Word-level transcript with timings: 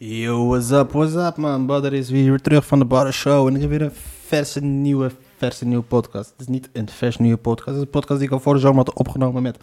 Yo, 0.00 0.46
what's 0.46 0.70
up, 0.70 0.92
what's 0.92 1.14
up 1.14 1.36
man? 1.36 1.66
Badder 1.66 1.92
is 1.92 2.10
weer 2.10 2.40
terug 2.40 2.66
van 2.66 2.78
de 2.78 2.84
Badder 2.84 3.12
Show 3.12 3.46
en 3.46 3.54
ik 3.54 3.60
heb 3.60 3.70
weer 3.70 3.82
een 3.82 3.92
verse 4.26 4.60
nieuwe, 4.60 5.10
verse 5.36 5.64
nieuwe 5.64 5.82
podcast. 5.84 6.30
Het 6.30 6.40
is 6.40 6.46
niet 6.46 6.68
een 6.72 6.88
vers 6.88 7.16
nieuwe 7.16 7.36
podcast, 7.38 7.66
het 7.66 7.76
is 7.76 7.82
een 7.82 7.90
podcast 7.90 8.18
die 8.18 8.28
ik 8.28 8.34
al 8.34 8.40
voor 8.40 8.54
de 8.54 8.60
zomer 8.60 8.76
had 8.76 8.92
opgenomen 8.92 9.42
met 9.42 9.58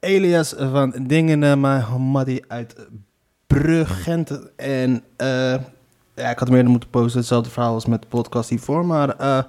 Elias 0.00 0.54
van 0.58 0.94
Dingen, 1.06 1.60
mijn 1.60 1.84
Maddy 2.00 2.40
uit 2.48 2.86
Brugge, 3.46 3.94
Gent. 3.94 4.52
En 4.56 5.02
eh, 5.16 5.54
ja, 6.14 6.30
ik 6.30 6.38
had 6.38 6.50
meer 6.50 6.68
moeten 6.68 6.90
posten, 6.90 7.18
hetzelfde 7.18 7.50
verhaal 7.50 7.74
als 7.74 7.86
met 7.86 8.02
de 8.02 8.08
podcast 8.08 8.48
hiervoor, 8.48 8.86
maar 8.86 9.16
eh, 9.16 9.42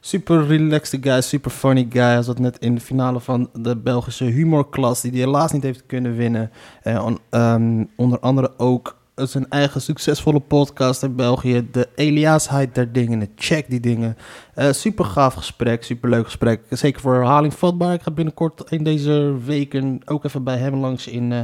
super 0.00 0.46
relaxed 0.46 1.04
guy, 1.04 1.20
super 1.20 1.50
funny 1.50 1.86
guy. 1.90 2.02
Hij 2.02 2.22
zat 2.22 2.38
net 2.38 2.58
in 2.58 2.74
de 2.74 2.80
finale 2.80 3.20
van 3.20 3.50
de 3.52 3.76
Belgische 3.76 4.24
humorklas, 4.24 5.00
die 5.00 5.10
hij 5.10 5.20
helaas 5.20 5.52
niet 5.52 5.62
heeft 5.62 5.86
kunnen 5.86 6.16
winnen. 6.16 6.50
Eh, 6.82 7.04
on- 7.04 7.18
ehm, 7.30 7.84
onder 7.96 8.20
andere 8.20 8.52
ook 8.56 9.02
zijn 9.14 9.48
eigen 9.48 9.80
succesvolle 9.80 10.40
podcast 10.40 11.02
in 11.02 11.14
België, 11.14 11.68
de 11.72 11.88
Eliasheid 11.94 12.74
der 12.74 12.92
dingen. 12.92 13.28
Check 13.36 13.70
die 13.70 13.80
dingen. 13.80 14.16
Eh, 14.54 14.72
super 14.72 15.04
gaaf 15.04 15.34
gesprek, 15.34 15.84
super 15.84 16.10
leuk 16.10 16.24
gesprek. 16.24 16.62
Zeker 16.70 17.00
voor 17.00 17.14
herhaling 17.14 17.54
vatbaar. 17.54 17.94
Ik 17.94 18.02
ga 18.02 18.10
binnenkort 18.10 18.70
in 18.70 18.84
deze 18.84 19.36
weken 19.44 20.00
ook 20.04 20.24
even 20.24 20.44
bij 20.44 20.56
hem 20.56 20.74
langs 20.74 21.06
in 21.06 21.32
eh, 21.32 21.40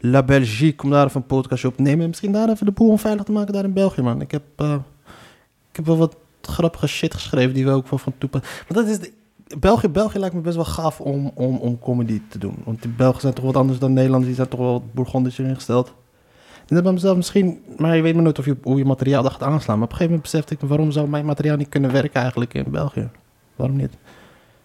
La 0.00 0.22
Belgique. 0.22 0.84
Om 0.84 0.90
daar 0.90 1.06
even 1.06 1.20
een 1.20 1.26
podcastje 1.26 1.68
op 1.68 1.76
te 1.76 1.82
nemen. 1.82 2.00
En 2.00 2.08
misschien 2.08 2.32
daar 2.32 2.48
even 2.48 2.66
de 2.66 2.72
boel 2.72 2.88
onveilig 2.88 3.24
te 3.24 3.32
maken 3.32 3.52
daar 3.52 3.64
in 3.64 3.72
België, 3.72 4.02
man. 4.02 4.20
Ik 4.20 4.30
heb, 4.30 4.42
eh, 4.56 4.76
ik 5.70 5.76
heb 5.76 5.86
wel 5.86 5.96
wat 5.96 6.16
grappige 6.42 6.86
shit 6.86 7.14
geschreven 7.14 7.54
die 7.54 7.64
we 7.64 7.70
ook 7.70 7.88
wel 7.88 7.98
van 7.98 8.12
toepassen. 8.18 8.50
Want 8.68 8.86
dat 8.86 8.98
is 8.98 8.98
de, 8.98 9.12
België, 9.58 9.88
België 9.88 10.18
lijkt 10.18 10.34
me 10.34 10.40
best 10.40 10.56
wel 10.56 10.64
gaaf 10.64 11.00
om, 11.00 11.30
om, 11.34 11.56
om 11.56 11.78
comedy 11.78 12.22
te 12.28 12.38
doen. 12.38 12.56
Want 12.64 12.82
die 12.82 12.90
Belgen 12.90 13.20
zijn 13.20 13.34
toch 13.34 13.44
wat 13.44 13.56
anders 13.56 13.78
dan 13.78 13.92
Nederlanders. 13.92 14.26
Die 14.26 14.36
zijn 14.36 14.48
toch 14.48 14.60
wel 14.60 14.72
wat 14.72 14.94
Bourgondisch 14.94 15.38
ingesteld. 15.38 15.94
En 16.68 16.82
dat 16.82 16.92
mezelf 16.92 17.16
misschien, 17.16 17.62
maar 17.76 17.96
je 17.96 18.02
weet 18.02 18.14
maar 18.14 18.22
nooit 18.22 18.38
of 18.38 18.44
je, 18.44 18.56
hoe 18.62 18.78
je 18.78 18.84
materiaal 18.84 19.22
gaat 19.22 19.42
aanslaan. 19.42 19.78
Maar 19.78 19.86
op 19.86 19.92
een 19.92 19.96
gegeven 19.96 20.04
moment 20.04 20.22
besefte 20.22 20.54
ik, 20.54 20.60
waarom 20.60 20.90
zou 20.90 21.08
mijn 21.08 21.26
materiaal 21.26 21.56
niet 21.56 21.68
kunnen 21.68 21.92
werken 21.92 22.20
eigenlijk 22.20 22.54
in 22.54 22.64
België? 22.70 23.08
Waarom 23.56 23.76
niet? 23.76 23.92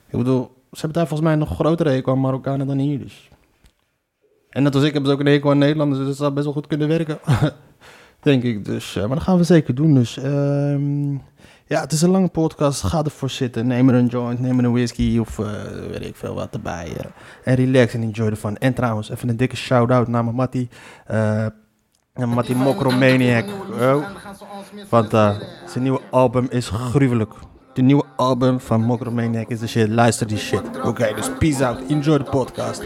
Ik 0.09 0.17
bedoel, 0.17 0.42
ze 0.72 0.80
hebben 0.80 0.94
daar 0.94 1.08
volgens 1.08 1.30
mij 1.30 1.38
nog 1.38 1.50
grotere 1.56 1.89
hekel 1.89 2.11
aan 2.11 2.20
Marokkanen 2.22 2.67
dan 2.67 2.78
hier 2.78 3.00
dus. 3.00 3.30
En 4.50 4.64
net 4.64 4.76
als 4.76 4.84
ik 4.84 4.94
hebben 4.94 5.09
ze 5.11 5.16
ook 5.16 5.22
een 5.26 5.31
hekel 5.31 5.50
aan 5.50 5.58
Nederlanders, 5.58 6.00
dus 6.00 6.08
dat 6.08 6.17
zou 6.17 6.31
best 6.31 6.45
wel 6.45 6.53
goed 6.53 6.67
kunnen 6.67 6.88
werken. 6.88 7.20
Denk 8.22 8.44
ik 8.44 8.66
dus. 8.66 8.95
maar 8.95 9.08
dat 9.09 9.22
gaan 9.22 9.38
we 9.38 9.44
zeker 9.44 9.76
doen 9.76 9.94
dus. 9.94 10.17
Ehm, 10.17 11.11
ja, 11.66 11.81
het 11.81 11.92
is 11.92 12.02
een 12.02 12.09
lange 12.09 12.28
podcast. 12.28 12.83
Ga 12.83 13.04
ervoor 13.04 13.30
zitten. 13.30 13.67
Neem 13.67 13.89
er 13.89 13.95
een 13.95 14.08
joint, 14.08 14.39
neem 14.39 14.59
er 14.59 14.66
een 14.66 14.72
whisky 14.72 15.17
of 15.17 15.39
eh, 15.39 15.45
weet 15.89 16.06
ik 16.06 16.16
veel 16.16 16.33
wat 16.33 16.54
erbij. 16.54 16.88
eh. 16.98 17.06
en 17.44 17.56
relax 17.56 17.94
en 17.94 18.02
enjoy 18.02 18.28
ervan. 18.28 18.58
En 18.58 18.73
trouwens, 18.73 19.09
even 19.09 19.30
een 19.30 19.38
dikke 19.38 19.56
shout-out 19.56 20.08
naar 20.08 20.23
mijn 20.23 20.36
Mattie. 20.36 20.70
Eh 22.14 22.23
en 22.23 22.30
Mattie 22.30 22.56
Mokromaniac. 22.56 23.45
Oh. 23.80 24.06
Want 24.90 25.14
eh, 25.14 25.30
zijn 25.66 25.84
nieuwe 25.84 26.02
album 26.09 26.48
is 26.50 26.70
gruwelijk. 26.70 27.34
De 27.73 27.81
nieuwe 27.81 28.04
album 28.16 28.59
van 28.59 28.81
Mokromaniac 28.81 29.48
is 29.48 29.59
de 29.59 29.67
shit. 29.67 29.90
Luister 29.90 30.28
die 30.28 30.38
shit. 30.38 30.62
Oké, 30.84 31.14
dus 31.16 31.30
peace 31.39 31.66
out. 31.66 31.80
Enjoy 31.88 32.17
de 32.17 32.23
podcast. 32.23 32.84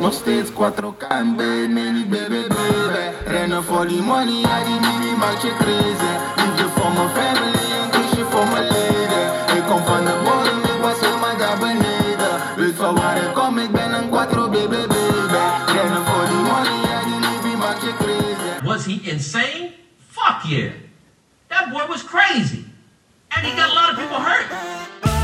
Nog 0.00 0.12
steeds 0.12 0.50
4K 0.50 1.06
en 1.08 1.34
nee 1.36 1.92
niet 1.92 2.10
baby. 2.10 2.36
Rennen 3.26 3.64
voor 3.64 3.86
die 3.86 4.02
money, 4.02 4.40
ja 4.40 4.64
die 4.64 4.80
mini 4.80 5.16
maakt 5.18 5.42
je 5.42 5.54
crazy. 5.58 6.12
Liefde 6.36 6.68
voor 6.74 6.92
mijn 6.92 7.08
family, 7.08 7.64
een 7.82 7.90
kusje 7.90 8.24
voor 8.24 8.46
mijn 8.46 8.62
leden. 8.62 9.56
Ik 9.56 9.62
kom 9.68 9.82
van 9.84 10.04
de 10.04 10.29
That 21.48 21.72
boy 21.72 21.86
was 21.86 22.02
crazy. 22.02 22.64
And 23.36 23.46
he 23.46 23.54
got 23.54 23.70
a 23.70 23.72
lot 23.72 23.90
of 23.90 23.96
people 24.00 24.16
hurt. 24.16 25.19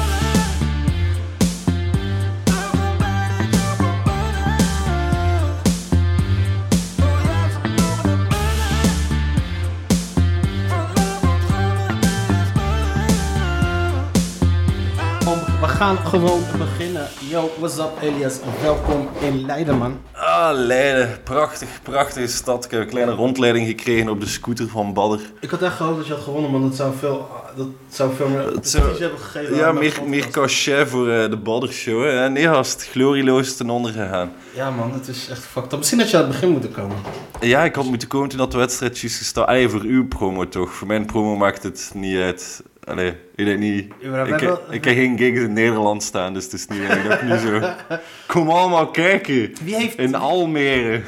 We 15.61 15.69
gaan 15.69 15.97
gewoon 15.97 16.41
beginnen. 16.59 17.09
Yo, 17.29 17.51
what's 17.59 17.79
up 17.79 17.91
Elias? 18.01 18.39
Welkom 18.63 19.09
in 19.21 19.47
Leiden, 19.47 19.79
man. 19.79 19.99
Ah, 20.13 20.51
Leiden. 20.55 21.19
Prachtig, 21.25 21.69
prachtige 21.83 22.27
stad. 22.27 22.65
Ik 22.65 22.71
heb 22.71 22.81
een 22.81 22.87
kleine 22.89 23.13
rondleiding 23.13 23.67
gekregen 23.67 24.09
op 24.09 24.21
de 24.21 24.27
scooter 24.27 24.69
van 24.69 24.93
Badder. 24.93 25.21
Ik 25.41 25.51
had 25.51 25.63
echt 25.63 25.77
gehoopt 25.77 25.97
dat 25.97 26.07
je 26.07 26.13
had 26.13 26.23
gewonnen, 26.23 26.51
want 26.53 26.65
dat 26.65 26.75
zou 26.77 26.93
veel, 26.99 27.29
dat 27.57 27.67
zou 27.89 28.15
veel 28.15 28.29
meer 28.29 28.39
Het 28.55 28.69
zou- 28.69 28.83
prestige 28.85 29.03
hebben 29.09 29.21
gegeven. 29.29 29.57
Ja, 29.57 29.73
meer, 29.73 30.01
meer 30.07 30.29
cachet 30.31 30.89
voor 30.89 31.11
eh, 31.11 31.31
de 31.31 31.37
Badder 31.37 31.73
show. 31.73 32.05
Hè. 32.05 32.29
Nee, 32.31 32.45
gast. 32.45 32.89
Glorieloos 32.91 33.57
ten 33.57 33.71
onder 33.71 33.93
gegaan. 33.93 34.33
Ja, 34.55 34.71
man, 34.71 34.93
het 34.93 35.09
is 35.09 35.29
echt 35.31 35.45
fucked 35.45 35.73
up. 35.73 35.79
Misschien 35.79 35.99
dat 35.99 36.11
je 36.11 36.17
aan 36.17 36.23
het 36.23 36.33
begin 36.33 36.51
moeten 36.51 36.73
komen. 36.73 36.97
Ja, 37.41 37.65
ik 37.65 37.75
had 37.75 37.85
moeten 37.85 38.09
komen 38.09 38.29
toen 38.29 38.39
dat 38.39 38.53
de 38.53 38.59
wedstrijd 38.59 38.99
juist 38.99 39.17
gestart. 39.17 39.49
Allee, 39.49 39.69
voor 39.69 39.81
uw 39.83 40.07
promo 40.09 40.49
toch. 40.49 40.73
Voor 40.73 40.87
mijn 40.87 41.07
promo 41.07 41.37
maakt 41.37 41.63
het 41.63 41.91
niet 41.95 42.17
uit. 42.19 42.63
Allee, 42.87 43.15
ik 43.35 43.59
niet. 43.59 43.93
Ja, 44.01 44.23
Ik, 44.23 44.31
heb- 44.31 44.41
wel- 44.41 44.63
ik 44.71 44.85
heb 44.85 44.95
geen 44.95 45.19
gigs 45.19 45.41
in 45.41 45.53
Nederland 45.53 46.03
staan, 46.03 46.35
dus 46.35 46.45
het 46.45 46.53
is 46.53 46.67
niet 46.67 46.81
ik 47.13 47.23
nu 47.23 47.37
zo... 47.39 47.61
Kom 48.33 48.51
allemaal 48.51 48.91
kijken. 48.91 49.53
Wie 49.63 49.77
heeft... 49.77 49.99
In 49.99 50.15
Almere. 50.15 51.03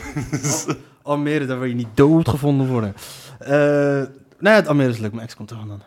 Almere, 1.03 1.47
daar 1.47 1.59
wil 1.59 1.69
je 1.69 1.75
niet 1.75 1.89
doodgevonden 1.95 2.67
worden. 2.67 2.95
Eh 3.39 3.51
nou 4.41 4.55
ja, 4.55 4.61
het 4.61 4.69
Almere 4.69 4.91
is 4.91 4.99
leuk, 4.99 5.13
mijn 5.13 5.25
ex 5.25 5.37
komt 5.37 5.51
er 5.51 5.57
dan. 5.67 5.83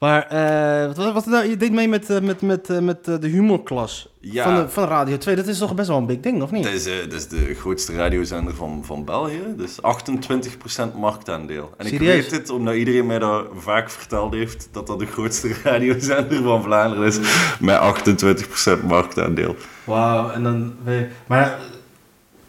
Maar, 0.00 0.26
eh, 0.26 0.94
wat 0.94 1.14
het 1.14 1.26
nou? 1.26 1.48
Je 1.48 1.56
deed 1.56 1.72
mee 1.72 1.88
met, 1.88 2.10
eh, 2.10 2.20
met, 2.20 2.40
met, 2.42 2.70
eh, 2.70 2.78
met 2.78 3.04
de 3.04 3.18
humorklas 3.28 4.08
Ja. 4.20 4.44
van, 4.44 4.54
de, 4.54 4.68
van 4.68 4.84
Radio 4.84 5.16
2. 5.18 5.36
Dat 5.36 5.46
is 5.46 5.58
toch 5.58 5.74
best 5.74 5.88
wel 5.88 5.96
een 5.98 6.06
big 6.06 6.20
ding, 6.20 6.42
of 6.42 6.50
niet? 6.50 6.64
Dat 6.64 6.72
is, 6.72 6.86
eh, 6.86 6.92
dat 7.02 7.12
is 7.12 7.28
de 7.28 7.54
grootste 7.54 7.94
radiozender 7.96 8.54
van, 8.54 8.82
van 8.84 9.04
België. 9.04 9.40
Dus 9.56 9.82
28% 9.82 10.94
marktaandeel. 10.94 11.70
En 11.76 11.86
Serieus? 11.86 12.24
ik 12.24 12.30
weet 12.30 12.40
het 12.40 12.50
omdat 12.50 12.74
iedereen 12.74 13.06
mij 13.06 13.18
dat 13.18 13.46
vaak 13.54 13.90
verteld 13.90 14.34
heeft, 14.34 14.68
dat 14.72 14.86
dat 14.86 14.98
de 14.98 15.06
grootste 15.06 15.50
radiozender 15.64 16.42
van 16.42 16.62
Vlaanderen 16.62 17.06
is. 17.06 17.18
Met 17.60 17.78
28% 18.80 18.82
marktaandeel. 18.86 19.56
Wauw, 19.84 20.30
en 20.30 20.42
dan... 20.42 20.74
weet 20.84 20.98
je- 20.98 21.06
Maar 21.26 21.58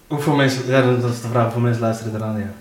hoeveel 0.07 0.35
mensen... 0.35 0.67
Ja, 0.67 0.81
dat 0.81 1.11
is 1.11 1.21
de 1.21 1.27
vraag. 1.27 1.43
Hoeveel 1.43 1.61
mensen 1.61 1.81
luisteren 1.81 2.15
eraan, 2.15 2.37
ja. 2.39 2.53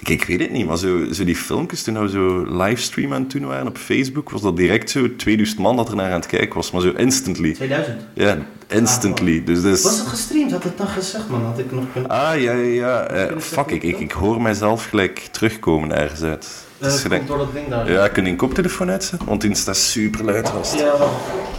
Ik, 0.00 0.08
ik 0.08 0.24
weet 0.24 0.40
het 0.40 0.50
niet, 0.50 0.66
maar 0.66 0.76
zo, 0.78 1.12
zo 1.12 1.24
die 1.24 1.36
filmpjes 1.36 1.82
toen 1.82 2.00
we 2.00 2.08
zo 2.08 2.44
livestream 2.56 3.12
aan 3.14 3.22
het 3.22 3.30
doen 3.30 3.46
waren 3.46 3.66
op 3.66 3.78
Facebook, 3.78 4.30
was 4.30 4.42
dat 4.42 4.56
direct 4.56 4.90
zo 4.90 5.16
2000 5.16 5.58
man 5.58 5.76
dat 5.76 5.88
er 5.88 5.96
naar 5.96 6.06
aan 6.12 6.12
het 6.20 6.26
kijken 6.26 6.54
was. 6.54 6.70
Maar 6.70 6.80
zo 6.80 6.90
instantly. 6.90 7.52
2000. 7.54 7.96
Ja, 8.14 8.38
instantly. 8.68 9.44
Dus 9.44 9.62
dat 9.62 9.76
is... 9.76 9.82
Was 9.82 9.98
het 9.98 10.06
gestreamd? 10.08 10.50
Had 10.52 10.62
het 10.64 10.78
dan 10.78 10.86
gezegd, 10.86 11.28
man? 11.28 11.44
Had 11.44 11.58
ik 11.58 11.72
nog 11.72 11.84
kunnen... 11.92 12.10
Ah, 12.10 12.40
ja, 12.40 12.52
ja, 12.52 12.52
ja. 12.52 13.02
Eh, 13.06 13.38
fuck, 13.38 13.70
ik, 13.70 13.82
ik, 13.82 13.98
ik 14.00 14.12
hoor 14.12 14.42
mijzelf 14.42 14.84
gelijk 14.88 15.18
terugkomen 15.30 15.96
ergens 15.98 16.22
uit. 16.22 16.64
Eh, 16.78 16.86
Het 16.86 16.94
is 16.94 17.00
komt 17.00 17.02
gelijk- 17.12 17.26
door 17.26 17.38
dat 17.38 17.52
ding 17.52 17.68
daar. 17.68 17.90
Ja, 17.92 18.08
kun 18.08 18.24
je 18.24 18.30
een 18.30 18.36
koptelefoon 18.36 18.90
uitzetten? 18.90 19.28
Want 19.28 19.40
die 19.40 19.54
staat 19.54 19.76
super 19.76 20.24
luid 20.24 20.48
vast. 20.48 20.78
Ja. 20.78 20.92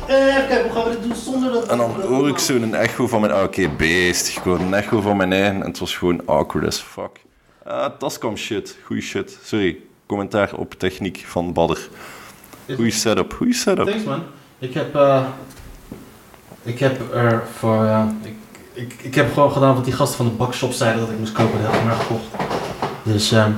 Eh, 0.07 0.15
even 0.25 0.47
kijken, 0.47 0.61
hoe 0.63 0.71
gaan 0.71 0.83
we 0.83 0.89
dit 0.89 1.03
doen 1.03 1.15
zonder 1.15 1.51
dat... 1.51 1.67
En 1.67 1.77
dan 1.77 1.91
hoor 2.01 2.27
ik 2.29 2.37
zo'n 2.37 2.75
echo 2.75 3.07
van 3.07 3.21
mijn... 3.21 3.33
ah, 3.33 3.43
Oké, 3.43 3.69
beest. 3.77 4.27
Gewoon 4.29 4.61
een 4.61 4.73
echo 4.73 5.01
van 5.01 5.17
mijn 5.17 5.33
eigen. 5.33 5.61
En 5.61 5.67
het 5.67 5.79
was 5.79 5.95
gewoon 5.95 6.21
awkward 6.25 6.65
as 6.67 6.79
fuck. 6.79 7.19
Ah, 7.71 7.89
Tascam 7.97 8.35
shit. 8.37 8.77
Goeie 8.85 9.01
shit. 9.01 9.39
Sorry. 9.43 9.77
Commentaar 10.05 10.53
op 10.55 10.73
techniek 10.73 11.23
van 11.27 11.53
Badder. 11.53 11.89
Goeie 12.75 12.91
setup. 12.91 13.33
Goeie 13.33 13.53
setup. 13.53 13.85
Thanks, 13.87 14.03
man. 14.03 14.23
Ik 14.59 14.73
heb... 14.73 14.95
eh, 14.95 15.25
ik 16.63 16.79
heb 16.79 17.13
er 17.13 17.43
voor... 17.57 17.85
ik, 18.23 18.35
ik, 18.73 18.93
ik 19.01 19.15
heb 19.15 19.33
gewoon 19.33 19.51
gedaan 19.51 19.75
wat 19.75 19.83
die 19.85 19.93
gasten 19.93 20.17
van 20.17 20.25
de 20.25 20.31
bakshop 20.31 20.71
zeiden 20.71 21.01
dat 21.01 21.09
ik 21.09 21.17
moest 21.19 21.31
kopen. 21.33 21.61
Dat 21.61 21.71
heb 21.71 21.79
ik 21.81 21.87
maar 21.87 21.95
gekocht. 21.95 22.25
Dus... 23.03 23.31
ehm 23.31 23.51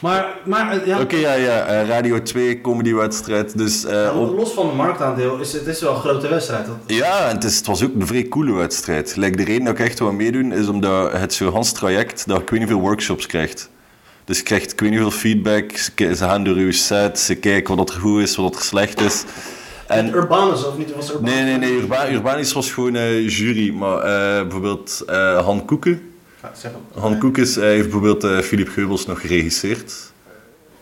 maar, 0.00 0.38
maar 0.44 0.72
eh, 0.72 0.86
ja... 0.86 1.00
Oké, 1.00 1.16
ja, 1.16 1.32
ja. 1.32 1.64
eh, 1.64 1.88
Radio 1.88 2.22
2, 2.22 2.60
comedywedstrijd. 2.60 3.58
Dus 3.58 3.84
eh, 3.84 3.92
Ja, 3.92 4.12
Los 4.14 4.52
van 4.52 4.68
de 4.68 4.74
marktaandeel 4.74 5.38
is 5.38 5.52
het 5.52 5.66
is 5.66 5.80
wel 5.80 5.94
een 5.94 6.00
grote 6.00 6.28
wedstrijd. 6.28 6.66
Dat, 6.66 6.76
Ja, 6.86 7.28
en 7.28 7.34
het, 7.34 7.44
is, 7.44 7.56
het 7.56 7.66
was 7.66 7.84
ook 7.84 7.94
een 7.94 8.06
vrij 8.06 8.28
coole 8.28 8.52
wedstrijd. 8.52 9.16
Like, 9.16 9.36
de 9.36 9.44
reden 9.44 9.64
dat 9.64 9.78
ik 9.78 9.84
echt 9.86 9.98
wil 9.98 10.12
meedoen 10.12 10.52
is 10.52 10.68
omdat 10.68 11.12
het 11.12 11.34
zo'n 11.34 11.52
Hans 11.52 11.72
traject 11.72 12.26
dat 12.26 12.40
ik 12.40 12.50
weet 12.50 12.60
niet 12.60 12.68
veel 12.68 12.80
workshops 12.80 13.26
krijgt. 13.26 13.70
Dus 14.24 14.38
je 14.38 14.44
krijgt 14.44 14.72
ik 14.72 14.80
weet 14.80 14.90
niet 14.90 14.98
veel 14.98 15.10
feedback, 15.10 15.76
ze, 15.76 16.14
gaan 16.16 16.44
door 16.44 16.56
uw 16.56 16.72
set, 16.72 17.18
ze 17.18 17.34
kijken 17.34 17.76
wat 17.76 17.90
er 17.90 18.00
goed 18.00 18.22
is, 18.22 18.36
wat 18.36 18.54
er 18.54 18.62
slecht 18.62 19.00
is. 19.00 19.24
en 19.86 19.98
En, 20.06 20.14
Urbanus, 20.14 20.66
of 20.66 20.78
niet? 20.78 20.94
Was 20.94 21.06
het 21.06 21.16
Urbanus? 21.16 21.34
nee, 21.34 21.44
nee, 21.44 21.70
nee, 21.70 21.80
Urba, 21.80 22.10
Urbanis 22.10 22.52
was 22.52 22.72
gewoon 22.72 23.22
jury, 23.24 23.74
maar 23.74 24.00
bijvoorbeeld 24.42 25.02
Han 25.44 25.64
Koeken. 25.64 26.09
Han 26.98 27.18
Koekes 27.18 27.56
eh, 27.56 27.62
heeft 27.62 27.82
bijvoorbeeld 27.82 28.24
eh, 28.24 28.38
Philip 28.38 28.68
Geubels 28.68 29.06
nog 29.06 29.20
geregisseerd. 29.20 30.12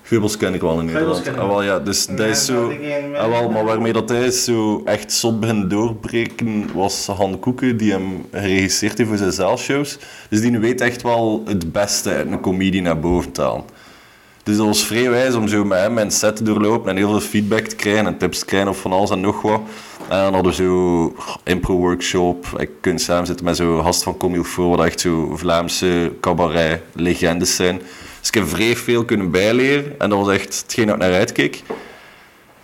Geubels 0.03 0.37
ken 0.37 0.55
ik 0.55 0.61
wel 0.61 0.79
in 0.81 0.85
Nederland. 0.85 1.25
Ah, 1.39 1.49
wel. 1.49 1.63
ja, 1.63 1.79
dus 1.79 2.07
dat 2.07 2.27
is 2.27 2.45
zo... 2.45 2.69
ik- 2.69 3.17
Ah, 3.17 3.29
wel, 3.29 3.51
maar 3.51 3.65
waarmee 3.65 3.93
dat 3.93 4.09
hij 4.09 4.31
zo 4.31 4.83
echt 4.85 5.13
zot 5.13 5.41
begint 5.41 5.71
doorbreken, 5.71 6.71
was 6.75 7.07
Han 7.07 7.39
Koeken, 7.39 7.77
die 7.77 7.91
hem 7.93 8.27
geregisseerd 8.33 8.99
heeft 8.99 9.09
voor 9.09 9.19
zijn 9.19 9.33
zaalshows. 9.33 9.99
Dus 10.31 10.41
die 10.41 10.59
weet 10.59 10.81
echt 10.81 11.03
wel 11.03 11.43
het 11.47 11.73
beste 11.73 12.11
uit 12.11 12.27
een 12.31 12.41
comedie 12.41 12.83
naar 12.83 13.01
boven 13.01 13.33
te 13.33 13.43
halen. 13.43 13.65
Dus 14.43 14.57
dat 14.57 14.67
was 14.67 14.83
vrij 14.85 15.11
wijs 15.11 15.35
om 15.35 15.49
zo 15.49 15.65
met 15.65 15.79
hem 15.79 15.95
mijn 15.95 16.11
set 16.11 16.37
te 16.37 16.43
doorlopen 16.43 16.91
en 16.91 16.97
heel 16.97 17.11
veel 17.11 17.21
feedback 17.21 17.67
te 17.67 17.77
krijgen 17.77 18.07
en 18.07 18.19
tips 18.19 18.39
te 18.39 18.45
krijgen 18.45 18.69
of 18.71 18.81
van 18.81 18.93
alles 18.93 19.11
en 19.11 19.21
nog 19.21 19.43
wat. 19.43 19.61
En 20.09 20.23
dan 20.23 20.35
hadden 20.35 20.53
we 20.53 20.63
zo 20.63 21.15
impro-workshop. 21.45 22.47
Ik 22.57 22.71
kon 22.81 22.99
samen 22.99 23.27
zitten 23.27 23.45
met 23.45 23.57
zo'n 23.57 23.83
gast 23.83 24.03
van 24.03 24.17
Comme 24.17 24.45
Faut, 24.45 24.77
wat 24.77 24.87
echt 24.87 25.01
zo 25.01 25.37
Vlaamse 25.37 26.13
cabaret-legendes 26.21 27.57
zijn. 27.57 27.81
Dus 28.19 28.29
ik 28.29 28.35
heb 28.35 28.49
vrij 28.49 28.77
veel 28.77 29.05
kunnen 29.05 29.31
bijleren 29.31 29.95
en 29.99 30.11
dat 30.11 30.19
was 30.19 30.35
echt 30.35 30.61
hetgeen 30.63 30.87
dat 30.87 30.95
ik 30.95 31.01
naar 31.01 31.13
uitkeek. 31.13 31.63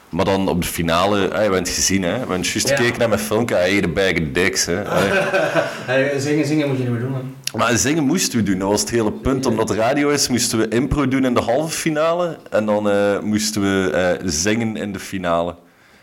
Maar 0.08 0.24
dan 0.24 0.48
op 0.48 0.62
de 0.62 0.68
finale, 0.68 1.34
ah, 1.34 1.44
je 1.44 1.50
het 1.50 1.68
gezien 1.68 2.02
hè, 2.02 2.12
we 2.12 2.18
hebben 2.18 2.40
juist 2.42 2.68
Ja. 2.68 2.76
gekeken 2.76 2.98
naar 2.98 3.08
mijn 3.08 3.20
filmpje, 3.20 3.54
hij 3.54 3.80
de 3.80 3.88
bag 3.88 4.12
of 4.12 4.18
dicks 4.32 4.64
hè. 4.66 4.82
Hey, 5.90 6.20
zingen, 6.20 6.46
zingen 6.46 6.68
moet 6.68 6.76
je 6.76 6.82
niet 6.82 6.92
meer 6.92 7.00
doen, 7.00 7.10
man. 7.10 7.34
Maar 7.56 7.76
zingen 7.76 8.04
moesten 8.04 8.38
we 8.38 8.44
doen, 8.44 8.58
dat 8.58 8.68
was 8.68 8.80
het 8.80 8.90
hele 8.90 9.12
punt. 9.12 9.46
Omdat 9.46 9.70
radio 9.70 10.08
is, 10.08 10.28
moesten 10.28 10.58
we 10.58 10.68
impro 10.68 11.08
doen 11.08 11.24
in 11.24 11.34
de 11.34 11.40
halve 11.40 11.76
finale. 11.76 12.38
En 12.50 12.66
dan 12.66 12.90
eh, 12.90 13.18
moesten 13.20 13.62
we 13.62 13.90
eh, 13.90 14.28
zingen 14.28 14.76
in 14.76 14.92
de 14.92 14.98
finale. 14.98 15.54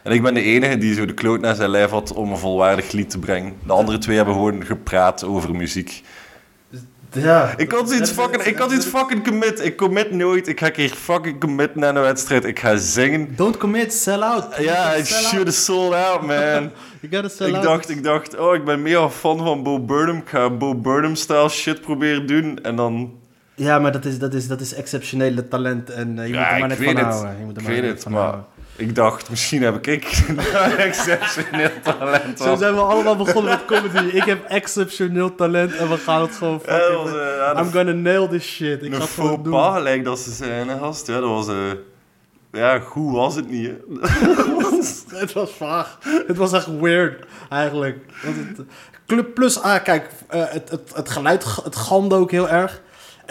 En 0.03 0.12
ik 0.12 0.21
ben 0.21 0.33
de 0.33 0.42
enige 0.42 0.77
die 0.77 0.94
zo 0.94 1.06
de 1.06 1.13
kloot 1.13 1.42
naar 1.42 1.56
zijn 1.56 1.69
lijf 1.69 1.89
had 1.89 2.13
om 2.13 2.31
een 2.31 2.38
volwaardig 2.38 2.92
lied 2.92 3.09
te 3.09 3.19
brengen. 3.19 3.53
De 3.65 3.74
andere 3.74 3.98
twee 3.98 4.15
hebben 4.15 4.33
gewoon 4.33 4.65
gepraat 4.65 5.24
over 5.24 5.56
muziek. 5.56 6.03
Ja. 7.13 7.53
Ik 7.57 7.71
had 7.71 7.92
iets 7.94 8.12
fucking, 8.12 8.44
ik 8.44 8.57
had 8.57 8.71
iets 8.71 8.86
fucking 8.86 9.24
commit. 9.24 9.65
Ik 9.65 9.77
commit 9.77 10.12
nooit. 10.12 10.48
Ik 10.48 10.59
ga 10.59 10.65
een 10.65 10.71
keer 10.71 10.89
fucking 10.89 11.39
commit 11.39 11.75
naar 11.75 11.95
een 11.95 12.01
wedstrijd. 12.01 12.45
Ik 12.45 12.59
ga 12.59 12.75
zingen. 12.77 13.36
Don't 13.36 13.57
commit, 13.57 13.94
sell 13.94 14.19
out. 14.19 14.45
Ja, 14.59 14.95
I 14.98 15.03
Sell 15.06 15.21
should 15.24 15.45
have 15.48 15.51
sold 15.59 15.94
out, 15.94 16.21
man. 16.21 16.38
You 17.01 17.12
gotta 17.13 17.27
sell 17.30 17.48
Ik 17.48 17.53
out. 17.56 17.63
dacht, 17.63 17.89
ik 17.89 18.03
dacht, 18.03 18.38
oh, 18.38 18.56
ik 18.56 18.63
ben 18.65 18.81
mega 18.81 19.09
fan 19.09 19.38
van 19.38 19.63
Bo 19.63 19.80
Burnham. 19.80 20.18
Ik 20.18 20.30
ga 20.30 20.50
Bo 20.50 20.75
Burnham-style 20.75 21.50
shit 21.50 21.81
proberen 21.81 22.25
doen. 22.27 22.59
En 22.63 22.75
dan... 22.75 23.13
Ja, 23.56 23.80
maar 23.80 23.92
dat 23.92 24.06
is, 24.06 24.19
dat 24.19 24.33
is, 24.33 24.48
dat 24.48 24.62
is 24.62 24.74
exceptionele 24.74 25.48
talent 25.48 25.89
en 25.89 26.19
eh, 26.19 26.27
je 26.27 26.33
moet 26.33 26.42
er 26.44 26.59
maar 26.59 26.68
net 26.68 26.77
van 26.77 26.95
het. 26.95 27.06
houden. 27.06 27.38
Je 27.39 27.45
moet 27.45 27.56
er 27.56 27.62
Ik 27.62 27.68
maar 27.68 27.75
weet 27.75 27.83
net 27.83 27.92
het, 27.94 28.03
van 28.03 28.13
houden. 28.13 28.45
Ik 28.81 28.95
dacht, 28.95 29.30
misschien 29.30 29.63
heb 29.63 29.88
ik 29.88 30.24
een 30.28 30.39
exceptioneel 30.88 31.69
talent. 31.83 32.39
Zo 32.39 32.56
zijn 32.56 32.74
we 32.74 32.81
allemaal 32.81 33.16
begonnen 33.16 33.51
met 33.51 33.66
comedy. 33.66 34.16
Ik 34.16 34.24
heb 34.24 34.45
exceptioneel 34.45 35.36
talent 35.36 35.75
en 35.75 35.89
we 35.89 35.98
gaan 35.98 36.22
het 36.22 36.36
gewoon 36.36 36.62
fucking... 36.62 37.04
was, 37.04 37.12
ja, 37.12 37.60
I'm 37.60 37.72
gonna 37.72 37.92
nail 37.92 38.28
this 38.28 38.45
shit. 38.45 38.83
Ik 38.83 38.94
ga 38.94 39.00
het 39.00 39.10
faux 39.10 39.50
pas, 39.50 39.75
gelijk 39.75 40.04
dat 40.04 40.19
ze 40.19 40.31
zijn, 40.31 40.69
gast. 40.80 41.07
Ja, 41.07 41.19
dat 41.19 41.30
was... 41.30 41.48
eh, 41.48 41.56
ja, 42.51 42.80
goed 42.80 43.13
was 43.13 43.36
het 43.36 43.50
niet. 43.50 43.72
Het 45.12 45.34
was 45.34 45.51
vaag. 45.51 45.98
Het 46.27 46.38
was 46.38 46.54
echt 46.54 46.80
weird, 46.80 47.25
eigenlijk. 47.50 47.98
Want 48.24 48.36
het, 48.36 48.68
Club 49.07 49.34
Plus, 49.34 49.62
ah, 49.62 49.84
kijk, 49.84 50.10
eh, 50.27 50.44
het, 50.48 50.69
het, 50.69 50.92
het 50.95 51.10
geluid, 51.10 51.45
het 51.63 51.75
galmde 51.75 52.16
ook 52.16 52.31
heel 52.31 52.50
erg. 52.50 52.81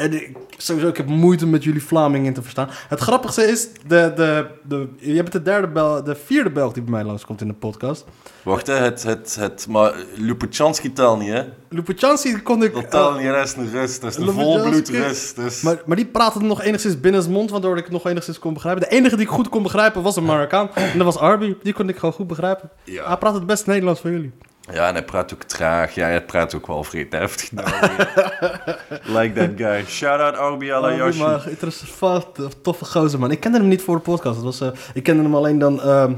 En 0.00 0.12
ik, 0.12 0.36
sowieso, 0.56 0.88
ik 0.88 0.96
heb 0.96 1.06
moeite 1.06 1.46
met 1.46 1.64
jullie 1.64 1.82
Vlamingen 1.82 2.26
in 2.26 2.34
te 2.34 2.42
verstaan. 2.42 2.68
Het 2.88 3.00
grappigste 3.00 3.42
is, 3.42 3.68
de, 3.86 4.12
de, 4.16 4.46
de, 4.62 4.88
je 4.96 5.14
hebt 5.14 5.32
de 5.32 5.42
derde 5.42 5.68
bel, 5.68 6.04
de 6.04 6.14
vierde 6.14 6.50
Belg 6.50 6.72
die 6.72 6.82
bij 6.82 6.92
mij 6.92 7.04
langskomt 7.04 7.40
in 7.40 7.46
de 7.48 7.54
podcast. 7.54 8.04
Wacht, 8.42 8.66
hè, 8.66 8.74
het, 8.74 9.02
het, 9.02 9.36
het... 9.40 9.66
Maar 9.68 9.94
Lupachanski 10.14 10.92
telt 10.92 11.18
niet, 11.18 11.30
hè. 11.30 11.42
Lupachansi 11.68 12.42
kon 12.42 12.62
ik... 12.62 12.74
Dat 12.74 12.90
telt 12.90 13.16
eh, 13.18 13.22
niet, 13.22 13.56
een 13.56 13.70
rust. 13.70 14.00
Dat 14.00 14.10
is 14.10 14.16
een 14.16 14.24
Lupachanski- 14.24 14.62
volbloed 14.62 14.88
rust. 14.88 15.36
Dus... 15.36 15.60
maar, 15.62 15.82
maar 15.86 15.96
die 15.96 16.06
praatte 16.06 16.42
nog 16.42 16.62
enigszins 16.62 17.00
binnen 17.00 17.22
zijn 17.22 17.34
mond, 17.34 17.50
waardoor 17.50 17.76
ik 17.76 17.84
het 17.84 17.92
nog 17.92 18.06
enigszins 18.06 18.38
kon 18.38 18.54
begrijpen. 18.54 18.82
De 18.82 18.96
enige 18.96 19.16
die 19.16 19.24
ik 19.24 19.30
goed 19.32 19.48
kon 19.48 19.62
begrijpen 19.62 20.02
was 20.02 20.16
een 20.16 20.24
Marokkaan. 20.24 20.74
En 20.74 20.98
dat 20.98 21.06
was 21.06 21.18
Arby. 21.18 21.54
Die 21.62 21.72
kon 21.72 21.88
ik 21.88 21.96
gewoon 21.96 22.14
goed 22.14 22.26
begrijpen. 22.26 22.70
Ja. 22.84 23.06
Hij 23.06 23.16
praat 23.16 23.34
het 23.34 23.46
best 23.46 23.66
Nederlands 23.66 24.00
van 24.00 24.10
jullie. 24.10 24.32
Ja, 24.72 24.88
en 24.88 24.94
hij 24.94 25.04
praat 25.04 25.34
ook 25.34 25.42
traag. 25.42 25.94
Ja, 25.94 26.06
hij 26.06 26.24
praat 26.24 26.54
ook 26.54 26.66
wel 26.66 26.84
vreed 26.84 27.12
heftig. 27.12 27.50
like 29.16 29.32
that 29.32 29.50
guy. 29.56 29.84
Shout-out 29.86 30.36
Arbi 30.36 30.72
Arby, 30.72 30.86
Alayashi. 30.86 31.18
maar 31.18 31.48
interessant, 31.48 32.26
toffe 32.62 32.84
gozer, 32.84 33.18
man. 33.18 33.30
Ik 33.30 33.40
kende 33.40 33.58
hem 33.58 33.68
niet 33.68 33.82
voor 33.82 33.96
de 33.96 34.02
podcast. 34.02 34.36
Het 34.36 34.44
was, 34.44 34.60
eh, 34.60 34.68
ik 34.94 35.02
kende 35.02 35.22
hem 35.22 35.34
alleen 35.34 35.58
dan... 35.58 35.82
ehm 35.82 36.12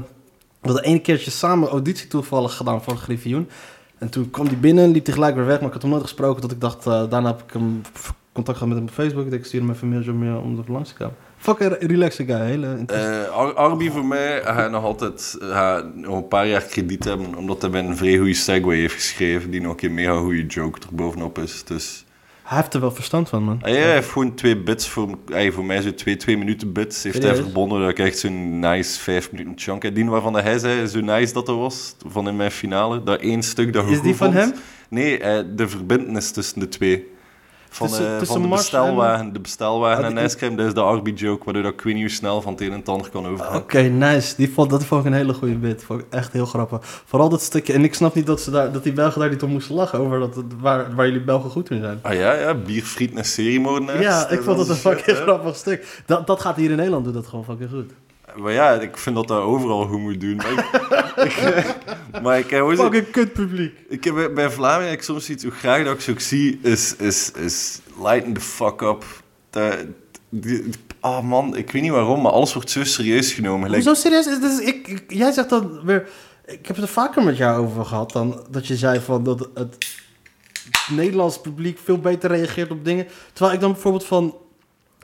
we 0.63 0.69
hadden 0.69 0.87
één 0.87 1.01
keertje 1.01 1.31
samen 1.31 1.69
auditie 1.69 2.07
toevallig 2.07 2.55
gedaan 2.55 2.83
voor 2.83 2.97
Griffioen. 2.97 3.49
En 3.97 4.09
toen 4.09 4.29
kwam 4.29 4.45
hij 4.45 4.57
binnen, 4.57 4.91
liep 4.91 5.05
hij 5.05 5.13
gelijk 5.13 5.35
weer 5.35 5.45
weg. 5.45 5.57
Maar 5.57 5.67
ik 5.67 5.73
had 5.73 5.81
hem 5.81 5.91
nooit 5.91 6.03
gesproken. 6.03 6.41
Dat 6.41 6.51
ik 6.51 6.61
dacht, 6.61 6.85
eh, 6.87 7.09
daarna 7.09 7.27
heb 7.27 7.41
ik 7.47 7.53
hem 7.53 7.81
contact 8.31 8.57
gehad 8.57 8.73
met 8.73 8.77
hem 8.77 8.87
op 8.87 8.93
Facebook. 8.93 9.31
Ik 9.31 9.45
stuurde 9.45 9.65
hem 9.65 9.75
even 9.75 9.87
een 9.87 9.93
mailtje 9.93 10.11
om, 10.11 10.23
eh, 10.23 10.43
om 10.43 10.57
er 10.57 10.71
langs 10.71 10.89
te 10.89 10.95
komen. 10.95 11.15
Fucking 11.43 11.75
relaxe 11.79 12.25
guy, 12.25 12.35
hele 12.45 12.75
interessant. 12.77 13.29
Ar- 13.29 13.53
Arby 13.53 13.89
voor 13.89 14.05
mij 14.05 14.41
gaat 14.43 14.71
nog 14.71 14.83
altijd 14.83 15.35
gaat 15.39 15.95
nog 15.95 16.15
een 16.17 16.27
paar 16.27 16.47
jaar 16.47 16.61
krediet 16.61 17.03
hebben, 17.03 17.35
omdat 17.35 17.61
hij 17.61 17.69
bij 17.71 17.83
een 17.83 17.97
vrij 17.97 18.17
goede 18.17 18.33
Segway 18.33 18.77
heeft 18.77 18.93
geschreven, 18.93 19.51
die 19.51 19.61
nog 19.61 19.71
een 19.71 19.77
keer 19.77 19.91
mega 19.91 20.17
goede 20.17 20.45
joke 20.45 20.79
er 20.79 20.95
bovenop 20.95 21.37
is. 21.37 21.63
Dus, 21.63 22.05
Hij 22.43 22.57
heeft 22.57 22.73
er 22.73 22.79
wel 22.79 22.91
verstand 22.91 23.29
van, 23.29 23.43
man. 23.43 23.59
Ja, 23.63 23.69
hij 23.71 23.93
heeft 23.93 24.09
gewoon 24.09 24.33
twee 24.35 24.57
bits, 24.57 24.87
voor, 24.89 25.17
ah, 25.33 25.51
voor 25.51 25.65
mij 25.65 25.81
zo 25.81 25.93
twee, 25.93 26.15
twee 26.17 26.37
minuten 26.37 26.71
bits, 26.73 27.03
heeft 27.03 27.23
hij 27.23 27.35
verbonden 27.35 27.79
dat 27.81 27.89
ik 27.89 27.99
echt 27.99 28.17
zo'n 28.19 28.59
nice 28.59 28.99
vijf 28.99 29.31
minuten 29.31 29.53
chunk 29.55 29.83
heb. 29.83 29.95
Die 29.95 30.05
waarvan 30.05 30.33
hij 30.33 30.59
zei, 30.59 30.87
zo 30.87 30.99
nice 30.99 31.33
dat 31.33 31.45
dat 31.45 31.57
was, 31.57 31.95
van 32.07 32.27
in 32.27 32.35
mijn 32.35 32.51
finale, 32.51 33.03
dat 33.03 33.19
één 33.21 33.43
stuk 33.43 33.73
dat 33.73 33.89
Is 33.89 34.01
die 34.01 34.15
van 34.15 34.33
vond. 34.33 34.39
hem? 34.39 34.53
Nee, 34.89 35.17
eh, 35.19 35.43
de 35.55 35.67
verbindenis 35.67 36.31
tussen 36.31 36.59
de 36.59 36.67
twee. 36.67 37.11
Van, 37.73 37.87
Tussen- 37.87 38.05
eh, 38.05 38.17
tussen 38.17 38.41
van 38.41 38.49
de 38.49 38.55
bestelwagen, 38.55 39.33
de 39.33 39.39
bestelwagen 39.39 40.03
Ah, 40.03 40.09
en 40.09 40.17
ijscream, 40.17 40.55
dat 40.55 40.65
is 40.67 40.73
de 40.73 40.81
Arby-joke, 40.81 41.43
waardoor 41.43 41.63
dat 41.63 41.73
ik 41.73 41.81
weet 41.81 41.93
niet 41.93 42.03
hoe 42.03 42.11
snel 42.11 42.41
van 42.41 42.51
het 42.51 42.61
een 42.61 42.71
en 42.71 42.77
het 42.79 42.89
ander 42.89 43.09
kan 43.09 43.25
overgaan. 43.27 43.55
Oké, 43.55 43.81
nice. 43.81 44.35
Die 44.35 44.53
vond, 44.53 44.69
dat 44.69 44.85
vond 44.85 45.01
ik 45.05 45.07
een 45.11 45.17
hele 45.17 45.33
goede 45.33 45.55
bit. 45.55 45.83
Vond 45.83 45.99
ik 46.01 46.05
echt 46.09 46.33
heel 46.33 46.45
grappig. 46.45 46.79
Vooral 47.05 47.29
dat 47.29 47.41
stukje. 47.41 47.73
En 47.73 47.83
ik 47.83 47.93
snap 47.93 48.13
niet 48.15 48.25
dat, 48.25 48.41
ze 48.41 48.51
daar, 48.51 48.71
dat 48.71 48.83
die 48.83 48.93
Belgen 48.93 49.19
daar 49.19 49.29
niet 49.29 49.43
om 49.43 49.49
moesten 49.49 49.75
lachen. 49.75 49.99
Over 49.99 50.19
dat, 50.19 50.43
waar, 50.59 50.95
waar 50.95 51.05
jullie 51.05 51.21
Belgen 51.23 51.49
goed 51.49 51.69
in 51.69 51.81
zijn. 51.81 51.99
Ah 52.01 52.13
ja, 52.13 52.33
ja, 52.33 52.53
bierfriet 52.53 53.13
en 53.15 53.25
seriemoordenaars. 53.25 53.99
Ja, 54.01 54.29
ik 54.29 54.41
vond 54.41 54.57
dat 54.57 54.69
een 54.69 54.75
fucking 54.75 55.17
grappig 55.17 55.55
stuk. 55.55 56.01
Dat, 56.05 56.27
dat 56.27 56.41
gaat 56.41 56.55
hier 56.55 56.69
in 56.69 56.75
Nederland, 56.75 57.05
doet 57.05 57.13
dat 57.13 57.27
gewoon 57.27 57.45
fucking 57.45 57.69
goed. 57.69 57.91
Maar 58.35 58.51
ja, 58.51 58.71
ik 58.73 58.97
vind 58.97 59.15
dat 59.15 59.27
dat 59.27 59.41
overal 59.41 59.85
goed 59.87 59.99
moet 59.99 60.21
doen. 60.21 60.35
Maar 60.35 60.51
ik, 61.25 61.33
ik- 61.33 61.75
maar 62.23 62.39
ik, 62.39 62.49
heb 62.49 62.61
ook 62.61 62.75
zo- 62.75 62.83
Fucking 62.83 63.11
kut 63.11 63.33
publiek. 63.33 63.73
ik 63.89 64.03
heb 64.03 64.13
bij, 64.13 64.33
bij 64.33 64.49
heb 64.83 64.91
ik 64.93 65.01
soms 65.03 65.29
iets 65.29 65.43
hoe 65.43 65.51
graag 65.51 65.83
dat 65.83 65.93
ik 65.93 66.01
ze 66.01 66.11
ook 66.11 66.19
zie, 66.19 66.59
is, 66.63 66.95
is, 66.95 67.31
is 67.31 67.79
lighten 68.01 68.33
the 68.33 68.39
fuck 68.41 68.81
up. 68.81 69.03
Dat- 69.49 69.77
die- 70.29 70.63
Ah 70.99 71.23
man, 71.23 71.55
ik 71.57 71.71
weet 71.71 71.81
niet 71.81 71.91
waarom, 71.91 72.21
maar 72.21 72.31
alles 72.31 72.53
wordt 72.53 72.69
zo 72.69 72.83
serieus 72.83 73.33
genomen. 73.33 73.65
Gelijk- 73.65 73.83
Hoezo 73.83 74.01
serieus? 74.01 74.27
Is, 74.27 74.39
dus 74.39 74.59
ik, 74.59 74.87
ik- 74.87 75.03
jij 75.07 75.31
zegt 75.31 75.49
dan 75.49 75.79
weer... 75.85 76.07
Ik 76.45 76.65
heb 76.67 76.75
het 76.75 76.85
er 76.85 76.91
vaker 76.91 77.23
met 77.23 77.37
jou 77.37 77.65
over 77.65 77.85
gehad 77.85 78.11
dan 78.11 78.45
dat 78.49 78.67
je 78.67 78.75
zei 78.77 78.99
van 78.99 79.23
dat 79.23 79.49
het 79.53 79.87
Nederlands 80.89 81.41
publiek 81.41 81.79
veel 81.83 81.97
beter 81.97 82.29
reageert 82.31 82.71
op 82.71 82.85
dingen. 82.85 83.07
Terwijl 83.33 83.55
ik 83.55 83.61
dan 83.61 83.71
bijvoorbeeld 83.71 84.05
van... 84.05 84.35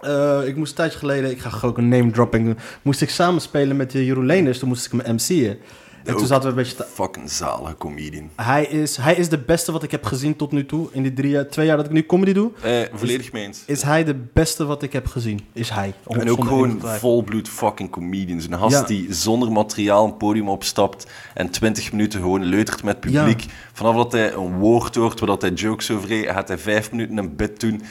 eh, 0.01 0.47
ik 0.47 0.55
moest 0.55 0.69
een 0.71 0.77
tijdje 0.77 0.97
geleden, 0.99 1.31
ik 1.31 1.39
ga 1.39 1.49
gewoon 1.49 1.69
ook 1.71 1.77
een 1.77 1.87
name 1.87 2.11
dropping 2.11 2.45
doen. 2.45 2.57
Moest 2.81 3.01
ik 3.01 3.09
samen 3.09 3.41
spelen 3.41 3.75
met 3.77 3.91
de 3.91 4.05
Jeroen 4.05 4.25
Leners, 4.25 4.59
toen 4.59 4.67
moest 4.67 4.85
ik 4.85 5.01
hem 5.01 5.15
MC'en. 5.15 5.57
En 6.03 6.15
toen 6.17 6.27
zaten 6.27 6.43
we 6.43 6.49
een 6.49 6.55
beetje 6.55 6.75
te 6.75 6.85
Fucking 6.93 7.29
zalige 7.31 7.75
comedian. 7.77 8.29
Hij 8.35 8.65
is, 8.65 8.97
hij 8.97 9.15
is 9.15 9.29
de 9.29 9.37
beste 9.37 9.71
wat 9.71 9.83
ik 9.83 9.91
heb 9.91 10.03
gezien 10.05 10.35
tot 10.35 10.51
nu 10.51 10.65
toe. 10.65 10.87
In 10.91 11.03
die 11.03 11.13
drie, 11.13 11.29
jaar- 11.31 11.47
twee 11.47 11.65
jaar 11.65 11.77
dat 11.77 11.85
ik 11.85 11.91
nu 11.91 12.05
comedy 12.05 12.33
doe. 12.33 12.51
Eh, 12.61 12.81
volledig 12.93 13.31
mee 13.31 13.43
eens. 13.45 13.63
Is 13.65 13.81
hij 13.81 14.03
de 14.03 14.15
beste 14.33 14.65
wat 14.65 14.83
ik 14.83 14.93
heb 14.93 15.07
gezien. 15.07 15.39
Is 15.53 15.69
hij. 15.69 15.93
En 16.07 16.29
ook 16.29 16.43
gewoon 16.43 16.81
volbloed 16.81 17.49
fucking 17.49 17.89
comedians. 17.89 18.45
Een 18.49 18.57
gast 18.57 18.79
Ja. 18.79 18.85
die 18.85 19.13
zonder 19.13 19.51
materiaal 19.51 20.05
een 20.05 20.17
podium 20.17 20.49
opstapt 20.49 21.07
en 21.33 21.49
20 21.49 21.91
minuten 21.91 22.19
gewoon 22.19 22.43
leutert 22.43 22.83
met 22.83 22.99
publiek. 22.99 23.45
Vanaf 23.73 23.95
dat 23.95 24.11
hij 24.11 24.33
een 24.33 24.57
woord 24.57 24.95
hoort, 24.95 25.19
waar 25.19 25.29
dat 25.29 25.41
hij 25.41 25.51
jokes 25.51 25.91
over 25.91 26.09
heeft, 26.09 26.29
gaat 26.29 26.47
hij 26.47 26.57
vijf 26.57 26.91
minuten 26.91 27.17
een 27.17 27.35
bit 27.35 27.59
doen. 27.59 27.81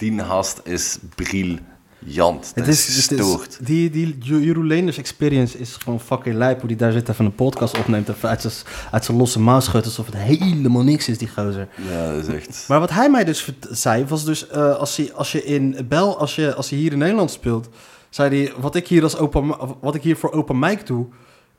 Die 0.00 0.18
gast 0.18 0.60
is 0.64 0.98
briljant. 1.14 2.52
Het 2.54 2.68
is, 2.68 3.08
die, 3.60 3.90
die 3.90 4.18
Jeroen 4.18 4.66
Leenders 4.66 4.98
experience 4.98 5.58
is 5.58 5.76
gewoon 5.76 6.00
fucking 6.00 6.34
lijp. 6.34 6.58
Hoe 6.58 6.68
die 6.68 6.76
daar 6.76 6.92
zit 6.92 7.08
even 7.08 7.24
een 7.24 7.34
podcast 7.34 7.78
opneemt. 7.78 8.08
Even 8.08 8.28
uit 8.28 8.40
zijn, 8.40 8.52
uit 8.90 9.04
zijn 9.04 9.16
losse 9.16 9.40
mouw 9.40 9.60
schudt. 9.60 9.84
Alsof 9.84 10.06
het 10.06 10.16
helemaal 10.16 10.82
niks 10.82 11.08
is, 11.08 11.18
die 11.18 11.28
gozer. 11.28 11.68
Ja, 11.90 12.12
dat 12.12 12.28
is 12.28 12.34
echt... 12.34 12.64
Maar 12.68 12.80
wat 12.80 12.90
hij 12.90 13.10
mij 13.10 13.24
dus 13.24 13.52
zei, 13.70 14.04
was 14.04 14.24
dus 14.24 14.48
eh, 14.48 14.76
als, 14.76 14.96
hij, 14.96 15.12
als 15.12 15.32
je 15.32 15.44
in 15.44 15.86
Bel, 15.88 16.18
als 16.18 16.34
je, 16.34 16.54
als 16.54 16.70
je 16.70 16.76
hier 16.76 16.92
in 16.92 16.98
Nederland 16.98 17.30
speelt, 17.30 17.68
zei 18.10 18.42
hij, 18.42 18.52
wat 18.60 18.74
ik 18.74 18.88
hier 18.88 19.02
als 19.02 19.16
open, 19.16 19.56
wat 19.80 19.94
ik 19.94 20.02
hier 20.02 20.16
voor 20.16 20.32
open 20.32 20.58
mic 20.58 20.86
doe, 20.86 21.06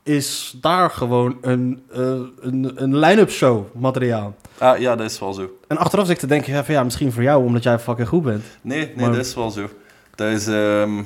is 0.02 0.56
daar 0.60 0.90
gewoon 0.90 1.38
een, 1.40 1.82
eh, 1.92 2.00
een, 2.40 2.72
een 2.82 2.96
line-up 2.98 3.30
show 3.30 3.64
materiaal. 3.74 4.34
Ah, 4.58 4.78
ja, 4.78 4.96
dat 4.96 5.10
is 5.10 5.18
wel 5.18 5.32
zo. 5.32 5.56
En 5.66 5.76
achteraf 5.76 6.04
zit 6.06 6.14
ik 6.14 6.20
te 6.20 6.26
denken, 6.26 6.52
ja, 6.52 6.64
van, 6.64 6.74
ja, 6.74 6.82
misschien 6.84 7.12
voor 7.12 7.22
jou, 7.22 7.44
omdat 7.44 7.62
jij 7.62 7.78
fucking 7.78 8.08
goed 8.08 8.22
bent. 8.22 8.44
Nee, 8.62 8.86
nee 8.86 8.94
Maar- 8.96 9.10
dat 9.16 9.26
is 9.26 9.34
wel 9.34 9.50
zo. 9.50 9.68
Dat 10.14 10.30
is... 10.30 10.46
ehm, 10.46 11.02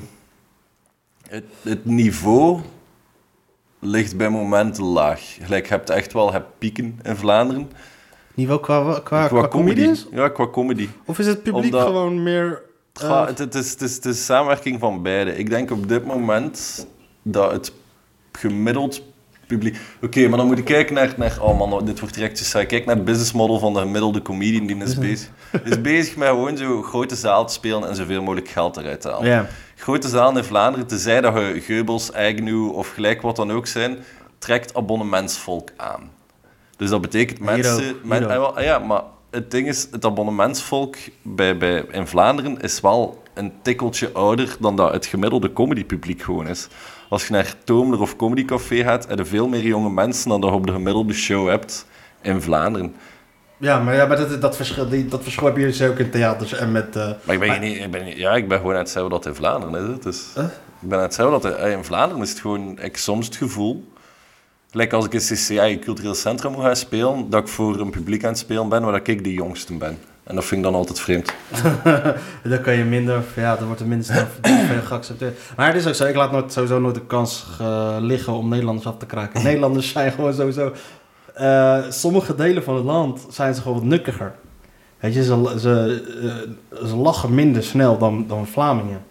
het, 1.28 1.44
het 1.62 1.84
niveau 1.84 2.60
ligt 3.78 4.16
bij 4.16 4.28
momenten 4.30 4.84
laag. 4.84 5.36
Gelijk, 5.42 5.66
je 5.66 5.72
hebt 5.72 5.90
echt 5.90 6.12
wel 6.12 6.32
hebt 6.32 6.58
pieken 6.58 6.98
in 7.02 7.16
Vlaanderen. 7.16 7.70
Niveau 8.34 8.60
qua, 8.60 9.00
qua, 9.04 9.26
qua, 9.28 9.48
comedians? 9.48 10.06
Ja, 10.12 10.28
qua 10.28 10.48
comedy. 10.48 10.88
Of 11.04 11.18
is 11.18 11.26
het 11.26 11.42
publiek 11.42 11.64
Omdat- 11.64 11.86
gewoon 11.86 12.22
meer 12.22 12.62
Eh, 13.02 13.26
het, 13.26 13.38
het 13.38 13.54
is, 13.54 13.70
het, 13.70 13.82
is, 13.82 13.94
het 13.94 14.04
is 14.04 14.24
samenwerking 14.24 14.80
van 14.80 15.02
beide. 15.02 15.36
Ik 15.36 15.50
denk 15.50 15.70
op 15.70 15.88
dit 15.88 16.04
moment 16.06 16.86
dat 17.22 17.52
het 17.52 17.72
gemiddeld 18.36 19.02
publiek... 19.46 19.76
Oké, 20.02 20.28
maar 20.28 20.38
dan 20.38 20.46
moet 20.46 20.56
je 20.56 20.62
kijken 20.62 20.94
naar... 20.94 21.14
naar 21.16 21.36
oh 21.40 21.58
man, 21.58 21.84
dit 21.84 22.00
wordt 22.00 22.14
direct 22.14 22.38
saai. 22.38 22.66
Kijk 22.66 22.84
naar 22.84 22.96
het 22.96 23.04
business 23.04 23.32
model 23.32 23.58
van 23.58 23.74
de 23.74 23.80
gemiddelde 23.80 24.22
comedian 24.22 24.66
die 24.66 24.76
is 24.76 24.98
bezig. 25.08 25.28
is 25.64 25.80
bezig 25.80 26.16
met 26.16 26.28
gewoon 26.28 26.56
zo 26.56 26.82
grote 26.82 27.16
zaal 27.16 27.46
te 27.46 27.52
spelen 27.52 27.88
en 27.88 27.96
zoveel 27.96 28.22
mogelijk 28.22 28.48
geld 28.48 28.76
eruit 28.76 29.00
te 29.00 29.08
halen. 29.08 29.48
Grote 29.76 30.08
zaal 30.08 30.36
in 30.36 30.44
Vlaanderen, 30.44 30.86
tenzij 30.86 31.20
dat 31.20 31.34
je 31.34 31.60
Geubels, 31.60 32.12
Agnew 32.12 32.72
of 32.72 32.88
gelijk 32.88 33.22
wat 33.22 33.36
dan 33.36 33.52
ook 33.52 33.66
zijn, 33.66 33.98
trekt 34.38 34.74
abonnementsvolk 34.74 35.70
aan. 35.76 36.10
Dus 36.76 36.90
dat 36.90 37.00
betekent 37.00 37.38
Hero, 37.38 37.50
mensen... 37.52 37.96
men- 38.02 38.22
hero. 38.22 38.32
ah, 38.32 38.38
wel, 38.38 38.56
ah 38.56 38.64
ja, 38.64 38.78
maar 38.78 39.02
het 39.30 39.50
ding 39.50 39.68
is, 39.68 39.88
het 39.90 40.04
abonnementsvolk 40.04 40.96
bij, 41.22 41.56
bij, 41.56 41.84
in 41.90 42.06
Vlaanderen 42.06 42.60
is 42.60 42.80
wel 42.80 43.22
een 43.34 43.52
tikkeltje 43.62 44.12
ouder 44.12 44.56
dan 44.60 44.76
dat 44.76 44.92
het 44.92 45.06
gemiddelde 45.06 45.52
comedypubliek 45.52 46.22
gewoon 46.22 46.48
is. 46.48 46.68
Als 47.08 47.26
je 47.26 47.32
naar 47.32 47.54
Toomler 47.64 48.00
of 48.00 48.16
Comedy 48.16 48.44
Café 48.44 48.82
gaat, 48.82 49.08
heb 49.08 49.18
je 49.18 49.24
veel 49.24 49.48
meer 49.48 49.62
jonge 49.62 49.90
mensen 49.90 50.28
dan 50.28 50.40
dat 50.40 50.50
je 50.50 50.56
op 50.56 50.66
de 50.66 50.72
gemiddelde 50.72 51.12
show 51.12 51.48
hebt 51.48 51.86
in 52.22 52.40
Vlaanderen. 52.42 52.94
Ja, 53.58 53.78
maar, 53.80 53.94
ja, 53.94 54.06
maar 54.06 54.16
dat, 54.16 54.40
dat, 54.40 54.56
verschil, 54.56 54.88
die, 54.88 55.06
dat 55.06 55.22
verschil 55.22 55.44
hebben 55.44 55.62
jullie 55.62 55.78
dus 55.78 55.88
ook 55.88 55.98
in 55.98 56.10
theaters 56.10 56.52
en 56.52 56.72
met... 56.72 56.96
eh, 56.96 57.10
Maar 57.22 57.34
ik 57.34 57.40
ben, 57.40 57.60
niet, 57.60 57.78
ik 57.80 57.90
ben 57.90 58.16
ja, 58.16 58.34
ik 58.34 58.48
ben 58.48 58.58
gewoon 58.58 58.72
aan 58.72 58.78
het 58.78 58.90
zeggen 58.90 59.10
dat 59.10 59.26
in 59.26 59.34
Vlaanderen 59.34 59.82
is. 59.84 59.88
Het. 59.92 60.02
Dus, 60.02 60.26
Ik 60.80 60.88
ben 60.88 60.98
aan 60.98 61.04
het 61.04 61.14
zeggen 61.14 61.40
dat 61.40 61.58
in 61.58 61.84
Vlaanderen 61.84 62.22
is 62.22 62.30
het 62.30 62.40
gewoon, 62.40 62.78
ik 62.80 62.96
soms 62.96 63.26
het 63.26 63.36
gevoel, 63.36 63.92
gelijk 64.70 64.92
als 64.92 65.04
ik 65.04 65.12
in 65.12 65.20
CCI, 65.20 65.78
Cultureel 65.78 66.14
Centrum, 66.14 66.52
moet 66.52 66.62
gaan 66.62 66.76
spelen, 66.76 67.30
dat 67.30 67.42
ik 67.42 67.48
voor 67.48 67.80
een 67.80 67.90
publiek 67.90 68.22
aan 68.24 68.30
het 68.30 68.38
spelen 68.38 68.68
ben 68.68 68.82
waar 68.82 68.92
dat 68.92 69.08
ik 69.08 69.24
de 69.24 69.32
jongste 69.32 69.74
ben. 69.74 69.98
En 70.26 70.34
dat 70.34 70.44
vind 70.44 70.60
ik 70.60 70.66
dan 70.66 70.74
altijd 70.74 71.00
vreemd. 71.00 71.32
Dan 72.50 72.60
kan 72.62 72.74
je 72.74 72.84
minder, 72.84 73.24
ja, 73.36 73.56
dan 73.56 73.66
wordt 73.66 73.80
er 73.80 73.86
minder 73.86 74.06
snel 74.06 74.26
geaccepteerd. 74.84 75.38
Maar 75.56 75.66
het 75.66 75.76
is 75.76 75.86
ook 75.86 75.94
zo, 75.94 76.04
ik 76.04 76.14
laat 76.14 76.32
nooit, 76.32 76.52
sowieso 76.52 76.80
nooit 76.80 76.94
de 76.94 77.06
kans 77.06 77.46
eh, 77.60 77.96
liggen 78.00 78.32
om 78.32 78.48
Nederlanders 78.48 78.86
af 78.86 78.96
te 78.96 79.06
kraken. 79.06 79.42
Nederlanders 79.44 79.92
zijn 79.92 80.12
gewoon 80.12 80.34
sowieso, 80.34 80.72
eh, 81.34 81.78
sommige 81.88 82.34
delen 82.34 82.62
van 82.62 82.74
het 82.74 82.84
land 82.84 83.26
zijn 83.30 83.54
ze 83.54 83.60
gewoon 83.60 83.76
wat 83.76 83.86
nukkiger. 83.86 84.34
Weet 84.98 85.14
je, 85.14 85.24
ze, 85.24 85.54
ze, 85.58 86.02
eh, 86.22 86.86
ze 86.86 86.96
lachen 86.96 87.34
minder 87.34 87.62
snel 87.62 87.98
dan, 87.98 88.24
dan 88.28 88.46
Vlamingen. 88.46 89.04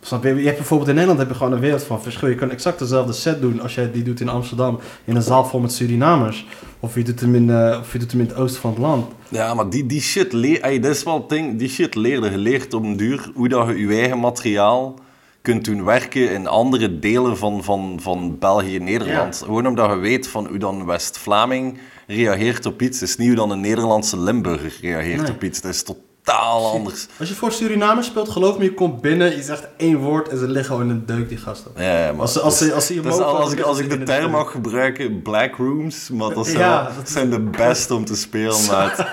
Snap 0.00 0.22
je? 0.22 0.34
Je 0.34 0.44
hebt 0.44 0.56
bijvoorbeeld 0.56 0.88
in 0.88 0.94
Nederland 0.94 1.20
heb 1.20 1.30
je 1.30 1.36
gewoon 1.36 1.52
een 1.52 1.60
wereld 1.60 1.82
van 1.82 2.02
verschil. 2.02 2.28
Je 2.28 2.34
kan 2.34 2.50
exact 2.50 2.78
dezelfde 2.78 3.12
set 3.12 3.40
doen 3.40 3.60
als 3.60 3.74
jij 3.74 3.90
die 3.90 4.02
doet 4.02 4.20
in 4.20 4.28
Amsterdam 4.28 4.78
in 5.04 5.16
een 5.16 5.22
zaal 5.22 5.44
vol 5.44 5.60
met 5.60 5.72
Surinamers. 5.72 6.46
Of 6.80 6.94
je 6.94 7.02
doet 7.02 7.20
hem 7.20 7.34
in, 7.34 7.50
eh, 7.50 7.78
of 7.80 7.92
je 7.92 7.98
doet 7.98 8.10
hem 8.12 8.20
in 8.20 8.26
het 8.26 8.36
oosten 8.36 8.60
van 8.60 8.70
het 8.70 8.78
land. 8.78 9.06
Ja, 9.28 9.54
maar 9.54 9.70
die, 9.70 9.86
die 9.86 10.00
shit 10.00 10.32
leer, 10.32 10.60
ey, 10.60 10.80
dat 10.80 10.90
is 10.94 11.02
wel 11.02 11.14
het 11.14 11.28
ding, 11.28 11.58
die 11.58 11.68
shit 11.68 11.94
leerde. 11.94 12.30
Je 12.30 12.38
leert 12.38 12.74
op 12.74 12.82
een 12.84 12.96
duur 12.96 13.30
hoe 13.34 13.48
dat 13.48 13.68
je 13.68 13.78
je 13.78 13.94
eigen 13.98 14.18
materiaal 14.20 14.94
kunt 15.42 15.64
doen 15.64 15.84
werken 15.84 16.30
in 16.32 16.46
andere 16.46 16.98
delen 16.98 17.36
van, 17.36 17.64
van, 17.64 17.98
van 18.00 18.36
België 18.38 18.76
en 18.76 18.84
Nederland. 18.84 19.42
Gewoon 19.44 19.66
omdat 19.66 19.90
je 19.90 19.96
weet 19.96 20.28
van 20.28 20.46
hoe 20.46 20.58
dan 20.58 20.84
West-Vlaming 20.86 21.78
reageert 22.06 22.66
op 22.66 22.82
iets. 22.82 23.00
Het 23.00 23.08
is 23.08 23.16
niet 23.16 23.26
hoe 23.26 23.36
dan 23.36 23.50
een 23.50 23.60
Nederlandse 23.60 24.20
Limburger 24.20 24.78
reageert 24.80 25.22
Nee. 25.22 25.30
op 25.30 25.44
iets. 25.44 25.60
Dat 25.60 25.74
is 25.74 25.84
totaal 26.28 26.70
anders. 26.72 27.06
Als 27.18 27.28
je 27.28 27.34
voor 27.34 27.52
Surinamers 27.52 28.06
speelt, 28.06 28.28
geloof 28.28 28.58
me, 28.58 28.64
je 28.64 28.74
komt 28.74 29.00
binnen, 29.00 29.36
je 29.36 29.42
zegt 29.42 29.68
één 29.76 29.96
woord 29.96 30.28
en 30.28 30.38
ze 30.38 30.46
liggen 30.48 30.64
gewoon 30.74 30.82
in 30.82 30.90
een 30.90 31.06
deuk, 31.06 31.28
die 31.28 31.38
gasten. 31.38 31.70
Ja, 31.76 31.98
ja, 32.06 32.12
maar 32.12 32.20
Als 32.20 32.40
als 32.40 32.72
als 32.72 32.86
ze 32.86 32.94
je 32.94 33.00
dat 33.00 33.12
is 33.12 33.18
mogen, 33.18 33.32
al- 33.34 33.40
als, 33.42 33.52
ik, 33.52 33.60
als 33.60 33.78
ik 33.78 33.90
de 33.90 33.98
de 33.98 34.04
term 34.04 34.30
mag 34.30 34.50
gebruiken, 34.50 35.22
black 35.22 35.54
rooms, 35.56 36.10
maar 36.10 36.34
dat 36.34 36.46
zijn, 36.46 36.58
Ja, 36.58 36.84
wel- 36.84 36.94
dat- 36.96 37.08
zijn 37.10 37.30
de 37.30 37.40
beste 37.40 37.94
om 37.94 38.04
te 38.04 38.16
spelen, 38.16 38.56
maat. 38.70 38.98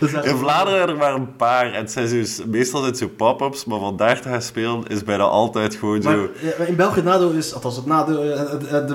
In 0.00 0.36
Vlaanderen 0.36 0.76
zijn 0.78 0.88
er 0.88 0.96
maar 0.96 1.14
een 1.14 1.36
paar. 1.36 1.72
En 1.72 1.80
het 1.80 1.92
zijn 1.92 2.26
meestal 2.46 2.78
zijn 2.80 2.90
het 2.92 2.98
zo 2.98 3.08
pop-ups, 3.16 3.64
maar 3.64 3.78
van 3.78 3.96
daar 3.96 4.20
te 4.20 4.28
gaan 4.28 4.42
spelen 4.42 4.82
is 4.86 5.04
bijna 5.04 5.22
altijd 5.24 5.74
gewoon 5.74 6.00
Maar, 6.02 6.14
zo... 6.14 6.28
in 6.66 6.76
België 6.76 6.94
het 6.94 7.04
nadeel 7.04 7.30
is, 7.30 7.54
althans 7.54 7.76
het 7.76 7.86
nadeel, 7.86 8.22
het, 8.22 8.70
het, 8.70 8.88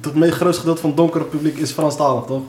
het 0.00 0.14
meest 0.14 0.34
grootste 0.34 0.60
gedeelte 0.60 0.80
van 0.80 0.90
het 0.90 0.98
donkere 0.98 1.24
publiek 1.24 1.58
is 1.58 1.70
Franstalig, 1.70 2.24
toch? 2.24 2.42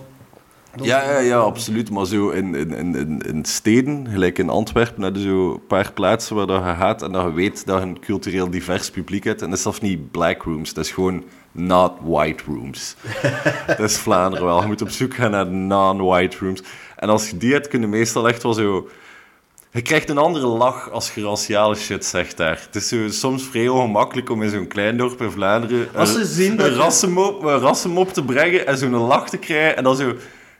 Ja, 0.81 1.11
ja, 1.11 1.17
ja, 1.19 1.37
absoluut. 1.37 1.89
Maar 1.91 2.05
zo 2.05 2.29
in, 2.29 2.55
in, 2.55 2.95
in, 2.95 3.21
in, 3.21 3.45
steden, 3.45 4.07
gelijk 4.09 4.37
in 4.37 4.49
Antwerpen, 4.49 5.03
heb 5.03 5.15
je 5.15 5.21
zo 5.21 5.51
een 5.53 5.67
paar 5.67 5.91
plaatsen 5.93 6.35
waar 6.35 6.47
dat 6.47 6.63
je 6.63 6.73
gaat 6.75 7.01
en 7.01 7.11
dat 7.11 7.23
je 7.23 7.33
weet 7.33 7.65
dat 7.65 7.81
je 7.81 7.87
een 7.87 7.99
cultureel 7.99 8.49
divers 8.49 8.89
publiek 8.89 9.23
hebt. 9.23 9.41
En 9.41 9.47
dat 9.47 9.57
is 9.57 9.63
zelfs 9.63 9.81
niet 9.81 10.11
black 10.11 10.41
rooms, 10.43 10.73
dat 10.73 10.85
is 10.85 10.91
gewoon 10.91 11.23
not 11.51 11.91
white 12.03 12.43
rooms. 12.47 12.95
dat 13.67 13.79
is 13.79 13.97
Vlaanderen 13.97 14.45
wel. 14.45 14.61
Je 14.61 14.67
moet 14.67 14.81
op 14.81 14.89
zoek 14.89 15.13
gaan 15.15 15.31
naar 15.31 15.47
non-white 15.47 16.37
rooms. 16.39 16.63
En 16.95 17.09
als 17.09 17.29
je 17.29 17.37
die 17.37 17.53
hebt, 17.53 17.67
kun 17.67 17.81
je 17.81 17.87
meestal 17.87 18.27
echt 18.27 18.43
wel 18.43 18.53
zo... 18.53 18.89
Je 19.71 19.81
krijgt 19.81 20.09
een 20.09 20.17
andere 20.17 20.47
lach 20.47 20.91
als 20.91 21.13
je 21.13 21.21
raciale 21.23 21.75
shit 21.75 22.05
zegt 22.05 22.37
daar. 22.37 22.61
Het 22.65 22.75
is 22.75 22.87
zo, 22.87 23.09
soms 23.09 23.43
vrij 23.43 23.67
ongemakkelijk 23.67 24.29
om 24.29 24.43
in 24.43 24.49
zo'n 24.49 24.67
klein 24.67 24.97
dorp 24.97 25.21
in 25.21 25.31
Vlaanderen 25.31 25.87
Als 25.95 26.13
ze 26.13 26.19
een, 26.19 26.25
zien 26.25 26.55
dat 26.55 26.65
een, 26.65 26.71
je- 26.71 26.77
rassenmop, 26.79 27.43
een 27.43 27.59
rassenmop 27.59 28.13
te 28.13 28.23
brengen 28.23 28.67
en 28.67 28.77
zo'n 28.77 28.95
lach 28.95 29.29
te 29.29 29.37
krijgen. 29.37 29.77
En 29.77 29.83
dan 29.83 29.95
zo... 29.95 30.13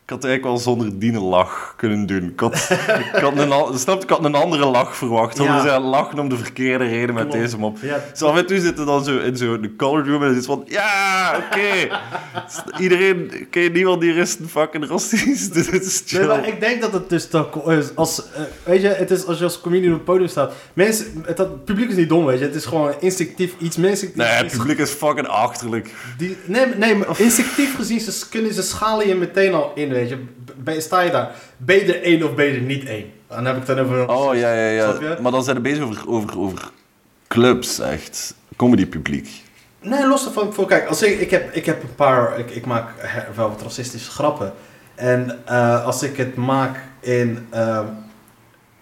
Ik 0.09 0.15
had 0.15 0.23
eigenlijk 0.23 0.55
wel 0.55 0.63
zonder 0.75 0.99
die 0.99 1.13
een 1.13 1.21
lach 1.21 1.73
kunnen 1.77 2.05
doen. 2.05 2.23
Ik 2.23 2.39
had, 2.39 2.69
ik 3.13 3.21
had, 3.21 3.37
een, 3.37 3.51
al- 3.51 3.77
snap 3.77 4.03
ik 4.03 4.09
had 4.09 4.25
een 4.25 4.35
andere 4.35 4.65
lach 4.65 4.95
verwacht. 4.97 5.37
Ja. 5.37 5.61
zijn 5.61 5.81
lachen 5.81 6.19
om 6.19 6.29
de 6.29 6.37
verkeerde 6.37 6.85
reden 6.87 7.15
met 7.15 7.23
Klopt. 7.23 7.39
deze 7.39 7.57
mop. 7.57 7.77
Ja. 7.81 8.03
Zo 8.13 8.27
af 8.27 8.37
en 8.37 8.45
toe 8.45 8.59
zitten 8.59 8.85
dan 8.85 9.03
zo 9.03 9.17
in 9.17 9.37
zo'n 9.37 9.73
colored 9.77 10.07
room 10.07 10.23
en 10.23 10.35
is 10.35 10.45
van... 10.45 10.63
Ja, 10.67 11.37
oké. 11.37 11.97
Iedereen... 12.83 13.31
Oké, 13.45 13.59
niemand 13.59 14.01
hier 14.01 14.17
is 14.17 14.37
een 14.39 14.49
fucking. 14.49 14.87
Dit 15.53 15.85
is 15.85 16.03
chill. 16.05 16.19
Nee, 16.19 16.27
maar 16.27 16.47
ik 16.47 16.59
denk 16.59 16.81
dat 16.81 16.93
het 16.93 17.09
dus 17.09 17.27
is. 17.67 17.95
Als, 17.95 18.23
eh, 18.33 18.41
weet 18.63 18.81
je, 18.81 18.87
het 18.87 19.11
is 19.11 19.25
als 19.25 19.37
je 19.37 19.43
als 19.43 19.61
comedian 19.61 19.91
op 19.91 19.97
het 19.97 20.05
podium 20.05 20.27
staat. 20.27 20.53
Mensen, 20.73 21.23
het, 21.25 21.37
het 21.37 21.65
publiek 21.65 21.89
is 21.89 21.95
niet 21.95 22.09
dom, 22.09 22.25
weet 22.25 22.39
je. 22.39 22.45
Het 22.45 22.55
is 22.55 22.65
gewoon 22.65 22.93
instinctief 22.99 23.53
iets. 23.59 23.77
Mensen, 23.77 24.11
Nee, 24.13 24.27
het 24.27 24.51
publiek 24.51 24.77
is 24.77 24.89
fucking 24.91 25.27
achterlijk. 25.27 25.93
Die, 26.17 26.37
nee, 26.45 26.65
nee, 26.77 26.95
maar 26.95 27.19
instinctief 27.19 27.75
gezien 27.75 27.99
ze, 27.99 28.29
kunnen 28.29 28.53
ze 28.53 28.61
schalen 28.61 29.07
je 29.07 29.15
meteen 29.15 29.53
al 29.53 29.71
in, 29.75 29.91
weet 29.99 30.09
je. 30.09 30.81
Sta 30.81 31.01
je 31.01 31.11
daar, 31.11 31.31
ben 31.57 31.75
je 31.75 31.93
er 31.93 32.03
één 32.03 32.23
of 32.23 32.35
ben 32.35 32.45
je 32.45 32.53
er 32.53 32.61
niet 32.61 32.85
één? 32.85 33.11
Dan 33.27 33.45
heb 33.45 33.57
ik 33.57 33.67
het 33.67 33.77
dan 33.77 33.85
over... 33.85 34.09
Oh, 34.09 34.35
ja, 34.35 34.53
ja, 34.53 34.69
ja. 34.69 35.17
Maar 35.21 35.31
dan 35.31 35.43
zijn 35.43 35.55
we 35.55 35.61
bezig 35.61 35.83
over, 35.83 36.09
over, 36.09 36.39
over 36.39 36.71
clubs, 37.27 37.79
echt. 37.79 38.35
Comedypubliek. 38.55 39.29
Nee, 39.81 40.07
los 40.07 40.25
ervan. 40.25 40.53
Voor, 40.53 40.65
kijk, 40.67 40.87
als 40.87 41.01
ik, 41.03 41.19
ik, 41.19 41.31
heb, 41.31 41.53
ik 41.53 41.65
heb 41.65 41.83
een 41.83 41.95
paar... 41.95 42.39
Ik, 42.39 42.49
ik 42.49 42.65
maak 42.65 42.89
wel 43.35 43.49
wat 43.49 43.61
racistische 43.61 44.11
grappen. 44.11 44.53
En 44.95 45.39
eh, 45.45 45.85
als 45.85 46.03
ik 46.03 46.17
het 46.17 46.35
maak 46.35 46.83
in 46.99 47.47
ehm, 47.49 47.85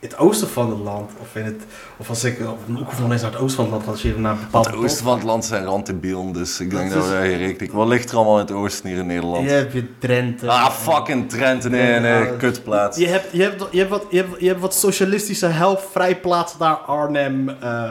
het 0.09 0.17
oosten 0.17 0.47
van 0.47 0.69
het 0.69 0.79
land, 0.79 1.11
of, 1.21 1.35
in 1.35 1.43
het, 1.45 1.61
of 1.97 2.09
als 2.09 2.23
ik... 2.23 2.39
Nog 2.65 3.09
eens 3.11 3.21
naar 3.21 3.31
het 3.31 3.39
oosten 3.39 3.55
van 3.55 3.65
het 3.65 3.73
land, 3.73 3.87
als 3.87 4.01
je 4.01 4.15
naar 4.17 4.31
een 4.31 4.39
bepaalde... 4.39 4.69
Het 4.69 4.77
oosten 4.77 5.03
van 5.05 5.13
het 5.13 5.23
land 5.23 5.45
zijn 5.45 5.63
randdebielen, 5.63 6.31
dus 6.33 6.59
ik 6.59 6.69
denk 6.69 6.83
Dat 6.83 6.93
dat 6.93 7.03
is- 7.03 7.09
we 7.09 7.15
daar 7.15 7.27
rekening... 7.27 7.73
Wat 7.73 7.87
ligt 7.87 8.09
er 8.11 8.15
allemaal 8.15 8.39
in 8.39 8.45
het 8.45 8.51
oosten 8.51 8.89
hier 8.89 8.97
in 8.97 9.05
Nederland? 9.05 9.43
Je 9.43 9.49
hebt 9.51 9.73
je 9.73 9.97
Drenthe. 9.99 10.49
Ah, 10.49 10.69
fucking 10.71 11.29
Trent. 11.29 11.69
Nee, 11.69 11.99
nee, 11.99 12.35
kutplaats. 12.37 12.97
Je 12.97 13.07
hebt, 13.07 13.25
je, 13.31 13.41
hebt, 13.41 13.63
je, 13.71 13.77
hebt 13.77 13.89
wat, 13.89 14.05
je, 14.09 14.17
hebt, 14.17 14.39
je 14.39 14.47
hebt 14.47 14.59
wat 14.61 14.73
socialistische 14.73 15.45
helft-vrijplaatsen 15.45 16.59
daar. 16.59 16.75
Arnhem. 16.75 17.49
eh, 17.49 17.89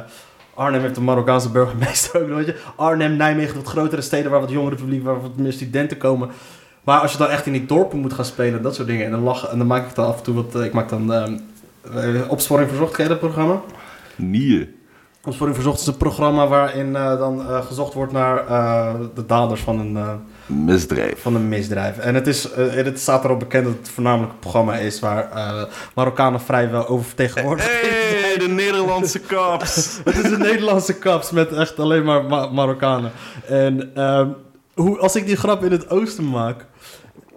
Arnhem 0.54 0.80
heeft 0.80 0.96
een 0.96 1.04
Marokkaanse 1.04 1.50
burgemeester 1.50 2.22
ook, 2.22 2.28
weet 2.28 2.46
je. 2.46 2.56
Arnhem, 2.76 3.16
Nijmegen, 3.16 3.56
wat 3.56 3.66
grotere 3.66 4.00
steden 4.02 4.30
waar 4.30 4.40
wat 4.40 4.50
jongere 4.50 4.76
publiek, 4.76 5.04
waar 5.04 5.20
wat 5.22 5.36
meer 5.36 5.52
studenten 5.52 5.96
komen. 5.96 6.30
Maar 6.84 7.00
als 7.00 7.12
je 7.12 7.18
dan 7.18 7.28
echt 7.28 7.46
in 7.46 7.52
die 7.52 7.66
dorpen 7.66 7.98
moet 7.98 8.12
gaan 8.12 8.24
spelen, 8.24 8.62
dat 8.62 8.74
soort 8.74 8.88
dingen. 8.88 9.04
En 9.04 9.10
dan, 9.10 9.20
lachen, 9.20 9.50
en 9.50 9.58
dan 9.58 9.66
maak 9.66 9.88
ik 9.88 9.94
dan 9.94 10.06
af 10.06 10.16
en 10.16 10.22
toe 10.22 10.34
wat... 10.34 10.54
eh, 10.54 10.64
Ik 10.64 10.72
maak 10.72 10.88
dan 10.88 11.12
ehm, 11.12 11.32
eh, 11.32 11.38
Opsporing 12.28 12.68
Verzocht, 12.68 12.92
ken 12.92 13.02
je 13.02 13.10
dat 13.10 13.18
programma? 13.18 13.60
Nie. 14.16 14.74
Opsporing 15.24 15.56
Verzocht 15.56 15.80
is 15.80 15.86
een 15.86 15.96
programma 15.96 16.46
waarin 16.46 16.96
eh, 16.96 17.18
dan 17.18 17.40
eh, 17.40 17.66
gezocht 17.66 17.94
wordt 17.94 18.12
naar 18.12 18.46
eh, 18.46 18.94
de 19.14 19.26
daders 19.26 19.60
van 19.60 19.78
een... 19.78 20.20
Misdrijf. 20.46 21.22
van 21.22 21.34
een 21.34 21.48
misdrijf. 21.48 21.98
En 21.98 22.14
het, 22.14 22.26
is, 22.26 22.48
het 22.56 23.00
staat 23.00 23.24
erop 23.24 23.38
bekend 23.38 23.64
dat 23.64 23.74
het 23.78 23.88
voornamelijk 23.88 24.32
een 24.32 24.38
programma 24.38 24.76
is 24.76 25.00
waar 25.00 25.28
Marokkanen 25.94 26.40
vrijwel 26.40 26.88
oververtegenwoordigd 26.88 27.68
zijn. 27.70 27.92
Hey, 28.22 28.38
de 28.38 28.48
Nederlandse 28.48 29.20
cops. 29.34 30.00
Het 30.04 30.18
is 30.18 30.30
een 30.30 30.38
Nederlandse 30.38 30.94
kaps 30.98 31.30
met 31.30 31.52
echt 31.52 31.78
alleen 31.78 32.04
maar 32.04 32.24
Ma- 32.24 32.46
Marokkanen. 32.48 33.12
En 33.46 33.94
ehm, 33.94 34.28
hoe, 34.74 34.98
als 34.98 35.16
ik 35.16 35.26
die 35.26 35.36
grap 35.36 35.64
in 35.64 35.70
het 35.72 35.90
oosten 35.90 36.28
maak, 36.28 36.66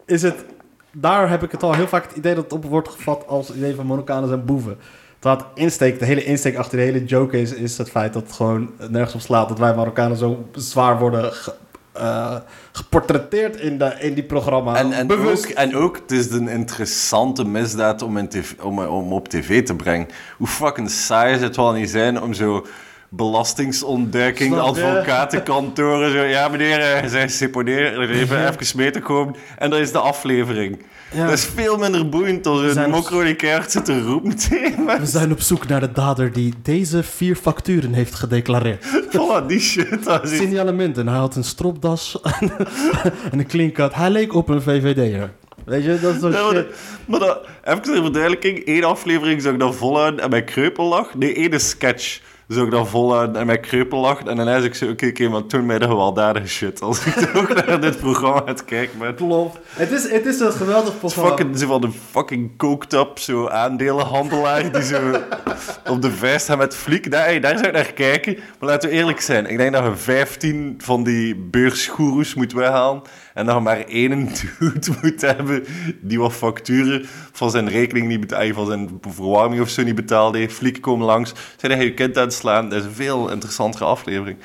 is 0.06 0.22
het... 0.22 0.46
Daar 0.92 1.30
heb 1.30 1.44
ik 1.44 1.52
het 1.52 1.64
al 1.64 1.74
heel 1.74 1.88
vaak 1.88 2.04
het 2.08 2.16
idee 2.18 2.36
dat 2.36 2.44
het 2.44 2.54
op 2.54 2.66
wordt 2.66 2.90
gevat 2.90 3.28
als 3.28 3.48
het 3.48 3.58
idee 3.58 3.76
van 3.76 3.86
Marokkanen 3.86 4.28
zijn 4.28 4.46
boeven. 4.46 4.78
Terwijl 5.20 5.42
het 5.42 5.60
insteek, 5.64 6.00
de 6.00 6.06
hele 6.06 6.24
insteek 6.24 6.56
achter 6.58 6.78
de 6.78 6.84
hele 6.84 7.06
joke 7.06 7.42
is, 7.42 7.54
is 7.54 7.78
het 7.78 7.90
feit 7.90 8.14
dat 8.14 8.24
het 8.24 8.32
gewoon 8.32 8.70
nergens 8.90 9.16
op 9.16 9.22
slaat. 9.22 9.50
Dat 9.50 9.60
wij 9.60 9.76
Marokkanen 9.76 10.18
zo 10.18 10.46
zwaar 10.52 11.00
worden 11.00 11.34
ge- 11.34 11.54
eh, 11.94 12.36
geportretteerd 12.72 13.56
in, 13.56 13.78
de, 13.78 13.96
in 14.00 14.14
die 14.14 14.24
programma. 14.24 14.76
En, 14.76 14.92
en, 14.92 15.08
Bewust. 15.08 15.46
ook, 15.46 15.52
en 15.52 15.76
ook, 15.76 15.96
het 15.98 16.12
is 16.12 16.32
een 16.32 16.48
interessante 16.48 17.46
misdaad 17.46 18.02
om, 18.02 18.18
in 18.18 18.28
tv 18.28 18.52
om, 18.62 18.80
om 18.80 19.14
op 19.14 19.28
tv 19.28 19.66
te 19.66 19.76
brengen. 19.76 20.08
Hoe 20.38 20.48
fucking 20.48 20.90
saai 20.90 21.34
zou 21.34 21.44
het 21.46 21.56
wel 21.56 21.72
niet 21.72 21.90
zijn 21.90 22.22
om 22.22 22.34
zo 22.34 22.66
belastingsontduiking, 23.10 24.58
advocatenkantoren. 24.58 26.12
Zo, 26.12 26.18
ja, 26.24 26.48
meneer, 26.48 26.80
eh, 26.80 27.00
hij 27.00 27.08
zei 27.08 27.30
seponeer, 27.30 28.00
even, 28.10 28.50
even 28.50 28.78
mee 28.78 28.92
te 28.92 29.00
komen. 29.00 29.36
En 29.58 29.70
dat 29.70 29.80
is 29.80 29.92
de 29.92 29.98
aflevering. 30.00 30.84
Ja. 31.14 31.26
Dat 31.26 31.34
is 31.34 31.46
veel 31.46 31.78
minder 31.78 32.10
boeiend 32.10 32.44
dan 32.44 32.64
een 32.64 32.86
op- 32.86 32.92
mokro 32.92 33.24
die 33.24 33.36
keihard 33.36 33.72
zit 33.72 33.86
te 33.86 34.02
roepen. 34.02 34.36
We 35.00 35.06
zijn 35.06 35.32
op 35.32 35.42
zoek 35.42 35.68
naar 35.68 35.80
de 35.80 35.92
dader 35.92 36.32
die 36.34 36.54
deze 36.64 37.04
vier 37.04 37.36
facturen 37.36 37.94
heeft 37.94 38.16
gedeclareerd. 38.16 38.86
Voilà, 38.86 39.46
die 39.48 39.60
shit. 39.60 40.08
Is 40.24 40.38
Signalementen. 40.38 41.08
Hij 41.08 41.18
had 41.18 41.36
een 41.36 41.44
stropdas 41.44 42.22
en 42.22 42.52
een 43.40 43.48
cleancut. 43.48 43.94
Hij 43.96 44.10
leek 44.10 44.34
op 44.34 44.50
een 44.50 44.62
VVD'er. 44.62 45.32
Weet 45.66 45.84
je, 45.84 46.00
dat 46.02 46.14
is 46.16 46.20
zo 46.22 46.30
Ja, 46.30 46.44
maar, 46.44 46.54
shit. 46.54 47.20
dat- 47.20 47.46
even 47.64 47.82
ter 47.82 48.02
verduidelijking, 48.02 48.60
één 48.60 48.84
aflevering 48.84 49.42
zou 49.42 49.54
ik 49.54 49.60
dan 49.60 49.74
voluit 49.74 50.20
en 50.20 50.30
mijn 50.30 50.46
kreupel 50.46 50.88
lag. 50.88 51.16
Nee, 51.16 51.34
één 51.34 51.60
sketch 51.60 52.20
zou 52.56 52.66
ik 52.66 52.72
dan 52.72 52.88
voluit 52.88 53.36
en 53.36 53.46
mijn 53.46 53.62
kreupel 53.62 54.00
lag. 54.00 54.20
En 54.24 54.36
dan 54.36 54.46
zei 54.46 54.64
ik 54.64 54.76
zo, 54.76 54.90
oké, 54.90 55.08
oké, 55.08 55.28
maar 55.28 55.46
toen 55.46 55.66
mij 55.66 55.80
de 55.80 55.86
gewelddadige 55.86 56.48
shit. 56.48 56.82
Als 56.82 57.06
ik 57.06 57.30
ook 57.38 57.66
naar 57.66 57.82
dit 57.82 58.00
programma 58.00 58.42
het 58.46 58.66
kijken 58.66 59.00
ben. 59.00 59.16
Klopt. 59.16 59.58
Het 59.70 59.92
is, 59.92 60.12
het 60.12 60.26
is 60.26 60.40
een 60.40 60.52
geweldig 60.52 61.00
programma. 61.00 61.30
Fucking, 61.30 61.58
zo 61.58 61.68
van 61.68 61.82
de 61.82 61.92
fucking 62.12 62.58
coked 62.58 62.94
up, 62.94 63.20
zo 63.20 63.48
aandelenhandelaar 63.48 64.72
die 64.72 64.84
zo 64.84 65.22
op 65.94 66.02
de 66.02 66.12
vuist 66.12 66.46
gaat 66.46 66.58
met 66.58 66.76
fliek. 66.76 67.12
Daar, 67.12 67.24
hey, 67.24 67.40
daar 67.40 67.58
zou 67.58 67.68
ik 67.68 67.74
naar 67.74 67.94
kijken. 67.94 68.38
Maar 68.60 68.70
laten 68.70 68.90
we 68.90 68.96
eerlijk 68.96 69.22
zijn, 69.22 69.46
ik 69.46 69.58
denk 69.58 69.74
dat 69.74 69.84
je 69.84 69.96
15 69.96 70.76
van 70.78 71.04
die 71.04 71.36
beursgoeroes 71.36 72.34
moet 72.34 72.54
weghalen. 72.54 73.02
En 73.40 73.46
je 73.46 73.60
maar 73.60 73.86
één 73.88 74.10
dude 74.60 74.92
moet 75.02 75.22
hebben 75.22 75.64
die 76.02 76.20
wat 76.20 76.34
facturen 76.34 77.06
van 77.32 77.52
zijn 77.52 77.70
rekening 77.70 78.08
niet 78.08 78.20
betaalde, 78.20 78.54
van 78.54 78.66
zijn 78.66 79.00
verwarming 79.02 79.62
of 79.62 79.70
zo 79.70 79.84
niet 79.84 79.96
betaalde. 79.96 80.38
heeft. 80.38 80.54
Flieken 80.54 80.82
komen 80.82 81.06
langs, 81.06 81.34
zei 81.58 81.74
dat 81.74 81.82
je 81.82 81.88
je 81.88 81.94
kind 81.94 82.18
aan 82.18 82.32
slaan. 82.32 82.70
Dat 82.70 82.80
is 82.80 82.86
een 82.86 82.92
veel 82.92 83.32
interessantere 83.32 83.86
aflevering. 83.86 84.38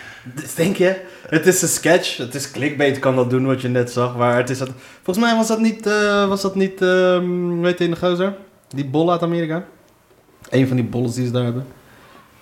Denk 0.56 0.76
je? 0.76 1.00
Het 1.28 1.46
is 1.46 1.62
een 1.62 1.68
sketch. 1.68 2.16
Het 2.16 2.34
is 2.34 2.50
clickbait, 2.50 2.98
kan 2.98 3.16
dat 3.16 3.30
doen 3.30 3.46
wat 3.46 3.60
je 3.60 3.68
net 3.68 3.90
zag. 3.90 4.16
Maar 4.16 4.36
het 4.36 4.50
is 4.50 4.58
dat... 4.58 4.70
Volgens 5.02 5.26
mij 5.26 5.36
was 5.36 5.46
dat 5.46 5.60
niet... 5.60 5.86
eh, 5.86 6.28
was 6.28 6.42
dat 6.42 6.54
niet... 6.54 6.80
heet 6.80 7.78
die 7.78 7.86
in 7.86 7.90
de 7.90 7.96
gozer? 7.96 8.36
Die 8.68 8.86
bol 8.86 9.10
uit 9.10 9.22
Amerika? 9.22 9.64
Een 10.50 10.66
van 10.68 10.76
die 10.76 10.86
bollen 10.86 11.14
die 11.14 11.26
ze 11.26 11.32
daar 11.32 11.44
hebben. 11.44 11.66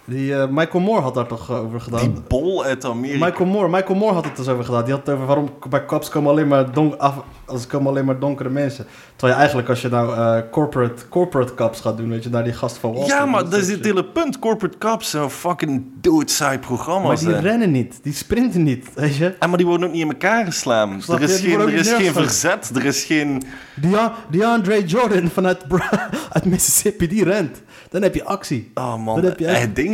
Die, 0.04 0.34
eh, 0.34 0.48
Michael 0.48 0.84
Moore 0.84 1.00
had 1.00 1.14
daar 1.14 1.26
toch 1.26 1.50
eh, 1.50 1.64
over 1.64 1.80
gedaan. 1.80 2.00
Die 2.00 2.22
bol 2.28 2.64
uit 2.64 2.84
Amerika. 2.84 3.24
Michael 3.24 3.48
Moore, 3.48 3.68
Michael 3.68 3.98
Moore 3.98 4.14
had 4.14 4.24
het 4.24 4.36
dus 4.36 4.48
over 4.48 4.64
gedaan. 4.64 4.84
Die 4.84 4.92
had 4.92 5.06
het 5.06 5.14
over 5.14 5.26
waarom 5.26 5.50
bij 5.68 5.84
cops 5.84 6.08
komen 6.08 6.30
alleen 6.30 6.48
maar, 6.48 6.72
don 6.72 6.98
af, 6.98 7.14
als 7.44 7.66
komen 7.66 7.88
alleen 7.90 8.04
maar 8.04 8.18
donkere 8.18 8.48
mensen. 8.48 8.86
Terwijl 9.10 9.32
je 9.32 9.38
eigenlijk 9.38 9.68
als 9.68 9.82
je 9.82 9.88
nou 9.88 10.14
eh, 10.14 10.50
corporate, 10.50 11.08
corporate 11.08 11.54
cops 11.54 11.80
gaat 11.80 11.96
doen, 11.96 12.08
weet 12.08 12.22
je, 12.22 12.30
naar 12.30 12.44
die 12.44 12.52
gast 12.52 12.76
van 12.76 12.92
Wall 12.92 13.06
Ja, 13.06 13.26
maar 13.26 13.44
dat 13.44 13.60
is 13.60 13.68
het 13.68 13.84
hele 13.84 14.04
punt. 14.04 14.38
Corporate 14.38 14.78
Cops 14.78 15.10
zijn 15.10 15.30
fucking 15.30 15.84
doodsaai 16.00 16.58
programma's. 16.58 17.22
Maar 17.22 17.32
die 17.32 17.42
hè. 17.42 17.48
rennen 17.48 17.70
niet, 17.70 18.00
die 18.02 18.14
sprinten 18.14 18.62
niet, 18.62 18.88
weet 18.94 19.16
je. 19.16 19.34
En 19.38 19.48
maar 19.48 19.58
die 19.58 19.66
worden 19.66 19.86
ook 19.86 19.92
niet 19.92 20.02
in 20.02 20.08
elkaar 20.08 20.44
geslaan. 20.44 21.02
Snap 21.02 21.16
er 21.16 21.22
is 21.22 21.40
Die 21.40 21.50
geen, 21.50 21.60
er 21.60 21.74
is 21.74 21.92
geen 21.92 22.12
verzet, 22.12 22.70
er 22.74 22.84
is 22.84 23.04
geen... 23.04 23.42
Dia- 23.74 24.12
DeAndre 24.30 24.84
Jordan 24.84 25.28
vanuit 25.28 25.64
uit 26.34 26.44
Mississippi, 26.44 27.08
die 27.08 27.24
rent. 27.24 27.62
Dan 27.90 28.02
heb 28.02 28.14
je 28.14 28.24
actie. 28.24 28.70
Oh 28.74 28.96
man, 29.04 29.24
heb 29.24 29.38
je 29.38 29.46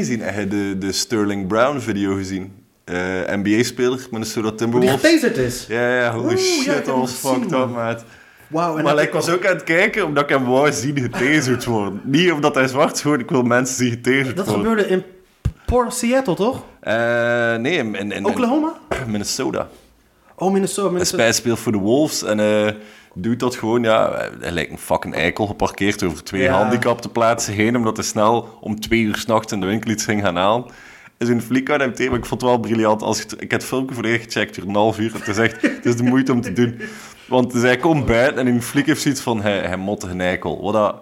gezien? 0.08 0.20
Heb 0.22 0.38
je 0.38 0.48
de, 0.48 0.78
de 0.78 0.92
Sterling 0.92 1.46
Brown 1.46 1.78
video 1.78 2.14
gezien? 2.14 2.52
Eh, 2.84 2.96
NBA-speler, 3.26 4.06
Minnesota 4.10 4.48
Die 4.48 4.56
Timberwolves. 4.56 5.00
getaserd 5.00 5.36
is. 5.36 5.66
Ja, 5.68 5.94
ja, 5.98 6.12
holy 6.12 6.24
Oeh, 6.24 6.32
ja, 6.64 6.72
shit, 6.72 6.84
dat 6.84 6.94
was 6.96 7.12
gezien, 7.20 7.34
fucked 7.40 7.52
up, 7.60 7.68
maat. 7.70 8.00
En 8.00 8.54
Maar 8.54 8.82
dat- 8.84 9.00
ik 9.00 9.12
was 9.12 9.28
ook 9.28 9.46
aan 9.46 9.54
het 9.54 9.64
kijken 9.64 10.04
omdat 10.06 10.22
ik 10.22 10.28
hem 10.28 10.44
wou 10.44 10.72
zien 10.72 10.98
getaserd 10.98 11.64
worden. 11.64 12.00
Niet 12.04 12.32
omdat 12.32 12.54
hij 12.54 12.68
zwart 12.68 12.94
is 12.94 13.00
geworden, 13.00 13.26
ik 13.26 13.32
wil 13.32 13.42
mensen 13.42 13.76
zien 13.76 13.90
getaserd 13.90 14.36
Dat 14.36 14.46
worden. 14.46 14.64
gebeurde 14.66 14.88
in 14.90 15.02
Port 15.66 15.94
Seattle, 15.94 16.34
toch? 16.34 16.64
Eh, 16.80 17.54
nee, 17.56 17.76
in, 17.76 17.94
in, 17.94 18.12
in 18.12 18.24
Oklahoma? 18.26 18.72
Minnesota. 19.06 19.68
Oh, 20.36 20.52
Minnesota. 20.52 20.82
Hij 20.82 20.90
Minnesota. 20.92 21.16
spijt 21.22 21.34
speelt 21.34 21.58
voor 21.58 21.72
de 21.72 21.78
Wolves 21.78 22.22
en 22.22 22.40
eh 22.40 22.68
doet 23.14 23.40
dat 23.40 23.56
gewoon, 23.56 23.82
ja, 23.82 24.28
hij 24.40 24.50
lijkt 24.50 24.70
een 24.70 24.78
fucking 24.78 25.14
eikel 25.14 25.46
geparkeerd 25.46 26.02
over 26.02 26.24
twee 26.24 26.42
Ja. 26.42 26.52
handicapte 26.52 27.08
plaatsen 27.08 27.54
heen, 27.54 27.76
omdat 27.76 27.96
hij 27.96 28.06
snel 28.06 28.58
om 28.60 28.80
twee 28.80 29.00
uur 29.00 29.16
s'nachts 29.16 29.52
in 29.52 29.60
de 29.60 29.66
winkel 29.66 29.90
iets 29.90 30.04
ging 30.04 30.22
gaan 30.22 30.36
halen. 30.36 30.66
En 31.18 31.26
zo'n 31.26 31.40
fliek 31.40 31.70
aan 31.70 31.80
hem 31.80 31.90
ik 31.90 32.10
vond 32.10 32.28
het 32.30 32.42
wel 32.42 32.58
briljant. 32.58 33.02
Als 33.02 33.20
ik, 33.24 33.32
ik 33.32 33.50
heb 33.50 33.60
het 33.60 33.64
filmpje 33.64 33.94
volledig 33.94 34.22
gecheckt, 34.22 34.54
door 34.54 34.68
een 34.68 34.74
half 34.74 34.98
uur. 34.98 35.12
Het 35.12 35.28
is 35.28 35.38
echt, 35.38 35.62
het 35.62 35.86
is 35.86 35.96
de 35.96 36.02
moeite 36.02 36.32
om 36.32 36.40
te 36.40 36.52
doen. 36.52 36.80
Want 37.28 37.52
hij 37.52 37.76
komt 37.76 38.06
buiten 38.06 38.38
en 38.38 38.46
een 38.54 38.62
fliek 38.62 38.86
heeft 38.86 39.00
zoiets 39.00 39.20
van, 39.20 39.42
hij, 39.42 39.58
hij 39.58 39.76
motte 39.76 40.08
een 40.08 40.20
eikel. 40.20 40.62
Wat 40.62 40.72
dat 40.72 40.96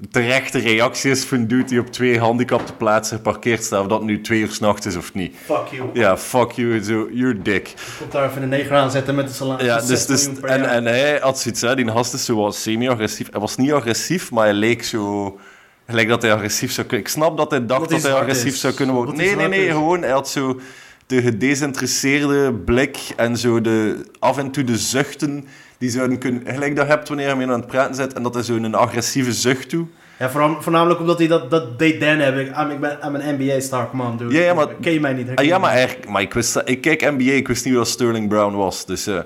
een 0.00 0.08
terechte 0.10 0.58
reactie 0.58 1.10
is 1.10 1.24
van 1.24 1.38
een 1.38 1.48
dude 1.48 1.64
die 1.64 1.80
op 1.80 1.86
twee 1.86 2.18
handicapte 2.18 2.72
plaatsen 2.72 3.16
geparkeerd 3.16 3.64
staat, 3.64 3.80
of 3.80 3.86
dat 3.86 4.02
nu 4.02 4.20
twee 4.20 4.40
uur 4.40 4.50
s'nachts 4.50 4.86
is 4.86 4.96
of 4.96 5.14
niet. 5.14 5.36
Fuck 5.44 5.66
you. 5.70 5.90
Ja, 5.92 6.16
fuck 6.16 6.50
you, 6.50 6.82
zo, 6.82 7.08
you're 7.12 7.42
dick. 7.42 7.74
Komt 7.98 8.12
daar 8.12 8.30
even 8.30 8.42
een 8.42 8.48
neger 8.48 8.76
aanzetten 8.76 9.14
met 9.14 9.28
een 9.28 9.34
salaris. 9.34 9.66
Ja, 9.66 9.76
dus, 9.76 9.86
6 9.86 10.06
dus, 10.06 10.26
en, 10.26 10.60
jaar. 10.60 10.68
en 10.70 10.84
hij 10.84 11.18
had 11.18 11.38
zoiets, 11.38 11.60
hè, 11.60 11.76
die 11.76 11.88
gast 11.88 12.14
is 12.14 12.24
zo 12.24 12.36
wat 12.36 12.56
semi-agressief. 12.56 13.30
Hij 13.30 13.40
was 13.40 13.56
niet 13.56 13.72
agressief, 13.72 14.30
maar 14.30 14.44
hij 14.44 14.54
leek 14.54 14.84
zo... 14.84 15.38
Gelijk 15.86 16.08
dat 16.08 16.22
hij 16.22 16.32
agressief 16.32 16.72
zou 16.72 16.86
kunnen... 16.86 17.06
Ik 17.06 17.12
snap 17.12 17.36
dat 17.36 17.50
hij 17.50 17.66
dacht 17.66 17.80
Dat 17.80 17.90
dat, 17.90 18.02
hij 18.02 18.12
agressief 18.12 18.52
is. 18.52 18.60
zou 18.60 18.74
kunnen 18.74 18.94
worden. 18.94 19.16
Nee, 19.16 19.36
nee, 19.36 19.48
nee, 19.48 19.66
is. 19.66 19.72
gewoon... 19.72 20.02
Hij 20.02 20.10
had 20.10 20.28
zo 20.28 20.60
de 21.06 21.22
gedesinteresseerde 21.22 22.52
blik 22.52 22.98
en 23.16 23.36
zo 23.36 23.60
de, 23.60 24.04
af 24.18 24.38
en 24.38 24.50
toe 24.50 24.64
de 24.64 24.78
zuchten 24.78 25.46
die 25.84 25.92
zouden 25.92 26.18
kunnen... 26.18 26.42
Gelijk 26.46 26.76
dat 26.76 26.86
je 26.86 26.90
hebt 26.92 27.08
wanneer 27.08 27.28
je 27.28 27.34
mee 27.34 27.46
aan 27.46 27.52
het 27.60 27.66
praten 27.66 27.96
bent 27.96 28.12
en 28.12 28.22
dat 28.22 28.34
hij 28.34 28.42
zo 28.42 28.54
een 28.54 28.74
agressieve 28.74 29.32
zucht 29.32 29.70
doet. 29.70 29.88
Ja, 30.18 30.30
voornamelijk 30.60 31.00
omdat 31.00 31.18
hij 31.18 31.26
dat, 31.26 31.50
dat 31.50 31.78
deed 31.78 32.00
Dan 32.00 32.18
hebben. 32.18 32.46
I'm, 32.60 32.70
ik 32.70 32.80
ben 32.80 32.98
I'm 33.06 33.14
een 33.14 33.34
NBA-star, 33.38 33.88
on, 33.92 34.16
dude. 34.16 34.34
Ja, 34.34 34.40
ja, 34.42 34.54
maar- 34.54 34.68
Ken 34.80 34.92
je 34.92 35.00
mij 35.00 35.12
niet? 35.12 35.28
Ah, 35.34 35.44
ja, 35.44 35.58
maar, 35.58 35.70
eigenlijk, 35.70 36.08
maar 36.08 36.22
ik, 36.22 36.34
wist, 36.34 36.54
dat- 36.54 36.68
ik 36.68 36.80
kijk 36.80 37.00
NBA, 37.00 37.32
ik 37.32 37.48
wist 37.48 37.64
niet 37.64 37.72
wie 37.74 37.82
dat 37.82 37.92
Sterling 37.92 38.28
Brown 38.28 38.56
was. 38.56 38.86
Dus, 38.86 39.06
eh, 39.06 39.18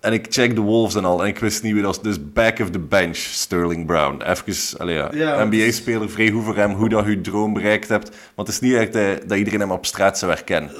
en 0.00 0.12
ik 0.12 0.26
check 0.28 0.54
de 0.54 0.60
Wolves 0.60 0.94
en 0.94 1.04
al, 1.04 1.22
en 1.22 1.28
ik 1.28 1.38
wist 1.38 1.62
niet 1.62 1.72
wie 1.72 1.82
dat 1.82 1.94
was. 1.96 2.04
Dus 2.04 2.32
back 2.32 2.58
of 2.58 2.70
the 2.70 2.78
bench, 2.78 3.16
Sterling 3.16 3.86
Brown. 3.86 4.22
Even, 4.22 4.78
allee, 4.78 4.94
ja, 4.94 5.10
Ja, 5.14 5.44
NBA-speler, 5.44 6.10
vrij 6.10 6.30
goed 6.30 6.44
voor 6.44 6.56
hem, 6.56 6.72
hoe 6.72 6.88
dat 6.88 7.06
je 7.06 7.20
droom 7.20 7.52
bereikt 7.52 7.88
hebt. 7.88 8.08
Want 8.34 8.48
het 8.48 8.56
is 8.56 8.60
niet 8.68 8.74
echt 8.78 8.92
dat, 8.92 9.28
dat 9.28 9.38
iedereen 9.38 9.60
hem 9.60 9.70
op 9.70 9.86
straat 9.86 10.18
zou 10.18 10.32
herkennen. 10.32 10.70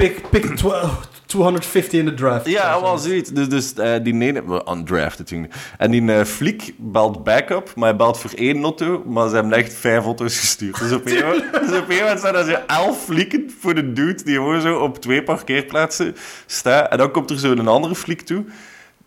Pick, 0.00 0.30
pick 0.30 0.56
tw- 0.56 0.84
250 1.26 1.98
in 1.98 2.04
de 2.04 2.14
draft. 2.14 2.46
Ja, 2.46 2.80
wel 2.80 2.98
zoiets. 2.98 3.30
Dus, 3.30 3.48
dus 3.48 3.74
eh, 3.74 3.94
die 4.02 4.14
we 4.48 4.66
Undrafted 4.70 5.18
natuurlijk. 5.18 5.54
En 5.78 5.90
die 5.90 6.12
eh 6.12 6.24
fliek 6.24 6.74
belt 6.78 7.24
backup, 7.24 7.72
maar 7.74 7.88
hij 7.88 7.96
belt 7.96 8.18
voor 8.18 8.30
één 8.34 8.62
auto, 8.62 9.02
maar 9.06 9.28
ze 9.28 9.34
hebben 9.34 9.52
echt 9.52 9.72
vijf 9.72 10.04
auto's 10.04 10.38
gestuurd. 10.38 10.78
Dus 10.78 10.92
op 10.92 11.06
een 11.06 11.12
dus 11.66 11.70
een 11.88 11.96
moment 12.00 12.20
zijn 12.20 12.34
er 12.34 12.44
zo 12.44 12.56
elf 12.66 13.04
flieken 13.04 13.50
voor 13.60 13.74
de 13.74 13.92
dude 13.92 14.22
die 14.22 14.34
gewoon 14.34 14.60
zo 14.60 14.78
op 14.78 15.00
twee 15.00 15.22
parkeerplaatsen 15.22 16.16
staat. 16.46 16.90
En 16.90 16.98
dan 16.98 17.10
komt 17.10 17.30
er 17.30 17.38
zo 17.38 17.50
een 17.50 17.68
andere 17.68 17.94
fliek 17.94 18.20
toe. 18.20 18.44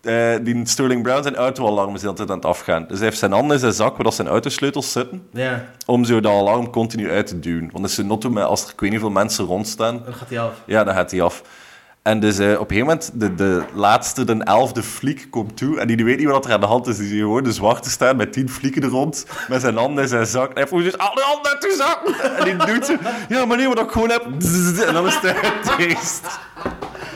Eh, 0.04 0.34
die 0.42 0.66
Sterling 0.66 1.02
Brown 1.02 1.22
zijn 1.22 1.36
autoalarm 1.36 1.94
is 1.94 2.00
de 2.00 2.06
hele 2.06 2.16
tijd 2.16 2.30
aan 2.30 2.36
het 2.36 2.44
afgaan. 2.44 2.84
Dus 2.88 2.96
hij 2.96 3.06
heeft 3.06 3.18
zijn 3.18 3.32
handen 3.32 3.52
in 3.52 3.58
zijn 3.58 3.72
zak 3.72 3.94
waar 3.94 4.04
dat 4.04 4.14
zijn 4.14 4.28
autosleutels 4.28 4.92
zitten, 4.92 5.26
Ja, 5.32 5.64
om 5.86 6.04
zo 6.04 6.20
dat 6.20 6.32
alarm 6.32 6.70
continu 6.70 7.10
uit 7.10 7.26
te 7.26 7.40
duwen. 7.40 7.70
Want 7.72 7.98
auto 8.08 8.30
met, 8.30 8.44
als 8.44 8.64
er 8.64 8.70
ik 8.72 8.80
weet 8.80 8.90
niet 8.90 9.00
hoeveel 9.00 9.20
mensen 9.20 9.44
rondstaan, 9.44 10.02
dan 10.04 10.14
gaat 10.14 10.28
hij 10.28 10.40
af. 10.40 10.52
ja, 10.66 10.84
dan 10.84 10.94
gaat 10.94 11.10
hij 11.10 11.22
af. 11.22 11.42
En 12.04 12.20
dus 12.20 12.38
eh, 12.38 12.60
op 12.60 12.70
een 12.70 12.76
gegeven 12.76 12.86
moment, 12.86 13.10
de, 13.14 13.34
de 13.34 13.64
laatste, 13.74 14.24
de 14.24 14.44
elfde 14.44 14.82
fliek 14.82 15.26
komt 15.30 15.56
toe. 15.56 15.80
En 15.80 15.86
die 15.86 16.04
weet 16.04 16.18
niet 16.18 16.28
wat 16.28 16.44
er 16.44 16.52
aan 16.52 16.60
de 16.60 16.66
hand 16.66 16.86
is. 16.86 16.96
Die 16.96 17.08
ziet 17.08 17.18
gewoon 17.18 17.42
de 17.42 17.52
zwarte 17.52 17.90
staan 17.90 18.16
met 18.16 18.32
tien 18.32 18.48
flieken 18.48 18.82
er 18.82 18.88
rond. 18.88 19.26
Met 19.48 19.60
zijn 19.60 19.76
handen 19.76 20.02
in 20.02 20.08
zijn 20.08 20.26
zak. 20.26 20.48
En 20.48 20.54
hij 20.54 20.66
vroeg 20.66 20.82
dus, 20.82 20.98
alle 20.98 21.22
handen 21.22 21.52
uit 21.52 21.64
uw 21.64 21.76
zak! 21.76 22.08
En 22.38 22.44
die 22.44 22.66
doet 22.66 22.86
zo, 22.86 22.96
ja, 23.28 23.44
maar 23.44 23.56
nee, 23.56 23.68
wat 23.68 23.80
ik 23.80 23.90
gewoon 23.90 24.10
heb. 24.10 24.26
En 24.86 24.94
dan 24.94 25.06
is 25.06 25.18
hij 25.20 25.34
getraced. 25.34 26.38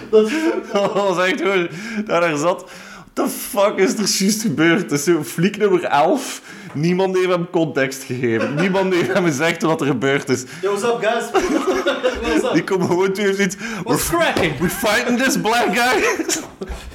Dat 0.11 0.31
Dat 0.73 0.93
was 0.93 1.27
echt 1.27 1.41
gewoon, 1.41 1.69
daar 2.07 2.37
zat. 2.37 2.71
What 3.15 3.31
the 3.31 3.37
fuck 3.39 3.77
is 3.77 3.93
er 3.93 4.25
juist 4.25 4.43
gebeurd? 4.43 4.89
Dat 4.89 4.99
is 4.99 5.05
zo 5.05 5.25
fliek 5.25 5.57
nummer 5.57 5.85
11. 5.85 6.43
Niemand 6.75 7.17
heeft 7.17 7.29
hem 7.29 7.51
context 7.51 8.03
gegeven. 8.03 8.55
Niemand 8.55 8.95
heeft 8.95 9.13
hem 9.13 9.25
gezegd 9.25 9.63
wat 9.63 9.81
er 9.81 9.87
gebeurd 9.87 10.29
is. 10.29 10.45
Yo, 10.63 10.71
what's 10.71 10.85
up, 10.85 10.99
guys? 11.01 11.31
what's 12.23 12.45
up? 12.45 12.53
Die 12.53 12.65
komt 12.65 12.87
gewoon 12.87 13.13
toe 13.13 13.35
zoiets. 13.35 13.57
What's 13.83 14.09
cracking? 14.09 14.59
We 14.59 14.69
fighting 14.69 15.23
this 15.23 15.41
black 15.41 15.77
guy. 15.77 16.25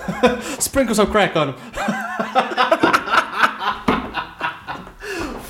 Sprinkle 0.57 0.95
some 0.95 1.09
crack 1.09 1.35
on 1.35 1.47
him. 1.47 1.55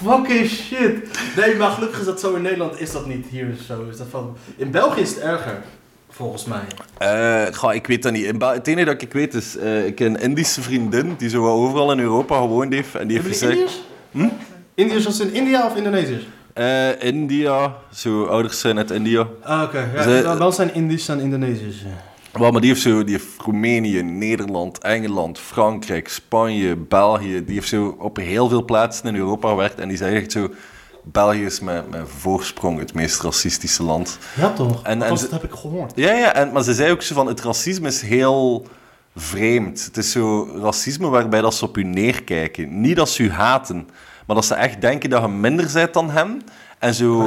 Fucking 0.03 0.49
shit. 0.49 1.19
Nee, 1.35 1.55
maar 1.55 1.71
gelukkig 1.71 1.99
is 1.99 2.05
dat 2.05 2.19
zo 2.19 2.35
in 2.35 2.41
Nederland. 2.41 2.79
Is 2.79 2.91
dat 2.91 3.05
niet 3.05 3.25
hier 3.25 3.55
zo? 3.67 3.85
Is 3.89 3.97
dat 3.97 4.07
van... 4.09 4.37
In 4.55 4.71
België 4.71 5.01
is 5.01 5.09
het 5.09 5.19
erger, 5.19 5.63
volgens 6.15 6.45
mij. 6.45 6.61
Eh, 6.97 7.53
goh, 7.55 7.73
ik 7.73 7.87
weet 7.87 8.03
dat 8.03 8.11
niet. 8.11 8.25
Het 8.39 8.67
enige 8.67 8.85
dat 8.85 9.01
ik 9.01 9.13
weet 9.13 9.33
is, 9.33 9.57
eh, 9.57 9.85
ik 9.85 9.95
ken 9.95 10.05
een 10.13 10.21
Indische 10.21 10.61
vriendin 10.61 11.15
die 11.17 11.29
zo 11.29 11.41
wat 11.41 11.51
overal 11.51 11.91
in 11.91 11.99
Europa 11.99 12.35
gewoond 12.37 12.73
heeft. 12.73 12.95
En 12.95 13.07
die 13.07 13.17
heeft 13.17 13.29
gezegd, 13.29 13.51
Indiërs? 14.11 14.31
Indiërs 14.75 15.05
als 15.05 15.19
in 15.19 15.33
India 15.33 15.65
of 15.65 15.75
Indonesiërs? 15.75 16.27
eh, 16.53 17.03
India, 17.03 17.75
zo 17.93 18.25
ouders 18.25 18.59
zijn 18.59 18.77
uit 18.77 18.91
India. 18.91 19.27
Ah, 19.43 19.61
oké. 19.63 19.89
Ja, 19.95 20.05
wel- 20.23 20.37
wel 20.37 20.51
zijn 20.51 20.73
Indisch 20.73 21.07
en 21.07 21.19
Indonesiërs. 21.19 21.75
Wel, 22.31 22.51
maar 22.51 22.61
die 22.61 22.69
heeft 22.69 22.81
zo, 22.81 23.03
die 23.03 23.13
heeft 23.13 23.27
Roemenië, 23.45 24.01
Nederland, 24.01 24.77
Engeland, 24.77 25.39
Frankrijk, 25.39 26.07
Spanje, 26.09 26.75
België. 26.75 27.43
Die 27.45 27.53
heeft 27.55 27.67
zo 27.67 27.95
op 27.99 28.17
heel 28.17 28.49
veel 28.49 28.65
plaatsen 28.65 29.07
in 29.07 29.15
Europa 29.15 29.49
gewerkt. 29.49 29.79
En 29.79 29.87
die 29.87 29.97
zei 29.97 30.15
echt 30.15 30.31
zo, 30.31 30.49
België 31.03 31.45
is 31.45 31.59
met, 31.59 31.89
met 31.89 32.01
voorsprong 32.17 32.79
het 32.79 32.93
meest 32.93 33.21
racistische 33.21 33.83
land. 33.83 34.17
Ja, 34.35 34.49
toch? 34.53 34.83
En- 34.83 35.01
en 35.01 35.17
ze- 35.17 35.23
dat 35.23 35.41
heb 35.41 35.43
ik 35.51 35.57
gehoord. 35.59 35.91
Ja, 35.95 36.11
ja, 36.13 36.33
en, 36.33 36.51
maar 36.51 36.63
ze 36.63 36.73
zei 36.73 36.91
ook 36.91 37.01
zo 37.01 37.15
van, 37.15 37.27
het 37.27 37.41
racisme 37.41 37.87
is 37.87 38.01
heel 38.01 38.67
vreemd. 39.15 39.85
Het 39.85 39.97
is 39.97 40.11
zo 40.11 40.47
racisme 40.61 41.07
waarbij 41.09 41.41
dat 41.41 41.53
ze 41.53 41.65
op 41.65 41.77
u 41.77 41.83
neerkijken. 41.83 42.81
Niet 42.81 42.95
dat 42.95 43.09
ze 43.09 43.23
u 43.23 43.31
haten, 43.31 43.87
maar 44.27 44.35
dat 44.35 44.45
ze 44.45 44.53
echt 44.53 44.81
denken 44.81 45.09
dat 45.09 45.21
je 45.21 45.27
minder 45.27 45.69
bent 45.73 45.93
dan 45.93 46.09
hem. 46.09 46.37
En 46.79 46.93
zo, 46.93 47.21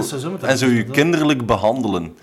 en 0.48 0.58
zo 0.58 0.66
je 0.66 0.84
kinderlijk 0.84 1.46
behandelen. 1.46 2.16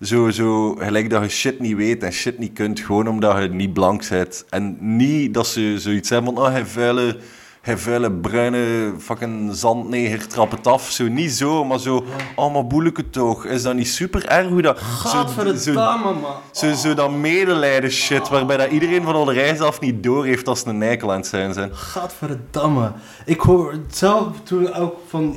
Zo, 0.00 0.30
zo 0.30 0.74
gelijk 0.74 1.10
dat 1.10 1.22
je 1.22 1.28
shit 1.28 1.60
niet 1.60 1.76
weet 1.76 2.02
en 2.02 2.12
shit 2.12 2.38
niet 2.38 2.52
kunt, 2.52 2.80
gewoon 2.80 3.08
omdat 3.08 3.42
je 3.42 3.48
niet 3.48 3.72
blank 3.72 4.08
bent. 4.08 4.44
En 4.50 4.76
niet 4.96 5.34
dat 5.34 5.46
ze 5.46 5.74
zoiets 5.78 6.08
hebben 6.10 6.34
van, 6.34 6.44
oh, 6.44 6.50
hij 6.50 6.64
vuile, 6.66 7.16
hij 7.62 7.76
vuile 7.78 8.10
bruine 8.12 8.92
fucking 8.98 9.54
zandneger, 9.54 10.26
trap 10.28 10.50
het 10.50 10.66
af. 10.66 10.90
Zo, 10.90 11.08
niet 11.08 11.32
zo, 11.32 11.64
maar 11.64 11.78
zo, 11.78 12.04
oh, 12.36 12.52
maar 12.52 12.66
boeleke 12.66 13.10
toch. 13.10 13.44
Is 13.44 13.62
dat 13.62 13.74
niet 13.74 13.88
super 13.88 14.26
erg 14.26 14.48
hoe 14.48 14.62
dat... 14.62 14.78
zo- 14.78 14.84
Gadverdamme, 14.84 16.12
man. 16.20 16.32
zo, 16.52 16.74
zo 16.74 16.94
dat 16.94 17.10
medelijden 17.10 17.90
shit, 17.90 18.28
waarbij 18.28 18.56
dat 18.56 18.70
iedereen 18.70 19.02
van 19.02 19.26
de 19.26 19.32
reis 19.32 19.60
af 19.60 19.80
niet 19.80 20.02
door 20.02 20.24
heeft 20.24 20.48
als 20.48 20.60
ze 20.60 20.68
een 20.68 20.82
eikel 20.82 21.10
aan 21.10 21.16
het 21.16 21.26
zijn 21.26 21.52
zijn. 21.54 21.70
Gadverdamme. 21.76 22.92
Ik 23.24 23.40
hoor 23.40 23.72
het 23.72 23.96
zelf 23.96 24.26
toen 24.42 24.74
ook 24.74 24.96
van 25.08 25.36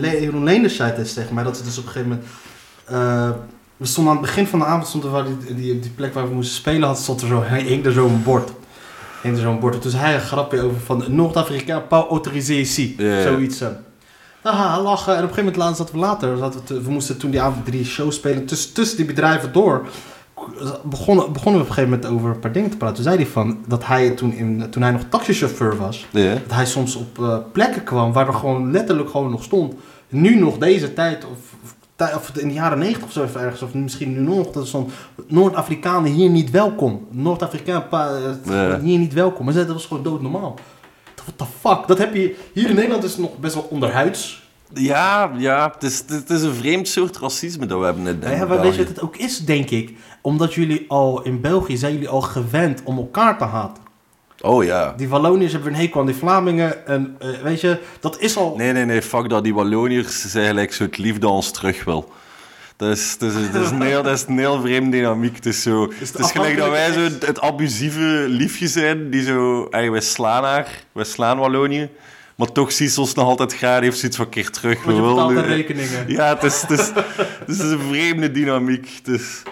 Jeroen 0.00 0.44
Leenders 0.44 0.76
zei 0.76 0.92
het 0.92 1.14
tegen 1.14 1.34
mij, 1.34 1.44
dat 1.44 1.56
ze 1.56 1.62
dus 1.62 1.78
op 1.78 1.84
een 1.86 1.90
gegeven 1.90 2.08
moment... 2.08 2.28
eh, 2.84 3.30
we 3.76 3.86
stonden 3.86 4.12
aan 4.12 4.18
het 4.18 4.26
begin 4.28 4.46
van 4.46 4.58
de 4.58 4.64
avond, 4.64 4.86
stond 4.86 5.04
er 5.04 5.10
waar 5.10 5.24
die, 5.24 5.54
die, 5.54 5.78
die 5.80 5.90
plek 5.90 6.14
waar 6.14 6.28
we 6.28 6.34
moesten 6.34 6.56
spelen, 6.56 6.88
had, 6.88 6.98
stond 6.98 7.20
er 7.20 7.28
zo, 7.28 7.42
hing 7.42 7.86
er 7.86 7.92
zo'n 7.92 8.22
bord. 8.22 8.50
Hing 9.22 9.38
zo'n 9.38 9.60
bord. 9.60 9.84
Zei 9.86 10.02
hij 10.02 10.14
een 10.14 10.20
grapje 10.20 10.60
over 10.60 10.80
van 10.80 11.04
Noord-Afrikaan, 11.08 11.86
pas 11.86 12.04
autorisé 12.08 12.54
ici. 12.54 12.94
Zoiets. 13.22 13.60
eh. 13.60 13.68
Haha, 14.42 14.80
lachen. 14.82 15.16
En 15.16 15.22
op 15.24 15.28
een 15.28 15.34
gegeven 15.34 15.44
moment 15.44 15.56
later 15.56 15.76
zaten 15.76 15.94
we 15.94 16.00
later, 16.00 16.36
zaten 16.36 16.62
we, 16.76 16.82
we 16.82 16.90
moesten 16.90 17.18
toen 17.18 17.30
die 17.30 17.40
avond 17.40 17.64
drie 17.64 17.84
shows 17.84 18.14
spelen, 18.14 18.46
tussen, 18.46 18.74
tussen 18.74 18.96
die 18.96 19.06
bedrijven 19.06 19.52
door 19.52 19.86
begonnen, 20.84 21.32
begonnen 21.32 21.60
we 21.62 21.68
op 21.68 21.68
een 21.68 21.74
gegeven 21.74 21.90
moment 21.90 22.06
over 22.06 22.30
een 22.30 22.38
paar 22.38 22.52
dingen 22.52 22.70
te 22.70 22.76
praten. 22.76 22.94
Toen 22.96 23.04
zei 23.04 23.16
hij 23.16 23.26
van 23.26 23.58
dat 23.66 23.86
hij 23.86 24.10
toen, 24.10 24.32
in, 24.32 24.70
toen 24.70 24.82
hij 24.82 24.90
nog 24.92 25.02
taxichauffeur 25.08 25.76
was, 25.76 26.06
dat 26.32 26.52
hij 26.56 26.66
soms 26.66 26.96
op 26.96 27.18
eh, 27.18 27.36
plekken 27.52 27.84
kwam 27.84 28.12
waar 28.12 28.26
er 28.26 28.34
gewoon 28.34 28.70
letterlijk 28.70 29.10
gewoon 29.10 29.30
nog 29.30 29.42
stond. 29.42 29.74
Nu 30.08 30.34
nog 30.38 30.58
deze 30.58 30.92
tijd, 30.92 31.24
of, 31.24 31.38
of, 31.64 31.74
of 31.98 32.30
in 32.36 32.48
de 32.48 32.54
jaren 32.54 32.78
negentig 32.78 33.04
of 33.04 33.12
zo 33.12 33.26
ergens, 33.38 33.62
of 33.62 33.74
misschien 33.74 34.12
nu 34.12 34.20
nog, 34.20 34.50
dat 34.50 34.66
stond 34.66 34.92
Noord-Afrikanen 35.26 36.12
hier 36.12 36.30
niet 36.30 36.50
welkom. 36.50 37.06
Noord-Afrikaan 37.10 37.88
pa- 37.88 38.16
eh, 38.46 38.74
hier 38.82 38.98
niet 38.98 39.12
welkom. 39.12 39.44
Maar 39.44 39.54
dat 39.54 39.66
was 39.66 39.86
gewoon 39.86 40.02
doodnormaal. 40.02 40.54
What 41.14 41.38
the 41.38 41.44
fuck? 41.68 41.86
Dat 41.86 41.98
heb 41.98 42.14
je, 42.14 42.36
hier 42.52 42.68
in 42.68 42.74
Nederland 42.74 43.04
is 43.04 43.10
het 43.10 43.20
nog 43.20 43.38
best 43.38 43.54
wel 43.54 43.66
onderhuids. 43.70 44.42
Ja, 44.74 45.30
ja 45.38 45.70
het, 45.74 45.82
is, 45.82 46.02
het 46.06 46.30
is 46.30 46.42
een 46.42 46.54
vreemd 46.54 46.88
soort 46.88 47.18
racisme 47.18 47.66
dat 47.66 47.78
we 47.78 47.84
hebben 47.84 48.06
in 48.06 48.18
Ja, 48.20 48.46
maar 48.46 48.60
weet 48.60 48.74
je 48.74 48.78
wat 48.78 48.88
het 48.88 49.00
ook 49.02 49.16
is, 49.16 49.38
denk 49.38 49.70
ik? 49.70 49.94
Omdat 50.22 50.54
jullie 50.54 50.84
al 50.88 51.22
in 51.22 51.40
België 51.40 51.76
zijn 51.76 51.92
jullie 51.92 52.08
al 52.08 52.20
gewend 52.20 52.80
om 52.84 52.96
elkaar 52.96 53.38
te 53.38 53.44
haten. 53.44 53.81
Oh 54.42 54.64
ja. 54.64 54.94
Die 54.96 55.08
Walloniërs 55.08 55.52
hebben 55.52 55.72
een 55.72 55.80
hekel 55.80 56.00
aan 56.00 56.06
die 56.06 56.14
Vlamingen. 56.14 56.86
En 56.86 57.16
eh, 57.18 57.28
weet 57.42 57.60
je, 57.60 57.78
dat 58.00 58.20
is 58.20 58.36
al... 58.36 58.54
Nee, 58.56 58.72
nee, 58.72 58.84
nee, 58.84 59.02
fuck 59.02 59.28
dat. 59.28 59.44
Die 59.44 59.54
Walloniërs 59.54 60.30
zijn 60.30 60.46
gelijk 60.46 60.72
zo 60.72 60.82
het 60.82 60.98
liefde 60.98 61.28
ons 61.28 61.50
terug 61.50 61.84
wil. 61.84 62.12
Dat 62.76 62.90
is, 62.90 63.18
dat 63.18 63.32
is, 63.32 63.52
dat 63.52 63.62
is, 63.62 63.70
een, 63.70 63.82
heel, 63.82 64.02
dat 64.02 64.14
is 64.14 64.24
een 64.28 64.38
heel 64.38 64.60
vreemde 64.60 64.96
dynamiek. 64.96 65.36
Het 65.36 65.46
is, 65.46 65.62
zo, 65.62 65.92
het 65.98 66.18
is 66.18 66.30
gelijk 66.30 66.56
dat 66.56 66.70
wij 66.70 66.92
zo 66.92 67.00
het, 67.00 67.26
het 67.26 67.40
abusieve 67.40 68.24
liefje 68.28 68.68
zijn, 68.68 69.10
die 69.10 69.22
zo... 69.22 69.68
Wij 69.70 70.00
slaan 70.00 70.44
haar, 70.44 70.68
wij 70.92 71.04
slaan 71.04 71.38
Wallonië. 71.38 71.90
Maar 72.36 72.52
toch 72.52 72.72
ziet 72.72 72.90
ze 72.90 73.00
ons 73.00 73.14
nog 73.14 73.26
altijd 73.26 73.54
graag, 73.54 73.80
heeft 73.80 73.98
zoiets 73.98 74.16
van 74.16 74.28
keer 74.28 74.50
terug. 74.50 74.84
Want 74.84 74.96
je 74.96 75.02
betaalt 75.02 75.34
de 75.34 75.40
rekeningen. 75.40 76.04
Ja, 76.08 76.34
het 76.34 76.42
is, 76.42 76.60
het, 76.60 76.70
is, 76.70 76.90
het 77.38 77.48
is 77.48 77.58
een 77.58 77.78
vreemde 77.78 78.30
dynamiek. 78.30 78.88
Het 79.04 79.20
is, 79.20 79.42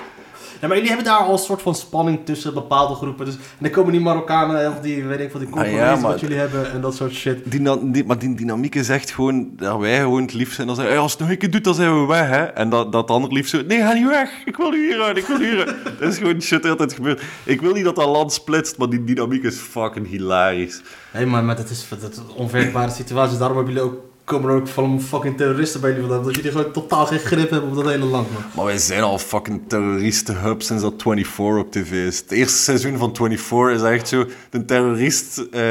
Ja, 0.60 0.66
maar 0.68 0.76
jullie 0.76 0.92
hebben 0.92 1.06
daar 1.06 1.18
al 1.18 1.32
een 1.32 1.38
soort 1.38 1.62
van 1.62 1.74
spanning 1.74 2.18
tussen 2.24 2.54
bepaalde 2.54 2.94
groepen. 2.94 3.24
Dus, 3.24 3.34
en 3.34 3.40
dan 3.58 3.70
komen 3.70 3.92
die 3.92 4.00
Marokkanen, 4.00 4.70
of 4.72 4.80
die, 4.80 5.04
weet 5.04 5.20
ik 5.20 5.32
wat, 5.32 5.40
die 5.40 5.50
Congolezen, 5.50 5.80
Ah, 5.80 5.86
ja, 5.86 6.00
wat 6.00 6.20
jullie 6.20 6.36
hebben 6.36 6.72
en 6.72 6.80
dat 6.80 6.94
soort 6.94 7.12
shit. 7.12 7.38
die, 7.50 7.90
die, 7.90 8.04
maar 8.04 8.18
die 8.18 8.34
dynamiek 8.34 8.74
is 8.74 8.88
echt 8.88 9.10
gewoon 9.10 9.48
dat 9.56 9.78
wij 9.78 9.98
gewoon 9.98 10.22
het 10.22 10.32
liefst 10.32 10.54
zijn. 10.54 10.66
Dan 10.66 10.76
zeggen, 10.76 10.94
"Hey, 10.94 11.02
als 11.02 11.12
het 11.12 11.20
nog 11.20 11.30
een 11.30 11.38
keer 11.38 11.50
doet, 11.50 11.64
dan 11.64 11.74
zijn 11.74 12.00
we 12.00 12.06
weg. 12.06 12.28
Hè? 12.28 12.42
En 12.44 12.70
dat, 12.70 12.92
dat 12.92 13.06
de 13.06 13.12
ander 13.12 13.32
liefst 13.32 13.50
zo, 13.50 13.62
nee, 13.66 13.78
ga 13.80 13.92
niet 13.92 14.08
weg. 14.08 14.30
Ik 14.44 14.56
wil 14.56 14.70
nu 14.70 14.86
hieruit, 14.86 15.16
ik 15.16 15.26
wil 15.26 15.38
hieruit. 15.38 15.74
dat 16.00 16.12
is 16.12 16.18
gewoon 16.18 16.42
shit 16.42 16.62
dat 16.62 16.70
altijd 16.70 16.92
gebeurt. 16.92 17.22
Ik 17.44 17.60
wil 17.60 17.72
niet 17.72 17.84
dat 17.84 17.96
dat 17.96 18.08
land 18.08 18.32
splitst, 18.32 18.78
maar 18.78 18.88
die 18.88 19.04
dynamiek 19.04 19.42
is 19.44 19.56
fucking 19.58 20.08
hilarisch. 20.08 20.82
Nee, 21.14 21.26
maar, 21.26 21.44
maar 21.44 21.56
dat 21.56 21.70
is 21.70 21.86
dat 22.00 22.10
is 22.10 22.16
een 22.16 22.30
onwerkbare 22.36 22.90
situatie. 22.90 23.38
Daarom 23.38 23.56
hebben 23.56 23.74
jullie 23.74 23.90
ook, 23.90 23.98
komen 24.30 24.50
er 24.50 24.56
ook 24.56 24.68
van 24.68 25.00
fucking 25.00 25.36
terroristen 25.36 25.80
bij 25.80 25.90
jullie 25.90 26.06
vandaan. 26.06 26.24
Dat 26.24 26.36
jullie 26.36 26.50
gewoon 26.50 26.72
totaal 26.72 27.06
geen 27.06 27.18
grip 27.18 27.50
hebben 27.50 27.70
op 27.70 27.76
dat 27.76 27.84
hele 27.86 28.04
land, 28.04 28.32
man. 28.32 28.42
Maar 28.54 28.64
wij 28.64 28.78
zijn 28.78 29.02
al 29.02 29.18
fucking 29.18 29.60
terroristenhub 29.66 30.62
sinds 30.62 30.82
dat 30.82 31.02
24 31.02 31.64
op 31.64 31.72
tv 31.72 32.06
is. 32.06 32.18
Het 32.18 32.30
eerste 32.30 32.58
seizoen 32.58 32.98
van 32.98 33.16
24 33.16 33.74
is 33.74 33.82
echt 33.82 34.08
zo... 34.08 34.26
De 34.50 34.64
terrorist 34.64 35.38
eh, 35.38 35.62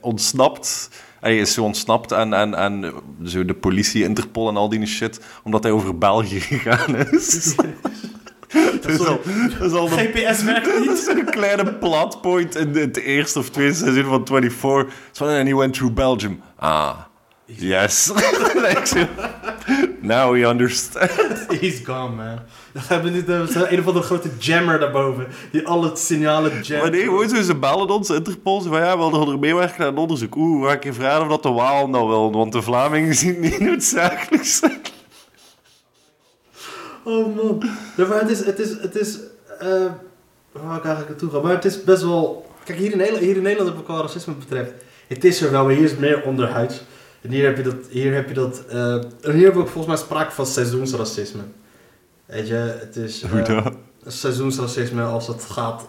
ontsnapt... 0.00 0.90
Hij 1.20 1.38
is 1.38 1.52
zo 1.52 1.64
ontsnapt 1.64 2.12
en, 2.12 2.32
en, 2.32 2.54
en 2.54 2.92
zo 3.24 3.44
de 3.44 3.54
politie, 3.54 4.04
Interpol 4.04 4.48
en 4.48 4.56
al 4.56 4.68
die 4.68 4.86
shit, 4.86 5.20
omdat 5.44 5.62
hij 5.62 5.72
over 5.72 5.98
België 5.98 6.40
gegaan 6.50 6.96
is. 6.96 7.54
dat, 8.82 8.90
is 8.90 9.06
al, 9.06 9.20
dat 9.58 9.70
is 9.70 9.72
al 9.72 9.88
de 9.88 9.96
GPS 9.96 10.42
werkt 10.42 10.66
Dat 10.74 10.78
niet. 10.78 10.90
is 10.90 11.06
een 11.06 11.24
kleine 11.24 11.74
plotpoint 11.74 12.56
in 12.56 12.74
het 12.74 12.96
eerste 12.96 13.38
of 13.38 13.50
tweede 13.50 13.74
seizoen 13.74 14.04
van 14.04 14.26
24. 14.26 14.94
So, 15.12 15.24
and 15.24 15.48
he 15.48 15.56
went 15.56 15.74
through 15.74 15.94
Belgium. 15.94 16.40
Ah, 16.56 16.96
yes. 17.46 18.12
Like 18.54 19.08
Now 20.00 20.32
we 20.32 20.46
understand. 20.46 21.10
He's 21.60 21.80
gone, 21.84 22.14
man. 22.14 22.38
Dan 22.72 22.82
hebben 22.86 23.12
we 23.12 23.16
niet 23.18 23.28
eh, 23.28 23.70
een 23.70 23.78
of 23.78 23.86
andere 23.86 24.04
grote 24.04 24.28
jammer 24.38 24.78
daarboven. 24.78 25.26
Die 25.52 25.66
alle 25.66 25.90
signalen 25.94 26.62
jamt. 26.62 26.82
Maar 26.82 26.90
nee, 26.90 27.02
gewoon 27.02 27.28
zo, 27.28 27.42
ze 27.42 27.54
bellen 27.54 27.88
ons, 27.88 28.10
Interpol, 28.10 28.60
ze 28.60 28.68
van 28.68 28.78
ja, 28.78 28.92
we 28.92 29.10
wilden 29.10 29.32
er 29.34 29.38
meewerken 29.38 29.84
aan 29.84 29.92
een 29.92 29.98
onderzoek. 29.98 30.34
Oeh, 30.36 30.66
ga 30.66 30.72
ik 30.72 30.84
je 30.84 30.92
vragen 30.92 31.22
of 31.22 31.28
dat 31.28 31.42
de 31.42 31.48
Waal 31.48 31.88
nou 31.88 32.08
wil, 32.08 32.32
want 32.32 32.52
de 32.52 32.62
Vlamingen 32.62 33.14
zien 33.24 33.28
het 33.28 33.40
niet 33.40 33.60
noodzakelijk 33.60 34.44
zijn. 34.44 34.80
Oh 37.04 37.36
man. 37.36 37.62
Ja, 37.96 38.06
maar 38.06 38.20
het 38.20 38.30
is, 38.30 38.44
het 38.44 38.58
is, 38.58 38.70
het 38.80 38.96
is, 38.96 39.18
eh 39.58 39.86
waar 40.52 40.76
ik 40.76 40.84
eigenlijk 40.84 41.08
naartoe 41.08 41.30
gaan? 41.30 41.42
Maar 41.42 41.54
het 41.54 41.64
is 41.64 41.84
best 41.84 42.02
wel, 42.02 42.46
kijk 42.64 42.78
hier 42.78 42.90
in 42.90 42.98
Nederland, 42.98 43.24
hier 43.24 43.36
in 43.36 43.42
Nederland 43.42 43.70
heb 43.70 43.80
ik 43.80 43.86
wel 43.86 44.00
racisme 44.00 44.34
betreft. 44.34 44.72
Het 45.06 45.24
is 45.24 45.40
er 45.40 45.50
wel, 45.50 45.64
maar 45.64 45.74
hier 45.74 45.84
is 45.84 45.90
het 45.90 46.00
meer 46.00 46.22
onderhuids. 46.22 46.82
En 47.26 47.32
hier 47.32 47.44
heb 47.44 47.56
je 47.56 47.62
dat, 47.62 47.76
hier 47.90 48.14
heb 48.14 48.28
je 48.28 48.34
dat, 48.34 48.64
en 48.66 49.32
hier 49.32 49.44
hebben 49.44 49.62
we 49.62 49.68
volgens 49.68 49.86
mij 49.86 49.96
sprake 49.96 50.30
van 50.30 50.46
seizoensracisme. 50.46 51.42
Weet 52.26 52.48
je, 52.48 52.54
het 52.54 52.96
is 52.96 53.24
dat? 53.46 53.72
seizoensracisme 54.06 55.02
als 55.02 55.26
het 55.26 55.42
gaat, 55.42 55.88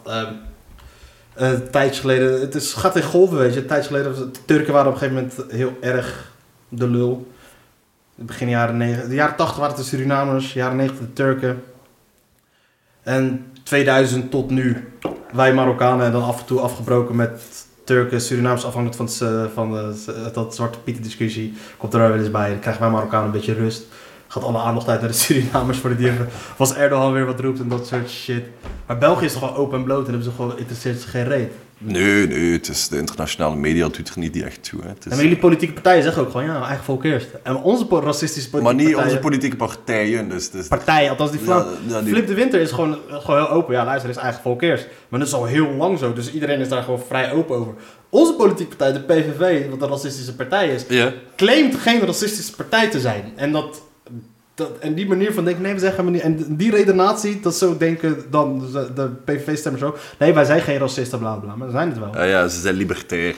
een 1.36 1.70
tijdje 1.72 2.02
geleden, 2.02 2.42
het 2.42 2.56
is, 2.56 2.74
gaat 2.74 2.96
in 2.96 3.04
golven 3.04 3.38
weet 3.38 3.54
je. 3.54 3.60
Een 3.60 3.68
tijdje 3.68 3.88
geleden, 3.88 4.34
de 4.34 4.40
Turken 4.46 4.74
waren 4.74 4.88
op 4.88 4.94
een 4.94 5.00
gegeven 5.00 5.24
moment 5.24 5.52
heel 5.52 5.78
erg 5.82 6.32
de 6.70 6.88
lul. 6.88 7.32
Begin 8.16 8.50
jaren 8.50 8.78
90, 8.78 9.08
de 9.08 9.16
jaren 9.16 9.36
80 9.36 9.58
waren 9.58 9.76
het 9.76 9.84
de 9.84 9.90
Surinamers, 9.90 10.54
jaren 10.54 10.78
90 10.78 11.06
de 11.06 11.14
Turken. 11.14 11.64
En 13.04 13.46
2000 13.64 14.32
tot 14.32 14.50
nu, 14.50 14.94
wij 15.34 15.54
Marokkanen 15.54 16.06
en 16.06 16.12
dan 16.12 16.24
af 16.24 16.40
en 16.40 16.46
toe 16.46 16.60
afgebroken 16.60 17.16
met 17.16 17.67
Turken, 17.88 18.22
Surinamers 18.22 18.66
afhankelijk 18.66 19.14
van, 19.18 19.30
het, 19.30 19.54
van 19.54 19.96
dat 20.34 20.56
Zwarte 20.56 20.80
Pieten 20.80 21.04
discussie. 21.04 21.54
Komt 21.78 21.94
er 21.94 22.00
wel 22.00 22.16
eens 22.16 22.32
bij, 22.32 22.50
dan 22.50 22.60
krijgen 22.60 22.82
wij 22.82 22.92
Marokkanen 22.92 23.26
een 23.26 23.32
beetje 23.32 23.54
rust. 23.54 23.84
Gaat 24.28 24.44
alle 24.44 24.58
aandacht 24.58 24.88
uit 24.88 25.00
naar 25.00 25.10
de 25.10 25.16
Surinamers 25.24 25.78
voor 25.78 25.90
de 25.90 25.96
dieren. 25.96 26.28
Was 26.58 26.76
Erdogan 26.76 27.14
weer 27.14 27.26
wat 27.26 27.40
roept 27.40 27.60
en 27.60 27.68
dat 27.68 27.88
soort 27.88 28.10
shit. 28.10 28.44
Maar 28.86 28.98
België 28.98 29.26
is 29.26 29.34
toch 29.34 29.42
gewoon 29.42 29.56
open 29.56 29.78
en 29.78 29.84
bloot 29.84 30.06
en 30.06 30.12
hebben 30.12 30.24
ze 30.24 30.36
gewoon, 30.36 30.58
interesseert 30.58 31.02
ze 31.02 31.08
geen 31.08 31.28
reet. 31.28 31.52
Nee, 31.80 32.28
nee, 32.28 32.52
het 32.52 32.70
is, 32.70 32.88
de 32.88 32.98
internationale 32.98 33.56
media 33.56 33.88
doet 33.88 34.10
er 34.10 34.20
niet 34.20 34.42
echt 34.42 34.70
toe. 34.70 34.82
Hè. 34.82 34.88
Het 34.88 34.98
is- 34.98 35.04
En 35.06 35.10
maar 35.18 35.22
jullie 35.26 35.38
politieke 35.40 35.74
partijen 35.74 36.04
zeggen 36.04 36.22
ook 36.22 36.32
gewoon, 36.32 36.46
ja, 36.46 36.68
eigen 36.68 36.84
volk 36.86 37.04
eerst. 37.04 37.28
En 37.44 37.56
onze 37.56 37.86
po- 37.86 38.00
racistische 38.00 38.50
maar 38.52 38.62
politieke 38.62 38.90
niet 38.96 39.04
onze 39.06 39.18
politieke 39.20 39.56
partijen. 39.56 40.30
Dus, 40.30 40.50
dus, 40.50 40.68
partijen, 40.68 41.10
althans 41.10 41.32
die 41.32 41.40
Vlaam... 41.40 41.60
Ja, 41.88 41.96
ja, 41.96 42.02
die- 42.02 42.14
Flip 42.14 42.28
de 42.28 42.34
Winter 42.34 42.60
is 42.60 42.72
gewoon, 42.72 42.98
gewoon 43.10 43.38
heel 43.40 43.50
open. 43.50 43.74
Ja, 43.74 43.86
luister, 43.86 44.10
is 44.10 44.16
eigen 44.16 44.42
volk 44.42 44.62
eerst. 44.62 44.88
Maar 45.10 45.20
dat 45.20 45.28
is 45.28 45.34
al 45.34 45.46
heel 45.46 45.68
lang 45.70 46.00
zo, 46.00 46.14
dus 46.14 46.32
iedereen 46.34 46.60
is 46.60 46.70
daar 46.70 46.84
gewoon 46.84 47.02
vrij 47.08 47.32
open 47.32 47.56
over. 47.56 47.74
Onze 48.10 48.34
politieke 48.34 48.76
partij, 48.76 48.94
de 48.94 49.00
PVV, 49.14 49.70
wat 49.70 49.82
een 49.82 49.90
racistische 49.90 50.36
partij 50.36 50.70
is, 50.70 50.86
claimt 51.36 51.76
geen 51.76 52.02
racistische 52.06 52.56
partij 52.56 52.90
te 52.90 53.00
zijn. 53.00 53.34
En 53.36 53.52
dat... 53.52 53.82
Dat, 54.58 54.78
en 54.80 54.94
die 54.94 55.08
manier 55.08 55.34
van 55.34 55.44
denken, 55.46 55.64
nee, 55.64 55.74
we 55.74 55.80
zeggen 55.80 56.04
maar 56.04 56.14
niet. 56.14 56.22
En 56.22 56.56
die 56.56 56.72
redenatie, 56.72 57.40
dat 57.40 57.56
zo 57.56 57.78
denken 57.78 58.24
dan 58.30 58.60
de, 58.72 58.94
de 58.96 59.10
PVV-stemmers 59.26 59.84
ook. 59.84 59.98
Nee, 60.20 60.34
wij 60.34 60.46
zijn 60.46 60.62
geen 60.62 60.78
racisten, 60.78 61.20
bla 61.20 61.36
bla, 61.36 61.56
maar 61.56 61.68
we 61.68 61.74
zijn 61.74 61.90
het 61.90 62.00
wel. 62.00 62.14
Ja, 62.14 62.24
ja, 62.24 62.48
ze 62.48 62.60
zijn 62.60 62.76
libertair. 62.76 63.36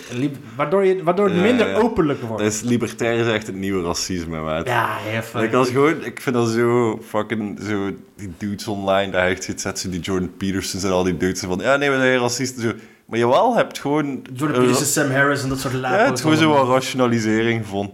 Waardoor, 0.56 0.86
je, 0.86 1.04
waardoor 1.04 1.26
het 1.26 1.36
Ja, 1.36 1.42
minder 1.42 1.68
ja. 1.70 1.76
openlijk 1.78 2.22
wordt. 2.22 2.44
Dat 2.44 2.52
is, 2.54 2.62
libertair 2.62 3.20
is 3.20 3.34
echt 3.34 3.48
het 3.48 3.56
nieuwe 3.56 3.84
racisme, 3.84 4.40
maat. 4.42 4.68
Ja, 4.68 4.98
even. 5.12 5.44
Ik, 5.44 5.52
was 5.52 5.70
gewoon, 5.70 6.04
ik 6.04 6.22
vind 6.22 6.36
dat 6.36 6.50
zo 6.50 7.00
fucking, 7.08 7.60
zo, 7.68 7.92
die 8.16 8.32
dudes 8.38 8.68
online, 8.68 9.12
daar 9.12 9.28
echt 9.28 9.44
zit, 9.44 9.62
zet 9.62 9.80
ze 9.80 9.90
die 9.90 10.00
Jordan 10.00 10.32
Peterson 10.38 10.82
en 10.82 10.92
al 10.92 11.04
die 11.04 11.18
dudes 11.18 11.40
van, 11.40 11.60
ja 11.60 11.76
nee, 11.76 11.90
we 11.90 11.98
zijn 11.98 12.20
racisten, 12.20 12.62
zo. 12.62 12.72
Maar 13.06 13.20
je 13.20 13.28
wel 13.28 13.56
hebt 13.56 13.80
gewoon... 13.80 14.22
Jordan 14.34 14.58
een 14.58 14.62
Peterson, 14.66 14.86
Sam 14.86 15.12
Harris 15.12 15.44
en 15.44 15.50
dat 15.50 15.60
soort 15.60 15.74
Ja, 15.74 15.80
lapen. 15.80 16.06
het 16.06 16.14
is 16.14 16.22
gewoon 16.22 16.38
zo 16.38 16.50
wat 16.50 16.68
rationalisering 16.68 17.66
van. 17.66 17.92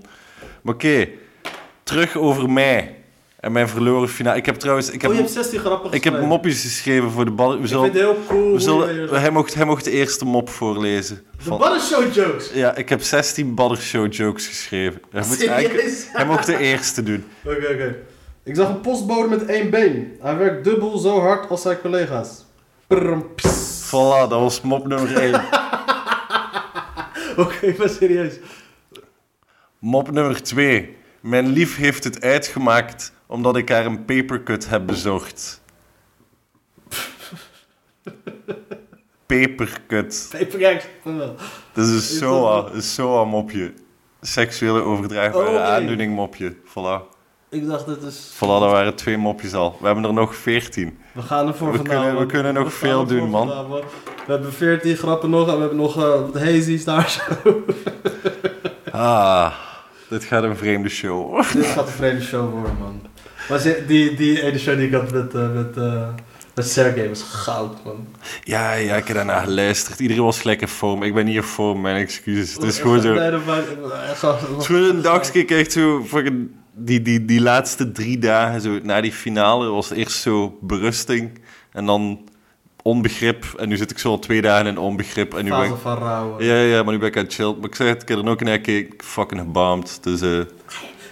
Maar 0.62 0.74
oké, 0.74 1.08
terug 1.84 2.16
over 2.18 2.50
mij. 2.50 2.96
En 3.46 3.52
mijn 3.52 3.70
verloren 3.70 4.10
finale. 4.10 4.38
Ik 4.38 4.46
heb 4.46 4.56
trouwens... 4.56 4.90
Ik 4.90 5.02
heb, 5.02 5.10
oh, 5.12 5.16
je 5.16 5.22
hebt 5.22 5.34
16 5.34 5.60
grappen 5.60 5.92
ik 5.92 6.04
heb 6.04 6.22
mopjes 6.22 6.62
geschreven 6.62 7.12
voor 7.12 7.26
de 7.26 7.32
bal. 7.32 7.50
We 7.52 7.58
Ik 7.62 7.68
zullen, 7.68 7.84
vind 7.84 7.96
het 7.96 8.04
heel 8.04 8.18
cool. 8.28 8.54
we 8.54 8.60
zullen, 8.60 9.10
hij, 9.22 9.32
mocht, 9.32 9.54
hij 9.54 9.66
mocht 9.66 9.84
de 9.84 9.92
eerste 9.92 10.26
mop 10.26 10.50
voorlezen. 10.50 11.16
De 11.38 11.44
Van- 11.44 11.58
Butter 11.58 11.80
Show 11.82 12.14
jokes. 12.14 12.52
ja, 12.54 12.76
ik 12.76 12.90
heb 12.90 13.02
16 13.02 13.56
Badder 13.56 13.78
Show 13.78 14.14
jokes 14.14 14.48
geschreven. 14.48 15.02
Hij, 15.12 15.24
moet 15.28 15.46
hij 16.12 16.26
mocht 16.26 16.46
de 16.46 16.58
eerste 16.58 17.04
doen. 17.04 17.26
Oké, 17.44 17.56
oké. 17.56 17.96
Ik 18.44 18.56
zag 18.56 18.70
een 18.70 18.82
postbode 18.82 19.28
met 19.30 19.46
één 19.46 19.70
been. 19.70 20.16
Hij 20.22 20.38
werkt 20.38 20.64
dubbel 20.64 20.98
zo 20.98 21.20
hard 21.20 21.50
als 21.50 21.62
zijn 21.62 21.82
collega's. 21.82 22.46
Prrm, 22.88 23.34
ps. 23.36 23.84
Voilà, 23.88 24.30
dat 24.30 24.40
was 24.40 24.62
mop 24.62 24.88
nummer 24.88 25.16
1. 25.18 25.34
Oké, 27.46 27.76
maar 27.78 27.90
serieus. 27.90 28.34
Mop 29.80 30.12
nummer 30.12 30.44
2. 30.44 30.96
Mijn 31.22 31.48
lief 31.48 31.76
heeft 31.78 32.04
het 32.04 32.22
uitgemaakt 32.22 33.14
omdat 33.28 33.58
ik 33.58 33.70
haar 33.70 33.86
een 33.86 34.06
papercut 34.06 34.70
heb 34.70 34.86
bezorgd. 34.86 35.62
Papercut. 39.26 40.28
Papergags. 40.32 40.86
Dat 41.74 41.88
is 41.88 42.18
SOA, 42.18 42.62
dat- 42.62 42.74
een 42.74 42.82
SOA-mopje. 42.82 43.74
Seksuele 44.22 44.82
overdraagbare 44.82 45.46
Oh, 45.48 45.54
oké. 45.54 45.64
aandoening 45.64 46.16
mopje. 46.16 46.56
Voilà. 46.56 47.14
Ik 47.50 47.68
dacht, 47.68 47.86
dit 47.86 48.02
is... 48.04 48.32
Voilà, 48.36 48.40
dat 48.40 48.60
waren 48.72 48.96
twee 48.96 49.18
mopjes 49.18 49.54
al. 49.54 49.78
We 49.80 49.86
hebben 49.86 50.04
er 50.06 50.14
nog 50.14 50.36
14. 50.36 50.98
We 51.14 51.22
gaan 51.22 51.48
ervoor 51.48 51.72
We 51.72 51.78
vandaan, 51.78 52.04
kunnen- 52.04 52.20
we 52.22 52.26
kunnen 52.26 52.54
nog 52.54 52.74
veel 52.74 53.06
doen, 53.06 53.30
man. 53.30 53.48
vandaan, 53.48 53.70
We 54.26 54.32
hebben 54.32 54.54
14 54.54 54.96
grappen 54.98 55.30
nog 55.30 55.48
en 55.48 55.54
we 55.54 55.60
hebben 55.60 55.78
nog 55.78 55.96
eh, 55.98 56.04
wat 56.10 56.34
hazies 56.40 56.84
daar 56.86 57.10
zo. 57.10 57.64
Ah, 58.92 59.54
dit 60.10 60.24
gaat 60.24 60.44
een 60.44 60.58
vreemde 60.58 60.90
show. 60.90 61.44
Dit 61.54 61.66
gaat 61.66 61.88
een 61.88 61.94
vreemde 61.94 62.22
show 62.22 62.52
worden, 62.54 62.78
man. 62.80 63.02
Maar 63.50 63.60
ze- 63.60 63.84
die, 63.88 64.14
die 64.16 64.42
ene 64.44 64.58
show 64.60 64.78
die 64.78 64.88
ik 64.88 64.94
had 64.94 65.12
met, 65.12 65.34
eh, 65.34 65.52
met, 65.54 65.78
eh, 65.78 66.08
met 66.56 66.68
Sergey 66.70 67.10
was 67.10 67.22
goud, 67.24 67.84
man. 67.86 68.08
Ja, 68.44 68.74
ja, 68.74 68.96
ik 68.96 69.08
heb 69.08 69.16
daarna 69.16 69.40
geluisterd. 69.44 70.00
Iedereen 70.00 70.24
was 70.24 70.40
gelijk 70.42 70.62
in 70.62 70.68
vorm. 70.68 71.04
Ik 71.04 71.14
ben 71.14 71.26
niet 71.26 71.36
in 71.36 71.44
vorm, 71.44 71.82
mijn 71.82 71.96
excuses. 71.96 72.54
Het 72.54 72.64
is 72.64 72.80
gewoon 72.80 73.02
zo... 73.02 73.14
Nee, 73.14 73.32
dat 73.32 73.46
maakt- 73.46 73.68
echt 74.10 74.20
zo- 74.20 74.32
Het 74.32 74.60
is 74.60 74.66
gewoon 74.66 74.84
een 74.90 75.02
dagje, 75.02 75.40
ik 75.40 75.52
echt 75.52 75.72
zo... 75.72 76.04
fucking 76.08 76.50
Die, 76.78 77.02
die, 77.02 77.26
die 77.26 77.42
laatste 77.42 77.92
drie 77.92 78.18
dagen, 78.20 78.62
zo, 78.62 78.80
na 78.84 79.02
die 79.02 79.12
finale, 79.12 79.70
was 79.70 79.90
eerst 79.90 80.22
zo 80.22 80.58
berusting. 80.62 81.40
En 81.72 81.86
dan 81.86 82.20
onbegrip. 82.82 83.46
En 83.58 83.70
nu 83.70 83.78
zit 83.78 83.92
ik 83.92 84.00
zo 84.00 84.10
al 84.10 84.20
twee 84.20 84.42
dagen 84.42 84.68
in 84.68 84.78
onbegrip. 84.78 85.34
En 85.34 85.44
nu 85.44 85.50
ben 85.50 85.64
ik... 85.64 85.74
van 85.82 85.98
rouw. 85.98 86.42
Ja, 86.42 86.56
ja, 86.62 86.84
maar 86.84 86.94
nu 86.94 87.00
ben 87.00 87.08
ik 87.08 87.18
aan 87.18 87.24
het 87.24 87.34
chillen. 87.34 87.56
Maar 87.60 87.70
ik 87.70 87.76
zeg 87.76 87.88
het, 87.88 88.02
ik 88.02 88.08
heb 88.08 88.18
er 88.18 88.28
ook 88.30 88.42
naar 88.44 88.54
gekeken. 88.54 88.94
Fucking 89.06 89.42
gebamd. 89.42 90.00
Dus 90.04 90.22
eh... 90.22 90.40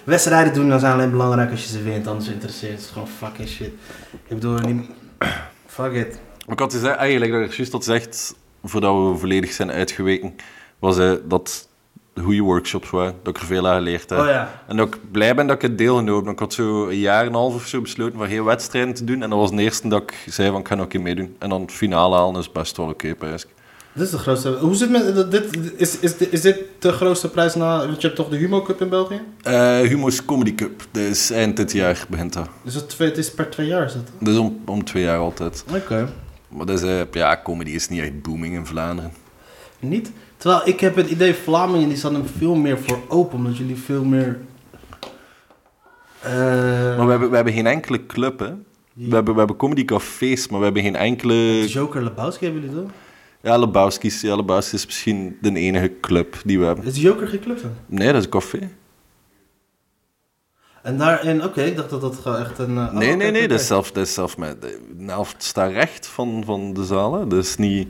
Wedstrijden 0.03 0.53
doen 0.53 0.69
dan 0.69 0.79
zijn 0.79 0.93
alleen 0.93 1.11
belangrijk 1.11 1.51
als 1.51 1.63
je 1.63 1.69
ze 1.69 1.83
wint, 1.83 2.07
anders 2.07 2.29
interesseert 2.29 2.71
het 2.71 2.81
is 2.81 2.89
gewoon 2.89 3.07
fucking 3.07 3.47
shit. 3.47 3.71
Ik 4.11 4.35
bedoel, 4.35 4.57
niet... 4.57 4.89
Fuck 5.65 5.93
it. 5.93 6.19
Ik 6.47 6.59
had 6.59 6.73
gezegd, 6.73 6.95
eigenlijk 6.95 7.31
dat 7.31 7.41
ik 7.41 7.53
juist 7.53 7.71
had 7.71 7.83
gezegd, 7.83 8.35
voordat 8.63 8.95
we 8.95 9.17
volledig 9.17 9.51
zijn 9.51 9.71
uitgeweken, 9.71 10.35
was 10.79 10.97
eh, 10.97 11.11
dat 11.25 11.67
goede 12.21 12.41
workshops 12.41 12.89
waren, 12.89 13.15
dat 13.23 13.35
ik 13.35 13.41
er 13.41 13.47
veel 13.47 13.67
aan 13.67 13.75
geleerd 13.75 14.09
heb. 14.09 14.19
Oh 14.19 14.25
ja. 14.25 14.63
En 14.67 14.77
dat 14.77 14.87
ik 14.87 15.11
blij 15.11 15.35
ben 15.35 15.47
dat 15.47 15.55
ik 15.55 15.61
het 15.61 15.77
deelgenomen 15.77 16.23
heb. 16.23 16.33
Ik 16.33 16.39
had 16.39 16.53
zo 16.53 16.87
een 16.87 16.99
jaar 16.99 17.21
en 17.21 17.27
een 17.27 17.33
half 17.33 17.55
of 17.55 17.67
zo 17.67 17.81
besloten 17.81 18.17
van 18.17 18.27
geen 18.27 18.43
wedstrijden 18.43 18.93
te 18.93 19.03
doen. 19.03 19.21
En 19.23 19.29
dat 19.29 19.39
was 19.39 19.51
de 19.51 19.61
eerste 19.61 19.87
dat 19.87 20.01
ik 20.01 20.25
zei 20.29 20.49
van 20.51 20.59
ik 20.59 20.67
ga 20.67 20.75
nog 20.75 20.83
een 20.83 20.89
keer 20.89 21.01
meedoen. 21.01 21.35
En 21.39 21.49
dan 21.49 21.61
het 21.61 21.71
finale 21.71 22.15
halen 22.15 22.39
is 22.39 22.51
best 22.51 22.77
wel 22.77 22.87
oké, 22.87 23.15
prijs. 23.15 23.45
Dit 23.93 24.03
is 24.05 24.11
de 24.11 24.17
grootste... 24.17 24.49
Hoe 24.49 24.75
zit 24.75 24.89
het 24.95 25.15
met... 25.15 25.31
Dit, 25.31 25.57
is, 25.77 25.99
is, 25.99 26.15
is 26.17 26.41
dit 26.41 26.57
de 26.79 26.91
grootste 26.91 27.29
prijs 27.29 27.55
na... 27.55 27.77
Want 27.77 28.01
je 28.01 28.07
hebt 28.07 28.15
toch 28.15 28.29
de 28.29 28.35
Humo 28.37 28.61
Cup 28.61 28.81
in 28.81 28.89
België? 28.89 29.21
Eh 29.41 29.79
Humo's 29.79 30.25
Comedy 30.25 30.55
Cup, 30.55 30.85
dus 30.91 31.29
eind 31.31 31.57
dit 31.57 31.71
jaar 31.71 32.05
begint 32.09 32.33
dat. 32.33 32.47
Dus 32.63 32.73
het, 32.73 32.89
twee, 32.89 33.07
het 33.09 33.17
is 33.17 33.31
per 33.31 33.49
twee 33.49 33.67
jaar, 33.67 33.85
is 33.85 33.93
dat? 33.93 34.01
Dus 34.19 34.37
om, 34.37 34.61
om 34.65 34.83
twee 34.83 35.03
jaar 35.03 35.17
altijd. 35.17 35.63
Oké. 35.75 36.09
Maar 36.49 36.65
dat 36.65 36.81
is, 36.81 36.89
eh, 36.89 37.01
ja, 37.11 37.39
comedy 37.43 37.71
is 37.71 37.89
niet 37.89 38.01
echt 38.01 38.21
booming 38.21 38.55
in 38.55 38.65
Vlaanderen. 38.65 39.11
Niet? 39.79 40.11
Terwijl 40.37 40.61
ik 40.67 40.79
heb 40.79 40.95
het 40.95 41.09
idee, 41.09 41.33
Vlamingen 41.33 41.87
die 41.87 41.97
staan 41.97 42.15
er 42.15 42.21
veel 42.37 42.55
meer 42.55 42.77
voor 42.79 42.99
open, 43.07 43.37
omdat 43.37 43.57
jullie 43.57 43.75
veel 43.77 44.03
meer... 44.03 44.39
eh, 46.21 46.31
Maar 46.97 47.05
we 47.05 47.11
hebben, 47.11 47.29
we 47.29 47.35
hebben 47.35 47.53
geen 47.53 47.67
enkele 47.67 48.05
club, 48.05 48.39
hè. 48.39 48.49
We 48.93 49.15
hebben, 49.15 49.33
we 49.33 49.39
hebben 49.39 49.57
comedy 49.57 49.85
cafés, 49.85 50.47
maar 50.47 50.59
we 50.59 50.65
hebben 50.65 50.83
geen 50.83 50.95
enkele... 50.95 51.67
Joker 51.67 52.03
Lebowski 52.03 52.45
hebben 52.45 52.63
jullie 52.63 52.77
toch? 52.77 52.91
Ja, 53.43 53.57
Lebowski's. 53.57 54.21
Ja, 54.21 54.57
is 54.57 54.85
misschien 54.85 55.37
de 55.41 55.53
enige 55.59 55.99
club 56.01 56.35
die 56.45 56.59
we 56.59 56.65
hebben. 56.65 56.85
Is 56.85 57.01
Joker 57.01 57.27
geen 57.27 57.39
club 57.39 57.61
dan? 57.61 57.71
Nee, 57.85 58.07
dat 58.07 58.15
is 58.17 58.23
een 58.23 58.29
café. 58.29 58.69
En 60.83 60.97
daarin, 60.97 61.43
oké, 61.43 61.61
ik 61.61 61.75
dacht 61.75 61.89
dat 61.89 62.01
dat 62.01 62.15
gewoon 62.15 62.37
echt 62.37 62.57
een... 62.59 62.77
eh, 62.77 62.91
Nee, 62.93 63.15
nee, 63.15 63.31
nee. 63.31 63.39
oké, 63.41 63.47
Dat 63.47 63.59
is 63.59 63.67
zelf, 63.67 63.91
dat 63.91 64.05
is 64.05 64.13
zelf 64.13 64.37
met... 64.37 64.61
De 64.61 64.79
helft 65.05 65.43
staat 65.43 65.71
recht 65.71 66.07
van, 66.07 66.43
van 66.45 66.73
de 66.73 66.85
zaal, 66.85 67.13
hè. 67.13 67.27
Dat 67.27 67.43
is 67.43 67.55
niet... 67.55 67.87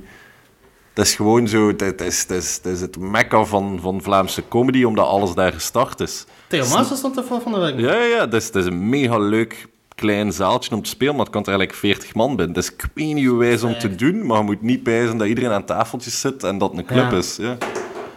Dat 0.93 1.05
is 1.05 1.15
gewoon 1.15 1.47
zo... 1.47 1.75
Dat 1.75 2.01
is, 2.01 2.27
dat 2.27 2.37
is, 2.37 2.61
dat 2.61 2.73
is 2.73 2.81
het 2.81 2.97
mekka 2.97 3.43
van, 3.45 3.79
van 3.81 4.01
Vlaamse 4.01 4.47
comedy, 4.47 4.83
omdat 4.83 5.05
alles 5.05 5.33
daar 5.33 5.53
gestart 5.53 5.99
is. 5.99 6.25
Theo 6.47 6.67
Maas 6.67 6.97
stond 6.97 7.17
ervoor 7.17 7.41
van 7.41 7.51
de 7.51 7.59
week. 7.59 7.79
Ja, 7.79 7.93
ja, 7.95 8.03
ja. 8.03 8.25
Dat 8.27 8.41
is, 8.41 8.51
dat 8.51 8.63
is 8.63 8.69
een 8.69 8.89
mega 8.89 9.17
leuk 9.17 9.67
klein 9.95 10.33
zaaltje 10.33 10.75
om 10.75 10.81
te 10.81 10.89
spelen, 10.89 11.15
maar 11.15 11.23
het 11.25 11.33
kan 11.33 11.41
er 11.41 11.47
eigenlijk 11.47 11.77
40 11.79 12.15
man 12.15 12.35
binnen. 12.35 12.55
Dat 12.55 12.63
is 12.63 12.69
ik 12.71 12.85
weet 12.93 13.13
niet 13.13 13.27
hoe 13.27 13.37
wijs 13.37 13.63
om 13.63 13.79
te 13.79 13.95
doen, 13.95 14.25
maar 14.25 14.37
je 14.37 14.43
moet 14.43 14.61
niet 14.61 14.83
bijzen 14.83 15.17
dat 15.17 15.27
iedereen 15.27 15.51
aan 15.51 15.65
tafeltjes 15.65 16.19
zit 16.19 16.43
en 16.43 16.57
dat 16.57 16.69
het 16.69 16.79
een 16.79 16.85
club 16.85 17.11
Ja. 17.11 17.17
is. 17.17 17.35
Ja. 17.35 17.57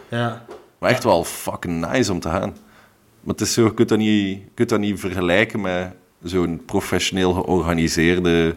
Ja. 0.09 0.45
Maar 0.79 0.89
echt 0.89 1.03
wel 1.03 1.23
fucking 1.23 1.91
nice 1.91 2.11
om 2.11 2.19
te 2.19 2.29
gaan. 2.29 2.49
Maar 3.21 3.35
het 3.35 3.41
is 3.41 3.53
zo, 3.53 3.63
je 3.63 3.73
kunt 3.73 3.89
dat 3.89 3.97
niet, 3.97 4.29
je 4.37 4.41
kunt 4.53 4.69
dat 4.69 4.79
niet 4.79 4.99
vergelijken 4.99 5.61
met 5.61 5.93
zo'n 6.23 6.61
professioneel 6.65 7.33
georganiseerde... 7.33 8.55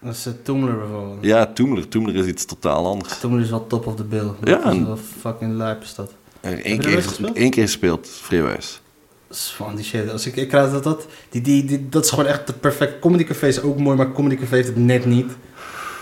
Dat 0.00 0.14
is 0.14 0.26
uh, 0.26 0.32
Toomler 0.42 0.78
bijvoorbeeld. 0.78 1.18
Ja, 1.20 1.46
Toemler. 1.46 1.88
Toemler 1.88 2.14
is 2.14 2.26
iets 2.26 2.44
totaal 2.44 2.86
anders. 2.86 3.18
Toomler 3.18 3.40
is 3.42 3.50
wel 3.50 3.66
top 3.66 3.86
of 3.86 3.96
the 3.96 4.04
bill. 4.04 4.30
Ja, 4.44 4.58
Dat 4.58 4.74
is 4.74 4.82
wel 4.82 4.96
fucking 4.96 5.52
lijp 5.56 5.82
is 5.82 5.94
dat. 5.94 6.12
Eén 6.40 6.52
er 6.56 6.78
keer, 6.78 7.30
één 7.34 7.50
keer 7.50 7.62
gespeeld, 7.62 8.08
vrijwijs. 8.08 8.80
Is 9.30 9.52
van 9.56 9.76
die 9.76 9.84
shit. 9.84 10.10
Als 10.10 10.26
ik, 10.26 10.36
ik 10.36 10.48
krijg 10.48 10.70
dat, 10.70 10.84
dat, 10.84 11.06
die, 11.28 11.40
die, 11.40 11.64
die, 11.64 11.88
dat 11.88 12.04
is 12.04 12.10
gewoon 12.10 12.26
echt 12.26 12.46
de 12.46 12.52
perfect. 12.52 12.98
Comedy 12.98 13.24
Café 13.24 13.46
is 13.46 13.60
ook 13.60 13.78
mooi, 13.78 13.96
maar 13.96 14.12
Comedy 14.12 14.36
Café 14.36 14.54
heeft 14.54 14.68
het 14.68 14.76
net 14.76 15.04
niet. 15.04 15.32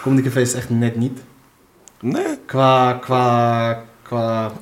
Comedy 0.02 0.22
Café 0.22 0.40
is 0.40 0.54
echt 0.54 0.70
net 0.70 0.96
niet. 0.96 1.20
Nee. 2.00 2.38
Qua, 2.46 2.92
qua, 2.92 3.84
qua... 4.02 4.52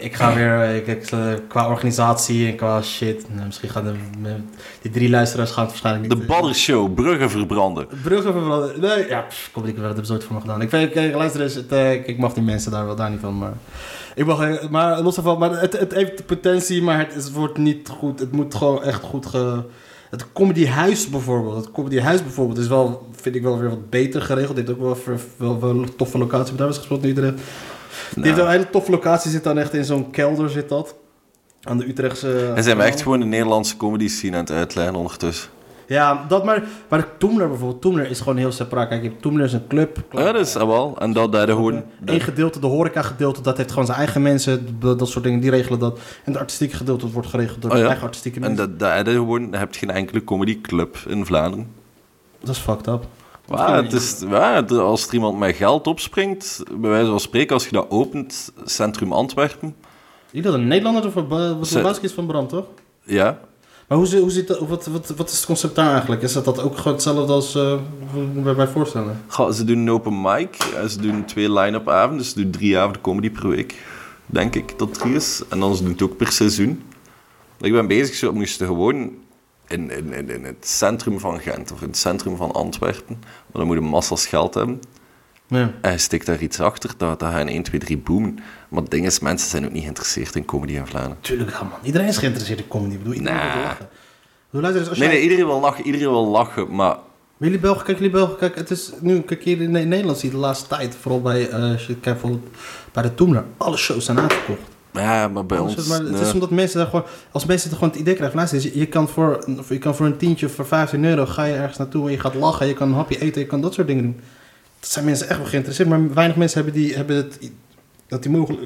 Ik 0.00 0.14
ga 0.14 0.34
weer, 0.38 0.74
ik, 0.74 0.86
ik, 0.86 1.10
eh, 1.10 1.32
qua 1.48 1.68
organisatie 1.68 2.46
en 2.46 2.56
qua 2.56 2.82
shit. 2.82 3.26
Nou, 3.34 3.46
misschien 3.46 3.68
gaan 3.68 3.84
de, 3.84 4.34
die 4.82 4.90
drie 4.90 5.10
luisteraars 5.10 5.50
gaan 5.50 5.62
het 5.62 5.70
waarschijnlijk 5.70 6.08
niet... 6.08 6.20
De 6.20 6.26
Baddershow, 6.26 6.94
bruggen 6.94 7.30
verbranden. 7.30 7.86
Bruggen 8.02 8.32
verbranden. 8.32 8.80
Nee, 8.80 9.08
ja, 9.08 9.20
pff, 9.20 9.50
Comedy 9.52 9.72
Café, 9.72 9.86
dat 9.86 9.96
hebben 9.96 10.06
ze 10.06 10.12
ooit 10.12 10.24
voor 10.24 10.34
me 10.34 10.40
gedaan. 10.40 10.62
Ik, 10.62 10.70
weet, 10.70 10.96
ik, 10.96 11.14
luister 11.14 11.40
eens, 11.40 11.54
het, 11.54 11.72
eh, 11.72 11.92
ik, 11.92 12.06
ik 12.06 12.18
mag 12.18 12.32
die 12.32 12.42
mensen 12.42 12.70
daar 12.70 12.86
wel 12.86 12.96
daar 12.96 13.10
niet 13.10 13.20
van, 13.20 13.38
maar... 13.38 13.52
Ik 14.14 14.26
mag, 14.26 14.40
eh, 14.40 14.68
maar 14.68 15.00
los 15.00 15.14
daarvan, 15.14 15.38
maar 15.38 15.60
het, 15.60 15.78
het 15.78 15.94
heeft 15.94 16.16
de 16.16 16.24
potentie, 16.24 16.82
maar 16.82 16.98
het, 16.98 17.14
is, 17.14 17.30
wordt 17.30 17.58
niet 17.58 17.88
goed. 17.88 18.20
Het 18.20 18.32
moet 18.32 18.54
gewoon 18.54 18.82
echt 18.82 19.02
goed 19.02 19.26
ge... 19.26 19.62
Het 20.10 20.32
Comedy 20.32 20.66
Huis 20.66 21.08
bijvoorbeeld. 21.08 21.56
Het 21.56 21.70
Comedy 21.72 22.00
Huis 22.00 22.22
bijvoorbeeld 22.22 22.58
is 22.58 22.68
wel, 22.68 23.08
vind 23.12 23.34
ik 23.34 23.42
wel 23.42 23.58
weer 23.58 23.68
wat 23.68 23.90
beter 23.90 24.22
geregeld. 24.22 24.56
Dit 24.56 24.70
ook 24.70 24.80
wel, 24.80 24.96
wel, 25.36 25.60
wel 25.60 25.70
een 25.70 25.96
toffe 25.96 26.18
locatie. 26.18 26.48
Maar 26.48 26.56
daar 26.56 26.66
was 26.66 26.76
gesproken 26.76 27.04
nu 27.04 27.10
iedereen. 27.10 27.38
Die 28.14 28.24
heeft 28.24 28.36
wel 28.36 28.44
een 28.44 28.50
hele 28.50 28.70
toffe 28.70 28.90
locatie. 28.90 29.30
Zit 29.30 29.44
dan 29.44 29.58
echt 29.58 29.74
in 29.74 29.84
zo'n 29.84 30.10
kelder 30.10 30.50
zit 30.50 30.68
dat. 30.68 30.94
Aan 31.62 31.78
de 31.78 31.88
Utrechtse... 31.88 32.52
En 32.54 32.62
zijn 32.62 32.76
we 32.76 32.82
echt 32.82 33.02
gewoon 33.02 33.20
de 33.20 33.26
Nederlandse 33.26 33.76
comedy 33.76 34.08
scene 34.08 34.36
aan 34.36 34.42
het 34.42 34.50
uitleggen 34.50 34.94
ondertussen. 34.94 35.50
Ja, 35.86 36.24
dat 36.28 36.44
maar... 36.44 36.62
Maar 36.88 37.16
Toemler 37.18 37.48
bijvoorbeeld. 37.48 37.80
Toemler 37.80 38.10
is 38.10 38.18
gewoon 38.18 38.36
heel 38.36 38.52
separaat. 38.52 38.88
Kijk, 38.88 39.02
je 39.02 39.08
hebt 39.08 39.22
Toemler 39.22 39.44
is 39.44 39.52
een 39.52 39.66
club. 39.66 40.04
Ja, 40.10 40.32
dat 40.32 40.46
is 40.46 40.54
wel. 40.54 40.96
En 40.98 41.12
dat 41.12 41.32
daar 41.32 41.48
gewoon... 41.48 41.82
Eén 42.04 42.20
gedeelte, 42.20 42.60
de 42.60 42.66
horeca 42.66 43.02
gedeelte, 43.02 43.40
dat 43.40 43.56
heeft 43.56 43.70
gewoon 43.70 43.86
zijn 43.86 43.98
eigen 43.98 44.22
mensen. 44.22 44.76
Dat, 44.78 45.08
soort 45.08 45.24
dingen, 45.24 45.40
die 45.40 45.50
regelen 45.50 45.78
dat. 45.78 45.98
En 45.98 46.32
het 46.32 46.36
artistieke 46.36 46.76
gedeelte 46.76 47.10
wordt 47.10 47.28
geregeld 47.28 47.62
door 47.62 47.70
Oh 47.70 47.78
ja. 47.78 47.86
eigen 47.86 48.04
artistieke 48.04 48.40
En 48.40 48.46
mensen. 48.46 48.78
dat, 48.78 49.06
dat, 49.06 49.60
heb 49.60 49.74
je 49.74 49.78
geen 49.78 49.90
enkele 49.90 50.24
comedyclub 50.24 50.96
in 51.08 51.26
Vlaanderen. 51.26 51.66
Dat, 52.40 52.54
is 52.54 52.60
fucked 52.60 52.86
up. 52.86 53.06
Ja, 53.50 53.82
het 53.82 53.92
is, 53.92 54.16
ja, 54.28 54.60
als 54.60 55.06
er 55.06 55.14
iemand 55.14 55.38
met 55.38 55.56
geld 55.56 55.86
opspringt, 55.86 56.62
bij 56.80 56.90
wijze 56.90 57.10
van 57.10 57.20
spreken, 57.20 57.54
als 57.54 57.64
je 57.64 57.72
dat 57.72 57.86
opent, 57.88 58.52
Centrum 58.64 59.12
Antwerpen, 59.12 59.76
Je 60.30 60.42
dat 60.42 60.54
een 60.54 60.66
Nederlander 60.68 61.06
of 61.06 61.14
wat 61.58 61.68
Ze- 61.68 61.98
is 62.00 62.12
van 62.12 62.26
Brand, 62.26 62.48
toch? 62.48 62.64
ja, 63.04 63.40
Maar 63.88 63.98
hoe, 63.98 64.18
hoe 64.18 64.30
zit 64.30 64.46
dat, 64.48 64.58
wat, 64.58 64.86
wat, 64.86 65.12
wat 65.16 65.28
is 65.30 65.36
het 65.36 65.46
concept 65.46 65.74
daar 65.74 65.90
eigenlijk? 65.92 66.22
Is 66.22 66.32
dat, 66.32 66.44
dat 66.44 66.62
ook 66.62 66.76
gewoon 66.76 66.92
hetzelfde 66.92 67.32
als 67.32 67.56
uh, 67.56 67.74
bij 68.34 68.54
mij 68.54 68.66
voorstellen? 68.68 69.20
Ze 69.52 69.64
doen 69.64 69.78
een 69.78 69.90
open 69.90 70.20
mic, 70.20 70.56
en 70.76 70.90
ze 70.90 71.00
doen 71.00 71.24
twee 71.24 71.52
line-up 71.52 71.88
avonden, 71.88 72.18
dus 72.18 72.28
ze 72.32 72.42
doen 72.42 72.50
drie 72.50 72.78
avonden 72.78 73.00
comedy 73.00 73.30
per 73.30 73.48
week, 73.48 73.74
denk 74.26 74.54
ik 74.54 74.78
dat 74.78 74.94
drie 74.94 75.14
is. 75.14 75.42
En 75.48 75.60
dan 75.60 75.76
ze 75.76 75.82
doen 75.82 75.92
het 75.92 76.02
ook 76.02 76.16
per 76.16 76.32
seizoen. 76.32 76.82
Ik 77.60 77.72
ben 77.72 77.86
bezig, 77.86 78.14
zo 78.14 78.32
moesten 78.32 78.66
gewoon 78.66 79.10
in, 79.68 79.90
in, 79.90 80.12
in, 80.12 80.30
in 80.30 80.44
het 80.44 80.66
centrum 80.68 81.18
van 81.20 81.40
Gent 81.40 81.72
of 81.72 81.80
in 81.80 81.86
het 81.88 81.96
centrum 81.96 82.36
van 82.36 82.52
Antwerpen, 82.52 83.22
maar 83.52 83.62
dan 83.64 83.66
moet 83.66 83.74
je 83.84 83.90
massas 83.90 84.26
geld 84.26 84.54
hebben. 84.54 84.80
Ja. 85.46 85.70
En 85.80 85.92
je 85.92 85.98
stikt 85.98 86.26
daar 86.26 86.40
iets 86.42 86.60
achter, 86.60 86.90
dat, 86.96 87.20
dat 87.20 87.30
gaat 87.30 87.40
in 87.40 87.48
1, 87.48 87.62
2, 87.62 87.80
3 87.80 87.98
boomen. 87.98 88.38
Maar 88.68 88.82
het 88.82 88.90
ding 88.90 89.06
is, 89.06 89.18
mensen 89.20 89.48
zijn 89.50 89.64
ook 89.64 89.72
niet 89.72 89.82
geïnteresseerd 89.82 90.34
in 90.36 90.44
comedy 90.44 90.72
in 90.72 90.86
Vlaanderen. 90.86 91.18
Tuurlijk, 91.20 91.52
man. 91.52 91.70
Iedereen 91.82 92.06
is 92.08 92.18
geïnteresseerd 92.18 92.58
in 92.60 92.68
comedy. 92.68 92.92
Ik 92.92 92.98
bedoel, 92.98 93.14
iedereen 93.14 93.36
Nah. 93.38 93.52
wil 93.54 93.62
lachen. 93.62 93.88
Luister 94.50 94.88
Nee, 94.90 94.98
jij- 94.98 95.08
nee, 95.08 95.22
iedereen 95.22 95.46
wil 95.46 95.60
lachen, 95.60 95.84
iedereen 95.84 96.08
wil 96.08 96.26
lachen, 96.28 96.74
maar... 96.74 96.96
Jullie 97.36 97.58
Belgen, 97.58 97.84
kijk, 97.84 97.96
jullie 97.98 98.12
Belgen, 98.12 98.36
kijk, 98.36 98.54
het 98.56 98.70
is 98.70 98.92
nu, 99.00 99.20
kijk 99.20 99.42
hier 99.42 99.60
in 99.60 99.70
Ne- 99.70 99.84
Nederland 99.84 100.18
zie 100.18 100.28
je 100.28 100.34
de 100.34 100.40
laatste 100.40 100.68
tijd, 100.68 100.96
vooral 101.00 101.20
bij, 101.20 101.48
eh, 101.48 101.74
bijvoorbeeld 102.02 102.46
bij 102.92 103.02
de 103.02 103.14
Toemler, 103.14 103.44
alle 103.56 103.76
shows 103.76 104.04
zijn 104.04 104.18
uitverkocht. 104.20 104.60
Ja, 104.92 105.28
maar 105.28 105.46
bij 105.46 105.58
ons... 105.58 105.86
maar 105.86 106.00
het 106.00 106.20
is 106.20 106.32
omdat 106.32 106.50
mensen 106.50 106.78
daar 106.78 106.86
gewoon, 106.88 107.04
als 107.30 107.44
mensen 107.44 107.70
er 107.70 107.76
gewoon 107.76 107.90
het 107.90 108.00
idee 108.00 108.14
krijgen, 108.14 108.38
van, 108.38 108.48
luister, 108.48 108.78
je, 108.78 108.86
kan 108.86 109.08
voor, 109.08 109.44
of 109.58 109.68
je 109.68 109.78
kan 109.78 109.94
voor 109.94 110.06
een 110.06 110.16
tientje 110.16 110.46
of 110.46 110.52
voor 110.52 110.66
15 110.66 111.04
euro 111.04 111.26
ga 111.26 111.44
je 111.44 111.54
ergens 111.54 111.78
naartoe 111.78 112.06
en 112.06 112.12
je 112.12 112.20
gaat 112.20 112.34
lachen, 112.34 112.66
je 112.66 112.74
kan 112.74 112.88
een 112.88 112.94
hapje 112.94 113.20
eten, 113.20 113.40
je 113.40 113.46
kan 113.46 113.60
dat 113.60 113.74
soort 113.74 113.86
dingen 113.86 114.02
doen. 114.02 114.20
Dat 114.80 114.90
zijn 114.90 115.04
mensen 115.04 115.28
echt 115.28 115.38
wel 115.38 115.46
geïnteresseerd, 115.48 115.88
maar 115.88 116.14
weinig 116.14 116.36
mensen 116.36 116.64
hebben, 116.64 116.80
die, 116.82 116.94
hebben 116.94 117.16
het, 117.16 117.50
dat 118.08 118.22
die 118.22 118.30
mogelijk, 118.32 118.62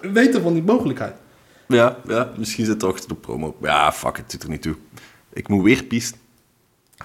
weten 0.00 0.42
van 0.42 0.52
die 0.52 0.62
mogelijkheid. 0.62 1.14
Ja, 1.68 1.96
ja, 2.06 2.30
misschien 2.36 2.64
zit 2.64 2.74
het 2.82 2.84
achter 2.92 3.08
de 3.08 3.14
promo. 3.14 3.56
Ja, 3.60 3.92
fuck, 3.92 4.16
het 4.16 4.30
doet 4.30 4.42
er 4.42 4.48
niet 4.48 4.62
toe. 4.62 4.76
Ik 5.32 5.48
moet 5.48 5.62
weer 5.62 5.84
piesten. 5.84 6.18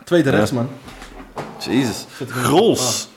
Tweede 0.04 0.30
Ja. 0.30 0.36
rechts, 0.36 0.52
man. 0.52 0.70
Jezus. 1.60 2.06
Grols. 2.28 3.10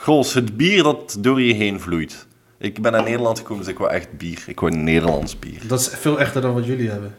Grols, 0.00 0.34
het 0.34 0.56
bier 0.56 0.82
dat 0.82 1.16
door 1.18 1.40
je 1.40 1.54
heen 1.54 1.80
vloeit. 1.80 2.26
Ik 2.62 2.82
ben 2.82 2.92
naar 2.92 3.02
Nederland 3.02 3.38
gekomen, 3.38 3.64
dus 3.64 3.72
ik 3.72 3.78
wou 3.78 3.90
echt 3.90 4.16
bier. 4.16 4.42
Ik 4.46 4.60
wou 4.60 4.72
Nederlands 4.76 5.38
bier. 5.38 5.60
Dat 5.66 5.80
is 5.80 5.88
veel 5.88 6.20
echter 6.20 6.40
dan 6.40 6.54
wat 6.54 6.66
jullie 6.66 6.90
hebben. 6.90 7.14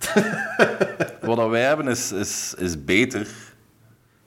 Wat 1.22 1.36
dat 1.36 1.48
wij 1.50 1.62
hebben 1.62 1.88
is, 1.88 2.12
is, 2.12 2.54
is 2.58 2.84
beter. 2.84 3.26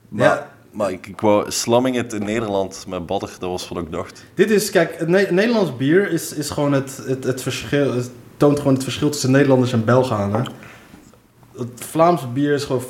Maar, 0.08 0.26
Ja. 0.26 0.50
maar 0.70 0.90
ik, 0.90 1.06
ik 1.06 1.20
wou 1.20 1.50
slamming 1.50 1.96
het 1.96 2.12
in 2.12 2.24
Nederland 2.24 2.84
met 2.88 3.06
badder, 3.06 3.30
dat 3.38 3.50
was 3.50 3.68
wat 3.68 3.82
ik 3.82 3.90
dacht. 3.92 4.24
Dit 4.34 4.50
is, 4.50 4.70
kijk, 4.70 4.98
het 4.98 5.08
Ne- 5.08 5.28
Nederlands 5.30 5.76
bier 5.76 6.10
is, 6.10 6.32
is 6.32 6.50
gewoon 6.50 6.72
het, 6.72 7.00
het, 7.06 7.24
het 7.24 7.42
verschil. 7.42 7.92
Het 7.94 8.10
toont 8.36 8.58
gewoon 8.58 8.74
het 8.74 8.82
verschil 8.82 9.10
tussen 9.10 9.30
Nederlanders 9.30 9.72
en 9.72 9.84
Belgen 9.84 10.16
aan. 10.16 10.34
Hè? 10.34 10.40
Het 11.58 11.70
Vlaamse 11.90 12.26
bier 12.28 12.52
is 12.54 12.64
gewoon 12.64 12.82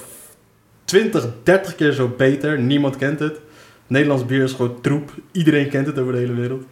20, 0.84 1.26
30 1.42 1.74
keer 1.74 1.92
zo 1.92 2.08
beter. 2.16 2.60
Niemand 2.60 2.96
kent 2.96 3.18
het. 3.18 3.40
Nederlands 3.86 4.26
bier 4.26 4.42
is 4.42 4.52
gewoon 4.52 4.80
troep. 4.80 5.10
Iedereen 5.32 5.68
kent 5.68 5.86
het 5.86 5.98
over 5.98 6.12
de 6.12 6.18
hele 6.18 6.34
wereld. 6.34 6.64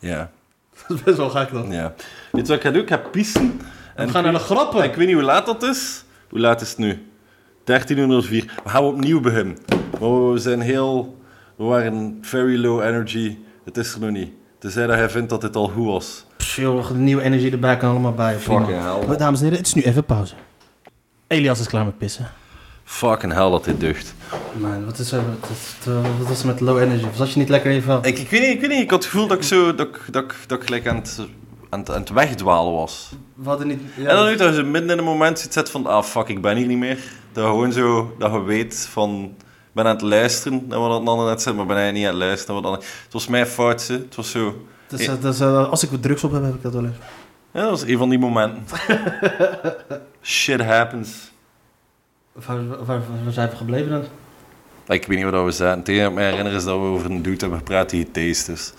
Ja, 0.00 0.30
Dat 0.88 0.96
is 0.96 1.02
best 1.02 1.16
wel 1.16 1.28
gek 1.30 1.52
dan. 1.52 1.70
ja. 1.70 1.94
Weet 2.32 2.46
je 2.46 2.52
wat 2.52 2.56
ik 2.56 2.62
ga 2.62 2.70
doen? 2.70 2.82
Ik 2.82 2.88
ga 2.88 2.96
pissen. 2.96 3.60
En 3.94 4.06
we 4.06 4.12
gaan 4.12 4.22
naar 4.22 4.32
de 4.32 4.38
grappen. 4.38 4.84
Ik 4.84 4.94
weet 4.94 5.06
niet 5.06 5.14
hoe 5.14 5.24
laat 5.24 5.46
dat 5.46 5.62
is. 5.62 6.04
Hoe 6.28 6.38
laat 6.40 6.60
is 6.60 6.68
het 6.68 6.78
nu? 6.78 7.06
1304. 7.64 8.44
We 8.64 8.68
gaan 8.68 8.82
opnieuw 8.84 9.20
beginnen. 9.20 9.56
Maar 10.00 10.32
we 10.32 10.38
zijn 10.38 10.60
heel... 10.60 11.18
We 11.56 11.64
waren 11.64 12.18
very 12.22 12.56
low 12.60 12.82
energy. 12.82 13.38
Het 13.64 13.76
is 13.76 13.94
er 13.94 14.00
nog 14.00 14.10
niet. 14.10 14.32
Tenzij 14.58 14.86
dat 14.86 14.96
hij 14.96 15.10
vindt 15.10 15.28
dat 15.30 15.40
dit 15.40 15.56
al 15.56 15.68
goed 15.68 15.86
was. 15.86 16.26
Pff, 16.36 16.56
joh, 16.56 16.88
de 16.88 16.94
nieuwe 16.94 17.22
energie 17.22 17.52
erbij 17.52 17.76
kan 17.76 17.90
allemaal 17.90 18.12
bij. 18.14 18.38
Fucking 18.38 18.66
hell. 19.06 19.16
Dames 19.16 19.38
en 19.38 19.44
heren, 19.44 19.58
het 19.58 19.66
is 19.66 19.74
nu 19.74 19.82
even 19.82 20.04
pauze. 20.04 20.34
Elias 21.26 21.60
is 21.60 21.66
klaar 21.66 21.84
met 21.84 21.98
pissen. 21.98 22.30
Fucking 22.90 23.32
hell 23.32 23.50
dat 23.50 23.64
dit 23.64 23.80
deugt. 23.80 24.14
Man, 24.58 24.84
wat 24.84 24.98
is 24.98 25.12
er, 25.12 25.22
wat, 25.40 25.50
is- 25.50 25.92
wat 26.18 26.28
was 26.28 26.40
er 26.40 26.46
met 26.46 26.60
low 26.60 26.78
energy? 26.78 27.04
Zat 27.14 27.32
je 27.32 27.38
niet 27.38 27.48
lekker 27.48 27.70
even... 27.70 27.98
Ik, 28.02 28.18
ik, 28.18 28.30
weet 28.30 28.40
niet, 28.40 28.50
ik 28.50 28.60
weet 28.60 28.70
niet. 28.70 28.80
Ik 28.80 28.90
had 28.90 29.02
het 29.02 29.12
gevoel 29.12 29.26
dat 29.26 29.36
ik 29.36 29.42
zo... 29.42 29.74
Dat, 29.74 29.86
ik- 29.86 30.02
dat, 30.10 30.22
ik- 30.24 30.34
dat 30.46 30.58
ik 30.58 30.64
gelijk 30.64 30.86
aan 30.88 30.96
het, 30.96 31.18
aan, 31.70 31.78
het, 31.80 31.90
aan 31.90 32.00
het 32.00 32.10
wegdwalen 32.10 32.72
was. 32.72 33.10
We 33.34 33.48
hadden 33.48 33.66
niet... 33.66 33.80
ja, 33.96 34.08
En 34.08 34.16
dan 34.16 34.26
nu 34.26 34.36
dat 34.36 34.56
je 34.56 34.62
midden 34.62 34.90
in 34.90 34.98
een 34.98 35.04
moment 35.04 35.38
zit 35.38 35.52
zet 35.52 35.70
van... 35.70 35.86
Ah, 35.86 36.02
fuck, 36.02 36.28
ik 36.28 36.40
ben 36.42 36.56
hier 36.56 36.66
niet 36.66 36.78
meer. 36.78 36.98
Dat 37.32 37.44
je 37.44 37.50
gewoon 37.50 37.72
zo... 37.72 38.14
Dat 38.18 38.32
je 38.32 38.42
weet 38.42 38.88
van... 38.92 39.34
Ik 39.68 39.76
ben 39.76 39.84
aan 39.84 39.92
het 39.92 40.02
luisteren 40.02 40.64
naar 40.68 40.78
wat 40.78 41.00
een 41.00 41.06
ander 41.08 41.26
net 41.26 41.42
zegt, 41.42 41.56
maar 41.56 41.66
ben 41.66 41.76
hij 41.76 41.92
niet 41.92 42.04
aan 42.06 42.10
het 42.14 42.18
luisteren 42.22 42.54
naar 42.54 42.62
wat 42.62 42.72
ander... 42.72 42.88
Het 43.04 43.12
was 43.12 43.26
mijn 43.26 43.46
fout, 43.46 43.86
hè. 43.86 43.94
Het 43.94 44.14
was 44.14 44.30
zo... 44.30 44.66
Dus, 44.88 45.06
eh, 45.06 45.14
dus, 45.20 45.40
als 45.42 45.82
ik 45.82 45.90
wat 45.90 46.02
drugs 46.02 46.24
op 46.24 46.32
heb, 46.32 46.42
heb 46.42 46.54
ik 46.54 46.62
dat 46.62 46.72
wel 46.72 46.84
eens. 46.84 46.96
Ja, 47.52 47.60
dat 47.60 47.70
was 47.70 47.82
een 47.82 47.98
van 47.98 48.08
die 48.08 48.18
momenten. 48.18 48.78
Shit 50.22 50.60
happens. 50.64 51.08
Waar, 52.46 52.68
waar, 52.68 52.84
waar, 52.84 53.00
waar 53.24 53.32
zijn 53.32 53.50
we 53.50 53.56
gebleven 53.56 53.90
dan? 53.90 54.04
Ik 54.88 55.06
weet 55.06 55.18
niet 55.22 55.30
wat 55.30 55.44
we 55.44 55.50
zaten. 55.50 55.78
Het 55.78 55.88
enige 55.88 56.02
dat 56.02 56.10
ik 56.12 56.18
me 56.18 56.24
herinner 56.24 56.52
is 56.52 56.64
dat 56.64 56.76
we 56.78 56.82
over 56.84 57.10
een 57.10 57.22
dude 57.22 57.40
hebben 57.40 57.58
gepraat 57.58 57.90
die 57.90 58.10
theist 58.10 58.74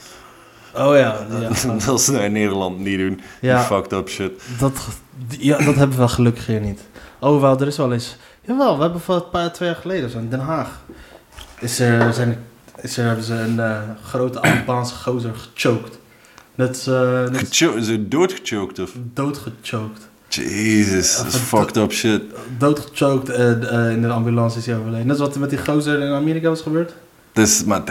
Oh 0.75 0.95
ja, 0.97 1.25
ja. 1.41 1.75
dat 1.85 1.99
is 1.99 2.07
nou 2.07 2.23
in 2.23 2.31
Nederland 2.31 2.79
niet 2.79 2.97
doen. 2.97 3.21
Ja. 3.41 3.57
Die 3.57 3.65
fucked 3.65 3.91
up 3.93 4.09
shit. 4.09 4.31
dat, 4.59 4.87
ja, 5.27 5.57
dat 5.57 5.65
hebben 5.75 5.89
we 5.89 5.95
wel 5.97 6.07
gelukkig 6.07 6.45
hier 6.45 6.59
niet. 6.61 6.81
Oh, 7.19 7.41
wel, 7.41 7.59
er 7.59 7.67
is 7.67 7.77
wel 7.77 7.93
eens... 7.93 8.15
Jawel, 8.41 8.75
we 8.75 8.81
hebben 8.81 9.01
van 9.01 9.15
een 9.15 9.29
paar, 9.29 9.53
twee 9.53 9.69
jaar 9.69 9.77
geleden, 9.77 10.09
zo 10.09 10.17
in 10.17 10.29
Den 10.29 10.39
Haag, 10.39 10.81
is 11.59 11.79
er, 11.79 12.13
zijn, 12.13 12.45
is 12.81 12.97
er, 12.97 13.05
hebben 13.05 13.23
ze 13.23 13.33
een 13.33 13.59
eh, 13.59 13.81
grote 14.03 14.41
Albaanse 14.41 14.95
gozer 14.95 15.33
gechoked. 15.35 15.99
Net, 16.55 16.85
eh 16.87 17.23
net 17.29 17.37
Gecho- 17.37 17.79
Zo 17.79 17.95
doodgechoked 17.99 18.79
of... 18.79 18.91
doodgechoked. 19.13 20.09
Jezus, 20.35 21.17
dat 21.17 21.25
is 21.25 21.35
fucked 21.35 21.77
up 21.77 21.91
shit. 21.91 22.21
Doodgechoked 22.57 23.29
en 23.29 23.69
eh, 23.69 23.91
in 23.91 24.01
de 24.01 24.07
ambulance 24.07 24.57
is 24.57 24.65
hij 24.65 24.77
overleden. 24.77 25.07
Net 25.07 25.17
wat 25.17 25.33
er 25.33 25.39
met 25.39 25.49
die 25.49 25.65
gozer 25.65 26.01
in 26.01 26.13
Amerika 26.13 26.49
was 26.49 26.61
gebeurd. 26.61 26.93
Dus, 27.31 27.63
maar... 27.63 27.83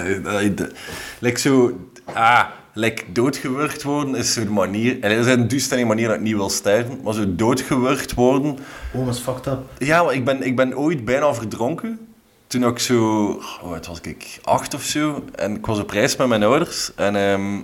Like 1.18 1.38
zo... 1.38 1.79
Ah, 2.12 2.44
like 2.72 3.05
doodgewurgd 3.12 3.83
worden 3.83 4.14
is 4.14 4.33
zo 4.33 4.44
de 4.44 4.50
manier... 4.50 5.00
En 5.00 5.11
er 5.11 5.24
zijn 5.24 5.48
duizenden 5.48 5.87
manieren 5.87 6.11
dat 6.11 6.20
ik 6.20 6.26
niet 6.26 6.37
wil 6.37 6.50
sterven, 6.50 7.00
maar 7.05 7.14
zo 7.14 7.24
doodgewurgd 7.29 8.14
worden... 8.14 8.59
Oh, 8.92 9.07
dat 9.07 9.14
is 9.14 9.20
fucked 9.20 9.46
up. 9.46 9.59
Ja, 9.79 10.03
maar 10.03 10.14
ik 10.14 10.24
ben, 10.24 10.42
ik 10.42 10.57
ben 10.57 10.79
ooit 10.79 11.05
bijna 11.05 11.35
verdronken. 11.35 11.98
Toen 12.46 12.64
ik 12.64 12.79
zo, 12.79 13.26
oh, 13.62 13.70
wat 13.70 13.87
was 13.87 14.00
ik, 14.00 14.38
acht 14.42 14.74
of 14.74 14.83
zo. 14.83 15.24
En 15.35 15.57
ik 15.57 15.66
was 15.66 15.79
op 15.79 15.90
reis 15.90 16.16
met 16.16 16.29
mijn 16.29 16.42
ouders. 16.42 16.90
En 16.94 17.16
ehm 17.16 17.59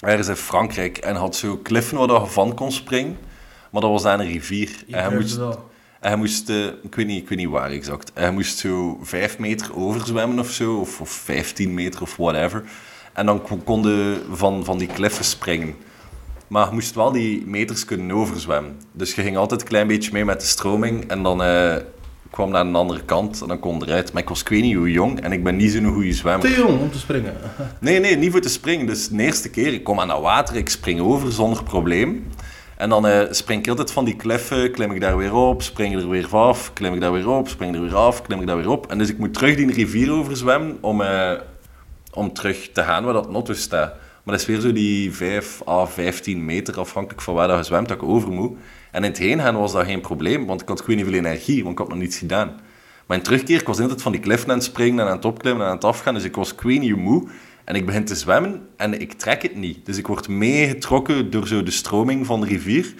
ergens 0.00 0.28
in 0.28 0.36
Frankrijk. 0.36 0.98
En 0.98 1.16
had 1.16 1.36
zo 1.36 1.56
kliffen 1.56 1.98
waar 1.98 2.20
je 2.20 2.26
van 2.26 2.54
kon 2.54 2.72
springen. 2.72 3.18
Maar 3.70 3.80
dat 3.80 3.90
was 3.90 4.04
aan 4.04 4.20
een 4.20 4.26
rivier. 4.32 4.68
En 4.90 4.98
hij 5.02 5.10
moest, 5.20 5.36
en 6.00 6.08
hij 6.08 6.16
moest 6.16 6.48
eh, 6.48 6.64
ik, 6.82 6.94
weet 6.94 7.06
niet, 7.06 7.22
ik 7.22 7.28
weet 7.28 7.38
niet 7.38 7.48
waar 7.48 7.70
exact. 7.70 8.12
En 8.14 8.22
hij 8.22 8.32
moest 8.32 8.58
zo 8.58 8.98
vijf 9.02 9.38
meter 9.38 9.76
overzwemmen 9.76 10.38
of 10.38 10.50
zo. 10.50 10.76
Of, 10.76 11.00
of 11.00 11.10
15 11.10 11.74
meter 11.74 12.02
of 12.02 12.16
whatever. 12.16 12.62
En 13.12 13.26
dan 13.26 13.42
kon- 13.42 13.64
konden 13.64 14.18
van, 14.32 14.64
van 14.64 14.78
die 14.78 14.88
kliffen 14.88 15.24
springen. 15.24 15.74
Maar 16.46 16.66
je 16.68 16.72
moest 16.74 16.94
wel 16.94 17.12
die 17.12 17.46
meters 17.46 17.84
kunnen 17.84 18.16
overzwemmen. 18.16 18.80
Dus 18.92 19.14
je 19.14 19.22
ging 19.22 19.36
altijd 19.36 19.60
een 19.60 19.66
klein 19.68 19.86
beetje 19.86 20.12
mee 20.12 20.24
met 20.24 20.40
de 20.40 20.46
stroming. 20.46 21.10
En 21.10 21.22
dan 21.22 21.42
eh, 21.42 21.76
kwam 22.30 22.50
naar 22.50 22.60
een 22.66 22.74
andere 22.74 23.02
kant 23.04 23.40
en 23.42 23.48
dan 23.48 23.58
kon 23.58 23.82
eruit. 23.84 24.12
Maar 24.12 24.22
ik 24.22 24.28
was 24.28 24.40
ik 24.40 24.48
weet 24.48 24.62
niet 24.62 24.76
hoe 24.76 24.90
jong 24.90 25.20
en 25.20 25.32
ik 25.32 25.44
ben 25.44 25.56
niet 25.56 25.72
zo'n 25.72 25.92
goede 25.92 26.12
zwemmer. 26.12 26.48
Te 26.50 26.56
jong 26.56 26.80
om 26.80 26.90
te 26.90 26.98
springen. 26.98 27.34
Nee, 27.80 28.00
nee, 28.00 28.16
niet 28.16 28.30
voor 28.30 28.40
te 28.40 28.48
springen. 28.48 28.86
Dus 28.86 29.08
de 29.08 29.22
eerste 29.22 29.50
keer, 29.50 29.72
ik 29.72 29.84
kom 29.84 30.00
aan 30.00 30.08
dat 30.08 30.20
water, 30.20 30.56
ik 30.56 30.68
spring 30.68 31.00
over 31.00 31.32
zonder 31.32 31.62
probleem. 31.62 32.26
En 32.80 32.88
dan 32.88 33.06
eh, 33.06 33.26
spring 33.30 33.62
ik 33.62 33.68
altijd 33.68 33.92
van 33.92 34.04
die 34.04 34.16
kliffen, 34.16 34.70
klim 34.70 34.92
ik 34.92 35.00
daar 35.00 35.16
weer 35.16 35.34
op, 35.34 35.62
spring 35.62 35.94
er 35.94 36.08
weer 36.08 36.36
af, 36.36 36.72
klim 36.72 36.94
ik 36.94 37.00
daar 37.00 37.12
weer 37.12 37.28
op, 37.28 37.48
spring 37.48 37.74
er 37.74 37.80
weer 37.80 37.96
af, 37.96 38.22
klim 38.22 38.40
ik 38.40 38.46
daar 38.46 38.56
weer 38.56 38.70
op. 38.70 38.90
En 38.90 38.98
dus 38.98 39.08
ik 39.08 39.18
moet 39.18 39.34
terug 39.34 39.56
die 39.56 39.72
rivier 39.72 40.12
overzwemmen 40.12 40.78
om, 40.80 41.00
eh, 41.02 41.32
om 42.12 42.32
terug 42.32 42.70
te 42.72 42.82
gaan 42.82 43.04
waar 43.04 43.12
dat 43.12 43.30
notto 43.30 43.52
staat. 43.52 43.94
Maar 44.22 44.34
dat 44.34 44.40
is 44.40 44.46
weer 44.46 44.60
zo 44.60 44.72
die 44.72 45.14
5 45.14 45.62
à 45.68 45.86
15 45.86 46.44
meter, 46.44 46.78
afhankelijk 46.78 47.22
van 47.22 47.34
waar 47.34 47.48
dat 47.48 47.58
je 47.58 47.64
zwemt, 47.64 47.88
dat 47.88 47.96
ik 47.96 48.08
over 48.08 48.30
moet. 48.30 48.56
En 48.90 49.04
in 49.04 49.10
het 49.10 49.18
heen 49.18 49.40
gaan 49.40 49.56
was 49.56 49.72
dat 49.72 49.84
geen 49.84 50.00
probleem, 50.00 50.46
want 50.46 50.62
ik 50.62 50.68
had 50.68 50.80
gewoon 50.80 50.96
niet 50.96 51.04
veel 51.04 51.14
energie, 51.14 51.62
want 51.62 51.72
ik 51.72 51.78
had 51.78 51.88
nog 51.88 51.98
niets 51.98 52.18
gedaan. 52.18 52.60
Maar 53.06 53.16
in 53.16 53.22
terugkeer, 53.22 53.60
ik 53.60 53.66
was 53.66 53.80
altijd 53.80 54.02
van 54.02 54.12
die 54.12 54.20
kliffen 54.20 54.50
aan 54.50 54.56
het 54.56 54.64
springen 54.64 55.00
en 55.00 55.10
aan 55.10 55.16
het 55.16 55.24
opklimmen 55.24 55.62
en 55.62 55.68
aan 55.68 55.76
het 55.76 55.84
afgaan, 55.84 56.14
dus 56.14 56.24
ik 56.24 56.36
was 56.36 56.52
ik 56.52 56.60
hoe 56.60 56.96
moe. 56.96 57.28
En 57.70 57.76
ik 57.76 57.86
begin 57.86 58.04
te 58.04 58.14
zwemmen 58.14 58.68
en 58.76 59.00
ik 59.00 59.12
trek 59.12 59.42
het 59.42 59.56
niet. 59.56 59.86
Dus 59.86 59.96
ik 59.96 60.06
word 60.06 60.28
meegetrokken 60.28 61.30
door 61.30 61.46
zo 61.46 61.62
de 61.62 61.70
stroming 61.70 62.26
van 62.26 62.40
de 62.40 62.46
rivier. 62.46 62.94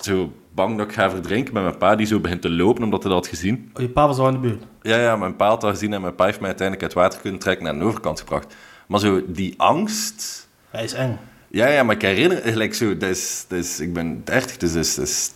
Zo 0.00 0.32
bang 0.54 0.78
dat 0.78 0.86
ik 0.86 0.92
ga 0.92 1.10
verdrinken 1.10 1.54
met 1.54 1.62
mijn 1.62 1.78
pa 1.78 1.96
die 1.96 2.06
zo 2.06 2.20
begint 2.20 2.42
te 2.42 2.50
lopen 2.50 2.82
omdat 2.84 3.02
hij 3.02 3.12
dat 3.12 3.24
had 3.26 3.36
gezien. 3.36 3.70
Oh, 3.74 3.82
je 3.82 3.88
pa 3.88 4.06
was 4.06 4.18
al 4.18 4.26
in 4.26 4.32
de 4.32 4.38
buurt. 4.38 4.62
Ja, 4.82 4.96
ja, 4.96 5.16
mijn 5.16 5.36
pa 5.36 5.48
had 5.48 5.60
dat 5.60 5.70
gezien 5.70 5.92
en 5.92 6.00
mijn 6.00 6.14
pa 6.14 6.24
heeft 6.24 6.38
mij 6.38 6.48
uiteindelijk 6.48 6.86
uit 6.86 6.96
water 6.96 7.20
kunnen 7.20 7.40
trekken 7.40 7.64
naar 7.64 7.78
de 7.78 7.84
overkant 7.84 8.18
gebracht. 8.20 8.54
Maar 8.86 9.00
zo 9.00 9.22
die 9.26 9.54
angst... 9.56 10.48
Hij 10.70 10.84
is 10.84 10.92
eng. 10.92 11.18
Ja, 11.50 11.66
ja, 11.68 11.82
maar 11.82 11.94
ik 11.94 12.02
herinner 12.02 12.42
gelijk 12.42 12.74
zo, 12.74 12.96
dat 12.96 13.10
is, 13.10 13.44
dat 13.48 13.58
is, 13.58 13.80
ik 13.80 13.92
ben 13.92 14.24
30, 14.24 14.56
dus 14.56 14.72
dat 14.72 14.84
is, 14.84 14.94
dat 14.94 15.06
is 15.06 15.30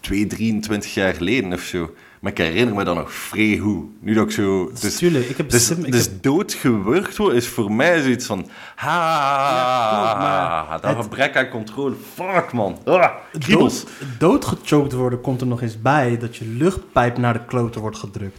2, 0.00 0.26
23 0.26 0.94
jaar 0.94 1.14
geleden 1.14 1.52
of 1.52 1.60
zo. 1.60 1.94
Maar 2.20 2.32
ik 2.32 2.38
herinner 2.38 2.74
me 2.74 2.84
dat 2.84 2.94
nog 2.94 3.12
vrij. 3.12 3.60
Nu 4.00 4.14
dat 4.14 4.24
ik 4.24 4.30
zo... 4.30 4.70
Dus, 4.80 4.96
tuurlijk, 4.96 5.28
ik 5.28 5.36
heb... 5.36 5.50
Dus, 5.50 5.66
sim- 5.66 5.84
ik 5.84 5.92
dus 5.92 6.04
heb- 6.04 6.22
doodgewurgd 6.22 7.16
worden 7.16 7.36
is 7.36 7.48
voor 7.48 7.72
mij 7.72 8.02
zoiets 8.02 8.26
van... 8.26 8.48
Ha, 8.76 8.90
Ja, 10.12 10.16
maar 10.68 10.80
dat 10.80 10.94
het- 10.96 11.02
gebrek 11.04 11.36
aan 11.36 11.48
controle. 11.48 11.94
Fuck, 12.14 12.52
man. 12.52 12.78
Ah, 12.84 13.08
dood, 13.48 13.86
doodgechoked 14.18 14.92
worden 14.92 15.20
komt 15.20 15.40
er 15.40 15.46
nog 15.46 15.62
eens 15.62 15.80
bij 15.80 16.18
dat 16.18 16.36
je 16.36 16.44
luchtpijp 16.46 17.18
naar 17.18 17.32
de 17.32 17.44
kloten 17.44 17.80
wordt 17.80 17.98
gedrukt. 17.98 18.38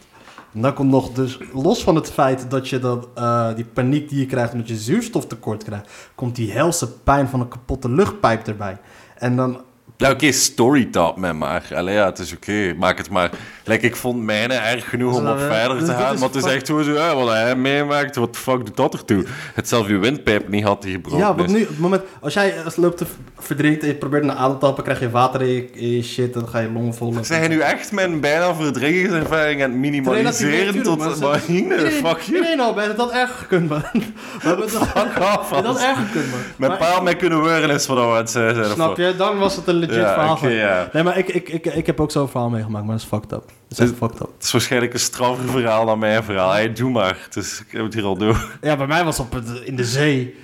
En 0.54 0.62
dan 0.62 0.74
komt 0.74 0.92
nog 0.92 1.12
dus, 1.12 1.38
los 1.54 1.84
van 1.84 1.96
het 1.96 2.12
feit 2.12 2.46
dat 2.50 2.70
je 2.70 2.80
dan, 2.80 3.08
eh, 3.16 3.56
die 3.56 3.66
paniek 3.66 4.10
die 4.10 4.20
je 4.20 4.26
krijgt 4.26 4.54
omdat 4.54 4.68
je 4.68 4.78
zuurstoftekort 4.78 5.64
krijgt, 5.64 5.92
komt 6.16 6.36
die 6.36 6.52
helse 6.52 6.92
pijn 6.92 7.28
van 7.28 7.40
een 7.40 7.48
kapotte 7.48 7.90
luchtpijp 7.90 8.48
erbij. 8.48 8.78
En 9.18 9.36
dan 9.36 9.62
Ja, 10.02 10.10
oké, 10.12 10.32
storytop 10.32 11.18
met 11.18 11.34
maar. 11.34 11.64
Allee, 11.76 11.96
ja, 11.96 12.06
het 12.06 12.20
is 12.20 12.34
oké. 12.34 12.74
Maak 12.78 12.98
het 12.98 13.10
maar... 13.10 13.30
Like, 13.64 13.86
ik 13.86 13.96
vond 13.96 14.24
mijne 14.24 14.54
erg 14.54 14.90
genoeg 14.90 15.16
om 15.18 15.28
op 15.28 15.40
verder 15.40 15.78
te 15.86 15.92
gaan. 15.92 16.20
Maar 16.20 16.30
het 16.30 16.36
is 16.36 16.44
echt 16.52 16.68
zo... 16.68 16.82
Ja, 16.82 17.16
wat 17.16 17.28
hij 17.30 17.56
meemaakt, 17.56 18.16
wat 18.16 18.34
de 18.34 18.40
fuck 18.40 18.66
doet 18.66 18.78
dat 18.78 18.94
ertoe? 18.94 19.26
Het 19.54 19.68
zelf 19.68 19.88
je 19.88 19.98
windpijp 19.98 20.48
niet 20.48 20.64
had 20.64 20.82
die 20.82 20.92
gebroken 20.92 21.20
Ja, 21.20 21.36
want 21.36 21.50
nu, 21.50 21.62
op 21.62 21.68
het 21.68 21.80
moment, 21.80 22.02
als 22.22 22.34
jij 22.34 22.54
als 22.66 22.76
loopt 22.76 22.98
te 22.98 23.06
v- 23.06 23.10
verdrinkt 23.46 23.82
en 23.82 23.88
je 23.88 23.96
probeert 23.96 24.24
naar 24.24 24.36
adem 24.36 24.60
te 24.60 24.66
tappen, 24.66 24.84
krijg 24.84 25.00
je 25.00 25.10
water 25.10 25.42
in 25.42 25.48
je, 25.74 25.96
je 25.96 26.04
shit 26.04 26.34
en 26.34 26.40
dan 26.40 26.50
ga 26.50 26.60
je 26.60 26.72
longen 26.72 26.94
vol. 26.94 27.14
Zijn 27.22 27.42
je 27.44 27.48
nu 27.48 27.60
echt 27.60 27.92
mijn 27.92 28.20
bijna 28.20 28.56
verdrinkingservaring 28.56 29.64
aan 29.64 29.70
het 29.70 29.80
minimaliseren 29.80 30.84
tot 30.84 31.20
marine? 31.20 31.78
Fuck 31.92 32.20
you. 32.20 32.42
Nee, 32.42 32.56
nou, 32.56 32.76
bij 32.76 32.96
dat 32.96 33.12
erger 33.12 33.36
gekund, 33.36 33.70
man. 33.70 33.82
We 33.94 34.02
hebben 34.48 34.66
het 34.66 34.78
Fuck 34.78 35.20
off, 35.40 35.50
dat 35.62 35.80
erger 35.82 36.06
gekund, 36.06 36.32
man. 36.32 36.40
Mijn 36.58 36.72
Maar- 36.72 36.80
paal 36.80 37.04
mee 37.04 37.16
kunnen 37.16 37.38
horen 37.40 37.70
is 37.70 37.86
wat 37.88 37.98
we 37.98 38.04
aan 38.04 38.16
het 38.16 38.30
zijn. 38.30 38.66
Snap 38.66 38.98
je? 38.98 39.14
Dan 39.18 39.38
was 39.38 39.56
het 39.56 39.68
een 39.68 39.76
legit 39.92 40.06
Ja, 40.16 40.38
verhaal. 40.38 40.50
ja. 40.50 40.90
Nee, 40.94 41.04
maar 41.04 41.18
ik, 41.18 41.28
ik, 41.28 41.50
ik, 41.50 41.66
ik 41.66 41.86
heb 41.86 42.00
ook 42.00 42.12
zo'n 42.12 42.30
verhaal 42.30 42.50
meegemaakt, 42.50 42.86
maar 42.86 42.94
dat 42.96 43.04
is 43.04 43.10
fucked 43.10 43.32
up. 43.32 43.44
Dat 43.46 43.52
is 43.70 43.78
Dus- 43.78 43.90
fucked 43.98 44.22
up. 44.22 44.30
Het 44.38 44.44
is 44.44 44.52
waarschijnlijk 44.52 44.94
een 44.94 45.00
straffer 45.00 45.50
verhaal 45.50 45.86
dan 45.86 46.00
mijn 46.00 46.24
verhaal. 46.24 46.52
Hey, 46.52 46.74
doe 46.74 46.92
maar. 46.92 47.28
Dus 47.30 47.60
ik 47.60 47.72
heb 47.72 47.84
het 47.84 47.94
hier 47.94 48.04
al 48.04 48.18
door. 48.18 48.48
Ja, 48.62 48.78
bij 48.78 48.88
mij 48.88 49.04
was 49.04 49.18
het 49.18 49.26
op 49.28 49.34
het, 49.34 49.62
in 49.64 49.76
de 49.76 49.86
zee. 49.86 50.36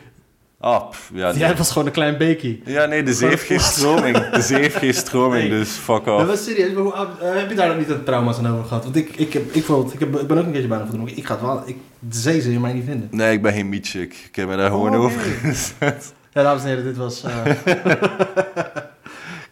Ah, 0.60 0.89
pff, 0.89 1.12
ja, 1.14 1.30
nee. 1.30 1.38
Jij 1.39 1.56
was 1.56 1.72
gewoon 1.72 1.88
een 1.88 1.93
klein 1.93 2.18
beekje. 2.18 2.60
Ja, 2.66 2.86
nee, 2.86 3.04
de 3.04 3.14
zee 3.14 3.30
heeft 3.30 3.43
geen 3.43 3.60
stroming. 3.60 4.30
De 4.30 4.41
zee 4.41 4.60
heeft 4.62 4.76
geen 4.76 4.93
stroming, 4.93 5.50
Nee. 5.50 5.60
dus 5.60 5.70
fuck 5.70 6.06
Dat 6.06 6.20
off. 6.20 6.26
was 6.28 6.43
serieus, 6.43 6.74
maar 6.74 6.84
hoe, 6.84 6.93
oud- 6.93 7.20
eh, 7.22 7.36
heb 7.36 7.50
je 7.50 7.56
daar 7.56 7.68
dan 7.68 7.78
niet 7.78 7.89
een 7.89 8.04
trauma's 8.04 8.38
aan 8.38 8.48
over 8.48 8.66
gehad? 8.66 8.84
Want 8.84 8.95
ik, 8.95 9.10
ik, 9.16 9.34
heb, 9.34 9.43
ik, 9.56 9.68
ik, 9.93 10.00
heb, 10.00 10.16
ik 10.20 10.28
ben 10.28 10.38
ook 10.38 10.45
een 10.45 10.52
keertje 10.52 10.68
bijna 10.68 10.86
verdronken. 10.86 11.18
Ik 11.18 11.26
ga 11.26 11.34
het 11.34 11.41
wel, 11.43 11.62
ik, 11.66 11.78
de 12.00 12.18
zee 12.18 12.41
zul 12.41 12.52
je 12.52 12.60
mij 12.60 12.74
niet 12.74 12.86
vinden. 12.86 13.08
Nee, 13.12 13.34
ik 13.34 13.41
ben 13.41 13.54
geen 13.54 13.70
mietje. 13.70 14.02
Ik, 14.02 14.14
ik 14.30 14.36
heb 14.36 14.48
me 14.48 14.56
daar 14.58 14.70
gewoon 14.70 14.95
Oh, 14.95 15.04
over 15.04 15.20
gezet. 15.22 16.14
Ja, 16.34 16.43
dames 16.43 16.62
en 16.62 16.68
heren, 16.68 16.84
dit 16.84 16.98
was... 16.98 17.24
eh, 17.24 17.34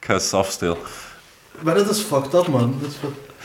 ga 0.05 0.19
saf 0.19 0.49
stil. 0.49 0.77
maar 1.59 1.75
dat 1.75 1.89
is 1.89 1.99
fucked 1.99 2.33
up, 2.33 2.47
man. 2.47 2.77
Dat 2.81 2.89
is 2.89 2.97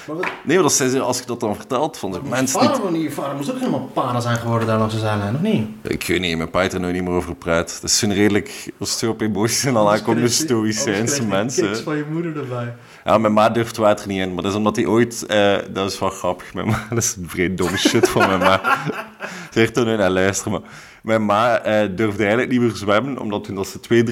maar 0.07 0.17
wat, 0.17 0.25
Nee, 0.45 0.55
maar 0.55 0.63
dat 0.63 0.73
zijn 0.73 0.91
ze, 0.91 1.01
als 1.01 1.19
je 1.19 1.25
dat 1.27 1.41
dan 1.41 1.57
vertelt, 1.57 1.97
van 1.97 2.13
de 2.13 2.21
mensen 2.23 2.61
niet... 2.61 2.71
vader, 2.71 2.93
niet... 2.93 3.03
je 3.03 3.11
vader 3.11 3.37
moest 3.37 3.51
ook 3.51 3.59
helemaal 3.59 3.91
para 3.93 4.21
zijn 4.21 4.37
geworden 4.37 4.67
daar 4.69 4.79
langs 4.79 4.95
de 4.95 5.01
zijlijn, 5.01 5.35
of 5.35 5.41
niet? 5.41 5.69
Ik 5.83 6.07
weet 6.07 6.21
niet, 6.21 6.37
mijn 6.37 6.51
pa 6.51 6.71
er 6.71 6.81
nu 6.81 6.93
niet 6.93 7.03
meer 7.03 7.13
over 7.13 7.29
gepraat. 7.29 7.79
Dat 7.81 7.91
is 7.91 7.99
zo'n 7.99 8.15
redelijk... 8.15 8.73
Als 8.79 9.01
het 9.01 9.11
op 9.11 9.21
emoties 9.21 9.65
en 9.65 9.77
al 9.77 9.93
aankomt, 9.93 10.21
de 10.21 10.29
stoïcijnse 10.29 11.27
mensen. 11.27 11.67
Kiks 11.67 11.81
van 11.81 11.97
je 11.97 12.05
moeder 12.11 12.37
erbij. 12.37 12.75
Ja, 13.05 13.19
mijn 13.19 13.33
ma 13.33 13.51
durft 13.51 13.77
water 13.77 14.09
niet 14.09 14.21
in, 14.21 14.35
maar 14.35 14.43
dat 14.43 14.53
is 14.53 14.59
omdat 14.59 14.77
hij 14.77 14.87
ooit... 14.87 15.27
eh, 15.27 15.57
dat 15.71 15.91
is 15.91 15.99
wel 15.99 16.11
grappig, 16.11 16.55
mijn 16.55 16.67
ma. 16.67 16.87
Dat 16.91 16.99
is 16.99 17.17
een 17.17 17.29
vrij 17.29 17.55
domme 17.55 17.77
shit 17.77 18.09
van 18.09 18.27
mijn 18.27 18.39
ma. 18.39 18.61
Zeg 19.51 19.75
er 19.75 19.85
nu 19.85 19.97
naar 19.97 20.11
luisteren, 20.11 20.53
maar... 20.53 20.71
Mijn 21.03 21.25
ma 21.25 21.59
eh, 21.59 21.89
durfde 21.97 22.23
eigenlijk 22.23 22.53
niet 22.53 22.61
meer 22.61 22.71
zwemmen, 22.75 23.19
omdat 23.19 23.45
toen 23.45 23.55
dat 23.55 23.67
ze 23.67 24.05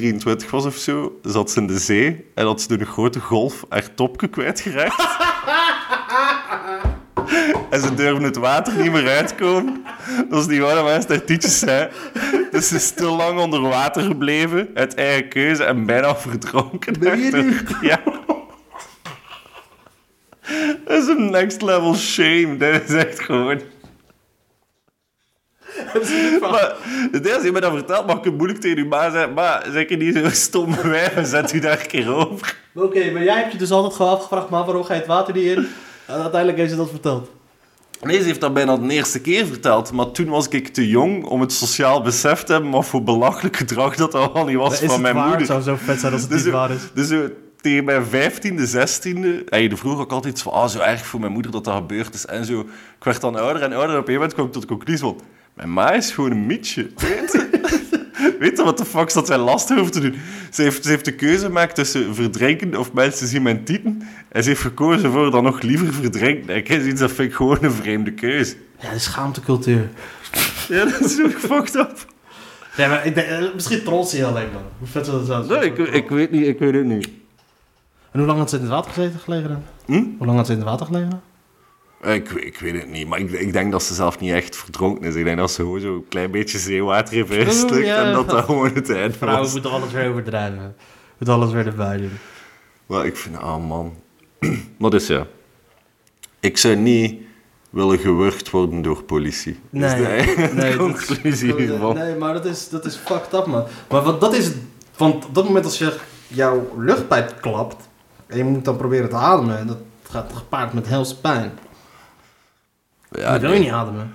2,23 0.43 0.51
was 0.51 0.67
of 0.67 0.77
zo, 0.77 1.19
zat 1.23 1.51
ze 1.51 1.61
in 1.61 1.67
de 1.67 1.79
zee 1.79 2.25
en 2.35 2.47
had 2.47 2.61
ze 2.61 2.69
door 2.69 2.79
een 2.79 2.87
grote 2.87 3.21
golf 3.21 3.65
haar 3.69 3.95
topje 3.95 4.29
kwijtgeraakt. 4.29 5.07
en 7.71 7.81
ze 7.81 7.95
durfde 7.95 8.25
het 8.25 8.37
water 8.37 8.83
niet 8.83 8.93
meer 8.93 9.09
uitkomen. 9.09 9.85
Dat 10.29 10.41
is 10.41 10.47
niet 10.47 10.61
waar, 10.61 10.85
maar 10.85 11.05
haar 11.09 11.25
tietjes 11.25 11.59
zijn. 11.59 11.89
Dus 12.51 12.69
ze 12.69 12.75
is 12.75 12.91
te 12.91 13.05
lang 13.05 13.39
onder 13.39 13.61
water 13.61 14.03
gebleven, 14.03 14.69
uit 14.75 14.95
eigen 14.95 15.29
keuze, 15.29 15.65
en 15.65 15.87
bijna 15.87 16.17
verdronken. 16.17 16.99
Ben 16.99 17.19
je 17.19 17.31
nu? 17.31 17.57
Ja. 17.81 18.01
Dat 20.85 21.03
is 21.03 21.09
een 21.09 21.31
next 21.31 21.63
level 21.63 21.95
shame. 21.95 22.57
Dat 22.57 22.83
is 22.89 22.95
echt 22.95 23.21
gewoon... 23.21 23.61
Maar 26.41 26.75
de 27.13 27.21
eerste 27.23 27.43
die 27.43 27.53
me 27.53 27.61
dat 27.61 27.73
vertelt, 27.73 28.07
mag 28.07 28.17
ik 28.19 28.25
het 28.25 28.37
moeilijk 28.37 28.61
tegen 28.61 28.79
uw 28.79 28.87
ma 28.87 29.11
zeggen. 29.11 29.33
Maar 29.33 29.67
zeg 29.73 29.89
je 29.89 29.97
niet 29.97 30.17
zo 30.17 30.29
stom 30.31 30.75
wijf 30.83 31.17
en 31.17 31.27
zet 31.27 31.53
u 31.53 31.59
daar 31.59 31.81
een 31.81 31.87
keer 31.87 32.15
over. 32.15 32.57
Oké, 32.75 33.11
maar 33.11 33.23
jij 33.25 33.37
hebt 33.37 33.53
je 33.53 33.59
dus 33.59 33.71
altijd 33.71 33.95
gewoon 33.95 34.13
afgevraagd, 34.13 34.49
maar 34.49 34.65
waarom 34.65 34.85
ga 34.85 34.93
je 34.95 34.99
het 34.99 35.09
water 35.09 35.35
niet 35.35 35.45
in? 35.45 35.67
En 36.07 36.15
uiteindelijk 36.15 36.59
heeft 36.59 36.71
ze 36.71 36.77
dat 36.77 36.91
verteld. 36.91 37.31
Nee, 38.03 38.19
ze 38.21 38.25
heeft 38.27 38.41
dat 38.41 38.55
bijna 38.55 38.77
de 38.77 38.89
eerste 38.93 39.21
keer 39.21 39.47
verteld. 39.47 39.93
Maar 39.93 40.11
toen 40.11 40.29
was 40.29 40.49
ik 40.49 40.69
te 40.69 40.89
jong 40.89 41.25
om 41.25 41.41
het 41.41 41.53
sociaal 41.53 42.03
besef 42.03 42.43
te 42.43 42.53
hebben. 42.53 42.71
Wat 42.71 42.87
voor 42.87 43.03
belachelijk 43.03 43.57
gedrag 43.57 43.97
dat 43.97 44.15
al 44.15 44.45
niet 44.45 44.57
was 44.57 44.79
van 44.79 44.89
het 44.91 45.01
mijn 45.01 45.15
waar? 45.15 45.23
moeder. 45.29 45.41
Het 45.41 45.49
zou 45.49 45.63
zo 45.63 45.85
vet 45.85 46.01
zijn 46.01 46.13
als 46.13 46.21
het 46.23 46.31
Dus, 46.31 46.45
niet 46.45 46.53
waar 46.53 46.71
is. 46.71 46.81
dus 46.95 47.09
zo 47.09 47.29
tegen 47.61 47.85
mijn 47.85 48.05
vijftiende, 48.07 48.67
zestiende... 48.67 49.43
Hey, 49.49 49.69
de 49.69 49.77
vroeg 49.77 49.99
ook 50.01 50.13
altijd 50.13 50.43
van... 50.43 50.53
Ah, 50.53 50.69
zo 50.69 50.79
erg 50.79 51.07
voor 51.07 51.21
mijn 51.21 51.33
moeder 51.33 51.51
dat 51.53 51.65
dat 51.65 51.75
gebeurd 51.75 52.15
is. 52.15 52.27
En 52.27 52.45
zo... 52.45 52.61
Ik 52.99 53.05
werd 53.05 53.21
dan 53.21 53.37
ouder 53.37 53.63
en 53.63 53.73
ouder. 53.73 53.91
En 53.95 54.01
op 54.01 54.09
een 54.09 54.15
gegeven 54.15 54.15
moment 54.15 54.33
kwam 54.35 54.47
ik 54.47 54.53
tot 54.53 54.63
de 54.63 54.69
conclusie 54.69 55.01
van... 55.01 55.21
Mijn 55.59 55.73
ma 55.73 55.93
is 55.93 56.11
gewoon 56.11 56.31
een 56.31 56.47
mietje. 56.47 56.91
Weet 56.97 57.33
je? 57.33 57.49
Weet 58.39 58.57
je 58.57 58.65
wat 58.65 58.79
de 58.79 58.85
fuck 58.85 59.13
dat 59.13 59.27
zij 59.27 59.39
lastig 59.39 59.79
over 59.79 59.93
te 59.93 60.01
doen? 60.01 60.15
Ze 60.53 60.63
heeft, 60.63 60.85
ze 60.85 60.89
heeft 60.89 61.05
de 61.05 61.15
keuze 61.15 61.45
gemaakt 61.45 61.75
tussen 61.75 62.15
verdrinken 62.15 62.77
of 62.77 62.93
mensen 62.93 63.27
zien 63.27 63.43
mijn 63.43 63.65
tieten. 63.65 64.03
En 64.29 64.43
ze 64.43 64.49
heeft 64.49 64.61
gekozen 64.61 65.13
voor 65.13 65.31
dan 65.31 65.45
nog 65.45 65.61
liever 65.63 65.93
verdrinken. 65.93 66.49
En 66.49 66.57
ik 66.57 66.69
heb 66.69 66.81
zoiets, 66.81 67.01
dat 67.01 67.13
vind 67.13 67.29
ik 67.29 67.35
gewoon 67.35 67.59
een 67.61 67.73
vreemde 67.73 68.13
keuze. 68.13 68.57
Ja, 68.81 68.93
de 68.93 68.99
schaamtecultuur. 68.99 69.89
Ja, 70.69 70.85
dat 70.85 71.01
is 71.01 71.23
ook 71.23 71.33
fucked 71.33 71.75
up. 71.75 72.07
Ja, 72.77 72.89
maar 72.89 73.07
ik 73.07 73.15
denk, 73.15 73.27
eh, 73.29 73.55
misschien 73.55 73.83
trots 73.83 74.13
hij 74.13 74.25
alleen, 74.25 74.49
man. 74.53 74.63
Hoe 74.79 74.89
vet 74.89 75.07
zou 75.07 75.27
dat 75.27 75.47
zijn? 75.47 75.61
Nee, 75.61 75.71
ik, 75.71 75.79
ik 75.79 76.09
weet 76.09 76.31
niet, 76.31 76.47
ik 76.47 76.59
weet 76.59 76.75
het 76.75 76.85
niet. 76.85 77.09
En 78.11 78.19
hoe 78.19 78.27
lang 78.27 78.39
had 78.39 78.51
ze 78.51 78.57
in 78.57 78.63
het 78.63 78.71
water 78.71 78.91
gezeten 78.93 79.21
gelegen 79.21 79.49
dan? 79.49 79.63
Hm? 79.87 80.05
Hoe 80.19 80.27
lang 80.27 80.37
had 80.37 80.47
ze 80.47 80.53
in 80.53 80.59
het 80.59 80.69
water 80.69 80.87
gelegen? 80.87 81.23
Ik, 82.03 82.31
ik 82.31 82.59
weet 82.59 82.75
het 82.75 82.91
niet, 82.91 83.09
maar 83.09 83.19
ik, 83.19 83.31
ik 83.31 83.53
denk 83.53 83.73
dat 83.73 83.83
ze 83.83 83.95
zelf 83.95 84.19
niet 84.19 84.33
echt 84.33 84.57
verdronken 84.57 85.05
is. 85.05 85.15
Ik 85.15 85.25
denk 85.25 85.37
dat 85.39 85.51
ze 85.51 85.63
gewoon 85.63 85.81
zo'n 85.81 86.05
klein 86.09 86.31
beetje 86.31 86.59
zeewater 86.59 87.15
heeft 87.15 87.31
ingeslikt 87.31 87.87
ja. 87.87 88.05
en 88.05 88.13
dat 88.13 88.31
dat 88.31 88.45
gewoon 88.45 88.75
het 88.75 88.91
eind 88.91 89.17
Vrouwen 89.17 89.43
was. 89.43 89.53
moeten 89.53 89.71
alles 89.71 89.93
weer 89.93 90.09
overdrijven. 90.11 90.77
Moet 91.19 91.29
alles 91.29 91.53
weer 91.53 91.67
erbij 91.67 91.97
doen. 91.97 92.19
Maar 92.87 93.07
ik 93.07 93.17
vind, 93.17 93.37
ah 93.37 93.67
man. 93.67 93.95
maar 94.79 94.91
dus 94.91 95.07
ja. 95.07 95.27
Ik 96.41 96.57
zou 96.59 96.77
niet 96.77 97.21
willen 97.71 97.99
gewurgd 97.99 98.51
worden 98.51 98.83
door 98.83 99.03
politie. 99.03 99.59
Nee, 99.71 99.91
dus 99.91 99.99
de 99.99 100.07
eigen 100.07 100.57
nee, 100.57 100.77
dat- 100.77 100.79
conclusie 100.79 101.55
hiervan. 101.55 101.95
Nee, 101.95 102.15
maar 102.15 102.33
dat 102.33 102.45
is, 102.45 102.69
dat 102.69 102.85
is 102.85 102.97
fucked 102.97 103.33
up, 103.35 103.47
man. 103.47 103.65
Maar 103.89 104.03
wat, 104.03 104.21
dat 104.21 104.35
is. 104.35 104.51
Want 104.97 105.25
op 105.27 105.35
dat 105.35 105.45
moment 105.45 105.65
als 105.65 105.79
je 105.79 105.97
jouw 106.27 106.73
luchtpijp 106.77 107.35
klapt... 107.41 107.89
en 108.27 108.37
je 108.37 108.45
moet 108.45 108.65
dan 108.65 108.77
proberen 108.77 109.09
te 109.09 109.17
ademen... 109.17 109.67
dat 109.67 109.79
gaat 110.11 110.33
gepaard 110.35 110.73
met 110.73 110.89
helse 110.89 111.21
pijn. 111.21 111.53
Ja, 113.11 113.41
wil 113.41 113.49
nee. 113.51 113.59
je 113.59 113.65
niet 113.65 113.73
ademen. 113.75 114.11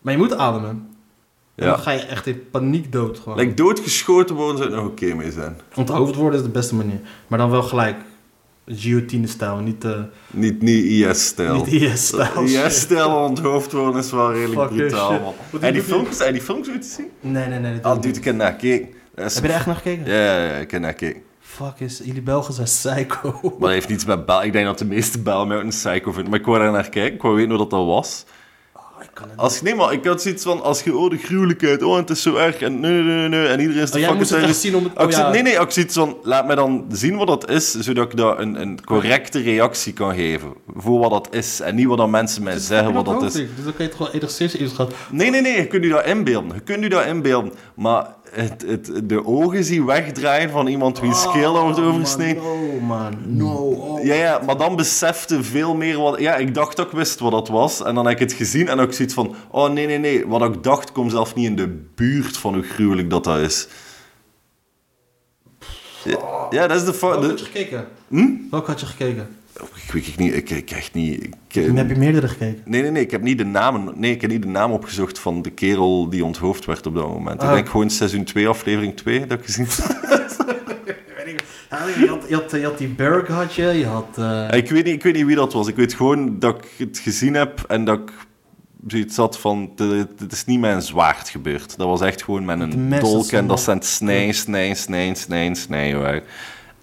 Maar 0.00 0.12
je 0.12 0.18
moet 0.18 0.36
ademen. 0.36 0.70
En 1.54 1.64
Ja. 1.64 1.70
dan 1.70 1.78
ga 1.78 1.90
je 1.90 2.00
echt 2.00 2.26
in 2.26 2.50
paniek 2.50 2.92
dood 2.92 3.18
gewoon. 3.18 3.38
Like, 3.38 3.54
doodgeschoten 3.54 4.34
worden 4.36 4.56
zou 4.58 4.70
nog 4.70 4.84
oké 4.86 5.14
mee 5.14 5.30
zijn. 5.32 5.56
Onthoofd 5.74 6.14
worden 6.14 6.38
is 6.38 6.44
de 6.44 6.50
beste 6.52 6.74
manier. 6.74 7.00
Maar 7.26 7.38
dan 7.38 7.50
wel 7.50 7.62
gelijk 7.62 7.96
guillotine-stijl, 8.66 9.56
niet, 9.56 9.84
eh 9.84 10.00
Niet, 10.30 10.62
niet 10.62 10.84
IS-stijl. 10.84 11.54
niet 11.54 11.66
IS-stijl. 11.66 12.42
IS-stijl 12.66 13.10
onthoofd 13.16 13.72
worden 13.72 14.00
is 14.00 14.10
wel 14.10 14.32
redelijk 14.32 14.60
Fuck 14.60 14.70
your 14.70 14.86
brutaal, 14.88 15.10
shit. 15.12 15.20
man. 15.20 15.34
Wat 15.50 15.60
En 15.60 15.72
die 15.72 15.82
doet 15.82 15.90
films, 15.90 16.20
en 16.20 16.32
die 16.32 16.42
films 16.42 16.68
zien? 16.80 17.08
Nee, 17.20 17.46
nee, 17.48 17.58
nee. 17.58 17.72
dat 17.74 17.82
Ah, 17.84 17.88
doe 17.90 17.96
ik 17.96 18.02
dude, 18.02 18.18
ik 18.18 18.24
heb 18.24 18.34
naar 18.36 18.50
gekeken. 18.52 18.88
Heb 19.14 19.30
je 19.32 19.40
er 19.40 19.50
echt 19.50 19.66
naar 19.66 19.74
gekeken? 19.76 20.06
Ja, 20.06 20.14
ja, 20.36 20.44
ja, 20.44 20.52
ik 20.56 20.70
heb 20.70 20.80
naar 20.80 20.90
gekeken. 20.90 21.22
Fuck, 21.54 21.80
is, 21.80 22.00
jullie 22.04 22.22
Belgen 22.22 22.54
zijn 22.54 22.66
psycho. 22.66 23.38
Maar 23.42 23.50
dat 23.60 23.70
heeft 23.70 23.88
niets 23.88 24.04
met 24.04 24.26
Bel. 24.26 24.42
Ik 24.44 24.52
denk 24.52 24.66
dat 24.66 24.78
de 24.78 24.84
meeste 24.84 25.18
Bel 25.18 25.46
mij 25.46 25.56
ook 25.56 25.62
een 25.62 25.68
psycho 25.68 26.12
vindt. 26.12 26.30
Maar 26.30 26.38
ik 26.38 26.46
wou 26.46 26.58
daar 26.58 26.72
naar 26.72 26.88
kijken. 26.88 27.14
Ik 27.14 27.22
wou 27.22 27.34
weten 27.34 27.50
hoe 27.50 27.58
dat, 27.58 27.70
dat 27.70 27.86
was. 27.86 28.24
Oh, 28.76 28.82
ik 29.02 29.08
kan 29.14 29.28
het 29.28 29.38
Als, 29.38 29.62
nee, 29.62 29.74
maar 29.74 29.92
ik 29.92 30.04
had 30.04 30.22
zoiets 30.22 30.42
van... 30.42 30.62
Als 30.62 30.82
je... 30.82 30.96
Oh, 30.96 31.10
de 31.10 31.16
gruwelijkheid. 31.16 31.82
Oh, 31.82 31.96
het 31.96 32.10
is 32.10 32.22
zo 32.22 32.36
erg. 32.36 32.60
En 32.60 32.80
nee, 32.80 32.92
nee, 32.92 33.02
nee, 33.02 33.28
nee. 33.28 33.46
En 33.46 33.60
iedereen 33.60 33.82
is 33.82 33.90
de 33.90 33.98
Oh, 33.98 34.02
fucking 34.04 34.20
het 34.20 34.28
terrorist. 34.28 34.60
zien 34.60 34.76
om 34.76 34.84
het... 34.84 34.98
Oh, 35.04 35.10
ja. 35.10 35.30
Nee, 35.30 35.42
nee. 35.42 35.52
Ik 35.52 35.70
zoiets 35.70 35.94
van... 35.94 36.16
Laat 36.22 36.46
mij 36.46 36.54
dan 36.56 36.84
zien 36.90 37.16
wat 37.16 37.26
dat 37.26 37.50
is. 37.50 37.70
Zodat 37.70 38.04
ik 38.12 38.16
daar 38.16 38.38
een, 38.38 38.60
een 38.60 38.84
correcte 38.84 39.40
reactie 39.40 39.92
kan 39.92 40.14
geven. 40.14 40.52
Voor 40.76 40.98
wat 41.00 41.10
dat 41.10 41.28
is. 41.34 41.60
En 41.60 41.74
niet 41.74 41.86
wat 41.86 41.98
dan 41.98 42.10
mensen 42.10 42.42
mij 42.42 42.58
zeggen 42.58 42.92
wat 42.92 43.04
dat 43.04 43.22
is. 43.22 43.32
Dus 43.32 43.46
dan 43.64 43.74
kan 43.76 43.84
je 43.84 43.90
toch 43.90 43.98
wel 43.98 44.10
enigszins 44.12 44.54
inschat. 44.56 44.92
Nee, 45.10 45.30
nee, 45.30 45.40
nee, 45.40 45.56
je 45.56 45.66
kunt 45.66 45.84
je 45.84 45.90
dat 45.90 46.06
inbeelden. 46.06 46.54
Je 46.54 46.60
kunt 46.60 46.82
je 46.82 46.88
dat 46.88 47.06
inbeelden. 47.06 47.52
Maar 47.74 48.06
het, 48.34 48.64
het, 48.66 49.08
de 49.08 49.26
ogen 49.26 49.64
zien 49.64 49.84
wegdraaien 49.84 50.50
van 50.50 50.66
iemand 50.66 51.00
wiens 51.00 51.22
scheel 51.22 51.52
dat 51.52 51.62
wordt 51.62 51.80
oversneden. 51.80 52.42
Oh 52.42 52.82
man, 52.82 53.14
no. 53.26 53.54
Oh. 53.54 54.04
Ja, 54.04 54.14
ja, 54.14 54.40
maar 54.46 54.56
dan 54.56 54.76
besefte 54.76 55.42
veel 55.42 55.74
meer 55.74 55.98
wat... 55.98 56.20
Ja, 56.20 56.34
ik 56.34 56.54
dacht 56.54 56.76
dat 56.76 56.86
ik 56.86 56.92
wist 56.92 57.20
wat 57.20 57.30
dat 57.32 57.48
was. 57.48 57.82
En 57.82 57.94
dan 57.94 58.04
heb 58.06 58.14
ik 58.14 58.20
het 58.20 58.32
gezien 58.32 58.68
en 58.68 58.80
ook 58.80 58.92
zoiets 58.92 59.14
van... 59.14 59.34
Oh, 59.50 59.70
nee, 59.70 59.86
nee, 59.86 59.98
nee. 59.98 60.26
Wat 60.26 60.54
ik 60.54 60.62
dacht, 60.62 60.92
komt 60.92 61.10
zelf 61.10 61.34
niet 61.34 61.46
in 61.46 61.56
de 61.56 61.84
buurt 61.94 62.36
van 62.36 62.54
hoe 62.54 62.62
gruwelijk 62.62 63.10
dat 63.10 63.24
dat 63.24 63.38
is. 63.38 63.68
Ja, 66.04 66.18
ja 66.50 66.66
dat 66.66 66.76
is 66.76 66.84
de... 66.84 66.94
fa- 66.94 67.08
Welke 67.08 67.26
had 67.26 67.38
je 67.38 67.44
gekeken? 67.44 67.86
Hm? 68.08 68.30
Welke 68.50 68.70
had 68.70 68.80
je 68.80 68.86
gekeken? 68.86 69.36
Ik 69.60 69.92
weet 69.92 70.06
het 70.06 70.16
niet. 70.16 70.34
Ik, 70.34 70.50
ik 70.50 70.70
echt 70.70 70.94
niet... 70.94 71.24
Ik, 71.24 71.34
eh, 71.54 71.74
heb 71.74 71.88
je 71.88 71.96
meerdere 71.96 72.28
gekeken? 72.28 72.62
Nee, 72.64 72.82
nee, 72.82 72.90
nee. 72.90 73.02
Ik 73.02 73.10
heb 73.10 73.22
niet 73.22 73.38
de 73.38 73.44
namen... 73.44 73.92
Nee, 73.96 74.10
ik 74.12 74.20
heb 74.20 74.30
niet 74.30 74.42
de 74.42 74.48
naam 74.48 74.72
opgezocht 74.72 75.18
van 75.18 75.42
de 75.42 75.50
kerel 75.50 76.08
die 76.08 76.24
onthoofd 76.24 76.64
werd 76.64 76.86
op 76.86 76.94
dat 76.94 77.08
moment. 77.08 77.40
Ah. 77.40 77.48
Ik 77.48 77.54
denk 77.54 77.68
gewoon 77.68 77.90
seizoen 77.90 78.24
2, 78.24 78.48
aflevering 78.48 78.96
2, 78.96 79.26
dat 79.26 79.38
ik 79.38 79.44
gezien 79.44 79.66
Ja, 81.70 81.86
je, 82.00 82.06
had, 82.08 82.24
je, 82.28 82.34
had, 82.34 82.50
je 82.50 82.64
had 82.64 82.78
die 82.78 82.88
Berg 82.88 83.28
had 83.28 83.54
je, 83.54 83.62
je 83.66 83.86
had... 83.86 84.18
eh, 84.18 84.48
Ik 84.58 84.70
weet, 84.70 84.84
niet, 84.84 84.94
ik 84.94 85.02
weet 85.02 85.14
niet 85.14 85.26
wie 85.26 85.36
dat 85.36 85.52
was. 85.52 85.68
Ik 85.68 85.76
weet 85.76 85.94
gewoon 85.94 86.38
dat 86.38 86.56
ik 86.56 86.70
het 86.88 86.98
gezien 86.98 87.34
heb 87.34 87.64
en 87.68 87.84
dat 87.84 87.98
ik 87.98 88.10
zoiets 88.86 89.16
had 89.16 89.38
van... 89.38 89.72
Het 90.18 90.32
is 90.32 90.44
niet 90.44 90.60
met 90.60 90.74
een 90.74 90.82
zwaard 90.82 91.28
gebeurd. 91.28 91.76
Dat 91.76 91.86
was 91.88 92.00
echt 92.00 92.22
gewoon 92.22 92.44
met 92.44 92.60
een 92.60 92.90
dolk 93.00 93.30
en 93.30 93.46
dat 93.46 93.60
zijn 93.60 93.82
snij, 93.82 94.32
snij, 94.32 94.74
snij, 94.74 95.14
snij, 95.14 95.54
snij. 95.54 95.92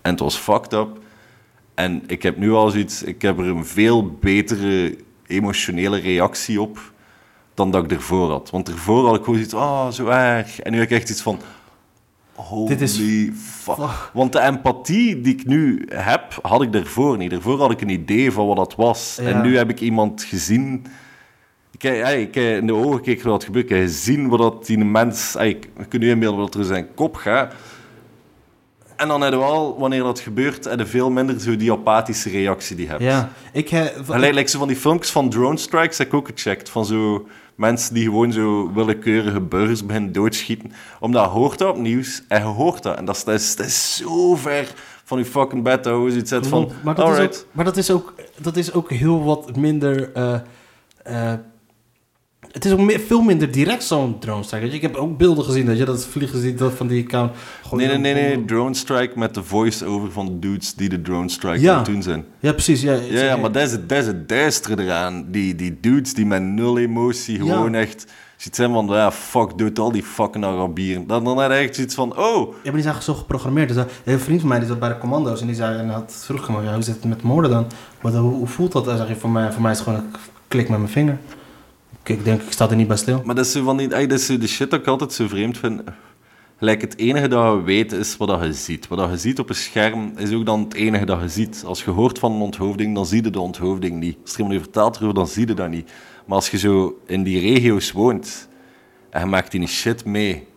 En 0.02 0.12
het 0.12 0.20
was 0.20 0.36
fucked 0.38 0.74
up. 0.74 1.00
En 1.84 2.04
ik 2.08 2.24
heb 2.24 2.38
nu 2.38 2.52
al 2.52 2.70
zoiets... 2.70 3.04
Ik 3.04 3.22
heb 3.22 3.40
er 3.40 3.46
een 3.46 3.66
veel 3.66 4.12
betere 4.20 4.98
emotionele 5.28 6.00
reactie 6.00 6.62
op 6.62 6.92
dan 7.54 7.72
dat 7.72 7.84
ik 7.84 7.92
ervoor 7.92 8.30
had. 8.30 8.50
Want 8.50 8.70
ervoor 8.70 9.06
had 9.06 9.16
ik 9.16 9.24
gewoon 9.24 9.36
zoiets 9.36 9.54
oh, 9.54 9.90
zo 9.90 10.08
erg. 10.08 10.60
En 10.60 10.72
nu 10.72 10.80
heb 10.80 10.92
ik 10.92 10.98
echt 10.98 11.10
iets 11.10 11.22
van... 11.22 11.40
Holy 12.36 12.68
Dit 12.68 12.82
is- 12.82 13.30
fuck. 13.36 14.10
Want 14.14 14.32
de 14.32 14.40
empathie 14.40 15.22
die 15.22 15.34
ik 15.34 15.46
nu 15.46 15.86
heb, 15.94 16.40
had 16.42 16.62
ik 16.62 16.74
daarvoor 16.74 17.18
niet. 17.18 17.32
Daarvoor 17.32 17.60
had 17.60 17.72
ik 17.72 17.82
een 17.82 17.90
idee 17.90 18.32
van 18.32 18.48
wat 18.48 18.56
dat 18.56 18.76
was. 18.76 19.20
Ja. 19.22 19.28
En 19.28 19.42
nu 19.42 19.58
heb 19.58 19.70
ik 19.70 19.80
iemand 19.80 20.24
gezien... 20.24 20.86
Ik, 21.78 22.36
in 22.36 22.68
de 22.68 22.74
ogen 22.74 22.98
gekeken 22.98 23.30
wat 23.30 23.44
gebeurt. 23.44 23.66
Ik 23.66 23.72
heb 23.72 23.82
gezien 23.82 24.28
wat 24.28 24.40
dat 24.40 24.66
die 24.66 24.78
mens... 24.78 25.36
Ik 25.36 25.70
ik 25.78 25.90
kan 25.90 26.00
nu 26.00 26.10
inbeelden 26.10 26.40
wat 26.40 26.54
er 26.54 26.60
in 26.60 26.66
zijn 26.66 26.94
kop 26.94 27.16
gaat. 27.16 27.54
En 29.02 29.08
dan 29.08 29.22
heb 29.22 29.32
je 29.32 29.40
wel, 29.40 29.80
wanneer 29.80 30.04
dat 30.04 30.20
gebeurt, 30.20 30.64
je 30.78 30.86
veel 30.86 31.10
minder 31.10 31.40
zo 31.40 31.56
die 31.56 31.72
apathische 31.72 32.30
reactie 32.30 32.76
die 32.76 32.86
je 32.86 32.92
hebt. 32.92 33.04
Ja, 33.04 33.30
ik 33.54 33.70
heb... 33.70 34.04
Gelijk, 34.06 34.50
zo 34.50 34.60
van 34.60 34.68
die 34.68 34.78
filmpjes 34.78 35.12
van 35.12 35.30
drone 35.30 35.58
strikes 35.58 35.98
heb 35.98 36.08
ik 36.08 36.14
ook 36.14 36.28
gecheckt. 36.28 36.70
Van 36.70 36.86
zo 36.86 37.28
mensen 37.56 37.94
die 37.94 38.04
gewoon 38.04 38.32
zo 38.32 38.72
willekeurige 38.74 39.42
burgers 39.42 39.86
beginnen 39.86 40.12
doodschieten. 40.12 40.72
Omdat 41.00 41.24
je 41.24 41.30
hoort 41.30 41.58
dat 41.58 41.70
op 41.70 41.78
nieuws 41.78 42.24
en 42.28 42.40
je 42.40 42.48
hoort 42.48 42.84
dat. 42.84 42.98
En 42.98 43.06
dat 43.06 43.16
is, 43.16 43.24
dat 43.24 43.36
is, 43.36 43.56
dat 43.56 43.66
is 43.66 43.96
zo 43.96 44.36
ver 44.36 44.74
van 45.04 45.18
je 45.18 45.26
fucking 45.26 45.64
bed 45.64 45.84
dat 45.84 46.04
je 46.04 46.24
zoiets 46.24 46.48
van... 46.48 46.72
maar, 46.84 46.96
dat 46.96 47.18
is 47.18 47.20
ook, 47.20 47.46
maar 47.52 47.66
dat 47.66 47.78
is 47.78 47.92
ook, 47.92 48.14
dat 48.38 48.58
is 48.58 48.74
ook 48.74 48.90
heel 48.90 49.24
wat 49.24 49.56
minder. 49.56 50.14
eh, 50.14 50.40
eh, 51.04 51.34
het 52.52 52.66
is 52.66 52.72
ook 52.72 52.80
meer, 52.80 53.00
veel 53.00 53.22
minder 53.22 53.52
direct 53.52 53.84
zo'n 53.84 54.20
drone 54.20 54.44
strike. 54.44 54.66
Ik 54.70 54.82
heb 54.82 54.96
ook 54.96 55.18
beelden 55.18 55.46
gezien 55.46 55.66
dat 55.66 55.78
je 55.78 55.86
dat 55.86 56.06
vliegen 56.06 56.42
ziet 56.42 56.58
dat 56.58 56.74
van 56.74 56.88
die 56.88 57.04
account. 57.04 57.32
Nee, 57.72 57.88
nee, 57.88 57.98
nee, 57.98 58.14
nee. 58.14 58.46
Drone 58.46 58.74
strike 58.74 59.20
met 59.20 59.34
de 59.34 59.44
voice-over 59.44 60.12
van 60.12 60.26
de 60.26 60.40
dudes 60.40 60.74
die 60.74 60.90
de 60.90 61.02
drone 61.02 61.30
strike 61.30 61.60
Ja. 61.60 61.72
aan 61.72 61.78
het 61.78 61.86
doen 61.86 62.04
zijn. 62.04 62.26
Ja, 62.40 62.52
precies. 62.52 62.82
Ja, 62.82 62.94
Ja, 62.94 63.24
ja 63.24 63.36
maar 63.36 63.52
dat 63.52 63.64
is, 63.64 63.72
het, 63.72 63.90
dat 63.90 63.98
is 63.98 64.08
het 64.08 64.30
duistere 64.30 64.84
eraan. 64.84 65.26
Die, 65.28 65.56
die 65.56 65.78
dudes 65.82 66.14
die 66.14 66.26
met 66.26 66.42
nul 66.42 66.78
emotie 66.78 67.38
gewoon 67.38 67.76
echt... 67.76 68.06
Ziet 68.38 68.56
zijn 68.56 68.72
van, 68.72 68.88
ja, 68.88 69.12
fuck, 69.12 69.58
doet 69.58 69.80
al 69.80 69.92
die 69.92 70.04
fucking 70.04 70.46
Arabieren. 70.46 71.08
Dan, 71.08 71.24
dan 71.24 71.38
had 71.38 71.48
hij 71.50 71.64
echt 71.64 71.76
zoiets 71.76 71.96
van, 71.96 72.18
oh... 72.18 72.54
Ja, 72.54 72.56
maar 72.64 72.74
die 72.74 72.82
zijn 72.82 73.02
zo 73.02 73.14
geprogrammeerd. 73.14 73.68
Dus, 73.68 73.78
eh, 73.78 73.84
een 74.14 74.20
vriend 74.20 74.40
van 74.40 74.50
mij 74.50 74.60
die 74.60 74.68
zat 74.68 74.80
bij 74.80 74.90
de 74.90 74.98
commando's 74.98 75.42
en 75.42 75.48
die 75.48 75.56
zei 75.56 75.78
en 75.78 75.90
had 75.90 76.24
vroeg 76.26 76.48
ja, 76.64 76.74
hoe 76.74 76.84
zit 76.84 76.96
het 76.96 77.04
met 77.04 77.22
moorden 77.22 77.52
dan? 77.52 77.66
Maar 78.02 78.12
dan, 78.12 78.22
hoe, 78.22 78.34
hoe 78.34 78.48
voelt 78.48 78.72
dat? 78.72 78.88
En 78.88 78.98
zeg 78.98 79.08
je, 79.08 79.16
voor 79.16 79.30
mij, 79.30 79.52
voor 79.52 79.62
mij 79.62 79.72
is 79.72 79.78
het 79.78 79.88
gewoon 79.88 80.04
een 80.04 80.12
klik 80.48 80.70
met 80.70 80.78
mijn 80.78 80.92
vinger. 80.92 81.18
Ik, 82.04 82.24
denk, 82.24 82.42
ik 82.42 82.52
sta 82.52 82.70
er 82.70 82.76
niet 82.76 82.88
bij 82.88 82.98
stil. 82.98 83.22
Maar 83.26 83.36
dat 83.36 83.46
is 83.46 83.52
van 83.52 83.78
die, 83.78 83.88
dat 83.88 84.12
is 84.12 84.26
de 84.26 84.48
shit 84.48 84.72
dat 84.72 84.80
ik 84.80 84.88
altijd 84.88 85.14
zo 85.14 85.28
vreemd 85.28 85.58
vind. 85.58 85.82
Gelijk, 86.58 86.82
het 86.82 86.98
enige 86.98 87.28
dat 87.28 87.54
je 87.54 87.62
weet 87.64 87.92
is 87.92 88.18
wat 88.18 88.44
je 88.44 88.54
ziet. 88.54 88.88
Wat 88.88 89.10
je 89.10 89.18
ziet 89.18 89.40
op 89.40 89.50
een 89.50 89.56
scherm 89.56 90.14
is 90.18 90.34
ook 90.34 90.46
dan 90.46 90.60
het 90.60 90.74
enige 90.74 91.06
dat 91.06 91.22
je 91.22 91.30
ziet. 91.30 91.64
Als 91.66 91.84
je 91.84 91.92
hoort 91.92 92.20
van 92.20 92.32
een 92.32 92.42
onthoofding, 92.42 92.96
dan 92.96 93.06
zie 93.06 93.24
je 93.24 93.30
de 93.30 93.40
onthoofding 93.40 94.00
niet. 94.00 94.18
Als 94.22 94.34
er 94.34 94.40
iemand 94.40 94.56
je 94.56 94.64
vertelt 94.64 94.96
erover, 94.96 95.16
dan 95.16 95.28
zie 95.28 95.48
je 95.48 95.54
dat 95.54 95.70
niet. 95.70 95.92
Maar 96.26 96.36
als 96.36 96.50
je 96.50 96.58
zo 96.58 97.00
in 97.06 97.24
die 97.24 97.40
regio's 97.40 97.92
woont 97.92 98.48
en 99.10 99.20
je 99.20 99.26
maakt 99.26 99.52
die 99.52 99.68
shit 99.68 100.06
mee. 100.06 100.48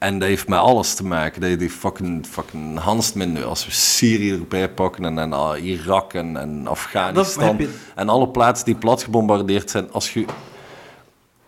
En 0.00 0.18
dat 0.18 0.28
heeft 0.28 0.48
met 0.48 0.58
alles 0.58 0.94
te 0.94 1.04
maken. 1.04 1.40
Dat 1.40 1.58
die 1.58 1.70
fucking, 1.70 2.26
fucking 2.26 2.78
Hansmin, 2.78 3.44
als 3.44 3.64
we 3.66 3.70
Syrië 3.72 4.30
erbij 4.32 4.68
pakken 4.70 5.04
en, 5.04 5.18
en 5.18 5.32
ah, 5.32 5.64
Irak 5.64 6.12
en, 6.14 6.36
en 6.36 6.66
Afghanistan. 6.66 7.56
je- 7.58 7.74
En 7.94 8.08
alle 8.08 8.28
plaatsen 8.28 8.66
die 8.66 8.74
plat 8.74 9.02
gebombardeerd 9.02 9.70
zijn. 9.70 9.92
Als 9.92 10.12
je 10.12 10.24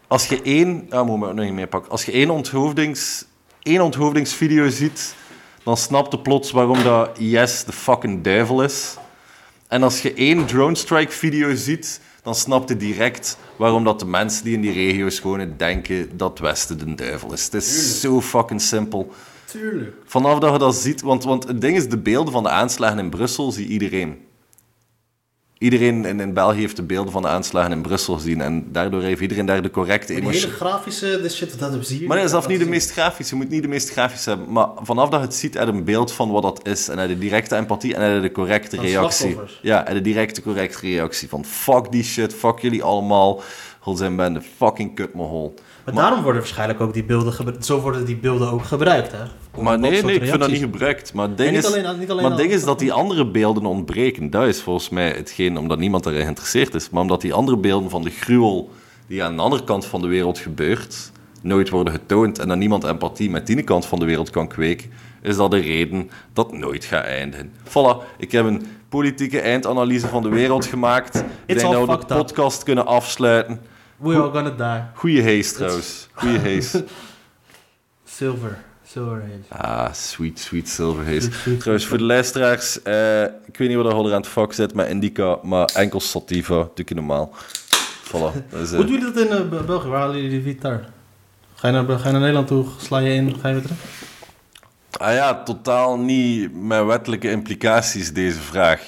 als 0.06 0.26
je 0.26 0.42
één... 0.42 0.86
Ah, 0.90 1.06
moet 1.06 1.28
ik 1.28 1.34
nog 1.34 1.44
niet 1.44 1.54
meer 1.54 1.66
pakken. 1.66 1.90
Als 1.90 2.04
je 2.04 2.12
één, 2.12 2.30
onthoofdings, 2.30 3.24
één 3.62 3.80
onthoofdingsvideo 3.80 4.68
ziet, 4.68 5.14
dan 5.62 5.76
snap 5.76 6.12
je 6.12 6.18
plots 6.18 6.50
waarom 6.50 6.82
dat 6.82 7.18
IS 7.18 7.64
de 7.64 7.72
fucking 7.72 8.22
duivel 8.24 8.62
is. 8.62 8.96
En 9.68 9.82
als 9.82 10.02
je 10.02 10.14
één 10.14 10.46
drone 10.46 10.74
strike 10.74 11.12
video 11.12 11.54
ziet, 11.54 12.00
dan 12.22 12.34
snap 12.34 12.68
je 12.68 12.76
direct 12.76 13.38
waarom 13.56 13.84
dat 13.84 13.98
de 13.98 14.06
mensen 14.06 14.44
die 14.44 14.54
in 14.54 14.60
die 14.60 14.72
regio's 14.72 15.20
wonen 15.20 15.56
denken 15.56 16.16
dat 16.16 16.38
Westen 16.38 16.78
de 16.78 16.94
duivel 16.94 17.32
is. 17.32 17.44
Het 17.44 17.54
is 17.54 18.00
zo 18.00 18.20
fucking 18.20 18.60
simpel. 18.60 19.12
Tuurlijk. 19.44 19.96
Vanaf 20.04 20.38
dat 20.38 20.52
je 20.52 20.58
dat 20.58 20.74
ziet, 20.74 21.00
want, 21.00 21.24
want 21.24 21.46
het 21.46 21.60
ding 21.60 21.76
is, 21.76 21.88
de 21.88 21.98
beelden 21.98 22.32
van 22.32 22.42
de 22.42 22.48
aanslagen 22.48 22.98
in 22.98 23.10
Brussel 23.10 23.52
zie 23.52 23.66
iedereen. 23.66 24.30
Iedereen 25.62 26.04
in, 26.04 26.20
in 26.20 26.32
België 26.32 26.60
heeft 26.60 26.76
de 26.76 26.82
beelden 26.82 27.12
van 27.12 27.22
de 27.22 27.28
aanslagen 27.28 27.72
in 27.72 27.82
Brussel 27.82 28.14
gezien 28.14 28.40
en 28.40 28.66
daardoor 28.72 29.02
heeft 29.02 29.20
iedereen 29.20 29.46
daar 29.46 29.62
de 29.62 29.70
correcte 29.70 30.06
Die 30.06 30.16
hele 30.16 30.28
emotie. 30.28 30.50
grafische, 30.50 31.20
de 31.22 31.28
shit, 31.28 31.58
dat 31.58 31.86
zie 31.86 32.00
je. 32.00 32.06
Maar 32.06 32.16
dat 32.16 32.26
is 32.26 32.32
af 32.32 32.48
niet 32.48 32.58
de 32.58 32.68
meest 32.68 32.90
grafische, 32.92 33.34
je 33.34 33.40
moet 33.40 33.50
niet 33.50 33.62
de 33.62 33.68
meest 33.68 33.90
grafische 33.90 34.28
hebben. 34.28 34.52
Maar 34.52 34.68
vanaf 34.82 35.08
dat 35.08 35.20
je 35.20 35.26
het 35.26 35.34
ziet, 35.34 35.54
heb 35.54 35.66
je 35.66 35.72
een 35.72 35.84
beeld 35.84 36.12
van 36.12 36.30
wat 36.30 36.42
dat 36.42 36.60
is. 36.66 36.88
En 36.88 36.98
heb 36.98 37.08
je 37.08 37.14
de 37.14 37.20
directe 37.20 37.56
empathie 37.56 37.94
en 37.94 38.02
heb 38.02 38.14
je 38.14 38.20
de 38.20 38.32
correcte 38.32 38.76
Van 38.76 38.84
reactie. 38.84 39.36
Ja, 39.62 39.86
en 39.86 39.94
de 39.94 40.00
directe 40.00 40.42
correcte 40.42 40.78
reactie 40.80 41.28
van 41.28 41.44
fuck 41.44 41.90
die 41.92 42.04
shit, 42.04 42.34
fuck 42.34 42.58
jullie 42.58 42.82
allemaal. 42.82 43.42
Hol 43.80 43.96
zijn 43.96 44.16
bende, 44.16 44.40
fucking 44.56 44.94
kut 44.94 45.14
me 45.14 45.22
Maar 45.84 45.94
daarom 45.94 46.22
worden 46.22 46.40
waarschijnlijk 46.40 46.80
ook 46.80 46.92
die 46.94 47.04
beelden 47.04 47.32
gebruikt. 47.32 47.66
Zo 47.66 47.80
worden 47.80 48.04
die 48.04 48.16
beelden 48.16 48.50
ook 48.50 48.64
gebruikt, 48.64 49.12
hè? 49.12 49.18
Om 49.54 49.64
Maar 49.64 49.78
nee, 49.78 50.02
nee, 50.02 50.14
ik 50.14 50.24
vind 50.24 50.40
dat 50.40 50.50
niet 50.50 50.60
gebruikt. 50.60 51.12
Maar 51.12 51.28
het 51.28 51.36
ding, 51.36 51.56
is, 51.56 51.66
alleen- 51.66 51.86
alleen 51.86 52.22
maar 52.22 52.36
ding 52.36 52.48
al- 52.50 52.56
is 52.56 52.64
dat 52.64 52.78
die 52.78 52.92
andere 52.92 53.26
beelden 53.26 53.66
ontbreken. 53.66 54.30
Dat 54.30 54.46
is 54.46 54.60
volgens 54.60 54.88
mij 54.88 55.08
hetgeen, 55.08 55.56
omdat 55.58 55.78
niemand 55.78 56.06
erin 56.06 56.22
geïnteresseerd 56.22 56.74
is. 56.74 56.90
Maar 56.90 57.02
omdat 57.02 57.20
die 57.20 57.32
andere 57.34 57.56
beelden 57.56 57.90
van 57.90 58.02
de 58.02 58.10
gruwel 58.10 58.70
die 59.06 59.22
aan 59.22 59.36
de 59.36 59.42
andere 59.42 59.64
kant 59.64 59.86
van 59.86 60.00
de 60.00 60.06
wereld 60.06 60.38
gebeurt, 60.38 61.12
nooit 61.42 61.70
worden 61.70 61.92
getoond 61.92 62.38
en 62.38 62.48
dat 62.48 62.56
niemand 62.56 62.84
empathie 62.84 63.30
met 63.30 63.46
die 63.46 63.62
kant 63.62 63.86
van 63.86 63.98
de 63.98 64.04
wereld 64.04 64.30
kan 64.30 64.48
kweken, 64.48 64.90
is 65.22 65.36
dat 65.36 65.50
de 65.50 65.58
reden 65.58 66.10
dat 66.32 66.52
nooit 66.52 66.84
gaat 66.84 67.04
eindigen. 67.04 67.52
Voilà, 67.68 68.16
ik 68.18 68.32
heb 68.32 68.44
een 68.46 68.66
politieke 68.88 69.40
eindanalyse 69.40 70.08
van 70.08 70.22
de 70.22 70.28
wereld 70.28 70.66
gemaakt. 70.66 71.24
Ik 71.46 71.60
dat 71.60 71.70
we 71.80 71.86
de 71.86 71.92
up. 71.92 72.06
podcast 72.06 72.62
kunnen 72.62 72.86
afsluiten. 72.86 73.60
We 74.02 74.14
are 74.14 74.30
gonna 74.30 74.50
die. 74.50 74.82
Goeie 74.94 75.22
haze 75.22 75.54
trouwens. 75.54 76.08
Goeie 76.12 76.38
haze. 76.54 76.84
Silver. 78.04 78.58
Silver 78.86 79.20
haze. 79.22 79.64
Ah, 79.64 79.92
sweet, 79.92 80.38
sweet 80.38 80.68
silver 80.68 81.04
haze. 81.04 81.20
Sweet, 81.20 81.34
sweet, 81.34 81.58
Trouwens, 81.60 81.86
voor 81.86 81.98
de 81.98 82.04
luisteraars, 82.04 82.82
eh, 82.82 83.22
ik 83.22 83.56
weet 83.56 83.68
niet 83.68 83.76
wat 83.76 83.86
er 83.86 83.92
aan 83.94 84.12
het 84.20 84.26
vak 84.28 84.52
zit 84.52 84.74
met 84.74 84.88
Indica, 84.88 85.38
maar 85.42 85.70
enkel 85.74 86.00
Sativa, 86.00 86.68
ik 86.74 86.94
normaal. 86.94 87.34
Voilà. 88.06 88.52
Is, 88.62 88.70
eh, 88.70 88.76
Hoe 88.76 88.84
doe 88.84 88.90
je 88.98 89.00
dat 89.12 89.16
in 89.16 89.28
eh, 89.32 89.48
Be- 89.48 89.62
België? 89.64 89.88
Waar 89.88 90.00
halen 90.00 90.22
jullie 90.22 90.42
die 90.42 90.52
gitaar? 90.52 90.88
Ga 91.54 91.68
je, 91.68 91.74
naar, 91.74 91.98
ga 91.98 92.06
je 92.06 92.10
naar 92.12 92.20
Nederland 92.20 92.46
toe, 92.46 92.66
sla 92.78 92.98
je 92.98 93.14
in, 93.14 93.36
ga 93.40 93.48
je 93.48 93.54
weer 93.54 93.62
terug? 93.62 93.78
ah 94.90 95.12
ja, 95.14 95.42
totaal 95.42 95.98
niet 95.98 96.62
met 96.62 96.84
wettelijke 96.84 97.30
implicaties 97.30 98.12
deze 98.12 98.40
vraag. 98.40 98.80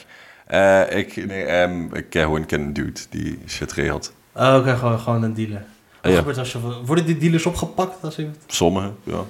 Ik, 0.90 1.26
nee, 1.26 1.44
ehm, 1.44 1.94
ik 1.94 2.10
ken 2.10 2.22
gewoon 2.22 2.44
een 2.46 2.72
dude 2.72 3.00
die 3.10 3.38
shit 3.46 3.72
regelt. 3.72 4.12
Oh, 4.36 4.56
oké, 4.58 4.76
gewoon, 4.76 4.98
gewoon 4.98 5.22
een 5.22 5.34
dealer. 5.34 5.64
Wat 6.02 6.12
Ja. 6.12 6.18
gebeurt 6.18 6.38
als 6.38 6.52
je... 6.52 6.58
Worden 6.84 7.06
die 7.06 7.16
dealers 7.18 7.46
opgepakt? 7.46 8.04
Als, 8.04 8.16
je, 8.16 8.28
Sommigen, 8.46 8.96
ja. 9.02 9.20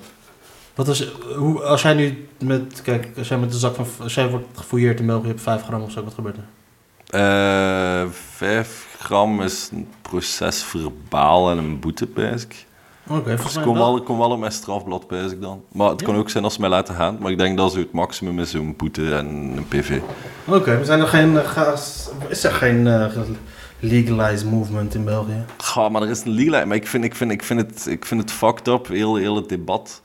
wat 0.74 0.88
is, 0.88 1.08
hoe, 1.36 1.62
als 1.62 1.82
jij 1.82 1.94
nu 1.94 2.28
met... 2.38 2.82
Kijk, 2.82 3.08
als 3.18 3.28
jij 3.28 3.38
met 3.38 3.50
de 3.52 3.58
zak 3.58 3.74
van... 3.74 3.86
Als 4.00 4.14
jij 4.14 4.28
wordt 4.28 4.46
gefouilleerd 4.54 5.00
in 5.00 5.06
België, 5.06 5.22
je 5.22 5.28
hebt 5.28 5.40
5 5.40 5.62
gram 5.62 5.82
of 5.82 5.90
zo, 5.90 6.04
wat 6.04 6.14
gebeurt 6.14 6.36
er? 6.36 6.44
Eh, 7.20 8.08
vijf 8.36 8.96
gram 8.98 9.42
is 9.42 9.68
een 9.72 9.88
proces 10.02 10.62
verbaal 10.62 11.50
en 11.50 11.58
een 11.58 11.80
boete, 11.80 12.06
pijs 12.06 12.42
ik. 12.42 12.66
Oké, 13.08 13.22
volgens 13.30 13.54
Dus 13.54 13.62
kom 13.62 13.74
wel. 13.74 14.02
kom 14.02 14.18
wel 14.18 14.30
op 14.30 14.38
mijn 14.38 14.52
strafblad, 14.52 15.06
pijs 15.06 15.32
ik 15.32 15.40
dan. 15.40 15.62
Maar 15.72 15.88
het 15.90 16.00
Ja? 16.00 16.06
kan 16.06 16.16
ook 16.16 16.30
zijn 16.30 16.44
als 16.44 16.54
ze 16.54 16.60
mij 16.60 16.68
laten 16.70 16.94
gaan. 16.94 17.16
Maar 17.20 17.30
ik 17.30 17.38
denk 17.38 17.56
dat 17.56 17.72
zo 17.72 17.78
het 17.78 17.92
maximum 17.92 18.38
is 18.40 18.50
zo'n 18.50 18.74
boete 18.76 19.14
en 19.14 19.26
een 19.26 19.66
PV. 19.68 19.98
Oké, 20.46 20.78
we 20.78 20.84
zijn 20.84 21.00
er 21.00 21.06
geen... 21.06 21.38
eh, 21.38 21.46
gas- 21.48 22.10
is 22.28 22.44
er 22.44 22.52
geen 22.52 22.86
eh, 22.86 23.06
legalized 23.84 24.50
movement 24.50 24.94
in 24.94 25.04
België? 25.04 25.44
Ga, 25.56 25.88
maar 25.88 26.02
er 26.02 26.10
is 26.10 26.24
een 26.24 26.30
legal... 26.30 26.66
Maar 26.66 26.76
ik 26.76 26.86
vind, 26.86 27.04
ik 27.04 27.14
vind, 27.14 27.30
ik 27.30 27.42
vind, 27.42 27.60
het, 27.60 27.86
ik 27.86 28.04
vind 28.04 28.20
het 28.20 28.32
fucked 28.32 28.68
up, 28.68 28.86
heel, 28.86 29.16
heel 29.16 29.36
het 29.36 29.48
debat. 29.48 30.02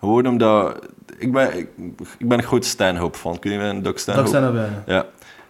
Gewoon 0.00 0.26
omdat... 0.26 0.86
Ik 1.18 1.32
ben, 1.32 1.58
ik, 1.58 1.68
ik 2.18 2.28
ben 2.28 2.38
een 2.38 2.44
groot 2.44 2.64
Stanhope 2.64 3.18
van. 3.18 3.38
Kun 3.38 3.52
je 3.52 3.58
een 3.58 3.82
Dat 3.82 4.00
Stanhope? 4.00 4.28
zijn 4.28 4.42
er 4.42 4.52
bijna. 4.52 4.82
Ja. 4.86 5.06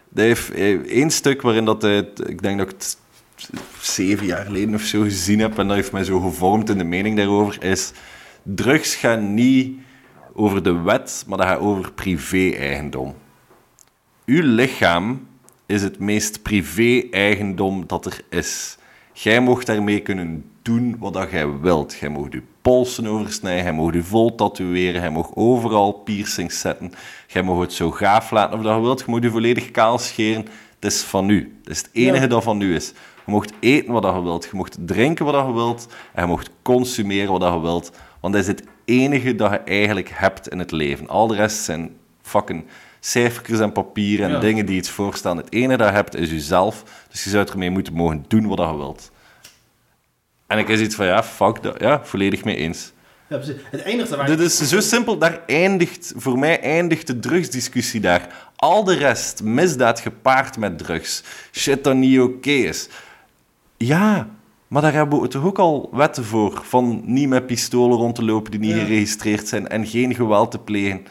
Die 0.08 0.24
heeft 0.24 0.50
één 0.88 1.10
stuk 1.10 1.42
waarin 1.42 1.64
dat 1.64 1.82
hij... 1.82 2.08
Ik 2.26 2.42
denk 2.42 2.58
dat 2.58 2.66
ik 2.66 2.72
het 2.72 2.98
zeven 3.80 4.26
jaar 4.26 4.44
geleden 4.44 4.74
of 4.74 4.82
zo 4.82 5.02
gezien 5.02 5.38
heb. 5.38 5.58
En 5.58 5.66
dat 5.66 5.76
heeft 5.76 5.92
mij 5.92 6.04
zo 6.04 6.20
gevormd 6.20 6.70
in 6.70 6.78
de 6.78 6.84
mening 6.84 7.16
daarover. 7.16 7.64
Is... 7.64 7.92
Drugs 8.42 8.94
gaan 8.94 9.34
niet 9.34 9.78
over 10.32 10.62
de 10.62 10.82
wet, 10.82 11.24
maar 11.26 11.38
dat 11.38 11.46
gaat 11.46 11.58
over 11.58 11.92
privé-eigendom. 11.92 13.14
Uw 14.26 14.42
lichaam 14.42 15.26
is 15.66 15.82
het 15.82 15.98
meest 15.98 16.42
privé-eigendom 16.42 17.86
dat 17.86 18.06
er 18.06 18.20
is. 18.28 18.78
Jij 19.12 19.40
mocht 19.40 19.66
daarmee 19.66 20.00
kunnen 20.00 20.44
doen 20.62 20.96
wat 20.98 21.28
jij 21.30 21.58
wilt. 21.58 21.94
Jij 21.94 22.08
mocht 22.08 22.32
je 22.32 22.42
polsen 22.62 23.06
oversnijden, 23.06 23.64
jij 23.64 23.72
mocht 23.72 23.94
je 23.94 24.02
vol 24.02 24.34
tatoeëren, 24.34 25.00
jij 25.00 25.10
mocht 25.10 25.30
overal 25.34 25.92
piercings 25.92 26.60
zetten. 26.60 26.92
Jij 27.26 27.42
mocht 27.42 27.60
het 27.60 27.72
zo 27.72 27.90
gaaf 27.90 28.30
laten 28.30 28.58
of 28.58 28.64
dat 28.64 28.74
je 28.74 28.80
wilt. 28.80 28.98
Je 29.00 29.04
mocht 29.08 29.22
je 29.22 29.30
volledig 29.30 29.70
kaal 29.70 29.98
scheren. 29.98 30.46
Het 30.74 30.92
is 30.92 31.00
van 31.00 31.28
u. 31.28 31.56
Het 31.62 31.70
is 31.70 31.78
het 31.78 31.90
enige 31.92 32.22
Ja. 32.22 32.26
dat 32.26 32.42
van 32.42 32.60
u 32.60 32.74
is. 32.74 32.88
Je 33.24 33.32
mocht 33.32 33.52
eten 33.60 33.92
wat 33.92 34.04
je 34.04 34.22
wilt. 34.22 34.44
Je 34.44 34.56
mocht 34.56 34.76
drinken 34.80 35.24
wat 35.24 35.46
je 35.46 35.52
wilt. 35.52 35.86
En 36.12 36.22
je 36.22 36.28
mocht 36.28 36.50
consumeren 36.62 37.38
wat 37.38 37.52
je 37.52 37.60
wilt. 37.60 37.92
Want 38.20 38.34
dat 38.34 38.42
is 38.42 38.48
het 38.48 38.62
enige 38.84 39.34
dat 39.34 39.50
je 39.50 39.58
eigenlijk 39.58 40.10
hebt 40.12 40.48
in 40.48 40.58
het 40.58 40.70
leven. 40.70 41.08
Al 41.08 41.26
de 41.26 41.34
rest 41.34 41.64
zijn 41.64 41.96
fucking 42.22 42.64
cijfertjes 43.06 43.58
en 43.60 43.72
papier 43.72 44.22
en 44.22 44.30
Ja. 44.30 44.38
dingen 44.38 44.66
die 44.66 44.76
iets 44.76 44.90
voorstellen. 44.90 45.36
Het 45.36 45.52
enige 45.52 45.76
dat 45.76 45.88
je 45.88 45.94
hebt 45.94 46.14
is 46.14 46.30
jezelf, 46.30 46.82
dus 47.10 47.24
je 47.24 47.30
zou 47.30 47.46
ermee 47.48 47.70
moeten 47.70 47.92
mogen 47.92 48.24
doen 48.28 48.46
wat 48.46 48.58
je 48.58 48.76
wilt. 48.76 49.10
En 50.46 50.58
ik 50.58 50.68
is 50.68 50.80
iets 50.80 50.94
van, 50.94 51.06
ja, 51.06 51.22
fuck 51.22 51.62
dat. 51.62 51.80
Ja, 51.80 52.04
volledig 52.04 52.44
mee 52.44 52.56
eens. 52.56 52.92
Ja, 53.28 53.36
precies. 53.36 53.54
Het 53.70 53.82
enige 53.82 54.16
waar... 54.16 54.26
Dit 54.26 54.40
is 54.40 54.56
zo 54.68 54.80
simpel, 54.80 55.18
daar 55.18 55.40
eindigt, 55.46 56.12
voor 56.16 56.38
mij 56.38 56.60
eindigt 56.60 57.06
de 57.06 57.18
drugsdiscussie 57.18 58.00
daar. 58.00 58.50
Al 58.56 58.84
de 58.84 58.94
rest, 58.94 59.42
misdaad 59.42 60.00
gepaard 60.00 60.56
met 60.58 60.78
drugs, 60.78 61.22
shit 61.52 61.84
dat 61.84 61.94
niet 61.94 62.20
oké 62.20 62.50
is. 62.50 62.88
Ja, 63.76 64.28
maar 64.68 64.82
daar 64.82 64.92
hebben 64.92 65.20
we 65.20 65.28
toch 65.28 65.44
ook 65.44 65.58
al 65.58 65.88
wetten 65.92 66.24
voor, 66.24 66.60
van 66.64 67.02
niet 67.04 67.28
met 67.28 67.46
pistolen 67.46 67.96
rond 67.98 68.14
te 68.14 68.24
lopen 68.24 68.50
die 68.50 68.60
niet 68.60 68.74
Ja. 68.76 68.78
geregistreerd 68.84 69.48
zijn 69.48 69.68
en 69.68 69.86
geen 69.86 70.14
geweld 70.14 70.50
te 70.50 70.58
plegen. 70.58 71.06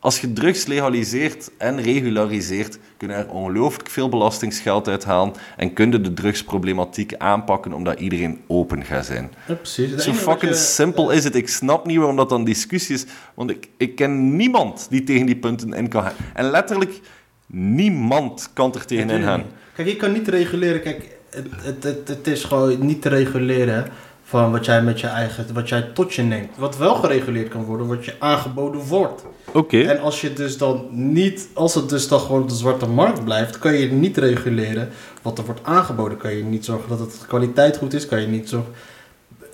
Als 0.00 0.20
je 0.20 0.32
drugs 0.32 0.66
legaliseert 0.66 1.50
en 1.56 1.80
regulariseert, 1.82 2.78
kunnen 2.96 3.16
er 3.16 3.28
ongelooflijk 3.28 3.88
veel 3.90 4.08
belastingsgeld 4.08 4.88
uithalen 4.88 5.32
en 5.56 5.72
kun 5.72 5.90
je 5.90 6.00
de 6.00 6.14
drugsproblematiek 6.14 7.14
aanpakken 7.16 7.72
omdat 7.72 8.00
iedereen 8.00 8.40
open 8.46 8.84
gaat 8.84 9.06
zijn. 9.06 9.30
Ja, 9.46 9.54
precies. 9.54 9.94
Zo 9.94 10.12
fucking 10.12 10.52
je- 10.52 10.58
simpel 10.58 11.10
is 11.10 11.24
het. 11.24 11.34
Ik 11.34 11.48
snap 11.48 11.86
niet 11.86 11.96
waarom 11.96 12.16
dat 12.16 12.28
dan 12.28 12.44
discussie 12.44 12.94
is. 12.94 13.04
Want 13.34 13.50
ik, 13.50 13.68
ik 13.76 13.94
ken 13.96 14.36
niemand 14.36 14.86
die 14.90 15.04
tegen 15.04 15.26
die 15.26 15.36
punten 15.36 15.72
in 15.72 15.88
kan 15.88 16.02
gaan. 16.02 16.12
En 16.34 16.50
letterlijk 16.50 17.00
niemand 17.46 18.50
kan 18.52 18.74
er 18.74 18.84
tegen 18.84 19.10
in 19.10 19.22
gaan. 19.22 19.44
Kijk, 19.74 19.88
je 19.88 19.96
kan 19.96 20.12
niet 20.12 20.28
reguleren. 20.28 20.80
Kijk, 20.80 21.16
het, 21.30 21.46
het, 21.62 21.82
het, 21.84 22.08
het 22.08 22.26
is 22.26 22.44
gewoon 22.44 22.86
niet 22.86 23.02
te 23.02 23.08
reguleren 23.08 23.86
van 24.28 24.50
wat 24.50 24.64
jij 24.64 24.82
met 24.82 25.00
je 25.00 25.06
eigen, 25.06 25.54
wat 25.54 25.68
jij 25.68 25.82
tot 25.82 26.14
je 26.14 26.22
neemt. 26.22 26.56
Wat 26.56 26.76
wel 26.76 26.94
gereguleerd 26.94 27.48
kan 27.48 27.64
worden, 27.64 27.86
wat 27.86 28.04
je 28.04 28.14
aangeboden 28.18 28.80
wordt. 28.80 29.24
Oké. 29.52 29.80
En 29.80 30.00
als 30.00 30.20
je 30.20 30.32
dus 30.32 30.58
dan 30.58 30.86
niet, 30.90 31.48
als 31.54 31.74
het 31.74 31.88
dus 31.88 32.08
dan 32.08 32.20
gewoon 32.20 32.42
op 32.42 32.48
de 32.48 32.54
zwarte 32.54 32.86
markt 32.88 33.24
blijft, 33.24 33.58
kan 33.58 33.74
je 33.74 33.92
niet 33.92 34.16
reguleren 34.16 34.88
wat 35.22 35.38
er 35.38 35.44
wordt 35.44 35.60
aangeboden. 35.64 36.18
Kan 36.18 36.36
je 36.36 36.44
niet 36.44 36.64
zorgen 36.64 36.88
dat 36.88 36.98
het 36.98 37.24
kwaliteit 37.28 37.76
goed 37.76 37.94
is, 37.94 38.06
kan 38.06 38.20
je 38.20 38.26
niet 38.26 38.48
zorgen. 38.48 38.72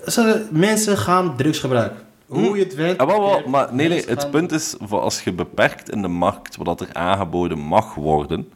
Zo, 0.07 0.35
Mensen 0.51 0.97
gaan 0.99 1.37
drugs 1.37 1.59
gebruiken. 1.59 1.99
Hoe 2.27 2.49
Hm. 2.49 2.55
je 2.57 2.63
het 2.65 2.75
went. 2.75 2.99
Ah, 2.99 3.07
wel, 3.07 3.21
wel, 3.21 3.35
keert, 3.35 3.47
maar 3.47 3.75
nee, 3.75 3.89
nee, 3.89 4.05
het 4.07 4.21
gaan- 4.21 4.31
punt 4.31 4.53
is, 4.53 4.75
voor 4.81 5.01
als 5.01 5.23
je 5.23 5.33
beperkt 5.33 5.91
in 5.91 6.03
de 6.03 6.09
markt 6.09 6.57
wat 6.57 6.81
er 6.81 6.89
aangeboden 6.93 7.59
mag 7.59 7.95
worden. 7.95 8.53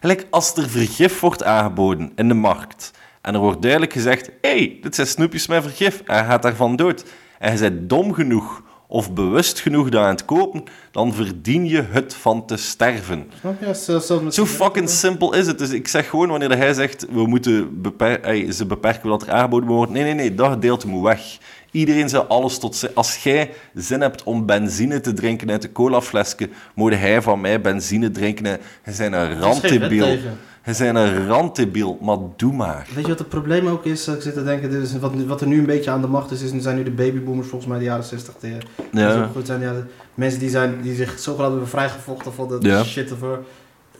Gelijk 0.00 0.26
als 0.30 0.54
er 0.56 0.68
vergif 0.68 1.20
wordt 1.20 1.44
aangeboden 1.44 2.12
in 2.14 2.28
de 2.28 2.34
markt. 2.34 2.90
En 3.20 3.34
er 3.34 3.40
wordt 3.40 3.62
duidelijk 3.62 3.92
gezegd: 3.92 4.26
hé, 4.26 4.50
hey, 4.50 4.78
dit 4.82 4.94
zijn 4.94 5.06
snoepjes 5.06 5.46
met 5.46 5.62
vergif. 5.62 6.02
En 6.06 6.14
hij 6.14 6.24
gaat 6.24 6.42
daarvan 6.42 6.76
dood. 6.76 7.04
En 7.38 7.52
je 7.52 7.58
bent 7.58 7.88
dom 7.88 8.12
genoeg 8.12 8.62
of 8.90 9.12
bewust 9.12 9.60
genoeg 9.60 9.88
dat 9.88 10.02
aan 10.02 10.10
het 10.10 10.24
kopen, 10.24 10.64
dan 10.90 11.14
verdien 11.14 11.66
je 11.66 11.82
het 11.90 12.14
van 12.14 12.46
te 12.46 12.56
sterven. 12.56 13.30
Zelfs- 13.72 14.22
met 14.22 14.34
Zo 14.34 14.46
fucking 14.46 14.88
simpel 14.88 15.34
is 15.34 15.46
het. 15.46 15.58
Dus 15.58 15.70
ik 15.70 15.88
zeg 15.88 16.08
gewoon, 16.08 16.28
wanneer 16.28 16.56
hij 16.56 16.74
zegt, 16.74 17.06
we 17.10 17.26
moeten 17.26 17.82
beper 17.82 18.20
ey, 18.20 18.52
ze 18.52 18.66
beperken 18.66 19.08
wat 19.08 19.22
er 19.22 19.30
aangeboden 19.30 19.68
worden. 19.68 19.94
Nee, 19.94 20.02
nee, 20.04 20.14
nee, 20.14 20.34
dat 20.34 20.50
gedeelte 20.50 20.88
moet 20.88 21.02
weg. 21.02 21.38
Iedereen 21.70 22.08
zou 22.08 22.28
alles 22.28 22.58
tot 22.58 22.76
zin... 22.76 22.90
Als 22.94 23.22
jij 23.22 23.50
zin 23.74 24.00
hebt 24.00 24.22
om 24.22 24.46
benzine 24.46 25.00
te 25.00 25.12
drinken 25.12 25.50
uit 25.50 25.62
de 25.62 25.72
colaflesje, 25.72 26.48
moet 26.74 26.94
hij 26.94 27.22
van 27.22 27.40
mij 27.40 27.60
benzine 27.60 28.10
drinken. 28.10 28.46
Je 28.46 28.58
bent 28.84 28.98
een 28.98 29.14
Er 29.14 30.32
Je 30.78 30.84
bent 30.92 30.96
een 30.96 31.26
randdebiel, 31.26 31.98
maar 32.00 32.16
doe 32.36 32.52
maar. 32.52 32.86
Weet 32.94 33.04
je 33.04 33.10
wat 33.10 33.18
het 33.18 33.28
probleem 33.28 33.66
ook 33.66 33.84
is? 33.84 34.08
Ik 34.08 34.22
zit 34.22 34.34
te 34.34 34.44
denken, 34.44 34.70
dit 34.70 34.82
is 34.82 34.98
wat, 34.98 35.12
wat 35.26 35.40
er 35.40 35.46
nu 35.46 35.58
een 35.58 35.66
beetje 35.66 35.90
aan 35.90 36.00
de 36.00 36.06
macht 36.06 36.30
is, 36.30 36.42
is 36.42 36.62
zijn 36.62 36.76
nu 36.76 36.82
de 36.82 36.90
babyboomers 36.90 37.48
volgens 37.48 37.70
mij 37.70 37.78
de 37.78 37.84
jaren 37.84 38.04
60. 38.04 38.34
Die, 38.40 38.56
die 38.90 39.00
Ja. 39.00 39.28
goed 39.32 39.46
zijn, 39.46 39.60
ja, 39.60 39.72
mensen 40.14 40.40
die, 40.40 40.50
zijn, 40.50 40.80
die 40.82 40.94
zich 40.94 41.18
zogenaamd 41.18 41.50
hebben 41.52 41.70
vrijgevochten 41.70 42.32
van 42.32 42.48
de 42.48 42.58
Ja. 42.60 42.84
shit 42.84 43.10
ervoor. 43.10 43.44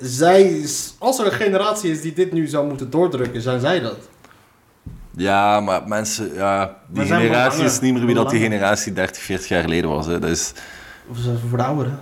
Zij, 0.00 0.64
als 0.98 1.18
er 1.18 1.26
een 1.26 1.32
generatie 1.32 1.90
is 1.90 2.00
die 2.00 2.12
dit 2.12 2.32
nu 2.32 2.46
zou 2.46 2.68
moeten 2.68 2.90
doordrukken, 2.90 3.40
zijn 3.40 3.60
zij 3.60 3.80
dat. 3.80 3.98
Ja, 5.16 5.60
maar 5.60 5.88
mensen... 5.88 6.34
Ja, 6.34 6.76
die 6.88 7.06
zijn 7.06 7.20
we 7.20 7.26
generatie 7.26 7.64
is 7.64 7.80
niet 7.80 7.94
meer 7.94 8.06
wie 8.06 8.14
dat 8.14 8.30
die 8.30 8.40
generatie 8.40 8.92
30, 8.92 9.22
40 9.22 9.48
jaar 9.48 9.62
geleden 9.62 9.90
was. 9.90 10.06
Hè. 10.06 10.18
Dat 10.18 10.30
is... 10.30 10.52
Of 11.10 11.16
dat 11.18 11.34
voor 11.48 11.58
de 11.58 11.64
ouderen? 11.64 11.98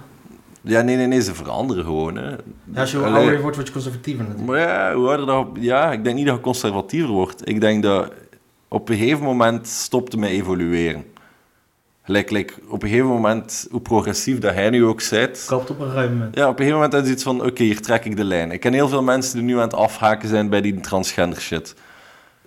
Ja, 0.61 0.83
nee, 0.83 0.97
nee, 0.97 1.07
nee, 1.07 1.23
ze 1.23 1.35
veranderen 1.35 1.85
gewoon. 1.85 2.17
Hè. 2.17 2.31
Ja, 2.31 2.37
als 2.81 2.91
je 2.91 2.99
Allee. 2.99 3.13
ouder 3.13 3.41
wordt, 3.41 3.57
word 3.57 3.67
je 3.67 3.73
conservatiever 3.73 4.25
natuurlijk. 4.25 4.51
Maar 4.51 4.61
ja, 4.61 4.95
hoe 4.95 5.09
ouder 5.09 5.27
dat, 5.27 5.47
ja, 5.61 5.93
ik 5.93 6.05
denk 6.05 6.17
niet 6.17 6.27
dat 6.27 6.37
je 6.37 6.41
conservatiever 6.41 7.11
wordt. 7.11 7.49
Ik 7.49 7.61
denk 7.61 7.83
dat 7.83 8.13
op 8.69 8.89
een 8.89 8.97
gegeven 8.97 9.25
moment 9.25 9.67
stopte 9.67 10.19
met 10.19 10.31
evolueren. 10.31 11.05
Gelijk, 12.03 12.31
like, 12.31 12.55
op 12.69 12.83
een 12.83 12.89
gegeven 12.89 13.11
moment, 13.11 13.67
hoe 13.71 13.81
progressief 13.81 14.39
dat 14.39 14.55
hij 14.55 14.71
nu 14.71 14.85
ook 14.85 15.01
zijt. 15.01 15.45
Koopt 15.47 15.71
op 15.71 15.81
een 15.81 15.91
gegeven 15.91 16.13
moment. 16.13 16.35
Ja, 16.35 16.43
op 16.43 16.51
een 16.51 16.57
gegeven 16.57 16.75
moment 16.75 16.93
is 16.95 17.01
het 17.01 17.09
iets 17.09 17.23
van, 17.23 17.45
oké, 17.45 17.63
hier 17.63 17.81
trek 17.81 18.05
ik 18.05 18.17
de 18.17 18.25
lijn. 18.25 18.53
Ik 18.53 18.61
ken 18.61 18.73
heel 18.73 18.89
veel 18.89 19.03
mensen 19.03 19.35
die 19.35 19.45
nu 19.45 19.55
aan 19.55 19.61
het 19.61 19.75
afhaken 19.75 20.29
zijn 20.29 20.49
bij 20.49 20.61
die 20.61 20.81
transgender 20.81 21.41
shit. 21.41 21.75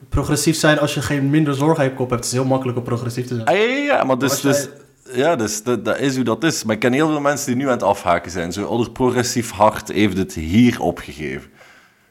Progressief 0.10 0.56
zijn 0.56 0.80
als 0.80 0.94
je 0.94 1.02
geen 1.02 1.30
minder 1.30 1.54
zorg 1.56 1.78
aan 1.78 1.86
je 1.86 1.94
kop 1.94 2.10
hebt, 2.10 2.26
is 2.26 2.32
heel 2.32 2.46
makkelijk 2.46 2.78
om 2.78 2.84
progressief 2.84 3.28
te 3.28 3.36
zijn. 3.36 3.48
Ah, 3.48 3.56
ja, 3.56 3.64
ja, 3.64 3.84
ja, 3.84 4.04
maar 4.04 4.18
dus, 4.18 4.42
dus, 4.42 4.70
ja, 5.14 5.36
dus 5.36 5.64
dat, 5.64 5.86
dat 5.86 6.00
is 6.00 6.16
hoe 6.16 6.24
dat 6.24 6.44
is. 6.44 6.64
Maar 6.64 6.74
ik 6.76 6.82
ken 6.82 6.94
heel 6.94 7.08
veel 7.08 7.20
mensen 7.20 7.46
die 7.48 7.56
nu 7.56 7.66
aan 7.66 7.72
het 7.72 7.84
afhaken 7.84 8.32
zijn. 8.32 8.54
Zo, 8.54 8.66
onder 8.66 8.92
progressief 8.92 9.52
hart 9.52 9.92
heeft 9.92 10.18
het 10.18 10.34
hier 10.34 10.82
opgegeven. 10.82 11.50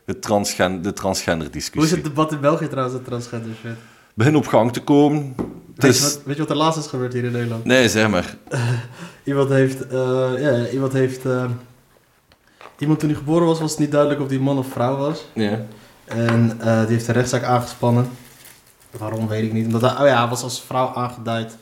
Het 0.05 0.23
transgen, 0.23 0.83
de 0.83 0.93
transgender 0.93 1.47
Hoe 1.47 1.57
is 1.57 1.65
discussie. 1.65 1.97
het 1.97 2.05
debat 2.05 2.33
in 2.33 2.41
België 2.41 2.69
trouwens, 2.69 2.95
het 2.97 3.05
transgender 3.05 3.51
shit? 3.63 3.77
Begin 4.15 4.37
op 4.37 4.47
gang 4.47 4.73
te 4.73 4.81
komen. 4.83 5.35
Weet, 5.75 5.97
je 5.97 6.03
wat, 6.03 6.21
weet 6.25 6.37
je 6.37 6.43
wat 6.43 6.51
er 6.51 6.57
laatst 6.57 6.79
is 6.79 6.87
gebeurd 6.87 7.13
hier 7.13 7.25
in 7.25 7.33
Nederland? 7.33 7.65
Nee, 7.65 7.89
zeg 7.89 8.09
maar. 8.09 8.37
Iemand 9.25 9.49
heeft, 9.49 9.87
eh, 9.87 10.31
ja, 10.39 10.69
iemand 10.69 10.93
heeft, 10.93 11.25
eh, 11.27 11.45
iemand 12.79 12.99
toen 12.99 13.09
hij 13.09 13.19
geboren 13.19 13.47
was, 13.47 13.61
was 13.61 13.71
het 13.71 13.81
niet 13.81 13.91
duidelijk 13.91 14.21
of 14.21 14.29
die 14.29 14.41
man 14.41 14.59
of 14.59 14.67
vrouw 14.67 14.97
was. 14.97 15.27
Ja. 15.33 15.61
En 16.05 16.57
eh, 16.61 16.81
die 16.81 16.93
heeft 16.95 17.09
een 17.09 17.15
rechtszaak 17.15 17.43
aangespannen. 17.43 18.09
Waarom, 18.99 19.29
weet 19.29 19.43
ik 19.43 19.53
niet. 19.53 19.67
Omdat 19.67 19.81
hij, 19.81 19.91
oh 19.91 20.07
ja, 20.07 20.19
hij 20.21 20.29
was 20.29 20.43
als 20.43 20.63
vrouw 20.63 20.95
aangeduid. 20.95 21.57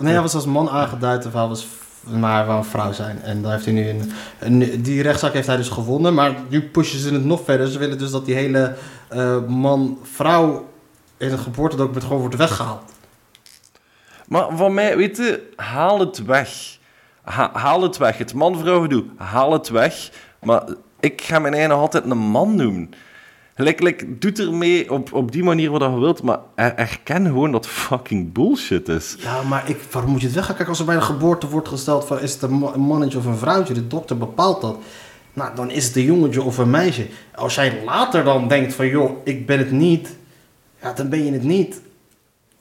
Nee, 0.00 0.12
hij 0.12 0.22
was 0.22 0.34
als 0.34 0.46
man 0.46 0.68
aangeduid 0.70 1.26
of 1.26 1.32
hij 1.32 1.46
was, 1.46 1.66
maar 2.00 2.46
wou 2.46 2.58
een 2.58 2.64
vrouw 2.64 2.92
zijn. 2.92 3.22
En 3.22 3.42
daar 3.42 3.52
heeft 3.52 3.64
hij 3.64 3.74
nu 3.74 3.88
een, 3.88 4.12
een- 4.38 4.82
die 4.82 5.02
rechtszaak 5.02 5.32
heeft 5.32 5.46
hij 5.46 5.56
dus 5.56 5.68
gewonnen. 5.68 6.14
Maar 6.14 6.34
nu 6.48 6.62
pushen 6.62 6.98
ze 6.98 7.12
het 7.12 7.24
nog 7.24 7.40
verder. 7.44 7.68
Ze 7.68 7.78
willen 7.78 7.98
dus 7.98 8.10
dat 8.10 8.24
die 8.26 8.34
hele 8.34 8.74
eh, 9.08 9.36
man-vrouw 9.46 10.68
in 11.16 11.30
het 11.30 11.40
geboortedocument 11.40 12.04
gewoon 12.04 12.20
wordt 12.20 12.36
weggehaald. 12.36 12.92
Maar 14.28 14.46
van 14.56 14.74
mij, 14.74 14.96
weet 14.96 15.16
je, 15.16 15.52
haal 15.56 16.00
het 16.00 16.24
weg. 16.24 16.78
Ha- 17.22 17.50
haal 17.52 17.82
het 17.82 17.96
weg. 17.96 18.18
Het 18.18 18.34
man-vrouw 18.34 18.80
gedoe, 18.82 19.04
haal 19.16 19.52
het 19.52 19.68
weg. 19.68 20.10
Maar 20.42 20.62
ik 21.00 21.22
ga 21.22 21.38
mijn 21.38 21.54
eigen 21.54 21.74
altijd 21.74 22.04
een 22.10 22.18
man 22.18 22.54
noemen. 22.54 22.90
Gelijk, 23.56 23.80
like, 23.80 24.18
doe 24.18 24.32
ermee 24.32 24.92
op, 24.92 25.12
op 25.12 25.32
die 25.32 25.42
manier 25.44 25.70
wat 25.70 25.80
je 25.80 25.98
wilt, 25.98 26.22
maar 26.22 26.38
er- 26.54 26.74
erken 26.74 27.24
gewoon 27.26 27.52
dat 27.52 27.66
fucking 27.66 28.32
bullshit 28.32 28.88
is. 28.88 29.16
Ja, 29.18 29.42
maar 29.42 29.68
ik, 29.70 29.78
waarom 29.90 30.10
moet 30.10 30.20
je 30.20 30.26
het 30.26 30.36
weggaan? 30.36 30.56
Kijk, 30.56 30.68
als 30.68 30.78
er 30.78 30.84
bij 30.84 30.94
de 30.94 31.00
geboorte 31.00 31.48
wordt 31.48 31.68
gesteld 31.68 32.04
van 32.04 32.20
is 32.20 32.32
het 32.32 32.42
een 32.42 32.58
ma- 32.58 32.72
een 32.74 32.80
mannetje 32.80 33.18
of 33.18 33.24
een 33.24 33.36
vrouwtje, 33.36 33.74
de 33.74 33.86
dokter 33.86 34.18
bepaalt 34.18 34.60
dat. 34.60 34.76
Nou, 35.32 35.54
dan 35.54 35.70
is 35.70 35.86
het 35.86 35.96
een 35.96 36.02
jongetje 36.02 36.42
of 36.42 36.58
een 36.58 36.70
meisje. 36.70 37.06
Als 37.34 37.54
jij 37.54 37.82
later 37.84 38.24
dan 38.24 38.48
denkt 38.48 38.74
van, 38.74 38.88
joh, 38.88 39.10
ik 39.24 39.46
ben 39.46 39.58
het 39.58 39.70
niet, 39.70 40.16
ja, 40.82 40.92
dan 40.92 41.08
ben 41.08 41.24
je 41.24 41.32
het 41.32 41.42
niet. 41.42 41.80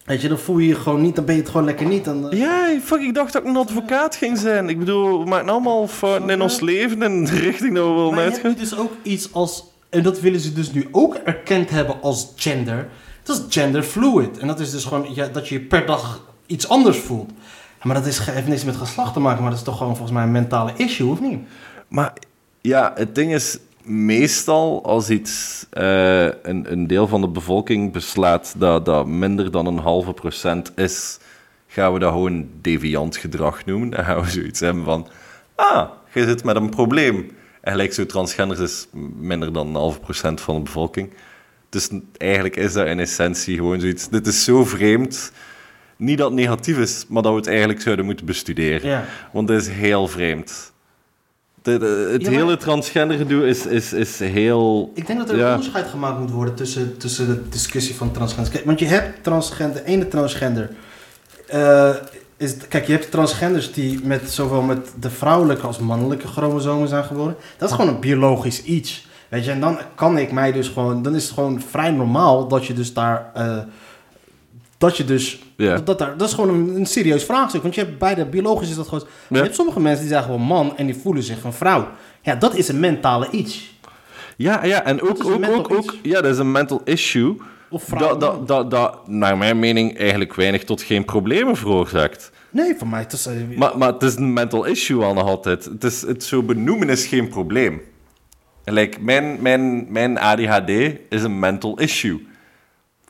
Weet 0.05 0.21
je, 0.21 0.27
dan 0.27 0.39
voel 0.39 0.57
je 0.57 0.67
je 0.67 0.75
gewoon 0.75 1.01
niet, 1.01 1.15
dan 1.15 1.25
ben 1.25 1.35
je 1.35 1.41
het 1.41 1.49
gewoon 1.49 1.65
lekker 1.65 1.85
niet. 1.87 2.05
Dan, 2.05 2.29
eh, 2.31 2.39
Ja, 2.39 2.79
fuck, 2.83 2.99
ik 3.01 3.13
dacht 3.13 3.33
dat 3.33 3.41
ik 3.41 3.47
een 3.47 3.55
advocaat 3.57 4.15
ging 4.15 4.37
zijn. 4.37 4.69
Ik 4.69 4.79
bedoel, 4.79 5.19
we 5.23 5.29
maken 5.29 5.49
allemaal 5.49 5.87
fouten 5.87 6.29
in 6.29 6.41
ons 6.41 6.59
leven 6.59 7.01
in 7.01 7.25
de 7.25 7.35
richting 7.39 7.75
dat 7.75 7.85
we 7.87 7.93
willen 7.93 8.13
maar 8.13 8.23
je 8.23 8.29
hebt 8.31 8.43
uitgaan. 8.45 8.63
dus 8.63 8.77
ook 8.77 8.91
iets 9.03 9.33
als, 9.33 9.63
en 9.95 10.03
dat 10.03 10.19
willen 10.19 10.39
ze 10.39 10.53
dus 10.53 10.71
nu 10.71 10.87
ook 10.91 11.15
erkend 11.15 11.69
hebben 11.69 12.01
als 12.01 12.33
gender. 12.35 12.87
Dat 13.23 13.37
is 13.37 13.43
gender 13.49 13.83
fluid. 13.83 14.37
En 14.37 14.47
dat 14.47 14.59
is 14.59 14.71
dus 14.71 14.85
gewoon 14.85 15.13
ja, 15.13 15.27
dat 15.27 15.47
je 15.47 15.59
per 15.59 15.85
dag 15.85 16.21
iets 16.45 16.69
anders 16.69 16.97
voelt. 16.97 17.31
Maar 17.83 17.95
dat 17.95 18.05
is, 18.05 18.19
heeft 18.19 18.47
niks 18.47 18.63
met 18.63 18.75
geslacht 18.75 19.13
te 19.13 19.19
maken, 19.19 19.41
maar 19.41 19.49
dat 19.49 19.59
is 19.59 19.65
toch 19.65 19.77
gewoon 19.77 19.95
volgens 19.95 20.17
mij 20.17 20.23
een 20.23 20.31
mentale 20.31 20.71
issue, 20.77 21.09
of 21.09 21.21
niet? 21.21 21.39
Maar 21.87 22.13
ja, 22.61 22.91
het 22.95 23.15
ding 23.15 23.33
is, 23.33 23.59
meestal 23.83 24.83
als 24.83 25.09
iets 25.09 25.65
eh, 25.69 26.23
een, 26.23 26.71
een 26.71 26.87
deel 26.87 27.07
van 27.07 27.21
de 27.21 27.27
bevolking 27.27 27.91
beslaat 27.91 28.55
dat, 28.57 28.85
dat 28.85 29.07
minder 29.07 29.51
dan 29.51 29.65
een 29.65 29.79
halve 29.79 30.13
procent 30.13 30.71
is, 30.75 31.19
gaan 31.67 31.93
we 31.93 31.99
dat 31.99 32.11
gewoon 32.11 32.47
deviant 32.61 33.17
gedrag 33.17 33.65
noemen. 33.65 33.89
Dan 33.89 34.03
gaan 34.03 34.21
we 34.21 34.29
zoiets 34.29 34.59
hebben 34.59 34.83
van, 34.83 35.07
ah, 35.55 35.89
je 36.13 36.23
zit 36.23 36.43
met 36.43 36.55
een 36.55 36.69
probleem. 36.69 37.31
En 37.65 37.71
gelijk 37.71 37.93
zo 37.93 38.05
transgenders 38.05 38.59
is 38.59 38.87
minder 39.19 39.53
dan 39.53 39.67
een 39.67 39.73
halve 39.75 39.99
procent 39.99 40.41
van 40.41 40.55
de 40.55 40.61
bevolking. 40.61 41.13
Dus 41.69 41.89
eigenlijk 42.17 42.55
is 42.55 42.73
dat 42.73 42.87
in 42.87 42.99
essentie 42.99 43.55
gewoon 43.55 43.79
zoiets, 43.79 44.09
dit 44.09 44.27
is 44.27 44.43
zo 44.43 44.65
vreemd. 44.65 45.31
Niet 45.97 46.17
dat 46.17 46.27
het 46.29 46.39
negatief 46.39 46.77
is, 46.77 47.05
maar 47.09 47.21
dat 47.21 47.31
we 47.31 47.37
het 47.37 47.47
eigenlijk 47.47 47.81
zouden 47.81 48.05
moeten 48.05 48.25
bestuderen. 48.25 48.89
Ja. 48.89 49.05
Want 49.33 49.49
het 49.49 49.61
is 49.61 49.67
heel 49.67 50.07
vreemd. 50.07 50.71
De, 51.61 51.77
de- 51.77 52.09
het 52.11 52.21
Ja, 52.21 52.29
maar- 52.29 52.39
hele 52.39 52.57
transgender 52.57 53.17
gedoe 53.17 53.47
is, 53.47 53.65
is, 53.65 53.93
is 53.93 54.19
heel... 54.19 54.91
Ik 54.95 55.07
denk 55.07 55.19
dat 55.19 55.29
er 55.29 55.39
een 55.39 55.49
onderscheid 55.49 55.87
gemaakt 55.87 56.19
moet 56.19 56.31
worden 56.31 56.55
tussen, 56.55 56.97
tussen 56.97 57.27
de 57.27 57.49
discussie 57.49 57.95
van 57.95 58.11
transgender. 58.11 58.51
Kijk, 58.51 58.65
want 58.65 58.79
je 58.79 58.85
hebt 58.85 59.23
transgender, 59.23 59.83
de 59.83 59.89
ene 59.89 60.07
transgender. 60.07 60.69
eh, 61.47 61.89
is... 62.37 62.57
Kijk, 62.67 62.85
je 62.87 62.91
hebt 62.91 63.11
transgenders 63.11 63.73
die 63.73 63.99
met 64.03 64.31
zowel 64.31 64.61
met 64.61 64.93
de 64.99 65.09
vrouwelijke 65.09 65.67
als 65.67 65.79
mannelijke 65.79 66.27
chromosomen 66.27 66.87
zijn 66.87 67.03
geboren. 67.03 67.35
Dat 67.57 67.69
is 67.69 67.75
gewoon 67.75 67.93
een 67.93 67.99
biologisch 67.99 68.63
iets. 68.63 69.07
Weet 69.29 69.45
je, 69.45 69.51
en 69.51 69.59
dan 69.59 69.77
kan 69.95 70.17
ik 70.17 70.31
mij 70.31 70.51
dus 70.51 70.67
gewoon... 70.67 71.01
Dan 71.01 71.15
is 71.15 71.23
het 71.23 71.33
gewoon 71.33 71.61
vrij 71.69 71.91
normaal 71.91 72.47
dat 72.47 72.65
je 72.65 72.73
dus 72.73 72.93
daar... 72.93 73.31
eh, 73.33 73.57
dat 74.77 74.97
je 74.97 75.05
dus... 75.05 75.39
Ja. 75.57 75.77
Dat, 75.77 75.99
daar, 75.99 76.17
dat 76.17 76.27
is 76.27 76.33
gewoon 76.33 76.49
een, 76.49 76.75
een 76.75 76.85
serieus 76.85 77.23
vraagstuk. 77.23 77.61
Want 77.61 77.75
je 77.75 77.81
hebt 77.81 77.97
beide... 77.97 78.25
Biologisch 78.25 78.69
is 78.69 78.75
dat 78.75 78.87
gewoon... 78.87 79.07
Je 79.29 79.37
hebt 79.37 79.55
sommige 79.55 79.79
mensen 79.79 80.01
die 80.01 80.09
zijn 80.11 80.23
gewoon 80.23 80.41
man 80.41 80.77
en 80.77 80.85
die 80.85 80.95
voelen 80.95 81.23
zich 81.23 81.43
een 81.43 81.53
vrouw. 81.53 81.87
Ja, 82.21 82.35
dat 82.35 82.55
is 82.55 82.67
een 82.67 82.79
mentale 82.79 83.27
iets. 83.31 83.73
Ja, 84.37 84.65
ja, 84.65 84.83
en 84.83 84.97
Dat 84.97 85.09
ook, 85.09 85.25
ook, 85.25 85.45
ook, 85.49 85.71
ook, 85.71 85.91
iets. 85.91 85.99
ja, 86.03 86.21
dat 86.21 86.31
is 86.31 86.37
een 86.37 86.51
mental 86.51 86.81
issue. 86.83 87.37
Of. 87.69 87.83
Dat, 87.83 88.19
dat, 88.19 88.47
dat, 88.47 88.71
dat, 88.71 89.07
naar 89.07 89.37
mijn 89.37 89.59
mening, 89.59 89.97
eigenlijk 89.97 90.33
weinig 90.33 90.63
tot 90.63 90.81
geen 90.81 91.05
problemen 91.05 91.55
veroorzaakt. 91.55 92.31
Nee, 92.49 92.75
voor 92.77 92.87
mij... 92.87 92.99
Het 92.99 93.13
is, 93.13 93.25
eh, 93.25 93.33
Maar, 93.57 93.77
maar 93.77 93.93
het 93.93 94.03
is 94.03 94.15
een 94.15 94.33
mental 94.33 94.65
issue 94.65 95.03
al 95.03 95.13
nog 95.13 95.27
altijd. 95.27 95.65
Het, 95.65 95.83
is, 95.83 96.01
het 96.01 96.23
zo 96.23 96.43
benoemen 96.43 96.89
is 96.89 97.05
geen 97.05 97.27
probleem. 97.29 97.81
Like, 98.63 99.01
mijn, 99.01 99.41
mijn, 99.41 99.91
mijn 99.91 100.17
ADHD 100.19 100.69
is 101.09 101.23
een 101.23 101.39
mental 101.39 101.79
issue. 101.79 102.27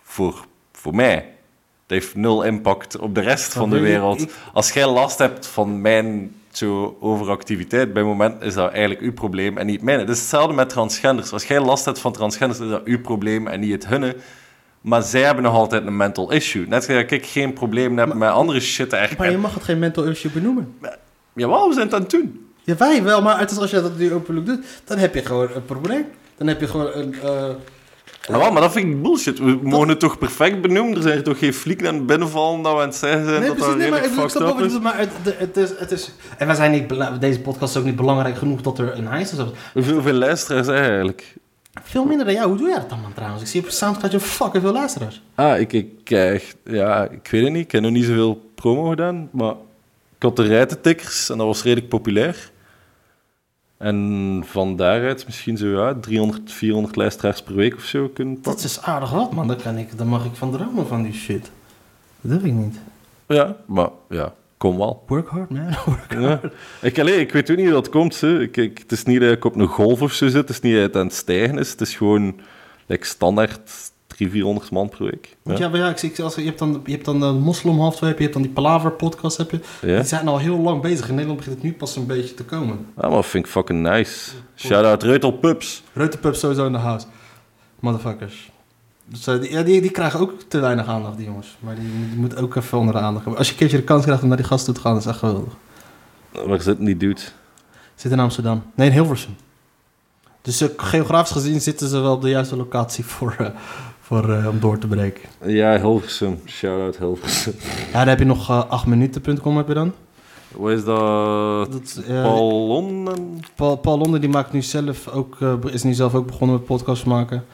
Voor, 0.04 0.46
voor 0.72 0.96
mij. 0.96 1.14
Het 1.16 1.94
heeft 1.94 2.16
nul 2.16 2.44
impact 2.44 2.98
op 2.98 3.16
de 3.16 3.22
rest 3.22 3.54
van 3.54 3.70
de 3.70 3.80
wereld. 3.80 4.22
ik- 4.22 4.32
Als 4.54 4.72
jij 4.72 4.88
last 4.88 5.18
hebt 5.18 5.48
van 5.48 5.82
mijn 5.82 6.36
zo, 6.52 6.98
overactiviteit, 7.00 7.94
bij 7.94 8.04
moment 8.04 8.42
is 8.42 8.54
dat 8.54 8.72
eigenlijk 8.72 9.02
uw 9.02 9.14
probleem 9.14 9.58
en 9.58 9.66
niet 9.66 9.82
mijn. 9.82 10.00
Het 10.00 10.10
is 10.10 10.20
hetzelfde 10.20 10.54
met 10.54 10.70
transgenders. 10.70 11.32
Als 11.32 11.44
jij 11.46 11.60
last 11.60 11.86
hebt 11.86 12.00
van 12.00 12.12
transgenders, 12.14 12.60
is 12.60 12.70
dat 12.70 12.84
uw 12.84 13.02
probleem 13.02 13.48
en 13.48 13.60
niet 13.60 13.72
het 13.72 13.88
hunne. 13.88 14.16
Maar 14.86 15.02
zij 15.02 15.22
hebben 15.22 15.44
nog 15.44 15.54
altijd 15.54 15.86
een 15.86 15.98
mental 15.98 16.32
issue. 16.32 16.68
Net 16.68 16.84
zoals 16.84 17.04
ik 17.12 17.26
geen 17.26 17.54
probleem 17.54 17.98
heb 17.98 18.14
met 18.14 18.30
andere 18.30 18.60
shit 18.60 18.94
echt. 18.94 19.18
maar 19.18 19.32
je 19.32 19.38
mag 19.38 19.54
het 19.54 19.64
geen 19.64 19.80
mental 19.80 20.04
issue 20.04 20.32
benoemen. 20.32 20.76
Jawel, 21.34 21.68
we 21.68 21.74
zijn 21.74 21.86
het 21.86 21.96
aan 21.96 22.02
het 22.02 22.10
doen. 22.10 22.48
Ja, 22.64 22.76
wij 22.76 23.04
wel, 23.04 23.22
maar 23.22 23.40
het 23.40 23.52
is 23.52 23.58
als 23.58 23.70
je 23.72 23.82
dat 23.82 23.98
nu 23.98 24.14
openlijk 24.14 24.46
doet, 24.46 24.66
dan 24.86 24.98
heb 24.98 25.14
je 25.14 25.26
gewoon 25.26 25.50
een 25.56 25.66
probleem. 25.66 26.06
Dan 26.38 26.48
heb 26.48 26.60
je 26.60 26.68
gewoon 26.68 26.92
een... 26.94 27.16
eh, 27.24 27.50
Jawel, 28.28 28.52
maar 28.52 28.62
dat 28.62 28.72
vind 28.72 28.86
ik 28.88 29.02
bullshit. 29.02 29.40
We 29.40 29.60
mogen 29.64 29.88
het 29.90 30.00
toch 30.00 30.18
perfect 30.18 30.62
benoemen? 30.62 30.96
Er 30.96 31.02
zijn 31.02 31.18
er 31.18 31.24
toch 31.24 31.40
geen 31.40 31.54
flieken 31.54 31.88
aan 31.88 31.96
het 31.96 32.06
binnenvallen 32.06 32.62
dat 32.62 32.74
we 32.74 32.80
aan 32.80 32.88
het 32.88 32.96
zeggen 32.96 33.26
zijn 33.26 33.40
Nee, 33.40 33.48
dat 33.48 33.58
precies, 33.58 33.72
dat 33.74 33.82
nee, 33.82 33.90
maar 33.90 34.06
ik, 34.06 34.30
snap 34.30 34.44
wat 34.44 34.58
je 34.58 34.64
is? 34.66 34.74
bedoelt, 34.74 34.84
maar 34.84 34.98
het, 35.38 35.58
is, 35.58 35.70
het 35.78 35.92
is... 35.92 36.12
En 36.38 36.48
wij 36.48 36.56
zijn 36.56 36.72
niet... 36.72 36.94
Deze 37.22 37.40
podcast 37.40 37.74
is 37.76 37.80
ook 37.82 37.86
niet 37.88 37.96
belangrijk 37.96 38.38
genoeg 38.38 38.62
dat 38.62 38.80
er 38.80 38.98
een 38.98 39.08
hijs 39.08 39.32
is. 39.34 39.38
Hoeveel, 39.74 40.14
luisteraars 40.14 40.68
er 40.68 40.76
eigenlijk? 40.76 41.36
Veel 41.84 42.06
minder 42.06 42.26
dan 42.26 42.36
jou. 42.36 42.48
Hoe 42.48 42.58
doe 42.58 42.68
jij 42.68 42.80
dat 42.80 42.90
dan, 42.90 43.02
man, 43.02 43.14
trouwens? 43.14 43.42
Ik 43.42 43.48
zie 43.48 43.62
op 43.64 43.70
Soundcloud 43.70 44.12
je 44.12 44.20
fucking 44.20 44.64
veel 44.64 44.74
luisteraars. 44.74 45.22
Ah, 45.36 45.60
ik, 45.60 45.74
ik 45.74 45.88
krijg... 46.04 46.56
Ja, 46.64 47.04
ik 47.10 47.28
weet 47.32 47.44
het 47.44 47.54
niet. 47.54 47.64
Ik 47.66 47.72
heb 47.72 47.82
nog 47.82 47.92
niet 47.92 48.06
zoveel 48.06 48.52
promo 48.56 48.90
gedaan, 48.90 49.30
maar 49.32 49.52
ik 50.16 50.24
had 50.24 50.36
de 50.36 50.44
rijtentikkers 50.44 51.30
en 51.30 51.38
dat 51.38 51.48
was 51.48 51.64
redelijk 51.64 51.90
populair. 51.90 52.52
En 53.78 54.44
van 54.46 54.76
daaruit 54.76 55.26
misschien 55.26 55.58
zo, 55.58 55.68
ja, 55.68 55.96
300, 56.02 56.52
400 56.52 56.96
luisteraars 56.96 57.42
per 57.42 57.56
week 57.56 57.76
of 57.76 57.84
zo 57.84 58.08
kunnen 58.14 58.34
Dat 58.34 58.44
pakken. 58.44 58.64
is 58.66 58.82
aardig 58.82 59.12
wat, 59.12 59.34
man. 59.34 59.48
Dan, 59.48 59.58
kan 59.58 59.78
ik, 59.78 59.98
dan 59.98 60.08
mag 60.08 60.26
ik 60.26 60.36
van 60.36 60.52
dromen 60.52 60.88
van 60.88 61.04
die 61.04 61.14
shit. 61.14 61.52
Dat 62.22 62.32
heb 62.32 62.44
ik 62.46 62.54
niet. 62.54 62.76
Ja, 63.28 63.56
maar 63.66 63.90
ja, 64.10 64.34
kom 64.58 64.78
wel. 64.78 65.04
Work 65.08 65.28
hard, 65.28 65.50
man. 65.50 65.76
Ja. 66.22 66.42
Ik, 66.82 67.00
allee, 67.00 67.20
ik 67.20 67.32
weet 67.32 67.52
ook 67.52 67.58
niet 67.58 67.66
hoe 67.66 67.76
dat 67.76 67.90
komt. 67.90 68.22
Hè. 68.22 68.42
Ik, 68.42 68.58
ik, 68.58 68.78
het 68.78 68.92
is 68.92 69.04
niet 69.04 69.22
dat 69.22 69.32
ik 69.32 69.46
op 69.46 69.56
een 69.56 69.68
golf 69.68 70.02
of 70.02 70.14
zo 70.14 70.28
zit. 70.28 70.42
Het 70.42 70.50
is 70.50 70.60
niet 70.60 70.74
dat 70.74 70.84
het 70.84 70.96
aan 70.96 71.06
het 71.06 71.16
stijgen 71.16 71.58
is. 71.58 71.72
Het 71.72 71.82
is 71.82 71.96
gewoon 71.96 72.40
like, 72.86 73.06
standaard 73.06 73.94
300, 74.08 74.32
400 74.32 74.72
man 74.72 74.90
per 74.90 75.04
week. 75.04 75.38
Ja. 75.44 75.58
ja, 75.58 75.70
maar 75.70 75.80
ja, 75.80 75.90
ik 75.90 75.98
zie, 75.98 76.24
als, 76.24 76.36
je 76.36 76.44
hebt 76.44 76.60
dan, 76.60 76.82
je 76.86 76.92
hebt 76.92 77.06
dan 77.06 77.20
de 77.20 77.26
Moslim 77.26 77.80
half 77.80 77.96
twee, 77.96 78.10
heb 78.10 78.18
je, 78.18 78.24
hebt 78.24 78.36
dan 78.36 78.46
die 78.46 78.54
Palaver 78.54 78.92
podcast, 78.92 79.38
heb 79.38 79.52
je. 79.52 79.60
Ja. 79.82 79.96
Die 79.96 80.06
zijn 80.06 80.28
al 80.28 80.38
heel 80.38 80.58
lang 80.58 80.82
bezig. 80.82 81.08
In 81.08 81.14
Nederland 81.14 81.40
begint 81.40 81.56
het 81.56 81.66
nu 81.66 81.74
pas 81.74 81.96
een 81.96 82.06
beetje 82.06 82.34
te 82.34 82.44
komen. 82.44 82.88
Ja, 83.02 83.10
maar 83.10 83.24
vind 83.24 83.46
ik 83.46 83.52
fucking 83.52 83.82
nice. 83.82 84.32
Shout-out 84.56 85.04
Reutel 85.04 85.32
Pups. 85.32 85.84
Reuterpub 85.94 86.36
sowieso 86.36 86.66
in 86.66 86.72
de 86.72 86.78
house. 86.78 87.06
Motherfuckers. 87.80 88.54
Dus, 89.06 89.24
die, 89.24 89.52
ja, 89.52 89.64
die, 89.64 89.82
die 89.82 89.92
krijgen 89.92 90.20
ook 90.20 90.34
te 90.48 90.60
weinig 90.60 90.88
aandacht, 90.88 91.18
die 91.18 91.26
jongens. 91.26 91.58
Maar 91.60 91.76
die, 91.76 91.90
die 92.10 92.18
moeten 92.18 92.38
ook 92.38 92.56
even 92.56 92.78
onder 92.78 92.94
de 92.94 93.00
aandacht 93.00 93.24
hebben. 93.24 93.38
Als 93.38 93.48
je 93.48 93.54
een 93.54 93.60
keertje 93.60 93.78
de 93.78 93.84
kans 93.84 94.04
krijgt 94.04 94.22
om 94.22 94.28
naar 94.28 94.38
die 94.38 94.46
gasten 94.46 94.66
toe 94.66 94.82
te 94.82 94.88
gaan, 94.88 94.94
dat 94.94 95.04
is 95.04 95.10
echt 95.10 95.20
geweldig. 95.20 95.54
Waar 96.46 96.62
zit 96.62 96.78
die 96.80 96.98
dude? 96.98 97.22
Zit 97.96 98.12
in 98.12 98.20
Amsterdam. 98.20 98.64
Nee, 98.76 98.88
in 98.88 98.94
Hilversum. 98.94 99.36
Dus 100.42 100.62
eh, 100.62 100.70
geografisch 100.78 101.32
gezien 101.32 101.62
zitten 101.62 101.88
ze 101.88 102.00
wel 102.00 102.14
op 102.14 102.22
de 102.22 102.30
juiste 102.30 102.56
locatie 102.56 103.06
voor, 103.16 103.36
eh, 103.40 103.48
voor, 104.02 104.34
eh, 104.34 104.48
om 104.48 104.60
door 104.60 104.78
te 104.78 104.88
breken. 104.88 105.30
Ja, 105.46 105.80
Hilversum. 105.80 106.40
Shout-out 106.46 106.98
Hilversum. 106.98 107.54
Ja, 107.94 108.00
dan 108.00 108.08
heb 108.08 108.20
je 108.20 108.26
nog 108.26 108.50
eh 108.50 108.86
8minuten.com 108.86 109.58
heb 109.58 109.68
je 109.68 109.74
dan. 109.74 109.94
Wat 110.52 110.72
is 110.72 110.84
dat? 110.84 111.72
Dat, 111.72 112.02
Paul 112.08 112.68
Londen? 112.68 113.44
Paul, 113.56 113.76
Paul 113.76 113.98
Londen 113.98 114.22
die 114.22 114.30
maakt 114.30 114.52
nu 114.52 114.62
zelf 114.62 115.08
ook, 115.08 115.38
is 115.72 115.84
nu 115.84 115.94
zelf 115.94 116.16
ook 116.16 116.26
begonnen 116.26 116.56
met 116.56 116.66
podcasts 116.66 117.04
maken. 117.04 117.46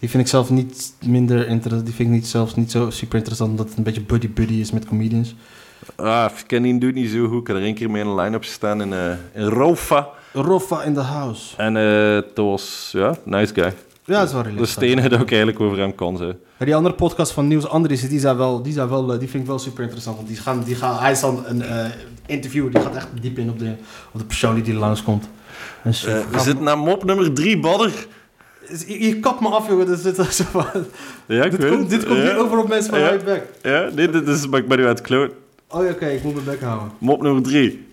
Die 0.00 0.10
vind 0.10 0.22
ik 0.22 0.28
zelf 0.28 0.50
niet 0.50 0.92
minder 1.04 1.48
interessant. 1.48 1.86
Die 1.86 1.94
vind 1.94 2.08
ik 2.08 2.14
niet 2.14 2.26
zelfs 2.26 2.54
niet 2.54 2.70
zo 2.70 2.90
super 2.90 3.16
interessant, 3.16 3.50
omdat 3.50 3.68
het 3.68 3.76
een 3.76 3.82
beetje 3.82 4.00
buddy-buddy 4.00 4.54
is 4.54 4.70
met 4.70 4.84
comedians. 4.84 5.34
Ah, 5.96 6.30
ik 6.38 6.44
ken 6.46 6.62
die 6.62 6.78
dude 6.78 7.00
niet 7.00 7.10
zo 7.10 7.28
goed. 7.28 7.40
Ik 7.40 7.46
heb 7.46 7.56
er 7.56 7.62
één 7.62 7.74
keer 7.74 7.90
mee 7.90 8.02
in 8.02 8.08
een 8.08 8.14
line-up 8.14 8.42
gestaan 8.42 8.82
in, 8.82 8.92
eh 8.92 9.12
in 9.34 9.44
Rofa. 9.44 10.08
Roffa 10.32 10.82
in 10.82 10.94
the 10.94 11.00
house. 11.00 11.56
En 11.56 11.76
eh 11.76 12.22
dat 12.34 12.46
was, 12.46 12.90
ja, 12.92 13.16
nice 13.24 13.54
guy. 13.54 13.72
Ja, 14.04 14.18
dat 14.18 14.28
is 14.28 14.32
wel 14.32 14.42
relaxed. 14.42 14.74
het 14.74 14.84
enige 14.84 15.08
dat 15.08 15.20
ik 15.20 15.30
eigenlijk 15.30 15.60
over 15.60 15.78
hem. 15.78 15.94
Maar 15.98 16.66
die 16.66 16.74
andere 16.74 16.94
podcast 16.94 17.32
van 17.32 17.48
Niels 17.48 17.68
Andries, 17.68 18.08
die, 18.08 18.20
zijn 18.20 18.36
wel, 18.36 18.62
die, 18.62 18.72
zijn 18.72 18.88
wel, 18.88 19.12
eh, 19.12 19.18
die 19.18 19.28
vind 19.28 19.42
ik 19.42 19.48
wel 19.48 19.58
super 19.58 19.82
interessant. 19.82 20.16
Want 20.16 20.28
die 20.28 20.36
gaan, 20.36 20.62
die 20.62 20.74
gaan, 20.74 20.98
hij 20.98 21.10
is 21.10 21.20
dan 21.20 21.44
een 21.46 21.62
eh, 21.62 21.90
interviewer, 22.26 22.70
die 22.70 22.80
gaat 22.80 22.96
echt 22.96 23.08
diep 23.20 23.38
in 23.38 23.50
op 23.50 23.58
de, 23.58 23.74
op 24.12 24.20
de 24.20 24.26
persoon 24.26 24.54
die, 24.54 24.64
die 24.64 24.74
langskomt. 24.74 25.28
Eh, 25.82 25.92
we 26.30 26.38
zitten 26.38 26.64
naar 26.64 26.78
mop 26.78 27.04
nummer 27.04 27.32
drie, 27.32 27.60
badder. 27.60 28.06
Je, 28.86 29.06
je 29.06 29.20
kapt 29.20 29.40
me 29.40 29.48
af, 29.48 29.68
jongen. 29.68 29.86
Dus 29.86 30.02
dit, 30.02 30.18
is 30.18 30.36
zo 30.36 30.44
van- 30.44 30.84
Ja, 31.26 31.44
ik 31.44 31.50
dit, 31.50 31.60
weet 31.60 31.70
komt, 31.72 31.90
dit 31.90 32.06
komt 32.06 32.22
niet 32.22 32.32
over 32.32 32.58
op 32.58 32.68
mensen 32.68 32.90
van 32.90 33.00
Ja. 33.00 33.16
back. 33.16 33.42
Ja, 33.62 33.88
nee, 33.94 34.10
dit 34.10 34.28
is, 34.28 34.46
maar 34.48 34.60
ik 34.60 34.68
ben 34.68 34.78
nu 34.78 34.82
aan 34.84 34.88
het 34.90 35.00
kloot. 35.00 35.32
Oh 35.68 35.84
ja, 35.84 35.90
oké, 35.90 36.06
ik 36.06 36.22
moet 36.22 36.32
mijn 36.34 36.44
bek 36.46 36.60
houden. 36.60 36.90
Mop 36.98 37.22
nummer 37.22 37.42
drie. 37.42 37.86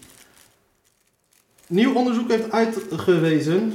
Nieuw 1.68 1.94
onderzoek 1.94 2.30
heeft 2.32 2.52
uitgewezen. 2.52 3.74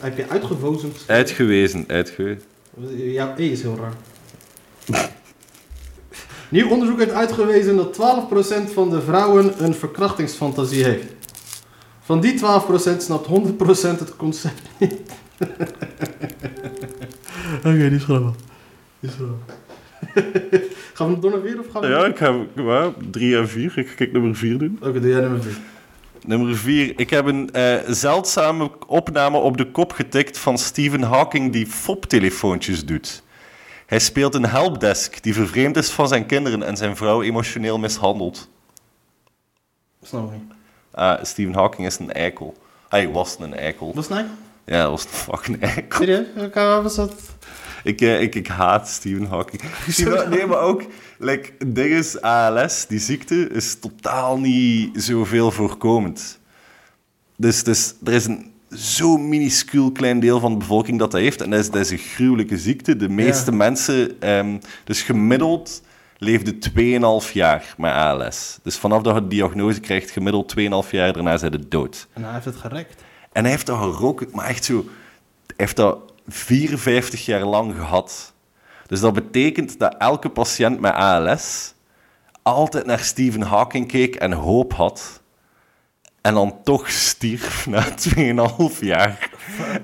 Heb 0.00 0.16
je 0.16 0.28
uitgewozen? 0.28 0.90
geschreven? 0.92 1.14
Uitgewezen, 1.14 1.84
uitgewezen. 1.88 2.42
Ja, 2.96 3.34
E 3.38 3.50
is 3.50 3.62
heel 3.62 3.76
raar. 3.76 3.92
Nieuw 6.50 6.68
onderzoek 6.70 6.98
heeft 6.98 7.12
uitgewezen 7.12 7.76
dat 7.76 7.96
12% 8.70 8.72
van 8.72 8.90
de 8.90 9.00
vrouwen 9.02 9.64
een 9.64 9.74
verkrachtingsfantasie 9.74 10.84
heeft. 10.84 11.04
Van 12.00 12.20
die 12.20 12.38
12% 12.38 12.40
snapt 12.98 13.26
100% 13.26 13.98
het 13.98 14.16
concept 14.16 14.60
niet. 14.78 14.94
Oké, 17.58 17.88
die 17.88 17.90
is 17.90 18.04
grappig. 18.04 18.34
Die 19.00 19.10
is 19.10 19.16
grappig. 19.16 19.56
gaan 20.94 21.14
we 21.14 21.18
door 21.20 21.30
naar 21.30 21.40
vier 21.40 21.58
of 21.58 21.66
gaan 21.70 21.82
we... 21.82 21.88
Ja, 21.88 22.04
ik 22.04 22.18
ga 22.18 22.44
ja, 22.54 22.92
drie 23.10 23.36
en 23.36 23.48
vier. 23.48 23.78
Ik 23.78 23.88
ga 23.88 23.94
kijk 23.94 24.12
nummer 24.12 24.36
vier 24.36 24.58
doen. 24.58 24.78
Oké, 24.82 25.00
doe 25.00 25.10
jij 25.10 25.20
nummer 25.20 25.42
vier. 25.42 25.58
Nummer 26.26 26.56
vier. 26.56 26.92
Ik 26.96 27.10
heb 27.10 27.26
een 27.26 27.50
eh, 27.50 27.76
zeldzame 27.86 28.70
opname 28.86 29.36
op 29.36 29.56
de 29.56 29.70
kop 29.70 29.92
getikt 29.92 30.38
van 30.38 30.58
Stephen 30.58 31.02
Hawking 31.02 31.52
die 31.52 31.66
foptelefoontjes 31.66 32.84
doet. 32.84 33.22
Hij 33.86 33.98
speelt 33.98 34.34
een 34.34 34.46
helpdesk 34.46 35.22
die 35.22 35.34
vervreemd 35.34 35.76
is 35.76 35.90
van 35.90 36.08
zijn 36.08 36.26
kinderen 36.26 36.62
en 36.62 36.76
zijn 36.76 36.96
vrouw 36.96 37.22
emotioneel 37.22 37.78
mishandelt. 37.78 38.48
Snap 40.02 40.32
ik. 40.32 40.40
Ah, 40.90 41.24
Stephen 41.24 41.54
Hawking 41.54 41.86
is 41.86 41.98
een 41.98 42.12
eikel. 42.12 42.56
Hij 42.88 43.10
was 43.10 43.36
een 43.40 43.54
eikel. 43.54 43.92
Het 43.94 44.08
nou? 44.08 44.24
Ja, 44.68 44.82
dat 44.82 44.90
was 44.90 45.04
een 45.04 45.10
fucking 45.10 45.58
was 46.82 46.94
dat? 46.94 47.14
Ik, 47.84 48.00
eh, 48.00 48.20
ik, 48.20 48.34
ik 48.34 48.46
haat 48.46 48.88
Stephen 48.88 49.26
Hawking. 49.26 49.62
Stephen- 49.88 50.30
nee, 50.30 50.46
maar 50.46 50.60
ook, 50.60 50.82
like, 51.18 51.52
ding 51.66 51.90
is, 51.90 52.20
ALS, 52.20 52.86
die 52.86 52.98
ziekte, 52.98 53.48
is 53.48 53.78
totaal 53.78 54.38
niet 54.38 55.02
zoveel 55.02 55.50
voorkomend. 55.50 56.38
Dus, 57.36 57.62
dus 57.64 57.94
er 58.04 58.12
is 58.12 58.26
een 58.26 58.52
zo'n 58.68 59.28
minuscuul 59.28 59.92
klein 59.92 60.20
deel 60.20 60.40
van 60.40 60.52
de 60.52 60.58
bevolking 60.58 60.98
dat 60.98 61.10
dat 61.10 61.20
heeft. 61.20 61.40
En 61.42 61.50
dat 61.50 61.60
is, 61.60 61.70
dat 61.70 61.80
is 61.80 61.90
een 61.90 61.98
gruwelijke 61.98 62.58
ziekte. 62.58 62.96
De 62.96 63.08
meeste 63.08 63.50
Ja. 63.50 63.56
mensen, 63.56 64.20
ehm, 64.20 64.56
dus 64.84 65.02
gemiddeld, 65.02 65.82
leefden 66.18 66.58
2,5 66.58 67.32
jaar 67.32 67.74
met 67.76 67.92
ALS. 67.92 68.58
Dus 68.62 68.76
vanaf 68.76 69.02
dat 69.02 69.14
je 69.14 69.20
de 69.22 69.28
diagnose 69.28 69.80
krijgt, 69.80 70.10
gemiddeld 70.10 70.48
2,5 70.48 70.90
jaar, 70.90 71.12
daarna 71.12 71.36
zijn 71.36 71.52
ze 71.52 71.68
dood. 71.68 72.06
En 72.12 72.22
hij 72.24 72.32
heeft 72.32 72.44
het 72.44 72.56
gerekt. 72.56 73.02
En 73.32 73.42
hij 73.42 73.50
heeft 73.50 73.66
dat 73.66 73.78
geroken, 73.78 74.28
maar 74.32 74.46
echt 74.46 74.64
zo... 74.64 74.74
Hij 75.46 75.56
heeft 75.56 75.76
dat 75.76 75.98
54 76.26 77.24
jaar 77.24 77.44
lang 77.44 77.74
gehad. 77.74 78.32
Dus 78.86 79.00
dat 79.00 79.12
betekent 79.12 79.78
dat 79.78 79.94
elke 79.98 80.28
patiënt 80.28 80.80
met 80.80 80.92
ALS 80.92 81.74
altijd 82.42 82.86
naar 82.86 82.98
Stephen 82.98 83.42
Hawking 83.42 83.88
keek 83.88 84.14
en 84.14 84.32
hoop 84.32 84.72
had. 84.72 85.22
En 86.20 86.34
dan 86.34 86.58
toch 86.64 86.90
stierf 86.90 87.66
na 87.66 87.84
2,5 88.70 88.78
jaar. 88.80 89.30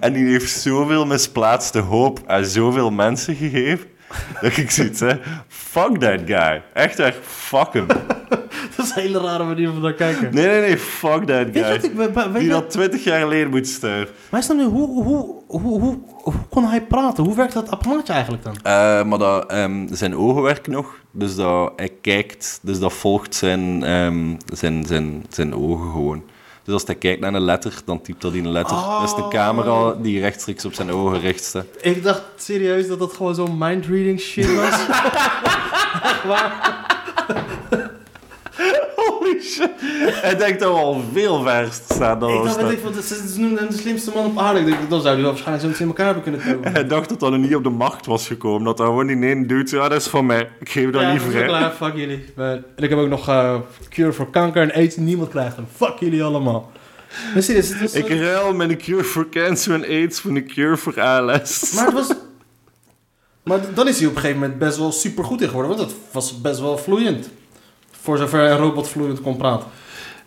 En 0.00 0.12
die 0.12 0.24
heeft 0.24 0.50
zoveel 0.50 1.06
misplaatste 1.06 1.78
hoop 1.78 2.20
aan 2.26 2.44
zoveel 2.44 2.90
mensen 2.90 3.34
gegeven. 3.34 3.86
Dat 4.40 4.56
ik 4.56 4.70
zoiets 4.70 5.00
hè. 5.00 5.18
fuck 5.48 5.98
that 5.98 6.20
guy. 6.26 6.62
Echt 6.72 6.98
echt, 6.98 7.18
fuck 7.22 7.72
hem. 7.72 7.86
Dat 8.88 8.96
is 8.96 9.02
een 9.04 9.12
hele 9.12 9.26
rare 9.26 9.44
manier 9.44 9.68
van 9.68 9.80
naar 9.80 9.92
kijken. 9.92 10.34
Nee, 10.34 10.46
nee, 10.46 10.60
nee, 10.60 10.78
fuck 10.78 11.24
that 11.24 11.50
Weet 11.50 11.64
guy. 11.64 11.74
ik... 11.90 11.92
Weet, 11.94 12.14
weet 12.14 12.34
Die 12.38 12.48
dat 12.48 12.70
20 12.70 13.04
jaar 13.04 13.20
geleden 13.20 13.50
moet 13.50 13.66
sterven. 13.68 14.14
maar 14.30 14.40
is 14.40 14.46
dan 14.46 14.56
nu, 14.56 14.64
hoe, 14.64 15.02
hoe, 15.02 15.40
hoe, 15.46 15.80
hoe, 15.80 15.98
kon 16.50 16.64
hij 16.64 16.82
praten? 16.82 17.24
Hoe 17.24 17.36
werkt 17.36 17.52
dat 17.52 17.70
apparaatje 17.70 18.12
eigenlijk 18.12 18.44
dan? 18.44 18.54
Eh, 18.62 19.04
maar 19.04 19.18
dat, 19.18 19.50
ehm, 19.50 19.86
zijn 19.94 20.16
ogen 20.16 20.42
werken 20.42 20.72
nog, 20.72 20.94
dus 21.10 21.34
dat 21.36 21.72
hij 21.76 21.90
kijkt, 22.00 22.58
dus 22.62 22.78
dat 22.78 22.92
volgt 22.92 23.34
zijn, 23.34 23.84
ehm, 23.84 24.34
zijn, 24.54 24.86
zijn, 24.86 25.24
zijn 25.28 25.54
ogen 25.54 25.90
gewoon. 25.90 26.22
Dus 26.64 26.74
als 26.74 26.82
hij 26.86 26.94
kijkt 26.94 27.20
naar 27.20 27.34
een 27.34 27.40
letter, 27.44 27.74
dan 27.84 28.02
typt 28.02 28.22
dat 28.22 28.32
in 28.32 28.44
een 28.44 28.52
letter. 28.52 28.76
Dat 28.76 29.02
is 29.04 29.14
de 29.14 29.28
camera 29.28 29.94
die 29.94 30.20
rechtstreeks 30.20 30.64
op 30.64 30.74
zijn 30.74 30.90
ogen 30.90 31.20
richt. 31.20 31.52
hè. 31.52 31.60
Ik 31.80 32.02
dacht 32.02 32.22
serieus 32.36 32.88
dat 32.88 32.98
dat 32.98 33.12
gewoon 33.12 33.34
zo'n 33.34 33.58
mindreading 33.58 34.20
shit 34.20 34.54
was. 34.54 34.70
Echt 36.02 36.24
waar? 36.24 36.92
Holy 39.24 39.40
shit. 39.42 39.70
Hij 40.22 40.36
denkt 40.36 40.60
dat 40.60 40.72
we 40.72 40.78
al 40.78 41.02
veel 41.12 41.42
verst 41.42 41.82
staan 41.92 42.20
dan 42.20 42.30
Ik 42.30 42.42
dacht, 42.44 42.62
weet 42.62 42.72
ik, 42.72 42.82
dat 42.82 42.96
is 42.96 43.36
nu 43.36 43.54
de 43.54 43.66
slimste 43.70 44.10
man 44.14 44.26
op 44.26 44.38
aarde. 44.38 44.60
Ik 44.60 44.66
dacht, 44.66 44.90
dan 44.90 45.00
zou 45.00 45.14
hij 45.14 45.22
wel 45.22 45.30
waarschijnlijk 45.30 45.60
zoiets 45.60 45.80
in 45.80 45.86
elkaar 45.86 46.04
hebben 46.04 46.22
kunnen 46.22 46.40
komen. 46.40 46.72
Hij 46.72 46.86
dacht 46.86 47.08
dat 47.08 47.20
dat 47.20 47.30
nog 47.30 47.40
niet 47.40 47.54
op 47.54 47.62
de 47.62 47.70
macht 47.70 48.06
was 48.06 48.26
gekomen. 48.26 48.64
Dat 48.64 48.76
dat 48.76 48.86
gewoon 48.86 49.10
in 49.10 49.22
één 49.22 49.46
dude 49.46 49.68
zo, 49.68 49.76
ja, 49.76 49.88
dat 49.88 50.00
is 50.00 50.06
van 50.06 50.26
mij. 50.26 50.48
Ik 50.60 50.68
geef 50.68 50.90
dat 50.90 51.02
ja, 51.02 51.10
liever, 51.10 51.32
dat 51.32 51.36
is 51.36 51.40
hè. 51.40 51.46
klaar, 51.46 51.70
fuck 51.70 51.94
jullie. 51.94 52.24
En 52.36 52.64
ik 52.76 52.90
heb 52.90 52.98
ook 52.98 53.08
nog 53.08 53.28
eh, 53.28 53.56
cure 53.88 54.12
voor 54.12 54.30
kanker 54.30 54.62
en 54.62 54.72
aids. 54.72 54.96
Niemand 54.96 55.28
krijgt 55.28 55.56
hem. 55.56 55.66
Fuck 55.74 55.98
jullie 55.98 56.22
allemaal. 56.24 56.72
Was, 57.34 57.48
Ik 57.92 58.08
ruil 58.08 58.54
met 58.54 58.70
een 58.70 58.76
cure 58.76 59.04
voor 59.04 59.28
cancer 59.28 59.74
en 59.74 59.84
AIDS 59.84 60.20
voor 60.20 60.30
een 60.30 60.46
cure 60.46 60.76
voor 60.76 61.00
ALS. 61.00 61.72
Maar 61.74 61.84
het 61.84 61.94
was... 61.94 62.12
Maar 63.44 63.60
dan 63.74 63.88
is 63.88 63.98
hij 63.98 64.06
op 64.06 64.14
een 64.14 64.20
gegeven 64.20 64.40
moment 64.40 64.58
best 64.58 64.78
wel 64.78 64.92
super 64.92 65.24
goed 65.24 65.40
in 65.40 65.48
geworden. 65.48 65.76
Want 65.76 65.90
het 65.90 66.00
was 66.12 66.40
best 66.40 66.60
wel 66.60 66.78
vloeiend. 66.78 67.30
Voor 68.04 68.18
zover 68.18 68.50
een 68.50 68.58
robot 68.58 68.88
vloeiend 68.88 69.20
kon 69.20 69.36
praten. 69.36 69.66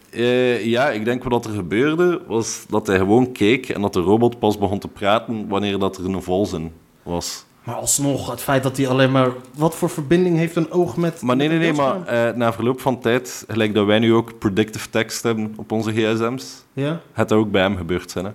Eh, 0.09 0.65
ja, 0.65 0.89
ik 0.89 1.05
denk 1.05 1.23
wat 1.23 1.45
er 1.45 1.51
gebeurde, 1.51 2.21
was 2.27 2.65
dat 2.69 2.87
hij 2.87 2.97
gewoon 2.97 3.31
keek 3.31 3.69
en 3.69 3.81
dat 3.81 3.93
de 3.93 3.99
robot 3.99 4.39
pas 4.39 4.57
begon 4.57 4.79
te 4.79 4.87
praten 4.87 5.47
wanneer 5.47 5.79
dat 5.79 5.97
er 5.97 6.05
een 6.05 6.21
volzin 6.21 6.71
was. 7.03 7.45
Maar 7.63 7.75
alsnog, 7.75 8.29
het 8.29 8.41
feit 8.41 8.63
dat 8.63 8.77
hij 8.77 8.87
alleen 8.87 9.11
maar... 9.11 9.29
Wat 9.55 9.75
voor 9.75 9.89
verbinding 9.89 10.37
heeft 10.37 10.55
een 10.55 10.71
oog 10.71 10.97
met... 10.97 11.21
Maar 11.21 11.35
nee, 11.35 11.47
nee, 11.47 11.57
nee, 11.57 11.73
maar 11.73 12.05
eh, 12.05 12.35
na 12.35 12.53
verloop 12.53 12.81
van 12.81 12.99
tijd, 12.99 13.45
gelijk 13.47 13.73
dat 13.73 13.85
wij 13.85 13.99
nu 13.99 14.13
ook 14.13 14.37
predictive 14.39 14.89
text 14.89 15.23
hebben 15.23 15.53
op 15.57 15.71
onze 15.71 15.91
gsm's, 15.91 16.63
Ja? 16.73 17.01
het 17.13 17.29
dat 17.29 17.37
ook 17.37 17.51
bij 17.51 17.61
hem 17.61 17.77
gebeurd 17.77 18.11
zijn. 18.11 18.25
Hè? 18.25 18.31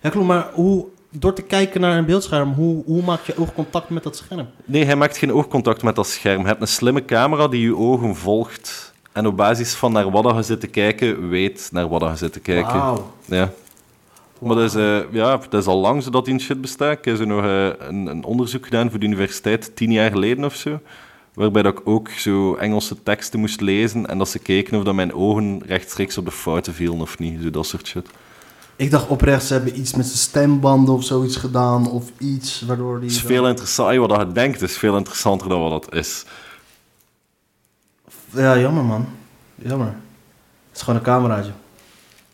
Ja, 0.00 0.10
klopt. 0.10 0.26
Maar 0.26 0.50
hoe... 0.52 0.86
Door 1.16 1.34
te 1.34 1.42
kijken 1.42 1.80
naar 1.80 1.98
een 1.98 2.04
beeldscherm, 2.04 2.52
hoe, 2.52 2.84
hoe 2.84 3.02
maak 3.02 3.20
je 3.26 3.38
oogcontact 3.38 3.88
met 3.88 4.02
dat 4.02 4.16
scherm? 4.16 4.48
Nee, 4.64 4.84
hij 4.84 4.96
maakt 4.96 5.18
geen 5.18 5.32
oogcontact 5.32 5.82
met 5.82 5.96
dat 5.96 6.06
scherm. 6.06 6.40
Je 6.40 6.46
hebt 6.46 6.60
een 6.60 6.68
slimme 6.68 7.04
camera 7.04 7.48
die 7.48 7.60
je 7.60 7.76
ogen 7.76 8.16
volgt. 8.16 8.92
En 9.12 9.26
op 9.26 9.36
basis 9.36 9.74
van 9.74 9.92
naar 9.92 10.10
wat 10.10 10.34
je 10.36 10.42
zit 10.42 10.60
te 10.60 10.66
kijken, 10.66 11.28
weet 11.28 11.68
naar 11.72 11.88
wat 11.88 12.02
je 12.02 12.16
zit 12.16 12.32
te 12.32 12.40
kijken. 12.40 12.74
Wauw. 12.74 13.12
Ja. 13.24 13.52
Maar 14.38 14.56
dat 14.56 14.64
is, 14.64 14.74
eh, 14.74 15.12
ja, 15.12 15.36
dat 15.36 15.60
is 15.60 15.66
al 15.66 15.78
lang 15.78 16.02
zo 16.02 16.10
dat 16.10 16.24
die 16.24 16.38
shit 16.38 16.60
bestaat. 16.60 16.98
Ik 16.98 17.04
heb 17.04 17.16
zo 17.16 17.24
nog 17.24 17.44
eh, 17.44 17.66
een, 17.66 18.06
een 18.06 18.24
onderzoek 18.24 18.64
gedaan 18.64 18.90
voor 18.90 18.98
de 18.98 19.06
universiteit, 19.06 19.76
tien 19.76 19.92
jaar 19.92 20.10
geleden 20.10 20.44
of 20.44 20.54
zo. 20.54 20.80
Waarbij 21.34 21.62
dat 21.62 21.78
ik 21.78 21.88
ook 21.88 22.08
zo 22.08 22.54
Engelse 22.54 23.02
teksten 23.02 23.40
moest 23.40 23.60
lezen 23.60 24.06
en 24.06 24.18
dat 24.18 24.28
ze 24.28 24.38
keken 24.38 24.78
of 24.78 24.84
dat 24.84 24.94
mijn 24.94 25.14
ogen 25.14 25.62
rechtstreeks 25.66 26.18
op 26.18 26.24
de 26.24 26.30
fouten 26.30 26.74
vielen 26.74 27.00
of 27.00 27.18
niet. 27.18 27.42
Zo 27.42 27.50
dat 27.50 27.66
soort 27.66 27.86
shit. 27.86 28.08
Ik 28.76 28.90
dacht 28.90 29.06
oprecht, 29.08 29.44
ze 29.44 29.52
hebben 29.52 29.78
iets 29.78 29.94
met 29.94 30.06
zijn 30.06 30.18
stembanden 30.18 30.94
of 30.94 31.04
zoiets 31.04 31.36
gedaan. 31.36 31.90
Of 31.90 32.10
iets 32.18 32.60
waardoor 32.60 33.00
die... 33.00 33.08
Het 33.08 33.16
is 33.18 33.22
veel 33.24 33.48
interessanter. 33.48 33.98
Wat 34.08 34.20
je 34.20 34.32
denkt 34.32 34.62
is 34.62 34.76
veel 34.78 34.96
interessanter 34.96 35.48
dan 35.48 35.60
wat 35.60 35.84
het 35.84 35.94
is. 35.94 36.24
Ja, 38.30 38.58
jammer 38.58 38.84
man. 38.84 39.06
Jammer. 39.54 39.86
Het 39.86 40.76
is 40.76 40.80
gewoon 40.82 40.98
een 40.98 41.04
cameraatje. 41.04 41.52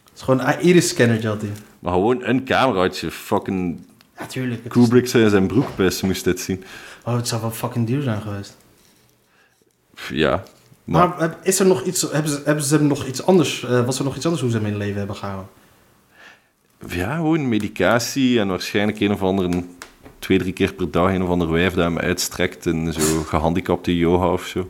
Het 0.05 0.13
is 0.15 0.23
gewoon 0.23 0.41
een 0.41 0.61
iris-scannertje 0.61 1.29
had 1.29 1.41
hij. 1.41 1.51
Maar 1.79 1.93
gewoon 1.93 2.25
een 2.25 2.45
cameraatje. 2.45 3.11
Fucking 3.11 3.81
Ja, 4.19 4.27
tuurlijk. 4.27 4.65
Het 4.65 4.77
is- 4.77 4.83
Kubrick 4.83 5.09
in 5.13 5.31
zijn 5.31 5.47
broek 5.47 5.67
moest 6.03 6.25
dit 6.25 6.41
zien. 6.41 6.65
Oh, 7.05 7.15
het 7.17 7.29
zou 7.29 7.41
wel 7.41 7.51
fucking 7.51 7.87
duur 7.87 8.03
zijn 8.03 8.21
geweest. 8.23 8.57
Ja. 10.11 10.43
Maar, 10.85 11.09
Maar, 11.09 11.21
heb- 11.21 11.39
is 11.43 11.61
er 11.61 11.67
nog 11.67 11.83
iets... 11.83 12.03
Hebben 12.13 12.31
ze, 12.33 12.41
hebben 12.45 12.65
ze 12.65 12.83
nog 12.83 13.07
iets 13.07 13.27
anders... 13.27 13.65
eh, 13.65 13.85
was 13.85 13.99
er 13.99 14.05
nog 14.05 14.17
iets 14.17 14.25
anders 14.25 14.43
hoe 14.43 14.51
ze 14.53 14.57
hem 14.57 14.67
in 14.67 14.77
leven 14.77 14.99
hebben 14.99 15.17
gehouden? 15.17 15.47
Ja, 16.89 17.15
gewoon 17.15 17.49
medicatie 17.49 18.41
en 18.41 18.49
waarschijnlijk 18.49 19.01
een 19.01 19.13
of 19.13 19.23
andere... 19.23 19.65
Twee, 20.19 20.39
drie 20.39 20.53
keer 20.53 20.75
per 20.75 20.91
dag 20.91 21.11
een 21.11 21.23
of 21.23 21.29
ander 21.29 21.51
wijf 21.51 21.75
dat 21.75 21.85
hem 21.85 21.99
uitstrekt 21.99 22.67
in 22.67 22.93
zo 22.93 23.23
gehandicapte 23.23 23.97
yoga 23.97 24.33
of 24.33 24.47
zo. 24.47 24.69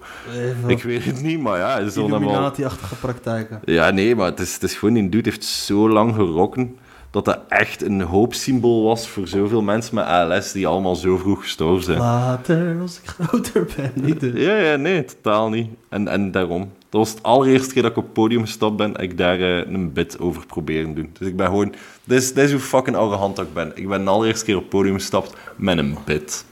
Ik 0.66 0.82
weet 0.82 1.04
het 1.04 1.22
niet, 1.22 1.40
maar 1.40 1.58
ja, 1.58 1.76
hem 1.76 1.94
wel... 1.94 2.06
Illuminati-achtige 2.06 2.94
praktijken. 2.94 3.60
Ja, 3.64 3.90
nee, 3.90 4.16
maar 4.16 4.26
het 4.26 4.40
is, 4.40 4.54
het 4.54 4.62
is 4.62 4.74
gewoon... 4.74 4.94
Die 4.94 5.08
dude 5.08 5.30
heeft 5.30 5.44
zo 5.44 5.88
lang 5.88 6.14
gerokken 6.14 6.76
dat 7.10 7.24
dat 7.24 7.40
echt 7.48 7.82
een 7.82 8.00
hoopsymbool 8.00 8.82
was 8.82 9.08
voor 9.08 9.28
zoveel 9.28 9.62
mensen 9.62 9.94
met 9.94 10.04
ALS 10.04 10.52
die 10.52 10.66
allemaal 10.66 10.96
zo 10.96 11.16
vroeg 11.16 11.42
gestorven 11.42 11.84
zijn. 11.84 11.98
Later, 11.98 12.80
als 12.80 13.00
ik 13.02 13.08
groter 13.08 13.68
ben. 13.76 13.92
Niet 13.94 14.20
dus. 14.20 14.42
Ja, 14.44 14.56
ja, 14.56 14.76
nee, 14.76 15.04
totaal 15.04 15.48
niet. 15.48 15.68
En, 15.88 16.08
en 16.08 16.30
daarom. 16.30 16.60
Dat 16.88 17.00
was 17.00 17.10
het 17.10 17.22
allereerste 17.22 17.72
keer 17.72 17.82
dat 17.82 17.90
ik 17.90 17.96
op 17.96 18.04
het 18.04 18.12
podium 18.12 18.40
gestapt 18.40 18.76
ben 18.76 18.96
en 18.96 19.04
ik 19.04 19.18
daar 19.18 19.40
eh, 19.40 19.72
een 19.72 19.92
bit 19.92 20.18
over 20.18 20.46
proberen 20.46 20.94
doen. 20.94 21.10
Dus 21.18 21.28
ik 21.28 21.36
ben 21.36 21.46
gewoon... 21.46 21.74
Dit 22.10 22.22
is, 22.22 22.32
dit 22.32 22.44
is 22.44 22.50
hoe 22.50 22.60
fucking 22.60 22.96
arrogant 22.96 23.38
ik 23.38 23.52
ben. 23.54 23.72
Ik 23.74 23.88
ben 23.88 24.04
de 24.04 24.10
allereerste 24.10 24.44
keer 24.44 24.54
op 24.56 24.60
het 24.60 24.70
podium 24.70 24.94
gestapt 24.94 25.34
met 25.56 25.78
een 25.78 25.96
bit. 26.04 26.44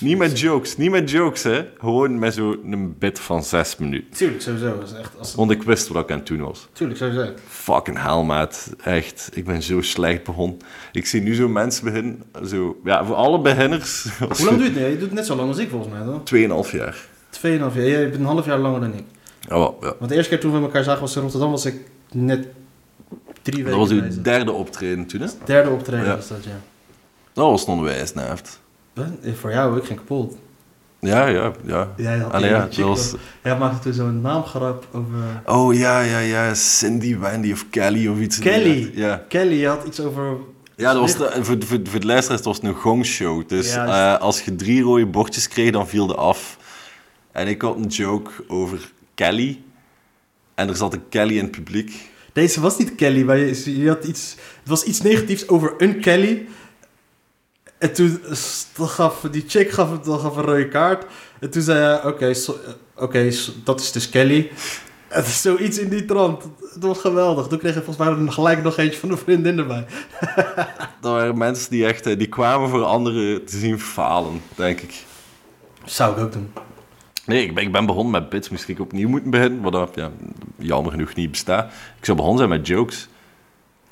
niet 0.00 0.18
met 0.18 0.40
jokes, 0.40 0.76
niet 0.76 0.90
met 0.90 1.10
jokes, 1.10 1.42
hè. 1.42 1.66
Gewoon 1.78 2.18
met 2.18 2.34
zo'n 2.34 2.94
bit 2.98 3.20
van 3.20 3.44
zes 3.44 3.76
minuten. 3.76 4.10
Tuurlijk, 4.10 4.42
sowieso. 4.42 4.78
Dat 4.78 4.88
is 4.88 4.98
echt, 4.98 5.10
als, 5.18 5.34
Want 5.34 5.50
ik 5.50 5.62
wist 5.62 5.88
wat 5.88 6.02
ik 6.02 6.10
aan 6.10 6.18
het 6.18 6.26
doen 6.26 6.40
was. 6.40 6.68
tuurlijk, 6.72 6.98
sowieso. 6.98 7.32
Fucking 7.48 8.02
hell, 8.02 8.22
maat. 8.22 8.74
Echt. 8.84 9.30
Ik 9.34 9.44
ben 9.44 9.62
zo 9.62 9.80
slecht 9.80 10.24
begonnen. 10.24 10.58
Ik 10.92 11.06
zie 11.06 11.22
nu 11.22 11.34
zo 11.34 11.48
mensen 11.48 11.84
beginnen. 11.84 12.22
Zo, 12.46 12.76
ja, 12.84 13.04
voor 13.04 13.16
alle 13.16 13.40
beginners. 13.40 14.06
Hoe 14.18 14.44
lang 14.44 14.56
doe 14.56 14.58
je 14.58 14.64
het 14.64 14.74
nu? 14.74 14.84
Je 14.84 14.92
doet 14.92 15.00
het 15.00 15.12
net 15.12 15.26
zo 15.26 15.36
lang 15.36 15.48
als 15.48 15.58
ik 15.58 15.68
volgens 15.70 15.92
mij, 15.92 16.04
toch? 16.04 16.24
Tweeënhalf 16.24 16.72
jaar. 16.72 17.08
Tweeënhalf 17.30 17.74
jaar. 17.74 17.86
Jij 17.86 18.02
bent 18.02 18.14
een 18.14 18.24
half 18.24 18.46
jaar 18.46 18.58
langer 18.58 18.80
dan 18.80 18.94
ik. 18.94 19.04
Wel, 19.48 19.76
ja. 19.80 19.94
Want 19.98 20.10
de 20.10 20.16
eerste 20.16 20.30
keer 20.30 20.40
toen 20.40 20.52
we 20.52 20.60
elkaar 20.60 20.84
zagen 20.84 21.00
was 21.00 21.16
in 21.16 21.22
Rotterdam, 21.22 21.50
was 21.50 21.66
ik 21.66 21.76
net 22.12 22.46
drie 23.44 23.64
weken 23.64 23.78
Dat 23.78 23.88
was 23.88 23.98
uw 23.98 24.22
derde 24.22 24.52
optreden 24.52 25.06
toen, 25.06 25.20
hè? 25.20 25.26
Derde 25.44 25.70
optreden 25.70 26.06
Ja. 26.06 26.16
was 26.16 26.28
dat, 26.28 26.44
ja. 26.44 26.60
Dat 27.32 27.44
was. 27.50 27.64
Wat? 28.94 29.06
Eh, 29.22 29.32
Voor 29.32 29.50
jou, 29.50 29.78
ik 29.78 29.84
ging 29.84 29.98
kapot. 29.98 30.36
Ja, 31.00 31.26
ja, 31.26 31.52
ja. 31.64 31.92
Jij 31.96 32.18
had 32.18 32.32
Allee, 32.32 32.50
ja, 32.50 32.68
was... 32.76 33.14
Jij 33.42 33.58
maakte 33.58 33.78
toen 33.78 33.92
zo'n 33.92 34.20
naamgrap 34.20 34.86
over... 34.92 35.42
Oh, 35.46 35.74
ja, 35.74 36.00
ja, 36.00 36.18
ja. 36.18 36.54
Cindy, 36.54 37.18
Wendy 37.18 37.52
of 37.52 37.66
Kelly 37.70 38.08
of 38.08 38.18
iets. 38.18 38.38
Kelly. 38.38 38.90
Ja. 38.94 39.24
Kelly, 39.28 39.60
je 39.60 39.66
had 39.66 39.86
iets 39.86 40.00
over... 40.00 40.36
Ja, 40.76 40.92
dat 40.92 41.00
was 41.00 41.16
de, 41.16 41.30
voor, 41.40 41.56
voor, 41.64 41.78
voor 41.84 42.00
de 42.00 42.06
luisteraars, 42.06 42.42
was 42.42 42.62
een 42.62 42.74
gongshow. 42.74 43.48
Dus 43.48 43.72
Ja, 43.74 44.14
eh, 44.14 44.20
als 44.20 44.42
je 44.42 44.56
drie 44.56 44.82
rode 44.82 45.06
bordjes 45.06 45.48
kreeg, 45.48 45.70
dan 45.70 45.88
viel 45.88 46.06
de 46.06 46.14
af. 46.14 46.58
En 47.32 47.48
ik 47.48 47.62
had 47.62 47.76
een 47.76 47.86
joke 47.86 48.30
over 48.48 48.92
Kelly. 49.14 49.62
En 50.54 50.68
er 50.68 50.76
zat 50.76 50.92
een 50.92 51.08
Kelly 51.08 51.36
in 51.36 51.42
het 51.42 51.50
publiek. 51.50 52.10
Deze 52.34 52.60
was 52.60 52.78
niet 52.78 52.94
Kelly, 52.94 53.22
maar 53.22 53.36
je, 53.36 53.80
je 53.80 53.88
had 53.88 54.04
iets... 54.04 54.34
Het 54.60 54.68
was 54.68 54.82
iets 54.82 55.00
negatiefs 55.02 55.48
over 55.48 55.74
een 55.78 56.00
Kelly. 56.00 56.46
En 57.78 57.92
toen 57.92 58.20
gaf 58.76 59.20
die 59.30 59.44
chick 59.46 59.70
gaf, 59.70 59.98
dan 59.98 60.18
gaf 60.20 60.36
een 60.36 60.42
rode 60.42 60.68
kaart. 60.68 61.06
En 61.40 61.50
toen 61.50 61.62
zei 61.62 61.78
hij, 61.78 62.04
oké, 62.04 62.34
so- 62.34 62.58
so- 63.30 63.52
dat 63.64 63.80
is 63.80 63.92
dus 63.92 64.08
Kelly. 64.08 64.50
Het 65.08 65.26
is 65.26 65.40
zoiets 65.40 65.78
in 65.78 65.88
die 65.88 66.04
trant. 66.04 66.42
Het 66.74 66.82
was 66.82 66.98
geweldig. 66.98 67.46
Toen 67.46 67.58
kreeg 67.58 67.74
je 67.74 67.82
volgens 67.82 68.08
mij 68.08 68.32
gelijk 68.32 68.62
nog 68.62 68.76
eentje 68.76 69.00
van 69.00 69.10
een 69.10 69.18
vriendin 69.18 69.58
erbij. 69.58 69.86
Dat 71.00 71.12
waren 71.12 71.38
mensen 71.38 71.70
die 71.70 71.86
echt 71.86 72.06
eh, 72.06 72.18
die 72.18 72.28
kwamen 72.28 72.68
voor 72.68 72.84
anderen 72.84 73.44
te 73.44 73.58
zien 73.58 73.80
falen, 73.80 74.42
denk 74.54 74.80
ik. 74.80 75.02
Zou 75.84 76.12
ik 76.16 76.22
ook 76.24 76.32
doen. 76.32 76.52
Nee, 77.26 77.42
ik 77.44 77.54
ben, 77.54 77.64
ik 77.64 77.72
ben 77.72 77.86
begonnen 77.86 78.12
met 78.12 78.28
bits. 78.28 78.48
Moest 78.48 78.68
ik 78.68 78.80
opnieuw 78.80 79.08
moeten 79.08 79.30
beginnen, 79.30 79.60
wat 79.62 79.90
ja, 79.94 80.10
jammer 80.58 80.92
genoeg 80.92 81.14
niet 81.14 81.30
bestaat. 81.30 81.72
Ik 81.98 82.04
zou 82.04 82.16
begonnen 82.16 82.38
zijn 82.46 82.58
met 82.58 82.66
jokes. 82.68 83.08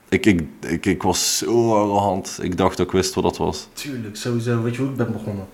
Ik, 0.08 0.26
ik, 0.26 0.42
ik, 0.60 0.86
ik 0.86 1.02
was 1.02 1.38
zo 1.38 1.74
arrogant. 1.80 2.38
Ik 2.42 2.56
dacht 2.56 2.76
dat 2.76 2.86
ik 2.86 2.92
wist 2.92 3.14
wat 3.14 3.24
dat 3.24 3.36
was. 3.36 3.68
Tuurlijk, 3.72 4.16
sowieso. 4.16 4.62
Weet 4.62 4.74
je 4.74 4.80
hoe 4.80 4.90
ik 4.90 4.96
ben 4.96 5.12
begonnen? 5.12 5.46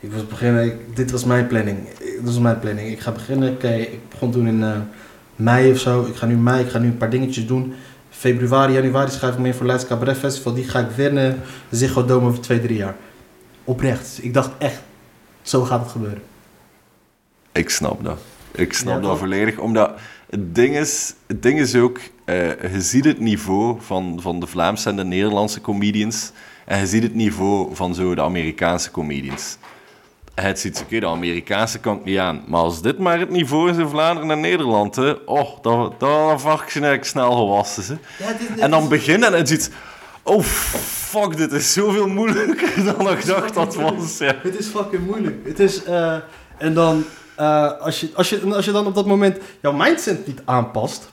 Ik 0.00 0.12
was 0.12 0.26
beginnen, 0.26 0.64
ik- 0.64 0.96
dit 0.96 1.10
was 1.10 1.24
mijn 1.24 1.46
planning. 1.46 1.78
Ik- 1.88 1.98
Dit 1.98 2.24
was 2.24 2.38
mijn 2.38 2.58
planning. 2.58 2.88
Ik 2.90 3.00
ga 3.00 3.12
beginnen, 3.12 3.52
oké, 3.52 3.72
ik 3.74 4.08
begon 4.10 4.30
toen 4.32 4.46
in 4.46 4.62
eh, 4.62 4.76
mei 5.36 5.70
of 5.72 5.78
zo. 5.78 6.04
Ik 6.04 6.14
ga 6.14 6.26
nu 6.26 6.36
mei, 6.36 6.64
ik 6.64 6.70
ga 6.70 6.78
nu 6.78 6.86
een 6.86 6.96
paar 6.96 7.10
dingetjes 7.10 7.46
doen. 7.46 7.74
Februari, 8.10 8.72
januari 8.72 9.10
schrijf 9.10 9.32
ik 9.34 9.38
me 9.40 9.46
in 9.46 9.54
voor 9.54 9.66
Leids 9.66 9.86
Cabaret 9.86 10.16
Festival. 10.16 10.54
Die 10.54 10.64
ga 10.64 10.78
ik 10.78 10.90
winnen. 10.90 11.40
Ziggo 11.70 12.04
Dome 12.04 12.26
over 12.28 12.40
twee, 12.40 12.60
drie 12.60 12.76
jaar. 12.76 12.96
Oprecht. 13.64 14.18
Ik 14.22 14.34
dacht 14.34 14.50
echt, 14.58 14.82
zo 15.42 15.62
gaat 15.62 15.80
het 15.80 15.90
gebeuren. 15.90 16.22
Ik 17.52 17.70
snap 17.70 18.04
dat. 18.04 18.18
Ik 18.50 18.72
snap 18.72 19.02
Ja, 19.02 19.08
dat 19.08 19.18
volledig. 19.18 19.58
Omdat 19.58 19.90
het 20.30 20.54
ding 20.54 20.76
is, 20.76 21.14
het 21.26 21.42
ding 21.42 21.58
is 21.58 21.74
ook, 21.74 22.00
eh, 22.24 22.72
je 22.72 22.80
ziet 22.80 23.04
het 23.04 23.20
niveau 23.20 23.76
van, 23.80 24.18
van 24.20 24.40
de 24.40 24.46
Vlaamse 24.46 24.88
en 24.88 24.96
de 24.96 25.04
Nederlandse 25.04 25.60
comedians. 25.60 26.32
En 26.64 26.78
je 26.78 26.86
ziet 26.86 27.02
het 27.02 27.14
niveau 27.14 27.74
van 27.74 27.94
zo 27.94 28.14
de 28.14 28.22
Amerikaanse 28.22 28.90
comedians. 28.90 29.56
En 30.34 30.44
het 30.44 30.60
ziet, 30.60 30.80
oké, 30.84 31.00
de 31.00 31.06
Amerikaanse 31.06 31.78
kan 31.78 31.96
ik 31.96 32.04
niet 32.04 32.18
aan. 32.18 32.42
Maar 32.46 32.60
als 32.60 32.82
dit 32.82 32.98
maar 32.98 33.18
het 33.18 33.30
niveau 33.30 33.70
is 33.70 33.76
in 33.76 33.88
Vlaanderen 33.88 34.30
en 34.30 34.40
Nederland, 34.40 34.96
hè, 34.96 35.10
oh, 35.10 35.62
dan, 35.62 35.94
dan 35.98 36.40
varkensje 36.40 36.92
ik 36.92 37.04
snel 37.04 37.32
gewassen. 37.32 37.98
Hè. 38.18 38.24
Ja, 38.26 38.36
En 38.62 38.70
dan 38.70 38.88
beginnen 38.88 39.32
en 39.32 39.38
het 39.38 39.48
ziet, 39.48 39.70
oh 40.22 40.42
fuck, 40.42 41.36
dit 41.36 41.52
is 41.52 41.72
zoveel 41.72 42.08
moeilijker 42.08 42.84
dan 42.96 43.10
ik 43.10 43.26
dacht 43.26 43.54
dat 43.54 43.74
was. 43.74 44.18
Ja. 44.18 44.34
Het 44.42 44.58
is 44.58 44.66
fucking 44.66 45.06
moeilijk. 45.06 45.46
Het 45.46 45.60
is, 45.60 45.84
eh, 45.84 46.16
en 46.58 46.74
dan, 46.74 47.04
eh, 47.36 47.80
als, 47.80 48.00
je, 48.00 48.10
als, 48.14 48.28
je, 48.28 48.54
als 48.54 48.64
je 48.64 48.72
dan 48.72 48.86
op 48.86 48.94
dat 48.94 49.06
moment 49.06 49.38
jouw 49.62 49.72
mindset 49.72 50.26
niet 50.26 50.42
aanpast 50.44 51.10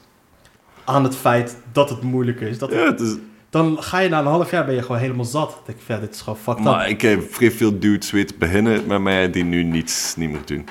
aan 0.83 1.03
het 1.03 1.15
feit 1.15 1.57
dat 1.71 1.89
het 1.89 2.01
moeilijk 2.01 2.39
is, 2.41 2.57
dat 2.57 2.71
Ja, 2.71 2.85
het 2.85 2.99
is, 2.99 3.15
dan 3.49 3.83
ga 3.83 3.99
je 3.99 4.09
na 4.09 4.19
een 4.19 4.25
half 4.25 4.51
jaar 4.51 4.65
ben 4.65 4.75
je 4.75 4.81
gewoon 4.81 4.97
helemaal 4.97 5.25
zat. 5.25 5.49
Dan 5.49 5.59
denk 5.65 5.77
ik, 5.77 5.87
ja, 5.87 5.99
dit 5.99 6.13
is 6.13 6.21
gewoon 6.21 6.39
fucked 6.39 6.63
maar 6.63 6.85
up. 6.85 6.89
ik 6.91 7.01
heb 7.01 7.33
vrij 7.33 7.51
veel 7.51 7.79
dudes 7.79 8.11
weten 8.11 8.37
beginnen 8.39 8.87
met 8.87 9.01
mij 9.01 9.29
die 9.29 9.43
nu 9.43 9.63
niets 9.63 10.15
niet 10.15 10.29
meer 10.29 10.45
doen. 10.45 10.67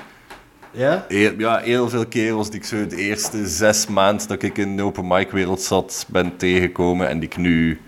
Ja? 0.71 1.05
Ja, 1.37 1.57
heel 1.57 1.89
veel 1.89 2.05
kerels 2.05 2.49
die 2.49 2.59
ik 2.59 2.65
zo 2.65 2.87
de 2.87 2.95
eerste 2.95 3.47
zes 3.47 3.87
maanden 3.87 4.27
dat 4.27 4.43
ik 4.43 4.57
in 4.57 4.77
de 4.77 4.83
open 4.83 5.07
mic 5.07 5.31
wereld 5.31 5.61
zat, 5.61 6.05
ben 6.07 6.37
tegengekomen 6.37 7.07
en 7.07 7.19
die 7.19 7.29
ik 7.29 7.37
nu 7.37 7.79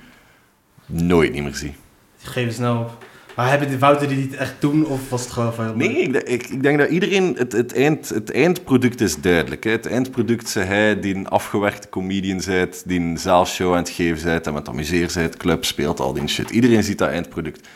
nooit 0.85 1.31
niet 1.31 1.43
meer 1.43 1.55
zie. 1.55 1.75
Die 2.21 2.29
geven 2.29 2.53
snel 2.53 2.79
op. 2.79 3.05
Maar 3.35 3.49
hebben 3.49 3.67
die 3.67 3.77
Wouter 3.77 4.07
die 4.07 4.17
niet 4.17 4.33
echt 4.35 4.53
doen 4.59 4.85
of 4.85 5.09
was 5.09 5.21
het 5.21 5.31
gewoon 5.31 5.53
van... 5.53 5.77
Nee, 5.77 5.97
ik, 5.97 6.13
de- 6.13 6.23
ik, 6.23 6.47
ik 6.47 6.63
denk 6.63 6.77
dat 6.77 6.89
iedereen... 6.89 7.35
Het, 7.37 7.51
het, 7.51 7.73
eind, 7.73 8.09
het 8.09 8.31
eindproduct 8.31 9.01
is 9.01 9.15
duidelijk. 9.21 9.63
Hè. 9.63 9.71
Het 9.71 9.85
eindproduct 9.85 10.47
is 10.47 10.53
hij 10.53 10.99
die 10.99 11.15
een 11.15 11.27
afgewerkte 11.27 11.89
comedian 11.89 12.41
bent, 12.45 12.83
die 12.85 12.99
een 12.99 13.17
zaalshow 13.17 13.71
aan 13.71 13.77
het 13.77 13.89
geven 13.89 14.23
bent 14.23 14.47
en 14.47 14.53
met 14.53 14.69
amuseer 14.69 15.11
bent, 15.13 15.37
club 15.37 15.65
speelt, 15.65 15.99
al 15.99 16.13
die 16.13 16.27
shit. 16.27 16.49
Iedereen 16.49 16.83
ziet 16.83 16.97
dat 16.97 17.09
eindproduct. 17.09 17.67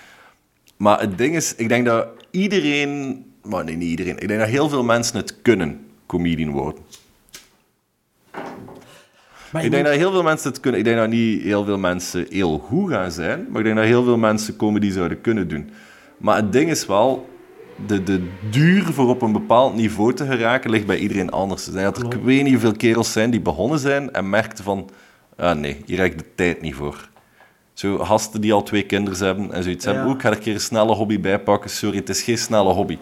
Maar 0.77 0.99
het 0.99 1.17
ding 1.17 1.35
is, 1.35 1.55
ik 1.55 1.69
denk 1.69 1.85
dat 1.85 2.07
iedereen... 2.31 3.23
Maar 3.43 3.63
nee, 3.63 3.75
niet 3.75 3.89
iedereen. 3.89 4.17
Ik 4.19 4.27
denk 4.27 4.39
dat 4.39 4.49
heel 4.49 4.69
veel 4.69 4.83
mensen 4.83 5.17
het 5.17 5.41
kunnen, 5.41 5.85
comedian 6.05 6.51
worden. 6.51 6.83
Maar 9.55 9.63
Ik 9.65 9.71
denk 9.71 9.85
dat 9.85 9.95
heel 9.95 10.11
veel 10.11 10.23
mensen 10.23 10.49
het 10.49 10.59
kunnen. 10.59 10.79
Ik 10.79 10.85
denk 10.85 10.97
dat 10.97 11.09
niet 11.09 11.41
heel 11.41 11.63
veel 11.65 11.77
mensen 11.77 12.25
heel 12.29 12.57
goed 12.67 12.91
gaan 12.91 13.11
zijn, 13.11 13.45
maar 13.49 13.59
ik 13.59 13.65
denk 13.65 13.77
dat 13.77 13.85
heel 13.85 14.03
veel 14.03 14.17
mensen 14.17 14.55
comedy 14.55 14.91
zouden 14.91 15.21
kunnen 15.21 15.47
doen. 15.47 15.69
Maar 16.17 16.35
het 16.35 16.51
ding 16.51 16.69
is 16.69 16.85
wel, 16.85 17.29
de, 17.87 18.03
de 18.03 18.27
duur 18.49 18.83
voor 18.83 19.09
op 19.09 19.21
een 19.21 19.31
bepaald 19.31 19.75
niveau 19.75 20.13
te 20.13 20.25
geraken 20.25 20.69
ligt 20.69 20.85
bij 20.85 20.97
iedereen 20.97 21.29
anders. 21.31 21.67
Ik 21.67 21.73
denk 21.73 21.85
dat 21.85 21.97
er 21.97 22.13
ik 22.17 22.23
weet 22.23 22.43
niet 22.43 22.51
hoeveel 22.51 22.71
kerels 22.75 23.11
zijn 23.11 23.29
die 23.31 23.41
begonnen 23.41 23.79
zijn 23.79 24.13
en 24.13 24.29
merkten 24.29 24.63
van, 24.63 24.89
ah 25.37 25.57
nee, 25.57 25.81
hier 25.85 25.97
heb 25.97 26.11
ik 26.11 26.17
de 26.17 26.25
tijd 26.35 26.61
niet 26.61 26.75
voor. 26.75 27.09
Zo 27.73 27.97
gasten 27.97 28.41
die 28.41 28.53
al 28.53 28.63
twee 28.63 28.83
kinderen 28.83 29.25
hebben 29.25 29.51
en 29.51 29.63
zoiets 29.63 29.85
Ja. 29.85 29.91
hebben, 29.91 30.11
ook 30.11 30.21
ga 30.21 30.29
er 30.29 30.35
een 30.35 30.41
keer 30.41 30.53
een 30.53 30.59
snelle 30.59 30.93
hobby 30.93 31.19
bij 31.19 31.39
pakken. 31.39 31.69
Sorry, 31.69 31.97
het 31.97 32.09
is 32.09 32.21
geen 32.21 32.37
snelle 32.37 32.73
hobby. 32.73 32.97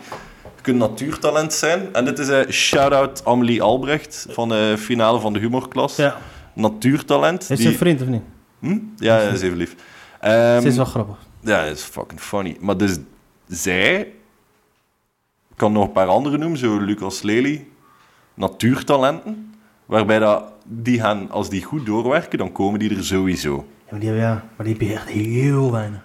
Je 0.55 0.61
kunt 0.61 0.77
natuurtalent 0.77 1.53
zijn. 1.53 1.81
En 1.93 2.05
dit 2.05 2.19
is 2.19 2.27
een 2.27 2.53
shout-out 2.53 3.21
Amelie 3.25 3.61
Albrecht 3.61 4.25
van 4.29 4.49
de 4.49 4.75
finale 4.77 5.19
van 5.19 5.33
de 5.33 5.39
humorklas 5.39 5.95
Ja. 5.95 6.17
Natuurtalent. 6.53 7.47
Heeft 7.47 7.61
die... 7.61 7.69
ze 7.69 7.73
een 7.73 7.79
vriend 7.79 8.01
of 8.01 8.07
niet? 8.07 8.21
Hm? 8.59 8.79
Ja, 8.95 9.21
ja, 9.21 9.29
is 9.29 9.41
even 9.41 9.57
lief. 9.57 9.75
Ehm, 10.19 10.61
Ze 10.61 10.67
is 10.67 10.75
wel 10.75 10.85
grappig. 10.85 11.17
Ja, 11.39 11.61
is 11.63 11.81
fucking 11.81 12.19
funny. 12.19 12.57
Maar 12.59 12.77
dus 12.77 12.97
zij, 13.47 13.99
ik 15.49 15.55
kan 15.55 15.71
nog 15.71 15.83
een 15.83 15.91
paar 15.91 16.07
andere 16.07 16.37
noemen, 16.37 16.57
zo 16.57 16.77
Lucas 16.77 17.21
Lely, 17.21 17.67
natuurtalenten, 18.33 19.53
waarbij 19.85 20.19
dat, 20.19 20.43
die 20.65 20.99
gaan, 20.99 21.31
als 21.31 21.49
die 21.49 21.63
goed 21.63 21.85
doorwerken, 21.85 22.37
dan 22.37 22.51
komen 22.51 22.79
die 22.79 22.95
er 22.95 23.03
sowieso. 23.03 23.55
Ja, 23.55 23.91
maar 23.91 23.99
die 23.99 24.13
ja, 24.13 24.47
maar 24.55 24.65
die 24.65 24.97
heel 25.05 25.71
weinig. 25.71 26.01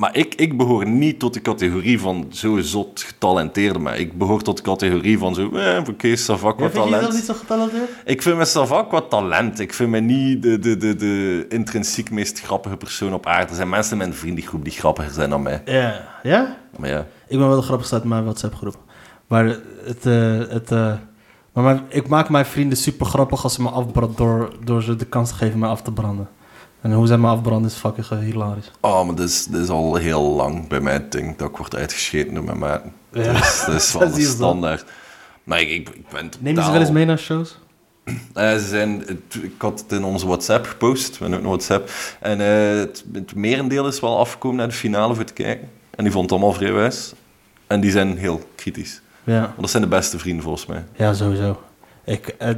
Maar 0.00 0.16
ik, 0.16 0.34
ik 0.34 0.56
behoor 0.56 0.86
niet 0.86 1.18
tot 1.18 1.34
de 1.34 1.40
categorie 1.40 2.00
van 2.00 2.26
zo 2.30 2.60
zot 2.60 3.00
getalenteerde, 3.02 3.78
maar 3.78 3.98
ik 3.98 4.18
behoor 4.18 4.42
tot 4.42 4.56
de 4.56 4.62
categorie 4.62 5.18
van 5.18 5.34
zo, 5.34 5.50
eh, 5.50 5.82
oké, 5.88 6.16
Savak 6.16 6.56
Ja, 6.56 6.62
wat 6.62 6.72
vind 6.72 6.84
je 6.84 6.90
talent. 6.90 7.12
niet 7.12 7.24
zo 7.24 7.34
getalenteerd? 7.34 7.88
Ik 8.04 8.22
vind 8.22 8.36
mezelf 8.36 8.72
ook 8.72 8.90
wat 8.90 9.10
talent. 9.10 9.58
Ik 9.60 9.74
vind 9.74 9.90
me 9.90 10.00
niet 10.00 10.42
de, 10.42 10.58
de, 10.58 10.76
de, 10.76 10.96
de 10.96 11.46
intrinsiek 11.48 12.10
meest 12.10 12.40
grappige 12.40 12.76
persoon 12.76 13.12
op 13.14 13.26
aarde. 13.26 13.48
Er 13.48 13.54
zijn 13.54 13.68
mensen 13.68 13.92
in 13.92 13.98
mijn 13.98 14.14
vriendengroep 14.14 14.64
die 14.64 14.72
grappiger 14.72 15.12
zijn 15.12 15.30
dan 15.30 15.42
mij. 15.42 15.62
Ja. 15.64 16.08
Ja? 16.22 16.56
Maar 16.78 16.88
ja, 16.88 17.06
Ik 17.28 17.38
ben 17.38 17.48
wel 17.48 17.56
de 17.56 17.62
grappigste 17.62 17.94
uit 17.94 18.04
mijn 18.04 18.22
WhatsApp-groep. 18.24 18.76
Maar 19.26 19.44
het... 19.84 20.06
eh, 20.06 20.38
het 20.48 20.70
eh, 20.72 20.92
maar 21.52 21.64
mijn- 21.64 21.82
ik 21.88 22.08
maak 22.08 22.28
mijn 22.28 22.46
vrienden 22.46 22.78
super 22.78 23.06
grappig 23.06 23.42
als 23.42 23.54
ze 23.54 23.62
me 23.62 23.68
afbranden 23.68 24.16
door, 24.16 24.52
door 24.64 24.82
ze 24.82 24.96
de 24.96 25.06
kans 25.06 25.28
te 25.28 25.34
geven 25.34 25.58
mij 25.58 25.68
af 25.68 25.82
te 25.82 25.92
branden. 25.92 26.28
En 26.80 26.92
hoe 26.92 27.06
zij 27.06 27.18
me 27.18 27.26
afbranden 27.28 27.70
is 27.70 27.76
fucking 27.76 28.06
hilarisch. 28.20 28.70
oh, 28.80 29.06
maar 29.06 29.14
dit 29.14 29.28
is, 29.28 29.44
dit 29.44 29.60
is 29.62 29.68
al 29.68 29.94
heel 29.94 30.22
lang 30.22 30.68
bij 30.68 30.80
mij 30.80 30.92
het 30.92 31.12
ding 31.12 31.36
dat 31.36 31.48
ik 31.50 31.56
word 31.56 31.76
uitgescheten 31.76 32.34
door 32.34 32.44
mijn 32.44 32.58
maten. 32.58 32.92
Ja. 33.12 33.32
Dat 33.66 33.74
is, 33.74 33.92
dat 33.92 34.16
is 34.16 34.24
wel 34.24 34.32
standaard. 34.34 34.84
Maar 35.44 35.60
ik, 35.60 35.68
ik, 35.68 35.88
ik 35.88 36.08
ben 36.08 36.22
totaal... 36.30 36.40
Neem 36.42 36.56
je 36.56 36.62
ze 36.62 36.70
wel 36.70 36.80
eens 36.80 36.90
mee 36.90 37.04
naar 37.04 37.18
shows? 37.18 37.58
Eh, 38.34 38.52
ze 38.52 38.66
zijn, 38.68 39.02
het- 39.06 39.42
ik 39.42 39.52
had 39.58 39.80
het 39.80 39.92
in 39.92 40.04
onze 40.04 40.26
WhatsApp 40.26 40.66
gepost, 40.66 41.18
we 41.18 41.24
hebben 41.24 41.38
ook 41.40 41.46
WhatsApp. 41.46 41.90
En 42.20 42.40
eh, 42.40 42.78
het, 42.78 43.04
het 43.12 43.34
merendeel 43.34 43.86
is 43.86 44.00
wel 44.00 44.18
afgekomen 44.18 44.56
naar 44.56 44.68
de 44.68 44.74
finale 44.74 45.14
voor 45.14 45.24
te 45.24 45.32
kijken. 45.32 45.68
En 45.90 46.04
die 46.04 46.12
vond 46.12 46.24
het 46.24 46.32
allemaal 46.32 46.52
vrij 46.58 46.72
wijs. 46.72 47.12
En 47.66 47.80
die 47.80 47.90
zijn 47.90 48.16
heel 48.16 48.40
kritisch. 48.54 49.00
Ja. 49.24 49.40
Want 49.40 49.60
dat 49.60 49.70
zijn 49.70 49.82
de 49.82 49.88
beste 49.88 50.18
vrienden 50.18 50.42
volgens 50.42 50.66
mij. 50.66 50.84
Ja, 50.96 51.12
sowieso. 51.14 51.60
Ik, 52.04 52.28
eh, 52.38 52.50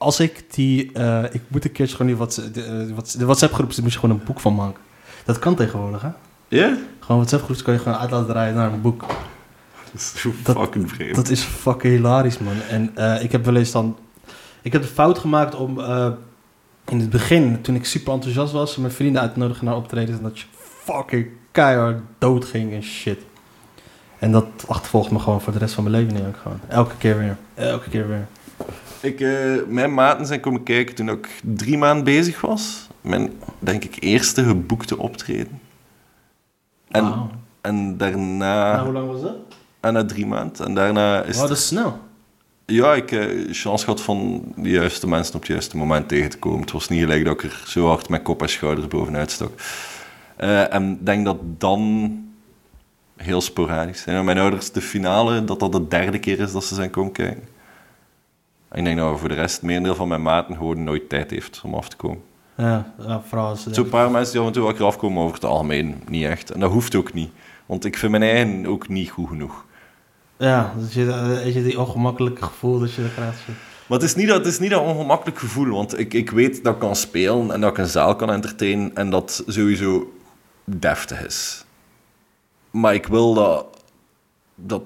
als 0.00 0.20
ik 0.20 0.44
die... 0.54 0.92
eh, 0.92 1.24
ik 1.32 1.42
moet 1.48 1.64
een 1.64 1.72
keertje 1.72 1.96
gewoon 1.96 2.10
die 2.12 2.16
WhatsApp, 2.20 2.54
de, 2.54 2.62
eh, 2.64 2.92
Whats- 2.92 3.12
de 3.14 3.24
WhatsApp-groep, 3.24 3.70
daar 3.74 3.82
moet 3.82 3.92
je 3.92 3.98
gewoon 3.98 4.16
een 4.18 4.24
boek 4.24 4.40
van 4.40 4.54
maken. 4.54 4.80
Dat 5.24 5.38
kan 5.38 5.54
tegenwoordig, 5.54 6.02
hè? 6.02 6.08
Ja? 6.48 6.76
Gewoon 7.00 7.16
WhatsApp-groepen 7.16 7.64
kan 7.64 7.74
je 7.74 7.80
gewoon 7.80 7.98
uit 7.98 8.10
laten 8.10 8.26
draaien 8.28 8.54
naar 8.54 8.72
een 8.72 8.80
boek. 8.80 9.00
Dat 9.92 10.00
is 10.00 10.12
zo 10.20 10.32
Dat- 10.42 10.56
fucking 10.56 10.90
vreemd. 10.90 11.14
Dat 11.14 11.28
is 11.28 11.42
fucking 11.42 11.94
hilarisch, 11.94 12.38
man. 12.38 12.52
En 12.68 12.90
eh, 12.96 13.22
ik 13.22 13.32
heb 13.32 13.44
wel 13.44 13.56
eens 13.56 13.70
dan... 13.72 13.96
Ik 14.62 14.72
heb 14.72 14.82
de 14.82 14.88
fout 14.88 15.18
gemaakt 15.18 15.54
om 15.54 15.80
in 16.88 17.00
het 17.00 17.10
begin, 17.10 17.60
toen 17.62 17.74
ik 17.74 17.84
super 17.84 18.12
enthousiast 18.12 18.52
was, 18.52 18.76
mijn 18.76 18.92
vrienden 18.92 19.22
uit 19.22 19.32
te 19.32 19.38
nodigen 19.38 19.64
naar 19.64 19.76
optredens 19.76 20.16
en 20.18 20.22
dat 20.22 20.38
je 20.38 20.44
fucking 20.84 21.26
keihard 21.52 22.00
dood 22.18 22.44
ging 22.44 22.72
en 22.72 22.82
shit. 22.82 23.18
En 24.18 24.32
dat 24.32 24.46
achtervolgt 24.66 25.10
me 25.10 25.18
gewoon 25.18 25.40
voor 25.40 25.52
de 25.52 25.58
rest 25.58 25.74
van 25.74 25.84
mijn 25.84 25.96
leven 25.96 26.14
nu 26.20 26.26
ook 26.28 26.36
gewoon. 26.42 26.60
Elke 26.68 26.94
keer 26.98 27.18
weer. 27.18 27.36
Elke 27.54 27.88
keer 27.90 28.08
weer. 28.08 28.26
Ik, 29.00 29.20
eh, 29.20 29.54
mijn 29.68 29.94
maten 29.94 30.26
zijn 30.26 30.40
komen 30.40 30.62
kijken 30.62 30.94
toen 30.94 31.08
ik 31.08 31.28
drie 31.42 31.78
maanden 31.78 32.04
bezig 32.04 32.40
was. 32.40 32.88
Mijn, 33.00 33.32
denk 33.58 33.84
ik, 33.84 33.96
eerste 33.98 34.44
geboekte 34.44 34.98
optreden. 34.98 35.60
En, 36.88 37.30
en 37.60 37.96
daarna... 37.96 38.72
Nou, 38.72 38.84
hoe 38.84 38.92
lang 38.92 39.06
was 39.12 39.20
dat? 39.20 39.36
En 39.80 39.92
na 39.92 40.04
drie 40.04 40.26
maanden. 40.26 40.66
En 40.66 40.74
daarna 40.74 41.22
is 41.22 41.36
Wow, 41.36 41.48
dat 41.48 41.56
is 41.56 41.66
snel. 41.66 41.98
Ja, 42.66 42.94
ik 42.94 43.10
heb 43.10 43.46
chance 43.50 43.84
gehad 43.84 44.00
van 44.00 44.42
de 44.56 44.68
juiste 44.68 45.08
mensen 45.08 45.34
op 45.34 45.40
het 45.40 45.50
juiste 45.50 45.76
moment 45.76 46.08
tegen 46.08 46.30
te 46.30 46.38
komen. 46.38 46.60
Het 46.60 46.72
was 46.72 46.88
niet 46.88 47.00
gelijk 47.00 47.24
dat 47.24 47.34
ik 47.34 47.50
er 47.50 47.62
zo 47.66 47.86
hard 47.86 48.08
met 48.08 48.22
kop 48.22 48.42
en 48.42 48.48
schouders 48.48 48.88
bovenuit 48.88 49.30
stak. 49.30 49.52
Eh, 50.36 50.74
en 50.74 50.90
ik 50.90 51.06
denk 51.06 51.24
dat 51.24 51.36
dan 51.58 52.12
heel 53.16 53.40
sporadisch. 53.40 54.04
En 54.04 54.24
mijn 54.24 54.38
ouders, 54.38 54.72
de 54.72 54.80
finale, 54.80 55.44
dat 55.44 55.60
dat 55.60 55.72
de 55.72 55.88
derde 55.88 56.18
keer 56.18 56.40
is 56.40 56.52
dat 56.52 56.64
ze 56.64 56.74
zijn 56.74 56.90
komen 56.90 57.12
kijken. 57.12 57.42
Ik 58.72 58.84
denk 58.84 58.98
dat 58.98 59.18
voor 59.18 59.28
de 59.28 59.34
rest, 59.34 59.54
het 59.54 59.64
merendeel 59.64 59.94
van 59.94 60.08
mijn 60.08 60.22
maten 60.22 60.56
gewoon 60.56 60.84
nooit 60.84 61.08
tijd 61.08 61.30
heeft 61.30 61.60
om 61.64 61.74
af 61.74 61.88
te 61.88 61.96
komen. 61.96 62.22
Ja, 62.56 62.92
ja 62.98 63.22
vooral 63.28 63.48
als 63.48 63.66
Zo'n 63.66 63.88
paar 63.88 64.10
mensen 64.10 64.32
die 64.32 64.40
af 64.40 64.46
en 64.46 64.52
toe 64.52 64.74
wel 64.76 64.86
afkomen, 64.86 65.22
over 65.22 65.34
het 65.34 65.44
algemeen 65.44 66.02
niet 66.08 66.24
echt. 66.24 66.50
En 66.50 66.60
dat 66.60 66.70
hoeft 66.70 66.94
ook 66.94 67.12
niet. 67.12 67.30
Want 67.66 67.84
ik 67.84 67.96
vind 67.96 68.10
mijn 68.10 68.22
eigen 68.22 68.66
ook 68.66 68.88
niet 68.88 69.10
goed 69.10 69.28
genoeg. 69.28 69.64
Ja, 70.36 70.72
dat 70.78 70.92
je, 70.92 71.12
eh, 71.12 71.54
je 71.54 71.62
die 71.62 71.80
ongemakkelijke 71.80 72.42
gevoel 72.42 72.78
dat 72.78 72.94
je 72.94 73.02
er 73.02 73.08
krijgt. 73.08 73.40
Maar 73.86 73.98
het 73.98 74.08
is 74.08 74.14
niet 74.14 74.28
dat, 74.28 74.36
het 74.36 74.46
is 74.46 74.58
niet 74.58 74.70
dat 74.70 74.82
ongemakkelijk 74.82 75.38
gevoel, 75.38 75.68
want 75.68 75.98
ik, 75.98 76.14
ik 76.14 76.30
weet 76.30 76.64
dat 76.64 76.74
ik 76.74 76.80
kan 76.80 76.96
spelen 76.96 77.50
en 77.50 77.60
dat 77.60 77.70
ik 77.70 77.78
een 77.78 77.86
zaal 77.86 78.16
kan 78.16 78.30
entertainen 78.30 78.94
en 78.94 79.10
dat 79.10 79.44
sowieso 79.46 80.12
deftig 80.64 81.24
is. 81.26 81.64
Maar 82.70 82.94
ik 82.94 83.06
wil 83.06 83.34
dat 83.34 83.66
dat 84.54 84.82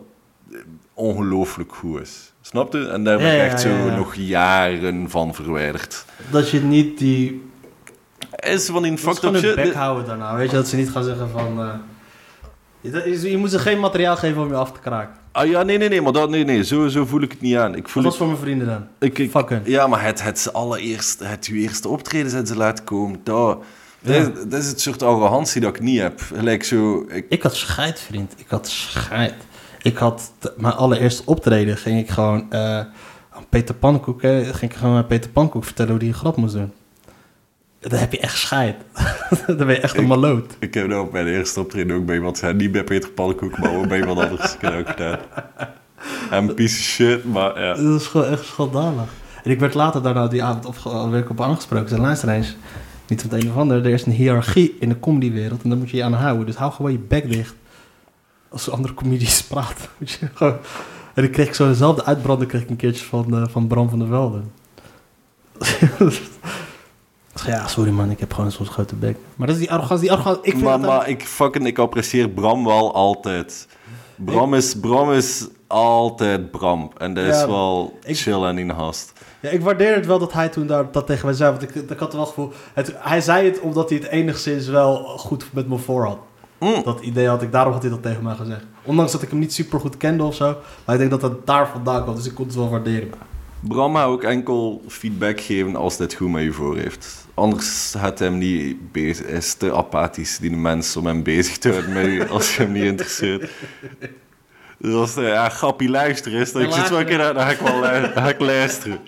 ongelooflijk 0.95 1.75
goed 1.75 2.01
is. 2.01 2.34
Snap 2.47 2.73
je? 2.73 2.87
En 2.89 3.05
daar 3.05 3.17
ben 3.19 3.27
ik 3.27 3.33
ja, 3.39 3.45
echt 3.45 3.61
zo 3.61 3.69
ja, 3.69 3.97
nog 3.97 4.15
jaren 4.15 5.11
van 5.11 5.35
verwijderd. 5.35 6.05
Dat 6.31 6.51
je 6.51 6.61
niet 6.61 6.99
die 6.99 7.43
Is 8.37 8.67
van 8.67 8.83
die 8.83 8.91
Dat 8.91 9.01
fucked 9.01 9.23
up 9.25 9.33
hun 9.33 9.41
shit. 9.43 9.55
bek 9.55 9.73
houden 9.75 10.07
daarna. 10.07 10.37
Weet 10.37 10.51
je, 10.51 10.57
dat 10.57 10.69
ze 10.69 10.77
niet 10.77 10.91
gaan 10.91 11.05
zeggen 11.05 11.31
van... 11.31 11.61
eh, 11.61 12.91
je, 13.05 13.31
je 13.31 13.37
moet 13.37 13.51
ze 13.51 13.59
geen 13.59 13.81
materiaal 13.81 14.17
geven 14.17 14.43
om 14.43 14.49
je 14.49 14.55
af 14.55 14.73
te 14.73 14.81
kraken. 14.81 15.15
Ah 15.33 15.47
ja, 15.49 15.63
nee, 15.63 15.79
nee, 15.79 15.89
nee, 15.89 16.01
maar 16.01 16.13
dat, 16.13 16.31
nee, 16.31 16.45
nee, 16.45 16.65
zo, 16.65 16.89
zo 16.89 17.05
voel 17.05 17.21
ik 17.23 17.31
het 17.31 17.41
niet 17.41 17.57
aan. 17.57 17.75
Ik 17.75 17.83
Dat 17.83 17.91
voel 17.91 18.03
was 18.03 18.13
het, 18.13 18.21
voor 18.23 18.31
mijn 18.33 18.41
vrienden 18.43 18.67
dan. 18.67 18.87
ik, 18.99 19.19
ik, 19.19 19.31
Fuck. 19.31 19.61
Ja, 19.65 19.87
maar 19.87 20.03
het, 20.05 20.23
het 20.23 20.49
allereerste, 20.53 21.25
het 21.25 21.47
uw 21.47 21.57
eerste 21.57 21.89
optreden 21.89 22.31
zijn 22.31 22.47
ze 22.47 22.57
laten 22.57 22.85
komen, 22.85 23.21
dat, 23.25 23.63
dat, 24.01 24.15
Ja. 24.15 24.31
dat 24.47 24.61
is 24.61 24.67
het 24.67 24.81
soort 24.81 25.03
arrogantie 25.03 25.61
dat 25.61 25.77
ik 25.77 25.83
niet 25.83 26.01
heb. 26.01 26.21
Gelijk 26.35 26.65
zo, 26.65 27.05
ik, 27.09 27.27
Ik 27.29 27.43
had 27.43 27.55
scheid, 27.57 28.01
vriend. 28.01 28.33
Ik 28.37 28.47
had 28.49 28.69
scheid. 28.69 29.35
Ik 29.85 29.97
had... 29.97 30.33
mijn 30.57 30.75
allereerste 30.75 31.23
optreden 31.25 31.77
ging 31.77 31.99
ik 32.01 32.11
gewoon... 32.11 32.53
eh, 32.53 32.79
aan 33.31 33.47
Peter 33.49 33.75
Pannenkoek, 33.75 34.23
hè, 34.23 34.45
ging 34.45 34.71
ik 34.71 34.77
gewoon 34.77 34.97
aan 34.97 35.07
Peter 35.07 35.31
Pannenkoek 35.31 35.65
vertellen 35.65 35.91
hoe 35.91 36.01
hij 36.01 36.09
een 36.09 36.15
grap 36.15 36.37
moest 36.37 36.55
doen. 36.55 36.73
Dan 37.81 37.99
heb 37.99 38.13
je 38.13 38.19
echt 38.19 38.39
scheid. 38.39 38.77
dan 39.47 39.57
ben 39.57 39.69
je 39.69 39.81
echt 39.81 39.97
een 39.97 40.07
maloot. 40.07 40.57
Ik 40.59 40.75
heb 40.75 40.87
nou 40.87 41.07
op 41.07 41.13
mijn 41.13 41.27
eerste 41.27 41.61
optreden 41.61 41.97
ook 41.97 42.07
bij 42.07 42.15
iemand 42.15 42.39
gezegd. 42.39 42.57
Niet 42.57 42.73
bij 42.73 42.85
Peter 42.85 43.11
Pannenkoek, 43.11 43.59
maar 43.59 43.87
bij 43.87 43.99
iemand 43.99 44.19
anders. 44.19 44.55
Ik 44.55 44.61
dat 44.61 44.75
ook. 44.75 45.19
En 46.31 46.55
piece 46.55 46.79
of 46.79 46.85
shit, 46.85 47.25
maar 47.25 47.61
ja. 47.61 47.75
Dat 47.75 48.01
is 48.01 48.07
gewoon 48.07 48.27
echt 48.27 48.45
schandalig. 48.45 49.09
En 49.45 49.51
ik 49.51 49.61
werd 49.61 49.75
later 49.75 50.03
daarna 50.03 50.29
die 50.29 50.43
avond 50.43 50.67
op, 50.67 51.11
werd 51.11 51.25
ik 51.25 51.31
op 51.31 51.41
aangesproken. 51.41 51.89
Zijn 51.89 52.01
luister 52.01 52.29
eens. 52.29 52.57
Niet 53.09 53.21
van 53.23 53.31
het 53.31 53.43
een 53.43 53.51
of 53.51 53.57
ander. 53.57 53.85
Er 53.85 53.93
is 53.93 54.07
een 54.07 54.13
hiërarchie 54.13 54.77
in 54.81 54.89
de 54.89 55.01
comedywereld. 55.01 55.63
En 55.63 55.69
daar 55.69 55.79
moet 55.79 55.91
je 55.91 55.97
je 55.97 56.03
aan 56.05 56.13
houden. 56.13 56.47
Dus 56.47 56.57
hou 56.57 56.73
gewoon 56.73 56.93
je 56.93 56.99
bek 56.99 57.31
dicht. 57.31 57.55
Als 58.55 58.71
andere 58.71 58.95
comedies 58.95 59.43
praten. 59.43 59.85
Moet 59.99 60.11
je 60.11 60.29
gewoon... 60.35 60.57
En 61.15 61.25
ik 61.25 61.33
kreeg 61.33 61.55
zo 61.55 61.67
dezelfde 61.69 62.05
uitbranding 62.05 62.51
kreeg 62.51 62.63
ik 62.63 62.71
een 62.71 62.77
keertje 62.77 63.05
van, 63.05 63.37
eh, 63.37 63.49
van 63.49 63.67
Bram 63.67 63.89
van 63.89 63.99
der 63.99 64.09
Velde. 64.09 64.41
ja, 67.47 67.67
sorry 67.67 67.91
man, 67.91 68.11
ik 68.11 68.21
heb 68.21 68.33
gewoon 68.33 68.51
zo'n 68.51 68.67
grote 68.67 68.95
bek. 68.95 69.17
Maar 69.37 69.47
dat 69.47 69.57
is 69.57 69.63
die 69.63 69.73
arrogantie, 69.73 70.01
die 70.09 70.13
arrogantie. 70.13 70.43
Ik 70.43 70.51
vind 70.51 70.63
Maar, 70.65 70.79
dat 70.81 70.89
maar 70.91 71.09
ik, 71.09 71.23
fucking, 71.23 71.67
ik 71.67 71.79
apprecieer 71.79 72.29
Bram 72.29 72.65
wel 72.65 72.95
altijd. 72.95 73.69
Bram 74.17 74.55
is, 74.55 74.75
Bram 74.81 75.13
is 75.13 75.47
altijd 75.67 76.51
Bram. 76.51 76.91
En 76.99 77.15
dat 77.15 77.25
is 77.25 77.45
wel 77.45 77.99
ik- 78.05 78.17
chill 78.17 78.43
en 78.43 78.59
in 78.59 78.69
de 78.69 78.75
hast. 78.75 79.13
Ja, 79.41 79.51
ik 79.51 79.61
waardeer 79.63 79.95
het 79.95 80.07
wel 80.07 80.19
dat 80.19 80.33
hij 80.33 80.49
toen 80.49 80.67
daar, 80.67 80.93
dat 80.93 81.07
tegen 81.07 81.27
mij 81.27 81.35
zei. 81.35 81.51
Want 81.51 81.63
ik, 81.63 81.75
ik 81.91 81.99
had 81.99 82.13
wel 82.13 82.21
het 82.21 82.29
gevoel... 82.31 82.53
Het, 82.75 82.93
hij 82.99 83.21
zei 83.21 83.47
het 83.49 83.61
omdat 83.61 83.89
hij 83.89 83.99
het 83.99 84.09
enigszins 84.09 84.67
wel 84.67 84.97
goed 85.05 85.47
met 85.53 85.69
me 85.69 85.79
voor 85.79 86.05
had. 86.07 86.19
Mm. 86.65 86.83
Dat 86.85 87.01
idee 87.01 87.29
had 87.29 87.43
ik, 87.43 87.53
daarom 87.53 87.73
had 87.73 87.83
hij 87.83 87.91
dat 87.91 88.03
tegen 88.03 88.23
mij 88.23 88.35
gezegd. 88.35 88.65
Ondanks 88.83 89.13
dat 89.13 89.23
ik 89.23 89.31
hem 89.31 89.39
niet 89.39 89.53
super 89.53 89.81
goed 89.81 89.97
kende 89.97 90.23
of 90.23 90.35
zo. 90.35 90.57
Maar 90.85 90.95
ik 90.95 91.01
denk 91.01 91.11
dat 91.11 91.23
het 91.23 91.47
daar 91.47 91.69
vandaan 91.69 92.03
kwam. 92.03 92.15
Dus 92.15 92.27
ik 92.27 92.35
kon 92.35 92.47
het 92.47 92.55
wel 92.55 92.71
waarderen. 92.71 93.11
Bram 93.61 93.97
ook 93.97 94.23
enkel 94.23 94.83
feedback 94.89 95.41
geven 95.41 95.77
als 95.77 95.97
dit 95.97 96.15
goed 96.15 96.31
met 96.31 96.43
je 96.43 96.53
voor 96.53 96.77
heeft. 96.77 97.27
Anders 97.35 97.95
gaat 97.99 98.19
hij 98.19 98.29
hem 98.29 98.39
niet 98.39 98.93
bezig. 98.93 99.27
Hij 99.27 99.37
is 99.37 99.55
te 99.55 99.75
apathisch, 99.75 100.39
die 100.39 100.57
mens, 100.57 100.97
om 100.97 101.07
hem 101.07 101.23
bezig 101.23 101.59
te 101.59 101.73
houden 101.73 102.29
als 102.29 102.57
je 102.57 102.63
hem 102.63 102.73
niet 102.73 102.85
interesseert. 102.85 103.51
Dus 104.79 104.95
als 104.95 105.15
hij, 105.15 105.25
ja, 105.25 105.49
grappie 105.49 105.89
luisteren 105.89 106.41
is, 106.41 106.53
dan 106.53 106.63
ik 106.63 106.73
zit 106.73 106.89
wel 106.89 107.01
een 107.01 107.07
keer, 107.07 107.19
dan 107.19 107.37
ga 107.37 108.29
ik 108.29 108.39
wel 108.39 108.47
luisteren. 108.47 108.99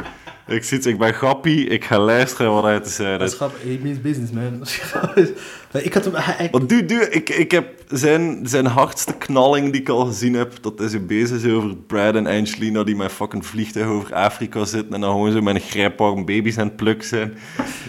Ik 0.48 0.64
zit, 0.64 0.86
ik 0.86 0.98
ben 0.98 1.14
grappie, 1.14 1.66
ik 1.66 1.84
ga 1.84 1.98
luisteren 1.98 2.52
wat 2.52 2.62
hij 2.62 2.80
te 2.80 2.88
zeggen 2.90 3.18
Dat 3.18 3.28
is 3.30 3.34
grappig. 3.36 3.62
He 3.62 3.78
means 3.82 4.00
business, 4.00 4.32
man. 4.32 4.66
ik 5.82 5.94
had 5.94 6.04
hem... 6.04 6.14
Hij- 6.14 6.48
Want 6.50 6.72
ik, 6.72 7.28
ik 7.30 7.50
heb 7.50 7.66
zijn, 7.90 8.40
zijn 8.48 8.66
hardste 8.66 9.14
knalling 9.14 9.72
die 9.72 9.80
ik 9.80 9.88
al 9.88 10.06
gezien 10.06 10.34
heb, 10.34 10.52
dat 10.60 10.78
hij 10.78 10.88
zo 10.88 10.98
bezig 11.00 11.44
is 11.44 11.52
over 11.52 11.76
Brad 11.76 12.14
en 12.14 12.26
Angelina 12.26 12.82
die 12.84 12.96
met 12.96 13.12
fucking 13.12 13.46
vliegtuig 13.46 13.86
over 13.86 14.14
Afrika 14.14 14.64
zitten 14.64 14.94
en 14.94 15.00
dan 15.00 15.10
gewoon 15.10 15.32
zo 15.32 15.40
met 15.40 15.54
een 15.54 15.60
grijparm 15.60 16.24
baby's 16.24 16.58
aan 16.58 16.66
het 16.66 16.76
plukken 16.76 17.08
zijn. 17.08 17.34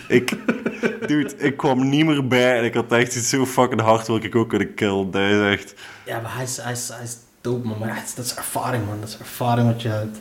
Ik, 0.07 0.33
dude, 1.07 1.33
ik 1.37 1.57
kwam 1.57 1.89
niet 1.89 2.05
meer 2.05 2.27
bij 2.27 2.57
en 2.57 2.63
ik 2.63 2.73
had 2.73 2.91
echt 2.91 3.15
iets 3.15 3.29
zo 3.29 3.45
fucking 3.45 3.81
hard 3.81 4.07
wil 4.07 4.15
ik 4.23 4.35
ook 4.35 4.49
kunnen 4.49 4.73
killen. 4.73 5.11
Dat 5.11 5.21
is 5.21 5.51
echt... 5.57 5.73
ja, 6.05 6.19
maar 6.21 6.33
hij 6.35 6.43
is, 6.43 6.57
hij 6.57 6.71
is, 6.71 6.89
hij 6.93 7.03
is 7.03 7.17
dope, 7.41 7.67
man. 7.67 7.77
Maar 7.79 7.89
hij 7.93 8.03
is- 8.05 8.15
dat 8.15 8.25
is 8.25 8.35
ervaring, 8.35 8.85
man. 8.85 8.99
Dat 8.99 9.09
is 9.09 9.17
ervaring 9.17 9.67
wat 9.71 9.81
je 9.81 9.87
hebt. 9.89 10.19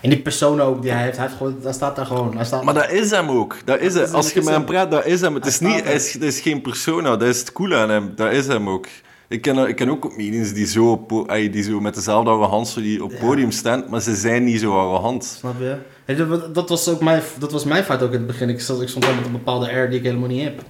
En 0.00 0.10
die 0.10 0.20
persoon 0.20 0.60
ook 0.60 0.82
die 0.82 0.90
hij 0.90 1.02
heeft, 1.02 1.16
hij 1.16 1.26
heeft 1.26 1.38
gewoon, 1.38 1.56
hij 1.62 1.72
staat 1.72 1.96
daar 1.96 2.06
gewoon. 2.06 2.36
Hij 2.36 2.44
staat, 2.44 2.64
Maar 2.64 2.74
dat 2.74 2.90
is 2.90 3.10
hem 3.10 3.28
ook. 3.30 3.56
Dat 3.64 3.80
is 3.80 3.92
Dat 3.92 3.94
hem. 3.94 4.04
is- 4.04 4.12
Als 4.12 4.32
je 4.32 4.40
met 4.42 4.48
hem 4.48 4.64
praat, 4.64 4.90
dat 4.90 5.06
is 5.06 5.20
hem. 5.20 5.34
Het 5.34 5.42
Hij 5.44 5.52
is, 5.52 5.60
niet, 5.60 5.86
is, 5.86 6.16
is 6.16 6.40
geen 6.40 6.60
persona, 6.60 7.16
dat 7.16 7.28
is 7.28 7.38
het 7.38 7.52
coole 7.52 7.76
aan 7.76 7.90
hem. 7.90 8.12
Dat 8.16 8.32
is 8.32 8.46
hem 8.46 8.68
ook. 8.68 8.86
Ik 9.28 9.42
ken, 9.42 9.68
ik 9.68 9.76
ken 9.76 9.88
ook 9.90 10.00
comedians 10.00 10.52
die 10.52 10.66
zo, 10.66 10.90
op, 10.90 11.28
die 11.52 11.62
zo 11.62 11.80
met 11.80 11.94
dezelfde 11.94 12.30
arrogantie 12.30 12.82
die 12.82 13.04
op 13.04 13.10
het 13.10 13.20
Ja. 13.20 13.26
podium 13.26 13.50
staan, 13.50 13.84
maar 13.88 14.00
ze 14.00 14.14
zijn 14.14 14.44
niet 14.44 14.60
zo 14.60 14.78
arrogant. 14.78 15.24
Snap 15.24 15.54
je? 15.58 15.76
Hey, 16.04 16.14
dat, 16.16 16.54
dat 16.54 16.68
was 16.68 16.88
ook 16.88 17.00
mijn, 17.00 17.22
dat 17.38 17.52
was 17.52 17.64
mijn 17.64 17.84
fout 17.84 18.02
ook 18.02 18.12
in 18.12 18.18
het 18.18 18.26
begin. 18.26 18.48
Ik 18.48 18.60
stond, 18.60 18.82
ik 18.82 18.88
stond 18.88 19.06
al 19.06 19.14
met 19.14 19.24
een 19.24 19.32
bepaalde 19.32 19.68
air 19.68 19.90
die 19.90 19.98
ik 19.98 20.04
helemaal 20.04 20.28
niet 20.28 20.42
heb. 20.44 20.62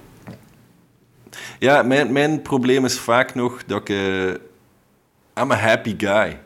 Ja, 1.59 1.83
mijn, 1.83 2.11
mijn 2.11 2.41
probleem 2.41 2.85
is 2.85 2.99
vaak 2.99 3.35
nog 3.35 3.63
dat 3.67 3.81
ik... 3.81 3.89
eh, 3.89 4.27
I'm 5.43 5.51
a 5.51 5.55
happy 5.55 5.95
guy. 5.97 6.39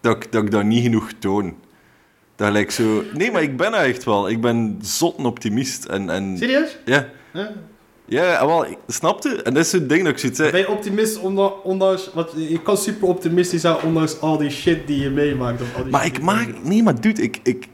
Dat 0.00 0.16
ik, 0.16 0.32
dat 0.32 0.42
ik 0.42 0.50
dat 0.50 0.64
niet 0.64 0.82
genoeg 0.82 1.10
toon. 1.18 1.54
Dat 2.36 2.52
lijkt 2.52 2.72
zo... 2.72 3.02
Nee, 3.14 3.30
maar 3.30 3.42
ik 3.42 3.56
ben 3.56 3.70
dat 3.70 3.80
echt 3.80 4.04
wel. 4.04 4.28
Ik 4.28 4.40
ben 4.40 4.78
zot 4.82 5.18
een 5.18 5.24
optimist. 5.24 5.84
En, 5.84 6.10
en, 6.10 6.36
Serieus? 6.38 6.78
ja, 6.84 7.08
Ja. 7.32 7.52
ja, 8.04 8.46
wel, 8.46 8.66
snapte? 8.88 9.42
En 9.42 9.54
dat 9.54 9.64
is 9.64 9.70
zo'n 9.70 9.86
ding 9.86 10.02
dat 10.02 10.12
ik 10.12 10.18
zoiets 10.18 10.38
zeg. 10.38 10.50
Ben 10.50 10.60
je 10.60 10.68
optimist 10.68 11.18
onda- 11.18 11.52
ondanks... 11.62 12.10
Want 12.14 12.30
je 12.36 12.62
kan 12.62 12.76
super 12.76 13.08
optimistisch 13.08 13.60
zijn 13.60 13.76
ondanks 13.82 14.20
al 14.20 14.36
die 14.38 14.50
shit 14.50 14.86
die 14.86 15.00
je 15.00 15.10
meemaakt. 15.10 15.62
Of 15.62 15.76
al 15.76 15.82
die 15.82 15.92
Maar 15.92 16.04
shit 16.04 16.16
ik 16.16 16.22
maak... 16.22 16.48
Nee, 16.62 16.82
maar 16.82 17.00
dude, 17.00 17.22
ik... 17.22 17.40
ik 17.42 17.68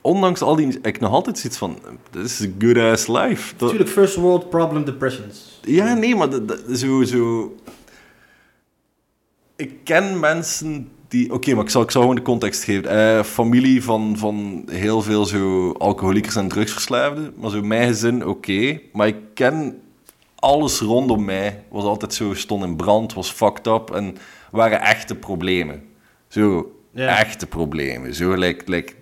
ondanks 0.00 0.40
al 0.40 0.56
die... 0.56 0.78
Ik 0.82 1.00
nog 1.00 1.12
altijd 1.12 1.38
zoiets 1.38 1.58
van... 1.58 1.78
Dit 2.10 2.24
is 2.24 2.42
a 2.42 2.46
good 2.58 2.76
ass 2.78 3.06
life. 3.06 3.50
Dat, 3.56 3.60
Natuurlijk, 3.60 3.90
first 3.90 4.14
world 4.14 4.50
problem 4.50 4.84
depressions. 4.84 5.60
Ja, 5.62 5.94
nee, 5.94 6.16
maar 6.16 6.30
dat, 6.30 6.48
dat- 6.48 6.62
zo, 6.72 7.02
zo... 7.02 7.54
Ik 9.56 9.72
ken 9.84 10.20
mensen 10.20 10.88
die... 11.08 11.32
Oké, 11.32 11.54
maar 11.54 11.64
ik 11.64 11.70
zal, 11.70 11.82
ik 11.82 11.90
zal 11.90 12.00
gewoon 12.00 12.16
de 12.16 12.22
context 12.22 12.64
geven. 12.64 12.90
Eh, 13.16 13.22
familie 13.24 13.82
van, 13.84 14.14
van 14.18 14.64
heel 14.70 15.02
veel 15.02 15.24
zo 15.24 15.72
alcoholiekers 15.72 16.36
en 16.36 16.48
drugsverslaafden. 16.48 17.32
Maar 17.36 17.50
zo 17.50 17.62
mijn 17.62 17.86
gezin, 17.88 18.26
oké. 18.26 18.80
Maar 18.92 19.06
ik 19.06 19.16
ken 19.34 19.80
alles 20.34 20.80
rondom 20.80 21.24
mij. 21.24 21.62
Was 21.70 21.84
altijd 21.84 22.14
zo, 22.14 22.34
stond 22.34 22.64
in 22.64 22.76
brand, 22.76 23.14
was 23.14 23.30
fucked 23.30 23.66
up. 23.66 23.90
En 23.90 24.16
waren 24.50 24.80
echte 24.80 25.14
problemen. 25.14 25.82
Zo, 26.28 26.72
Ja. 26.92 27.18
echte 27.18 27.46
problemen. 27.46 28.14
Zo, 28.14 28.34
like, 28.34 28.62
like 28.70 28.92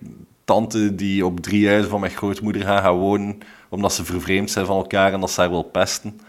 tante 0.45 0.95
die 0.95 1.25
op 1.25 1.39
drie 1.39 1.67
huizen 1.67 1.89
van 1.89 1.99
mijn 1.99 2.11
grootmoeder 2.11 2.61
gaan, 2.61 2.81
gaan 2.81 2.97
wonen. 2.97 3.37
Omdat 3.69 3.93
ze 3.93 4.05
vervreemd 4.05 4.51
zijn 4.51 4.65
van 4.65 4.77
elkaar 4.77 5.13
en 5.13 5.19
dat 5.19 5.31
ze 5.31 5.39
haar 5.39 5.49
wil 5.49 5.63
pesten. 5.63 6.19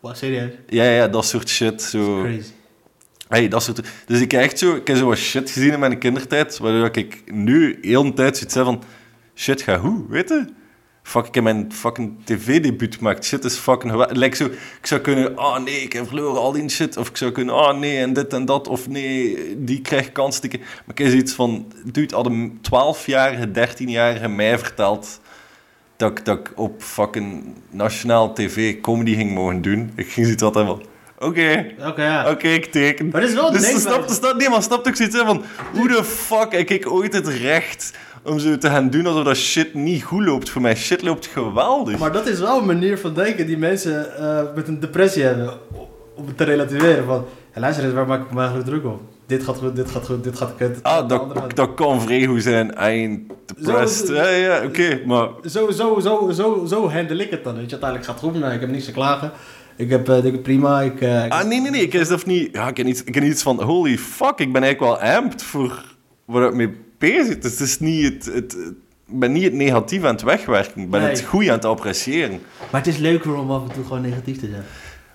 Wat, 0.00 0.16
serieus? 0.16 0.52
Ja, 0.68 0.84
ja, 0.84 1.08
dat 1.08 1.24
soort 1.24 1.48
shit. 1.48 1.82
Zo. 1.82 2.20
Crazy. 2.22 2.50
Hey, 3.32 3.48
dat 3.48 3.62
soort... 3.62 3.80
Dus 4.06 4.20
ik 4.20 4.30
heb 4.30 4.40
echt 4.40 4.58
zo, 4.58 4.74
ik 4.74 4.86
heb 4.86 4.96
zo 4.96 5.06
wat 5.06 5.16
shit 5.16 5.50
gezien 5.50 5.72
in 5.72 5.78
mijn 5.78 5.98
kindertijd, 5.98 6.58
waardoor 6.58 6.96
ik 6.96 7.22
nu 7.32 7.78
heel 7.80 8.02
de 8.02 8.12
tijd 8.12 8.36
zoiets 8.36 8.54
heb 8.54 8.64
van, 8.64 8.82
shit, 9.34 9.62
ga 9.62 9.78
hoe, 9.78 10.04
weet 10.08 10.28
je? 10.28 10.44
Fuck, 11.02 11.26
ik 11.26 11.34
heb 11.34 11.44
mijn 11.44 11.72
fucking 11.72 12.24
tv-debuut 12.24 12.96
gemaakt. 12.96 13.24
Shit 13.24 13.44
is 13.44 13.56
fucking. 13.56 14.06
Like 14.10 14.36
zo, 14.36 14.44
ik 14.80 14.86
zou 14.86 15.00
kunnen, 15.00 15.38
oh 15.38 15.58
nee, 15.58 15.80
ik 15.80 15.92
heb 15.92 16.06
verloren, 16.06 16.40
al 16.40 16.52
die 16.52 16.68
shit. 16.68 16.96
Of 16.96 17.08
ik 17.08 17.16
zou 17.16 17.32
kunnen, 17.32 17.54
oh 17.54 17.78
nee, 17.78 17.98
en 17.98 18.12
dit 18.12 18.32
en 18.32 18.44
dat. 18.44 18.68
Of 18.68 18.88
nee, 18.88 19.36
die 19.64 19.80
krijgt 19.80 20.12
kans. 20.12 20.40
Maar 20.40 20.50
ik 20.88 20.98
heb 20.98 21.08
zoiets 21.08 21.32
van, 21.32 21.72
dude, 21.84 22.14
had 22.14 22.26
een 22.26 22.58
12-jarige, 22.58 23.48
13-jarige 23.48 24.28
mij 24.28 24.58
verteld 24.58 25.20
dat 25.96 26.10
ik, 26.10 26.24
dat 26.24 26.38
ik 26.38 26.52
op 26.56 26.82
fucking 26.82 27.54
nationaal 27.70 28.32
tv 28.32 28.80
comedy 28.80 29.14
ging 29.14 29.34
mogen 29.34 29.62
doen. 29.62 29.92
Ik 29.96 30.08
ging 30.08 30.26
zoiets 30.26 30.42
altijd 30.42 30.66
van, 30.66 30.82
oké, 31.22 31.66
Oké, 31.88 32.04
ja. 32.04 32.30
Oké, 32.30 32.48
ik 32.48 32.64
teken. 32.72 33.08
Maar 33.12 33.20
dit 33.20 33.30
is 33.30 33.36
wel 33.36 33.50
dus 33.52 33.60
denkwijze. 33.60 33.88
snap, 33.88 34.08
snap, 34.08 34.36
nee, 34.36 34.48
maar 34.48 34.62
snap 34.62 34.86
ik 34.86 34.96
zoiets 34.96 35.16
van... 35.16 35.42
Hoe 35.74 35.88
de 35.88 36.04
fuck 36.04 36.52
heb 36.52 36.68
ik 36.70 36.90
ooit 36.92 37.12
het 37.12 37.28
recht 37.28 37.92
om 38.24 38.38
zo 38.38 38.58
te 38.58 38.68
gaan 38.68 38.90
doen 38.90 39.06
alsof 39.06 39.24
dat 39.24 39.36
shit 39.36 39.74
niet 39.74 40.02
goed 40.02 40.24
loopt? 40.24 40.50
Voor 40.50 40.62
mij 40.62 40.76
shit 40.76 41.02
loopt 41.02 41.26
geweldig. 41.26 41.98
Maar 41.98 42.12
dat 42.12 42.26
is 42.26 42.38
wel 42.38 42.58
een 42.58 42.66
manier 42.66 42.98
van 42.98 43.14
denken 43.14 43.46
die 43.46 43.58
mensen 43.58 44.16
eh, 44.16 44.40
met 44.54 44.68
een 44.68 44.80
depressie 44.80 45.22
hebben. 45.22 45.50
Om 46.14 46.26
het 46.26 46.36
te 46.36 46.44
relativeren 46.44 47.04
van... 47.04 47.24
Ja, 47.54 47.60
luister 47.60 47.84
eens, 47.84 47.94
waar 47.94 48.06
maak 48.06 48.22
ik 48.22 48.30
me 48.32 48.38
eigenlijk 48.38 48.68
druk 48.68 48.84
op? 48.84 49.00
Dit 49.26 49.44
gaat 49.44 49.56
goed, 49.58 49.76
dit 49.76 49.90
gaat 49.90 50.06
goed, 50.06 50.24
dit 50.24 50.36
gaat 50.36 50.54
kut. 50.56 50.78
ah, 50.82 51.08
dat, 51.08 51.56
dat 51.56 51.74
kan 51.74 52.00
vrij 52.00 52.24
goed 52.26 52.42
zijn. 52.42 52.66
I 52.68 52.72
ain't 52.76 53.20
depressed. 53.46 54.06
Zo- 54.06 54.14
ja, 54.14 54.28
ja, 54.28 54.64
oké, 54.64 55.00
maar... 55.06 55.28
Zo, 55.50 55.70
zo, 55.70 56.00
zo, 56.00 56.30
zo, 56.34 56.64
zo 56.68 56.90
handle 56.90 57.22
ik 57.24 57.30
het 57.30 57.44
dan. 57.44 57.54
Weet 57.56 57.64
je, 57.64 57.70
uiteindelijk 57.70 58.04
gaat 58.10 58.20
het 58.20 58.30
goed. 58.30 58.40
Nou, 58.40 58.52
ik 58.54 58.60
heb 58.60 58.70
niks 58.70 58.84
te 58.84 58.92
klagen. 58.92 59.32
Ik 59.76 59.90
heb 59.90 60.08
ik 60.08 60.42
prima. 60.42 60.80
Ik, 60.80 61.00
eh, 61.00 61.24
ik- 61.24 61.32
Ah, 61.32 61.44
nee, 61.44 61.60
nee, 61.60 61.70
nee. 61.70 61.82
Ik 61.82 61.92
heb 61.92 62.04
zelf 62.04 62.26
niet... 62.26 62.48
Ja, 62.52 62.68
ik 62.68 62.76
heb 62.76 62.86
iets, 62.86 63.04
ik 63.04 63.14
heb 63.14 63.24
iets 63.24 63.42
van... 63.42 63.62
Holy 63.62 63.98
fuck, 63.98 64.38
ik 64.38 64.52
ben 64.52 64.62
eigenlijk 64.62 65.00
wel 65.00 65.10
amped 65.14 65.42
voor 65.42 65.84
waar 66.24 66.48
ik 66.48 66.54
mee 66.54 66.74
bezig 66.98 67.38
Dus 67.38 67.50
het 67.50 67.60
is 67.60 67.80
niet 67.80 68.04
het... 68.24 68.34
het, 68.34 68.56
ben 69.14 69.32
niet 69.32 69.42
het 69.44 69.52
negatief 69.52 70.04
aan 70.04 70.12
het 70.14 70.22
wegwerken. 70.22 70.82
Ik 70.82 70.90
ben 70.90 71.00
Nee. 71.00 71.10
het 71.10 71.22
goede 71.22 71.48
aan 71.48 71.54
het 71.56 71.64
appreciëren. 71.64 72.40
Maar 72.70 72.80
het 72.80 72.86
is 72.94 72.96
leuker 72.98 73.34
om 73.34 73.50
af 73.50 73.68
en 73.68 73.74
toe 73.74 73.84
gewoon 73.84 74.00
negatief 74.02 74.38
te 74.38 74.48
zijn. 74.50 74.62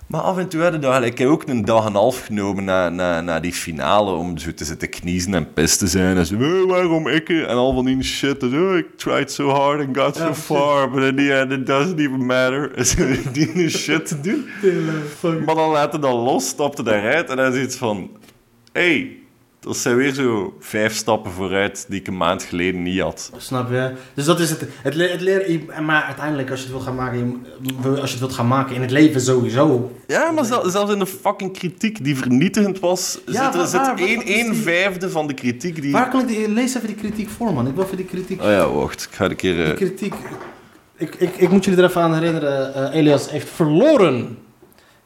Maar 0.08 0.20
af 0.20 0.38
en 0.38 0.48
toe 0.48 0.62
hadden 0.62 1.00
we 1.00 1.06
ik 1.06 1.18
heb 1.18 1.28
ook 1.28 1.48
een 1.48 1.64
dag 1.64 1.80
en 1.80 1.86
een 1.86 1.94
half 1.94 2.24
genomen 2.24 2.64
na, 2.64 2.88
na, 2.88 3.20
na 3.20 3.40
die 3.40 3.52
finale 3.52 4.12
om 4.12 4.38
zo 4.38 4.54
te 4.54 4.64
zitten 4.64 4.88
kniezen 4.88 5.34
en 5.34 5.52
pis 5.52 5.76
te 5.76 5.86
zijn. 5.86 6.16
En 6.16 6.26
zo, 6.26 6.34
"Eh, 6.34 6.62
waarom 6.66 7.08
ik? 7.08 7.28
En 7.28 7.46
al 7.56 7.74
van 7.74 7.84
die 7.84 8.02
shit. 8.02 8.42
En 8.42 8.50
zo, 8.50 8.74
ik 8.74 8.86
tried 8.96 9.32
so 9.32 9.48
hard 9.48 9.86
and 9.86 9.96
got 9.96 10.16
so 10.16 10.34
far, 10.34 10.90
but 10.90 11.02
in 11.02 11.16
the 11.16 11.32
end 11.34 11.52
it 11.52 11.66
doesn't 11.66 11.98
even 11.98 12.26
matter. 12.26 12.74
En 12.74 12.86
zo 12.92 13.06
die 13.32 13.68
shit 13.68 14.06
te 14.06 14.20
doen. 14.20 14.44
Maar 15.44 15.54
dan 15.54 15.70
laten 15.70 16.00
dat 16.00 16.12
los, 16.12 16.48
stapte 16.48 16.82
daaruit 16.82 17.30
en 17.30 17.36
dan 17.36 17.52
is 17.54 17.62
iets 17.62 17.76
van... 17.76 18.10
hey, 18.72 19.16
dat 19.60 19.76
zijn 19.76 19.96
weer 19.96 20.12
zo 20.12 20.56
vijf 20.60 20.94
stappen 20.94 21.30
vooruit 21.32 21.86
die 21.88 22.00
ik 22.00 22.06
een 22.06 22.16
maand 22.16 22.42
geleden 22.42 22.82
niet 22.82 23.00
had. 23.00 23.30
Snap 23.36 23.70
je? 23.70 23.92
Dus 24.14 24.24
dat 24.24 24.40
is 24.40 24.50
het. 24.50 24.64
Het, 24.82 24.94
le- 24.94 25.08
het 25.08 25.20
leren, 25.20 25.84
maar 25.84 26.02
uiteindelijk 26.02 26.50
als 26.50 26.58
je 26.58 26.64
het 26.66 26.74
wil 26.74 26.84
gaan 26.84 26.94
maken, 26.94 27.46
als 27.84 27.96
je 27.96 28.10
het 28.10 28.18
wilt 28.18 28.32
gaan 28.32 28.46
maken 28.48 28.74
in 28.74 28.80
het 28.80 28.90
leven 28.90 29.20
sowieso. 29.20 29.92
Ja, 30.06 30.30
maar 30.30 30.44
zel- 30.44 30.70
zelfs 30.70 30.92
in 30.92 30.98
de 30.98 31.06
fucking 31.06 31.52
kritiek 31.52 32.04
die 32.04 32.16
vernietigend 32.16 32.78
was, 32.80 33.18
Ja, 33.26 33.32
zit 33.44 33.52
er 33.52 33.58
waar- 33.58 33.66
zit 33.68 33.80
waar- 33.80 33.98
één, 33.98 34.22
één 34.22 34.50
die- 34.50 34.62
vijfde 34.62 35.10
van 35.10 35.26
de 35.26 35.34
kritiek 35.34 35.82
die... 35.82 35.92
Waar 35.92 36.10
kan 36.10 36.20
ik 36.20 36.26
die, 36.28 36.48
lees 36.50 36.74
even 36.74 36.86
die 36.86 36.96
kritiek 36.96 37.28
voor, 37.28 37.52
man. 37.54 37.66
Ik 37.68 37.74
wil 37.74 37.84
even 37.84 37.96
die 37.96 38.06
kritiek. 38.06 38.40
Oh 38.42 38.46
ja, 38.50 38.70
wacht. 38.70 39.02
Ik 39.10 39.16
ga 39.16 39.24
een 39.24 39.36
keer... 39.36 39.54
Die 39.54 39.64
eh, 39.64 39.74
kritiek. 39.76 40.14
Ik, 40.96 41.14
ik, 41.14 41.36
ik 41.36 41.50
moet 41.50 41.64
jullie 41.64 41.80
er 41.82 41.88
even 41.88 42.02
aan 42.02 42.14
herinneren. 42.14 42.74
eh, 42.74 42.98
Elias 42.98 43.30
heeft 43.30 43.48
verloren 43.48 44.38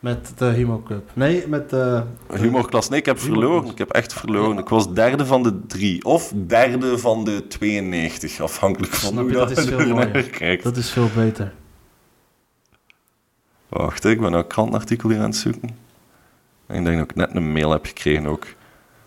met 0.02 0.32
de 0.38 0.44
Humo 0.44 0.82
Cup. 0.82 1.10
Nee, 1.12 1.48
met 1.48 1.70
de... 1.70 2.02
Humorklas, 2.32 2.88
nee, 2.88 2.98
ik 2.98 3.06
heb 3.06 3.18
verloren. 3.18 3.70
Ik 3.70 3.78
heb 3.78 3.90
echt 3.90 4.12
verloren. 4.12 4.58
Ik 4.58 4.68
was 4.68 4.94
derde 4.94 5.26
van 5.26 5.42
de 5.42 5.66
drie. 5.66 6.04
Of 6.04 6.32
derde 6.46 6.98
van 6.98 7.24
de 7.24 7.46
92, 7.46 8.40
afhankelijk 8.40 8.92
van 8.92 9.10
Snap 9.10 9.22
hoe 9.22 9.30
je, 9.32 9.36
dat 9.38 9.50
is 9.50 9.64
veel 9.68 9.86
mooier. 9.88 10.30
kijkt. 10.30 10.62
Dat 10.62 10.76
is 10.76 10.90
veel 10.90 11.08
beter. 11.14 11.52
Wacht, 13.68 14.04
ik 14.04 14.20
ben 14.20 14.32
een 14.32 14.46
krantartikel 14.46 15.08
hier 15.08 15.18
aan 15.18 15.24
het 15.24 15.36
zoeken. 15.36 15.68
En 16.66 16.76
ik 16.78 16.84
denk 16.84 16.98
dat 16.98 17.10
ik 17.10 17.16
net 17.16 17.34
een 17.34 17.52
mail 17.52 17.70
heb 17.70 17.86
gekregen 17.86 18.26
ook. 18.26 18.46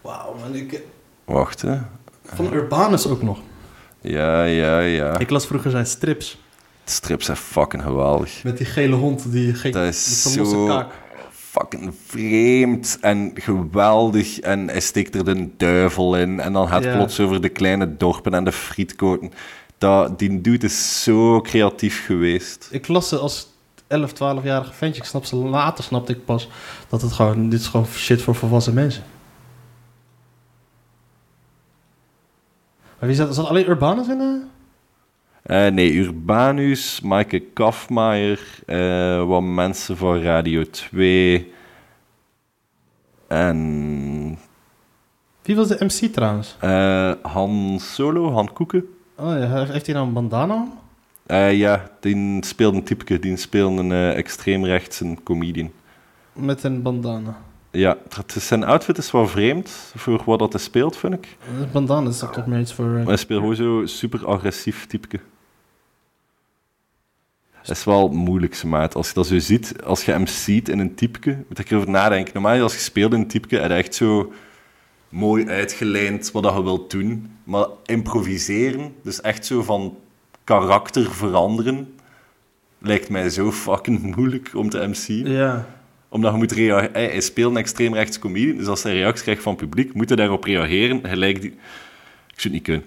Wauw, 0.01 0.35
man. 0.39 0.55
Ik, 0.55 0.81
Wacht, 1.25 1.61
hè. 1.61 1.77
van 2.23 2.53
Urbanus 2.53 3.07
ook 3.07 3.21
nog. 3.21 3.39
Ja, 4.01 4.43
ja, 4.43 4.79
ja. 4.79 5.17
Ik 5.19 5.29
las 5.29 5.45
vroeger 5.47 5.71
zijn 5.71 5.85
strips. 5.85 6.43
De 6.85 6.91
strips 6.91 7.25
zijn 7.25 7.37
fucking 7.37 7.83
geweldig. 7.83 8.43
Met 8.43 8.57
die 8.57 8.65
gele 8.65 8.95
hond 8.95 9.31
die 9.31 9.53
ging 9.53 9.73
Dat 9.73 9.83
met 9.83 9.93
is 9.93 10.23
losse 10.35 10.45
zo 10.45 10.65
kaak. 10.67 10.91
fucking 11.31 11.93
vreemd 12.05 12.97
en 13.01 13.31
geweldig. 13.35 14.39
En 14.39 14.67
hij 14.67 14.79
steekt 14.79 15.15
er 15.15 15.25
de 15.25 15.49
duivel 15.57 16.17
in. 16.17 16.39
En 16.39 16.53
dan 16.53 16.67
gaat 16.67 16.83
het 16.83 16.91
Ja. 16.93 16.97
plots 16.97 17.19
over 17.19 17.41
de 17.41 17.49
kleine 17.49 17.97
dorpen 17.97 18.33
en 18.33 18.43
de 18.43 18.51
frietkoten. 18.51 19.31
Dat, 19.77 20.19
die 20.19 20.41
dude 20.41 20.65
is 20.65 21.03
zo 21.03 21.41
creatief 21.41 22.05
geweest. 22.05 22.67
Ik 22.71 22.87
las 22.87 23.09
ze 23.09 23.17
als 23.17 23.47
11, 23.87 24.11
12-jarige 24.13 24.73
ventje. 24.73 25.01
Ik 25.01 25.07
snap 25.07 25.25
ze 25.25 25.35
later, 25.35 25.83
snapte 25.83 26.11
ik 26.11 26.25
pas 26.25 26.49
dat 26.89 27.01
het 27.01 27.11
gewoon, 27.11 27.49
dit 27.49 27.59
is 27.59 27.67
gewoon 27.67 27.85
shit 27.85 28.21
voor 28.21 28.35
volwassen 28.35 28.73
mensen. 28.73 29.03
Maar 32.99 33.07
wie 33.09 33.15
zat, 33.17 33.35
zat 33.35 33.47
alleen 33.47 33.69
Urbanus 33.69 34.07
in? 34.07 34.19
eh? 34.19 34.54
Eh, 35.45 35.67
nee, 35.67 35.93
Urbanus, 35.97 37.01
Maaike 37.01 37.39
Kafmaier, 37.39 38.39
eh, 38.65 39.27
wat 39.27 39.41
mensen 39.43 39.97
van 39.97 40.21
Radio 40.21 40.63
2. 40.69 41.51
En 43.27 44.37
Wie 45.41 45.55
was 45.55 45.67
de 45.67 45.77
MC 45.85 46.13
trouwens? 46.13 46.55
eh, 46.59 47.11
Han 47.21 47.77
Solo, 47.79 48.31
Han 48.31 48.53
Koeken. 48.53 48.85
Oh 49.17 49.25
ja, 49.39 49.65
heeft- 49.65 49.85
hij 49.85 49.95
nou 49.95 50.07
een 50.07 50.13
bandana 50.13 50.67
ja, 51.51 51.89
die 51.99 52.45
speelde 52.45 52.77
een 52.77 52.83
typeke, 52.83 53.19
die 53.19 53.37
speelde 53.37 53.81
een 53.81 54.13
extreemrechtse 54.15 55.15
comedian. 55.23 55.71
Met 56.33 56.63
een 56.63 56.81
bandana. 56.81 57.37
Ja, 57.71 57.97
het 58.15 58.35
is- 58.35 58.47
zijn 58.47 58.63
outfit 58.63 58.97
is 58.97 59.11
wel 59.11 59.27
vreemd 59.27 59.69
voor 59.95 60.21
wat 60.25 60.39
dat 60.39 60.53
hij 60.53 60.61
speelt, 60.61 60.97
vind 60.97 61.13
ik. 61.13 61.37
Een 61.59 61.71
bandana 61.71 62.09
is 62.09 62.19
toch 62.19 62.31
toch 62.33 62.45
meer 62.47 62.59
iets 62.59 62.73
voor... 62.73 63.01
hij 63.05 63.17
speelt 63.17 63.39
gewoon 63.39 63.55
zo 63.55 63.85
super 63.85 64.25
agressief 64.27 64.85
typeke. 64.87 65.19
Is 67.69 67.83
wel 67.83 68.09
moeilijk, 68.09 68.63
maat. 68.63 68.95
Als 68.95 69.07
je 69.07 69.13
dat 69.13 69.27
zo 69.27 69.39
ziet, 69.39 69.83
als 69.83 70.05
je 70.05 70.11
hem 70.11 70.27
ziet 70.27 70.69
in 70.69 70.79
een 70.79 70.95
typeke, 70.95 71.37
moet 71.47 71.59
ik 71.59 71.71
erover 71.71 71.89
nadenken. 71.89 72.33
Normaal 72.33 72.61
als 72.61 72.73
je 72.73 72.79
speelt 72.79 73.13
in 73.13 73.19
een 73.19 73.27
typeke, 73.27 73.55
heb 73.55 73.69
je 73.69 73.75
echt 73.75 73.95
zo 73.95 74.33
mooi 75.09 75.47
uitgelijnd 75.47 76.31
wat 76.31 76.43
dat 76.43 76.55
je 76.55 76.63
wilt 76.63 76.91
doen. 76.91 77.31
Maar 77.43 77.67
improviseren, 77.85 78.93
dus 79.01 79.21
echt 79.21 79.45
zo 79.45 79.63
van 79.63 79.97
karakter 80.43 81.11
veranderen, 81.11 81.93
lijkt 82.79 83.09
mij 83.09 83.29
zo 83.29 83.51
fucking 83.51 84.15
moeilijk 84.15 84.51
om 84.53 84.69
te 84.69 84.87
MC'en. 84.87 85.31
Ja. 85.31 85.67
Omdat 86.09 86.31
je 86.31 86.37
moet 86.37 86.51
reageren. 86.51 86.93
Hij, 86.93 87.05
hij 87.05 87.21
speelt 87.21 87.51
een 87.51 87.57
extreemrechtse 87.57 88.19
comedie, 88.19 88.55
dus 88.55 88.67
als 88.67 88.83
hij 88.83 88.93
reactie 88.93 89.23
krijgt 89.23 89.41
van 89.43 89.51
het 89.51 89.61
publiek, 89.61 89.93
moet 89.93 90.09
hij 90.09 90.17
daarop 90.17 90.43
reageren. 90.43 91.01
Gelijk 91.03 91.41
die... 91.41 91.51
Ik 92.33 92.41
zou 92.41 92.43
het 92.43 92.51
niet 92.51 92.63
kunnen. 92.63 92.83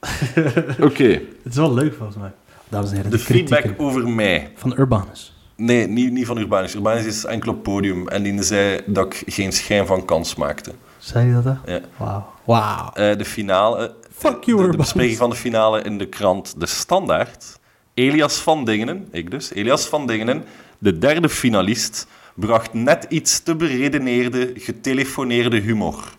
Oké, 0.90 1.08
Het 1.42 1.50
is 1.52 1.56
wel 1.56 1.74
leuk 1.74 1.94
volgens 1.94 2.18
mij. 2.18 2.32
Dames 2.72 2.90
en 2.90 2.96
heren, 2.96 3.10
de 3.10 3.18
feedback 3.18 3.74
over 3.76 4.08
mij. 4.08 4.52
van 4.54 4.78
Urbanus. 4.78 5.36
Nee, 5.56 5.86
niet, 5.86 6.12
niet 6.12 6.26
van 6.26 6.38
Urbanus. 6.38 6.74
Urbanus 6.74 7.04
is 7.04 7.24
enkel 7.24 7.52
op 7.52 7.62
podium 7.62 8.08
en 8.08 8.22
die 8.22 8.42
zei 8.42 8.80
dat 8.86 9.06
ik 9.06 9.22
geen 9.26 9.52
schijn 9.52 9.86
van 9.86 10.04
kans 10.04 10.34
maakte. 10.34 10.72
Zei 10.98 11.24
hij 11.32 11.42
dat 11.42 11.52
echt? 11.52 11.60
Ja. 11.66 11.80
Wauw. 11.96 12.32
Wauw. 12.44 12.90
Eh, 12.92 13.16
de 13.18 13.24
finale... 13.24 13.94
Fuck 14.12 14.36
eh, 14.40 14.42
you, 14.42 14.62
de, 14.62 14.70
de 14.70 14.76
bespreking 14.76 15.16
van 15.16 15.30
de 15.30 15.36
finale 15.36 15.82
in 15.82 15.98
de 15.98 16.06
krant 16.06 16.60
De 16.60 16.66
Standaard. 16.66 17.58
Elias 17.94 18.36
van 18.36 18.64
Dingenen, 18.64 19.08
ik 19.10 19.30
dus, 19.30 19.52
Elias 19.52 19.86
van 19.86 20.06
Dingenen, 20.06 20.44
de 20.78 20.98
derde 20.98 21.28
finalist, 21.28 22.06
bracht 22.34 22.72
net 22.72 23.06
iets 23.08 23.42
te 23.42 23.56
beredeneerde, 23.56 24.52
getelefoneerde 24.54 25.60
humor. 25.60 26.16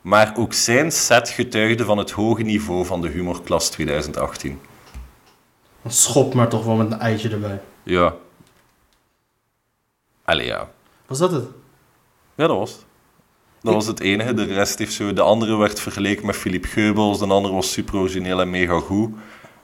Maar 0.00 0.32
ook 0.36 0.52
zijn 0.52 0.92
set 0.92 1.28
getuigde 1.28 1.84
van 1.84 1.98
het 1.98 2.10
hoge 2.10 2.42
niveau 2.42 2.86
van 2.86 3.00
de 3.00 3.08
humorklas 3.08 3.70
2018. 3.70 4.58
Een 5.86 5.92
schop 5.92 6.34
maar 6.34 6.48
toch 6.48 6.64
wel 6.64 6.74
met 6.76 6.90
een 6.92 6.98
eitje 6.98 7.28
erbij. 7.30 7.60
Ja. 7.82 8.14
Allee, 10.24 10.46
ja. 10.46 10.68
Was 11.06 11.18
dat 11.18 11.30
het? 11.32 11.44
Ja, 12.34 12.46
dat 12.46 12.56
was 12.56 12.70
het. 12.72 12.84
Dat 13.60 13.74
was 13.74 13.86
het 13.86 14.00
enige. 14.00 14.34
De 14.34 14.44
rest 14.44 14.78
heeft 14.78 14.92
zo... 14.92 15.12
De 15.12 15.20
andere 15.20 15.56
werd 15.56 15.80
vergeleken 15.80 16.26
met 16.26 16.36
Philippe 16.36 16.68
Geubels. 16.68 17.18
De 17.18 17.26
andere 17.26 17.54
was 17.54 17.72
super 17.72 17.96
origineel 17.96 18.40
en 18.40 18.50
mega 18.50 18.80
goed. 18.80 19.14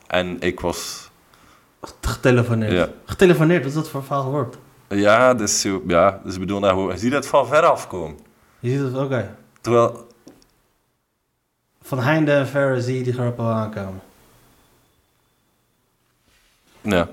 En 0.07 0.41
ik 0.41 0.61
was... 0.61 1.11
Getelefoneerd. 2.01 2.73
Ja. 2.73 2.89
Getelefoneerd, 3.05 3.61
wat 3.61 3.69
is 3.69 3.75
dat 3.75 3.89
voor 3.89 4.05
vaag 4.05 4.25
woord? 4.25 4.57
Ja, 4.89 5.35
dus 5.35 5.61
zo... 5.61 5.83
Ja, 5.87 6.21
dus 6.25 6.35
ik 6.35 6.41
bedoel, 6.41 6.61
nou, 6.61 6.73
gewoon- 6.73 6.93
je 6.93 6.99
ziet 6.99 7.13
het 7.13 7.27
van 7.27 7.47
ver 7.47 7.63
afkomen. 7.63 8.19
Je 8.61 8.71
ziet 8.71 8.81
het, 8.81 8.97
oké. 8.97 9.37
Terwijl... 9.61 10.07
Van 11.83 11.99
heinde 11.99 12.33
en 12.33 12.47
verre 12.49 12.81
zie 12.83 12.97
je 12.97 13.03
die 13.03 13.13
grappen 13.13 13.45
aankomen. 13.45 14.01
Ja. 16.83 17.09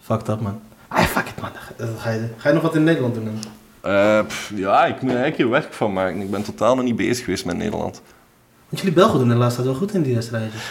Fuck 0.00 0.24
dat, 0.24 0.40
man. 0.40 0.60
Ah, 0.88 1.04
fuck 1.04 1.28
it, 1.28 1.40
man. 1.40 1.50
Ga 1.98 2.10
je, 2.10 2.28
ga 2.36 2.48
je 2.48 2.54
nog 2.54 2.62
wat 2.62 2.74
in 2.74 2.84
Nederland 2.84 3.14
doen? 3.14 3.24
dan? 3.24 3.38
Eh, 3.92 4.26
pff, 4.26 4.52
ja, 4.54 4.86
ik 4.86 5.02
moet 5.02 5.10
er 5.10 5.16
eigenlijk 5.20 5.36
hier 5.36 5.48
werk 5.48 5.72
van 5.72 5.92
maken. 5.92 6.20
Ik 6.20 6.30
ben 6.30 6.42
totaal 6.42 6.74
nog 6.74 6.84
niet 6.84 6.96
bezig 6.96 7.24
geweest 7.24 7.44
met 7.44 7.56
Nederland. 7.56 8.02
Want 8.68 8.82
jullie 8.82 8.94
Belgen 8.94 9.18
doen 9.18 9.28
de 9.28 9.34
laatste 9.34 9.62
tijd 9.62 9.66
wel 9.66 9.78
goed 9.78 9.94
in 9.94 10.02
die 10.02 10.14
wedstrijdjes. 10.14 10.62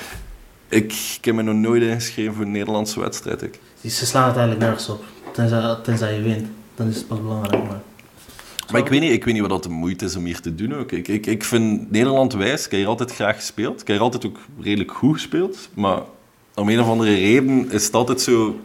Ik, 0.68 0.94
ik 1.18 1.26
heb 1.26 1.36
me 1.36 1.42
nog 1.42 1.56
nooit 1.56 1.82
ingeschreven 1.82 2.34
voor 2.34 2.44
een 2.46 2.52
Nederlandse 2.52 3.00
wedstrijd. 3.00 3.42
Ik. 3.42 3.60
Ze 3.82 4.06
slaan 4.06 4.24
uiteindelijk 4.24 4.64
nergens 4.64 4.90
op. 4.90 5.04
Tenzij, 5.34 5.76
tenzij 5.84 6.16
je 6.16 6.22
wint. 6.22 6.48
Dan 6.76 6.88
is 6.88 6.96
het 6.96 7.08
pas 7.08 7.22
belangrijk, 7.22 7.64
maar... 7.68 7.82
Maar 8.72 8.82
ik 8.82 8.88
weet, 8.88 9.02
niet, 9.02 9.12
ik 9.12 9.24
weet 9.24 9.34
niet 9.34 9.42
wat 9.42 9.52
dat 9.52 9.64
de 9.64 9.70
moeite 9.70 10.06
is 10.06 10.16
om 10.16 10.26
hier 10.26 10.42
te 10.42 10.56
doen 10.56 10.76
ook. 10.76 10.92
Ik, 10.92 11.08
ik, 11.08 11.26
ik 11.26 11.44
vind 11.44 11.92
Nederland 11.92 12.34
wijs. 12.34 12.66
Ik 12.66 12.72
heb 12.72 12.80
hier 12.80 12.90
altijd 12.90 13.14
graag 13.14 13.36
gespeeld. 13.36 13.82
Ik 13.82 13.88
heb 13.88 13.96
hier 13.96 14.06
altijd 14.06 14.26
ook 14.26 14.38
redelijk 14.60 14.92
goed 14.92 15.14
gespeeld. 15.14 15.70
Maar 15.74 16.00
om 16.58 16.70
een 16.70 16.80
of 16.80 16.88
andere 16.88 17.14
reden 17.14 17.72
is 17.72 17.86
het 17.86 17.94
altijd 17.94 18.22
zo... 18.22 18.60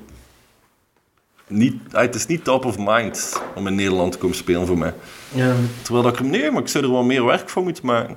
Niet, 1.47 1.75
ah, 1.93 2.01
het 2.01 2.15
is 2.15 2.27
niet 2.27 2.45
top 2.45 2.65
of 2.65 2.79
mind 2.79 3.43
om 3.55 3.67
in 3.67 3.75
Nederland 3.75 4.13
te 4.13 4.19
komen 4.19 4.37
spelen 4.37 4.67
voor 4.67 4.79
mij. 4.79 4.95
Ja, 5.35 5.55
Terwijl 5.83 6.09
ik 6.09 6.19
er... 6.19 6.25
Nee, 6.25 6.51
maar 6.51 6.63
ik 6.63 6.69
zou 6.69 6.85
er 6.85 6.91
wel 6.91 7.03
meer 7.03 7.25
werk 7.25 7.49
voor 7.49 7.63
moeten 7.63 7.87
maken. 7.87 8.17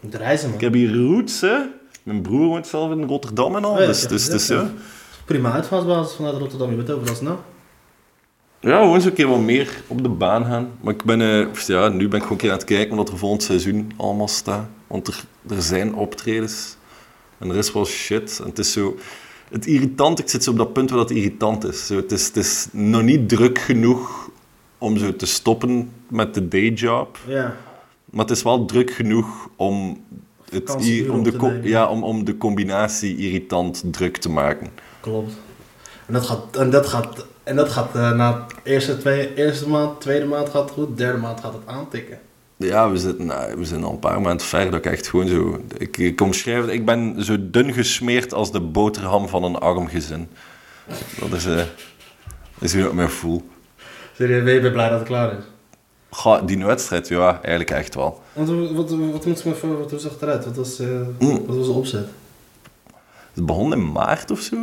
moet 0.00 0.14
reizen, 0.14 0.46
man. 0.48 0.54
Ik 0.58 0.64
heb 0.64 0.72
hier 0.72 0.94
roots, 0.94 1.40
hè. 1.40 1.56
Mijn 2.02 2.22
broer 2.22 2.46
woont 2.46 2.66
zelf 2.66 2.90
in 2.90 3.04
Rotterdam 3.04 3.56
en 3.56 3.64
al. 3.64 3.72
Oh 3.72 3.78
ja, 3.78 3.86
dus, 3.86 4.00
heb 4.00 4.10
dus, 4.10 4.28
dus, 4.28 4.46
ja. 4.46 4.60
ja. 4.60 4.70
Prima 5.24 5.52
uitvalsbasis 5.52 6.16
vanuit 6.16 6.36
Rotterdam. 6.36 6.70
Je 6.70 6.76
bent 6.76 6.90
over 6.90 7.06
dat 7.06 7.22
nou? 7.22 7.36
Ja, 8.60 8.78
gewoon 8.78 8.94
eens 8.94 9.04
een 9.04 9.12
keer 9.12 9.28
wat 9.28 9.40
meer 9.40 9.82
op 9.86 10.02
de 10.02 10.08
baan 10.08 10.44
gaan. 10.44 10.70
Maar 10.80 10.94
ik 10.94 11.04
ben, 11.04 11.20
eh, 11.20 11.54
ja, 11.66 11.88
nu 11.88 12.08
ben 12.08 12.16
ik 12.18 12.22
gewoon 12.22 12.30
een 12.30 12.36
keer 12.36 12.50
aan 12.50 12.56
het 12.56 12.66
kijken 12.66 12.96
wat 12.96 13.08
er 13.08 13.18
volgend 13.18 13.42
seizoen 13.42 13.92
allemaal 13.96 14.28
staat. 14.28 14.66
Want 14.86 15.06
er, 15.06 15.24
er 15.48 15.62
zijn 15.62 15.94
optredens. 15.94 16.76
En 17.40 17.50
er 17.50 17.56
is 17.56 17.72
wel 17.72 17.86
shit. 17.86 18.38
En 18.42 18.48
het 18.48 18.58
is 18.58 18.72
zo... 18.72 18.96
Het 19.50 19.66
irritant, 19.66 20.18
ik 20.18 20.28
zit 20.28 20.44
zo 20.44 20.50
op 20.50 20.56
dat 20.56 20.72
punt 20.72 20.90
waar 20.90 20.98
dat 20.98 21.10
irritant 21.10 21.64
is. 21.64 21.86
Zo, 21.86 21.96
het 21.96 22.12
is. 22.12 22.26
Het 22.26 22.36
is 22.36 22.66
nog 22.70 23.02
niet 23.02 23.28
druk 23.28 23.58
genoeg 23.58 24.30
om 24.78 24.96
zo 24.96 25.16
te 25.16 25.26
stoppen 25.26 25.92
met 26.08 26.34
de 26.34 26.48
dayjob. 26.48 27.18
Ja. 27.26 27.56
Maar 28.04 28.24
het 28.24 28.36
is 28.36 28.42
wel 28.42 28.64
druk 28.64 28.90
genoeg 28.90 29.48
om, 29.56 30.04
het, 30.50 30.74
om, 31.08 31.22
de, 31.22 31.60
ja, 31.62 31.88
om, 31.88 32.04
om 32.04 32.24
de 32.24 32.36
combinatie 32.36 33.16
irritant 33.16 33.82
druk 33.90 34.16
te 34.16 34.30
maken. 34.30 34.68
Klopt. 35.00 35.32
En 36.06 36.12
dat 36.12 36.26
gaat, 36.26 36.56
en 36.56 36.70
dat 36.70 36.86
gaat, 36.86 37.26
en 37.42 37.56
dat 37.56 37.68
gaat 37.68 37.94
eh, 37.94 38.12
na 38.12 38.46
de 38.48 38.70
eerste, 38.70 38.98
twee, 38.98 39.34
eerste 39.34 39.68
maand, 39.68 40.00
tweede 40.00 40.26
maand 40.26 40.48
gaat 40.48 40.62
het 40.62 40.70
goed, 40.70 40.96
derde 40.96 41.18
maand 41.18 41.40
gaat 41.40 41.52
het 41.52 41.66
aantikken. 41.66 42.18
Ja, 42.66 42.90
we 42.90 42.98
zitten, 42.98 43.26
nou, 43.26 43.56
we 43.56 43.64
zijn 43.64 43.84
al 43.84 43.92
een 43.92 43.98
paar 43.98 44.20
maanden 44.20 44.46
ver 44.46 44.64
dat 44.70 44.74
ik 44.84 44.92
echt 44.92 45.08
gewoon 45.08 45.26
zo... 45.28 45.60
Ik, 45.78 45.96
ik 45.96 46.20
omschrijf 46.20 46.60
het, 46.60 46.70
ik 46.70 46.84
ben 46.84 47.24
zo 47.24 47.36
dun 47.40 47.72
gesmeerd 47.72 48.34
als 48.34 48.52
de 48.52 48.60
boterham 48.60 49.28
van 49.28 49.44
een 49.44 49.56
arm 49.56 49.86
gezin. 49.88 50.28
Dat 51.20 51.32
is, 51.32 51.46
eh 51.46 51.56
dat 51.56 51.66
is 52.58 52.74
hoe 52.74 52.84
ik 52.84 52.92
me 52.92 53.08
voel. 53.08 53.48
Serieus, 54.16 54.44
ben 54.44 54.54
je 54.62 54.72
blij 54.72 54.88
dat 54.88 54.98
het 54.98 55.08
klaar 55.08 55.32
is? 55.38 55.44
Die 56.46 56.64
wedstrijd, 56.64 57.08
ja, 57.08 57.32
eigenlijk 57.32 57.70
echt 57.70 57.94
wel. 57.94 58.22
Wat, 58.32 58.48
wat, 58.48 58.90
wat 58.90 59.26
moet 59.26 59.38
ik 59.38 59.44
me 59.44 59.54
voor, 59.54 59.78
wat, 59.78 59.90
hoe 59.90 60.00
zag 60.00 60.12
het 60.12 60.22
eruit? 60.22 60.44
Wat 60.44 60.56
was, 60.56 60.78
eh, 60.78 60.88
Mm. 61.18 61.46
wat 61.46 61.56
was 61.56 61.66
de 61.66 61.72
opzet? 61.72 62.08
Het 63.32 63.46
begon 63.46 63.72
in 63.72 63.92
maart 63.92 64.30
of 64.30 64.40
zo. 64.40 64.56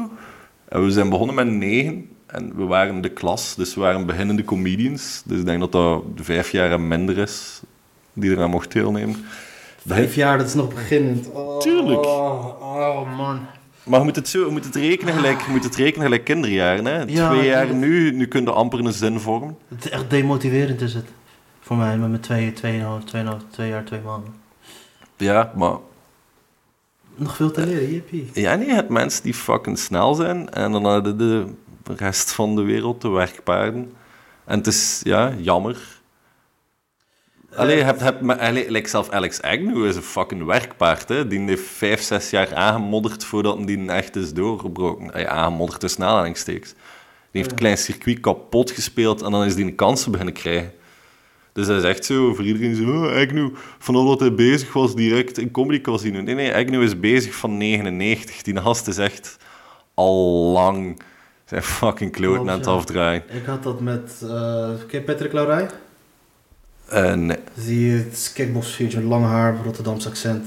En 0.67 0.83
we 0.83 0.91
zijn 0.91 1.09
begonnen 1.09 1.35
met 1.35 1.47
negen. 1.47 2.09
En 2.25 2.55
we 2.55 2.63
waren 2.63 3.01
de 3.01 3.09
klas, 3.09 3.55
dus 3.55 3.75
we 3.75 3.81
waren 3.81 4.05
beginnende 4.05 4.43
comedians. 4.43 5.21
Dus 5.25 5.39
ik 5.39 5.45
denk 5.45 5.59
dat 5.59 5.71
dat 5.71 6.03
vijf 6.15 6.51
jaar 6.51 6.71
en 6.71 6.87
minder 6.87 7.17
is 7.17 7.61
die 8.17 8.31
eraan 8.31 8.49
mocht 8.49 8.71
deelnemen. 8.71 9.25
Vijf 9.85 10.15
jaar, 10.15 10.37
dat 10.37 10.47
is 10.47 10.53
nog 10.53 10.73
beginnend. 10.73 11.29
Oh, 11.31 11.59
Tuurlijk. 11.59 12.05
Oh, 12.05 12.61
oh, 12.61 13.17
man. 13.17 13.39
Maar 13.83 13.99
je 13.99 14.05
moet 14.05 14.15
het, 14.15 14.27
zo, 14.27 14.45
je 14.45 14.51
moet 14.51 14.65
het, 14.65 14.75
rekenen, 14.75 15.13
gelijk, 15.13 15.41
je 15.41 15.51
moet 15.51 15.63
het 15.63 15.75
rekenen 15.75 16.03
gelijk 16.05 16.23
kinderjaren. 16.23 16.85
Hè? 16.85 17.03
Ja, 17.03 17.29
Twee 17.29 17.45
jaar 17.45 17.67
ja. 17.67 17.73
nu, 17.73 18.11
nu 18.11 18.27
kun 18.27 18.43
je 18.43 18.51
amper 18.51 18.79
een 18.79 18.93
zin 18.93 19.19
vormen. 19.19 19.57
Het 19.67 19.85
is 19.85 19.91
echt 19.91 20.09
demotiverend 20.09 20.81
is 20.81 20.93
het. 20.93 21.05
Voor 21.59 21.77
mij, 21.77 21.97
met 21.97 22.09
mijn 22.09 22.21
twee, 22.21 22.53
tweeënhalf, 22.53 23.03
tweeënhalf, 23.03 23.41
twee 23.49 23.69
jaar, 23.69 23.83
twee 23.83 23.99
maanden. 24.01 24.33
Ja, 25.17 25.51
maar 25.55 25.75
Nog 27.15 27.35
veel 27.35 27.51
te 27.51 27.65
leren, 27.65 27.91
jippie. 27.91 28.29
ja, 28.33 28.55
nee, 28.55 28.67
je 28.67 28.73
hebt 28.73 28.89
mensen 28.89 29.23
die 29.23 29.33
fucking 29.33 29.79
snel 29.79 30.13
zijn 30.13 30.49
en 30.49 30.71
dan 30.71 30.85
hadden 30.85 31.17
de 31.17 31.45
rest 31.95 32.31
van 32.31 32.55
de 32.55 32.61
wereld 32.61 33.01
de 33.01 33.09
werkpaarden. 33.09 33.93
En 34.45 34.57
het 34.57 34.67
is, 34.67 35.01
ja, 35.03 35.33
jammer. 35.37 35.77
Allee, 37.55 37.81
hebt, 37.81 37.99
hebt, 37.99 38.21
maar, 38.21 38.39
allee, 38.39 38.71
like 38.71 38.89
zelf 38.89 39.09
Alex 39.09 39.41
Agnew 39.41 39.85
is 39.85 39.95
een 39.95 40.01
fucking 40.01 40.45
werkpaard. 40.45 41.09
Hè? 41.09 41.27
Die 41.27 41.39
heeft 41.39 41.67
vijf, 41.67 42.01
zes 42.01 42.29
jaar 42.29 42.55
aangemodderd 42.55 43.23
voordat 43.23 43.57
hij 43.57 43.65
die 43.65 43.87
echt 43.87 44.15
is 44.15 44.33
doorgebroken. 44.33 45.13
Allee, 45.13 45.27
aangemodderd 45.27 45.79
tussen 45.79 46.03
aanhalingstekens. 46.03 46.73
Die 47.31 47.41
heeft 47.41 47.51
een 47.51 47.57
klein 47.57 47.77
circuit 47.77 48.19
kapot 48.19 48.71
gespeeld 48.71 49.21
en 49.21 49.31
dan 49.31 49.43
is 49.43 49.55
die 49.55 49.65
een 49.65 49.75
kansen 49.75 50.11
beginnen 50.11 50.35
krijgen. 50.35 50.71
Dus 51.53 51.67
dat 51.67 51.77
is 51.77 51.89
echt 51.89 52.05
zo, 52.05 52.33
voor 52.33 52.45
iedereen 52.45 52.75
zo, 52.75 52.83
oh, 52.83 53.15
Agnew, 53.15 53.49
vanaf 53.77 54.07
dat 54.07 54.19
hij 54.19 54.33
bezig 54.33 54.73
was, 54.73 54.95
direct 54.95 55.37
een 55.37 55.51
comedy 55.51 55.81
casino. 55.81 56.21
Nee, 56.21 56.35
nee, 56.35 56.55
Agnew 56.55 56.81
is 56.81 56.99
bezig 56.99 57.35
van 57.35 57.57
99. 57.57 58.41
Die 58.41 58.57
gast 58.57 58.87
is 58.87 58.97
echt 58.97 59.37
al 59.93 60.51
lang 60.51 61.01
zijn 61.45 61.63
fucking 61.63 62.11
kloot 62.11 62.37
aan 62.37 62.57
het 62.57 62.67
afdraaien. 62.67 63.23
Ik 63.29 63.45
had 63.45 63.63
dat 63.63 63.79
met, 63.79 64.21
eh 64.23 64.69
ken 64.87 64.99
je 64.99 65.01
Patrick 65.01 65.33
Laurij? 65.33 65.67
Nee. 66.91 67.37
Die 67.53 67.91
het 67.91 68.31
kickboxfiguur, 68.33 69.01
lang 69.01 69.25
haar, 69.25 69.57
Rotterdamse 69.63 70.09
accent. 70.09 70.45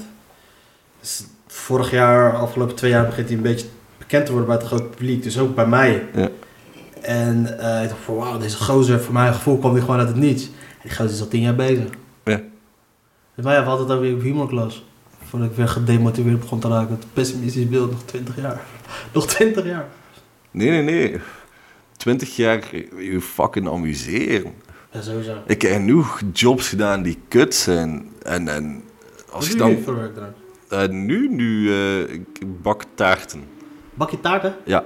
Dus 0.99 1.23
vorig 1.47 1.91
jaar, 1.91 2.35
afgelopen 2.35 2.75
twee 2.75 2.91
jaar, 2.91 3.05
begint 3.05 3.27
hij 3.27 3.37
een 3.37 3.43
beetje 3.43 3.67
bekend 3.97 4.25
te 4.25 4.31
worden 4.31 4.49
bij 4.49 4.57
het 4.57 4.67
grote 4.67 4.83
publiek. 4.83 5.23
Dus 5.23 5.39
ook 5.39 5.55
bij 5.55 5.67
mij. 5.67 6.05
Ja. 6.15 6.29
En 7.01 7.59
eh, 7.59 7.83
ik 7.83 7.89
dacht 7.89 8.01
van, 8.03 8.15
wauw, 8.15 8.37
deze 8.37 8.57
gozer, 8.57 9.01
voor 9.01 9.13
mijn 9.13 9.33
gevoel 9.33 9.57
kwam 9.57 9.71
hij 9.71 9.81
gewoon 9.81 9.99
uit 9.99 10.07
het 10.07 10.17
niets. 10.17 10.43
En 10.43 10.51
die 10.81 10.91
gozer 10.91 11.11
is 11.11 11.21
al 11.21 11.27
tien 11.27 11.41
jaar 11.41 11.55
bezig. 11.55 11.89
Ja. 12.23 12.41
Dus 13.35 13.45
wij 13.45 13.55
hadden 13.55 13.87
het 13.87 13.95
ook 13.95 14.01
weer 14.01 14.13
op 14.13 14.21
humorklas. 14.21 14.85
Voordat 15.23 15.49
ik 15.49 15.55
weer 15.55 15.67
gedemotiveerd 15.67 16.39
begon 16.39 16.59
te 16.59 16.67
raken. 16.67 16.95
Het 16.95 17.13
pessimistisch 17.13 17.69
beeld, 17.69 17.91
nog 17.91 18.03
20 18.05 18.35
jaar. 18.35 18.61
Nog 19.13 19.27
20 19.27 19.65
jaar. 19.65 19.87
Nee, 20.51 20.69
nee, 20.69 20.81
nee. 20.81 21.19
20 21.97 22.35
jaar 22.35 22.75
je 22.97 23.21
fucking 23.21 23.69
amuseren. 23.69 24.53
Sowieso. 24.99 25.33
Ik 25.45 25.61
heb 25.61 25.71
genoeg 25.71 26.21
jobs 26.33 26.69
gedaan 26.69 27.01
die 27.01 27.17
kut 27.27 27.55
zijn. 27.55 28.09
En, 28.23 28.47
en 28.47 28.83
als 29.31 29.47
Wat 29.47 29.57
doe 29.57 29.67
dan... 29.75 29.83
voor 29.83 29.95
werk 29.95 30.15
dan? 30.15 30.25
Eh, 30.79 30.89
nu, 30.89 31.29
nu, 31.29 31.71
eh, 31.71 31.99
ik 31.99 32.61
bak 32.61 32.83
taarten. 32.93 33.43
Bak 33.93 34.09
je 34.11 34.19
taarten? 34.19 34.55
Ja, 34.65 34.79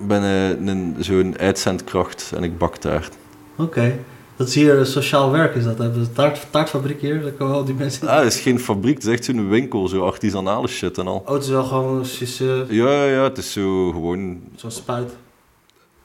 ik 0.00 0.06
ben 0.06 0.22
eh, 0.22 0.48
een, 0.48 0.96
zo'n 0.98 1.38
uitzendkracht 1.38 2.32
en 2.36 2.42
ik 2.42 2.58
bak 2.58 2.76
taarten. 2.76 3.20
Oké. 3.56 3.98
Dat 4.36 4.48
is 4.48 4.54
hier 4.54 4.86
sociaal 4.86 5.30
werk 5.30 5.54
is 5.54 5.64
dat. 5.64 5.78
Hebben 5.78 6.00
een 6.00 6.12
taart, 6.12 6.46
taartfabriek 6.50 7.00
hier? 7.00 7.22
Daar 7.22 7.32
komen 7.32 7.54
al 7.54 7.64
die 7.64 7.74
mensen... 7.74 8.08
Ah, 8.08 8.18
het 8.18 8.32
is 8.32 8.40
geen 8.40 8.60
fabriek, 8.60 8.94
het 8.94 9.04
is 9.06 9.12
echt 9.12 9.24
zo'n 9.24 9.48
winkel, 9.48 9.88
zo 9.88 10.04
artisanale 10.04 10.66
shit 10.68 10.98
en 10.98 11.06
al. 11.06 11.22
Oh, 11.26 11.32
het 11.32 11.42
is 11.42 11.48
wel 11.48 11.64
gewoon 11.64 11.96
precies, 12.00 12.40
eh, 12.40 12.46
Ja, 12.68 12.90
ja, 12.90 13.04
ja, 13.04 13.22
het 13.22 13.38
is 13.38 13.52
zo 13.52 13.90
gewoon... 13.90 14.40
zo'n 14.54 14.70
spuit. 14.70 15.12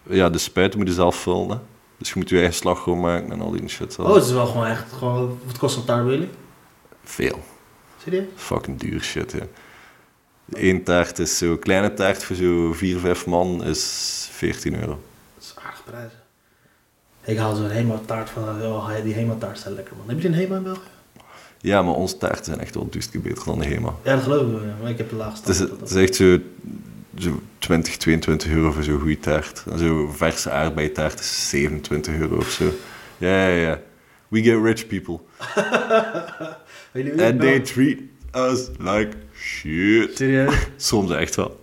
Ja, 0.03 0.29
de 0.29 0.37
spuiten 0.37 0.79
moet 0.79 0.87
je 0.87 0.93
zelf 0.93 1.15
vullen, 1.15 1.49
hè. 1.49 1.55
Dus 2.01 2.09
je 2.09 2.19
moet 2.19 2.29
je 2.29 2.35
eigen 2.35 2.53
slagroom 2.53 2.99
maken 2.99 3.31
en 3.31 3.41
al 3.41 3.51
die 3.51 3.67
shit. 3.67 3.99
Oh, 3.99 4.15
het 4.15 4.23
is 4.23 4.31
wel 4.31 4.45
gewoon 4.45 4.65
echt... 4.65 4.93
Gewoon, 4.93 5.39
wat 5.45 5.57
kost 5.57 5.87
een 5.87 6.05
jullie? 6.05 6.29
Veel. 7.03 7.39
Serieus? 8.03 8.25
Fucking 8.35 8.79
duur 8.79 9.01
shit, 9.01 9.31
ja. 9.31 9.45
Eén 10.49 10.83
taart 10.83 11.19
is 11.19 11.37
zo... 11.37 11.57
kleine 11.57 11.93
taart 11.93 12.23
voor 12.23 12.35
zo 12.35 12.73
vier, 12.73 12.99
vijf 12.99 13.25
man 13.25 13.63
is 13.63 14.27
14 14.31 14.79
euro. 14.79 14.99
Dat 15.35 15.43
is 15.43 15.53
aardig 15.63 15.83
prijzen. 15.83 16.19
Ik 17.23 17.37
haal 17.37 17.55
zo'n 17.55 17.69
Hema-taart 17.69 18.29
van... 18.29 18.43
Oh, 18.43 18.89
die 19.03 19.13
Hema-taart 19.13 19.59
zijn 19.59 19.73
lekker, 19.73 19.95
man. 19.97 20.09
Heb 20.09 20.21
je 20.21 20.27
een 20.27 20.33
Hema 20.33 20.55
in 20.55 20.63
België? 20.63 20.89
Ja, 21.57 21.81
maar 21.81 21.93
onze 21.93 22.17
taarten 22.17 22.45
zijn 22.45 22.59
echt 22.59 22.75
wel 22.75 22.89
keer 23.11 23.21
beter 23.21 23.45
dan 23.45 23.59
de 23.59 23.65
Hema. 23.65 23.93
Ja, 24.03 24.13
dat 24.15 24.23
geloof 24.23 24.41
ik 24.41 24.47
wel. 24.47 24.61
Maar 24.81 24.89
ik 24.89 24.97
heb 24.97 25.09
de 25.09 25.15
laagste. 25.15 25.51
Het 25.51 25.59
is, 25.59 25.69
het 25.79 25.89
is 25.89 25.95
echt 25.95 26.15
zo, 26.15 26.37
zo 27.17 27.41
20, 27.59 27.97
22 27.97 28.51
euro 28.51 28.71
voor 28.71 28.83
zo'n 28.83 28.99
goede 28.99 29.19
taart. 29.19 29.63
En 29.71 29.79
zo'n 29.79 30.13
verse 30.13 30.51
aardbeitaart 30.51 31.19
is 31.19 31.49
27 31.49 32.15
euro 32.15 32.35
of 32.37 32.49
zo. 32.49 32.65
Ja, 33.17 33.47
ja, 33.47 33.55
ja. 33.55 33.81
We 34.27 34.43
get 34.43 34.63
rich 34.63 34.87
people. 34.87 35.19
And 37.25 37.39
they 37.39 37.59
treat 37.59 37.97
us 38.33 38.69
like 38.79 39.09
shit. 39.35 40.17
Serieus? 40.17 40.55
Soms 40.77 41.11
echt 41.11 41.35
wel. 41.35 41.59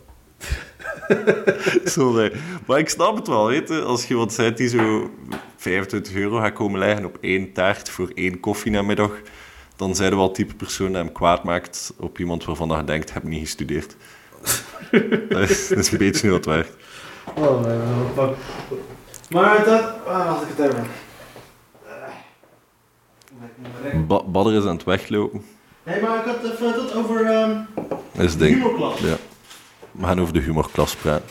Maar 2.67 2.79
ik 2.79 2.89
snap 2.89 3.17
het 3.17 3.27
wel, 3.27 3.47
weet 3.47 3.69
je. 3.69 3.81
Als 3.81 4.07
je 4.07 4.15
wat 4.15 4.33
zegt 4.33 4.57
die 4.57 4.69
zo 4.69 5.11
25 5.57 6.15
euro 6.15 6.37
gaat 6.37 6.53
komen 6.53 6.79
leggen 6.79 7.05
op 7.05 7.19
één 7.21 7.53
taart 7.53 7.91
voor 7.91 8.11
één 8.15 8.41
koffie 8.41 8.71
namiddag, 8.71 9.13
dan 9.77 9.97
zijn 9.97 10.11
er 10.11 10.17
wel 10.17 10.27
het 10.27 10.35
type 10.35 10.55
persoon 10.55 10.87
die 10.87 10.97
hem 10.97 11.13
kwaad 11.13 11.45
maakt 11.45 11.93
op 11.97 12.19
iemand 12.19 12.45
waarvan 12.45 12.71
hij 12.71 12.85
denkt, 12.85 13.13
heb 13.13 13.23
niet 13.23 13.41
gestudeerd. 13.41 13.97
Dat, 15.29 15.51
is, 15.51 15.69
dat 15.69 15.79
is 15.79 15.93
een 15.93 15.99
beetje 15.99 16.27
hoe 16.29 16.37
het 16.37 16.47
werkt. 16.47 16.73
Oh, 17.35 17.65
nee, 17.65 17.79
wat- 18.15 18.37
Maar 19.31 19.65
dat... 19.65 19.95
Ah, 20.07 20.27
had 20.27 20.43
ik 20.43 20.49
het 20.57 20.71
even. 20.71 20.87
Ba 24.07 24.23
Badder 24.23 24.55
is 24.55 24.65
aan 24.65 24.77
het 24.77 24.85
weglopen. 24.85 25.45
Nee, 25.83 26.01
maar 26.01 26.19
ik 26.19 26.25
had 26.25 26.53
even 26.53 26.73
dat 26.75 26.95
over 26.95 27.25
ehm 27.25 27.61
Dat 28.15 28.25
is 28.25 28.31
het 28.31 28.39
de 28.39 28.45
ding. 28.45 28.55
humorklas. 28.57 28.99
Ja. 29.01 29.17
We 29.91 30.05
gaan 30.07 30.21
over 30.21 30.33
de 30.33 30.41
humorklas 30.41 30.95
praten. 30.97 31.29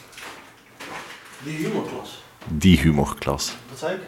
Die 1.43 1.57
humorklas. 1.57 2.23
Die 2.47 2.79
humorklas. 2.79 3.55
Wat 3.69 3.79
zei 3.79 3.93
ik? 3.95 3.99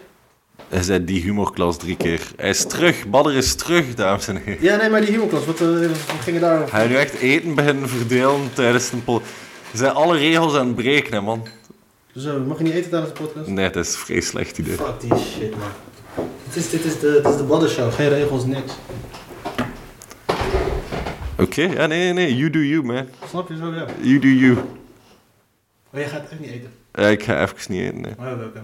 Hij 0.70 0.84
zei 0.84 1.06
die 1.06 1.22
humorklas 1.22 1.78
drie 1.78 1.98
keer. 1.98 2.32
Hij 2.36 2.50
is 2.50 2.66
terug. 2.66 3.08
Badder 3.08 3.36
is 3.36 3.56
terug, 3.56 3.96
dames 3.96 4.28
en 4.28 4.36
heren. 4.36 4.64
Ja, 4.64 4.76
nee, 4.76 4.90
maar 4.90 5.02
die 5.02 5.10
humorklas. 5.10 5.46
Wat, 5.46 5.62
eh, 5.62 5.90
gingen 6.22 6.42
daar... 6.42 6.68
Ga 6.68 6.82
je 6.82 6.90
nu 6.90 6.96
echt 6.96 7.14
eten 7.14 7.56
beginnen 7.56 7.90
verdelen 7.90 8.54
tijdens 8.54 8.92
een 8.92 9.04
pod... 9.04 9.24
Je 9.72 9.78
zijn 9.78 9.94
alle 9.94 10.18
regels 10.18 10.56
aan 10.56 10.68
het 10.68 10.76
breken, 10.76 11.14
hè, 11.14 11.22
man. 11.22 11.48
Zo, 12.16 12.40
mag 12.40 12.58
je 12.58 12.64
niet 12.64 12.74
eten 12.74 12.90
tijdens 12.90 13.14
de 13.14 13.24
podcast? 13.24 13.48
Nee, 13.48 13.70
dat 13.70 13.86
is 13.86 13.94
een 13.94 14.00
vrij 14.00 14.22
slecht 14.22 14.58
idee. 14.58 14.76
Fuck 14.76 15.00
die 15.00 15.18
shit, 15.18 15.52
man. 15.52 16.28
Dit 16.46 16.56
is, 16.56 16.70
dit 16.70 16.86
is 16.86 17.00
de, 17.00 17.20
dit 17.24 17.32
is 17.32 17.38
de 17.38 17.44
Baddershow. 17.44 17.94
Geen 17.94 18.10
regels, 18.10 18.46
niks. 18.46 18.74
Oké, 21.38 21.62
ja, 21.62 21.86
nee, 21.86 22.14
nee, 22.14 22.14
nee. 22.14 22.36
You 22.36 22.50
do 22.50 22.60
you, 22.60 22.84
man. 22.84 23.06
Snap 23.30 23.50
je 23.50 23.58
zo, 23.58 23.74
ja. 23.74 23.86
You 24.02 24.20
do 24.20 24.28
you. 24.28 24.54
Maar 25.90 26.02
jij 26.02 26.10
gaat 26.10 26.30
echt 26.30 26.40
niet 26.40 26.50
eten. 26.50 26.72
Ja, 26.94 27.08
ik 27.08 27.24
ga 27.24 27.42
even 27.42 27.72
niet 27.74 27.82
eten, 27.82 28.02
nee. 28.02 28.14
Oh, 28.20 28.32
oké, 28.32 28.46
oké. 28.46 28.62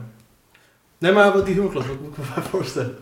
Nee, 0.97 1.11
maar 1.11 1.33
wat 1.33 1.45
die 1.45 1.53
humorklas, 1.55 1.87
wat 1.87 2.01
moet 2.01 2.11
ik 2.11 2.17
me 2.17 2.41
voorstellen? 2.57 2.95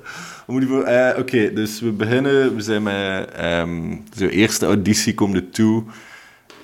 Eh, 0.48 1.20
Oké, 1.20 1.54
dus 1.54 1.80
we 1.80 1.92
beginnen... 1.92 2.56
We 2.56 2.62
zijn 2.62 2.84
met... 2.84 3.32
ehm 3.32 3.96
zo'n 4.14 4.30
eerste 4.30 4.66
auditie 4.66 5.14
komt 5.14 5.36
er 5.36 5.50
toe. 5.50 5.84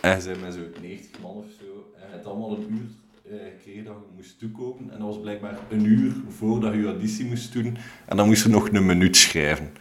En 0.01 0.15
we 0.15 0.21
zijn 0.21 0.39
met 0.39 0.53
zo'n 0.53 0.81
90 0.81 1.21
man 1.21 1.31
of 1.31 1.45
zo. 1.59 1.65
En 2.01 2.07
het 2.17 2.25
allemaal 2.25 2.51
een 2.51 2.67
uur 2.69 2.87
eh, 3.31 3.37
gekregen 3.57 3.83
dat 3.83 3.93
je 3.93 4.15
moest 4.15 4.39
toekomen. 4.39 4.91
En 4.91 4.99
dat 4.99 5.07
was 5.07 5.19
blijkbaar 5.21 5.57
een 5.69 5.85
uur 5.85 6.13
voordat 6.37 6.73
je 6.73 6.85
auditie 6.85 7.25
moest 7.25 7.53
doen. 7.53 7.77
En 8.05 8.17
dan 8.17 8.27
moest 8.27 8.43
je 8.43 8.49
nog 8.49 8.69
een 8.71 8.85
minuut 8.85 9.17
schrijven. 9.17 9.71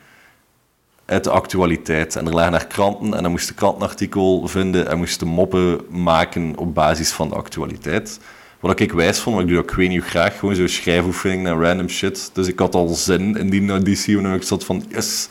Uit 1.05 1.25
de 1.25 1.31
actualiteit. 1.31 2.17
En 2.17 2.27
er 2.27 2.35
lagen 2.35 2.53
daar 2.53 2.67
kranten. 2.67 3.15
En 3.15 3.23
dan 3.23 3.31
moest 3.31 3.49
je 3.49 3.55
krantenartikel 3.55 4.49
vinden. 4.49 4.89
En 4.89 4.99
moest 4.99 5.25
moppen 5.25 5.81
maken 5.89 6.57
op 6.57 6.75
basis 6.75 7.11
van 7.11 7.29
de 7.29 7.35
actualiteit. 7.35 8.21
Wat 8.61 8.81
ik 8.81 8.93
wijs 8.93 9.21
vond, 9.21 9.37
maar 9.37 9.45
ik 9.45 9.51
doe 9.51 9.65
dat 9.65 9.75
weet 9.75 9.89
niet 9.89 10.05
graag. 10.05 10.39
Gewoon 10.39 10.55
zo'n 10.55 10.69
schrijfoefening 10.69 11.47
en 11.47 11.61
random 11.61 11.89
shit. 11.89 12.31
Dus 12.33 12.47
ik 12.47 12.59
had 12.59 12.75
al 12.75 12.89
zin 12.89 13.37
in 13.37 13.51
die 13.51 13.71
auditie. 13.71 14.19
En 14.19 14.35
ik 14.35 14.43
zat 14.43 14.65
van, 14.65 14.85
yes, 14.89 15.29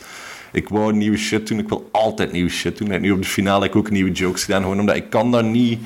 ik 0.52 0.68
wou 0.68 0.92
nieuwe 0.92 1.16
shit 1.16 1.48
doen. 1.48 1.58
Ik 1.58 1.68
wil 1.68 1.88
altijd 1.92 2.32
nieuwe 2.32 2.50
shit 2.50 2.78
doen. 2.78 2.90
En 2.90 3.00
nu 3.00 3.10
op 3.10 3.22
de 3.22 3.28
finale 3.28 3.62
heb 3.62 3.70
ik 3.70 3.76
ook 3.76 3.90
nieuwe 3.90 4.12
jokes 4.12 4.44
gedaan. 4.44 4.62
Gewoon 4.62 4.80
omdat 4.80 4.96
ik 4.96 5.10
kan 5.10 5.30
daar 5.30 5.44
niet 5.44 5.78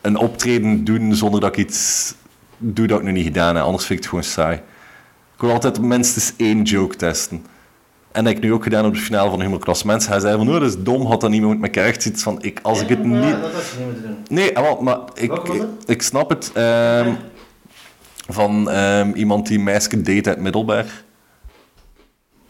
een 0.00 0.16
optreden 0.16 0.84
doen 0.84 1.14
zonder 1.14 1.40
dat 1.40 1.56
ik 1.56 1.64
iets 1.66 2.14
doe 2.58 2.86
dat 2.86 2.98
ik 2.98 3.04
nog 3.04 3.14
niet 3.14 3.24
gedaan 3.24 3.56
heb. 3.56 3.64
Anders 3.64 3.84
vind 3.86 3.98
ik 3.98 4.04
het 4.04 4.08
gewoon 4.08 4.24
saai. 4.24 4.56
Ik 5.34 5.40
wil 5.40 5.52
altijd 5.52 5.80
minstens 5.80 6.32
één 6.36 6.62
joke 6.62 6.96
testen. 6.96 7.46
En 8.14 8.24
dat 8.24 8.32
ik 8.32 8.40
nu 8.40 8.52
ook 8.52 8.62
gedaan 8.62 8.86
op 8.86 8.94
de 8.94 9.00
finale 9.00 9.30
van 9.30 9.38
de 9.38 9.44
humorklas. 9.44 9.82
Mensen 9.82 10.10
gaan 10.12 10.20
zeggen 10.20 10.38
van, 10.38 10.48
oh, 10.48 10.60
dat 10.60 10.68
is 10.68 10.82
dom, 10.82 11.06
had 11.06 11.20
dat 11.20 11.30
niet 11.30 11.42
met 11.42 11.62
elkaar 11.62 11.84
echt 11.84 12.02
zoiets 12.02 12.22
van, 12.22 12.42
ik, 12.42 12.58
als 12.62 12.80
ik 12.80 12.88
het 12.88 12.98
Ja, 12.98 13.04
niet... 13.04 13.40
dat 13.40 13.52
had 13.52 13.62
je 13.66 13.76
niet 13.78 13.86
moeten 13.86 14.02
doen. 14.02 14.16
Nee, 14.28 14.56
ah, 14.56 14.62
wel, 14.62 14.82
maar 14.82 14.98
ik, 15.14 15.32
ik, 15.86 16.02
snap 16.02 16.28
het. 16.28 16.50
ehm, 16.54 17.14
van 18.28 18.70
ehm, 18.70 19.10
iemand 19.14 19.46
die 19.46 19.58
een 19.58 19.64
meisje 19.64 20.02
date 20.02 20.28
uit 20.28 20.38
Middelberg. 20.38 21.04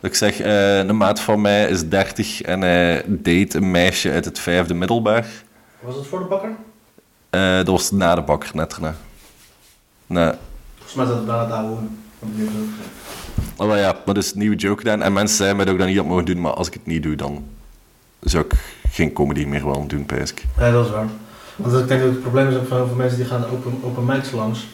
Dat 0.00 0.10
ik 0.10 0.14
zeg, 0.16 0.40
eh, 0.40 0.78
een 0.78 0.96
maat 0.96 1.20
van 1.20 1.40
mij 1.40 1.68
is 1.68 1.88
30 1.88 2.42
en 2.42 2.60
hij 2.60 3.04
date 3.06 3.56
een 3.56 3.70
meisje 3.70 4.10
uit 4.10 4.24
het 4.24 4.38
vijfde 4.38 4.74
Middelberg. 4.74 5.44
Was 5.80 5.96
het 5.96 6.06
voor 6.06 6.18
de 6.18 6.24
bakker? 6.24 6.50
Eh, 7.30 7.56
dat 7.56 7.66
was 7.66 7.90
na 7.90 8.14
de 8.14 8.22
bakker, 8.22 8.50
net 8.54 8.70
daarna. 8.70 8.94
Nee. 10.06 10.32
Volgens 10.74 10.94
mij 10.94 11.06
zat 11.06 11.14
het 11.14 11.26
bijna 11.26 11.42
het 11.44 11.52
oude 11.52 11.76
Oh, 13.56 13.66
maar 13.68 13.78
ja, 13.78 14.00
maar 14.04 14.14
dus 14.14 14.32
een 14.32 14.38
nieuwe 14.38 14.56
joke 14.56 14.78
gedaan. 14.78 15.02
En 15.02 15.12
mensen 15.12 15.36
zeiden 15.36 15.56
mij 15.56 15.64
dat 15.64 15.74
ik 15.74 15.80
dat 15.80 15.88
niet 15.88 15.98
had 15.98 16.06
mogen 16.06 16.24
doen, 16.24 16.40
maar 16.40 16.52
als 16.52 16.66
ik 16.66 16.72
het 16.72 16.86
niet 16.86 17.02
doe, 17.02 17.16
dan 17.16 17.44
zou 18.20 18.44
ik 18.44 18.52
geen 18.90 19.12
comedy 19.12 19.44
meer 19.44 19.64
willen 19.64 19.88
doen, 19.88 20.06
pijs 20.06 20.30
ik. 20.30 20.44
Ja, 20.58 20.70
dat 20.70 20.84
is 20.84 20.90
waar. 20.90 21.08
Want 21.56 21.78
ik 21.78 21.88
denk 21.88 22.00
dat 22.00 22.10
het 22.10 22.20
probleem 22.20 22.48
is 22.48 22.56
ook 22.56 22.66
van 22.66 22.76
heel 22.76 22.86
veel 22.86 22.96
mensen 22.96 23.18
die 23.18 23.26
gaan 23.26 23.44
open, 23.52 23.78
open 23.82 24.04
mics 24.04 24.30
langs. 24.30 24.66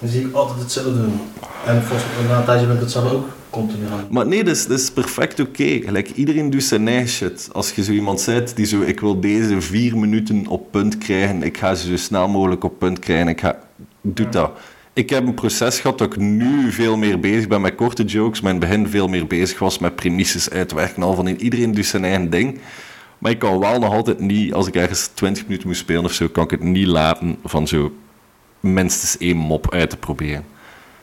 Dan 0.00 0.08
zie 0.08 0.26
ik 0.26 0.34
altijd 0.34 0.60
hetzelfde 0.60 0.94
doen. 0.94 1.20
En 1.66 1.82
volgens 1.82 2.08
mij 2.18 2.28
na 2.28 2.38
een 2.38 2.44
tijdje 2.44 2.66
ben 2.66 2.74
ik 2.74 2.80
het 2.80 2.90
zelf 2.90 3.12
ook 3.12 3.28
continu 3.50 3.88
doen. 3.88 4.06
Maar 4.10 4.26
nee, 4.26 4.44
dat 4.44 4.56
is, 4.56 4.66
dat 4.66 4.78
is 4.78 4.90
perfect 4.90 5.40
oké. 5.40 5.80
Gelijk, 5.84 6.10
iedereen 6.10 6.50
doet 6.50 6.62
zijn 6.62 6.88
eigen 6.88 7.08
shit. 7.08 7.48
Als 7.52 7.72
je 7.72 7.84
zo 7.84 7.92
iemand 7.92 8.20
zet 8.20 8.56
die 8.56 8.66
zo, 8.66 8.80
ik 8.80 9.00
wil 9.00 9.20
deze 9.20 9.60
vier 9.60 9.98
minuten 9.98 10.46
op 10.46 10.70
punt 10.70 10.98
krijgen, 10.98 11.42
ik 11.42 11.58
ga 11.58 11.74
ze 11.74 11.88
zo 11.88 11.96
snel 11.96 12.28
mogelijk 12.28 12.64
op 12.64 12.78
punt 12.78 12.98
krijgen, 12.98 13.28
ik 13.28 13.40
ga, 13.40 13.58
doe 14.00 14.28
dat. 14.28 14.50
Ik 14.92 15.10
heb 15.10 15.26
een 15.26 15.34
proces 15.34 15.80
gehad 15.80 15.98
dat 15.98 16.12
ik 16.12 16.20
nu 16.20 16.72
veel 16.72 16.96
meer 16.96 17.20
bezig 17.20 17.48
ben 17.48 17.60
met 17.60 17.74
korte 17.74 18.04
jokes, 18.04 18.40
maar 18.40 18.54
in 18.54 18.60
het 18.60 18.68
begin 18.68 18.88
veel 18.88 19.08
meer 19.08 19.26
bezig 19.26 19.58
was 19.58 19.78
met 19.78 19.94
premisses 19.96 20.50
uitwerken. 20.50 21.02
Al 21.02 21.14
van 21.14 21.28
in 21.28 21.42
iedereen 21.42 21.74
doet 21.74 21.86
zijn 21.86 22.04
eigen 22.04 22.30
ding. 22.30 22.60
Maar 23.18 23.30
ik 23.30 23.38
kan 23.38 23.58
wel 23.58 23.78
nog 23.78 23.94
altijd 23.94 24.20
niet, 24.20 24.52
als 24.54 24.66
ik 24.66 24.74
ergens 24.74 25.06
20 25.06 25.46
minuten 25.46 25.68
moet 25.68 25.76
spelen 25.76 26.04
of 26.04 26.12
zo, 26.12 26.28
kan 26.28 26.44
ik 26.44 26.50
het 26.50 26.62
niet 26.62 26.86
laten 26.86 27.36
van 27.44 27.68
zo 27.68 27.92
minstens 28.60 29.18
één 29.18 29.36
mop 29.36 29.72
uit 29.72 29.90
te 29.90 29.96
proberen. 29.96 30.44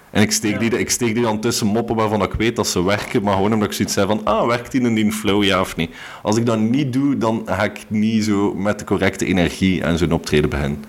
En 0.09 0.21
ik 0.21 0.31
steek, 0.31 0.59
die, 0.59 0.79
ik 0.79 0.89
steek 0.89 1.13
die 1.13 1.23
dan 1.23 1.39
tussen 1.39 1.67
moppen 1.67 1.95
waarvan 1.95 2.23
ik 2.23 2.33
weet 2.33 2.55
dat 2.55 2.67
ze 2.67 2.83
werken, 2.83 3.23
maar 3.23 3.33
gewoon 3.33 3.53
omdat 3.53 3.67
ik 3.67 3.73
zoiets 3.73 3.95
heb 3.95 4.07
van, 4.07 4.25
ah, 4.25 4.47
werkt 4.47 4.71
die 4.71 4.81
in 4.81 4.95
die 4.95 5.11
flow, 5.11 5.43
ja 5.43 5.59
of 5.59 5.75
niet? 5.75 5.91
Als 6.21 6.37
ik 6.37 6.45
dat 6.45 6.59
niet 6.59 6.93
doe, 6.93 7.17
dan 7.17 7.41
ga 7.45 7.63
ik 7.63 7.85
niet 7.87 8.23
zo 8.23 8.53
met 8.53 8.79
de 8.79 8.85
correcte 8.85 9.25
energie 9.25 9.85
aan 9.85 9.97
zo'n 9.97 10.11
optreden 10.11 10.49
beginnen. 10.49 10.83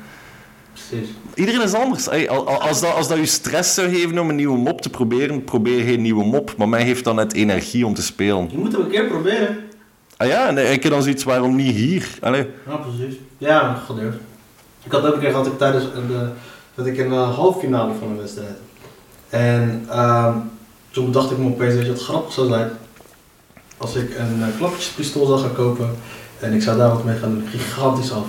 Precies. 0.89 1.09
Iedereen 1.35 1.63
is 1.63 1.75
anders. 1.75 2.09
Ey, 2.09 2.29
als, 2.29 2.81
dat, 2.81 2.95
als 2.95 3.09
dat 3.09 3.19
je 3.19 3.27
stress 3.27 3.75
zou 3.75 3.89
geven 3.89 4.19
om 4.19 4.29
een 4.29 4.37
nieuwe 4.37 4.59
mop 4.59 4.81
te 4.81 4.91
proberen, 4.91 5.45
probeer 5.45 5.85
geen 5.85 6.03
nieuwe 6.03 6.25
mop. 6.25 6.55
Maar 6.57 6.69
mij 6.69 6.83
heeft 6.83 7.05
dan 7.05 7.17
net 7.17 7.33
energie 7.33 7.87
om 7.87 7.95
te 7.95 8.03
spelen. 8.03 8.49
Je 8.51 8.59
moet 8.59 8.73
het 8.73 8.81
een 8.81 8.91
keer 8.91 9.05
proberen. 9.05 9.59
Ah 10.17 10.29
ja, 10.29 10.49
en 10.49 10.73
ik 10.73 10.83
heb 10.83 10.93
dan 10.93 11.03
zoiets, 11.03 11.25
waarom 11.25 11.57
niet 11.57 11.75
hier? 11.75 12.09
Allee. 12.21 12.47
Ja, 12.67 12.77
precies. 12.77 13.19
Ja, 13.39 13.83
geleerd. 13.87 14.15
Ik 14.85 14.93
had 14.93 15.07
ook 15.07 15.15
een 15.15 15.21
keer 15.21 15.31
gehad 15.31 15.47
ik 15.47 15.59
tijdens 15.59 15.85
een, 15.85 16.15
eh, 16.15 16.29
dat 16.75 16.87
ik 16.87 16.97
in 16.97 17.09
de 17.09 17.15
halve 17.15 17.59
finale 17.59 17.95
van 17.99 18.09
een 18.09 18.17
wedstrijd. 18.17 18.57
En 19.29 19.85
ehm, 19.89 20.37
toen 20.91 21.13
dacht 21.13 21.31
ik 21.31 21.39
me 21.39 21.47
opeens 21.47 21.75
dat 21.75 21.87
het 21.87 22.03
grappig 22.03 22.33
zou 22.33 22.49
zijn 22.49 22.71
als 23.77 23.95
ik 23.95 24.19
een 24.19 24.39
uh, 24.39 24.47
klappertjespistool 24.57 25.27
zou 25.27 25.41
gaan 25.41 25.55
kopen 25.55 25.91
en 26.41 26.53
ik 26.53 26.63
zou 26.63 26.79
daar 26.79 26.89
wat 26.89 27.05
mee 27.05 27.17
gaan 27.17 27.31
doen. 27.31 27.49
Gigantisch 27.49 28.13
af. 28.13 28.27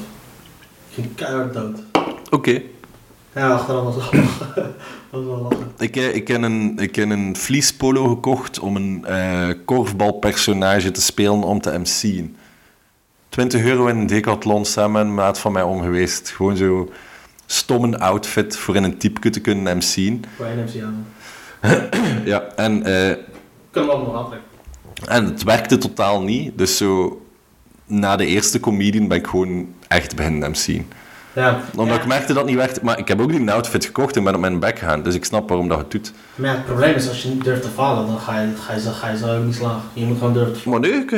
Ik 0.90 0.94
ging 0.94 1.16
keihard 1.16 1.54
dood. 1.54 1.80
Oké. 2.30 2.62
Ja, 3.36 3.50
achteraf 3.50 3.84
was 3.84 3.96
het 3.96 4.12
wel 4.12 4.24
was 5.10 5.26
wel 5.26 5.42
lachen. 5.42 5.72
Ik, 5.78 5.96
eh, 5.96 6.16
ik, 6.16 6.28
heb 6.28 6.42
een, 6.42 6.78
ik 6.80 6.96
heb 6.96 7.10
een 7.10 7.36
vliespolo 7.36 8.08
gekocht 8.08 8.60
om 8.60 8.76
een 8.76 9.06
eh 9.06 9.50
korfbalpersonage 9.66 10.92
te 10.92 11.02
spelen 11.02 11.44
om 11.44 11.62
te 11.62 11.78
MC'en. 11.80 12.36
20 13.30 13.64
euro 13.64 13.88
in 13.88 13.98
een 13.98 14.08
decathlon 14.08 14.66
samen 14.66 14.92
met 14.92 15.02
een 15.02 15.14
maat 15.14 15.40
van 15.40 15.52
mij 15.52 15.64
om 15.64 15.82
geweest. 15.82 16.30
Gewoon 16.30 16.58
zo 16.58 16.90
stom 17.46 17.84
een 17.84 18.00
outfit 18.00 18.58
voor 18.58 18.76
in 18.76 18.84
een 18.84 18.98
type 18.98 19.30
te 19.30 19.40
kunnen 19.40 19.78
MC'en. 19.78 20.24
Voor 20.36 20.46
één 20.46 20.58
MC 20.66 20.82
aan. 20.84 21.06
Ja, 22.26 22.42
en, 22.56 22.84
eh, 22.84 23.10
Ik 23.10 23.18
kan 23.72 23.82
hem 23.82 23.92
allemaal 23.92 24.18
aantrekken. 24.18 24.48
en 25.08 25.26
het 25.26 25.44
werkte 25.44 25.78
totaal 25.78 26.22
niet. 26.22 26.58
Dus 26.58 26.78
zo, 26.78 27.22
na 27.86 28.16
de 28.16 28.26
eerste 28.26 28.60
comedian 28.60 29.08
ben 29.08 29.18
ik 29.18 29.28
gewoon 29.28 29.74
echt 29.88 30.16
beginnen 30.16 30.50
MC'en. 30.50 30.88
Ja. 31.34 31.60
Omdat 31.76 31.96
ja. 31.96 32.02
ik 32.02 32.08
merkte 32.08 32.28
dat 32.28 32.36
het 32.38 32.46
niet 32.46 32.56
werkte. 32.56 32.80
Maar 32.84 32.98
ik 33.00 33.08
heb 33.08 33.22
ook 33.22 33.30
die 33.32 33.52
outfit 33.52 33.86
gekocht 33.86 34.16
en 34.16 34.24
ben 34.24 34.36
op 34.36 34.40
mijn 34.42 34.60
bek 34.60 34.80
gegaan. 34.80 35.04
Dus 35.04 35.16
ik 35.16 35.26
snap 35.26 35.50
waarom 35.50 35.68
dat 35.68 35.78
het 35.78 35.92
doet. 35.92 36.12
Maar 36.36 36.50
ja, 36.50 36.56
het 36.56 36.66
probleem 36.66 36.96
is 36.96 37.08
als 37.08 37.22
je 37.22 37.30
niet 37.30 37.44
durft 37.44 37.62
te 37.62 37.68
falen, 37.70 38.08
dan 38.08 38.20
ga 38.20 38.40
je, 38.42 38.48
ga 38.66 38.74
je, 38.74 38.80
zo- 38.80 38.92
ga 38.92 39.10
je 39.10 39.18
zo 39.18 39.38
ook 39.38 39.44
niet 39.46 39.56
slagen. 39.56 39.82
Je 39.94 40.06
moet 40.06 40.18
gewoon 40.18 40.34
durven 40.34 40.62
te 40.62 40.70
Maar 40.70 40.80
nee, 40.80 40.92
ik- 40.92 41.12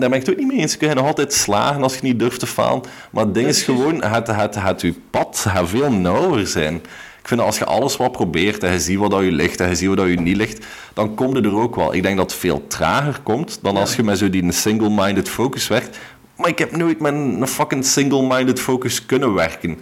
daar 0.00 0.10
ben 0.10 0.12
ik 0.12 0.26
het 0.26 0.30
ook 0.30 0.36
niet 0.36 0.46
mee 0.46 0.58
eens. 0.58 0.72
Je 0.72 0.78
kan 0.78 0.94
nog 0.96 1.06
altijd 1.06 1.32
slagen 1.32 1.82
als 1.82 1.94
je 1.94 2.00
niet 2.02 2.18
durft 2.18 2.40
te 2.40 2.46
falen. 2.46 2.82
Maar 3.10 3.24
het 3.24 3.34
ding 3.34 3.46
is 3.48 3.62
gewoon, 3.62 4.04
het, 4.04 4.26
het, 4.26 4.54
het, 4.62 4.80
je 4.80 4.94
pad 5.10 5.44
gaat 5.48 5.68
veel 5.68 5.90
nauwer 5.92 6.46
zijn. 6.46 6.74
Ik 7.20 7.32
vind 7.32 7.40
dat 7.40 7.50
als 7.50 7.58
je 7.58 7.64
alles 7.64 7.96
wat 7.96 8.12
probeert 8.12 8.62
en 8.62 8.72
je 8.72 8.80
ziet 8.80 8.98
wat 8.98 9.10
dat 9.10 9.22
je 9.22 9.32
ligt 9.32 9.60
en 9.60 9.68
je 9.68 9.74
ziet 9.74 9.88
wat 9.88 9.96
dat 9.96 10.08
je 10.08 10.20
niet 10.20 10.36
ligt, 10.36 10.66
dan 10.94 11.14
komt 11.14 11.36
het 11.36 11.44
er 11.44 11.56
ook 11.56 11.76
wel. 11.76 11.94
Ik 11.94 12.02
denk 12.02 12.16
dat 12.16 12.30
het 12.30 12.40
veel 12.40 12.64
trager 12.66 13.18
komt 13.22 13.58
dan 13.62 13.76
als 13.76 13.96
je 13.96 14.02
met 14.02 14.18
zo 14.18 14.30
die 14.30 14.52
single-minded 14.52 15.28
focus 15.28 15.68
werkt. 15.68 15.98
Maar 16.36 16.48
ik 16.48 16.58
heb 16.58 16.76
nooit 16.76 17.00
met 17.00 17.14
een 17.14 17.48
fucking 17.48 17.84
single-minded 17.84 18.60
focus 18.60 19.06
kunnen 19.06 19.34
werken. 19.34 19.78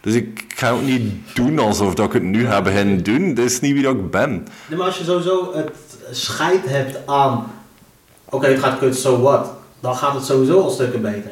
Dus 0.00 0.14
ik 0.14 0.44
ga 0.48 0.70
ook 0.70 0.82
niet 0.82 1.12
doen 1.34 1.58
alsof 1.58 1.94
dat 1.94 2.06
ik 2.06 2.12
het 2.12 2.22
nu 2.22 2.46
ga 2.46 2.62
beginnen 2.62 3.02
doen. 3.02 3.34
Dat 3.34 3.44
is 3.44 3.60
niet 3.60 3.72
wie 3.72 3.82
dat 3.82 3.94
ik 3.94 4.10
ben. 4.10 4.46
Nee, 4.68 4.78
maar 4.78 4.86
als 4.86 4.98
je 4.98 5.04
sowieso 5.04 5.52
het 5.54 5.70
scheid 6.10 6.68
hebt 6.68 7.06
aan, 7.06 7.52
oké, 8.24 8.46
het 8.46 8.58
gaat 8.58 8.78
kut, 8.78 8.96
so 8.96 9.20
what, 9.20 9.50
dan 9.80 9.96
gaat 9.96 10.14
het 10.14 10.24
sowieso 10.24 10.60
al 10.60 10.70
stukken 10.70 11.02
beter. 11.02 11.30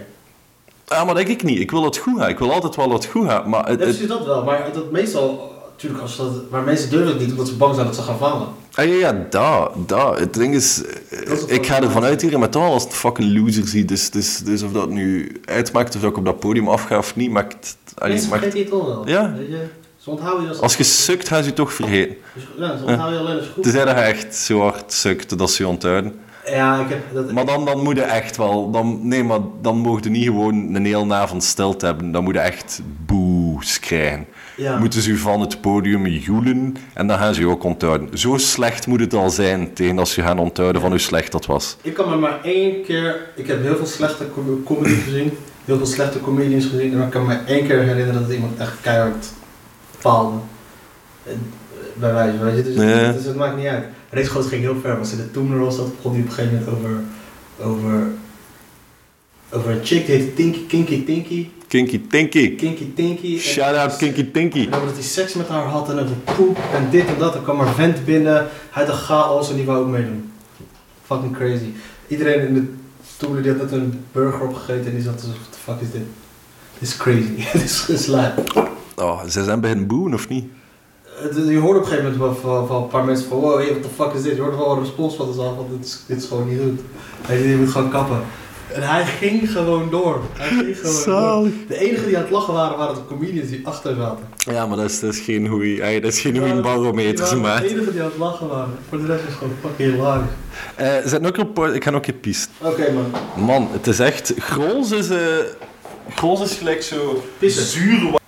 Ja, 0.87 1.05
maar 1.05 1.15
denk 1.15 1.29
ik 1.29 1.43
niet. 1.43 1.59
Ik 1.59 1.71
wil 1.71 1.85
het 1.85 1.97
goed 1.97 2.19
gaat. 2.19 2.29
Ik 2.29 2.39
wil 2.39 2.53
altijd 2.53 2.77
wel 2.77 2.89
dat 2.89 3.03
het 3.03 3.13
goed 3.13 3.27
gaat. 3.27 3.47
Maar 3.47 3.69
het, 3.69 4.09
dat 4.09 4.25
wel, 4.25 4.45
maar 4.45 4.69
dat 4.73 4.91
meestal, 4.91 5.53
natuurlijk, 5.71 6.03
als 6.03 6.17
dat, 6.17 6.51
maar 6.51 6.63
mensen 6.63 6.91
durven 6.91 7.09
het 7.09 7.21
niet 7.21 7.31
omdat 7.31 7.49
ze 7.49 7.57
bang 7.57 7.75
zijn 7.75 7.87
dat 7.87 7.97
ze 7.97 8.03
gaan 8.03 8.19
falen. 8.19 8.49
Ah, 8.75 8.85
ja, 8.85 8.95
ja, 8.95 9.27
dat, 9.31 9.89
dat. 9.89 10.19
Het 10.19 10.35
ding 10.35 10.55
is, 10.55 10.83
eh, 11.11 11.33
is 11.33 11.45
ik 11.45 11.67
ga 11.67 11.83
ervan 11.83 12.05
uit 12.05 12.23
hier 12.23 12.39
met 12.39 12.57
al 12.57 12.73
als 12.73 12.85
het 12.85 12.95
fucking 12.95 13.39
loser 13.39 13.67
zie. 13.69 13.85
Dus, 13.85 14.11
dus, 14.11 14.39
dus 14.39 14.63
of 14.63 14.73
dat 14.73 14.89
nu 14.89 15.33
uitmaakt 15.45 15.95
of 15.95 16.01
dat 16.01 16.11
ik 16.11 16.17
op 16.17 16.25
dat 16.25 16.41
podium 16.41 16.69
afga 16.69 16.99
of 16.99 17.17
niet, 17.17 17.31
maakt... 17.31 17.77
allee, 17.95 18.13
Mensen 18.13 18.31
maakt 18.31 18.43
vergeten 18.43 18.71
het 18.71 18.81
toch 18.81 18.95
wel. 18.95 19.09
Ja. 19.09 19.35
Weet 19.37 19.49
je, 19.49 19.67
ze 19.97 20.11
onthouden 20.11 20.43
je 20.43 20.49
als... 20.49 20.61
als 20.61 20.77
je 20.77 20.83
sukt, 20.83 21.29
gaan 21.29 21.43
ze 21.43 21.49
je 21.49 21.55
toch 21.55 21.73
vergeten. 21.73 22.17
Ja, 22.59 22.77
ze 22.77 22.85
onthouden 22.85 23.21
je 23.21 23.27
alleen 23.27 23.39
als 23.39 23.49
goed 23.55 23.63
Tenzij 23.63 23.85
dat 23.85 23.95
je 23.95 24.01
echt 24.03 24.35
zo 24.37 24.61
hard 24.61 24.93
sukt 24.93 25.39
dat 25.39 25.51
ze 25.51 25.63
je 25.63 25.69
onthouden. 25.69 26.15
Ja, 26.47 26.81
ik 26.81 26.89
heb 26.89 27.03
dat... 27.13 27.33
Maar 27.33 27.47
dan, 27.47 27.65
dan 27.65 27.83
moet 27.83 27.97
je 27.97 28.03
echt 28.03 28.37
wel... 28.37 28.71
Dan, 28.71 29.09
nee, 29.09 29.25
maar 29.25 29.41
dan 29.61 29.77
mocht 29.77 30.05
je 30.05 30.11
niet 30.11 30.25
gewoon 30.25 30.75
een 30.75 30.85
hele 30.85 31.15
avond 31.15 31.45
stilte 31.45 31.87
hebben. 31.87 32.13
Dan 32.13 32.25
moet 32.25 32.35
je 32.35 32.41
echt 32.41 32.81
boos 33.07 33.81
krijgen. 33.81 34.27
Ja. 34.61 34.79
Moeten 34.79 35.03
ze 35.03 35.19
van 35.19 35.41
het 35.41 35.61
podium 35.61 36.07
joelen 36.07 36.77
en 36.95 37.07
dan 37.07 37.19
gaan 37.19 37.35
ze 37.35 37.41
je 37.41 37.47
ook 37.49 37.65
onthouden. 37.65 38.19
Zo 38.19 38.37
slecht 38.37 38.87
moet 38.87 39.01
het 39.01 39.15
al 39.15 39.31
zijn 39.31 39.73
tegen 39.73 39.99
als 39.99 40.15
je 40.15 40.23
gaan 40.23 40.39
onthouden 40.39 40.81
van 40.81 40.91
hoe 40.91 40.99
slecht 41.01 41.33
dat 41.33 41.47
was. 41.47 41.77
Ik 41.83 41.95
kan 41.95 42.09
me 42.11 42.17
maar 42.17 42.41
één 42.45 42.83
keer... 42.83 43.29
Ik 43.37 43.47
heb 43.47 43.63
heel 43.63 43.77
veel 43.77 43.87
slechte 43.87 44.25
com- 44.35 44.63
comedy 44.65 44.95
gezien. 44.95 45.31
Heel 45.65 45.77
veel 45.77 45.87
slechte 45.87 46.21
comedians 46.21 46.67
gezien. 46.67 46.93
En 46.93 47.03
ik 47.03 47.11
kan 47.11 47.27
me 47.27 47.35
één 47.47 47.67
keer 47.67 47.83
herinneren 47.83 48.23
dat 48.23 48.31
iemand 48.33 48.59
echt 48.59 48.81
keihard 48.81 49.27
faalde. 49.99 50.37
En, 51.27 51.53
eh, 51.73 52.01
Bij 52.01 52.13
wijze 52.13 52.39
van. 52.39 52.55
Dus, 52.55 52.75
Ja. 52.75 53.13
dus 53.13 53.25
het 53.25 53.37
maakt 53.37 53.57
niet 53.57 53.67
uit. 53.67 53.85
Race 54.11 54.31
Groot 54.31 54.47
ging 54.47 54.63
heel 54.63 54.77
ver. 54.81 54.99
Was 54.99 55.13
in 55.13 55.17
de 55.19 55.31
Toomler 55.31 55.73
zat, 55.73 55.97
begon 55.97 56.13
hij 56.13 56.21
op 56.21 56.27
een 56.27 56.33
gegeven 56.35 56.59
moment 56.59 56.77
over... 56.79 57.01
Over, 57.63 58.07
over 59.51 59.71
een 59.71 59.85
chick 59.85 60.07
die 60.07 60.15
heette 60.15 60.35
Tinky, 60.35 60.67
Kinky 60.67 61.05
Tinky. 61.05 61.49
Kinky 61.71 62.01
Tinky. 62.09 62.57
Kinky 62.57 62.93
Tinky. 62.95 63.39
Shout 63.39 63.77
out 63.77 63.97
Kinky 63.97 64.31
Tinky. 64.31 64.65
En 64.65 64.71
dat 64.71 64.93
hij 64.93 65.03
seks 65.03 65.35
met 65.35 65.49
haar 65.49 65.65
had 65.65 65.91
en 65.91 65.99
over 65.99 66.17
poep 66.17 66.59
en 66.75 66.91
dit 66.91 67.07
en 67.07 67.19
dat. 67.19 67.35
Er 67.35 67.41
kwam 67.41 67.57
maar 67.57 67.75
vent 67.75 68.05
binnen. 68.05 68.49
Hij 68.71 68.85
had 68.85 68.95
chaos 68.95 69.51
en 69.51 69.57
die 69.57 69.65
wou 69.65 69.85
ook 69.85 69.89
meedoen. 69.89 70.33
Fucking 71.05 71.37
crazy. 71.37 71.73
Iedereen 72.09 72.47
in 72.47 72.55
de 72.55 72.73
stoelen 73.15 73.43
die 73.43 73.53
had 73.53 73.61
net 73.61 73.73
een 73.73 74.05
burger 74.13 74.41
opgegeten 74.41 74.87
en 74.87 74.95
die 74.95 75.03
zat 75.03 75.21
zo, 75.21 75.27
what 75.27 75.53
the 75.53 75.59
fuck 75.59 75.81
is 75.81 75.91
dit? 75.91 76.07
Dit 76.79 76.89
is 76.89 76.97
crazy. 76.97 77.35
Dit 77.53 77.63
is 77.63 77.81
geslaagd. 77.81 78.53
Oh, 78.97 79.25
ze 79.25 79.45
zijn 79.45 79.61
beginnen 79.61 79.87
boeren 79.87 80.15
of 80.15 80.29
niet? 80.29 80.45
Je 81.47 81.59
hoorde 81.59 81.79
op 81.79 81.85
een 81.85 81.91
gegeven 81.91 82.19
moment 82.19 82.43
wel 82.43 82.67
van, 82.67 82.83
een 82.83 82.89
paar 82.89 83.05
mensen 83.05 83.29
van 83.29 83.39
wow, 83.39 83.63
what 83.69 83.83
the 83.83 83.89
fuck 83.97 84.13
is 84.13 84.23
dit? 84.23 84.35
Je 84.35 84.41
hoorde 84.41 84.57
wel 84.57 84.73
een 84.73 84.81
respons 84.81 85.15
van 85.15 85.29
af, 85.29 85.37
want 85.37 85.71
dit 85.71 85.85
is, 85.85 86.03
dit 86.07 86.17
is 86.17 86.29
gewoon 86.29 86.49
niet 86.49 86.61
goed. 86.61 86.81
Hij 87.27 87.49
je 87.49 87.57
moet 87.57 87.69
gewoon 87.69 87.91
kappen. 87.91 88.21
En 88.75 88.83
hij 88.83 89.05
ging 89.05 89.51
gewoon 89.51 89.91
door. 89.91 90.23
Hij 90.39 90.49
ging 90.49 90.77
gewoon 90.79 90.95
Zalig. 90.95 91.53
door. 91.53 91.67
De 91.69 91.79
enige 91.79 92.07
die 92.07 92.17
aan 92.17 92.23
het 92.23 92.31
lachen 92.31 92.55
waren, 92.55 92.79
waren 92.79 92.95
de 92.95 93.07
comedians 93.07 93.49
die 93.49 93.67
achter 93.67 93.95
zaten. 93.95 94.25
Ja, 94.37 94.67
maar 94.67 94.77
dat 94.77 94.91
is, 94.91 95.01
dat 95.01 95.15
is 95.15 95.21
geen 95.21 95.49
goeie, 95.49 95.83
ey, 95.83 96.01
dat 96.01 96.13
is 96.13 96.21
geen 96.21 96.39
goeie 96.39 96.61
barometer, 96.61 97.39
maat. 97.39 97.61
De 97.61 97.69
enige 97.69 97.91
die 97.93 98.01
aan 98.01 98.09
het 98.09 98.17
lachen 98.19 98.49
waren. 98.49 98.75
Voor 98.89 98.99
de 98.99 99.07
rest 99.07 99.21
is 99.21 99.27
het 99.27 99.35
gewoon 99.35 99.53
fucking 99.61 99.93
hilarisch. 99.93 100.29
Eh, 100.75 100.95
zet 101.05 101.27
ook 101.27 101.39
op, 101.39 101.67
ik 101.67 101.85
ga 101.85 101.91
nog 101.91 102.07
een 102.07 102.21
piest. 102.21 102.51
Oké 102.59 102.93
man. 102.93 103.13
Man, 103.45 103.69
het 103.73 103.87
is 103.87 103.99
echt... 103.99 104.33
Grols 104.39 104.91
is... 104.91 105.09
eh 105.11 105.19
Grols 106.15 106.41
is 106.41 106.57
gelijk 106.57 106.83
zo... 106.83 107.25
Pissen. 107.39 107.65
Zuur... 107.65 108.19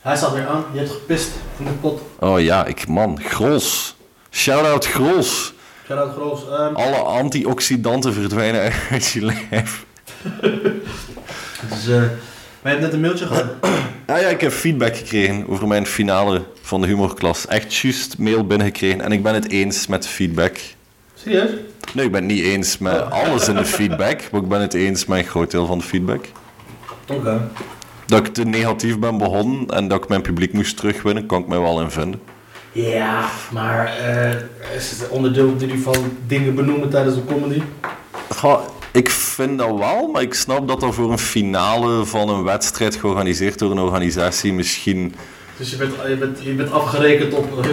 Hij 0.00 0.16
staat 0.16 0.32
weer 0.32 0.46
aan. 0.46 0.64
Je 0.72 0.78
hebt 0.78 0.90
gepist 0.90 1.30
in 1.58 1.64
de 1.64 1.70
pot. 1.70 2.00
Oh 2.18 2.40
ja, 2.40 2.66
ik... 2.66 2.88
Man, 2.88 3.18
Grols. 3.22 3.96
Shout-out 4.30 4.86
Grols. 4.86 5.52
Groos. 5.96 6.48
Ehm, 6.48 6.74
Alle 6.74 6.96
antioxidanten 6.96 8.12
verdwijnen 8.12 8.72
uit 8.90 9.06
je 9.06 9.24
lijf. 9.24 9.84
dus, 11.68 11.86
maar 11.86 12.72
je 12.72 12.78
hebt 12.78 12.80
net 12.80 12.92
een 12.92 13.00
mailtje 13.00 13.26
gehad. 13.26 13.44
Ah 14.06 14.20
ja, 14.20 14.28
ik 14.28 14.40
heb 14.40 14.52
feedback 14.52 14.96
gekregen 14.96 15.48
over 15.48 15.66
mijn 15.68 15.86
finale 15.86 16.42
van 16.62 16.80
de 16.80 16.86
humorklas. 16.86 17.46
Echt 17.46 17.74
juist 17.76 18.18
mail 18.18 18.46
binnengekregen 18.46 19.00
en 19.00 19.12
ik 19.12 19.22
ben 19.22 19.34
het 19.34 19.50
eens 19.50 19.86
met 19.86 20.02
de 20.02 20.08
feedback. 20.08 20.58
Serieus? 21.14 21.50
Nee, 21.94 22.04
ik 22.04 22.12
ben 22.12 22.22
het 22.22 22.32
niet 22.32 22.44
eens 22.44 22.78
met 22.78 23.10
alles 23.10 23.48
in 23.48 23.54
de 23.54 23.64
feedback, 23.64 24.20
maar 24.30 24.40
ik 24.40 24.48
ben 24.48 24.60
het 24.60 24.74
eens 24.74 25.06
met 25.06 25.18
een 25.18 25.24
groot 25.24 25.50
deel 25.50 25.66
van 25.66 25.78
de 25.78 25.84
feedback. 25.84 26.24
Oké. 27.08 27.50
Dat 28.06 28.26
ik 28.26 28.34
te 28.34 28.44
negatief 28.44 28.98
ben 28.98 29.18
begonnen 29.18 29.66
en 29.66 29.88
dat 29.88 30.02
ik 30.02 30.08
mijn 30.08 30.22
publiek 30.22 30.52
moest 30.52 30.76
terugwinnen, 30.76 31.26
kan 31.26 31.40
ik 31.42 31.46
mij 31.48 31.58
wel 31.60 31.80
in 31.80 31.90
vinden. 31.90 32.20
Ja, 32.72 33.28
maar 33.52 33.86
eh, 33.86 34.76
is 34.76 34.90
het 34.90 35.08
onderdeel 35.08 35.54
jullie 35.58 35.82
van 35.82 35.96
dingen 36.26 36.54
benoemen 36.54 36.90
tijdens 36.90 37.16
een 37.16 37.26
comedy? 37.26 37.62
Ga, 38.28 38.60
Ik 38.92 39.10
vind 39.10 39.58
dat 39.58 39.78
wel, 39.78 40.08
maar 40.08 40.22
ik 40.22 40.34
snap 40.34 40.68
dat 40.68 40.80
dat 40.80 40.94
voor 40.94 41.10
een 41.10 41.18
finale 41.18 42.04
van 42.04 42.28
een 42.28 42.42
wedstrijd 42.42 42.96
georganiseerd 42.96 43.58
door 43.58 43.70
een 43.70 43.78
organisatie 43.78 44.52
misschien... 44.52 45.14
Dus 45.56 45.70
je 45.70 45.76
bent, 45.76 45.92
je 46.08 46.16
bent, 46.16 46.42
je 46.42 46.52
bent 46.52 46.72
afgerekend 46.72 47.34
op, 47.34 47.52
op, 47.56 47.66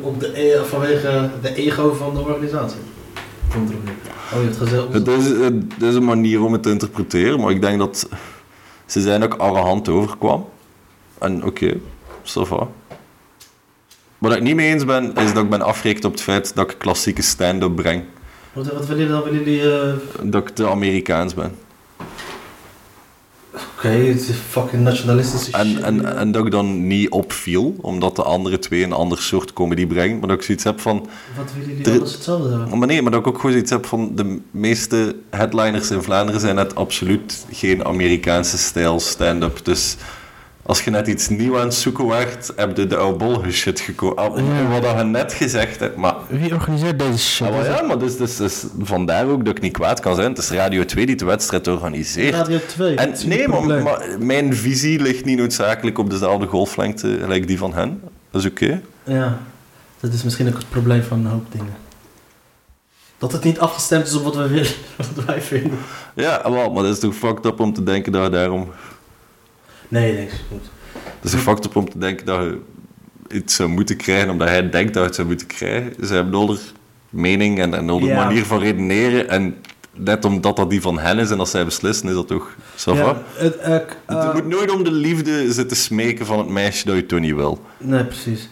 op 0.00 0.20
de, 0.20 0.40
e- 0.40 0.64
vanwege 0.64 1.30
de 1.42 1.54
ego 1.54 1.94
van 1.94 2.14
de 2.14 2.20
organisatie. 2.20 2.78
Komt 3.52 3.70
erop. 3.70 3.82
Oh, 4.32 4.40
je 4.40 4.44
hebt 4.44 4.56
gezegd... 4.56 4.92
Het 4.92 5.08
is, 5.08 5.28
het 5.28 5.82
is 5.82 5.94
een 5.94 6.04
manier 6.04 6.42
om 6.42 6.52
het 6.52 6.62
te 6.62 6.70
interpreteren, 6.70 7.40
maar 7.40 7.50
ik 7.50 7.60
denk 7.60 7.78
dat 7.78 8.08
ze 8.86 9.00
zijn 9.00 9.22
ook 9.22 9.34
arrogant 9.34 9.88
overkwam. 9.88 10.48
En 11.18 11.44
oké, 11.44 11.74
va. 12.22 12.68
Wat 14.18 14.32
ik 14.32 14.42
niet 14.42 14.54
mee 14.54 14.72
eens 14.72 14.84
ben, 14.84 15.14
is 15.14 15.32
dat 15.32 15.44
ik 15.44 15.50
ben 15.50 15.62
afgerekend 15.62 16.04
op 16.04 16.12
het 16.12 16.20
feit 16.22 16.54
dat 16.54 16.70
ik 16.70 16.78
klassieke 16.78 17.22
stand-up 17.22 17.76
breng. 17.76 18.02
Wat, 18.52 18.66
wat 18.72 18.86
willen 18.86 18.96
jullie 19.06 19.12
dan? 19.12 19.22
Willen 19.30 19.44
jullie... 19.44 19.72
eh, 19.72 19.92
Dat 20.22 20.42
ik 20.48 20.54
te 20.54 20.68
Amerikaans 20.68 21.34
ben. 21.34 21.52
Oké, 23.76 23.88
het 23.88 24.20
is 24.28 24.36
fucking 24.48 24.82
nationalistische 24.82 25.52
En, 25.52 25.66
shit. 25.66 25.80
en, 25.80 26.16
en 26.16 26.32
dat 26.32 26.44
ik 26.44 26.50
dan 26.50 26.86
niet 26.86 27.10
opviel, 27.10 27.76
omdat 27.80 28.16
de 28.16 28.22
andere 28.22 28.58
twee 28.58 28.82
een 28.84 28.92
ander 28.92 29.18
soort 29.18 29.52
comedy 29.52 29.86
brengen. 29.86 30.18
Maar 30.18 30.28
dat 30.28 30.36
ik 30.36 30.42
zoiets 30.42 30.64
heb 30.64 30.80
van... 30.80 31.08
Wat 31.36 31.52
willen 31.52 31.68
jullie 31.68 31.84
Er- 31.84 31.92
anders 31.92 32.12
hetzelfde 32.12 32.48
hebben? 32.48 32.78
Maar 32.78 32.88
nee, 32.88 33.02
maar 33.02 33.10
dat 33.10 33.20
ik 33.20 33.26
ook 33.26 33.36
gewoon 33.36 33.52
zoiets 33.52 33.70
heb 33.70 33.86
van... 33.86 34.12
De 34.14 34.38
meeste 34.50 35.16
headliners 35.30 35.90
in 35.90 36.02
Vlaanderen 36.02 36.40
zijn 36.40 36.54
net 36.54 36.74
absoluut 36.74 37.44
geen 37.52 37.84
Amerikaanse 37.84 38.58
stijl 38.58 39.00
stand-up. 39.00 39.64
Dus 39.64 39.96
als 40.68 40.82
je 40.82 40.90
net 40.90 41.06
iets 41.06 41.28
nieuws 41.28 41.56
aan 41.56 41.64
het 41.64 41.74
zoeken 41.74 42.06
werd, 42.06 42.52
heb 42.56 42.76
je 42.76 42.86
de 42.86 42.96
oude 42.96 43.52
shit 43.52 43.80
gekozen. 43.80 44.68
Wat 44.68 44.98
je 44.98 45.04
net 45.04 45.32
gezegd 45.32 45.80
hebt, 45.80 45.96
maar... 45.96 46.14
Wie 46.28 46.54
organiseert 46.54 46.98
deze 46.98 47.18
shit? 47.18 47.46
Ja, 47.46 47.52
maar, 47.52 47.64
ja, 47.64 47.82
maar 47.82 47.98
dus, 47.98 48.16
dus, 48.16 48.36
dus 48.36 48.64
vandaar 48.78 49.26
ook 49.26 49.44
dat 49.44 49.56
ik 49.56 49.62
niet 49.62 49.72
kwaad 49.72 50.00
kan 50.00 50.14
zijn. 50.14 50.28
Het 50.28 50.38
is 50.38 50.50
Radio 50.50 50.84
2 50.84 51.06
die 51.06 51.16
de 51.16 51.24
wedstrijd 51.24 51.66
organiseert. 51.66 52.34
Radio 52.34 52.58
2. 52.66 52.96
En, 52.96 53.14
nee, 53.26 53.48
maar, 53.48 54.16
mijn 54.18 54.56
visie 54.56 55.00
ligt 55.00 55.24
niet 55.24 55.38
noodzakelijk 55.38 55.98
op 55.98 56.10
dezelfde 56.10 56.46
golflengte 56.46 57.18
gelijk 57.20 57.46
die 57.46 57.58
van 57.58 57.74
hen. 57.74 58.00
Dat 58.30 58.40
is 58.40 58.50
oké. 58.50 58.80
Ja, 59.04 59.38
dat 60.00 60.12
is 60.12 60.22
misschien 60.22 60.48
ook 60.48 60.56
het 60.56 60.68
probleem 60.68 61.02
van 61.02 61.18
een 61.18 61.30
hoop 61.30 61.46
dingen. 61.52 61.76
Dat 63.18 63.32
het 63.32 63.44
niet 63.44 63.58
afgestemd 63.58 64.06
is 64.06 64.14
op 64.14 64.24
wat, 64.24 64.36
we 64.36 64.48
willen, 64.48 64.72
wat 65.14 65.24
wij 65.24 65.42
vinden. 65.42 65.78
Ja, 66.14 66.50
wel, 66.50 66.70
maar 66.70 66.82
dat 66.82 66.92
is 66.92 66.98
toch 66.98 67.14
fucked 67.14 67.46
up 67.46 67.60
om 67.60 67.72
te 67.72 67.82
denken 67.82 68.12
dat 68.12 68.24
je 68.24 68.30
daarom... 68.30 68.68
Nee, 69.88 70.12
niks. 70.18 70.32
Goed. 70.48 70.70
Dat 71.20 71.32
is 71.32 71.40
fucked 71.40 71.64
up 71.64 71.76
om 71.76 71.90
te 71.90 71.98
denken 71.98 72.26
dat 72.26 72.40
je 72.40 72.58
iets 73.28 73.54
zou 73.54 73.68
moeten 73.68 73.96
krijgen 73.96 74.30
omdat 74.30 74.48
hij 74.48 74.70
denkt 74.70 74.94
dat 74.94 75.02
je 75.02 75.08
het 75.08 75.14
zou 75.14 75.28
moeten 75.28 75.46
krijgen. 75.46 76.06
Ze 76.06 76.14
hebben 76.14 76.34
onder 76.34 76.60
mening 77.10 77.60
en, 77.60 77.74
en 77.74 78.04
Ja. 78.04 78.24
manier 78.24 78.44
van 78.44 78.58
redeneren. 78.58 79.28
En 79.28 79.56
net 79.94 80.24
omdat 80.24 80.56
dat 80.56 80.70
die 80.70 80.80
van 80.80 80.98
hen 80.98 81.18
is 81.18 81.30
en 81.30 81.38
als 81.38 81.50
zij 81.50 81.64
beslissen, 81.64 82.08
is 82.08 82.14
dat 82.14 82.26
toch... 82.28 82.56
Ça? 82.76 82.92
Ja, 82.94 83.22
het, 83.34 83.56
Het 83.60 83.96
eh, 84.06 84.34
moet 84.34 84.46
nooit 84.46 84.70
om 84.70 84.84
de 84.84 84.92
liefde 84.92 85.52
zitten 85.52 85.76
smeken 85.76 86.26
van 86.26 86.38
het 86.38 86.48
meisje 86.48 86.84
dat 86.86 86.96
je 86.96 87.06
toch 87.06 87.20
niet 87.20 87.34
wil. 87.34 87.60
Nee, 87.78 88.04
precies. 88.04 88.48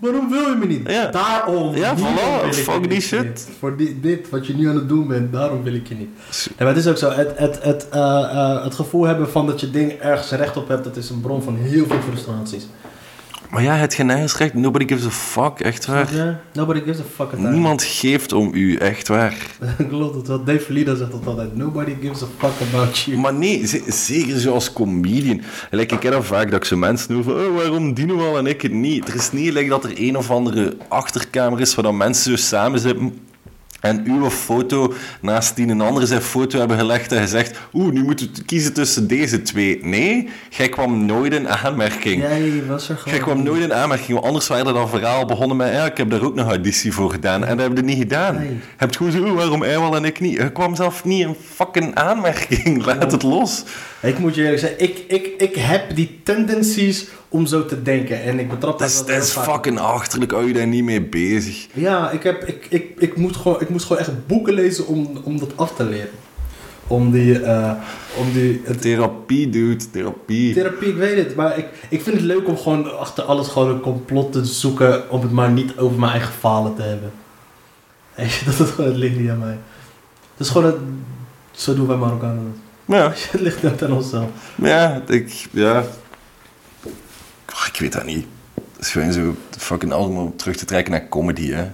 Waarom 0.00 0.30
wil 0.30 0.48
je 0.50 0.56
me 0.56 0.66
niet? 0.66 0.90
Ja. 0.90 1.06
Daarom. 1.06 1.76
Ja, 1.76 1.96
voilà, 1.96 2.48
fuck 2.54 2.80
die 2.80 2.88
niet. 2.88 3.02
shit. 3.02 3.48
Voor 3.58 3.76
die, 3.76 4.00
dit, 4.00 4.30
wat 4.30 4.46
je 4.46 4.54
nu 4.54 4.68
aan 4.68 4.74
het 4.74 4.88
doen 4.88 5.08
bent, 5.08 5.32
daarom 5.32 5.62
wil 5.62 5.74
ik 5.74 5.88
je 5.88 5.94
niet. 5.94 6.10
Nee, 6.18 6.54
maar 6.58 6.66
het 6.66 6.76
is 6.76 6.86
ook 6.86 6.96
zo. 6.96 7.10
Het, 7.10 7.38
het, 7.38 7.62
het, 7.62 7.88
eh, 7.88 8.00
eh, 8.00 8.64
het 8.64 8.74
gevoel 8.74 9.04
hebben 9.04 9.30
van 9.30 9.46
dat 9.46 9.60
je 9.60 9.70
ding 9.70 9.92
ergens 9.92 10.30
recht 10.30 10.56
op 10.56 10.68
hebt, 10.68 10.84
dat 10.84 10.96
is 10.96 11.10
een 11.10 11.20
bron 11.20 11.42
van 11.42 11.56
heel 11.56 11.86
veel 11.86 12.00
frustraties. 12.08 12.66
Maar 13.50 13.62
ja, 13.62 13.74
het 13.76 13.94
recht. 14.36 14.54
Nobody 14.54 14.86
gives 14.88 15.06
a 15.06 15.10
fuck, 15.10 15.60
echt 15.60 15.86
waar. 15.86 16.14
Ja, 16.14 16.40
nobody 16.52 16.80
gives 16.80 16.98
a 16.98 17.02
fuck 17.14 17.32
about 17.32 17.50
Niemand 17.52 17.82
geeft 17.82 18.32
om 18.32 18.50
u, 18.54 18.76
echt 18.76 19.08
waar. 19.08 19.34
Klopt, 19.88 20.14
het 20.14 20.26
wat 20.26 20.46
Dave 20.46 20.72
Lida 20.72 20.94
zegt 20.94 21.10
dat 21.10 21.26
altijd. 21.26 21.56
Nobody 21.56 21.94
gives 22.00 22.22
a 22.22 22.26
fuck 22.38 22.68
about 22.72 22.98
you. 22.98 23.18
Maar 23.18 23.34
nee, 23.34 23.66
ze- 23.66 23.82
zeker 23.86 24.40
zoals 24.40 24.72
comedian. 24.72 25.40
Like, 25.70 25.94
ik 25.94 26.02
heb 26.02 26.12
dat 26.12 26.24
vaak 26.24 26.50
dat 26.50 26.60
ik 26.60 26.64
zo 26.64 26.76
mensen 26.76 27.14
hoor 27.14 27.22
van, 27.24 27.32
oh, 27.34 27.56
waarom 27.56 27.94
die 27.94 28.06
wel 28.16 28.38
en 28.38 28.46
ik 28.46 28.62
het 28.62 28.72
niet? 28.72 29.08
Er 29.08 29.14
is 29.14 29.32
niet 29.32 29.52
like, 29.52 29.68
dat 29.68 29.84
er 29.84 29.92
een 29.94 30.16
of 30.16 30.30
andere 30.30 30.76
achterkamer 30.88 31.60
is 31.60 31.74
waar 31.74 31.84
dan 31.84 31.96
mensen 31.96 32.30
zo 32.38 32.44
samen 32.46 32.78
zitten 32.80 33.18
en 33.80 34.02
uw 34.04 34.30
foto 34.30 34.92
naast 35.20 35.56
die 35.56 35.68
een 35.68 35.80
andere 35.80 36.06
zijn 36.06 36.20
foto 36.22 36.58
hebben 36.58 36.78
gelegd 36.78 37.12
en 37.12 37.20
gezegd, 37.20 37.58
oeh, 37.72 37.92
nu 37.92 38.02
moeten 38.02 38.30
we 38.34 38.44
kiezen 38.44 38.72
tussen 38.72 39.06
deze 39.08 39.42
twee. 39.42 39.78
Nee, 39.82 40.28
jij 40.48 40.68
kwam 40.68 41.06
nooit 41.06 41.32
in 41.34 41.48
aanmerking. 41.48 42.22
Jij 42.22 42.62
was 42.68 42.88
er 42.88 42.96
gewoon. 42.96 43.14
Jij 43.14 43.22
kwam 43.24 43.42
nooit 43.42 43.62
in 43.62 43.74
aanmerking, 43.74 44.12
want 44.12 44.24
anders 44.24 44.46
waren 44.48 44.66
er 44.66 44.72
dan 44.72 44.88
verhaal 44.88 45.24
begonnen 45.24 45.56
met 45.56 45.72
ja, 45.72 45.84
ik 45.84 45.96
heb 45.96 46.10
daar 46.10 46.22
ook 46.22 46.34
nog 46.34 46.46
auditie 46.48 46.92
voor 46.92 47.10
gedaan. 47.10 47.44
En 47.44 47.56
dat 47.56 47.66
heb 47.68 47.76
je 47.76 47.82
niet 47.82 47.98
gedaan. 47.98 48.34
Nee. 48.34 48.48
Je 48.48 48.56
hebt 48.76 48.96
gewoon 48.96 49.12
zo, 49.12 49.24
"Oh, 49.24 49.32
waarom 49.32 49.62
hij 49.62 49.80
wel 49.80 49.96
en 49.96 50.04
ik 50.04 50.20
niet? 50.20 50.36
Je 50.36 50.52
kwam 50.52 50.74
zelf 50.74 51.04
niet 51.04 51.20
in 51.26 51.36
fucking 51.54 51.94
aanmerking. 51.94 52.84
Laat 52.86 53.12
het 53.12 53.22
los. 53.22 53.64
Ik 54.02 54.18
moet 54.18 54.34
je 54.34 54.42
eerlijk 54.42 54.60
zeggen, 54.60 54.80
ik, 54.80 55.04
ik, 55.08 55.26
ik 55.38 55.54
heb 55.54 55.94
die 55.94 56.20
tendencies 56.24 57.08
om 57.30 57.46
zo 57.46 57.64
te 57.64 57.82
denken. 57.82 58.22
En 58.22 58.38
ik 58.38 58.48
betrap 58.48 58.78
Dat 58.78 58.94
dat 58.96 59.06
dat 59.08 59.22
is 59.22 59.30
fucking 59.30 59.78
achterlijk, 59.78 60.30
hou 60.30 60.46
je 60.46 60.52
daar 60.52 60.66
niet 60.66 60.84
mee 60.84 61.02
bezig. 61.02 61.66
Ja, 61.72 62.10
ik, 62.10 62.22
heb, 62.22 62.44
ik, 62.44 62.66
ik, 62.68 62.92
ik, 62.98 63.16
moet 63.16 63.36
gewoon, 63.36 63.60
ik 63.60 63.68
moest 63.68 63.86
gewoon 63.86 64.02
echt 64.02 64.26
boeken 64.26 64.54
lezen 64.54 64.86
om, 64.86 65.20
om 65.24 65.38
dat 65.38 65.56
af 65.56 65.74
te 65.74 65.84
leren. 65.84 66.10
Om 66.86 67.10
die, 67.10 67.42
eh, 67.42 67.72
om 68.16 68.32
die 68.32 68.60
het, 68.64 68.80
Therapie, 68.80 69.50
dude, 69.50 69.90
therapie. 69.90 70.54
therapie, 70.54 70.88
ik 70.88 70.96
weet 70.96 71.16
het. 71.16 71.34
Maar 71.34 71.58
ik, 71.58 71.66
ik 71.88 72.02
vind 72.02 72.16
het 72.16 72.24
leuk 72.24 72.48
om 72.48 72.58
gewoon 72.58 72.98
achter 72.98 73.24
alles 73.24 73.48
gewoon 73.48 73.70
een 73.70 73.80
complot 73.80 74.32
te 74.32 74.44
zoeken. 74.44 75.10
Om 75.10 75.22
het 75.22 75.32
maar 75.32 75.50
niet 75.50 75.78
over 75.78 75.98
mijn 75.98 76.12
eigen 76.12 76.32
falen 76.32 76.74
te 76.74 76.82
hebben. 76.82 77.12
Dat 78.58 78.68
gewoon, 78.68 78.90
het 78.90 78.98
ligt 78.98 79.18
niet 79.18 79.30
aan 79.30 79.38
mij. 79.38 79.58
Het 80.36 80.46
is 80.46 80.48
gewoon, 80.48 80.66
het, 80.66 80.76
zo 81.50 81.74
doen 81.74 81.86
wij 81.86 81.96
Marokkanen 81.96 82.44
het. 82.44 82.96
Ja, 82.96 83.12
Het 83.30 83.40
ligt 83.40 83.62
net 83.62 83.82
aan 83.82 83.92
onszelf. 83.92 84.28
ja, 84.54 85.02
ik, 85.06 85.46
ja. 85.50 85.84
Oh, 87.60 87.66
ik 87.72 87.80
weet 87.80 87.92
dat 87.92 88.04
niet. 88.04 88.26
Het 88.54 88.86
is 88.86 88.90
gewoon 88.90 89.12
zo 89.12 89.36
fucking 89.58 89.92
allemaal 89.92 90.24
om 90.24 90.36
terug 90.36 90.56
te 90.56 90.64
trekken 90.64 90.92
naar 90.92 91.08
comedy, 91.08 91.50
hè. 91.50 91.64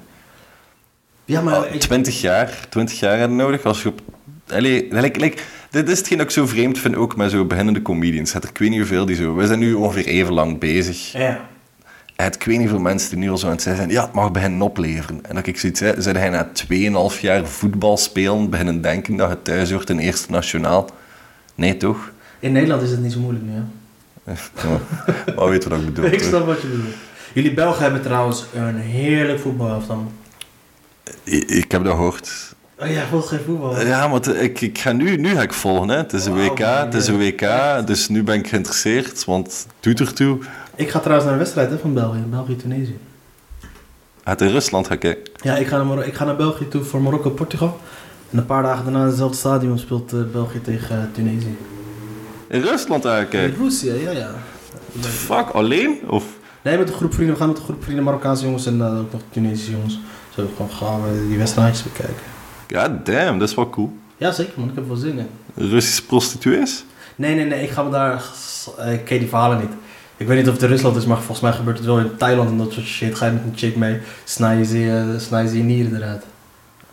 Ja, 1.24 1.40
maar... 1.40 1.54
Ah, 1.54 1.72
20 1.72 2.20
jaar, 2.20 2.66
20 2.68 2.98
jaar 2.98 3.18
hebben 3.18 3.36
nodig 3.36 3.64
als 3.64 3.82
je 3.82 3.88
op... 3.88 4.00
Allee, 4.48 4.86
like, 4.90 5.20
like, 5.20 5.42
dit 5.70 5.88
is 5.88 5.98
hetgeen 5.98 6.18
dat 6.18 6.26
ik 6.26 6.32
zo 6.32 6.46
vreemd 6.46 6.78
vind, 6.78 6.96
ook 6.96 7.16
met 7.16 7.30
zo 7.30 7.44
beginnende 7.44 7.82
comedians. 7.82 8.32
Het 8.32 8.42
er 8.42 8.48
ik 8.48 8.58
weet 8.58 8.70
niet 8.70 8.78
hoeveel 8.78 9.06
die 9.06 9.16
zo... 9.16 9.34
We 9.34 9.46
zijn 9.46 9.58
nu 9.58 9.74
ongeveer 9.74 10.06
even 10.06 10.32
lang 10.32 10.58
bezig. 10.58 11.12
Ja. 11.12 11.48
Het 12.16 12.34
ik 12.34 12.42
weet 12.42 12.58
niet 12.58 12.68
hoeveel 12.68 12.84
mensen 12.84 13.10
die 13.10 13.18
nu 13.18 13.30
al 13.30 13.38
zo 13.38 13.46
aan 13.46 13.52
het 13.52 13.62
zeggen 13.62 13.82
zijn, 13.82 13.94
ja, 13.94 14.04
het 14.04 14.12
mag 14.12 14.30
beginnen 14.30 14.62
opleveren. 14.62 15.26
En 15.26 15.34
dat 15.34 15.46
ik 15.46 15.58
zoiets 15.58 15.78
zei, 15.78 16.02
zijn 16.02 16.16
hij 16.16 16.30
na 16.30 16.50
2,5 17.14 17.20
jaar 17.20 17.46
voetbal 17.46 17.96
spelen 17.96 18.50
beginnen 18.50 18.80
denken 18.80 19.16
dat 19.16 19.28
het 19.28 19.44
thuis 19.44 19.70
hoort 19.70 19.90
in 19.90 19.98
Eerste 19.98 20.30
Nationaal? 20.30 20.90
Nee, 21.54 21.76
toch? 21.76 22.12
In 22.38 22.52
Nederland 22.52 22.82
is 22.82 22.90
het 22.90 23.00
niet 23.02 23.12
zo 23.12 23.20
moeilijk 23.20 23.44
nu, 23.44 23.52
hè? 23.52 23.62
Maar 25.36 25.48
weet 25.48 25.64
wat 25.64 25.78
ik 25.78 25.84
bedoel. 25.84 26.04
ik 26.04 26.20
snap 26.22 26.46
wat 26.46 26.60
je 26.60 26.66
bedoelt. 26.68 26.94
Jullie 27.32 27.54
Belgen 27.54 27.82
hebben 27.82 28.02
trouwens 28.02 28.44
een 28.54 28.76
heerlijk 28.76 29.38
voetbalelftal. 29.40 30.12
Ik, 31.22 31.44
ik 31.50 31.72
heb 31.72 31.84
dat 31.84 31.94
gehoord. 31.94 32.54
Oh 32.80 32.88
ja, 32.88 33.06
volgt 33.10 33.28
geen 33.28 33.40
voetbal. 33.46 33.80
Ja, 33.80 34.12
het- 34.12 34.26
ik, 34.26 34.60
ik 34.60 34.78
ga 34.78 34.92
nu, 34.92 35.16
nu 35.16 35.34
ga 35.34 35.42
ik 35.42 35.52
volgen. 35.52 35.88
Hè. 35.88 35.96
Het 35.96 36.12
is 36.12 36.24
een 36.26 36.34
WK, 36.34 36.58
het 36.58 36.94
is 36.94 37.06
een 37.06 37.18
WK, 37.18 37.40
dus 37.86 38.08
nu 38.08 38.22
ben 38.22 38.34
ik 38.34 38.48
geïnteresseerd, 38.48 39.24
want 39.24 39.46
het 39.46 39.66
doet 39.80 40.00
ertoe. 40.00 40.38
Ik 40.74 40.90
ga 40.90 40.98
trouwens 40.98 41.24
naar 41.24 41.32
een 41.32 41.40
wedstrijd 41.40 41.70
hè, 41.70 41.78
van 41.78 41.94
België, 41.94 42.18
België-Tunesië. 42.30 42.98
Het 44.24 44.40
in 44.40 44.48
Rusland 44.48 44.86
ga 44.86 44.96
kijken. 44.96 45.32
Ja, 45.42 45.56
ik 45.56 45.66
ga, 45.66 45.76
naar 45.76 45.86
Mar- 45.86 46.06
ik 46.06 46.14
ga 46.14 46.24
naar 46.24 46.36
België 46.36 46.68
toe 46.68 46.82
voor 46.82 47.00
Marokko-Portugal. 47.02 47.80
En 48.30 48.38
een 48.38 48.46
paar 48.46 48.62
dagen 48.62 48.84
daarna 48.84 49.00
in 49.00 49.06
hetzelfde 49.06 49.36
stadion 49.36 49.78
speelt 49.78 50.12
eh, 50.12 50.18
België 50.32 50.60
tegen 50.60 50.96
eh, 50.96 51.02
Tunesië. 51.12 51.56
In 52.48 52.60
Rusland 52.60 53.04
ik 53.04 53.10
kijken. 53.10 53.54
Rusland, 53.64 54.00
ja, 54.00 54.10
ja. 54.10 54.30
Fuck, 55.00 55.48
alleen? 55.52 55.98
Of... 56.06 56.24
Nee, 56.62 56.78
met 56.78 56.88
een 56.88 56.94
groep 56.94 57.12
vrienden. 57.14 57.34
We 57.34 57.40
gaan 57.40 57.48
met 57.50 57.58
een 57.58 57.64
groep 57.64 57.82
vrienden, 57.82 58.04
Marokkaanse 58.04 58.44
jongens 58.44 58.66
en 58.66 58.80
eh, 58.80 58.98
ook 58.98 59.12
nog 59.12 59.20
Tunesische 59.30 59.70
jongens. 59.70 59.98
Zo 60.34 60.46
gewoon 60.56 60.70
gaan 60.70 61.02
we 61.02 61.26
die 61.28 61.38
wedstrijdjes 61.38 61.82
bekijken. 61.82 62.22
God 62.74 63.06
damn, 63.06 63.38
dat 63.38 63.48
is 63.48 63.54
wel 63.54 63.70
cool. 63.70 63.96
Ja, 64.16 64.32
zeker 64.32 64.52
man. 64.56 64.68
Ik 64.68 64.74
heb 64.74 64.86
wel 64.86 64.96
zin 64.96 65.18
in. 65.18 65.28
Russische 65.54 66.06
prostituees? 66.06 66.84
Nee, 67.16 67.34
nee, 67.34 67.44
nee. 67.44 67.62
Ik 67.62 67.70
ga 67.70 67.82
me 67.82 67.90
daar... 67.90 68.22
eh, 68.78 68.92
Ik 68.92 69.04
ken 69.04 69.18
die 69.18 69.28
verhalen 69.28 69.58
niet. 69.58 69.70
Ik 70.16 70.26
weet 70.26 70.36
niet 70.38 70.46
of 70.46 70.52
het 70.52 70.62
in 70.62 70.68
Rusland 70.68 70.96
is, 70.96 71.04
maar 71.06 71.16
volgens 71.16 71.40
mij 71.40 71.52
gebeurt 71.52 71.76
het 71.76 71.86
wel 71.86 71.98
in 71.98 72.16
Thailand 72.16 72.50
en 72.50 72.58
dat 72.58 72.72
soort 72.72 72.86
shit. 72.86 73.14
Ga 73.14 73.26
je 73.26 73.32
met 73.32 73.42
een 73.44 73.52
chick 73.56 73.76
mee, 73.76 74.00
snij 74.24 74.56
je 74.56 74.64
ze, 74.64 74.78
je- 74.78 75.14
snij 75.18 75.44
je, 75.44 75.56
je 75.56 75.62
nieren 75.62 75.96
eruit. 75.96 76.24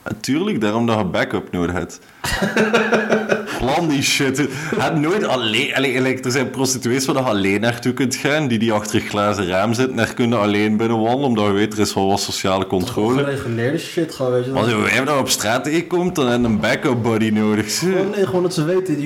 Natuurlijk, 0.04 0.62
daarom 0.62 0.86
dat 0.86 0.98
je 0.98 1.04
backup 1.06 1.52
nodig 1.52 1.76
hebt. 1.76 2.00
Plan 3.58 3.88
die 3.88 4.02
shit. 4.02 4.48
Het 4.76 4.96
nooit 5.00 5.24
alleen... 5.24 5.76
Allee, 5.76 6.22
er 6.22 6.32
zijn 6.32 6.50
prostituees 6.50 7.06
waar 7.06 7.16
je 7.16 7.22
alleen 7.22 7.62
naartoe 7.62 7.94
kunt 7.94 8.16
gaan, 8.16 8.48
die 8.48 8.60
die 8.60 8.72
achter 8.72 8.96
een 8.96 9.08
glazen 9.08 9.48
raam 9.48 9.74
zitten. 9.74 9.96
Daar 9.96 10.14
kun 10.14 10.30
je 10.30 10.36
alleen 10.36 10.78
binnen 10.78 11.00
wandelen, 11.00 11.28
omdat 11.28 11.46
je 11.46 11.52
weet, 11.52 11.74
er 11.74 11.80
is 11.80 11.94
wel 11.94 12.08
wat 12.08 12.20
sociale 12.20 12.68
controle. 12.68 13.24
Gereguleerde 13.24 13.78
shit 13.78 14.14
gewoon, 14.14 14.32
weet 14.32 14.46
je. 14.46 14.52
Als 14.52 14.68
je 14.68 14.78
wijf 14.78 15.20
op 15.20 15.30
straat 15.30 15.64
tegenkomt, 15.64 16.16
dan 16.16 16.28
heb 16.28 16.40
je 16.40 16.46
een 16.46 16.60
backup 16.60 17.04
buddy 17.04 17.30
nodig. 17.30 17.80
Gewoon, 17.80 18.10
nee, 18.10 18.26
gewoon 18.26 18.44
dat 18.44 18.54
ze 18.54 18.64
weten. 18.64 19.02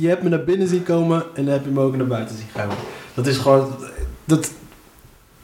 Je 0.00 0.08
hebt 0.08 0.22
me 0.22 0.28
naar 0.28 0.44
binnen 0.44 0.68
zien 0.68 0.82
komen 0.82 1.24
en 1.34 1.44
dan 1.44 1.54
heb 1.54 1.64
je 1.64 1.70
me 1.70 1.80
ook 1.80 1.96
naar 1.96 2.06
buiten 2.06 2.36
zien 2.36 2.48
gaan. 2.54 2.68
Dat 3.14 3.26
is 3.26 3.36
gewoon... 3.36 3.74
Dat, 4.24 4.50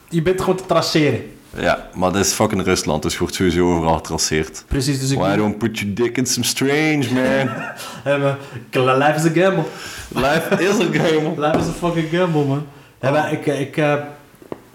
je 0.09 0.21
bent 0.21 0.39
gewoon 0.39 0.55
te 0.55 0.65
traceren. 0.65 1.21
Ja, 1.57 1.89
maar 1.93 2.11
dat 2.11 2.25
is 2.25 2.31
fucking 2.31 2.63
Rusland, 2.63 3.03
dus 3.03 3.13
je 3.13 3.19
wordt 3.19 3.35
sowieso 3.35 3.75
overal 3.75 3.95
getraceerd. 3.95 4.63
Precies, 4.67 4.99
dus 4.99 5.11
ik... 5.11 5.17
Why 5.17 5.35
don't 5.35 5.57
put 5.57 5.79
your 5.79 5.95
dick 5.95 6.17
in 6.17 6.25
some 6.25 6.45
strange, 6.45 7.13
man? 7.13 7.55
Hebben, 8.09 8.37
life 8.71 9.13
is 9.15 9.25
a 9.25 9.43
gamble. 9.43 9.63
Life 10.07 10.63
is 10.63 10.79
a 10.79 10.91
game. 10.91 11.33
Life 11.45 11.57
is 11.57 11.67
a 11.67 11.71
fucking 11.71 12.09
gamble, 12.09 12.45
man. 12.45 12.65
Maar 13.01 13.31
ik, 13.31 13.45
ik, 13.45 13.77
eh, 13.77 13.93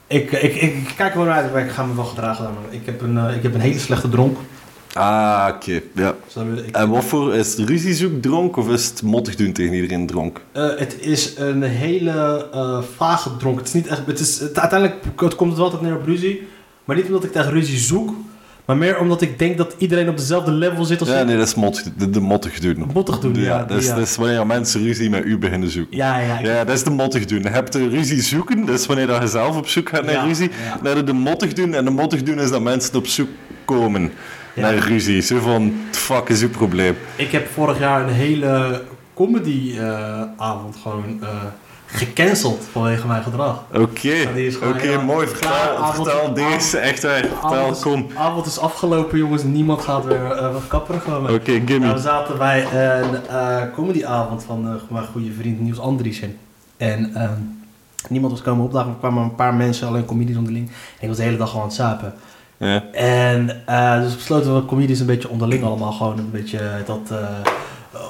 ik, 0.07 0.33
ik, 0.33 0.55
ik, 0.55 0.63
ik 0.63 0.93
kijk 0.97 1.13
er 1.13 1.19
wel 1.19 1.27
naar 1.27 1.43
uit, 1.43 1.53
maar 1.53 1.63
ik 1.63 1.71
ga 1.71 1.85
me 1.85 1.95
wel 1.95 2.05
gedragen. 2.05 2.45
Dan. 2.45 2.55
Ik, 2.71 2.87
heb 2.87 3.01
een, 3.01 3.19
eh, 3.19 3.37
ik 3.37 3.43
heb 3.43 3.55
een 3.55 3.61
hele 3.61 3.79
slechte 3.79 4.09
dronk. 4.09 4.39
Ah, 4.95 5.49
oké. 5.55 5.81
Ja. 5.95 6.15
En 6.73 6.89
wat 6.89 7.05
voor, 7.05 7.35
is 7.35 7.57
het 7.57 7.69
ruziezoek 7.69 8.23
dronk 8.23 8.57
of 8.57 8.69
is 8.69 8.87
het 8.87 9.03
mottig 9.03 9.37
doen 9.37 9.53
tegen 9.53 9.75
iedereen 9.75 10.07
dronk? 10.07 10.41
Eh, 10.53 10.69
het 10.77 10.97
is 11.01 11.37
een 11.37 11.63
hele 11.63 12.49
eh, 12.53 12.83
vage 12.97 13.37
dronk. 13.37 13.59
Het 13.59 13.67
is 13.67 13.73
niet 13.73 13.87
echt. 13.87 14.07
Het 14.07 14.21
is, 14.21 14.39
het, 14.39 14.59
uiteindelijk 14.59 15.05
het 15.17 15.35
komt 15.35 15.51
het 15.51 15.59
wel 15.59 15.71
altijd 15.71 15.83
neer 15.83 15.97
op 15.97 16.07
ruzie. 16.07 16.49
Maar 16.85 16.97
niet 16.97 17.07
omdat 17.07 17.25
ik 17.25 17.33
tegen 17.33 17.51
ruzie 17.51 17.79
zoek. 17.79 18.15
Maar 18.65 18.77
meer 18.77 18.99
omdat 18.99 19.21
ik 19.21 19.39
denk 19.39 19.59
dat 19.59 19.75
iedereen 19.79 20.09
op 20.09 20.17
dezelfde 20.17 20.51
level 20.51 20.85
zit 20.85 21.01
als 21.01 21.09
Ja, 21.09 21.19
ik. 21.19 21.27
nee, 21.27 21.37
dat 21.37 21.47
is 21.47 21.83
de, 21.97 22.11
de 22.11 22.21
mottig 22.21 22.61
doen. 22.61 22.91
Mottig 22.95 23.19
doen, 23.19 23.35
ja, 23.35 23.65
dat, 23.65 23.79
is, 23.79 23.87
ja. 23.87 23.95
dat 23.95 24.07
is 24.07 24.17
wanneer 24.17 24.47
mensen 24.47 24.83
ruzie 24.83 25.11
met 25.11 25.25
u 25.25 25.39
beginnen 25.39 25.71
zoeken. 25.71 25.97
Ja, 25.97 26.19
ja. 26.19 26.39
Ja, 26.43 26.65
dat 26.65 26.75
is 26.75 26.83
de 26.83 26.91
mottig 26.91 27.25
doen. 27.25 27.43
Je 27.43 27.49
hebt 27.49 27.73
de 27.73 27.89
ruzie 27.89 28.23
zoeken, 28.23 28.67
dat 28.67 28.79
is 28.79 28.87
wanneer 28.87 29.07
dat 29.07 29.23
je 29.23 29.29
zelf 29.29 29.57
op 29.57 29.69
zoek 29.69 29.89
gaat 29.89 30.05
naar 30.05 30.27
ruzie. 30.27 30.51
heb 30.83 30.97
je 30.97 31.05
de 31.05 31.13
mottig 31.13 31.53
doen 31.53 31.75
en 31.75 31.85
de 31.85 31.91
mottig 31.91 32.23
doen 32.23 32.39
is 32.41 32.51
dat 32.51 32.61
mensen 32.63 32.95
op 32.97 33.07
zoek 33.07 33.29
komen 33.65 34.13
naar 34.55 34.75
ruzie. 34.75 35.21
Zo 35.23 35.39
van, 35.39 35.73
fuck 35.91 36.29
is 36.29 36.43
uw 36.43 36.51
probleem. 36.51 36.97
Ik 37.17 37.31
heb 37.33 37.49
vorig 37.53 37.79
jaar 37.79 38.03
een 38.03 38.15
hele 38.15 38.83
comedy 39.15 39.75
eh, 39.79 40.23
avond 40.37 40.77
gewoon 40.83 41.19
eh, 41.23 41.29
gecanceld 41.95 42.69
vanwege 42.73 43.07
mijn 43.07 43.23
gedrag. 43.23 43.65
Oké, 43.75 44.09
is 44.09 44.59
oké, 44.59 45.03
mooi. 45.03 45.27
klaar, 45.27 45.95
Vertel, 45.95 46.35
deze, 46.35 46.79
echt 46.79 47.03
waar. 47.03 47.21
Vertel, 47.21 47.51
Avond 47.51 47.77
is, 47.77 47.83
kom. 47.83 48.07
avond 48.17 48.47
is 48.47 48.59
afgelopen, 48.59 49.19
jongens. 49.19 49.43
Niemand 49.43 49.83
gaat 49.83 50.05
weer 50.05 50.31
eh 50.31 50.53
wat 50.53 50.67
kapperen 50.69 51.01
gewoon. 51.01 51.31
Oké, 51.31 51.53
gimme. 51.53 51.79
Nou, 51.79 51.95
we 51.95 52.01
zaten 52.01 52.39
bij 52.39 52.65
een 52.73 53.27
eh, 53.27 53.63
comedyavond 53.75 54.45
van 54.45 54.67
eh, 54.67 54.91
mijn 54.91 55.07
goede 55.07 55.33
vriend 55.33 55.61
Niels 55.61 55.79
Andriessen. 55.79 56.39
En 56.77 57.15
ehm, 57.15 57.41
niemand 58.09 58.33
was 58.33 58.43
komen 58.43 58.65
opdagen. 58.65 58.91
Er 58.91 58.97
kwamen 58.99 59.23
een 59.23 59.35
paar 59.35 59.55
mensen, 59.55 59.89
alleen 59.89 60.05
comedies 60.05 60.37
onderling. 60.37 60.69
En 60.69 61.01
ik 61.01 61.09
was 61.09 61.17
de 61.17 61.23
hele 61.23 61.37
dag 61.37 61.49
gewoon 61.49 61.63
aan 61.63 61.69
het 61.69 61.79
sapen. 61.79 62.15
Ja. 62.57 62.85
En 62.93 63.67
eh, 63.67 64.01
dus 64.01 64.15
besloten 64.15 64.55
we 64.55 64.65
comedies 64.65 65.01
een 65.01 65.07
beetje 65.07 65.29
onderling 65.29 65.65
allemaal 65.65 65.93
gewoon 65.93 66.19
een 66.19 66.31
beetje 66.31 66.83
dat 66.87 67.11
eh, 67.11 67.29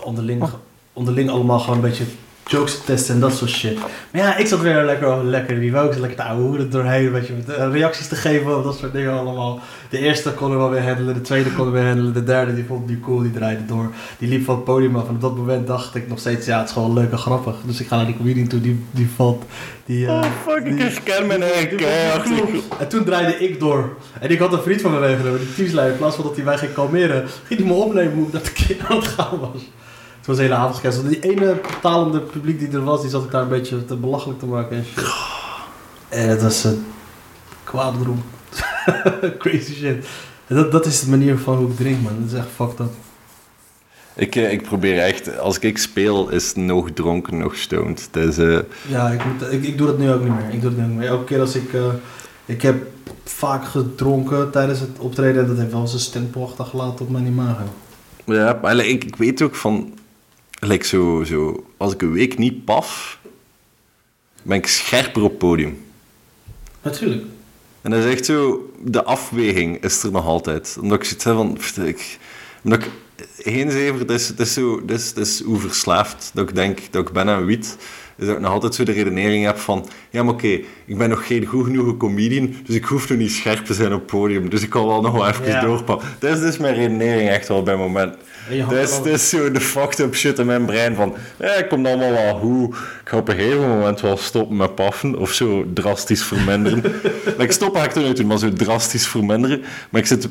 onderling, 0.05 0.45
onderling 0.93 1.31
allemaal 1.31 1.59
gewoon 1.59 1.77
een 1.77 1.91
beetje 1.91 2.05
jokes 2.47 2.79
te 2.79 2.85
testen 2.85 3.15
en 3.15 3.21
dat 3.21 3.35
soort 3.35 3.51
shit. 3.51 3.79
Maar 4.13 4.23
ja, 4.23 4.37
ik 4.37 4.47
zat 4.47 4.61
weer 4.61 4.83
lekker, 4.85 5.25
lekker 5.25 5.59
wie 5.59 5.77
ook, 5.79 5.95
lekker 5.97 6.17
te 6.19 6.23
ouwe 6.25 6.43
hoeren 6.43 6.71
doorheen, 6.71 7.07
een 7.07 7.13
beetje 7.13 7.35
eh, 7.57 7.71
reacties 7.73 8.09
te 8.09 8.17
geven 8.17 8.57
op 8.57 8.65
dat 8.65 8.77
soort 8.79 8.93
dingen 8.93 9.13
allemaal. 9.19 9.61
De 9.91 9.99
eerste 9.99 10.31
kon 10.33 10.51
er 10.53 10.59
wel 10.59 10.71
weer 10.71 10.83
handelen, 10.87 11.15
de 11.15 11.21
tweede 11.21 11.51
kon 11.53 11.67
er 11.67 11.73
weer 11.73 11.87
handelen, 11.87 12.13
de 12.13 12.25
derde 12.25 12.55
die 12.55 12.65
vond 12.65 12.87
nu 12.89 13.01
cool, 13.01 13.23
die 13.23 13.31
draaide 13.33 13.67
door. 13.67 13.91
Die 14.19 14.29
liep 14.29 14.45
van 14.45 14.55
het 14.55 14.65
podium 14.65 14.97
af 14.97 15.09
en 15.09 15.15
op 15.15 15.21
dat 15.21 15.37
moment 15.37 15.67
dacht 15.67 15.95
ik 15.95 16.09
nog 16.09 16.19
steeds, 16.19 16.47
ja 16.47 16.59
het 16.59 16.67
is 16.69 16.73
gewoon 16.73 16.93
leuk 16.93 17.11
en 17.11 17.19
grappig. 17.19 17.55
Dus 17.65 17.81
ik 17.81 17.87
ga 17.87 17.97
naar 17.97 18.07
die 18.07 18.17
comedian 18.17 18.47
toe, 18.49 18.61
die, 18.61 18.85
die 18.91 19.09
valt, 19.17 19.45
die... 19.87 20.07
eh, 20.07 20.13
Oh, 20.13 20.25
fuck, 20.47 20.65
ik 20.65 20.77
die- 20.77 20.83
herken 20.83 21.27
mijn 21.27 21.43
en 22.79 22.89
toen 22.89 23.05
draaide 23.05 23.39
ik 23.39 23.61
door. 23.61 23.97
En 24.21 24.31
ik 24.31 24.39
had 24.39 24.53
een 24.53 24.63
vriend 24.63 24.81
van 24.81 24.93
me 24.93 24.99
meegenomen, 25.01 25.39
die 25.41 25.55
teamsleider. 25.55 25.93
In 25.95 25.99
plaats 26.01 26.17
van 26.17 26.25
dat 26.25 26.37
hij 26.37 26.45
mij 26.45 26.59
ging 26.59 26.73
kalmeren, 26.73 27.25
ging 27.47 27.61
hij 27.61 27.69
me 27.69 27.75
opnemen 27.75 28.13
hoe 28.15 28.27
ik 28.27 28.33
dat 28.33 28.45
de 28.45 28.53
keer 28.53 28.77
aan 28.89 28.97
het 28.97 29.07
gaan 29.07 29.39
was. 29.41 29.63
Het 30.25 30.37
was 30.37 30.37
de 30.37 30.43
hele 30.43 30.55
avond. 30.55 31.09
Die 31.09 31.21
ene 31.21 31.61
betalende 31.63 32.21
publiek 32.21 32.59
die 32.59 32.71
er 32.71 32.85
was, 32.85 33.01
die 33.01 33.11
zat 33.11 33.25
ik 33.25 33.31
daar 33.31 33.43
een 33.43 33.49
beetje 33.49 33.85
te 33.85 33.97
belachelijk 33.97 34.39
te 34.39 34.47
maken 34.47 34.77
en 34.77 34.85
shit. 34.85 35.05
En 36.09 36.29
het 36.29 36.43
was 36.43 36.65
een 36.65 36.85
kwade 37.65 37.99
droom. 37.99 38.23
Crazy 39.39 39.75
shit. 39.75 40.07
En 40.47 40.57
dat, 40.57 40.73
dat 40.73 40.87
is 40.87 41.01
de 41.01 41.11
manier 41.11 41.39
van 41.39 41.57
hoe 41.57 41.69
ik 41.69 41.77
drink, 41.77 42.03
man. 42.03 42.17
Dat 42.21 42.33
is 42.33 42.39
echt 42.39 42.49
fucked 42.55 42.81
up. 42.81 42.93
Ik, 44.15 44.37
eh, 44.37 44.53
ik 44.53 44.63
probeer 44.63 44.99
echt, 44.99 45.39
als 45.39 45.59
ik 45.59 45.79
speel, 45.79 46.29
is 46.29 46.47
het 46.47 46.57
nog 46.57 46.91
dronken, 46.91 47.39
nog 47.39 47.57
stoned. 47.57 48.09
Dus, 48.11 48.37
Ja, 48.89 49.09
ik, 49.11 49.25
moet, 49.25 49.53
ik, 49.53 49.65
ik 49.65 49.79
doe 49.79 49.87
dat 49.87 49.99
nu 49.99 50.13
ook 50.13 50.23
niet 50.23 50.35
meer. 50.35 50.51
Ik 50.55 50.61
doe 50.61 50.71
het 50.71 50.79
nu 50.79 50.85
ook 50.85 50.91
niet 50.91 50.99
meer. 50.99 51.09
Elke 51.09 51.25
keer 51.25 51.41
als 51.41 51.55
ik... 51.55 51.73
eh, 51.75 51.87
ik 52.45 52.63
heb 52.63 52.87
vaak 53.25 53.65
gedronken 53.65 54.51
tijdens 54.51 54.81
het 54.81 54.99
optreden 54.99 55.43
en 55.43 55.49
dat 55.49 55.57
heeft 55.59 55.73
wel 55.73 55.81
eens 55.81 55.93
een 55.93 55.99
stempel 55.99 56.45
achtergelaten 56.45 57.05
op 57.05 57.11
mijn 57.11 57.27
imago. 57.27 57.65
ja, 58.25 58.59
maar 58.63 58.77
ik, 58.77 59.05
ik 59.05 59.17
weet 59.17 59.43
ook 59.43 59.55
van, 59.55 59.93
like 60.67 60.87
zo, 60.87 61.23
zo, 61.25 61.67
als 61.77 61.93
ik 61.93 62.03
een 62.03 62.13
week 62.13 62.39
niet 62.39 62.65
paf, 62.65 63.19
ben 64.43 64.57
ik 64.57 64.67
scherper 64.67 65.23
op 65.23 65.31
het 65.31 65.39
podium. 65.39 65.79
Natuurlijk. 66.83 67.23
En 67.83 67.91
dat 67.91 68.05
is 68.05 68.13
echt 68.13 68.25
zo, 68.25 68.71
de 68.85 69.05
afweging 69.05 69.83
is 69.83 70.03
er 70.03 70.11
nog 70.13 70.27
altijd. 70.27 70.77
Omdat 70.81 70.99
ik 70.99 71.05
zoiets 71.05 71.25
heb 71.25 71.35
van, 71.35 71.87
ik, 71.87 72.19
omdat 72.65 72.83
ik, 72.85 72.91
heenzever, 73.43 74.01
het 74.01 74.11
is, 74.11 74.29
het 74.29 74.41
is 74.41 74.53
zo, 74.53 74.81
het 74.81 74.91
is, 74.91 75.07
het 75.09 75.17
is 75.17 75.43
hoe 75.43 75.59
verslaafd 75.59 76.31
dat 76.35 76.49
ik 76.49 76.55
denk 76.55 76.79
dat 76.91 77.07
ik 77.09 77.13
ben 77.15 77.29
aan 77.29 77.45
wiet. 77.45 77.77
is 78.17 78.27
dat 78.27 78.35
ik 78.37 78.41
nog 78.41 78.53
altijd 78.53 78.75
zo 78.75 78.85
de 78.85 78.93
redenering 78.93 79.45
heb 79.45 79.59
van... 79.59 79.89
Ja, 80.11 80.23
maar 80.23 80.35
oké, 80.35 80.61
ik 80.85 80.99
ben 80.99 81.09
nog 81.09 81.27
geen 81.27 81.47
goed 81.47 81.65
genoeg 81.65 81.97
comedian, 81.97 82.55
dus 82.67 82.75
ik 82.77 82.85
hoef 82.85 83.09
nog 83.09 83.19
niet 83.19 83.33
scherp 83.33 83.65
te 83.65 83.75
zijn 83.75 83.93
op 83.93 83.99
het 84.01 84.07
podium. 84.11 84.49
Dus 84.49 84.63
ik 84.63 84.71
kan 84.71 84.87
wel 84.87 85.01
nog 85.01 85.13
wel 85.13 85.29
even 85.29 85.47
Ja. 85.47 85.61
doorpakken. 85.61 86.09
Dat 86.19 86.31
is 86.37 86.41
dus 86.41 86.59
mijn 86.59 86.75
redenering 86.75 87.29
echt 87.29 87.49
wel 87.49 87.63
bij 87.63 87.75
het 87.75 87.83
moment. 87.83 88.17
Hangt 88.49 88.71
Dat 88.71 89.07
is, 89.07 89.29
zo 89.29 89.51
de 89.51 89.61
fucked 89.61 89.99
up 89.99 90.15
shit 90.15 90.39
in 90.39 90.47
mijn 90.47 90.65
brein 90.65 90.95
van... 90.95 91.15
Ja, 91.39 91.55
ik 91.55 91.69
kom 91.69 91.87
allemaal 91.87 92.13
wel 92.13 92.39
goed. 92.39 92.75
Ik 92.75 93.09
ga 93.09 93.17
op 93.17 93.29
een 93.29 93.35
gegeven 93.35 93.69
moment 93.69 94.01
wel 94.01 94.17
stoppen 94.17 94.57
met 94.57 94.75
paffen. 94.75 95.19
Of 95.19 95.33
zo 95.33 95.67
drastisch 95.75 96.25
verminderen. 96.25 96.85
Ik 97.39 97.53
stop 97.53 97.77
eigenlijk 97.77 98.07
nooit 98.07 98.17
doen, 98.17 98.27
maar 98.27 98.39
zo 98.39 98.53
drastisch 98.53 99.07
verminderen. 99.07 99.63
Maar 99.91 100.01
ik 100.01 100.07
zit... 100.07 100.25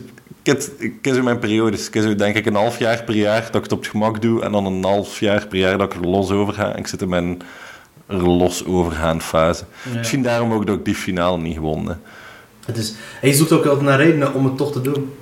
Ik 0.43 0.51
heb, 0.51 0.63
ik 0.77 0.93
heb 1.01 1.15
zo 1.15 1.23
mijn 1.23 1.39
periodes. 1.39 1.87
Ik 1.87 1.93
heb 1.93 2.03
zo 2.03 2.15
denk 2.15 2.35
ik 2.35 2.45
een 2.45 2.55
half 2.55 2.79
jaar 2.79 3.03
per 3.03 3.15
jaar 3.15 3.41
dat 3.41 3.55
ik 3.55 3.63
het 3.63 3.71
op 3.71 3.79
het 3.79 3.87
gemak 3.87 4.21
doe. 4.21 4.41
En 4.41 4.51
dan 4.51 4.65
een 4.65 4.83
half 4.83 5.19
jaar 5.19 5.47
per 5.47 5.57
jaar 5.57 5.77
dat 5.77 5.93
ik 5.93 6.01
er 6.01 6.09
los 6.09 6.31
over 6.31 6.53
ga. 6.53 6.73
En 6.73 6.79
ik 6.79 6.87
zit 6.87 7.01
in 7.01 7.09
mijn 7.09 7.41
er 8.07 8.29
los 8.29 8.65
overgaan 8.65 9.21
fase. 9.21 9.63
Ja. 9.91 9.97
Misschien 9.97 10.23
daarom 10.23 10.53
ook 10.53 10.67
dat 10.67 10.77
ik 10.77 10.85
die 10.85 10.95
finale 10.95 11.37
niet 11.37 11.55
gewonnen. 11.55 12.01
Het 12.65 12.77
is, 12.77 12.93
en 13.21 13.27
je 13.27 13.33
zoekt 13.33 13.51
ook 13.51 13.65
altijd 13.65 13.85
naar 13.85 13.97
redenen 13.97 14.33
om 14.33 14.45
het 14.45 14.57
toch 14.57 14.71
te 14.71 14.81
doen. 14.81 15.13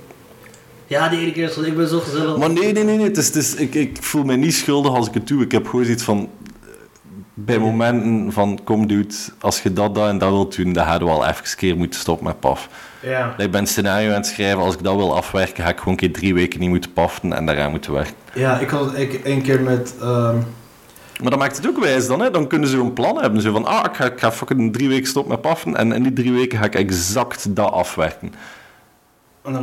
Ja, 0.92 1.08
die 1.08 1.20
ene 1.20 1.32
keer 1.32 1.48
is 1.48 1.56
ik 1.56 1.76
ben 1.76 1.88
zo 1.88 2.00
gezellig. 2.00 2.36
Maar 2.36 2.50
nee, 2.50 2.72
nee, 2.72 2.84
nee. 2.84 2.96
nee. 2.96 3.06
Het 3.06 3.16
is, 3.16 3.26
het 3.26 3.36
is, 3.36 3.54
ik, 3.54 3.74
ik 3.74 3.96
voel 4.00 4.24
me 4.24 4.36
niet 4.36 4.54
schuldig 4.54 4.94
als 4.94 5.08
ik 5.08 5.14
het 5.14 5.28
doe. 5.28 5.42
Ik 5.42 5.52
heb 5.52 5.66
gewoon 5.68 5.84
zoiets 5.84 6.02
van... 6.02 6.28
Bij 7.34 7.58
momenten 7.58 8.32
van, 8.32 8.58
kom 8.64 8.86
dude, 8.86 9.14
als 9.40 9.62
je 9.62 9.72
dat, 9.72 9.94
dat 9.94 10.08
en 10.08 10.18
dat 10.18 10.30
wilt 10.30 10.56
doen, 10.56 10.72
dan 10.72 10.86
hadden 10.86 11.08
we 11.08 11.14
wel 11.14 11.26
even 11.26 11.44
een 11.44 11.56
keer 11.56 11.76
moeten 11.76 12.00
stoppen 12.00 12.26
met 12.26 12.40
paf. 12.40 12.68
Ja. 13.00 13.34
Ik 13.38 13.50
ben 13.50 13.60
een 13.60 13.66
scenario 13.66 14.08
aan 14.08 14.14
het 14.14 14.26
schrijven, 14.26 14.58
als 14.62 14.74
ik 14.74 14.82
dat 14.82 14.96
wil 14.96 15.16
afwerken, 15.16 15.64
ga 15.64 15.70
ik 15.70 15.78
gewoon 15.78 15.92
een 15.92 15.98
keer 15.98 16.12
drie 16.12 16.34
weken 16.34 16.60
niet 16.60 16.68
moeten 16.68 16.92
paffen 16.92 17.32
en 17.32 17.46
daaraan 17.46 17.70
moeten 17.70 17.92
werken. 17.92 18.14
ja, 18.34 18.58
ik 18.58 18.68
had 18.68 18.96
het 18.96 19.22
één- 19.22 19.42
keer 19.42 19.60
met... 19.60 19.94
ehm, 20.00 20.36
Maar 21.20 21.30
dat 21.30 21.38
maakt 21.38 21.56
het 21.56 21.68
ook 21.68 21.78
wijs 21.78 22.06
dan, 22.06 22.20
hè. 22.20 22.30
Dan 22.30 22.46
kunnen 22.46 22.68
ze 22.68 22.76
een 22.76 22.92
plan 22.92 23.20
hebben. 23.20 23.40
Zo 23.40 23.52
van, 23.52 23.64
ah, 23.64 23.84
ik 23.84 23.94
ga, 23.96 24.04
ik 24.04 24.18
ga 24.20 24.32
fucking 24.32 24.72
drie 24.72 24.88
weken 24.88 25.06
stoppen 25.06 25.32
met 25.32 25.40
paffen 25.40 25.76
en 25.76 25.92
in 25.92 26.02
die 26.02 26.12
drie 26.12 26.32
weken 26.32 26.58
ga 26.58 26.64
ik 26.64 26.74
exact 26.74 27.56
dat 27.56 27.70
afwerken. 27.72 28.34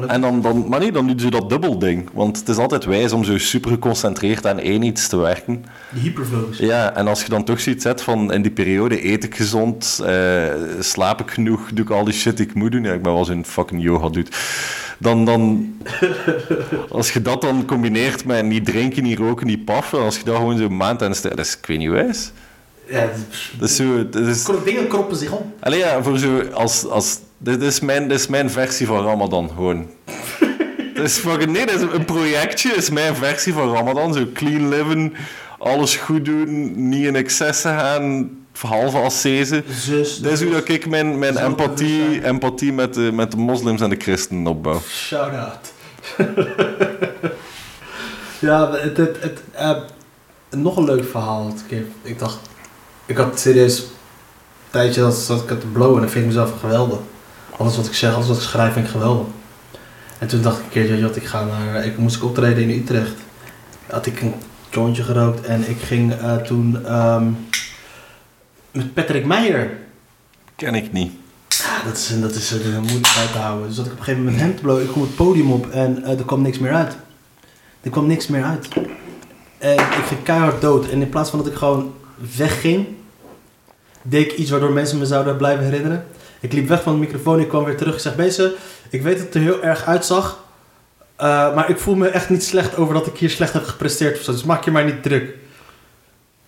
En 0.07 0.21
dan 0.21 0.41
dan, 0.41 0.65
maar 0.67 0.79
nee, 0.79 0.91
dan 0.91 1.07
doen 1.07 1.19
ze 1.19 1.29
dat 1.29 1.49
dubbel 1.49 1.79
ding. 1.79 2.09
Want 2.13 2.39
het 2.39 2.49
is 2.49 2.57
altijd 2.57 2.85
wijs 2.85 3.11
om 3.11 3.23
zo 3.23 3.37
super 3.37 3.71
geconcentreerd 3.71 4.47
aan 4.47 4.59
één 4.59 4.81
iets 4.83 5.07
te 5.07 5.17
werken. 5.17 5.65
die 5.93 6.01
hyperfocus. 6.01 6.57
Ja, 6.57 6.95
en 6.95 7.07
als 7.07 7.23
je 7.23 7.29
dan 7.29 7.43
toch 7.43 7.59
zoiets 7.59 7.83
zet 7.83 8.01
van 8.01 8.33
in 8.33 8.41
die 8.41 8.51
periode 8.51 9.05
eet 9.11 9.23
ik 9.23 9.35
gezond, 9.35 10.01
eh, 10.05 10.45
slaap 10.79 11.21
ik 11.21 11.31
genoeg, 11.31 11.69
doe 11.73 11.85
ik 11.85 11.91
al 11.91 12.03
die 12.03 12.13
shit 12.13 12.37
die 12.37 12.45
ik 12.45 12.53
moet 12.53 12.71
doen. 12.71 12.83
Ja, 12.83 12.93
ik 12.93 13.01
ben 13.01 13.13
wel 13.13 13.25
zo'n 13.25 13.45
fucking 13.45 13.81
yoga 13.83 14.09
dude. 14.09 14.29
Dan, 14.97 15.25
dan, 15.25 15.73
als 16.89 17.11
je 17.11 17.21
dat 17.21 17.41
dan 17.41 17.65
combineert 17.65 18.25
met 18.25 18.45
niet 18.45 18.65
drinken, 18.65 19.03
niet 19.03 19.17
roken, 19.17 19.47
niet 19.47 19.65
paffen, 19.65 19.99
als 19.99 20.17
je 20.17 20.23
dat 20.23 20.35
gewoon 20.35 20.57
zo'n 20.57 20.77
maand 20.77 21.03
aan 21.03 21.15
staat, 21.15 21.35
dat 21.37 21.45
is, 21.45 21.57
ik 21.57 21.65
weet 21.65 21.77
niet 21.77 21.89
wijs. 21.89 22.31
Ja, 22.89 23.09
Dat 23.59 23.69
is 23.69 23.75
zo, 23.75 24.09
dat 24.09 24.25
is, 24.27 24.43
Kro- 24.43 24.63
dingen 24.63 24.87
kroppen 24.87 25.17
zich. 25.17 25.31
Allee, 25.59 25.79
ja, 25.79 26.03
voor 26.03 26.17
zo, 26.17 26.41
als, 26.53 26.85
als, 26.87 27.19
dit, 27.39 27.61
is 27.61 27.79
mijn, 27.79 28.07
dit 28.07 28.19
is 28.19 28.27
mijn 28.27 28.49
versie 28.49 28.87
van 28.87 29.05
Ramadan, 29.05 29.49
gewoon. 29.49 29.87
Dat 30.95 31.07
is 31.07 31.17
fucking, 31.17 31.51
nee, 31.51 31.65
dat 31.65 31.75
is 31.75 31.81
een 31.81 32.05
projectje, 32.05 32.69
is 32.69 32.89
mijn 32.89 33.15
versie 33.15 33.53
van 33.53 33.73
Ramadan. 33.73 34.13
Zo 34.13 34.25
clean 34.33 34.69
living, 34.69 35.17
alles 35.57 35.95
goed 35.95 36.25
doen, 36.25 36.73
niet 36.89 37.05
in 37.05 37.15
excessen 37.15 37.79
gaan, 37.79 38.29
halve 38.61 38.97
ascese. 38.97 39.63
Zus. 39.69 40.19
Dat 40.19 40.31
is 40.31 40.41
hoe 40.41 40.51
dat 40.51 40.69
ik 40.69 40.87
mijn, 40.87 41.19
mijn 41.19 41.37
empathie, 41.37 42.23
empathie 42.23 42.73
met, 42.73 42.93
de, 42.93 43.11
met 43.13 43.31
de 43.31 43.37
moslims 43.37 43.81
en 43.81 43.89
de 43.89 43.95
christenen 43.95 44.47
opbouw. 44.47 44.81
Shout 44.87 45.33
out. 45.33 45.73
ja, 48.39 48.71
het, 48.71 48.97
het, 48.97 49.17
het, 49.21 49.41
eh, 49.51 49.77
nog 50.49 50.77
een 50.77 50.85
leuk 50.85 51.05
verhaal. 51.05 51.53
Ik, 51.67 51.85
ik 52.01 52.19
dacht, 52.19 52.39
ik 53.05 53.17
had 53.17 53.39
serieus 53.39 53.79
een 53.79 53.85
tijdje 54.69 55.01
dat, 55.01 55.25
dat 55.27 55.41
ik 55.43 55.49
het 55.49 55.59
te 55.59 55.67
blowen 55.67 55.95
en 55.95 56.01
dan 56.01 56.09
vind 56.09 56.25
ik 56.25 56.29
mezelf 56.31 56.59
geweldig. 56.59 56.99
Alles 57.59 57.75
wat 57.75 57.85
ik 57.85 57.93
zeg, 57.93 58.13
alles 58.13 58.27
wat 58.27 58.37
ik 58.37 58.43
schrijf 58.43 58.73
vind 58.73 58.85
ik 58.85 58.91
geweldig. 58.91 59.27
En 60.17 60.27
toen 60.27 60.41
dacht 60.41 60.57
ik 60.57 60.63
een 60.63 60.69
keertje, 60.69 61.01
dat 61.01 61.15
ik 61.15 61.25
ga 61.25 61.45
naar, 61.45 61.85
ik 61.85 61.97
moest 61.97 62.15
ik 62.15 62.23
optreden 62.23 62.63
in 62.63 62.79
Utrecht. 62.79 63.15
Had 63.87 64.05
ik 64.05 64.21
een 64.21 64.33
jointje 64.69 65.03
gerookt 65.03 65.45
en 65.45 65.69
ik 65.69 65.81
ging 65.81 66.13
eh, 66.13 66.35
toen 66.35 66.85
ehm, 66.85 67.31
met 68.71 68.93
Patrick 68.93 69.25
Meijer 69.25 69.77
Ken 70.55 70.75
ik 70.75 70.91
niet. 70.91 71.11
Dat 71.85 71.97
is, 71.97 72.19
dat 72.19 72.35
is 72.35 72.51
er 72.51 72.81
moeilijk 72.81 73.15
uit 73.17 73.31
te 73.31 73.37
houden. 73.37 73.67
Dus 73.67 73.75
dat 73.75 73.85
ik 73.85 73.91
op 73.91 73.97
een 73.97 74.03
gegeven 74.03 74.25
moment 74.25 74.41
hem 74.41 74.55
te 74.55 74.61
blowen. 74.61 74.83
Ik 74.83 74.89
kom 74.89 75.01
het 75.01 75.15
podium 75.15 75.51
op 75.51 75.69
en 75.69 76.03
eh, 76.03 76.19
er 76.19 76.25
kwam 76.25 76.41
niks 76.41 76.59
meer 76.59 76.73
uit. 76.73 76.97
Er 77.81 77.89
kwam 77.89 78.07
niks 78.07 78.27
meer 78.27 78.43
uit. 78.43 78.67
En 79.57 79.73
ik 79.73 80.05
ging 80.07 80.23
keihard 80.23 80.61
dood. 80.61 80.89
En 80.89 81.01
in 81.01 81.09
plaats 81.09 81.29
van 81.29 81.39
dat 81.39 81.47
ik 81.47 81.55
gewoon 81.57 81.93
wegging, 82.37 82.87
deed 84.01 84.31
ik 84.31 84.37
iets 84.37 84.49
waardoor 84.49 84.71
mensen 84.71 84.97
me 84.97 85.05
zouden 85.05 85.37
blijven 85.37 85.63
herinneren. 85.63 86.05
Ik 86.39 86.53
liep 86.53 86.67
weg 86.67 86.81
van 86.81 86.93
de 86.93 86.99
microfoon, 86.99 87.39
ik 87.39 87.47
kwam 87.47 87.63
weer 87.63 87.77
terug. 87.77 87.93
Ik 87.93 87.99
zeg, 87.99 88.15
mensen, 88.15 88.51
ik 88.89 89.01
weet 89.01 89.15
dat 89.17 89.25
het 89.25 89.35
er 89.35 89.41
heel 89.41 89.63
erg 89.63 89.85
uitzag. 89.85 90.39
eh, 91.15 91.55
maar 91.55 91.69
ik 91.69 91.77
voel 91.79 91.95
me 91.95 92.07
echt 92.07 92.29
niet 92.29 92.43
slecht 92.43 92.77
over 92.77 92.93
dat 92.93 93.07
ik 93.07 93.17
hier 93.17 93.29
slecht 93.29 93.53
heb 93.53 93.63
gepresteerd 93.65 94.17
of 94.17 94.23
zo. 94.23 94.31
Dus 94.31 94.43
maak 94.43 94.63
je 94.63 94.71
maar 94.71 94.85
niet 94.85 95.03
druk. 95.03 95.33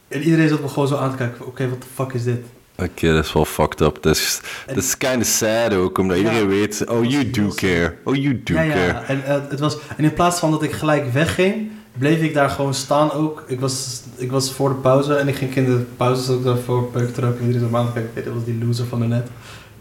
En 0.08 0.22
iedereen 0.22 0.50
zat 0.50 0.62
me 0.62 0.68
gewoon 0.68 0.88
zo 0.88 0.96
aan 0.96 1.12
te 1.12 1.18
kijken. 1.18 1.46
Oké, 1.46 1.70
wat 1.70 1.82
de 1.82 1.88
fuck 1.94 2.14
is 2.14 2.24
dit? 2.24 2.46
Oké, 2.78 3.14
dat 3.14 3.26
is 3.26 3.34
wel 3.34 3.46
fucked 3.46 3.82
up. 3.82 3.98
Dat 4.02 4.16
is, 4.16 4.40
dat 4.68 4.78
is 4.78 4.98
kind 4.98 5.22
of 5.22 5.28
sad 5.28 5.74
ook, 5.74 5.98
omdat 5.98 6.18
Ja. 6.18 6.24
iedereen 6.24 6.48
weet... 6.48 6.84
Oh, 6.90 7.04
you 7.10 7.30
do 7.30 7.48
care. 7.56 7.96
Oh, 8.04 8.16
you 8.16 8.42
do 8.44 8.54
ja, 8.54 8.62
ja. 8.62 8.74
care. 8.74 9.06
En, 9.06 9.26
eh, 9.26 9.40
het 9.50 9.60
was, 9.60 9.78
en 9.98 10.04
in 10.04 10.14
plaats 10.14 10.40
van 10.40 10.52
dat 10.52 10.64
ik 10.64 10.72
gelijk 10.72 11.14
wegging, 11.14 11.72
bleef 11.98 12.22
ik 12.22 12.34
daar 12.34 12.50
gewoon 12.50 12.74
staan 12.74 13.12
ook. 13.12 13.44
Ik 13.48 13.60
was, 13.60 14.02
ik 14.16 14.32
was 14.32 14.52
voor 14.54 14.70
de 14.70 14.76
pauze 14.76 15.16
en 15.16 15.28
ik 15.28 15.36
ging 15.36 15.56
in 15.56 15.66
de 15.66 15.84
pauze 15.98 16.22
zat 16.22 16.38
ik 16.38 16.44
daarvoor 16.44 16.84
peuk 16.84 17.14
te 17.14 17.22
roken. 17.22 17.40
En 17.40 17.46
iedereen 17.46 17.62
zat 17.70 17.72
me 17.72 17.78
aan 17.88 17.94
te 17.94 18.02
kijken. 18.14 18.34
Was 18.34 18.44
die 18.46 18.66
loser 18.66 18.86
van 18.86 19.00
de 19.00 19.06
net. 19.06 19.28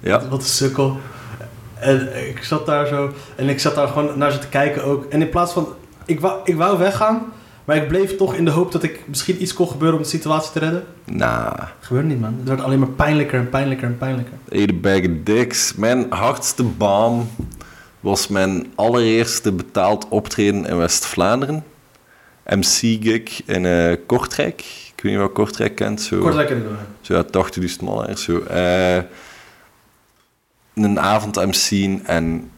Ja. 0.00 0.28
Wat 0.28 0.40
een 0.40 0.48
sukkel. 0.48 0.98
En 1.78 2.28
ik 2.28 2.44
zat 2.44 2.66
daar 2.66 2.86
zo. 2.86 3.12
En 3.36 3.48
ik 3.48 3.60
zat 3.60 3.74
daar 3.74 3.88
gewoon 3.88 4.18
naar 4.18 4.32
ze 4.32 4.38
te 4.38 4.48
kijken 4.48 4.84
ook. 4.84 5.04
En 5.04 5.20
in 5.20 5.28
plaats 5.28 5.52
van... 5.52 5.68
Ik 6.06 6.20
wou, 6.20 6.40
ik 6.44 6.56
wou 6.56 6.78
weggaan. 6.78 7.32
Maar 7.64 7.76
ik 7.76 7.88
bleef 7.88 8.16
toch 8.16 8.34
in 8.34 8.44
de 8.44 8.50
hoop 8.50 8.72
dat 8.72 8.82
ik 8.82 9.00
misschien 9.06 9.42
iets 9.42 9.54
kon 9.54 9.68
gebeuren 9.68 9.96
om 9.96 10.02
de 10.02 10.08
situatie 10.08 10.52
te 10.52 10.58
redden. 10.58 10.84
Nah. 11.04 11.62
Gebeurde 11.80 12.08
niet, 12.08 12.20
man. 12.20 12.34
Het 12.38 12.48
werd 12.48 12.60
alleen 12.60 12.78
maar 12.78 12.88
pijnlijker 12.88 13.38
en 13.38 13.48
pijnlijker 13.48 13.86
en 13.86 13.98
pijnlijker. 13.98 14.32
Hey, 14.48 14.66
de 14.66 14.72
bag 14.72 15.00
dicks. 15.24 15.74
Mijn 15.74 16.06
hardste 16.08 16.62
baan 16.62 17.28
was 18.00 18.28
mijn 18.28 18.72
allereerste 18.74 19.52
betaald 19.52 20.08
optreden 20.08 20.66
in 20.66 20.76
West-Vlaanderen. 20.76 21.64
MC-gig 22.44 23.46
in 23.46 23.66
eh, 23.66 23.96
Kortrijk. 24.06 24.60
Ik 24.96 25.02
weet 25.02 25.12
niet 25.12 25.20
wat 25.20 25.32
Kortrijk 25.32 25.74
kent. 25.74 26.00
Zo. 26.02 26.18
Kort 26.18 26.34
lekker 26.34 26.62
doen. 26.62 26.76
Zo 27.00 27.14
ja, 27.14 27.24
80.000 27.60 27.66
man 27.80 28.00
ergens 28.00 28.22
zo. 28.22 28.38
Eh, 28.38 28.98
een 30.84 31.00
avond 31.00 31.36
MC'en 31.36 32.00
en 32.06 32.50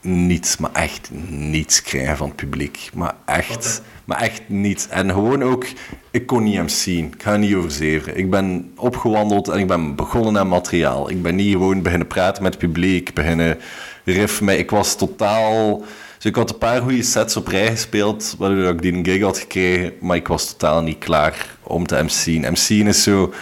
niets, 0.00 0.56
maar 0.56 0.72
echt 0.72 1.10
niets 1.28 1.82
krijgen 1.82 2.16
van 2.16 2.26
het 2.26 2.36
publiek. 2.36 2.90
Maar 2.94 3.14
echt, 3.24 3.82
maar 4.04 4.20
echt 4.20 4.42
niets. 4.46 4.88
En 4.88 5.10
gewoon 5.10 5.42
ook, 5.42 5.66
ik 6.10 6.26
kon 6.26 6.42
niet 6.42 6.60
MC'en. 6.60 7.12
Ik 7.12 7.22
ga 7.22 7.36
niet 7.36 7.54
overzeven. 7.54 8.18
Ik 8.18 8.30
ben 8.30 8.72
opgewandeld 8.76 9.48
en 9.48 9.58
ik 9.58 9.66
ben 9.66 9.94
begonnen 9.94 10.38
aan 10.38 10.48
materiaal. 10.48 11.10
Ik 11.10 11.22
ben 11.22 11.34
niet 11.34 11.52
gewoon 11.52 11.82
beginnen 11.82 12.06
praten 12.06 12.42
met 12.42 12.54
het 12.54 12.62
publiek, 12.62 13.14
beginnen 13.14 13.58
riff 14.04 14.40
mee. 14.40 14.58
Ik 14.58 14.70
was 14.70 14.96
totaal... 14.96 15.84
Dus 16.16 16.24
ik 16.24 16.34
had 16.34 16.50
een 16.50 16.58
paar 16.58 16.80
goede 16.80 17.02
sets 17.02 17.36
op 17.36 17.46
rij 17.46 17.70
gespeeld, 17.70 18.34
waardoor 18.38 18.70
ik 18.70 18.82
die 18.82 18.92
een 18.92 19.04
gig 19.04 19.22
had 19.22 19.38
gekregen, 19.38 19.92
maar 20.00 20.16
ik 20.16 20.28
was 20.28 20.50
totaal 20.50 20.82
niet 20.82 20.98
klaar 20.98 21.56
om 21.62 21.86
te 21.86 22.02
MC'en. 22.02 22.52
MC'en 22.52 22.86
is 22.86 23.02
zo... 23.02 23.32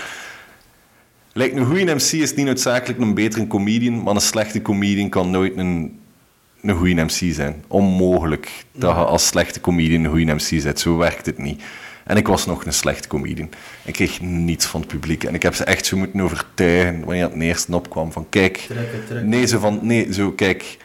Lijkt 1.37 1.57
een 1.57 1.65
goede 1.67 1.95
MC 1.95 2.13
is 2.13 2.35
niet 2.35 2.47
noodzakelijk 2.47 3.01
een 3.01 3.15
betere 3.15 3.47
comedian, 3.47 4.03
maar 4.03 4.15
een 4.15 4.21
slechte 4.21 4.63
comedian 4.63 5.09
kan 5.09 5.31
nooit 5.31 5.57
een, 5.57 6.01
een 6.63 6.77
goede 6.77 7.05
MC 7.05 7.35
zijn. 7.35 7.65
Onmogelijk 7.69 8.65
dat 8.73 8.95
je 8.97 9.03
als 9.05 9.27
slechte 9.27 9.61
comedian 9.61 10.05
een 10.05 10.11
goede 10.11 10.35
MC 10.35 10.63
bent. 10.63 10.81
Zo 10.81 10.97
werkt 10.97 11.27
het 11.27 11.39
niet. 11.39 11.63
En 12.05 12.17
ik 12.17 12.27
was 12.29 12.47
nog 12.47 12.65
een 12.65 12.73
slechte 12.73 13.09
comedian. 13.09 13.51
Ik 13.85 13.93
kreeg 13.93 14.21
niets 14.21 14.67
van 14.67 14.81
het 14.81 14.89
publiek. 14.89 15.25
En 15.25 15.35
ik 15.35 15.43
heb 15.43 15.55
ze 15.55 15.65
echt 15.65 15.87
zo 15.87 15.97
moeten 15.97 16.21
overtuigen 16.21 17.05
wanneer 17.05 17.23
het 17.31 17.41
eerste 17.41 17.75
opkwam. 17.75 18.13
Van 18.13 18.27
kijk, 18.29 18.57
Trekken, 18.57 19.05
trekken. 19.07 19.29
nee, 19.29 19.47
zo 19.47 19.59
van, 19.59 19.79
nee, 19.83 20.13
zo 20.13 20.31
kijk, 20.33 20.79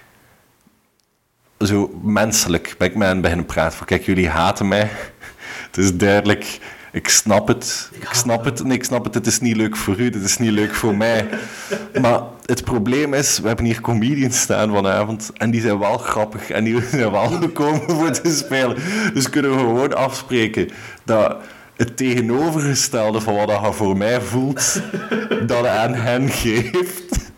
zo 1.60 2.00
menselijk 2.04 2.76
ben 2.78 2.88
ik 2.88 2.96
met 2.96 3.08
hen 3.08 3.22
beginnen 3.22 3.46
praten. 3.46 3.78
Van 3.78 3.88
kijk, 3.88 4.04
jullie 4.06 4.30
haten 4.30 4.68
mij. 4.68 4.90
Het 5.68 5.78
is 5.78 5.96
duidelijk, 5.96 6.60
ik 6.92 7.10
snap 7.10 7.48
het. 7.48 7.90
Ik, 7.92 8.08
snap 8.12 8.46
het. 8.46 8.64
Nee, 8.64 8.78
ik 8.78 8.84
snap 8.84 9.04
het. 9.04 9.14
Het 9.14 9.28
is 9.28 9.40
niet 9.40 9.56
leuk 9.56 9.76
voor 9.76 10.00
u, 10.00 10.10
dit 10.10 10.24
is 10.24 10.38
niet 10.38 10.52
leuk 10.52 10.76
voor 10.76 10.98
mij. 10.98 11.30
Maar 12.02 12.22
het 12.46 12.64
probleem 12.64 13.14
is, 13.14 13.40
we 13.40 13.48
hebben 13.48 13.66
hier 13.66 13.82
comedians 13.82 14.40
staan 14.40 14.74
vanavond. 14.74 15.32
En 15.38 15.52
die 15.52 15.62
zijn 15.62 15.80
wel 15.80 15.98
grappig. 15.98 16.50
En 16.50 16.64
die 16.64 16.82
zijn 16.92 17.12
wel 17.12 17.28
gekomen 17.28 17.90
voor 17.90 18.12
te 18.12 18.32
spelen. 18.32 18.78
Dus 19.14 19.30
kunnen 19.30 19.52
we 19.52 19.58
gewoon 19.58 19.96
afspreken 19.96 20.70
dat 21.04 21.38
het 21.76 21.98
tegenovergestelde 21.98 23.22
van 23.22 23.36
wat 23.36 23.50
je 23.50 23.74
voor 23.74 23.98
mij 23.98 24.22
voelt, 24.22 24.82
dat 25.48 25.60
je 25.60 25.70
aan 25.70 25.94
hen 25.94 26.30
geeft. 26.30 27.29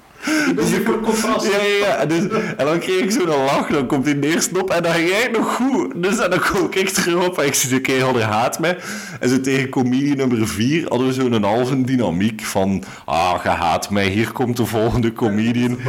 Dus 0.55 0.69
je 0.69 0.81
voor 0.85 0.99
contrast. 0.99 1.45
Ja, 1.45 1.57
ja, 1.57 1.87
ja. 1.87 1.95
En, 1.95 2.07
dus, 2.07 2.23
en 2.57 2.65
dan 2.65 2.79
kreeg 2.79 2.99
ik 2.99 3.11
zo'n 3.11 3.27
lach, 3.27 3.67
dan 3.67 3.87
komt 3.87 4.05
die 4.05 4.19
eerst 4.19 4.57
op 4.57 4.69
en 4.69 4.83
dan 4.83 4.91
ging 4.91 5.09
jij 5.09 5.29
nog 5.31 5.55
goed. 5.55 6.03
Dus 6.03 6.19
en 6.19 6.29
dan 6.29 6.39
kom 6.39 6.67
ik 6.71 6.97
erop 7.05 7.37
en 7.39 7.45
ik 7.45 7.53
zie 7.53 7.75
een 7.75 7.81
keer 7.81 8.03
hadden 8.03 8.23
haat 8.23 8.59
mij. 8.59 8.77
En 9.19 9.29
zo 9.29 9.41
tegen 9.41 9.69
comedie 9.69 10.15
nummer 10.15 10.47
4 10.47 10.85
hadden 10.87 11.07
we 11.07 11.13
zo'n 11.13 11.43
halve 11.43 11.81
dynamiek 11.81 12.41
van, 12.41 12.83
ah, 13.05 13.43
je 13.43 13.49
haat 13.49 13.89
mij, 13.89 14.07
hier 14.07 14.31
komt 14.31 14.57
de 14.57 14.65
volgende 14.65 15.13
comedian. 15.13 15.77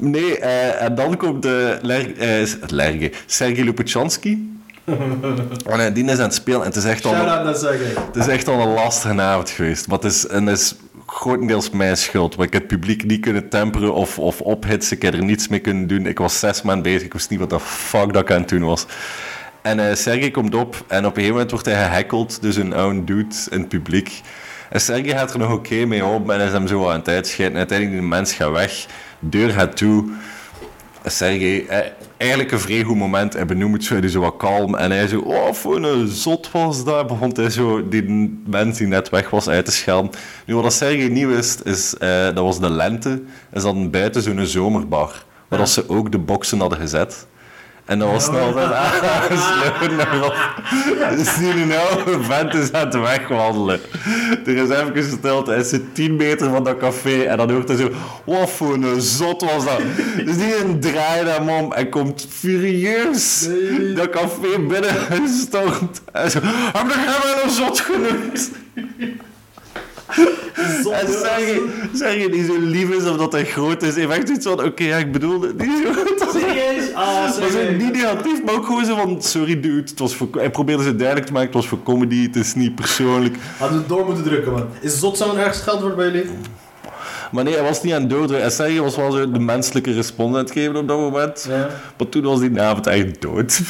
Nee, 0.00 0.38
eh, 0.38 0.82
en 0.82 0.94
dan 0.94 1.16
komt 1.16 1.42
de 1.42 1.78
Ler, 1.82 2.18
eh, 2.18 2.46
Lerge, 2.66 3.12
Sergej 3.26 3.64
Lupachanski. 3.64 4.60
en 4.84 5.80
eh, 5.86 5.94
die 5.94 6.04
is 6.04 6.16
aan 6.18 6.18
het 6.18 6.34
spelen 6.34 6.60
en 6.60 6.66
het 6.66 6.76
is 6.76 6.84
echt 6.84 7.04
al... 7.04 7.12
Sergej. 7.54 7.94
Het 8.12 8.16
is 8.16 8.26
echt 8.26 8.48
al 8.48 8.60
een 8.60 8.74
lastige 8.74 9.20
avond 9.20 9.50
geweest. 9.50 9.88
Maar 9.88 9.98
het 9.98 10.12
is, 10.12 10.26
en 10.26 10.46
het 10.46 10.58
is 10.58 10.74
grotendeels 11.10 11.70
mijn 11.70 11.96
schuld. 11.96 12.34
Want 12.34 12.46
ik 12.46 12.52
heb 12.52 12.62
het 12.62 12.80
publiek 12.80 13.04
niet 13.04 13.20
kunnen 13.20 13.48
temperen 13.48 13.94
of, 13.94 14.18
of 14.18 14.40
ophitsen. 14.40 14.96
Ik 14.96 15.02
heb 15.02 15.14
er 15.14 15.24
niets 15.24 15.48
mee 15.48 15.60
kunnen 15.60 15.86
doen. 15.86 16.06
Ik 16.06 16.18
was 16.18 16.38
zes 16.38 16.62
maanden 16.62 16.82
bezig. 16.82 17.02
Ik 17.02 17.12
wist 17.12 17.30
niet 17.30 17.38
wat 17.38 17.50
de 17.50 17.60
fuck 17.60 18.12
dat 18.12 18.22
ik 18.22 18.30
aan 18.30 18.40
het 18.40 18.48
doen 18.48 18.64
was. 18.64 18.86
En 19.62 19.88
eh 19.88 19.94
Sergej 19.94 20.30
komt 20.30 20.54
op 20.54 20.84
en 20.86 20.98
op 20.98 21.04
een 21.04 21.10
gegeven 21.10 21.32
moment 21.32 21.50
wordt 21.50 21.66
hij 21.66 21.84
gehackeld. 21.84 22.42
Dus 22.42 22.56
een 22.56 22.72
oude 22.72 23.04
dude 23.04 23.34
in 23.50 23.60
het 23.60 23.68
publiek. 23.68 24.20
En 24.70 24.80
Sergej 24.80 25.12
gaat 25.12 25.32
er 25.32 25.38
nog 25.38 25.52
oké 25.52 25.84
mee 25.84 26.04
op 26.04 26.30
en 26.30 26.40
is 26.40 26.52
hem 26.52 26.66
zo 26.66 26.88
aan 26.88 26.98
het 26.98 27.08
uitscheiden. 27.08 27.52
En 27.52 27.68
uiteindelijk 27.68 28.00
die 28.00 28.08
mens 28.08 28.32
gaat 28.32 28.50
weg. 28.50 28.86
Deur 29.18 29.50
gaat 29.50 29.76
toe. 29.76 30.10
Sergej, 31.08 31.66
eh, 31.66 31.78
eigenlijk 32.16 32.52
een 32.52 32.60
vrij 32.60 32.82
goed 32.82 32.96
moment. 32.96 33.32
Hij 33.32 33.46
benoemt 33.46 33.74
het 33.74 33.84
zo, 33.84 33.94
hij 33.94 34.02
is 34.02 34.12
zo 34.12 34.20
wat 34.20 34.36
kalm. 34.36 34.74
En 34.74 34.90
hij 34.90 35.08
zo, 35.08 35.20
oh, 35.20 35.52
voor 35.52 35.76
een 35.76 36.08
zot 36.08 36.50
was 36.50 36.84
dat. 36.84 37.06
Begon 37.06 37.32
hij 37.34 37.50
zo 37.50 37.88
die 37.88 38.38
mens 38.46 38.78
die 38.78 38.86
net 38.86 39.08
weg 39.08 39.30
was 39.30 39.48
uit 39.48 39.64
te 39.64 39.70
schelden. 39.70 40.10
Nu, 40.46 40.54
wat 40.54 40.72
Sergej 40.72 41.08
niet 41.08 41.26
wist, 41.26 41.60
is, 41.64 41.96
eh, 41.96 42.24
dat 42.24 42.38
was 42.38 42.60
de 42.60 42.70
lente. 42.70 43.22
En 43.50 43.60
ze 43.60 43.66
hadden 43.66 43.90
buiten 43.90 44.22
zo'n 44.22 44.46
zomerbar. 44.46 45.24
Waar 45.48 45.58
dat 45.58 45.68
ze 45.68 45.88
ook 45.88 46.12
de 46.12 46.18
boksen 46.18 46.60
hadden 46.60 46.78
gezet. 46.78 47.26
En 47.88 47.98
dat 47.98 48.10
was 48.10 48.24
snel 48.24 48.52
sloot 48.52 49.80
erop. 50.12 50.34
Dus 51.16 51.36
die 51.36 51.74
oude 51.74 52.22
vent 52.22 52.54
is 52.54 52.72
aan 52.72 52.86
het 52.86 53.00
wegwandelen. 53.00 53.80
Er 54.46 54.56
is 54.56 54.68
even 54.68 55.18
stilte. 55.18 55.50
Hij 55.50 55.62
zit 55.62 55.94
10 55.94 56.16
meter 56.16 56.50
van 56.50 56.64
dat 56.64 56.76
café 56.78 57.22
en 57.22 57.36
dan 57.36 57.50
hoort 57.50 57.68
hij 57.68 57.76
zo, 57.76 57.90
wat 58.24 58.50
voor 58.50 58.74
een 58.74 59.00
zot 59.00 59.42
was 59.42 59.64
dat. 59.64 59.80
Dus 60.24 60.36
die 60.36 60.78
draait 60.78 61.26
hem 61.26 61.48
om 61.48 61.72
en 61.72 61.88
komt 61.88 62.26
furieus 62.30 63.48
dat 63.94 64.10
café 64.10 64.58
binnen 64.58 64.94
gestormd. 65.10 66.00
En 66.12 66.30
zo, 66.30 66.38
heb 66.42 66.86
ik 66.86 66.94
hem 66.94 67.44
een 67.44 67.50
zot 67.50 67.80
genoemd? 67.80 68.50
En 70.92 71.08
zeg 71.08 71.38
je, 71.38 71.74
zeg 71.92 72.14
je 72.22 72.28
die 72.30 72.44
zo 72.44 72.58
lief 72.60 72.88
is 72.90 73.04
omdat 73.04 73.32
hij 73.32 73.44
groot 73.44 73.82
is. 73.82 73.94
Hij 73.94 74.08
echt 74.08 74.28
iets 74.28 74.46
van, 74.46 74.64
oké, 74.64 74.84
ja, 74.84 74.96
ik 74.96 75.12
bedoelde 75.12 75.46
het 75.46 75.58
niet 75.58 75.70
zo. 76.32 76.38
Serieus? 76.38 76.92
Ah, 76.94 77.06
Maar 77.14 77.32
zo 77.32 77.40
Sergej. 77.40 77.74
niet 77.74 77.92
negatief, 77.92 78.44
maar 78.44 78.54
ook 78.54 78.66
gewoon 78.66 78.84
zo 78.84 78.96
van... 78.96 79.22
Sorry 79.22 79.60
dude, 79.60 79.90
het 79.90 79.98
was 79.98 80.14
voor, 80.16 80.28
hij 80.32 80.50
probeerde 80.50 80.82
ze 80.82 80.96
duidelijk 80.96 81.26
te 81.26 81.32
maken, 81.32 81.48
het 81.48 81.56
was 81.56 81.68
voor 81.68 81.82
comedy, 81.82 82.22
het 82.22 82.36
is 82.36 82.54
niet 82.54 82.74
persoonlijk. 82.74 83.36
Hadden 83.58 83.76
we 83.76 83.82
het 83.84 83.88
door 83.92 84.04
moeten 84.06 84.24
drukken, 84.24 84.52
man. 84.52 84.66
Is 84.80 84.98
zot 84.98 85.16
zo'n 85.16 85.38
erg 85.38 85.54
scheldwoord 85.54 85.96
bij 85.96 86.04
jullie? 86.06 86.30
Maar 87.32 87.44
nee, 87.44 87.54
hij 87.54 87.62
was 87.62 87.82
niet 87.82 87.92
aan 87.92 88.00
het 88.00 88.10
dood. 88.10 88.30
En 88.30 88.50
Sergej 88.52 88.80
was 88.80 88.96
wel 88.96 89.10
zo 89.12 89.30
de 89.30 89.38
menselijke 89.38 89.92
respondent 89.92 90.50
geven 90.50 90.76
op 90.76 90.88
dat 90.88 90.98
moment. 90.98 91.46
Ja. 91.48 91.68
Maar 91.98 92.08
toen 92.08 92.22
was 92.22 92.40
die 92.40 92.60
avond 92.60 92.86
echt 92.86 93.20
dood. 93.22 93.60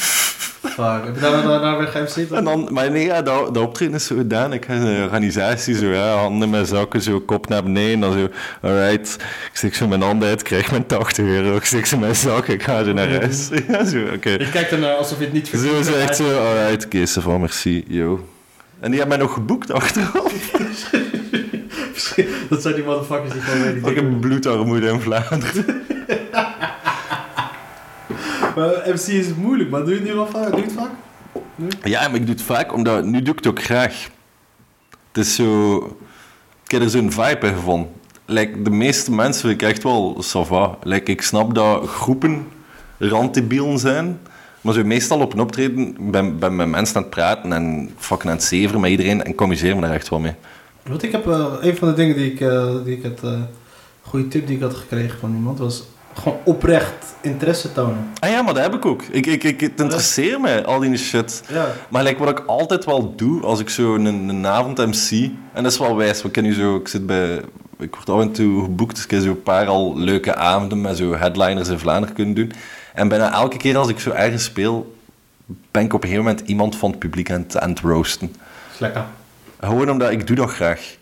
Fuck. 0.79 1.05
Heb 1.05 1.15
je 1.15 1.21
daar 1.21 1.41
daar- 1.43 1.61
daar 1.61 1.77
weer 1.77 1.87
geen 1.87 2.07
zin 2.07 2.27
En 2.31 2.43
dan, 2.43 2.67
maar 2.71 2.91
nee, 2.91 3.05
ja, 3.05 3.21
dat 3.21 3.57
optreden 3.57 3.95
is 3.95 4.05
zo 4.05 4.15
gedaan. 4.15 4.53
Ik 4.53 4.65
ga 4.65 4.73
een 4.73 5.03
organisatie, 5.03 5.75
zo, 5.75 5.85
ja, 5.85 6.15
handen 6.15 6.49
mijn 6.49 6.65
zakken, 6.65 7.01
zo, 7.01 7.19
kop 7.19 7.47
naar 7.49 7.63
beneden. 7.63 7.99
Dan 7.99 8.13
zo, 8.13 8.27
alright, 8.61 9.15
ik 9.15 9.49
steek 9.53 9.75
zo 9.75 9.87
mijn 9.87 10.01
handen 10.01 10.29
uit, 10.29 10.41
krijg 10.41 10.71
mijn 10.71 10.85
80 10.85 11.25
euro. 11.25 11.55
Ik 11.55 11.63
steek 11.65 11.85
ze 11.85 11.97
mijn 11.97 12.15
zak, 12.15 12.47
ik 12.47 12.63
ga 12.63 12.83
zo 12.83 12.93
naar 12.93 13.09
huis. 13.09 13.49
Ja, 13.67 13.85
zo, 13.85 13.97
oké. 14.15 14.29
Je 14.29 14.49
kijkt 14.51 14.71
ernaar 14.71 14.93
alsof 14.95 15.17
je 15.17 15.23
het 15.23 15.33
niet 15.33 15.47
Zo 15.47 15.57
verdient. 15.57 15.87
is 15.87 15.93
echt 15.95 16.15
zo, 16.15 16.23
alright, 16.47 16.85
oké, 16.85 16.95
okay, 16.97 17.07
van, 17.07 17.39
merci, 17.39 17.83
yo. 17.87 18.27
En 18.79 18.91
die 18.91 18.99
hebben 18.99 19.17
mij 19.17 19.25
nog 19.27 19.33
geboekt 19.35 19.71
achteraf. 19.71 20.33
Dat 22.49 22.61
zijn 22.61 22.75
die 22.75 22.83
motherfuckers 22.83 23.31
die 23.33 23.41
gewoon. 23.41 23.89
Ik 23.91 23.95
heb 23.95 24.21
bloedarmoede 24.21 24.87
in 24.87 24.99
Vlaanderen. 24.99 25.65
Maar 28.59 28.83
MC 28.85 29.07
is 29.07 29.33
moeilijk, 29.33 29.69
man. 29.69 29.85
Doe 29.85 29.93
je 29.93 29.99
het 29.99 30.09
nu 30.09 30.13
wel 30.13 30.27
vaak? 30.27 30.49
Doe 30.49 30.59
je 30.59 30.63
het 30.63 30.73
vaak? 30.73 30.91
Ja, 31.83 32.07
maar 32.07 32.15
ik 32.15 32.25
doe 32.25 32.35
het 32.35 32.43
vaak, 32.43 32.73
omdat 32.73 33.05
nu 33.05 33.21
doe 33.21 33.33
ik 33.33 33.39
het 33.43 33.47
ook 33.47 33.63
graag. 33.63 34.09
Het 35.11 35.25
is 35.25 35.35
zo... 35.35 35.75
Ik 36.63 36.71
heb 36.71 36.81
er 36.81 36.89
zo'n 36.89 37.11
vibe 37.11 37.47
in 37.47 37.53
gevonden. 37.53 37.89
like, 38.25 38.61
de 38.61 38.69
meeste 38.69 39.11
mensen 39.11 39.41
vind 39.41 39.61
ik 39.61 39.67
echt 39.69 39.83
wel 39.83 40.23
ça 40.23 40.47
va. 40.47 40.77
Like, 40.83 41.11
ik 41.11 41.21
snap 41.21 41.55
dat 41.55 41.87
groepen 41.87 42.47
randdebielen 42.97 43.79
zijn. 43.79 44.19
Maar 44.61 44.73
zo 44.73 44.83
meestal 44.83 45.19
op 45.19 45.33
een 45.33 45.39
optreden 45.39 45.95
ben 46.11 46.39
ben 46.39 46.55
met 46.55 46.67
mensen 46.67 46.95
aan 46.95 47.01
het 47.01 47.11
praten 47.11 47.53
en 47.53 47.89
fucking 47.97 48.29
aan 48.29 48.37
het 48.37 48.45
zeveren 48.45 48.81
met 48.81 48.89
iedereen 48.89 49.23
en 49.23 49.31
ik 49.31 49.41
amuseer 49.41 49.75
me 49.75 49.81
daar 49.81 49.93
echt 49.93 50.09
wel 50.09 50.19
mee. 50.19 50.33
Want 50.87 51.03
ik 51.03 51.11
heb 51.11 51.25
een 51.61 51.75
van 51.77 51.87
de 51.87 51.93
dingen 51.93 52.15
die 52.15 52.31
ik, 52.31 52.39
eh, 52.41 52.75
die 52.83 52.97
ik 52.97 53.03
had, 53.03 53.23
eh 53.23 53.41
goede 54.01 54.27
tip 54.27 54.47
die 54.47 54.55
ik 54.55 54.61
had 54.61 54.73
gekregen 54.73 55.19
van 55.19 55.35
iemand 55.35 55.59
was 55.59 55.83
gewoon 56.13 56.37
oprecht 56.43 57.15
interesse 57.21 57.71
tonen. 57.71 58.09
Ah 58.19 58.29
ja, 58.29 58.41
maar 58.41 58.53
dat 58.53 58.63
heb 58.63 58.73
ik 58.73 58.85
ook. 58.85 59.03
Ik, 59.03 59.25
ik, 59.25 59.43
ik, 59.43 59.59
het 59.59 59.79
interesseert 59.79 60.41
mij, 60.41 60.65
al 60.65 60.79
die 60.79 60.97
shit. 60.97 61.43
Ja. 61.47 61.67
Maar 61.89 62.03
like, 62.03 62.19
wat 62.19 62.29
ik 62.29 62.43
altijd 62.45 62.85
wel 62.85 63.15
doe 63.15 63.41
als 63.41 63.59
ik 63.59 63.69
zo 63.69 63.95
een, 63.95 64.05
een 64.05 64.47
avond 64.47 64.77
MC, 64.77 65.11
en 65.53 65.63
dat 65.63 65.71
is 65.71 65.77
wel 65.77 65.95
wijs, 65.95 66.21
we 66.21 66.31
kennen 66.31 66.51
nu 66.51 66.57
zo, 66.57 66.75
ik 66.75 66.87
zit 66.87 67.05
bij, 67.05 67.41
ik 67.79 67.95
word 67.95 68.09
af 68.09 68.21
en 68.21 68.31
toe 68.31 68.63
geboekt, 68.63 68.95
dus 68.95 69.03
ik 69.03 69.11
heb 69.11 69.21
zo 69.21 69.29
een 69.29 69.43
paar 69.43 69.67
al 69.67 69.97
leuke 69.97 70.35
avonden 70.35 70.81
met 70.81 70.97
zo 70.97 71.15
headliners 71.15 71.69
in 71.69 71.79
Vlaanderen 71.79 72.15
kunnen 72.15 72.35
doen. 72.35 72.51
En 72.93 73.07
bijna 73.07 73.33
elke 73.33 73.57
keer 73.57 73.77
als 73.77 73.89
ik 73.89 73.99
zo 73.99 74.11
ergens 74.11 74.43
speel, 74.43 74.95
ben 75.71 75.83
ik 75.83 75.93
op 75.93 76.03
een 76.03 76.09
gegeven 76.09 76.29
moment 76.29 76.47
iemand 76.47 76.75
van 76.75 76.89
het 76.89 76.99
publiek 76.99 77.31
aan 77.31 77.41
het, 77.41 77.59
aan 77.59 77.69
het 77.69 77.79
roosten. 77.79 78.35
Lekker. 78.77 79.05
Gewoon 79.59 79.89
omdat 79.89 80.11
ik 80.11 80.27
doe 80.27 80.35
dat 80.35 80.49
graag. 80.49 80.97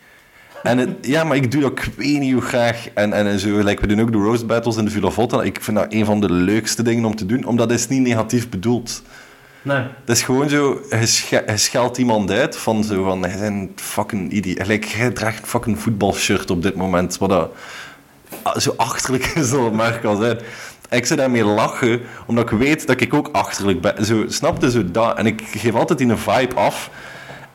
En 0.63 0.77
het, 0.77 0.89
ja, 1.01 1.23
maar 1.23 1.37
ik 1.37 1.51
doe 1.51 1.61
dat 1.61 1.71
ik 1.71 1.89
weet 1.95 2.19
niet 2.19 2.33
hoe 2.33 2.41
graag. 2.41 2.89
En, 2.93 3.13
en, 3.13 3.39
zo, 3.39 3.57
like, 3.57 3.81
we 3.81 3.87
doen 3.87 4.01
ook 4.01 4.11
de 4.11 4.17
roast 4.17 4.47
battles 4.47 4.77
in 4.77 4.85
de 4.85 4.91
Villa 4.91 5.09
Volta. 5.09 5.41
Ik 5.41 5.61
vind 5.61 5.77
dat 5.77 5.93
een 5.93 6.05
van 6.05 6.19
de 6.19 6.31
leukste 6.31 6.83
dingen 6.83 7.05
om 7.05 7.15
te 7.15 7.25
doen, 7.25 7.45
omdat 7.45 7.69
het 7.69 7.79
is 7.79 7.87
niet 7.87 8.01
negatief 8.01 8.49
bedoeld. 8.49 9.01
Nee. 9.61 9.77
Het 9.77 10.17
is 10.17 10.23
gewoon 10.23 10.49
zo, 10.49 10.81
je, 10.89 11.43
je 11.47 11.57
scheldt 11.57 11.97
iemand 11.97 12.31
uit 12.31 12.57
van 12.57 12.83
zo 12.83 13.03
van, 13.03 13.21
hij 13.25 13.37
zijn 13.37 13.53
een 13.53 13.71
fucking 13.75 14.31
idioot. 14.31 14.67
Like, 14.67 14.97
jij 14.97 15.09
draagt 15.09 15.41
een 15.41 15.47
fucking 15.47 15.79
voetbalshirt 15.79 16.49
op 16.49 16.61
dit 16.61 16.75
moment, 16.75 17.17
wat 17.17 17.29
dat 17.29 17.51
zo 18.57 18.73
achterlijk 18.77 19.25
is 19.35 19.49
dat 19.49 19.63
het 19.63 19.73
maar 19.73 19.99
kan 19.99 20.21
zijn. 20.21 20.37
Ik 20.89 21.05
zou 21.05 21.19
daarmee 21.19 21.43
lachen, 21.43 22.01
omdat 22.25 22.51
ik 22.51 22.57
weet 22.57 22.87
dat 22.87 23.01
ik 23.01 23.13
ook 23.13 23.29
achterlijk 23.31 23.81
ben. 23.81 24.05
Zo, 24.05 24.25
snap 24.27 24.61
je, 24.61 24.71
zo 24.71 24.91
dat. 24.91 25.17
En 25.17 25.25
ik 25.25 25.41
geef 25.41 25.73
altijd 25.73 25.99
die 25.99 26.09
een 26.09 26.17
vibe 26.17 26.55
af. 26.55 26.89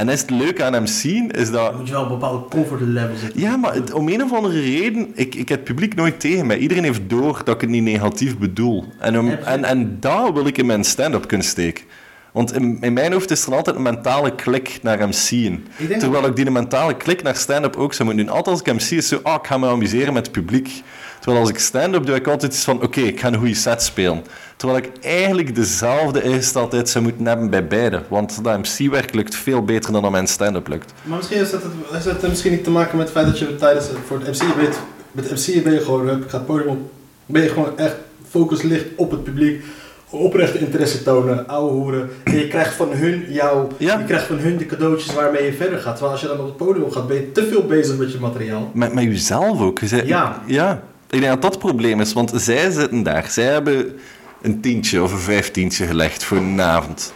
En 0.03 0.09
is 0.09 0.21
het 0.21 0.31
leuke 0.31 0.65
aan 0.65 0.73
hem 0.73 0.87
zien, 0.87 1.31
is 1.31 1.51
dat... 1.51 1.77
Moet 1.79 1.87
je 1.87 1.93
wel 1.93 2.03
op 2.03 2.11
een 2.11 2.19
bepaalde 2.19 2.49
comfort 2.49 2.81
level 2.81 3.17
zitten. 3.17 3.41
Ja, 3.41 3.57
maar 3.57 3.75
het- 3.75 3.93
om 3.93 4.09
een 4.09 4.23
of 4.23 4.33
andere 4.33 4.61
reden, 4.61 5.13
ik, 5.15 5.35
ik 5.35 5.49
heb 5.49 5.59
het 5.59 5.65
publiek 5.69 5.95
nooit 5.95 6.21
tegen 6.21 6.47
mij. 6.47 6.59
Iedereen 6.59 6.85
heeft 6.85 7.01
door 7.07 7.41
dat 7.45 7.55
ik 7.55 7.61
het 7.61 7.71
niet 7.71 7.83
negatief 7.83 8.39
bedoel. 8.39 8.85
En, 8.99 9.19
om, 9.19 9.31
en, 9.31 9.65
en 9.65 9.97
daar 10.01 10.33
wil 10.33 10.47
ik 10.47 10.59
in 10.59 10.67
mijn 10.67 10.85
stand-up 10.85 11.27
kunnen 11.27 11.47
steken. 11.47 11.85
Want 12.33 12.53
in, 12.55 12.79
in 12.81 12.93
mijn 12.93 13.13
hoofd 13.13 13.31
is 13.31 13.47
er 13.47 13.55
altijd 13.55 13.77
een 13.77 13.83
mentale 13.83 14.35
klik 14.35 14.79
naar. 14.83 15.01
Ik 15.01 15.89
denk 15.89 16.01
Terwijl 16.01 16.27
ik 16.27 16.37
die 16.37 16.51
mentale 16.51 16.97
klik 16.97 17.23
naar 17.23 17.37
stand-up 17.37 17.77
ook 17.77 17.95
zou 17.95 18.09
moeten 18.09 18.27
doen. 18.27 18.35
Altijd 18.37 18.57
als 18.61 18.67
ik 18.69 18.75
MC 18.75 18.91
is 18.99 19.09
zo, 19.09 19.21
ah, 19.23 19.35
ik 19.35 19.47
ga 19.47 19.59
me 19.59 19.69
amuseren 19.69 20.13
met 20.13 20.23
het 20.27 20.33
publiek. 20.35 20.83
Terwijl 21.23 21.41
als 21.43 21.51
ik 21.53 21.59
stand-up 21.59 22.07
doe, 22.07 22.15
ik 22.17 22.27
altijd 22.27 22.53
iets 22.53 22.65
van, 22.65 22.83
oké, 22.83 23.01
ik 23.01 23.21
ga 23.21 23.29
een 23.29 23.37
goede 23.39 23.55
set 23.55 23.83
spelen. 23.83 24.25
Terwijl 24.57 24.79
ik 24.81 24.91
eigenlijk 25.01 25.55
dezelfde 25.55 26.23
ingesteldheid 26.23 26.89
zou 26.89 27.05
moeten 27.05 27.27
hebben 27.27 27.51
bij 27.51 27.67
beide. 27.67 28.03
Want 28.09 28.45
dat 28.45 28.59
MC-werk 28.59 29.15
lukt 29.15 29.35
veel 29.35 29.63
beter 29.65 29.93
dan 29.93 30.03
dat 30.03 30.11
mijn 30.11 30.27
stand-up 30.27 30.69
lukt. 30.69 30.93
Maar 31.03 31.17
misschien 31.17 31.39
het, 31.39 31.55
heeft 31.93 32.05
het 32.05 32.23
misschien 32.29 32.53
niet 32.53 32.65
te 32.65 32.71
maken 32.71 32.97
met 32.97 33.07
het 33.07 33.17
feit 33.17 33.27
dat 33.27 33.39
je 33.39 33.55
tijdens 33.55 33.87
voor 34.07 34.19
het 34.21 34.29
MC 34.41 34.57
bent. 34.57 34.79
Met 35.13 35.31
MC 35.31 35.63
ben 35.65 35.73
je 35.73 35.81
gewoon, 35.81 36.09
ik 36.23 36.29
ga 36.31 36.37
het 36.37 36.47
podium 36.47 36.69
op, 36.69 36.79
ben 37.27 37.43
je 37.43 37.49
gewoon 37.49 37.79
echt 37.79 37.95
focus 38.29 38.63
ligt 38.63 38.85
op 38.97 39.11
het 39.11 39.25
publiek. 39.25 39.65
Oprechte 40.11 40.59
interesse 40.59 41.03
tonen, 41.03 41.49
ouwe 41.49 41.71
hoeren. 41.73 42.11
En 42.25 42.37
je 42.37 42.49
krijgt 42.49 42.75
van 42.75 42.89
hun 42.93 43.25
jouw, 43.29 43.69
Ja. 43.77 43.99
je 43.99 44.05
krijgt 44.05 44.25
van 44.27 44.37
hun 44.39 44.57
de 44.57 44.67
cadeautjes 44.67 45.15
waarmee 45.15 45.45
je 45.45 45.53
verder 45.53 45.79
gaat. 45.79 45.93
Terwijl 45.97 46.13
als 46.13 46.21
je 46.21 46.27
dan 46.29 46.39
op 46.41 46.45
het 46.47 46.57
podium 46.57 46.91
gaat, 46.91 47.07
ben 47.09 47.17
je 47.17 47.33
te 47.33 47.47
veel 47.47 47.63
bezig 47.67 47.97
met 47.97 48.13
je 48.13 48.19
materiaal. 48.19 48.71
Met, 48.75 48.95
met 48.95 49.05
jezelf 49.05 49.61
ook. 49.61 49.79
Je 49.79 49.87
zei- 49.87 50.07
Ja. 50.07 50.43
ja. 50.47 50.83
Ik 51.13 51.21
denk 51.21 51.33
dat 51.33 51.43
dat 51.43 51.51
het 51.51 51.61
probleem 51.61 52.01
is, 52.01 52.13
want 52.13 52.33
zij 52.35 52.71
zitten 52.71 53.03
daar. 53.03 53.31
Zij 53.31 53.45
hebben 53.45 53.99
een 54.43 54.61
tientje 54.61 55.03
of 55.03 55.13
een 55.13 55.19
vijftientje 55.19 55.87
gelegd 55.87 56.25
voor 56.25 56.37
een 56.37 56.61
avond. 56.61 57.15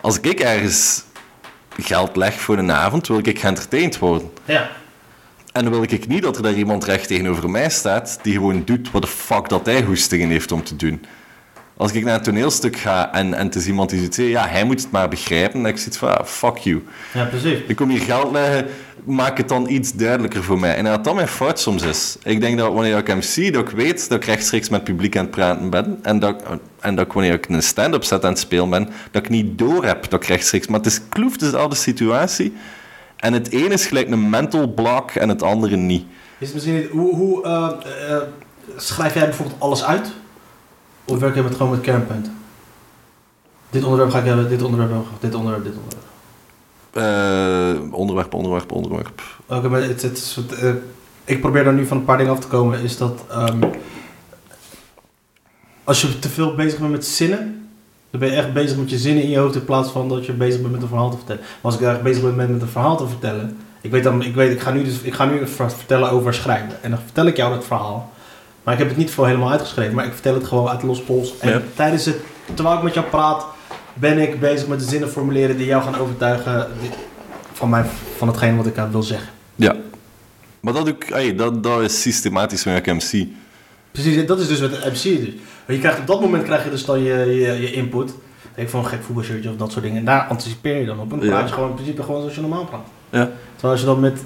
Als 0.00 0.20
ik 0.20 0.40
ergens 0.40 1.04
geld 1.78 2.16
leg 2.16 2.40
voor 2.40 2.58
een 2.58 2.72
avond, 2.72 3.08
wil 3.08 3.18
ik 3.22 3.38
geëntertained 3.38 3.98
worden. 3.98 4.30
Ja. 4.44 4.70
En 5.52 5.62
dan 5.62 5.72
wil 5.72 5.82
ik 5.82 6.06
niet 6.06 6.22
dat 6.22 6.36
er 6.36 6.42
daar 6.42 6.54
iemand 6.54 6.84
recht 6.84 7.08
tegenover 7.08 7.50
mij 7.50 7.70
staat 7.70 8.18
die 8.22 8.32
gewoon 8.32 8.62
doet 8.64 8.90
wat 8.90 9.02
de 9.02 9.08
fuck 9.08 9.48
dat 9.48 9.66
hij 9.66 9.82
goestingen 9.82 10.28
heeft 10.28 10.52
om 10.52 10.64
te 10.64 10.76
doen. 10.76 11.04
Als 11.76 11.92
ik 11.92 12.04
naar 12.04 12.14
een 12.14 12.22
toneelstuk 12.22 12.76
ga 12.76 13.12
en, 13.12 13.34
en 13.34 13.46
het 13.46 13.54
is 13.54 13.66
iemand 13.66 13.90
die 13.90 14.00
zegt, 14.00 14.16
ja, 14.16 14.46
hij 14.46 14.64
moet 14.64 14.82
het 14.82 14.90
maar 14.90 15.08
begrijpen, 15.08 15.62
dan 15.62 15.70
ik 15.70 15.78
zoiets 15.78 15.96
van, 15.96 16.18
ah, 16.18 16.26
fuck 16.26 16.56
you. 16.56 16.84
Ja, 17.12 17.24
precies. 17.24 17.58
Ik 17.66 17.76
kom 17.76 17.88
hier 17.88 18.00
geld 18.00 18.32
leggen, 18.32 18.66
maak 19.04 19.36
het 19.36 19.48
dan 19.48 19.68
iets 19.68 19.92
duidelijker 19.92 20.42
voor 20.42 20.58
mij. 20.58 20.76
En 20.76 20.84
dat 20.84 21.04
dat 21.04 21.14
mijn 21.14 21.28
fout 21.28 21.60
soms 21.60 21.82
is. 21.82 22.16
Ik 22.22 22.40
denk 22.40 22.58
dat 22.58 22.72
wanneer 22.72 22.98
ik 22.98 23.06
hem 23.06 23.22
zie, 23.22 23.52
dat 23.52 23.68
ik 23.68 23.76
weet 23.76 24.08
dat 24.08 24.18
ik 24.18 24.24
rechtstreeks 24.24 24.68
met 24.68 24.84
publiek 24.84 25.16
aan 25.16 25.22
het 25.22 25.30
praten 25.30 25.70
ben. 25.70 25.98
En 26.02 26.18
dat, 26.18 26.42
en 26.80 26.94
dat 26.94 27.12
wanneer 27.12 27.32
ik 27.32 27.48
een 27.48 27.62
stand-up 27.62 28.04
set 28.04 28.24
aan 28.24 28.30
het 28.30 28.38
spelen 28.38 28.70
ben, 28.70 28.88
dat 29.10 29.22
ik 29.22 29.28
niet 29.28 29.58
door 29.58 29.84
heb 29.84 30.10
dat 30.10 30.22
ik 30.22 30.28
rechtstreeks... 30.28 30.66
Maar 30.66 30.78
het 30.78 30.86
is 30.86 31.00
kloef 31.08 31.36
dezelfde 31.36 31.76
situatie. 31.76 32.52
En 33.16 33.32
het 33.32 33.50
ene 33.50 33.72
is 33.72 33.86
gelijk 33.86 34.10
een 34.10 34.30
mental 34.30 34.68
block 34.68 35.10
en 35.10 35.28
het 35.28 35.42
andere 35.42 35.76
niet. 35.76 36.04
Is 36.38 36.52
misschien 36.52 36.74
niet, 36.74 36.88
hoe, 36.88 37.14
hoe 37.14 37.44
eh, 37.44 37.70
eh, 38.10 38.22
schrijf 38.76 39.14
jij 39.14 39.24
bijvoorbeeld 39.24 39.60
alles 39.60 39.84
uit? 39.84 40.12
Of 41.04 41.18
werk 41.18 41.34
je 41.34 41.42
met, 41.42 41.54
gewoon 41.54 41.70
met 41.70 41.80
kernpunten? 41.80 42.36
Dit 43.70 43.84
onderwerp 43.84 44.10
ga 44.10 44.18
ik 44.18 44.24
hebben, 44.24 44.48
dit 44.48 44.62
onderwerp 44.62 44.90
dit 45.20 45.34
onderwerp, 45.34 45.64
dit 45.64 45.74
onderwerp. 45.76 46.03
Eh, 46.94 47.70
onderwerp, 47.90 48.34
onderwerp, 48.34 48.72
onderwerp. 48.72 49.22
Oké, 49.46 49.68
maar 49.68 49.82
het, 49.82 50.02
het 50.02 50.16
is, 50.18 50.38
eh, 50.60 50.70
ik 51.24 51.40
probeer 51.40 51.64
daar 51.64 51.72
nu 51.72 51.86
van 51.86 51.96
een 51.96 52.04
paar 52.04 52.16
dingen 52.18 52.32
af 52.32 52.38
te 52.40 52.46
komen. 52.46 52.80
Is 52.80 52.96
dat 52.96 53.24
ehm, 53.30 53.62
als 55.84 56.00
je 56.00 56.18
te 56.18 56.28
veel 56.28 56.54
bezig 56.54 56.78
bent 56.78 56.90
met 56.90 57.06
zinnen, 57.06 57.68
dan 58.10 58.20
ben 58.20 58.30
je 58.30 58.36
echt 58.36 58.52
bezig 58.52 58.76
met 58.78 58.90
je 58.90 58.98
zinnen 58.98 59.22
in 59.22 59.30
je 59.30 59.38
hoofd 59.38 59.54
in 59.54 59.64
plaats 59.64 59.90
van 59.90 60.08
dat 60.08 60.26
je 60.26 60.32
bezig 60.32 60.60
bent 60.60 60.72
met 60.72 60.82
een 60.82 60.88
verhaal 60.88 61.10
te 61.10 61.16
vertellen. 61.16 61.40
Maar 61.42 61.58
als 61.72 61.74
ik 61.74 61.80
erg 61.80 62.02
bezig 62.02 62.22
ben 62.22 62.34
met, 62.34 62.48
een 62.62 62.68
verhaal 62.68 62.96
te 62.96 63.06
vertellen, 63.06 63.56
ik 63.80 63.90
weet 63.90 64.04
dan, 64.04 64.22
ik 64.22 64.34
weet, 64.34 64.50
ik 64.52 64.60
ga 64.60 64.70
nu 64.70 64.84
dus, 64.84 65.00
ik 65.00 65.14
ga 65.14 65.24
nu 65.24 65.46
ver- 65.48 65.70
vertellen 65.70 66.10
over 66.10 66.34
schrijven 66.34 66.82
en 66.82 66.90
dan 66.90 66.98
vertel 67.04 67.26
ik 67.26 67.36
jou 67.36 67.54
dat 67.54 67.64
verhaal. 67.64 68.12
Maar 68.62 68.74
ik 68.74 68.80
heb 68.80 68.88
het 68.88 68.98
niet 68.98 69.10
voor 69.10 69.26
helemaal 69.26 69.50
uitgeschreven, 69.50 69.94
maar 69.94 70.06
ik 70.06 70.12
vertel 70.12 70.34
het 70.34 70.44
gewoon 70.46 70.68
uit 70.68 70.82
los 70.82 71.02
pols. 71.02 71.38
En 71.38 71.50
Ja. 71.50 71.60
tijdens 71.74 72.04
het, 72.04 72.16
terwijl 72.54 72.76
ik 72.76 72.82
met 72.82 72.94
jou 72.94 73.06
praat, 73.06 73.46
ben 73.94 74.18
ik 74.18 74.40
bezig 74.40 74.68
met 74.68 74.78
de 74.78 74.84
zinnen 74.84 75.08
formuleren 75.08 75.56
die 75.56 75.66
jou 75.66 75.82
gaan 75.82 75.96
overtuigen 75.96 76.66
van, 77.52 77.68
mijn, 77.68 77.86
van 78.16 78.28
hetgeen 78.28 78.56
wat 78.56 78.66
ik 78.66 78.78
aan 78.78 78.90
wil 78.90 79.02
zeggen. 79.02 79.28
Ja. 79.54 79.76
Maar 80.60 80.72
dat, 80.72 80.84
doe 80.84 80.94
ik, 80.94 81.10
ey, 81.10 81.34
dat, 81.34 81.62
dat 81.62 81.80
is 81.80 82.00
systematisch 82.02 82.64
hem 82.64 83.00
zie. 83.00 83.36
Precies, 83.92 84.26
dat 84.26 84.40
is 84.40 84.48
dus 84.48 84.60
wat 84.60 84.70
MC 84.70 85.04
is. 85.04 85.28
Je 85.66 85.78
krijgt, 85.78 85.98
op 85.98 86.06
dat 86.06 86.20
moment 86.20 86.42
krijg 86.42 86.64
je 86.64 86.70
dus 86.70 86.84
dan 86.84 87.02
je, 87.02 87.14
je, 87.14 87.60
je 87.60 87.72
input. 87.72 88.14
Denk 88.54 88.68
van 88.68 88.80
een 88.80 88.86
gek 88.86 89.02
voetbalshirtje 89.02 89.50
of 89.50 89.56
dat 89.56 89.72
soort 89.72 89.84
dingen. 89.84 89.98
En 89.98 90.04
daar 90.04 90.26
anticipeer 90.26 90.76
je 90.76 90.86
dan 90.86 91.00
op. 91.00 91.12
En 91.12 91.20
Ja. 91.20 91.26
praat 91.30 91.48
je 91.48 91.54
gewoon 91.54 91.68
in 91.68 91.74
principe 91.74 92.02
gewoon 92.02 92.20
zoals 92.20 92.34
je 92.34 92.40
normaal 92.40 92.64
praat. 92.64 92.86
Ja. 93.10 93.30
Terwijl 93.52 93.72
als 93.72 93.80
je 93.80 93.86
dan 93.86 94.00
met, 94.00 94.20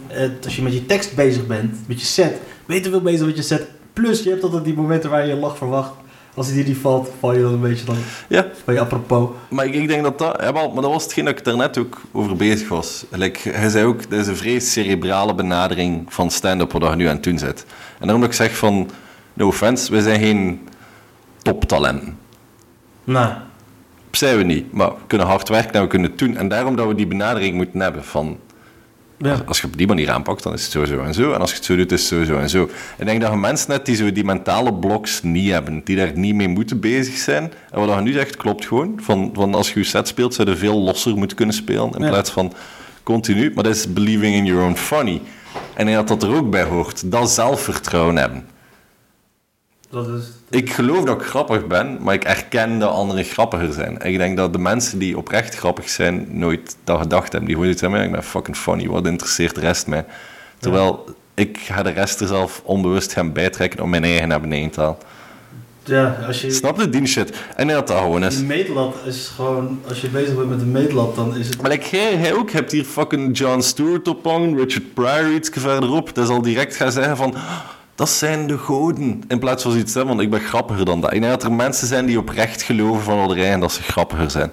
als 0.45 0.57
je 0.57 0.63
met 0.63 0.73
je 0.73 0.87
tekst 0.87 1.15
bezig 1.15 1.47
bent, 1.47 1.89
met 1.89 2.01
je 2.01 2.07
set, 2.07 2.41
ben 2.67 2.77
je 2.77 2.83
veel 2.83 3.01
bezig 3.01 3.27
met 3.27 3.37
je 3.37 3.43
set. 3.43 3.67
Plus 3.93 4.23
je 4.23 4.31
hebt 4.31 4.43
altijd 4.43 4.65
die 4.65 4.75
momenten 4.75 5.11
waar 5.11 5.23
je 5.27 5.35
je 5.35 5.41
lach 5.41 5.57
verwacht. 5.57 5.93
Als 6.39 6.53
die 6.53 6.65
niet 6.65 6.77
valt, 6.77 7.11
val 7.19 7.35
je 7.35 7.43
dan 7.43 7.53
een 7.53 7.61
beetje 7.61 7.85
dan 7.85 7.97
Ja. 8.29 8.47
van 8.65 8.75
je 8.75 8.81
apropos. 8.81 9.29
Maar 9.51 9.67
ik, 9.67 9.75
ik 9.75 9.89
denk 9.89 10.03
dat 10.03 10.19
dat... 10.19 10.37
Ja, 10.41 10.53
maar 10.53 10.75
dat 10.75 10.85
was 10.85 11.03
hetgeen 11.03 11.25
dat 11.25 11.39
ik 11.39 11.45
daarnet 11.45 11.79
ook 11.79 12.01
over 12.13 12.37
bezig 12.37 12.69
was. 12.69 13.05
Like, 13.11 13.51
hij 13.51 13.69
zei 13.69 13.85
ook, 13.85 14.11
dat 14.11 14.19
is 14.19 14.27
een 14.27 14.37
vrij 14.37 14.61
cerebrale 14.61 15.35
benadering 15.35 16.05
van 16.09 16.31
stand-up 16.31 16.73
wat 16.73 16.83
je 16.91 16.97
nu 16.97 17.07
aan 17.07 17.15
het 17.15 17.23
doen 17.23 17.39
zit. 17.39 17.65
En 17.69 18.01
daarom 18.01 18.21
dat 18.21 18.31
ik 18.31 18.37
zeg 18.37 18.57
van... 18.57 18.91
No 19.33 19.47
offense, 19.47 19.93
wij 19.93 20.01
zijn 20.01 20.21
geen 20.21 20.69
toptalenten. 21.43 22.19
Nou, 23.05 23.33
Zijn 24.11 24.37
we 24.37 24.43
niet. 24.43 24.73
Maar 24.73 24.89
we 24.89 24.95
kunnen 25.07 25.27
hard 25.27 25.49
werken 25.49 25.73
en 25.73 25.83
we 25.83 25.87
kunnen 25.87 26.11
het 26.11 26.19
doen. 26.19 26.37
En 26.37 26.49
daarom 26.49 26.77
dat 26.77 26.87
we 26.87 26.95
die 26.95 27.07
benadering 27.07 27.55
moeten 27.55 27.81
hebben 27.81 28.05
van... 28.05 28.39
ja. 29.19 29.43
Als 29.47 29.61
je 29.61 29.67
op 29.67 29.77
die 29.77 29.87
manier 29.87 30.11
aanpakt, 30.11 30.43
dan 30.43 30.53
is 30.53 30.63
het 30.63 30.71
sowieso 30.71 31.01
en 31.01 31.15
zo. 31.15 31.33
En 31.33 31.41
als 31.41 31.51
je 31.51 31.57
het 31.57 31.65
zo 31.65 31.77
doet, 31.77 31.93
is 31.93 32.01
het 32.01 32.09
sowieso 32.09 32.39
en 32.39 32.51
zo. 32.51 32.63
Ik 32.99 33.07
denk 33.07 33.21
dat 33.21 33.31
je 33.31 33.37
mensen 33.37 33.71
net 33.71 33.87
die 33.87 33.97
zo 33.97 34.13
die 34.13 34.25
mentale 34.25 34.75
bloks 34.75 35.23
niet 35.23 35.51
hebben, 35.51 35.81
die 35.85 35.97
daar 35.97 36.13
niet 36.15 36.35
mee 36.35 36.49
moeten 36.49 36.81
bezig 36.81 37.17
zijn. 37.17 37.53
En 37.71 37.81
wat 37.87 37.95
je 37.97 38.01
nu 38.03 38.13
zegt, 38.13 38.37
klopt 38.37 38.67
gewoon. 38.67 38.99
Van, 39.03 39.31
van 39.35 39.55
als 39.55 39.73
je 39.73 39.79
je 39.79 39.85
set 39.85 40.09
speelt, 40.09 40.35
zou 40.35 40.51
je 40.51 40.57
veel 40.57 40.79
losser 40.81 41.17
moeten 41.17 41.37
kunnen 41.37 41.55
spelen, 41.55 41.93
in 41.95 42.03
Ja. 42.03 42.09
plaats 42.09 42.31
van 42.31 42.53
continu. 43.03 43.53
Maar 43.55 43.65
dat 43.65 43.75
is 43.75 43.93
believing 43.93 44.35
in 44.35 44.45
your 44.45 44.65
own 44.65 44.75
funny. 44.77 45.21
En 45.75 45.89
ik 45.89 45.95
denk 45.95 46.09
dat 46.09 46.21
dat 46.21 46.31
er 46.31 46.37
ook 46.37 46.51
bij 46.51 46.63
hoort. 46.65 47.11
Dat 47.11 47.31
zelfvertrouwen 47.31 48.17
hebben. 48.17 48.47
Dat 49.91 50.09
is... 50.09 50.25
Ik 50.51 50.73
geloof 50.73 51.05
dat 51.05 51.21
ik 51.21 51.27
grappig 51.27 51.67
ben, 51.67 51.99
maar 52.01 52.15
ik 52.15 52.25
erken 52.25 52.79
dat 52.79 52.91
anderen 52.91 53.25
grappiger 53.25 53.73
zijn. 53.73 53.99
En 53.99 54.13
ik 54.13 54.19
denk 54.19 54.37
dat 54.37 54.53
de 54.53 54.59
mensen 54.59 54.99
die 54.99 55.19
oprecht 55.19 55.55
grappig 55.55 55.89
zijn, 55.89 56.27
nooit 56.31 56.77
dat 56.85 57.01
gedacht 57.01 57.33
hebben. 57.33 57.45
Die 57.45 57.55
gewoon 57.55 57.71
iets 57.71 57.81
hebben, 57.81 58.03
ik 58.03 58.13
ben 58.13 58.23
fucking 58.23 58.57
funny, 58.57 58.89
wat 58.89 59.07
interesseert 59.07 59.55
de 59.55 59.61
rest 59.61 59.87
mij? 59.87 60.05
Terwijl 60.59 61.05
ik 61.35 61.59
ga 61.59 61.83
de 61.83 61.91
rest 61.91 62.21
er 62.21 62.27
zelf 62.27 62.63
onbewust 62.65 63.13
gaan 63.13 63.33
bijtrekken 63.33 63.81
om 63.83 63.91
mijn 63.91 64.05
eigen 64.05 64.29
naar 64.29 64.41
beneden 64.41 64.71
te 64.71 64.81
halen. 64.81 64.97
Ja, 65.85 66.17
als 66.27 66.41
je... 66.41 66.51
Snap 66.51 66.81
je 66.81 66.89
die 66.89 67.07
shit? 67.07 67.37
En 67.57 67.69
dat 67.69 67.87
dat 67.87 67.99
gewoon 67.99 68.25
is. 68.25 68.37
Die 68.37 68.47
meetlat 68.47 68.97
is 69.05 69.33
gewoon... 69.37 69.81
Als 69.89 70.01
je 70.01 70.09
bezig 70.09 70.35
bent 70.35 70.49
met 70.49 70.61
een 70.61 70.71
meetlat, 70.71 71.15
dan 71.15 71.37
is 71.37 71.49
het... 71.49 71.63
Maar 71.63 71.71
like, 71.71 71.97
jij, 71.97 72.19
jij 72.19 72.35
ook 72.35 72.51
hebt 72.51 72.73
hier 72.73 72.85
fucking 72.85 73.39
John 73.39 73.61
Stewart 73.61 74.09
op 74.09 74.25
hangen, 74.25 74.57
Richard 74.57 74.95
Pryor 74.95 75.33
iets 75.33 75.51
verderop. 75.53 76.15
Dat 76.15 76.27
zal 76.27 76.43
direct 76.43 76.77
gaan 76.77 76.93
zeggen 76.93 77.17
van... 77.17 77.35
"Ah, 77.99 78.07
Dat 78.07 78.09
zijn 78.17 78.47
de 78.47 78.59
goden. 78.59 79.23
In 79.29 79.39
plaats 79.39 79.63
van 79.63 79.73
zoiets 79.73 79.93
zeggen 79.93 80.11
van 80.11 80.21
ik 80.21 80.31
ben 80.31 80.41
grappiger 80.41 80.85
dan 80.85 81.01
dat. 81.01 81.13
Ik 81.13 81.21
denk 81.21 81.33
dat 81.33 81.43
er 81.43 81.53
mensen 81.53 81.87
zijn 81.87 82.07
die 82.07 82.19
oprecht 82.19 82.63
geloven 82.63 83.03
van 83.03 83.27
wat 83.27 83.37
en 83.37 83.61
dat 83.61 83.73
ze 83.73 83.83
grappiger 83.83 84.31
zijn. 84.31 84.53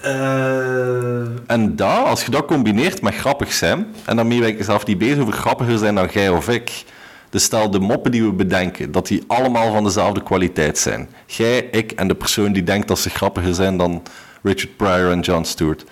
Eh, 0.00 1.20
En 1.46 1.76
dat, 1.76 2.04
als 2.06 2.24
je 2.24 2.30
dat 2.30 2.44
combineert 2.44 3.02
met 3.02 3.14
grappig 3.14 3.52
zijn, 3.52 3.86
en 4.04 4.16
daarmee 4.16 4.40
ben 4.40 4.48
ik 4.48 4.64
zelf 4.64 4.86
niet 4.86 4.98
bezig 4.98 5.18
over 5.18 5.32
grappiger 5.32 5.78
zijn 5.78 5.94
dan 5.94 6.08
jij 6.12 6.28
of 6.28 6.48
ik. 6.48 6.84
Dus 7.30 7.44
stel 7.44 7.70
de 7.70 7.78
moppen 7.78 8.10
die 8.10 8.22
we 8.22 8.32
bedenken, 8.32 8.92
dat 8.92 9.06
die 9.06 9.24
allemaal 9.26 9.72
van 9.72 9.84
dezelfde 9.84 10.22
kwaliteit 10.22 10.78
zijn. 10.78 11.08
Jij, 11.26 11.58
ik 11.58 11.92
en 11.92 12.08
de 12.08 12.14
persoon 12.14 12.52
die 12.52 12.62
denkt 12.62 12.88
dat 12.88 12.98
ze 12.98 13.10
grappiger 13.10 13.54
zijn 13.54 13.76
dan 13.76 14.02
Richard 14.42 14.76
Pryor 14.76 15.10
en 15.10 15.20
John 15.20 15.44
Stewart. 15.44 15.84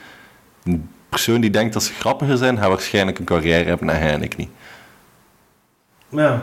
Een 0.64 0.88
persoon 1.08 1.40
die 1.40 1.50
denkt 1.50 1.72
dat 1.72 1.82
ze 1.82 1.92
grappiger 1.92 2.36
zijn, 2.36 2.58
gaat 2.58 2.68
waarschijnlijk 2.68 3.18
een 3.18 3.24
carrière 3.24 3.64
hebben 3.64 3.90
en 3.90 3.98
hij 4.00 4.12
en 4.12 4.22
ik 4.22 4.36
niet. 4.36 4.50
Ja. 6.08 6.42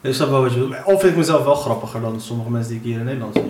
Ik 0.00 0.14
snap 0.14 0.30
wel 0.30 0.42
wat 0.42 0.52
je 0.52 0.58
bedoelt. 0.58 0.84
Of 0.84 1.00
vind 1.00 1.12
ik 1.12 1.16
mezelf 1.18 1.44
wel 1.44 1.54
grappiger 1.54 2.00
dan 2.00 2.20
sommige 2.20 2.50
mensen 2.50 2.70
die 2.70 2.78
ik 2.80 2.84
hier 2.84 2.98
in 2.98 3.04
Nederland 3.04 3.34
zie. 3.34 3.48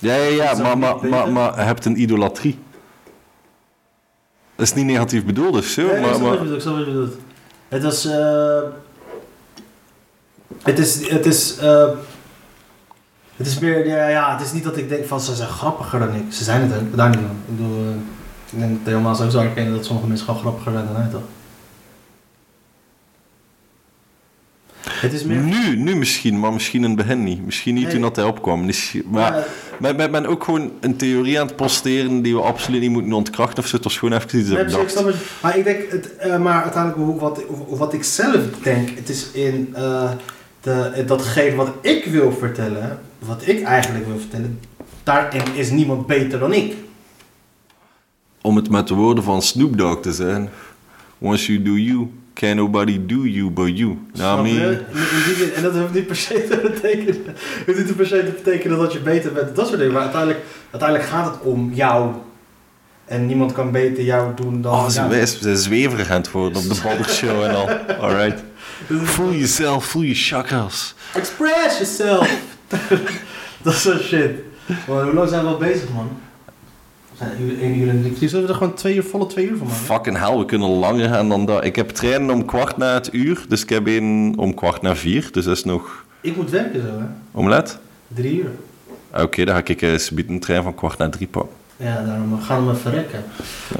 Ja, 0.00 0.14
ja, 0.14 0.28
ja, 0.28 0.50
Is 0.52 0.58
maar, 0.58 0.78
maar, 0.78 1.06
maar, 1.06 1.32
maar 1.32 1.66
hebt 1.66 1.84
een 1.84 2.00
idolatrie. 2.00 2.58
Dat 4.56 4.66
is 4.66 4.74
niet 4.74 4.84
negatief 4.84 5.24
bedoeld 5.24 5.56
of 5.56 5.64
zo, 5.64 5.82
Nee, 5.82 5.94
ik 5.96 6.00
maar... 6.00 6.20
maar 6.20 6.46
ik 6.46 6.60
snap 6.60 6.74
wat 6.76 6.84
je 6.84 6.90
bedoelt. 6.92 7.16
Het 7.68 7.82
was... 7.82 8.04
eh, 8.04 8.60
het 10.62 10.78
is... 10.78 11.08
Het 11.10 11.26
is... 11.26 11.56
eh, 11.56 11.88
het 13.36 13.46
is 13.46 13.58
meer... 13.58 13.86
Ja, 13.86 14.08
ja, 14.08 14.32
het 14.36 14.46
is 14.46 14.52
niet 14.52 14.64
dat 14.64 14.76
ik 14.76 14.88
denk 14.88 15.06
van 15.06 15.20
ze 15.20 15.34
zijn 15.34 15.48
grappiger 15.48 15.98
dan 15.98 16.14
ik. 16.14 16.32
Ze 16.32 16.44
zijn 16.44 16.70
het 16.70 16.96
daar 16.96 17.08
niet 17.08 17.18
van. 17.18 17.36
Ik 17.48 17.56
bedoel... 17.56 17.78
eh, 17.78 17.94
ik 18.52 18.58
denk 18.58 18.70
dat 18.70 18.86
helemaal 18.92 19.14
sowieso 19.14 19.38
herkennen 19.38 19.74
dat 19.74 19.84
sommige 19.84 20.08
mensen 20.08 20.26
gewoon 20.26 20.40
grappiger 20.40 20.72
zijn 20.72 20.86
dan 20.86 20.96
hij 20.96 21.10
toch? 21.10 21.22
Het 25.04 25.12
is 25.12 25.24
meer... 25.24 25.40
Nu, 25.40 25.76
nu 25.76 25.96
misschien, 25.96 26.40
maar 26.40 26.52
misschien 26.52 26.82
in 26.82 26.88
het 26.88 26.96
begin 26.96 27.24
niet. 27.24 27.44
Misschien 27.44 27.74
niet 27.74 27.82
Nee. 27.84 27.92
toen 27.92 28.02
dat 28.02 28.16
hij 28.16 28.24
opkwam. 28.24 28.64
Misschien- 28.64 29.04
Maar 29.10 29.46
Ja, 29.80 30.08
ben 30.08 30.26
ook 30.26 30.44
gewoon 30.44 30.70
een 30.80 30.96
theorie 30.96 31.40
aan 31.40 31.46
het 31.46 31.56
posteren 31.56 32.22
die 32.22 32.34
we 32.34 32.40
absoluut 32.40 32.80
niet 32.80 32.90
moeten 32.90 33.12
ontkrachten 33.12 33.62
of 33.62 33.68
zo. 33.68 33.74
Het 33.76 33.84
was 33.84 33.98
gewoon 33.98 34.18
even 34.18 34.38
iets 34.38 34.48
Nee, 34.48 34.64
ik. 34.64 35.14
Maar 35.42 35.58
ik 35.58 35.64
denk, 35.64 35.90
het, 35.90 36.16
eh, 36.16 36.38
maar 36.38 36.62
uiteindelijk 36.62 37.20
wat, 37.20 37.42
wat 37.68 37.92
ik 37.92 38.04
zelf 38.04 38.40
denk, 38.62 38.88
het 38.94 39.08
is 39.08 39.30
in 39.32 39.70
eh, 39.74 40.10
de, 40.60 41.04
datgene 41.06 41.54
wat 41.56 41.72
ik 41.80 42.04
wil 42.04 42.32
vertellen, 42.32 42.98
wat 43.18 43.46
ik 43.46 43.62
eigenlijk 43.62 44.06
wil 44.06 44.18
vertellen, 44.18 44.58
daarin 45.02 45.42
is 45.54 45.70
niemand 45.70 46.06
beter 46.06 46.38
dan 46.38 46.52
ik. 46.52 46.74
Om 48.42 48.56
het 48.56 48.70
met 48.70 48.88
de 48.88 48.94
woorden 48.94 49.24
van 49.24 49.42
Snoop 49.42 49.78
Dogg 49.78 50.00
te 50.00 50.12
zeggen. 50.12 50.50
Once 51.18 51.52
you 51.52 51.62
do 51.64 51.72
you, 51.76 52.10
can 52.34 52.56
nobody 52.56 53.06
do 53.06 53.26
you 53.26 53.50
but 53.50 53.78
you. 53.78 53.98
Nou, 54.12 54.48
En 55.54 55.62
dat 55.62 55.74
hoeft 55.74 55.94
niet 55.94 56.06
per 56.06 56.16
se 56.16 56.46
te 56.48 56.56
betekenen, 56.62 57.36
hoeft 57.66 57.84
niet 57.84 57.96
per 57.96 58.06
se 58.06 58.24
te 58.24 58.30
betekenen 58.42 58.78
dat 58.78 58.92
je 58.92 58.98
beter 58.98 59.32
bent, 59.32 59.56
dat 59.56 59.66
soort 59.66 59.78
dingen. 59.78 59.92
Maar 59.92 60.02
uiteindelijk, 60.02 60.44
uiteindelijk 60.70 61.10
gaat 61.10 61.24
het 61.24 61.42
om 61.42 61.72
jou. 61.72 62.10
En 63.04 63.26
niemand 63.26 63.52
kan 63.52 63.70
beter 63.70 64.04
jou 64.04 64.34
doen 64.34 64.62
dan 64.62 64.72
oh, 64.72 64.88
ze 64.88 65.36
zijn 65.40 65.56
zweverig 65.56 66.10
aan 66.10 66.16
het 66.20 66.30
worden 66.30 66.58
op 66.62 66.68
de 66.68 66.80
Baldershow 66.82 67.42
en 67.42 67.54
al. 67.54 67.68
Alright. 68.00 68.42
Voel 68.88 69.32
jezelf, 69.32 69.84
voel 69.84 70.02
je 70.02 70.14
chakras. 70.14 70.94
Express 71.14 71.78
yourself! 71.78 72.30
dat 73.62 73.74
soort 73.74 74.02
shit. 74.02 74.30
Maar 74.88 75.02
hoe 75.02 75.12
lang 75.12 75.28
zijn 75.28 75.42
we 75.42 75.48
al 75.48 75.56
bezig, 75.56 75.88
man? 75.94 76.20
Een 77.20 77.98
drie 78.00 78.00
kwartier. 78.10 78.28
Zullen 78.28 78.46
we 78.46 78.52
er 78.52 78.58
gewoon 78.58 78.74
twee 78.74 78.94
uur, 78.94 79.04
volle 79.04 79.26
twee 79.26 79.48
uur 79.48 79.56
van 79.56 79.66
maken? 79.66 79.82
Fucking 79.82 80.18
hell, 80.18 80.36
we 80.38 80.44
kunnen 80.44 80.68
langer 80.68 81.08
gaan 81.08 81.28
dan 81.28 81.46
dat. 81.46 81.64
Ik 81.64 81.76
heb 81.76 81.88
treinen 81.90 82.30
om 82.30 82.44
kwart 82.44 82.76
na 82.76 82.94
het 82.94 83.08
uur, 83.12 83.44
dus 83.48 83.62
ik 83.62 83.68
heb 83.68 83.86
één 83.86 84.32
om 84.36 84.54
kwart 84.54 84.82
na 84.82 84.96
vier. 84.96 85.28
Dus 85.32 85.44
dat 85.44 85.56
is 85.56 85.64
nog 85.64 86.04
Ik 86.20 86.36
moet 86.36 86.50
werken 86.50 86.80
zo, 86.80 86.86
hè? 86.86 87.04
omlet. 87.32 87.78
Drie 88.08 88.38
uur. 88.38 88.50
Ah, 89.10 89.22
Oké, 89.22 89.44
dan 89.44 89.54
ga 89.54 89.62
ik 89.64 89.82
uh, 89.82 89.94
een 90.28 90.40
trein 90.40 90.62
van 90.62 90.74
kwart 90.74 90.98
na 90.98 91.08
drie 91.08 91.26
pakken. 91.26 91.52
Ja, 91.76 92.04
daarom 92.04 92.40
gaan 92.40 92.60
we 92.66 92.72
me 92.72 92.74
verrekken. 92.78 93.24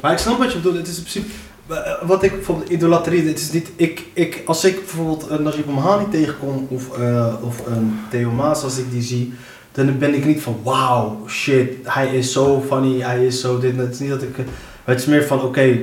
Maar 0.01 0.11
ik 0.11 0.17
snap 0.17 0.37
wat 0.37 0.51
je 0.51 0.57
bedoelt. 0.57 0.77
Het 0.77 0.87
is 0.87 0.97
in 0.97 1.03
principe... 1.03 1.33
eh, 1.67 2.07
Wat 2.07 2.23
ik 2.23 2.31
bijvoorbeeld 2.31 2.69
idolatrie... 2.69 3.27
Het 3.27 3.39
is 3.39 3.51
niet... 3.51 3.71
Ik, 3.75 4.05
ik, 4.13 4.41
als 4.45 4.63
ik 4.65 4.75
bijvoorbeeld 4.75 5.29
een 5.29 5.43
Najib 5.43 5.67
Amhani 5.67 6.05
tegenkom... 6.11 6.67
Of, 6.69 6.97
eh, 6.97 7.33
of 7.41 7.65
een 7.67 7.99
Theo 8.09 8.31
Maas, 8.31 8.63
als 8.63 8.77
ik 8.77 8.91
die 8.91 9.01
zie... 9.01 9.33
Dan 9.75 9.97
ben 9.97 10.13
ik 10.13 10.25
niet 10.25 10.41
van... 10.41 10.59
Wauw, 10.63 11.27
shit. 11.27 11.69
Hij 11.83 12.07
is 12.17 12.31
zo 12.31 12.63
funny. 12.67 13.01
Hij 13.01 13.25
is 13.25 13.41
zo 13.41 13.59
dit. 13.59 13.77
Het 13.77 13.93
is 13.93 13.99
niet 13.99 14.09
dat 14.09 14.21
ik... 14.21 14.37
eh, 14.37 14.45
Het 14.83 14.99
is 14.99 15.05
meer 15.05 15.23
van... 15.23 15.41
Oké, 15.41 15.77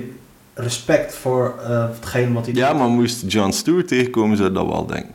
respect 0.54 1.14
voor 1.14 1.54
eh 1.62 1.86
hetgeen 1.94 2.32
wat 2.32 2.46
hij 2.46 2.54
Ja, 2.54 2.70
doet. 2.70 2.78
maar 2.78 2.88
moest 2.88 3.24
John 3.26 3.50
Stewart 3.50 3.88
tegenkomen, 3.88 4.36
zou 4.36 4.52
dat 4.52 4.66
wel 4.66 4.86
denken. 4.86 5.14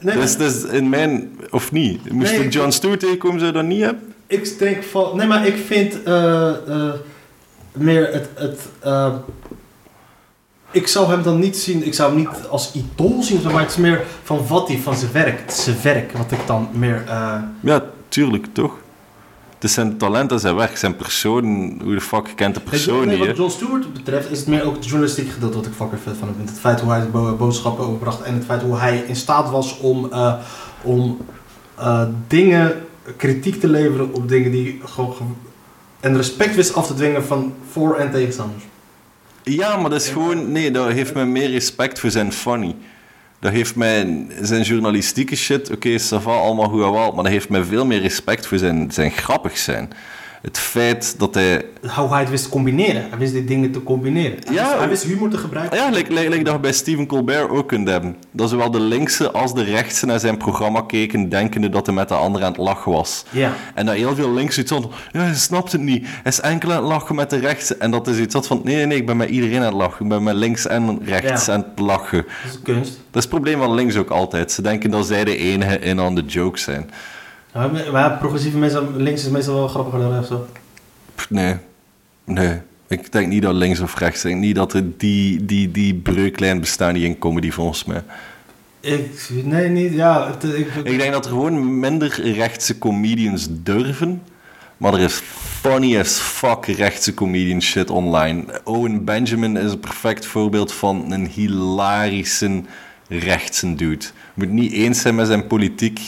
Nee, 0.00 0.16
dus, 0.16 0.36
dus 0.36 0.64
in 0.64 0.88
mijn... 0.88 1.30
Of 1.50 1.72
niet? 1.72 2.10
Moest 2.12 2.30
Nee, 2.30 2.38
ik 2.40 2.44
ik- 2.46 2.52
John 2.52 2.70
Stewart 2.70 3.00
tegenkomen, 3.00 3.40
zou 3.40 3.52
dat 3.52 3.64
niet 3.64 3.80
hebben? 3.82 4.14
ik 4.26 4.58
denk 4.58 4.82
van... 4.82 5.16
Nee, 5.16 5.26
maar 5.26 5.46
ik 5.46 5.56
vind... 5.66 6.02
eh, 6.02 6.52
meer 7.72 8.12
het... 8.12 8.28
het 8.34 8.60
ik 10.74 10.86
zou 10.86 11.08
hem 11.10 11.22
dan 11.22 11.38
niet 11.38 11.56
zien... 11.56 11.86
Ik 11.86 11.94
zou 11.94 12.08
hem 12.12 12.18
niet 12.18 12.48
als 12.50 12.72
idool 12.74 13.22
zien. 13.22 13.42
Maar 13.52 13.60
het 13.60 13.70
is 13.70 13.76
meer 13.76 14.04
van 14.22 14.46
wat 14.46 14.68
hij 14.68 14.78
van 14.78 14.94
zijn 14.96 15.12
werk... 15.12 15.42
Zijn 15.50 15.76
werk 15.82 16.12
wat 16.12 16.30
ik 16.32 16.38
dan 16.46 16.68
meer... 16.72 17.04
eh, 17.08 17.34
Ja, 17.60 17.84
tuurlijk, 18.08 18.46
toch? 18.52 18.72
Het 19.54 19.64
is 19.64 19.72
zijn 19.72 19.96
talent 19.96 20.32
en 20.32 20.40
zijn 20.40 20.54
werk, 20.56 20.76
zijn 20.76 20.96
persoon. 20.96 21.44
Hoe 21.82 21.94
de 21.94 22.00
fuck 22.00 22.32
kent 22.36 22.54
de 22.54 22.60
persoon 22.60 23.06
nee, 23.06 23.18
niet, 23.18 23.26
wat? 23.26 23.36
John 23.36 23.50
Stewart 23.50 23.92
betreft 23.92 24.30
is 24.30 24.38
het 24.38 24.48
meer 24.48 24.64
ook 24.64 24.74
het 24.74 24.84
journalistiek 24.84 25.30
gedeelte 25.30 25.56
wat 25.56 25.66
ik 25.66 25.72
fucking 25.72 26.00
vet 26.02 26.16
van 26.18 26.28
hem 26.28 26.36
vind. 26.36 26.48
Het 26.48 26.58
feit 26.58 26.80
hoe 26.80 26.90
hij 26.90 27.00
de 27.00 27.06
bo- 27.06 27.36
boodschappen 27.36 27.84
overbracht 27.86 28.22
en 28.22 28.34
het 28.34 28.44
feit 28.44 28.62
hoe 28.62 28.76
hij 28.76 29.04
in 29.06 29.16
staat 29.16 29.50
was 29.50 29.78
om, 29.78 30.08
eh, 30.12 30.34
om 30.82 31.18
eh, 31.78 32.02
dingen, 32.28 32.72
kritiek 33.16 33.60
te 33.60 33.68
leveren 33.68 34.12
op 34.14 34.28
dingen 34.28 34.50
die 34.50 34.80
gewoon 34.84 35.14
ge- 35.14 35.22
en 36.00 36.16
respect 36.16 36.54
wist 36.54 36.74
af 36.74 36.86
te 36.86 36.94
dwingen 36.94 37.24
van 37.24 37.54
voor- 37.70 37.96
en 37.96 38.10
tegenstanders. 38.10 38.62
Ja, 39.44 39.76
maar 39.76 39.90
dat 39.90 40.00
is 40.00 40.08
gewoon... 40.08 40.52
Nee, 40.52 40.70
dat 40.70 40.90
heeft 40.90 41.14
mij 41.14 41.26
meer 41.26 41.50
respect 41.50 42.00
voor 42.00 42.10
zijn 42.10 42.32
funny. 42.32 42.76
Dat 43.40 43.52
heeft 43.52 43.76
mij... 43.76 44.26
Zijn 44.40 44.62
journalistieke 44.62 45.36
shit, 45.36 45.70
oké, 45.70 45.98
okay, 46.12 46.36
allemaal 46.36 46.68
goed 46.68 46.82
en 46.82 46.92
wel, 46.92 47.12
maar 47.12 47.22
dat 47.22 47.32
heeft 47.32 47.48
mij 47.48 47.64
veel 47.64 47.86
meer 47.86 48.00
respect 48.00 48.46
voor 48.46 48.58
zijn, 48.58 48.92
zijn 48.92 49.10
grappig 49.10 49.58
zijn. 49.58 49.90
Het 50.44 50.58
feit 50.58 51.14
dat 51.18 51.34
hij... 51.34 51.64
Hoe 51.96 52.08
hij 52.08 52.20
het 52.20 52.30
wist 52.30 52.44
te 52.44 52.50
combineren. 52.50 53.06
Hij 53.08 53.18
wist 53.18 53.32
die 53.32 53.44
dingen 53.44 53.70
te 53.70 53.82
combineren. 53.82 54.38
Hij, 54.44 54.54
Ja, 54.54 54.62
wist, 54.66 54.78
hij 54.78 54.88
wist 54.88 55.02
humor 55.02 55.28
te 55.28 55.36
gebruiken. 55.38 55.76
Ja, 55.78 55.88
like, 55.90 56.12
like, 56.12 56.28
like 56.28 56.44
dat 56.44 56.52
je 56.54 56.60
bij 56.60 56.72
Stephen 56.72 57.06
Colbert 57.06 57.50
ook 57.50 57.68
kunt 57.68 57.88
hebben. 57.88 58.16
Dat 58.30 58.50
zowel 58.50 58.70
de 58.70 58.80
linkse 58.80 59.30
als 59.30 59.54
de 59.54 59.62
rechtse 59.62 60.06
naar 60.06 60.20
zijn 60.20 60.36
programma 60.36 60.80
keken, 60.80 61.28
denkende 61.28 61.68
dat 61.68 61.86
hij 61.86 61.94
met 61.94 62.08
de 62.08 62.14
ander 62.14 62.42
aan 62.42 62.52
het 62.52 62.60
lachen 62.60 62.92
was. 62.92 63.24
Ja. 63.30 63.52
En 63.74 63.86
dat 63.86 63.94
heel 63.94 64.14
veel 64.14 64.32
links 64.32 64.54
zoiets 64.54 64.72
van, 64.72 64.90
ja, 65.12 65.20
hij 65.20 65.34
snapt 65.34 65.72
het 65.72 65.80
niet. 65.80 66.06
Hij 66.06 66.32
is 66.32 66.40
enkel 66.40 66.70
aan 66.72 66.76
het 66.76 66.86
lachen 66.92 67.14
met 67.14 67.30
de 67.30 67.38
rechtse. 67.38 67.76
En 67.76 67.90
dat 67.90 68.06
is 68.08 68.18
iets 68.18 68.34
had 68.34 68.46
van, 68.46 68.60
nee, 68.64 68.74
nee, 68.76 68.86
nee, 68.86 68.96
ik 68.98 69.06
ben 69.06 69.16
met 69.16 69.28
iedereen 69.28 69.58
aan 69.58 69.64
het 69.64 69.74
lachen. 69.74 70.02
Ik 70.04 70.08
ben 70.08 70.22
met 70.22 70.34
links 70.34 70.66
en 70.66 70.98
rechts 71.04 71.46
Ja. 71.46 71.52
aan 71.52 71.64
het 71.70 71.78
lachen. 71.78 72.24
Dat 72.42 72.52
is 72.52 72.58
kunst. 72.62 72.90
Dat 72.90 73.22
is 73.22 73.22
het 73.22 73.28
probleem 73.28 73.58
van 73.58 73.74
links 73.74 73.96
ook 73.96 74.10
altijd. 74.10 74.52
Ze 74.52 74.62
denken 74.62 74.90
dat 74.90 75.06
zij 75.06 75.24
de 75.24 75.36
enige 75.36 75.78
in 75.78 76.00
aan 76.00 76.14
de 76.14 76.24
jokes 76.24 76.62
zijn. 76.62 76.90
Maar, 77.54 77.70
maar 77.92 78.18
progressieve 78.18 78.58
mensen, 78.58 78.96
links 78.96 79.24
is 79.24 79.30
meestal 79.30 79.54
wel 79.54 79.68
grappiger 79.68 80.00
dan 80.00 80.12
rechts. 80.12 80.30
nee, 81.28 81.56
nee. 82.24 82.60
Ik 82.88 83.12
denk 83.12 83.28
niet 83.28 83.42
dat 83.42 83.54
links 83.54 83.80
of 83.80 83.98
rechts. 83.98 84.24
Ik 84.24 84.30
denk 84.30 84.42
niet 84.42 84.54
dat 84.54 84.72
er 84.72 84.84
die, 84.96 85.44
die, 85.44 85.70
die 85.70 85.94
breuklijn 85.94 86.60
bestaan 86.60 86.94
die 86.94 87.04
in 87.04 87.18
comedy 87.18 87.50
volgens 87.50 87.84
mij. 87.84 88.02
Ik, 88.80 89.30
nee, 89.44 89.68
niet. 89.68 89.92
Ja, 89.92 90.30
het, 90.30 90.44
ik, 90.44 90.74
Ik 90.74 90.98
denk 90.98 91.12
dat 91.12 91.24
er 91.24 91.30
gewoon 91.30 91.78
minder 91.78 92.32
rechtse 92.32 92.78
comedians 92.78 93.48
durven. 93.50 94.22
Maar 94.76 94.94
er 94.94 95.00
is 95.00 95.20
funny 95.60 95.98
as 95.98 96.18
fuck 96.18 96.66
rechtse 96.66 97.14
comedian 97.14 97.62
shit 97.62 97.90
online. 97.90 98.44
Owen 98.64 99.04
Benjamin 99.04 99.56
is 99.56 99.72
een 99.72 99.80
perfect 99.80 100.26
voorbeeld 100.26 100.72
van 100.72 101.12
een 101.12 101.26
hilarische 101.26 102.62
rechtse 103.08 103.74
dude. 103.74 104.04
Moet 104.34 104.50
niet 104.50 104.72
eens 104.72 105.00
zijn 105.00 105.14
met 105.14 105.26
zijn 105.26 105.46
politiek, 105.46 106.00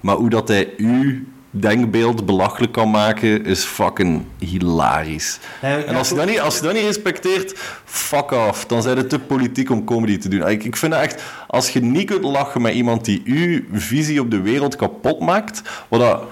maar 0.00 0.16
hoe 0.16 0.30
dat 0.30 0.48
hij 0.48 0.68
uw 0.76 1.14
denkbeeld 1.50 2.26
belachelijk 2.26 2.72
kan 2.72 2.90
maken, 2.90 3.44
is 3.44 3.64
fucking 3.64 4.24
hilarisch. 4.38 5.38
Nee, 5.62 5.84
En 5.84 5.96
als 5.96 6.08
je, 6.08 6.14
dat 6.14 6.26
niet, 6.26 6.40
als 6.40 6.56
je 6.56 6.62
dat 6.62 6.72
niet 6.72 6.82
respecteert, 6.82 7.52
fuck 7.84 8.30
off. 8.30 8.66
Dan 8.66 8.82
zijn 8.82 8.96
het 8.96 9.08
te 9.08 9.18
politiek 9.18 9.70
om 9.70 9.84
comedy 9.84 10.18
te 10.18 10.28
doen. 10.28 10.48
Ik, 10.48 10.64
ik 10.64 10.76
vind 10.76 10.92
dat 10.92 11.00
echt, 11.00 11.22
als 11.46 11.70
je 11.70 11.80
niet 11.80 12.06
kunt 12.06 12.24
lachen 12.24 12.62
met 12.62 12.74
iemand 12.74 13.04
die 13.04 13.22
uw 13.24 13.62
visie 13.72 14.20
op 14.20 14.30
de 14.30 14.40
wereld 14.40 14.76
kapot 14.76 15.20
maakt, 15.20 15.62
wat 15.88 16.00
dat, 16.00 16.22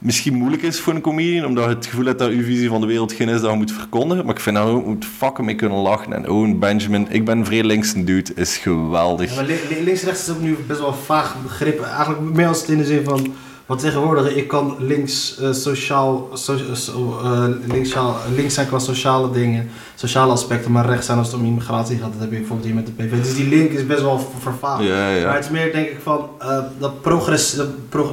misschien 0.00 0.34
moeilijk 0.34 0.62
is 0.62 0.80
voor 0.80 0.94
een 0.94 1.00
comedian, 1.00 1.44
omdat 1.46 1.64
je 1.64 1.70
het 1.70 1.86
gevoel 1.86 2.04
hebt 2.04 2.18
dat 2.18 2.28
uw 2.30 2.42
visie 2.42 2.68
van 2.68 2.80
de 2.80 2.86
wereld 2.86 3.12
geen 3.12 3.28
is 3.28 3.40
dat 3.40 3.50
je 3.50 3.56
moet 3.56 3.72
verkondigen. 3.72 4.24
Maar 4.26 4.34
ik 4.34 4.40
vind 4.40 4.56
dat 4.56 4.66
je 4.66 4.72
ook 4.72 4.86
moet 4.86 5.04
fucking 5.18 5.46
mee 5.46 5.56
kunnen 5.56 5.78
lachen. 5.78 6.12
En 6.12 6.30
Owen 6.30 6.58
Benjamin, 6.58 7.06
ik 7.10 7.24
ben 7.24 7.38
een 7.38 7.44
vrij 7.44 7.64
linkse 7.64 8.04
dude, 8.04 8.34
is 8.34 8.56
geweldig. 8.56 9.34
Ja, 9.34 9.42
links-rechts 9.84 10.28
is 10.28 10.34
ook 10.34 10.40
nu 10.40 10.56
best 10.66 10.80
wel 10.80 10.88
een 10.88 10.94
vaag 10.94 11.36
begrip. 11.42 11.80
Eigenlijk 11.84 12.20
meer 12.34 12.46
als 12.46 12.60
het 12.60 12.68
in 12.70 12.78
de 12.78 12.84
zin 12.84 13.04
van. 13.04 13.32
Want 13.66 13.82
tegenwoordig, 13.82 14.34
ik 14.34 14.48
kan 14.48 14.76
links, 14.78 15.38
eh, 15.38 15.52
sociaal, 15.52 16.28
so, 16.34 16.56
so- 16.72 17.20
eh, 17.24 17.44
links, 17.72 17.94
links 18.36 18.54
zijn 18.54 18.66
qua 18.66 18.78
sociale 18.78 19.30
dingen, 19.30 19.68
sociale 19.94 20.32
aspecten, 20.32 20.72
maar 20.72 20.86
rechts 20.86 21.06
zijn 21.06 21.18
als 21.18 21.26
het 21.26 21.36
om 21.40 21.46
immigratie 21.46 21.98
gaat. 21.98 22.12
Dat 22.12 22.20
heb 22.20 22.30
je 22.30 22.36
bijvoorbeeld 22.38 22.66
hier 22.66 22.76
met 22.76 22.86
de 22.86 22.92
PV. 22.92 23.22
Dus 23.22 23.34
die 23.34 23.48
link 23.48 23.70
is 23.70 23.86
best 23.86 24.00
wel 24.02 24.18
ver- 24.18 24.40
vervaagd. 24.40 24.82
Ja, 24.82 25.10
ja. 25.10 25.24
Maar 25.26 25.34
het 25.34 25.44
is 25.44 25.50
meer 25.50 25.72
denk 25.72 25.86
ik 25.88 25.98
van 26.02 26.28
eh, 26.38 26.58
dat, 26.78 27.00
progress, 27.00 27.56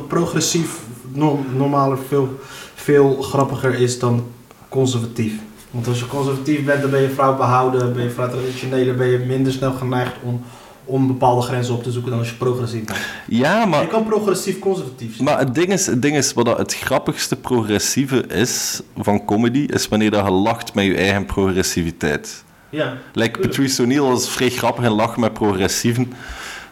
progressief 0.07 0.80
norm, 1.18 1.45
normaler 1.56 1.98
veel, 2.07 2.39
veel 2.76 3.22
grappiger 3.22 3.73
is 3.73 3.99
dan 3.99 4.27
conservatief. 4.69 5.34
Want 5.72 5.88
als 5.88 5.99
je 5.99 6.07
conservatief 6.07 6.65
bent, 6.65 6.81
dan 6.81 6.89
ben 6.89 7.02
je 7.02 7.10
vrouw 7.10 7.35
behouden, 7.38 7.94
ben 7.94 8.03
je 8.03 8.10
vrouw 8.10 8.30
traditioneel, 8.30 8.95
ben 8.95 9.07
je 9.07 9.18
minder 9.18 9.52
snel 9.53 9.72
geneigd 9.73 10.14
om, 10.23 10.41
om 10.85 11.07
bepaalde 11.07 11.41
grenzen 11.41 11.73
op 11.73 11.84
te 11.84 11.91
zoeken 11.91 12.11
dan 12.11 12.19
als 12.19 12.30
je 12.30 12.35
progressief 12.35 12.84
bent. 12.84 12.99
Ja, 13.27 13.65
maar 13.65 13.81
Je 13.81 13.88
kan 13.88 14.06
progressief 14.06 14.60
conservatief 14.60 15.15
zijn. 15.15 15.27
Maar 15.27 15.39
het 15.39 15.56
ding 15.56 15.68
is, 15.68 15.85
het 15.85 16.02
ding 16.02 16.15
is 16.18 16.34
wat 16.34 16.45
dat 16.45 16.57
het 16.57 16.73
grappigste 16.76 17.35
progressieve 17.35 18.26
is 18.27 18.81
van 18.98 19.26
comedy, 19.26 19.65
is 19.69 19.88
wanneer 19.88 20.11
dat 20.11 20.26
je 20.26 20.31
lacht 20.31 20.73
met 20.73 20.85
je 20.85 20.95
eigen 20.95 21.26
progressiviteit. 21.26 22.44
ja. 22.69 22.98
Like 23.14 23.39
Patrice 23.39 23.81
O'Neill 23.81 24.02
was 24.02 24.30
vrij 24.30 24.49
grappig 24.49 24.84
in 24.84 24.91
lachen 24.91 25.22
met 25.22 25.34
progressieven. 25.34 26.14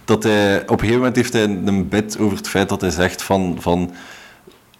Dat 0.06 0.24
hij, 0.24 0.62
op 0.62 0.70
een 0.70 0.80
gegeven 0.80 0.98
moment 0.98 1.16
heeft 1.16 1.34
hij 1.34 1.44
een 1.44 1.88
bit 1.88 2.18
over 2.20 2.38
het 2.38 2.48
feit 2.48 2.70
dat 2.70 2.82
hij 2.82 2.90
zegt 2.90 3.22
van, 3.22 3.58
van 3.60 3.92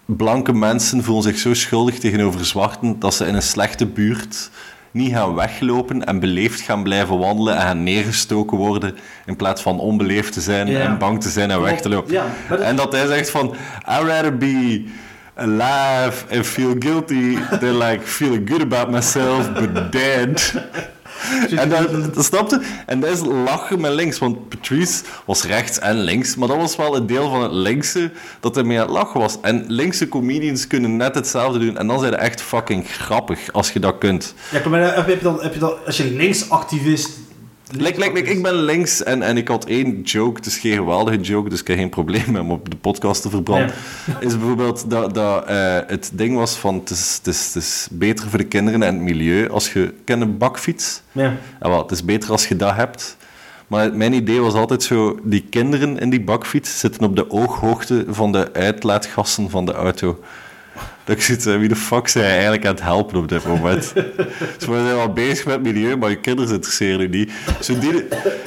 blanke 0.06 0.52
mensen 0.52 1.04
voelen 1.04 1.22
zich 1.22 1.38
zo 1.38 1.54
schuldig 1.54 1.98
tegenover 1.98 2.44
zwarten 2.44 2.98
dat 2.98 3.14
ze 3.14 3.26
in 3.26 3.34
een 3.34 3.42
slechte 3.42 3.86
buurt 3.86 4.50
niet 4.90 5.12
gaan 5.12 5.34
weglopen 5.34 6.04
en 6.06 6.20
beleefd 6.20 6.60
gaan 6.60 6.82
blijven 6.82 7.18
wandelen 7.18 7.54
en 7.54 7.60
gaan 7.62 7.82
neergestoken 7.82 8.56
worden 8.56 8.96
in 9.26 9.36
plaats 9.36 9.62
van 9.62 9.78
onbeleefd 9.78 10.32
te 10.32 10.40
zijn 10.40 10.66
Ja. 10.66 10.80
en 10.80 10.98
bang 10.98 11.22
te 11.22 11.28
zijn 11.28 11.50
en 11.50 11.60
weg 11.60 11.80
te 11.80 11.88
lopen. 11.88 12.12
Ja, 12.12 12.24
maar 12.48 12.58
dat- 12.58 12.66
En 12.66 12.76
dat 12.76 12.92
hij 12.92 13.06
zegt 13.06 13.30
van, 13.30 13.46
I'd 13.88 14.06
rather 14.08 14.36
be 14.36 14.84
alive 15.34 16.36
and 16.36 16.46
feel 16.46 16.74
guilty 16.78 17.38
than 17.60 17.78
like 17.78 18.00
feeling 18.02 18.48
good 18.50 18.60
about 18.62 18.90
myself 18.90 19.52
but 19.52 19.92
dead. 19.92 20.54
En 21.56 21.68
dat, 21.68 22.14
dat 22.14 22.24
snapte? 22.24 22.62
En 22.86 23.00
dat 23.00 23.10
is 23.10 23.20
lachen 23.44 23.80
met 23.80 23.92
links, 23.92 24.18
want 24.18 24.48
Patrice 24.48 25.02
was 25.24 25.44
rechts 25.44 25.78
en 25.78 25.96
links, 25.96 26.36
maar 26.36 26.48
dat 26.48 26.56
was 26.56 26.76
wel 26.76 26.96
een 26.96 27.06
deel 27.06 27.30
van 27.30 27.42
het 27.42 27.52
linkse 27.52 28.10
dat 28.40 28.54
hij 28.54 28.64
mee 28.64 28.78
aan 28.80 28.86
het 28.86 28.92
lachen 28.92 29.20
was. 29.20 29.36
En 29.42 29.64
linkse 29.68 30.08
comedians 30.08 30.66
kunnen 30.66 30.96
net 30.96 31.14
hetzelfde 31.14 31.58
doen 31.58 31.78
en 31.78 31.86
dan 31.86 31.98
zijn 31.98 32.12
ze 32.12 32.18
echt 32.18 32.42
fucking 32.42 32.88
grappig 32.88 33.52
als 33.52 33.70
je 33.70 33.80
dat 33.80 33.98
kunt. 33.98 34.34
Ja, 34.50 34.68
maar 34.68 34.94
heb 34.94 35.08
je 35.08 35.18
dan, 35.22 35.42
heb 35.42 35.54
je 35.54 35.60
dan, 35.60 35.74
als 35.86 35.96
je 35.96 36.04
linksactivist... 36.04 37.10
Like, 37.70 37.98
like, 37.98 38.12
like, 38.12 38.30
ik 38.30 38.42
ben 38.42 38.54
links 38.54 39.02
en, 39.02 39.22
en 39.22 39.36
ik 39.36 39.48
had 39.48 39.64
één 39.64 40.02
joke, 40.02 40.36
het 40.36 40.46
is 40.46 40.58
geen 40.58 40.74
geweldige 40.76 41.20
joke, 41.20 41.48
dus 41.48 41.60
ik 41.60 41.66
heb 41.66 41.76
geen 41.76 41.88
probleem 41.88 42.24
met 42.32 42.42
hem 42.42 42.50
op 42.50 42.70
de 42.70 42.76
podcast 42.76 43.22
te 43.22 43.30
verbranden. 43.30 43.74
Is 44.20 44.38
bijvoorbeeld 44.38 44.90
dat, 44.90 45.14
dat 45.14 45.46
eh, 45.46 45.78
het 45.86 46.10
ding 46.12 46.36
was 46.36 46.56
van 46.56 46.74
het 46.74 46.90
is, 46.90 47.14
het, 47.16 47.34
is, 47.34 47.46
het 47.46 47.62
is 47.62 47.88
beter 47.90 48.28
voor 48.28 48.38
de 48.38 48.44
kinderen 48.44 48.82
en 48.82 48.94
het 48.94 49.02
milieu 49.02 49.48
als 49.48 49.72
je 49.72 49.94
kent 50.04 50.22
een 50.22 50.38
bakfiets. 50.38 51.02
Ja. 51.12 51.36
Ja, 51.60 51.68
wel, 51.68 51.82
het 51.82 51.90
is 51.90 52.04
beter 52.04 52.30
als 52.30 52.48
je 52.48 52.56
dat 52.56 52.74
hebt. 52.74 53.16
Maar 53.66 53.94
mijn 53.94 54.12
idee 54.12 54.40
was 54.40 54.54
altijd 54.54 54.82
zo, 54.82 55.18
die 55.22 55.46
kinderen 55.50 55.98
in 55.98 56.10
die 56.10 56.20
bakfiets 56.20 56.78
zitten 56.80 57.04
op 57.04 57.16
de 57.16 57.30
ooghoogte 57.30 58.04
van 58.08 58.32
de 58.32 58.52
uitlaatgassen 58.52 59.50
van 59.50 59.64
de 59.66 59.72
auto. 59.72 60.18
Dat 61.04 61.16
ik 61.16 61.22
zit, 61.22 61.44
wie 61.44 61.68
de 61.68 61.76
fuck 61.76 62.08
zijn 62.08 62.24
eigenlijk 62.24 62.66
aan 62.66 62.74
het 62.74 62.82
helpen 62.82 63.16
op 63.18 63.28
dit 63.28 63.46
moment? 63.46 63.94
dus 63.94 64.66
we 64.66 64.72
zijn 64.72 64.84
wel 64.84 65.12
bezig 65.12 65.46
met 65.46 65.62
milieu, 65.62 65.96
maar 65.96 66.10
je 66.10 66.20
kinderen 66.20 66.54
interesseren 66.54 67.00
je 67.00 67.08
niet. 67.08 67.32
Zo 67.60 67.78
die, 67.78 68.04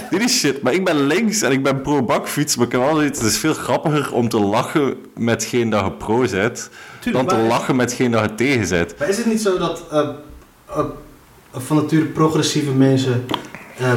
die 0.09 0.19
is 0.19 0.39
shit. 0.39 0.61
Maar 0.61 0.73
ik 0.73 0.85
ben 0.85 1.07
links 1.07 1.41
en 1.41 1.51
ik 1.51 1.63
ben 1.63 1.81
pro-bakfiets, 1.81 2.55
maar 2.55 2.65
ik 2.65 2.71
kan 2.71 2.81
wel 2.81 2.95
zoiets, 2.95 3.19
het 3.19 3.27
is 3.27 3.37
veel 3.37 3.53
grappiger 3.53 4.13
om 4.13 4.29
te 4.29 4.39
lachen 4.39 4.95
met 5.15 5.43
geen 5.43 5.69
dat 5.69 5.85
je 5.85 5.91
pro 5.91 6.25
bent, 6.31 6.69
dan 7.11 7.25
te 7.25 7.37
lachen 7.37 7.75
met 7.75 7.93
geen 7.93 8.11
dat 8.11 8.23
je 8.23 8.35
tegen 8.35 8.69
bent. 8.69 8.99
Maar 8.99 9.09
is 9.09 9.17
het 9.17 9.25
niet 9.25 9.41
zo 9.41 9.57
dat 9.57 9.83
eh, 9.91 10.09
eh, 10.65 10.85
van 11.51 11.77
nature 11.77 12.05
progressieve 12.05 12.71
mensen 12.71 13.25
eh, 13.77 13.93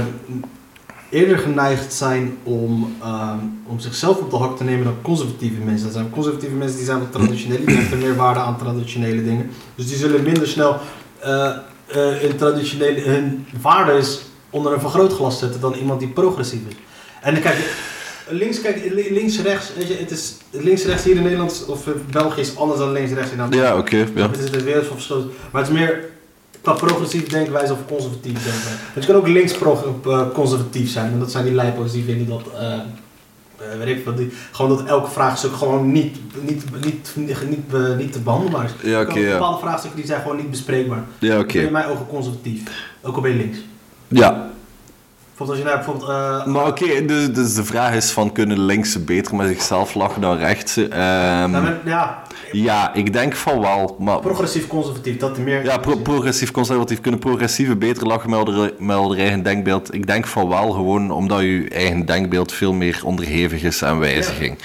eerder 1.13 1.39
geneigd 1.39 1.93
zijn 1.93 2.37
om, 2.43 2.97
eh, 3.03 3.33
om 3.67 3.79
zichzelf 3.81 4.19
op 4.19 4.31
de 4.31 4.37
hak 4.37 4.57
te 4.57 4.65
nemen 4.65 4.85
dan 4.85 4.97
conservatieve 5.03 5.61
mensen? 5.61 5.85
Dat 5.87 5.93
zijn 5.97 6.11
conservatieve 6.11 6.55
mensen 6.55 6.77
die 6.77 6.87
zijn 6.87 6.99
wat 6.99 7.13
traditioneel, 7.13 7.65
die 7.67 7.77
hechten 7.77 7.99
meer 7.99 8.17
waarde 8.17 8.41
aan 8.41 8.59
traditionele 8.59 9.25
dingen. 9.25 9.51
Dus 9.75 9.89
die 9.89 9.97
zullen 9.97 10.23
minder 10.23 10.47
snel 10.49 10.77
eh, 11.19 11.47
eh, 11.47 11.57
hun, 11.95 12.37
traditionele, 12.37 13.01
hun 13.01 13.47
waardes 13.61 14.21
onder 14.51 14.73
een 14.73 14.81
vergrootglas 14.81 15.39
zetten 15.39 15.61
dan 15.61 15.75
iemand 15.75 16.01
die 16.01 16.09
progressief 16.09 16.61
is. 16.69 16.75
En 17.23 17.33
dan 17.35 17.43
kijk, 17.43 17.59
links, 18.29 18.61
kijk, 18.61 18.85
li- 18.93 19.13
links-rechts, 19.13 19.73
weet 19.77 19.89
je, 19.89 19.95
het 19.99 20.11
is 20.11 20.35
links-rechts 20.51 21.05
hier 21.05 21.17
in 21.17 21.23
Nederland 21.23 21.65
of 21.69 21.87
in 21.87 21.93
België 22.11 22.41
is 22.41 22.57
anders 22.57 22.79
dan 22.81 22.93
links-rechts 22.93 23.33
in 23.33 23.41
Amerika. 23.41 23.67
Ja, 23.67 23.79
oké. 23.79 24.07
ja. 24.15 24.31
Het 24.31 24.39
is 24.39 24.51
de 24.51 24.63
wereld 24.63 24.87
van 24.87 24.97
verschoten. 24.97 25.31
Maar 25.51 25.63
het 25.63 25.71
is 25.71 25.79
meer 25.79 26.05
qua 26.63 26.73
progressief 26.73 27.29
denkwijze 27.29 27.73
of 27.73 27.79
conservatief 27.87 28.33
denkwijze. 28.33 28.79
Want 28.95 29.07
je 29.07 29.13
kan 29.13 29.21
ook 29.21 29.29
links 29.29 29.59
eh, 29.59 30.29
conservatief 30.33 30.91
zijn. 30.91 31.13
En 31.13 31.19
dat 31.19 31.31
zijn 31.31 31.45
die 31.45 31.55
lijpo's 31.55 31.93
die 31.93 32.05
vinden 32.05 32.29
dat... 32.29 32.43
eh, 32.59 32.73
eh, 32.73 33.79
weet 33.79 33.97
ik 33.97 34.05
wat, 34.05 34.17
die, 34.17 34.33
gewoon 34.53 34.77
dat 34.77 34.87
elk 34.87 35.09
vraagstuk 35.09 35.53
gewoon 35.53 35.93
niet, 35.93 36.17
niet, 36.41 36.65
niet, 36.85 37.13
niet, 37.17 37.49
niet, 37.49 37.97
niet 37.99 38.13
te 38.13 38.21
behandelbaar 38.21 38.65
is. 38.65 38.91
Ja, 38.91 39.01
oké, 39.01 39.19
ja. 39.19 39.33
Bepaalde 39.33 39.61
vraagstukken 39.61 40.01
die 40.01 40.09
zijn 40.09 40.21
gewoon 40.23 40.37
niet 40.37 40.51
bespreekbaar. 40.51 41.05
Ja, 41.19 41.39
oké. 41.39 41.47
ben 41.53 41.61
je 41.61 41.67
in 41.67 41.73
mijn 41.73 41.87
ogen 41.89 42.07
conservatief. 42.07 42.63
Ook 43.03 43.17
al 43.17 43.23
ben 43.23 43.31
je 43.31 43.37
links. 43.37 43.59
Ja, 44.09 44.51
Bijvoorbeeld 45.47 45.49
als 45.51 45.59
je 45.59 45.65
naar 45.65 46.05
bijvoorbeeld... 46.05 46.45
eh, 46.47 46.53
Maar 46.53 46.67
oké, 46.67 47.05
dus, 47.07 47.33
dus 47.33 47.55
de 47.55 47.65
vraag 47.65 47.95
is 47.95 48.11
van 48.11 48.33
kunnen 48.33 48.61
linkse 48.61 49.01
beter 49.01 49.35
met 49.37 49.47
zichzelf 49.49 49.95
lachen 49.95 50.21
dan 50.21 50.37
rechtse? 50.37 50.89
Ehm, 50.89 51.51
nou, 51.51 51.67
ja, 51.85 52.23
ja, 52.53 52.95
ik 52.95 53.13
denk 53.13 53.35
van 53.37 53.61
wel. 53.61 53.97
Maar 53.99 54.21
progressief 54.21 54.67
conservatief, 54.67 55.17
dat 55.17 55.37
er 55.37 55.43
meer... 55.43 55.65
ja, 55.65 55.79
pro- 55.79 55.97
progressief 55.97 56.51
conservatief 56.51 57.01
kunnen 57.01 57.21
progressieve 57.21 57.77
beter 57.77 58.07
lachen 58.07 58.31
met 58.31 58.47
hun, 58.47 58.71
met 58.79 58.97
hun 58.99 59.19
eigen 59.19 59.43
denkbeeld. 59.43 59.95
Ik 59.95 60.07
denk 60.07 60.27
van 60.27 60.49
wel 60.49 60.71
gewoon 60.71 61.11
omdat 61.11 61.41
je 61.41 61.69
eigen 61.73 62.07
denkbeeld 62.07 62.53
veel 62.53 62.73
meer 62.73 63.01
onderhevig 63.05 63.63
is 63.63 63.85
aan 63.85 63.99
wijziging. 63.99 64.59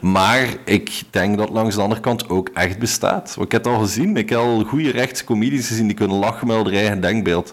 Maar 0.00 0.46
ik 0.64 1.02
denk 1.10 1.38
dat 1.38 1.50
langs 1.50 1.74
de 1.74 1.82
andere 1.82 2.00
kant 2.00 2.28
ook 2.28 2.48
echt 2.54 2.78
bestaat. 2.78 3.36
Ik 3.40 3.52
heb 3.52 3.64
het 3.64 3.72
al 3.74 3.80
gezien, 3.80 4.16
ik 4.16 4.28
heb 4.28 4.38
al 4.38 4.64
goede 4.64 4.90
rechtse 4.90 5.24
comedies 5.24 5.66
gezien 5.66 5.86
die 5.86 5.96
kunnen 5.96 6.16
lachen 6.16 6.46
met 6.46 6.56
hun 6.56 6.74
eigen 6.74 7.00
denkbeeld. 7.00 7.52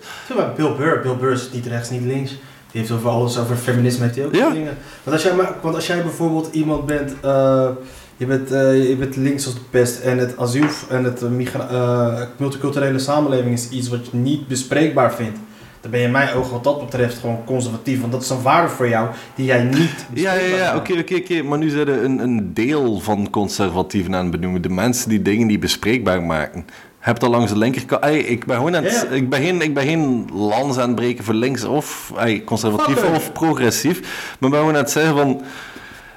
Bill 0.55 0.75
Burr. 0.77 0.99
Bill 1.01 1.15
Burr 1.15 1.31
is 1.31 1.49
niet 1.53 1.65
rechts, 1.65 1.89
niet 1.89 2.01
links. 2.05 2.35
Die 2.71 2.81
heeft 2.81 2.91
over 2.93 3.09
alles, 3.09 3.37
over 3.39 3.55
feminisme 3.55 4.03
heeft 4.03 4.15
hij 4.15 4.25
ook 4.25 4.35
Ja. 4.35 4.49
dingen. 4.49 4.77
Want 5.03 5.15
als, 5.15 5.23
jij, 5.23 5.35
want 5.61 5.75
als 5.75 5.87
jij 5.87 6.01
bijvoorbeeld 6.01 6.49
iemand 6.53 6.85
bent, 6.85 7.13
eh, 7.21 7.69
je, 8.17 8.25
bent 8.25 8.51
eh, 8.51 8.89
je 8.89 8.95
bent 8.95 9.15
links 9.15 9.45
als 9.45 9.53
de 9.55 9.61
pest 9.69 9.99
en 9.99 10.17
het 10.17 10.37
asiel 10.37 10.65
en 10.89 11.03
het 11.03 11.21
eh, 11.21 12.21
multiculturele 12.37 12.99
samenleving 12.99 13.53
is 13.53 13.69
iets 13.69 13.89
wat 13.89 14.07
je 14.11 14.17
niet 14.17 14.47
bespreekbaar 14.47 15.13
vindt. 15.13 15.37
Dan 15.81 15.91
ben 15.91 15.99
je 15.99 16.05
in 16.05 16.11
mijn 16.11 16.35
ogen 16.35 16.51
wat 16.51 16.63
dat 16.63 16.79
betreft 16.79 17.17
gewoon 17.17 17.43
conservatief. 17.45 17.99
Want 17.99 18.11
dat 18.11 18.21
is 18.21 18.29
een 18.29 18.41
waarde 18.41 18.69
voor 18.69 18.89
jou 18.89 19.07
die 19.35 19.45
jij 19.45 19.63
niet 19.63 20.05
Ja, 20.13 20.33
ja, 20.33 20.55
ja, 20.55 20.75
oké, 20.75 20.93
oké, 20.99 21.15
oké. 21.15 21.41
Maar 21.41 21.57
nu 21.57 21.69
zijn 21.69 21.87
er 21.87 22.03
een, 22.03 22.19
een 22.19 22.53
deel 22.53 22.99
van 22.99 23.29
conservatieven 23.29 24.15
aan 24.15 24.21
het 24.21 24.31
benoemen. 24.31 24.61
De 24.61 24.69
mensen 24.69 25.09
die 25.09 25.21
dingen 25.21 25.47
niet 25.47 25.59
bespreekbaar 25.59 26.23
maken. 26.23 26.65
Heb 27.07 27.19
dat 27.19 27.29
langs 27.29 27.51
de 27.51 27.57
linkerkant. 27.57 28.05
Ik 28.05 28.45
ben 28.45 28.55
gewoon 28.55 28.75
aan 28.75 28.83
het, 28.83 29.07
ik 29.11 29.29
ben 29.29 29.41
geen, 29.41 29.61
ik 29.61 29.73
ben 29.73 29.83
geen 29.83 30.29
lans 30.33 30.77
aan 30.77 30.87
het 30.87 30.95
breken 30.95 31.23
voor 31.23 31.33
links 31.33 31.63
of 31.63 32.13
conservatief 32.45 32.99
Fuck 32.99 33.15
of 33.15 33.31
progressief. 33.31 33.99
Maar 33.99 34.49
ik 34.49 34.55
ben 34.55 34.59
gewoon 34.59 34.75
aan 34.75 34.81
het 34.81 34.91
zeggen 34.91 35.15
van. 35.15 35.41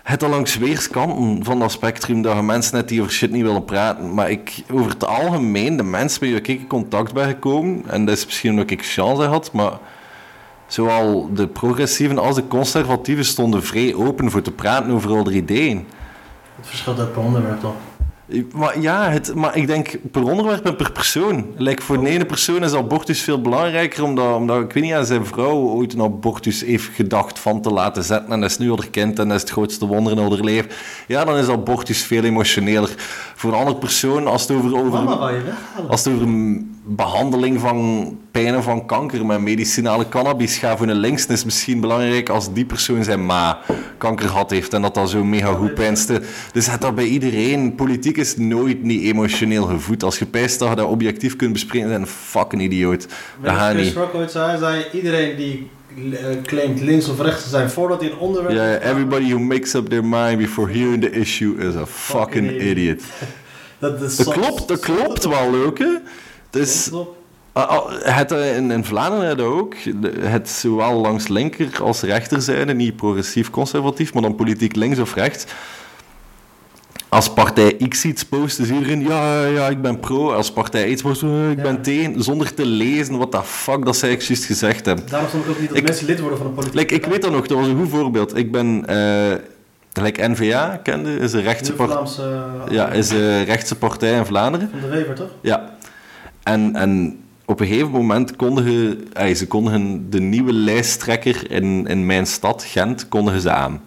Het 0.02 0.22
al 0.22 0.28
langs 0.28 0.58
weerskanten 0.58 1.44
van 1.44 1.58
dat 1.58 1.72
spectrum 1.72 2.22
dat 2.22 2.36
je 2.36 2.42
mensen 2.42 2.74
net 2.74 2.88
die 2.88 3.00
over 3.00 3.12
shit 3.12 3.30
niet 3.30 3.42
willen 3.42 3.64
praten. 3.64 4.14
Maar 4.14 4.30
ik, 4.30 4.62
over 4.70 4.90
het 4.90 5.06
algemeen, 5.06 5.76
de 5.76 5.82
mensen 5.82 6.18
met 6.20 6.30
wie 6.30 6.54
ik 6.54 6.60
in 6.60 6.66
contact 6.66 7.12
ben 7.12 7.26
gekomen, 7.26 7.82
en 7.86 8.04
dat 8.04 8.16
is 8.16 8.24
misschien 8.24 8.50
omdat 8.50 8.70
ik 8.70 8.84
chance 8.84 9.22
had, 9.22 9.52
maar 9.52 9.72
zowel 10.66 11.30
de 11.34 11.46
progressieven 11.46 12.18
als 12.18 12.34
de 12.34 12.46
conservatieven 12.46 13.24
stonden 13.24 13.62
vrij 13.62 13.94
open 13.94 14.30
voor 14.30 14.42
te 14.42 14.52
praten 14.52 14.92
over 14.92 15.10
al 15.10 15.24
die 15.24 15.34
ideeën. 15.34 15.86
Het 16.56 16.66
verschilt 16.66 17.00
ook 17.00 17.12
per 17.12 17.22
onderwerp 17.22 17.60
toch? 17.60 17.74
Maar 18.54 18.80
ja, 18.80 19.10
het, 19.10 19.34
maar 19.34 19.56
ik 19.56 19.66
denk 19.66 19.98
per 20.10 20.22
onderwerp 20.22 20.66
en 20.66 20.76
per 20.76 20.92
persoon. 20.92 21.46
Like 21.56 21.82
voor 21.82 22.00
de 22.00 22.08
ene 22.08 22.24
persoon 22.24 22.64
is 22.64 22.72
abortus 22.72 23.20
veel 23.20 23.40
belangrijker, 23.40 24.04
omdat, 24.04 24.34
omdat 24.36 24.60
ik 24.62 24.72
weet 24.72 24.82
niet, 24.82 24.92
aan 24.92 25.06
zijn 25.06 25.26
vrouw 25.26 25.56
ooit 25.56 25.92
een 25.92 26.02
abortus 26.02 26.60
heeft 26.60 26.88
gedacht 26.94 27.38
van 27.38 27.62
te 27.62 27.70
laten 27.70 28.04
zetten. 28.04 28.32
En 28.32 28.40
dat 28.40 28.50
is 28.50 28.58
nu 28.58 28.70
al 28.70 28.82
kind 28.90 29.18
en 29.18 29.28
dat 29.28 29.36
is 29.36 29.42
het 29.42 29.50
grootste 29.50 29.86
wonder 29.86 30.12
in 30.12 30.18
haar 30.18 30.30
leven. 30.30 30.70
Ja, 31.06 31.24
dan 31.24 31.36
is 31.36 31.48
abortus 31.48 32.02
veel 32.02 32.24
emotioneler. 32.24 32.94
Voor 33.34 33.52
een 33.52 33.58
andere 33.58 33.76
persoon, 33.76 34.26
als 34.26 34.42
het 34.42 34.50
over, 34.50 34.76
over, 34.76 34.98
als 35.88 36.04
het 36.04 36.14
over 36.14 36.28
behandeling 36.84 37.60
van 37.60 38.18
pijnen 38.30 38.62
van 38.62 38.86
kanker 38.86 39.26
met 39.26 39.40
medicinale 39.40 40.08
cannabis 40.08 40.58
gaat 40.58 40.78
voor 40.78 40.88
een 40.88 40.96
links 40.96 41.26
is 41.26 41.44
misschien 41.44 41.80
belangrijk 41.80 42.28
als 42.28 42.52
die 42.52 42.64
persoon 42.64 43.04
zijn 43.04 43.26
ma 43.26 43.58
kanker 43.98 44.28
gehad 44.28 44.50
heeft 44.50 44.72
en 44.72 44.82
dat 44.82 44.94
dat 44.94 45.10
zo 45.10 45.24
mega 45.24 45.52
goed 45.52 45.74
pijnste. 45.74 46.22
Dus 46.52 46.70
het 46.70 46.80
dat 46.80 46.94
bij 46.94 47.04
iedereen. 47.04 47.74
Politiek 47.74 48.16
is 48.16 48.36
nooit 48.36 48.82
niet 48.82 49.02
emotioneel 49.02 49.64
gevoed. 49.64 50.02
Als 50.02 50.18
je 50.18 50.26
pijst 50.26 50.58
dat 50.58 50.68
je 50.68 50.74
dat 50.74 50.86
objectief 50.86 51.36
kunt 51.36 51.52
bespreken, 51.52 51.88
dan 51.88 52.00
een 52.00 52.06
fucking 52.06 52.62
idioot. 52.62 53.06
Dat 53.42 53.54
gaat 53.54 53.74
niet. 53.74 53.94
Rock 53.94 54.14
ooit 54.14 54.30
zei, 54.30 54.58
zei 54.58 54.84
iedereen 54.92 55.36
die 55.36 55.70
eh, 56.12 56.42
claimt 56.42 56.80
links 56.80 57.08
of 57.08 57.20
rechts 57.20 57.42
te 57.42 57.48
zijn 57.48 57.70
voordat 57.70 58.00
hij 58.00 58.10
een 58.10 58.18
onderwerp... 58.18 58.54
Ja, 58.54 58.78
everybody 58.90 59.28
who 59.28 59.38
makes 59.38 59.74
up 59.74 59.88
their 59.88 60.04
mind 60.04 60.38
before 60.38 60.72
hearing 60.72 61.02
the 61.02 61.10
issue 61.10 61.56
is 61.58 61.74
a 61.74 61.86
fucking 61.86 62.48
Fucking 62.50 62.60
idiot. 62.70 63.02
Dat, 63.78 64.02
is 64.02 64.16
Dat 64.16 64.26
soms- 64.26 64.36
klopt, 64.36 64.68
dat 64.68 64.80
klopt 64.80 65.24
wel 65.24 65.54
ook, 65.54 65.78
hè. 65.78 65.88
Dus. 66.50 66.90
Ah, 67.52 67.68
ah, 67.68 67.90
Het, 68.02 68.32
eh, 68.32 68.56
in, 68.56 68.70
in 68.70 68.84
Vlaanderen 68.84 69.40
ook 69.46 69.74
het 70.20 70.48
zowel 70.48 71.00
langs 71.00 71.28
linker 71.28 71.82
als 71.82 72.00
rechterzijde, 72.00 72.74
niet 72.74 72.96
progressief-conservatief, 72.96 74.12
maar 74.14 74.22
dan 74.22 74.34
politiek 74.34 74.76
links 74.76 74.98
of 74.98 75.14
rechts. 75.14 75.44
Als 77.08 77.32
partij 77.32 77.76
X 77.88 78.04
iets 78.04 78.24
post, 78.24 78.58
is 78.58 78.70
iedereen, 78.70 79.00
ja, 79.02 79.44
ja, 79.44 79.68
ik 79.68 79.82
ben 79.82 80.00
pro. 80.00 80.32
Als 80.32 80.52
partij 80.52 80.94
X 80.94 81.02
post, 81.02 81.22
eh, 81.22 81.50
ik 81.50 81.56
Ja. 81.56 81.62
ben 81.62 81.82
tegen, 81.82 82.22
zonder 82.22 82.54
te 82.54 82.66
lezen 82.66 83.18
wat 83.18 83.32
de 83.32 83.42
fuck 83.44 83.84
dat 83.84 83.96
zij 83.96 84.10
juist 84.10 84.44
gezegd 84.44 84.86
hebben. 84.86 85.04
Daarom 85.08 85.28
ik 85.40 85.48
ook 85.48 85.58
niet 85.60 85.68
dat 85.68 85.78
Ik- 85.78 85.84
mensen 85.84 86.06
lid 86.06 86.20
worden 86.20 86.38
van 86.38 86.46
een 86.46 86.54
politiek. 86.54 86.74
Like, 86.78 86.94
ik 86.94 87.04
weet 87.06 87.22
dat 87.22 87.30
nog, 87.32 87.46
dat 87.46 87.58
was 87.58 87.66
een 87.66 87.76
goed 87.78 87.88
voorbeeld. 87.90 88.36
Ik 88.36 88.52
ben, 88.52 88.86
eh 88.86 89.36
like 89.92 90.28
NVA 90.28 90.80
kende, 90.82 91.16
is 91.16 91.32
een 91.32 91.42
rechtse, 91.42 91.72
par- 91.72 91.86
Vlaamse... 91.88 92.22
eh, 92.66 92.72
ja, 92.74 92.88
is 92.88 93.10
een 93.10 93.44
rechtse 93.44 93.74
partij 93.76 94.12
in 94.16 94.24
Vlaanderen. 94.26 94.70
Van 94.70 94.80
de 94.80 94.96
Wever, 94.96 95.14
toch? 95.14 95.30
Ja. 95.40 95.74
En, 96.42 96.76
en 96.76 97.18
op 97.44 97.60
een 97.60 97.66
gegeven 97.66 97.90
moment 97.90 98.36
kondigen, 98.36 99.08
ze 99.36 99.46
kondigen 99.46 100.10
de 100.10 100.20
nieuwe 100.20 100.52
lijsttrekker 100.52 101.50
in, 101.50 101.86
in 101.86 102.06
mijn 102.06 102.26
stad, 102.26 102.64
Gent, 102.64 103.08
kondigen 103.08 103.40
ze 103.40 103.50
aan. 103.50 103.82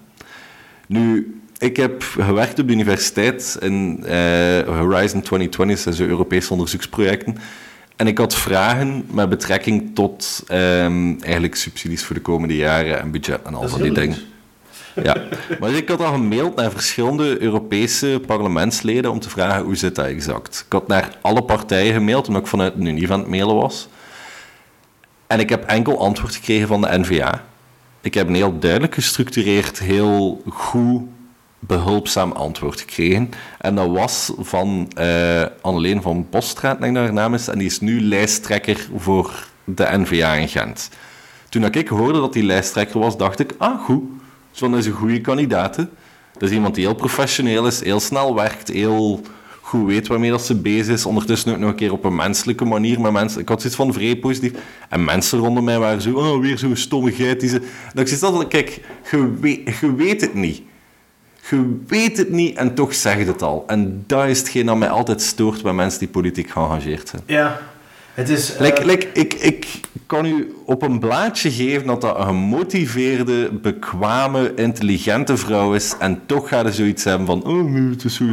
Nu, 0.88 1.36
ik 1.58 1.78
heb 1.78 2.02
gewerkt 2.02 2.60
op 2.60 2.68
de 2.68 2.74
universiteit 2.74 3.58
in 3.60 4.04
eh, 4.06 4.16
Horizon 4.60 5.22
2020, 5.22 5.84
dat 5.84 5.96
zijn 5.96 6.10
Europese 6.10 6.52
onderzoeksprojecten. 6.52 7.38
En 7.96 8.08
ik 8.08 8.18
had 8.18 8.36
vragen 8.36 9.06
met 9.12 9.30
betrekking 9.30 9.96
tot 9.96 10.44
ehm, 10.48 11.14
eigenlijk 11.20 11.56
subsidies 11.56 12.04
voor 12.04 12.16
de 12.16 12.22
komende 12.22 12.56
jaren 12.56 13.00
en 13.00 13.12
budget 13.12 13.42
en 13.44 13.54
al 13.54 13.68
van 13.68 13.82
die 13.82 13.94
dingen. 13.94 14.18
Ja, 15.04 15.16
maar 15.60 15.72
ik 15.72 15.90
had 15.90 16.02
al 16.02 16.12
gemaild 16.12 16.56
naar 16.56 16.72
verschillende 16.72 17.42
Europese 17.42 18.22
parlementsleden 18.26 19.12
om 19.12 19.20
te 19.20 19.30
vragen 19.30 19.64
hoe 19.64 19.76
zit 19.76 19.96
dat 19.96 20.06
exact. 20.06 20.64
Ik 20.66 20.74
had 20.74 20.88
naar 20.88 21.18
alle 21.22 21.44
partijen 21.44 21.94
gemaild, 21.94 22.28
omdat 22.28 22.42
ik 22.42 22.48
vanuit 22.48 22.74
een 22.76 22.86
Unie 22.86 23.08
mailen 23.08 23.56
was. 23.56 23.88
En 25.28 25.40
ik 25.40 25.50
heb 25.50 25.64
enkel 25.66 26.00
antwoord 26.00 26.36
gekregen 26.36 26.68
van 26.68 26.82
de 26.82 27.00
NVA. 27.00 27.44
Ik 28.02 28.14
heb 28.14 28.28
een 28.28 28.36
heel 28.36 28.60
duidelijk 28.60 28.94
gestructureerd, 28.94 29.80
heel 29.80 30.42
goed, 30.50 31.02
behulpzaam 31.60 32.32
antwoord 32.32 32.80
gekregen. 32.80 33.30
En 33.60 33.76
dat 33.76 33.88
was 33.88 34.34
van 34.38 34.92
eh 34.96 35.46
Anneleen 35.62 36.02
van 36.02 36.28
Bosstraat, 36.30 36.80
denk 36.80 36.92
ik 36.92 36.96
dat 36.98 37.04
haar 37.04 37.14
naam 37.14 37.34
is. 37.34 37.48
En 37.48 37.58
die 37.58 37.68
is 37.68 37.80
nu 37.80 38.02
lijsttrekker 38.02 38.88
voor 38.96 39.48
de 39.64 39.88
NVA 39.92 40.34
in 40.34 40.48
Gent. 40.48 40.90
Toen 41.50 41.66
ik 41.66 41.88
hoorde 41.88 42.20
dat 42.20 42.34
die 42.34 42.44
lijsttrekker 42.44 43.00
was, 43.00 43.18
dacht 43.18 43.40
ik, 43.40 43.54
ah 43.58 43.84
goed, 43.84 44.04
zo 44.54 44.76
is 44.76 44.86
een 44.86 44.92
goede 44.92 45.22
kandidaat. 45.22 45.76
Dat 46.34 46.50
is 46.50 46.52
iemand 46.52 46.76
die 46.76 46.86
heel 46.86 46.96
professioneel 46.96 47.68
is, 47.68 47.84
heel 47.84 48.00
snel 48.00 48.36
werkt, 48.36 48.68
heel 48.68 49.22
goed 49.62 49.86
weet 49.88 50.08
waarmee 50.08 50.30
dat 50.30 50.46
ze 50.46 50.56
bezig 50.56 50.94
is. 50.94 51.06
Ondertussen 51.06 51.52
ook 51.52 51.58
nog 51.58 51.70
een 51.70 51.76
keer 51.76 51.92
op 51.92 52.04
een 52.04 52.16
menselijke 52.16 52.66
manier 52.66 53.02
met 53.02 53.12
mensen. 53.12 53.42
Ik 53.42 53.50
had 53.50 53.62
zoiets 53.62 53.80
van 53.80 53.94
vrij 53.94 54.16
positief. 54.16 54.52
En 54.90 55.04
mensen 55.04 55.40
rondom 55.40 55.64
mij 55.64 55.80
waren 55.80 56.02
zo, 56.02 56.14
oh, 56.14 56.40
weer 56.40 56.58
zo'n 56.58 56.76
stomme 56.76 57.12
geit. 57.12 57.40
Die 57.40 57.50
ze... 57.50 57.62
Dat 57.94 58.10
ik 58.10 58.18
zoiets 58.18 58.48
kijk, 58.48 58.82
je 59.12 59.34
weet, 59.40 59.78
je 59.82 59.96
weet 59.96 60.22
het 60.22 60.34
niet. 60.34 60.62
Je 61.50 61.80
weet 61.88 62.18
het 62.18 62.30
niet 62.30 62.58
en 62.58 62.76
toch 62.76 62.94
zeg 62.94 63.18
je 63.18 63.26
het 63.26 63.42
al. 63.42 63.64
En 63.68 64.04
dat 64.08 64.26
is 64.26 64.40
hetgeen 64.40 64.66
dat 64.66 64.78
mij 64.78 64.90
altijd 64.90 65.22
stoort 65.22 65.64
bij 65.64 65.74
mensen 65.74 66.00
die 66.00 66.08
politiek 66.08 66.50
geëngageerd 66.50 67.10
zijn. 67.10 67.22
Ja. 67.26 67.62
Het 68.14 68.30
is... 68.30 68.54
eh, 68.56 68.60
Like, 68.62 68.86
like, 68.86 69.08
ik, 69.14 69.34
ik 69.34 69.68
kan 70.06 70.26
u 70.26 70.56
op 70.66 70.82
een 70.82 71.00
blaadje 71.00 71.52
geven 71.52 71.88
dat 71.88 72.02
dat 72.02 72.18
een 72.18 72.26
gemotiveerde, 72.26 73.50
bekwame, 73.52 74.54
intelligente 74.56 75.38
vrouw 75.38 75.74
is. 75.74 75.94
En 76.00 76.22
toch 76.26 76.48
gaat 76.48 76.66
er 76.66 76.74
zoiets 76.74 77.04
hebben 77.04 77.28
van, 77.28 77.44
oh 77.46 77.90
het 77.90 78.04
is 78.04 78.16
zo. 78.16 78.24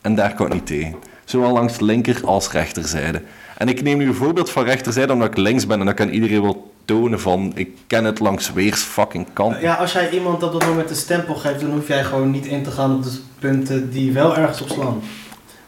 En 0.00 0.14
daar 0.14 0.34
kan 0.34 0.46
ik 0.46 0.52
niet 0.52 0.66
tegen. 0.66 0.94
Zowel 1.24 1.52
langs 1.52 1.80
linker 1.80 2.20
als 2.24 2.50
rechterzijde. 2.50 3.22
En 3.56 3.68
ik 3.68 3.82
neem 3.82 3.98
nu 3.98 4.06
een 4.06 4.14
voorbeeld 4.14 4.50
van 4.50 4.64
rechterzijde 4.64 5.12
omdat 5.12 5.28
ik 5.28 5.36
links 5.36 5.66
ben 5.66 5.80
en 5.80 5.86
dat 5.86 5.94
kan 5.94 6.08
iedereen 6.08 6.42
wel 6.42 6.72
tonen 6.84 7.20
van, 7.20 7.52
ik 7.54 7.70
ken 7.86 8.04
het 8.04 8.20
langs 8.20 8.52
weers 8.52 8.80
fucking 8.80 9.26
kant. 9.32 9.60
Ja, 9.60 9.74
als 9.74 9.92
jij 9.92 10.10
iemand 10.10 10.42
op 10.42 10.52
dat 10.52 10.66
moment 10.66 10.90
een 10.90 10.96
stempel 10.96 11.34
geeft, 11.34 11.60
dan 11.60 11.70
hoef 11.70 11.88
jij 11.88 12.04
gewoon 12.04 12.30
niet 12.30 12.46
in 12.46 12.62
te 12.62 12.70
gaan 12.70 12.94
op 12.94 13.02
de 13.02 13.18
punten 13.38 13.90
die 13.90 14.12
wel 14.12 14.36
ergens 14.36 14.60
op 14.60 14.68
slaan. 14.68 15.00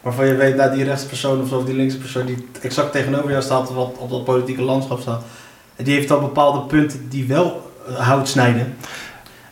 Waarvan 0.05 0.25
je 0.27 0.35
weet 0.35 0.57
dat 0.57 0.73
die 0.73 0.83
rechtspersoon 0.83 1.41
of 1.41 1.47
zo, 1.49 1.57
of 1.57 1.63
die 1.65 1.75
linkse 1.75 1.97
persoon 1.97 2.25
die 2.25 2.47
exact 2.61 2.91
tegenover 2.91 3.29
jou 3.29 3.41
staat, 3.43 3.69
of 3.69 3.75
wat 3.75 3.91
op 3.97 4.09
dat 4.09 4.23
politieke 4.23 4.61
landschap 4.61 4.99
staat, 4.99 5.23
die 5.75 5.93
heeft 5.93 6.07
dan 6.07 6.19
bepaalde 6.19 6.59
punten 6.61 7.05
die 7.09 7.25
wel 7.25 7.71
eh, 7.87 7.95
hout 7.95 8.27
snijden. 8.27 8.75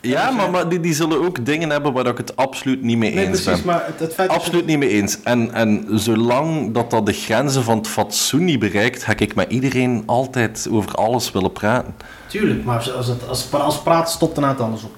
Ja, 0.01 0.31
maar, 0.31 0.49
maar 0.51 0.69
die, 0.69 0.79
die 0.79 0.93
zullen 0.93 1.25
ook 1.25 1.45
dingen 1.45 1.69
hebben 1.69 1.93
waar 1.93 2.05
ik 2.05 2.17
het 2.17 2.35
absoluut 2.35 2.81
niet 2.83 2.97
mee 2.97 3.13
Nee, 3.13 3.25
eens 3.27 3.41
precies, 3.43 3.63
ben. 3.63 3.73
maar 3.73 3.83
het, 3.85 3.99
het 3.99 4.13
feit 4.13 4.29
dat 4.29 4.37
je- 4.37 4.43
Absoluut 4.45 4.65
niet 4.65 4.77
mee 4.77 4.89
eens. 4.89 5.21
En, 5.23 5.53
en 5.53 5.87
zolang 5.91 6.73
dat 6.73 6.91
dat 6.91 7.05
de 7.05 7.13
grenzen 7.13 7.63
van 7.63 7.77
het 7.77 7.87
fatsoen 7.87 8.43
niet 8.43 8.59
bereikt, 8.59 9.03
ga 9.03 9.13
ik 9.17 9.35
met 9.35 9.51
iedereen 9.51 10.03
altijd 10.05 10.67
over 10.71 10.91
alles 10.95 11.31
willen 11.31 11.51
praten. 11.51 11.95
Tuurlijk, 12.27 12.63
maar 12.63 12.75
als, 12.77 12.93
als, 12.93 13.07
het, 13.07 13.27
als, 13.27 13.51
als 13.51 13.81
praten 13.81 14.13
stopt 14.13 14.35
dan 14.35 14.45
uit 14.45 14.59
alles 14.61 14.83
op. 14.83 14.95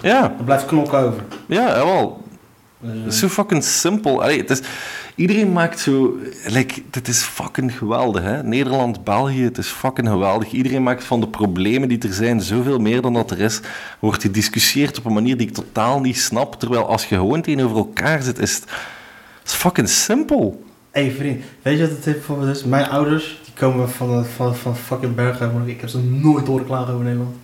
Ja, 0.00 0.20
Dan 0.20 0.44
blijft 0.44 0.66
knokken 0.66 0.98
over. 0.98 1.22
ja, 1.46 1.66
jawel. 1.76 2.22
Het 2.80 3.12
is 3.12 3.18
zo 3.18 3.28
fucking 3.28 3.64
simpel. 3.64 4.22
Allee, 4.22 4.38
het 4.38 4.50
is, 4.50 4.60
iedereen 5.14 5.52
maakt 5.52 5.80
zo... 5.80 6.18
Like, 6.46 6.82
dit 6.90 7.08
is 7.08 7.22
fucking 7.22 7.78
geweldig, 7.78 8.22
hè. 8.22 8.42
Nederland, 8.42 9.04
België, 9.04 9.42
het 9.42 9.58
is 9.58 9.66
fucking 9.68 10.08
geweldig. 10.08 10.52
Iedereen 10.52 10.82
maakt 10.82 11.04
van 11.04 11.20
de 11.20 11.28
problemen 11.28 11.88
die 11.88 11.98
er 11.98 12.12
zijn 12.12 12.40
zoveel 12.40 12.78
meer 12.78 13.00
dan 13.00 13.12
dat 13.12 13.30
er 13.30 13.40
is. 13.40 13.60
Wordt 13.98 14.22
gediscussieerd 14.22 14.98
op 14.98 15.04
een 15.04 15.12
manier 15.12 15.36
die 15.36 15.46
ik 15.46 15.54
totaal 15.54 16.00
niet 16.00 16.18
snap. 16.18 16.54
Terwijl 16.54 16.86
als 16.86 17.06
je 17.06 17.14
gewoon 17.14 17.42
tegenover 17.42 17.76
elkaar 17.76 18.22
zit, 18.22 18.38
is 18.38 18.54
het, 18.54 18.64
het 19.38 19.50
is 19.50 19.54
fucking 19.54 19.88
simpel. 19.88 20.64
Hé 20.90 21.02
hey, 21.04 21.10
vriend, 21.10 21.44
weet 21.62 21.78
je 21.78 21.88
wat 21.88 21.90
het 21.90 22.04
bijvoorbeeld 22.04 22.56
is? 22.56 22.64
Mijn 22.64 22.88
ouders, 22.88 23.40
die 23.44 23.54
komen 23.54 23.90
van, 23.90 24.24
van, 24.24 24.56
van 24.56 24.76
fucking 24.76 25.14
Berghoven. 25.14 25.68
Ik 25.68 25.80
heb 25.80 25.88
ze 25.88 25.98
nooit 25.98 26.46
horen 26.46 26.66
klagen 26.66 26.92
over 26.92 27.04
Nederland. 27.04 27.34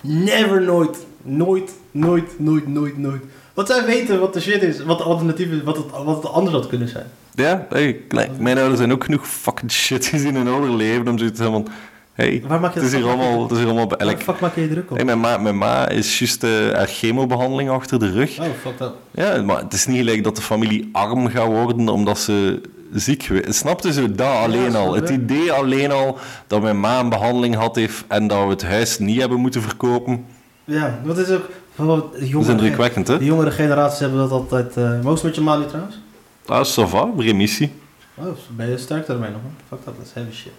Never, 0.00 0.62
nooit. 0.62 1.06
Nooit, 1.24 1.72
nooit, 1.90 2.38
nooit, 2.38 2.68
nooit, 2.68 2.98
nooit. 2.98 3.22
Want 3.54 3.68
zij 3.68 3.84
weten 3.84 4.20
wat 4.20 4.34
de 4.34 4.40
shit 4.40 4.62
is, 4.62 4.82
wat 4.82 4.98
de 4.98 5.04
alternatief 5.04 5.50
is, 5.50 5.62
wat 5.62 5.76
het, 5.76 5.86
wat 6.04 6.22
het 6.22 6.32
anders 6.32 6.54
had 6.54 6.66
kunnen 6.66 6.88
zijn. 6.88 7.06
Ja, 7.34 7.66
hey, 7.68 8.00
mijn 8.38 8.58
ouders 8.58 8.78
zijn 8.78 8.92
ook 8.92 9.04
genoeg 9.04 9.28
fucking 9.28 9.72
shit 9.72 10.06
gezien 10.06 10.36
in 10.36 10.48
ouder 10.48 10.70
leven 10.76 11.08
om 11.08 11.18
zoiets 11.18 11.36
te 11.36 11.42
hebben 11.42 11.64
van... 11.64 11.72
Hey, 12.12 12.42
Waar 12.46 12.60
maak 12.60 12.74
je 12.74 12.78
het 12.80 12.86
is 12.86 12.92
dat 12.94 13.00
hier 13.00 13.10
allemaal... 13.10 13.42
Het 13.42 13.50
is 13.50 13.58
hier 13.58 13.66
allemaal 13.66 13.88
Waar 13.88 14.06
like, 14.06 14.22
fuck 14.22 14.40
maak 14.40 14.54
je 14.54 14.60
je 14.60 14.68
druk 14.68 14.90
op? 14.90 14.96
hey, 14.96 15.04
mijn, 15.04 15.20
ma, 15.20 15.36
mijn 15.36 15.58
ma 15.58 15.88
is 15.88 16.18
juist 16.18 16.44
eh, 16.44 16.50
haar 16.50 16.86
chemobehandeling 16.86 17.70
achter 17.70 17.98
de 17.98 18.10
rug. 18.10 18.38
Oh, 18.38 18.46
fuck 18.60 18.78
dat. 18.78 18.94
Ja, 19.10 19.42
maar 19.42 19.62
het 19.62 19.72
is 19.72 19.86
niet 19.86 19.96
gelijk 19.96 20.24
dat 20.24 20.36
de 20.36 20.42
familie 20.42 20.88
arm 20.92 21.28
gaat 21.28 21.46
worden 21.46 21.88
omdat 21.88 22.18
ze 22.18 22.60
ziek 22.94 23.26
wordt. 23.28 23.54
Snapte 23.54 23.92
ze 23.92 24.12
dat 24.14 24.36
alleen 24.36 24.74
al? 24.76 24.94
Het 24.94 25.08
idee 25.08 25.52
alleen 25.52 25.90
al 25.90 26.18
dat 26.46 26.62
mijn 26.62 26.80
ma 26.80 27.00
een 27.00 27.08
behandeling 27.08 27.54
had 27.54 27.76
heeft 27.76 28.04
en 28.08 28.26
dat 28.26 28.42
we 28.44 28.48
het 28.50 28.62
huis 28.64 28.98
niet 28.98 29.20
hebben 29.20 29.40
moeten 29.40 29.62
verkopen, 29.62 30.24
Ja, 30.64 31.00
wat 31.04 31.18
is 31.18 31.30
ook... 31.30 31.48
de 31.76 31.86
dat 31.86 32.14
is 32.14 32.48
indrukwekkend, 32.48 33.08
hè? 33.08 33.18
de 33.18 33.24
jongere 33.24 33.50
generaties 33.50 33.98
hebben 33.98 34.18
dat 34.18 34.30
altijd... 34.30 34.76
eh 34.76 35.00
Most 35.02 35.22
met 35.24 35.34
je 35.34 35.40
Mali 35.40 35.66
trouwens? 35.66 35.98
Dat 36.44 36.66
is 36.66 36.80
ça 36.80 36.82
va, 36.88 37.08
remissie. 37.16 37.72
Oh, 38.14 38.26
ben 38.56 38.68
je 38.70 38.78
sterk 38.78 39.06
daarmee 39.06 39.30
nog, 39.30 39.40
man? 39.42 39.52
Fuck 39.68 39.84
dat, 39.84 39.94
dat 39.96 40.06
is 40.06 40.12
heavy 40.12 40.32
shit. 40.32 40.52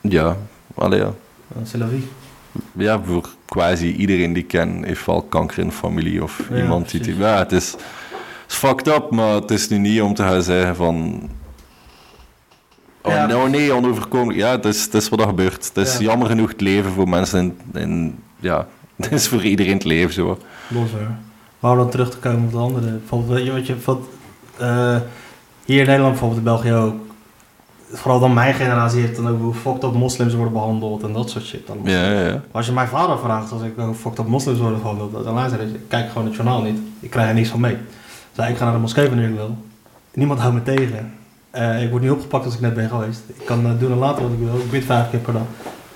Ja, 0.00 0.36
allee, 0.74 1.00
ja. 1.00 1.12
Is 1.62 1.72
la 1.72 1.86
vie. 1.88 2.08
Ja, 2.72 3.00
voor 3.04 3.28
quasi 3.46 3.92
iedereen 3.92 4.32
die 4.32 4.42
ik 4.42 4.48
ken 4.48 4.84
heeft 4.84 5.06
wel 5.06 5.22
kanker 5.22 5.58
in 5.58 5.66
de 5.66 5.72
familie 5.72 6.22
of 6.22 6.42
Ja, 6.50 6.56
iemand 6.56 6.90
die... 6.90 7.00
precies. 7.00 7.18
Ja, 7.20 7.38
het 7.38 7.52
is, 7.52 7.70
het 7.72 7.80
is 8.48 8.54
fucked 8.54 8.86
up, 8.86 9.10
maar 9.10 9.34
het 9.34 9.50
is 9.50 9.68
nu 9.68 9.78
niet 9.78 10.02
om 10.02 10.14
te 10.14 10.22
gaan 10.22 10.42
zeggen 10.42 10.76
van... 10.76 11.20
Oh 13.02 13.12
Ja. 13.12 13.26
nou, 13.26 13.50
nee, 13.50 13.72
onoverkomelijk. 13.72 14.38
Ja, 14.38 14.50
het 14.50 14.64
is, 14.64 14.84
het 14.84 14.94
is 14.94 15.08
wat 15.08 15.20
er 15.20 15.26
gebeurt. 15.26 15.70
Het 15.74 15.76
is 15.86 15.92
Ja. 15.98 16.00
jammer 16.04 16.28
genoeg 16.28 16.48
het 16.48 16.60
leven 16.60 16.90
voor 16.92 17.08
mensen 17.08 17.38
in... 17.72 17.80
in 17.80 18.18
ja, 18.40 18.66
het 19.02 19.12
is 19.12 19.28
voor 19.28 19.42
iedereen 19.42 19.74
het 19.74 19.84
leven 19.84 20.12
zo. 20.12 20.38
Los 20.68 20.90
hoor. 20.90 21.10
Maar 21.58 21.70
om 21.72 21.78
dan 21.78 21.90
terug 21.90 22.10
te 22.10 22.18
komen 22.18 22.44
op 22.44 22.52
de 22.52 22.58
andere. 22.58 22.90
Bijvoorbeeld, 22.90 23.32
weet 23.32 23.46
je 23.46 23.52
wat 23.52 23.66
je 23.66 23.74
eh, 24.58 24.96
hier 25.64 25.80
in 25.80 25.86
Nederland, 25.86 26.10
bijvoorbeeld 26.10 26.38
in 26.38 26.44
België 26.44 26.72
ook. 26.72 27.06
Vooral 27.92 28.20
dan 28.20 28.34
mijn 28.34 28.54
generatie 28.54 29.00
heeft 29.00 29.16
dan 29.16 29.28
ook 29.28 29.40
hoe 29.40 29.54
fucked 29.54 29.82
up 29.82 29.92
moslims 29.92 30.34
worden 30.34 30.52
behandeld 30.52 31.02
en 31.02 31.12
dat 31.12 31.30
soort 31.30 31.44
shit. 31.44 31.66
Dan. 31.66 31.78
Ja, 31.84 32.10
ja, 32.10 32.20
ja. 32.20 32.42
Als 32.50 32.66
je 32.66 32.72
mijn 32.72 32.88
vader 32.88 33.18
vraagt 33.18 33.52
als 33.52 33.62
ik 33.62 33.72
hoe 33.76 33.94
fucked 33.94 34.18
up 34.18 34.26
moslims 34.26 34.58
worden 34.58 34.80
behandeld, 34.80 35.24
dan 35.24 35.34
luister 35.34 35.60
ik, 35.60 35.80
kijk 35.88 36.08
gewoon 36.08 36.26
het 36.26 36.34
journaal 36.34 36.62
niet. 36.62 36.78
Ik 37.00 37.10
krijg 37.10 37.28
er 37.28 37.34
niks 37.34 37.48
van 37.48 37.60
mee. 37.60 37.76
Dus 38.34 38.48
ik 38.48 38.56
ga 38.56 38.64
naar 38.64 38.72
de 38.72 38.80
moskee 38.80 39.08
wanneer 39.08 39.28
ik 39.28 39.34
wil. 39.34 39.56
Niemand 40.14 40.40
houdt 40.40 40.54
me 40.54 40.62
tegen. 40.62 41.12
Eh, 41.50 41.82
ik 41.82 41.90
word 41.90 42.02
niet 42.02 42.10
opgepakt 42.10 42.44
als 42.44 42.54
ik 42.54 42.60
net 42.60 42.74
ben 42.74 42.88
geweest. 42.88 43.20
Ik 43.26 43.46
kan 43.46 43.66
eh, 43.66 43.70
doen 43.78 43.92
en 43.92 43.98
laten 43.98 44.22
wat 44.22 44.32
ik 44.32 44.38
wil. 44.38 44.58
Ik 44.58 44.70
bid 44.70 44.84
vijf 44.84 45.10
keer 45.10 45.20
per 45.20 45.32
dag. 45.32 45.42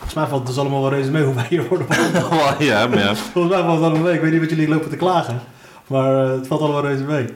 Volgens 0.02 0.14
mij 0.14 0.26
valt 0.26 0.40
het 0.40 0.48
dus 0.48 0.58
allemaal 0.58 0.80
wel 0.80 0.90
reuze 0.90 1.10
mee 1.10 1.24
hoe 1.24 1.34
wij 1.34 1.46
hier 1.48 1.68
worden 1.68 1.86
behandeld. 1.86 2.32
Ja, 2.70 2.86
maar 2.86 2.98
ja. 2.98 3.14
Volgens 3.14 3.54
mij 3.54 3.62
valt 3.62 3.74
het 3.74 3.84
allemaal 3.84 4.02
mee. 4.02 4.14
Ik 4.14 4.20
weet 4.20 4.30
niet 4.30 4.40
wat 4.40 4.50
jullie 4.50 4.68
lopen 4.68 4.90
te 4.90 4.96
klagen. 4.96 5.40
Maar 5.86 6.24
eh, 6.24 6.30
het 6.30 6.46
valt 6.46 6.60
allemaal 6.60 6.82
reuze 6.82 7.02
mee. 7.04 7.26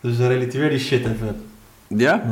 Dus 0.00 0.18
relativeer 0.18 0.70
die 0.70 0.78
shit 0.78 1.00
even. 1.06 1.44
Ja? 1.86 2.22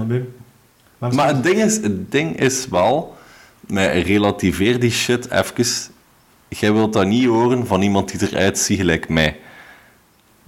Maar, 0.98 1.14
Maar 1.14 1.28
het 1.28 1.42
ding 1.42 1.56
is, 1.56 1.76
het 1.76 2.12
ding 2.12 2.40
is 2.40 2.68
wel, 2.68 3.16
met 3.60 4.06
relativeer 4.06 4.80
die 4.80 4.90
shit 4.90 5.30
even. 5.30 5.64
Jij 6.48 6.72
wilt 6.72 6.92
dat 6.92 7.06
niet 7.06 7.26
horen 7.26 7.66
van 7.66 7.82
iemand 7.82 8.18
die 8.18 8.30
eruit 8.30 8.58
ziet 8.58 8.78
gelijk 8.78 9.08
mij. 9.08 9.36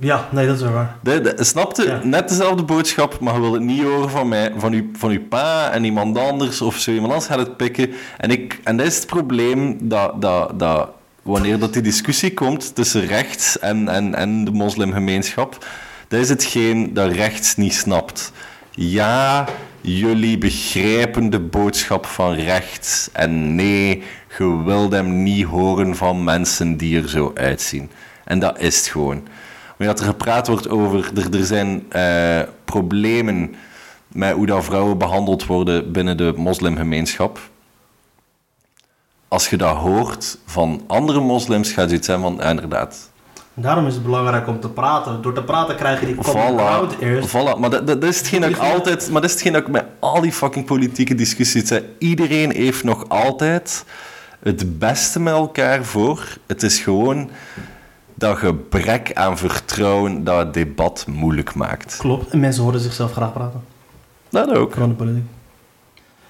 Ja, 0.00 0.28
nee, 0.30 0.46
dat 0.46 0.56
is 0.56 0.62
wel 0.62 0.72
waar. 0.72 0.96
De, 1.02 1.20
de, 1.20 1.44
snap 1.44 1.76
je? 1.76 1.84
Ja. 1.84 2.00
Net 2.02 2.28
dezelfde 2.28 2.62
boodschap, 2.62 3.20
maar 3.20 3.34
je 3.34 3.40
wil 3.40 3.52
het 3.52 3.62
niet 3.62 3.82
horen 3.82 4.10
van 4.10 4.28
mij, 4.28 4.52
van 4.56 4.72
uw, 4.72 4.84
van 4.92 5.10
uw 5.10 5.26
pa 5.28 5.70
en 5.70 5.84
iemand 5.84 6.18
anders 6.18 6.60
of 6.60 6.76
zo. 6.76 6.90
Iemand 6.90 7.12
anders 7.12 7.30
gaat 7.30 7.38
het 7.38 7.56
pikken. 7.56 7.90
En, 8.18 8.30
ik, 8.30 8.60
en 8.64 8.76
dat 8.76 8.86
is 8.86 8.96
het 8.96 9.06
probleem 9.06 9.88
dat, 9.88 10.22
dat, 10.22 10.58
dat 10.58 10.88
wanneer 11.22 11.58
dat 11.58 11.72
die 11.72 11.82
discussie 11.82 12.34
komt 12.34 12.74
tussen 12.74 13.06
rechts 13.06 13.58
en, 13.58 13.88
en, 13.88 14.14
en 14.14 14.44
de 14.44 14.50
moslimgemeenschap, 14.50 15.66
dat 16.08 16.20
is 16.20 16.28
hetgeen 16.28 16.94
dat 16.94 17.12
rechts 17.12 17.56
niet 17.56 17.74
snapt. 17.74 18.32
Ja, 18.70 19.48
jullie 19.80 20.38
begrijpen 20.38 21.30
de 21.30 21.40
boodschap 21.40 22.06
van 22.06 22.34
rechts. 22.34 23.08
En 23.12 23.54
nee, 23.54 24.02
je 24.38 24.62
wilt 24.64 24.92
hem 24.92 25.22
niet 25.22 25.44
horen 25.44 25.96
van 25.96 26.24
mensen 26.24 26.76
die 26.76 27.02
er 27.02 27.08
zo 27.08 27.30
uitzien. 27.34 27.90
En 28.24 28.38
dat 28.38 28.60
is 28.60 28.76
het 28.76 28.86
gewoon. 28.86 29.22
Maar 29.78 29.86
dat 29.86 30.00
er 30.00 30.06
gepraat 30.06 30.46
wordt 30.48 30.68
over, 30.68 31.10
er, 31.14 31.34
er 31.34 31.44
zijn 31.44 31.92
eh, 31.92 32.40
problemen 32.64 33.54
met 34.08 34.32
hoe 34.32 34.46
dat 34.46 34.64
vrouwen 34.64 34.98
behandeld 34.98 35.46
worden 35.46 35.92
binnen 35.92 36.16
de 36.16 36.32
moslimgemeenschap. 36.36 37.38
Als 39.28 39.50
je 39.50 39.56
dat 39.56 39.76
hoort 39.76 40.38
van 40.46 40.82
andere 40.86 41.20
moslims, 41.20 41.72
gaat 41.72 41.90
je 41.90 41.96
iets 41.96 42.06
zijn 42.06 42.20
van, 42.20 42.36
ja, 42.40 42.50
inderdaad, 42.50 43.10
daarom 43.54 43.86
is 43.86 43.94
het 43.94 44.02
belangrijk 44.02 44.46
om 44.46 44.60
te 44.60 44.68
praten. 44.68 45.22
Door 45.22 45.34
te 45.34 45.42
praten 45.42 45.76
krijg 45.76 46.00
je 46.00 46.06
die 46.06 46.22
ground 46.22 46.98
eerst. 46.98 47.28
voilà. 47.28 47.58
Maar 47.58 47.70
dat, 47.70 47.86
dat, 47.86 48.00
dat 48.00 48.10
is 48.10 48.18
hetgeen 48.18 48.40
dat 48.40 48.50
ik 48.50 48.58
altijd... 48.58 49.10
Maar 49.10 49.20
dat 49.20 49.30
is 49.30 49.36
hetgeen 49.36 49.52
dat 49.52 49.62
ik 49.62 49.68
met 49.68 49.84
al 49.98 50.20
die 50.20 50.32
fucking 50.32 50.66
politieke 50.66 51.14
discussies. 51.14 51.80
Iedereen 51.98 52.50
heeft 52.50 52.84
nog 52.84 53.08
altijd 53.08 53.84
het 54.42 54.78
beste 54.78 55.20
met 55.20 55.34
elkaar 55.34 55.84
voor. 55.84 56.26
Het 56.46 56.62
is 56.62 56.78
gewoon 56.78 57.30
dat 58.18 58.38
gebrek 58.38 59.10
aan 59.14 59.38
vertrouwen 59.38 60.24
dat 60.24 60.38
het 60.38 60.54
debat 60.54 61.04
moeilijk 61.08 61.54
maakt. 61.54 61.96
Klopt. 61.96 62.30
En 62.30 62.40
mensen 62.40 62.62
horen 62.62 62.80
zichzelf 62.80 63.12
graag 63.12 63.32
praten. 63.32 63.64
Dat 64.28 64.50
ook. 64.54 64.72
Gewoon 64.72 64.88
de 64.88 64.94
politiek. 64.94 65.24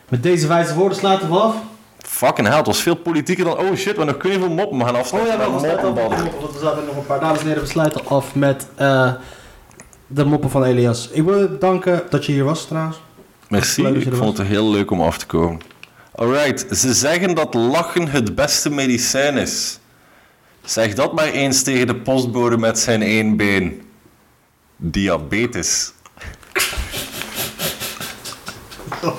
Met 0.09 0.23
deze 0.23 0.47
wijze 0.47 0.75
woorden 0.75 0.99
sluiten 0.99 1.29
we 1.29 1.37
af. 1.37 1.57
Fucking 1.99 2.47
hell, 2.47 2.57
het 2.57 2.67
was 2.67 2.83
veel 2.83 2.97
politieker 2.97 3.45
dan... 3.45 3.59
Oh 3.59 3.75
shit, 3.75 3.97
we 3.97 4.05
nog 4.05 4.17
kun 4.17 4.31
je 4.31 4.39
veel 4.39 4.51
moppen. 4.51 4.81
Gaan 4.81 4.95
Oh 4.95 5.01
afsluiten 5.01 5.39
ja, 5.39 5.53
we 5.53 5.59
sluiten 5.59 5.89
af. 5.89 6.23
Want 6.41 6.53
we 6.53 6.59
zaten 6.59 6.85
nog 6.85 6.97
een 6.97 7.07
paar. 7.07 7.21
Dames 7.21 7.41
en 7.41 7.47
heren, 7.47 7.63
we 7.63 7.69
sluiten 7.69 8.07
af 8.07 8.35
met 8.35 8.67
eh, 8.75 9.13
de 10.07 10.25
moppen 10.25 10.51
van 10.51 10.65
Elias. 10.65 11.09
Ik 11.09 11.23
wil 11.23 11.39
je 11.39 11.57
danken 11.59 12.03
dat 12.11 12.27
je 12.27 12.33
hier 12.33 12.45
was 12.45 12.67
trouwens. 12.67 13.01
Merci, 13.49 13.87
ik 13.87 14.15
vond 14.15 14.39
het 14.39 14.47
heel 14.47 14.71
leuk 14.71 14.91
om 14.91 15.01
af 15.01 15.19
te 15.19 15.27
komen. 15.27 15.61
Alright, 16.15 16.79
ze 16.79 16.95
zeggen 16.95 17.35
dat 17.35 17.55
lachen 17.55 18.09
het 18.09 18.35
beste 18.35 18.71
medicijn 18.71 19.37
is. 19.37 19.79
Zeg 20.69 20.95
dat 20.95 21.13
maar 21.13 21.29
eens 21.29 21.63
tegen 21.63 21.87
de 21.87 21.97
postbode 21.97 22.57
met 22.57 22.79
zijn 22.79 23.03
één 23.03 23.37
been. 23.37 23.83
Diabetes. 24.77 25.93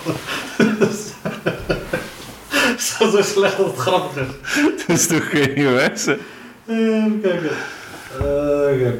Zo, 2.77 3.09
zo 3.09 3.21
slecht 3.21 3.57
dat 3.57 3.65
het 3.65 3.75
grappig 3.75 4.21
is. 4.21 4.27
Dat 4.87 4.97
is 4.97 5.07
toch 5.07 5.29
geen 5.29 5.55
hè? 5.55 5.89
Even 6.67 7.21
kijken. 7.21 7.49
Eh. 8.19 8.91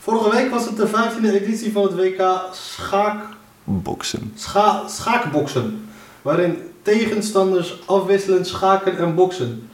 Vorige 0.00 0.30
week 0.30 0.50
was 0.50 0.64
het 0.64 0.76
de 0.76 0.86
15e 0.86 1.42
editie 1.42 1.72
van 1.72 1.82
het 1.82 1.94
WK 1.94 2.22
schaak, 2.52 3.24
Boksen. 3.64 4.32
scha, 4.36 4.88
schaakboksen. 4.88 5.88
Waarin 6.22 6.58
tegenstanders 6.82 7.78
afwisselend 7.86 8.46
schaken 8.46 8.98
en 8.98 9.14
boksen. 9.14 9.70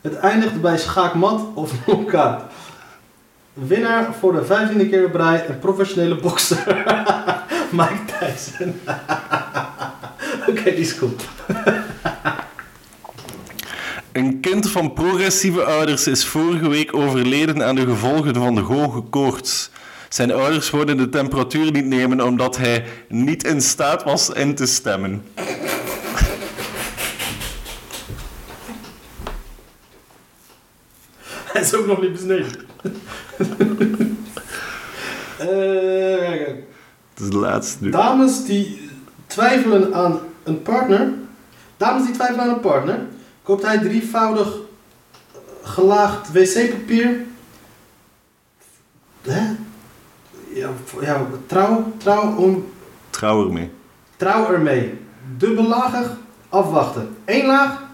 Het 0.00 0.16
eindigt 0.16 0.60
bij 0.60 0.78
schaakmat 0.78 1.40
of 1.54 1.72
knockout. 1.84 2.42
Winnaar 3.52 4.14
voor 4.14 4.32
de 4.32 4.44
15e 4.44 4.88
keer 4.90 5.04
op 5.04 5.14
rij 5.14 5.48
een 5.48 5.58
professionele 5.58 6.16
bokser. 6.16 6.66
Mike 7.70 8.04
Tyson. 8.18 8.80
Oké, 10.48 10.62
die 10.62 10.74
is 10.74 10.92
goed. 10.92 11.22
Een 14.12 14.40
kind 14.40 14.70
van 14.70 14.92
progressieve 14.92 15.64
ouders 15.64 16.06
is 16.06 16.26
vorige 16.26 16.68
week 16.68 16.96
overleden 16.96 17.64
aan 17.64 17.74
de 17.74 17.84
gevolgen 17.84 18.34
van 18.34 18.54
de 18.54 18.60
hoge 18.60 19.00
koorts. 19.00 19.70
Zijn 20.08 20.32
ouders 20.32 20.70
wouden 20.70 20.96
de 20.96 21.08
temperatuur 21.08 21.72
niet 21.72 21.86
nemen 21.86 22.20
omdat 22.20 22.56
hij 22.56 22.84
niet 23.08 23.44
in 23.44 23.60
staat 23.60 24.04
was 24.04 24.30
in 24.30 24.54
te 24.54 24.66
stemmen. 24.66 25.22
Hij 31.58 31.66
is 31.66 31.74
ook 31.74 31.86
nog 31.86 32.00
niet 32.00 32.12
besneden. 32.12 32.50
Eh, 35.38 35.46
kijk, 36.18 36.44
kijk. 36.44 36.62
Dat 37.14 37.24
is 37.26 37.30
de 37.30 37.36
laatste 37.38 37.84
nu. 37.84 37.90
Dames 37.90 38.44
die 38.44 38.90
twijfelen 39.26 39.94
aan 39.94 40.20
een 40.42 40.62
partner. 40.62 41.12
Dames 41.76 42.04
die 42.04 42.14
twijfelen 42.14 42.40
aan 42.44 42.48
een 42.48 42.60
partner. 42.60 42.98
Koopt 43.42 43.66
hij 43.66 43.78
drievoudig 43.78 44.56
gelaagd 45.62 46.32
wc-papier. 46.32 47.24
Hè? 49.22 49.40
Ja, 50.52 50.70
ja, 51.00 51.26
trouw, 51.46 51.92
trouw, 51.96 52.36
om, 52.36 52.72
Trouw 53.10 53.46
ermee. 53.46 53.70
trouw 54.16 54.52
ermee. 54.52 54.98
Dubbellagig 55.36 56.16
afwachten. 56.48 57.16
Eén 57.24 57.46
laag. 57.46 57.87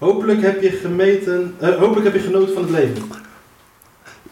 Hopelijk 0.00 0.42
heb 0.42 0.62
je 0.62 0.70
gemeten. 0.70 1.54
eh, 1.58 1.76
hopelijk 1.76 2.04
heb 2.04 2.14
je 2.14 2.20
genoten 2.20 2.54
van 2.54 2.62
het 2.62 2.70
leven. 2.70 3.02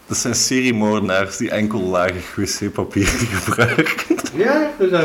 Dat 0.07 0.17
zijn 0.17 0.35
seriemoordenaars 0.35 1.37
die 1.37 1.49
enkel 1.51 1.81
lagig 1.81 2.35
wc-papier 2.35 3.05
gebruiken. 3.41 4.15
Ja, 4.35 4.71
dus, 4.79 4.91
eh, 4.91 5.01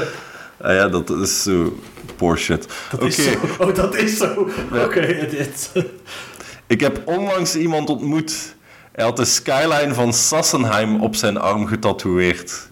Ah 0.60 0.74
ja, 0.74 0.88
dat 0.88 1.10
is 1.10 1.42
zo 1.42 1.78
poor 2.16 2.38
shit. 2.38 2.66
dat 2.90 3.00
Oké, 3.00 3.06
is 3.08 3.24
zo. 3.24 3.30
Oh, 3.58 3.74
dat 3.74 3.96
is 3.96 4.16
zo. 4.16 4.48
Oké, 4.84 5.00
het 5.00 5.32
is. 5.32 5.70
ik 6.66 6.80
heb 6.80 7.02
onlangs 7.04 7.56
iemand 7.56 7.88
ontmoet. 7.90 8.54
Hij 8.92 9.04
had 9.04 9.16
de 9.16 9.24
skyline 9.24 9.94
van 9.94 10.12
Sassenheim 10.12 11.00
op 11.00 11.16
zijn 11.16 11.36
arm 11.36 11.66
getatoeëerd. 11.66 12.68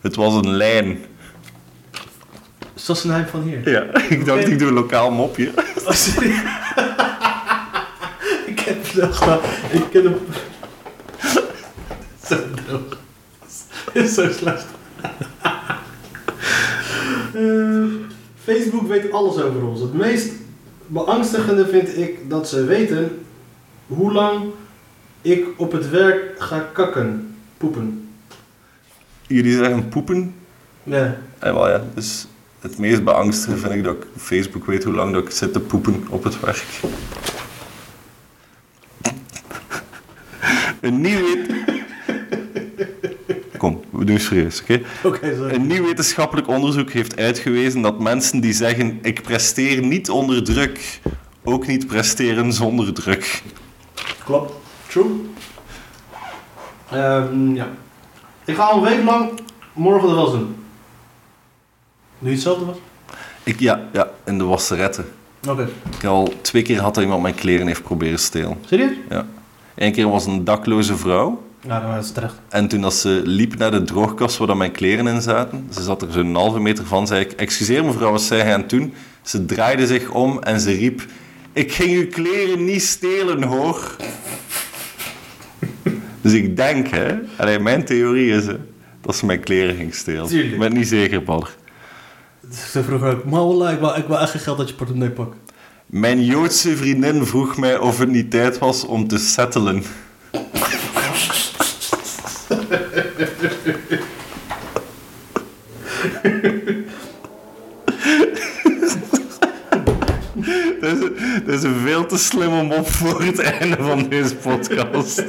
Het 0.00 0.16
was 0.16 0.34
een 0.34 0.50
lijn. 0.56 0.98
Sassenheim 2.74 3.26
van 3.26 3.42
hier. 3.42 3.70
Ja, 3.70 3.82
ik 4.16 4.24
dacht 4.24 4.46
ik 4.48 4.58
doe 4.58 4.68
een 4.68 4.74
lokaal 4.74 5.10
mopje. 5.10 5.50
Oh, 5.84 5.94
ik 9.02 9.20
nou, 9.20 9.40
ken 9.90 10.04
hem. 10.04 10.16
zo 12.26 12.36
droog. 12.66 12.98
is 13.92 14.14
zo 14.14 14.32
slecht. 14.32 14.66
Eh, 17.34 17.84
Facebook 18.44 18.88
weet 18.88 19.12
alles 19.12 19.36
over 19.36 19.66
ons. 19.66 19.80
Het 19.80 19.94
meest 19.94 20.32
beangstigende 20.86 21.66
vind 21.66 21.96
ik 21.96 22.30
dat 22.30 22.48
ze 22.48 22.64
weten 22.64 23.18
hoe 23.86 24.12
lang 24.12 24.44
ik 25.22 25.46
op 25.56 25.72
het 25.72 25.90
werk 25.90 26.42
ga 26.42 26.58
kakken. 26.72 27.34
Poepen. 27.56 28.08
Jullie 29.26 29.56
zeggen 29.56 29.88
poepen. 29.88 30.34
Ja. 30.82 31.16
En 31.38 31.54
wel 31.54 31.68
ja, 31.68 31.84
dus 31.94 32.26
het 32.60 32.78
meest 32.78 33.04
beangstigende 33.04 33.60
vind 33.60 33.74
ik 33.74 33.84
dat 33.84 33.94
ik 33.94 34.06
Facebook 34.16 34.66
weet 34.66 34.84
hoe 34.84 34.94
lang 34.94 35.12
dat 35.12 35.24
ik 35.24 35.30
zit 35.30 35.52
te 35.52 35.60
poepen 35.60 36.04
op 36.08 36.24
het 36.24 36.40
werk. 36.40 36.80
Een 40.80 41.00
nieuw. 41.00 41.36
Kom, 43.56 43.80
we 43.90 44.04
doen 44.04 44.18
serieus, 44.18 44.60
oké? 44.62 44.80
Oké, 45.04 45.34
sorry. 45.36 45.54
Een 45.54 45.66
nieuw 45.66 45.84
wetenschappelijk 45.84 46.48
onderzoek 46.48 46.90
heeft 46.90 47.16
uitgewezen 47.16 47.80
dat 47.80 48.00
mensen 48.00 48.40
die 48.40 48.52
zeggen 48.52 48.98
ik 49.02 49.22
presteer 49.22 49.82
niet 49.82 50.10
onder 50.10 50.44
druk, 50.44 51.00
ook 51.44 51.66
niet 51.66 51.86
presteren 51.86 52.52
zonder 52.52 52.92
druk. 52.92 53.42
Klopt. 54.24 54.52
True. 54.88 55.06
Ehm, 56.90 57.54
ja. 57.54 57.68
Ik 58.44 58.54
ga 58.54 58.62
al 58.62 58.76
een 58.76 58.96
week 58.96 59.04
lang 59.04 59.30
morgen 59.72 60.08
de 60.08 60.14
was 60.14 60.30
doen. 60.30 60.56
Nu 62.18 62.30
hetzelfde 62.30 62.64
was? 62.64 62.76
Ik, 63.42 63.60
ja, 63.60 63.88
ja, 63.92 64.10
in 64.24 64.38
de 64.38 64.44
wasseretten. 64.44 65.04
Oké. 65.48 65.62
Ik 65.62 66.02
heb 66.02 66.10
al 66.10 66.32
twee 66.40 66.62
keer 66.62 66.76
gehad 66.76 66.94
dat 66.94 67.02
iemand 67.04 67.22
mijn 67.22 67.34
kleren 67.34 67.66
heeft 67.66 67.82
proberen 67.82 68.18
stelen. 68.18 68.58
Serieus? 68.66 68.92
Ja. 69.08 69.26
Eén 69.78 69.92
keer 69.92 70.08
was 70.08 70.26
een 70.26 70.44
dakloze 70.44 70.96
vrouw. 70.96 71.42
Ja, 71.66 71.96
is 71.96 72.04
het 72.04 72.14
terecht. 72.14 72.34
En 72.48 72.68
toen 72.68 72.84
als 72.84 73.00
ze 73.00 73.22
liep 73.24 73.56
naar 73.56 73.70
de 73.70 73.82
droogkast 73.82 74.36
waar 74.36 74.46
dan 74.46 74.56
mijn 74.56 74.72
kleren 74.72 75.06
in 75.06 75.22
zaten, 75.22 75.68
ze 75.72 75.82
zat 75.82 76.02
er 76.02 76.12
zo'n 76.12 76.34
halve 76.34 76.60
meter 76.60 76.86
van, 76.86 77.06
zei 77.06 77.20
ik, 77.20 77.32
excuseer 77.32 77.84
mevrouw, 77.84 78.10
wat 78.10 78.22
zei 78.22 78.42
hij 78.42 78.54
aan 78.54 78.60
het 78.60 78.70
doen? 78.70 78.94
Ze 79.22 79.44
draaide 79.44 79.86
zich 79.86 80.10
om 80.10 80.42
en 80.42 80.60
ze 80.60 80.72
riep, 80.72 81.02
ik 81.52 81.72
ging 81.72 81.90
uw 81.90 82.08
kleren 82.08 82.64
niet 82.64 82.82
stelen, 82.82 83.42
hoor. 83.42 83.96
dus 86.22 86.32
ik 86.32 86.56
denk, 86.56 86.88
hè, 86.88 87.58
mijn 87.58 87.84
theorie 87.84 88.30
is 88.30 88.46
hè, 88.46 88.56
dat 89.00 89.16
ze 89.16 89.26
mijn 89.26 89.40
kleren 89.40 89.76
ging 89.76 89.94
stelen. 89.94 90.26
Tuurlijk. 90.26 90.52
Ik 90.52 90.58
ben 90.58 90.72
niet 90.72 90.88
zeker, 90.88 91.22
Badr. 91.22 91.50
Ze 92.50 92.82
vroeg 92.82 93.02
ook, 93.02 93.24
maar 93.24 93.46
wallah, 93.46 93.72
ik 93.72 93.78
wil, 93.78 93.96
ik 93.96 94.06
wil 94.06 94.18
echt 94.18 94.30
geen 94.30 94.40
geld 94.40 94.58
uit 94.58 94.68
je 94.68 94.74
portemonnee 94.74 95.10
pakken. 95.10 95.38
Mijn 95.90 96.24
Joodse 96.24 96.76
vriendin 96.76 97.26
vroeg 97.26 97.56
mij 97.56 97.78
of 97.78 97.98
het 97.98 98.08
niet 98.08 98.30
tijd 98.30 98.58
was 98.58 98.84
om 98.84 99.08
te 99.08 99.18
settelen. 99.18 99.82
Dat 111.44 111.54
is, 111.54 111.62
een 111.62 111.80
veel 111.84 112.06
te 112.06 112.18
slimme 112.18 112.62
mop 112.62 112.88
voor 112.88 113.22
het 113.22 113.38
einde 113.38 113.76
van 113.80 114.08
deze 114.08 114.36
podcast. 114.36 115.24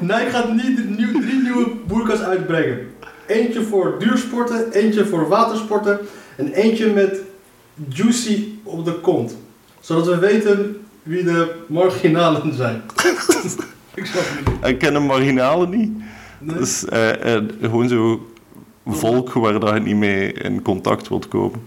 Nike 0.00 0.30
gaat 0.30 0.52
niet 0.52 0.96
nieuw, 0.96 1.20
drie 1.20 1.42
nieuwe 1.42 1.70
boerkas 1.86 2.20
uitbrengen. 2.20 2.78
Eentje 3.26 3.62
voor 3.62 3.96
duursporten, 3.98 4.72
eentje 4.72 5.06
voor 5.06 5.28
watersporten 5.28 5.98
en 6.36 6.52
eentje 6.52 6.92
met 6.92 7.20
juicy 7.88 8.44
op 8.62 8.84
de 8.84 8.92
kont. 8.92 9.36
Zodat 9.80 10.06
we 10.06 10.18
weten 10.18 10.76
wie 11.02 11.24
de 11.24 11.54
marginalen 11.66 12.54
zijn. 12.54 12.82
ik 13.94 14.06
snap 14.06 14.22
het 14.24 14.46
niet. 14.46 14.66
Ik 14.66 14.78
ken 14.78 14.92
de 14.92 14.98
marginalen 14.98 15.70
niet. 15.70 15.90
Nee. 16.38 16.54
Dat 16.56 16.66
is 16.66 16.84
eh, 16.84 17.34
eh, 17.36 17.42
gewoon 17.60 17.88
zo 17.88 18.30
volk 18.86 19.32
waar 19.32 19.60
dat 19.60 19.74
je 19.74 19.80
niet 19.80 19.96
mee 19.96 20.32
in 20.32 20.62
contact 20.62 21.08
wilt 21.08 21.28
komen. 21.28 21.60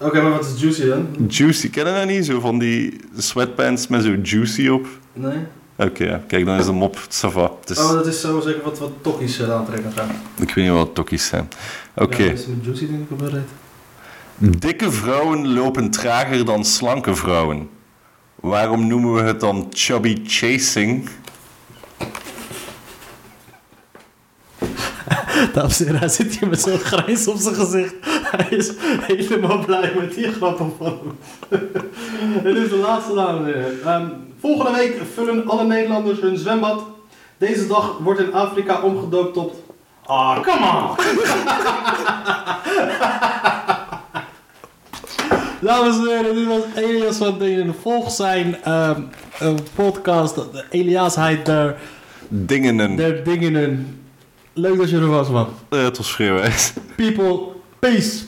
Oké, 0.00 0.20
maar 0.22 0.30
wat 0.30 0.44
is 0.54 0.60
juicy 0.60 0.86
dan? 0.86 1.06
Juicy, 1.28 1.70
ken 1.70 1.86
je 1.86 1.92
dat 1.92 2.06
niet? 2.06 2.26
Zo 2.26 2.40
van 2.40 2.58
die 2.58 3.00
sweatpants 3.16 3.86
met 3.88 4.02
zo 4.02 4.14
juicy 4.22 4.68
op. 4.68 4.86
Nee? 5.12 5.38
Oké, 5.76 6.04
ja. 6.04 6.22
kijk, 6.26 6.44
dan 6.46 6.58
is 6.58 6.64
de 6.66 6.72
mop. 6.72 6.96
Ça 6.96 7.28
va. 7.32 7.52
Het 7.60 7.70
is- 7.70 7.78
Oh, 7.78 7.92
dat 7.92 8.06
is 8.06 8.20
zo 8.20 8.40
zeker 8.40 8.62
wat, 8.62 8.78
wat 8.78 8.90
tokkies 9.00 9.40
uh, 9.40 9.50
aantrekken 9.52 9.92
gaan. 9.92 10.08
Ik 10.36 10.54
weet 10.54 10.64
niet 10.64 10.74
wat 10.74 10.94
tokkies 10.94 11.26
zijn. 11.26 11.48
Oké. 11.94 12.22
Ja, 12.22 12.28
mensen 12.28 12.56
met 12.56 12.64
juicy 12.64 12.86
denk 12.86 13.10
ik 13.10 13.10
op. 13.10 13.30
Dikke 14.40 14.90
vrouwen 14.90 15.52
lopen 15.54 15.90
trager 15.90 16.44
dan 16.44 16.64
slanke 16.64 17.14
vrouwen. 17.14 17.70
Waarom 18.34 18.86
noemen 18.86 19.14
we 19.14 19.22
het 19.22 19.40
dan 19.40 19.66
chubby 19.70 20.22
chasing? 20.26 21.08
Dames 25.54 25.80
en 25.80 25.84
heren, 25.84 26.00
hij 26.00 26.08
zit 26.08 26.38
hier 26.38 26.48
met 26.48 26.60
zo'n 26.60 26.78
grijns 26.78 27.28
op 27.28 27.36
zijn 27.36 27.54
gezicht. 27.54 27.94
Hij 28.02 28.48
is 28.58 28.70
helemaal 29.06 29.64
blij 29.64 29.92
met 29.96 30.14
die 30.14 30.32
grappen 30.32 30.72
van 30.78 30.98
hem. 31.48 31.68
Dit 32.44 32.56
is 32.56 32.68
de 32.68 32.76
laatste, 32.76 33.14
dames 33.14 33.40
en 33.40 33.46
heren. 33.46 33.82
Ehm, 33.84 34.06
volgende 34.40 34.78
week 34.78 35.00
vullen 35.14 35.48
alle 35.48 35.64
Nederlanders 35.64 36.20
hun 36.20 36.36
zwembad. 36.36 36.82
Deze 37.38 37.66
dag 37.66 37.98
wordt 37.98 38.20
in 38.20 38.34
Afrika 38.34 38.80
omgedoopt 38.80 39.34
tot... 39.34 39.54
Ah, 40.06 40.40
come 40.40 40.66
on! 40.66 40.96
Dames 45.60 45.96
en 45.96 46.06
heren, 46.06 46.34
dit 46.34 46.46
was 46.46 46.62
Elias 46.74 47.16
van 47.16 47.38
Denen. 47.38 47.74
Volg 47.80 48.10
zijn 48.10 48.56
ehm, 48.62 49.00
eh, 49.38 49.54
podcast, 49.74 50.36
Eliasheid 50.70 51.46
der, 51.46 51.76
Dingen. 52.28 52.96
der 52.96 53.24
dingen. 53.24 54.00
Leuk 54.52 54.78
dat 54.78 54.90
je 54.90 54.96
er 54.96 55.06
was, 55.06 55.28
man. 55.28 55.48
Het 55.68 55.96
was 55.96 56.12
vreemd. 56.12 56.72
People, 56.96 57.40
peace. 57.78 58.27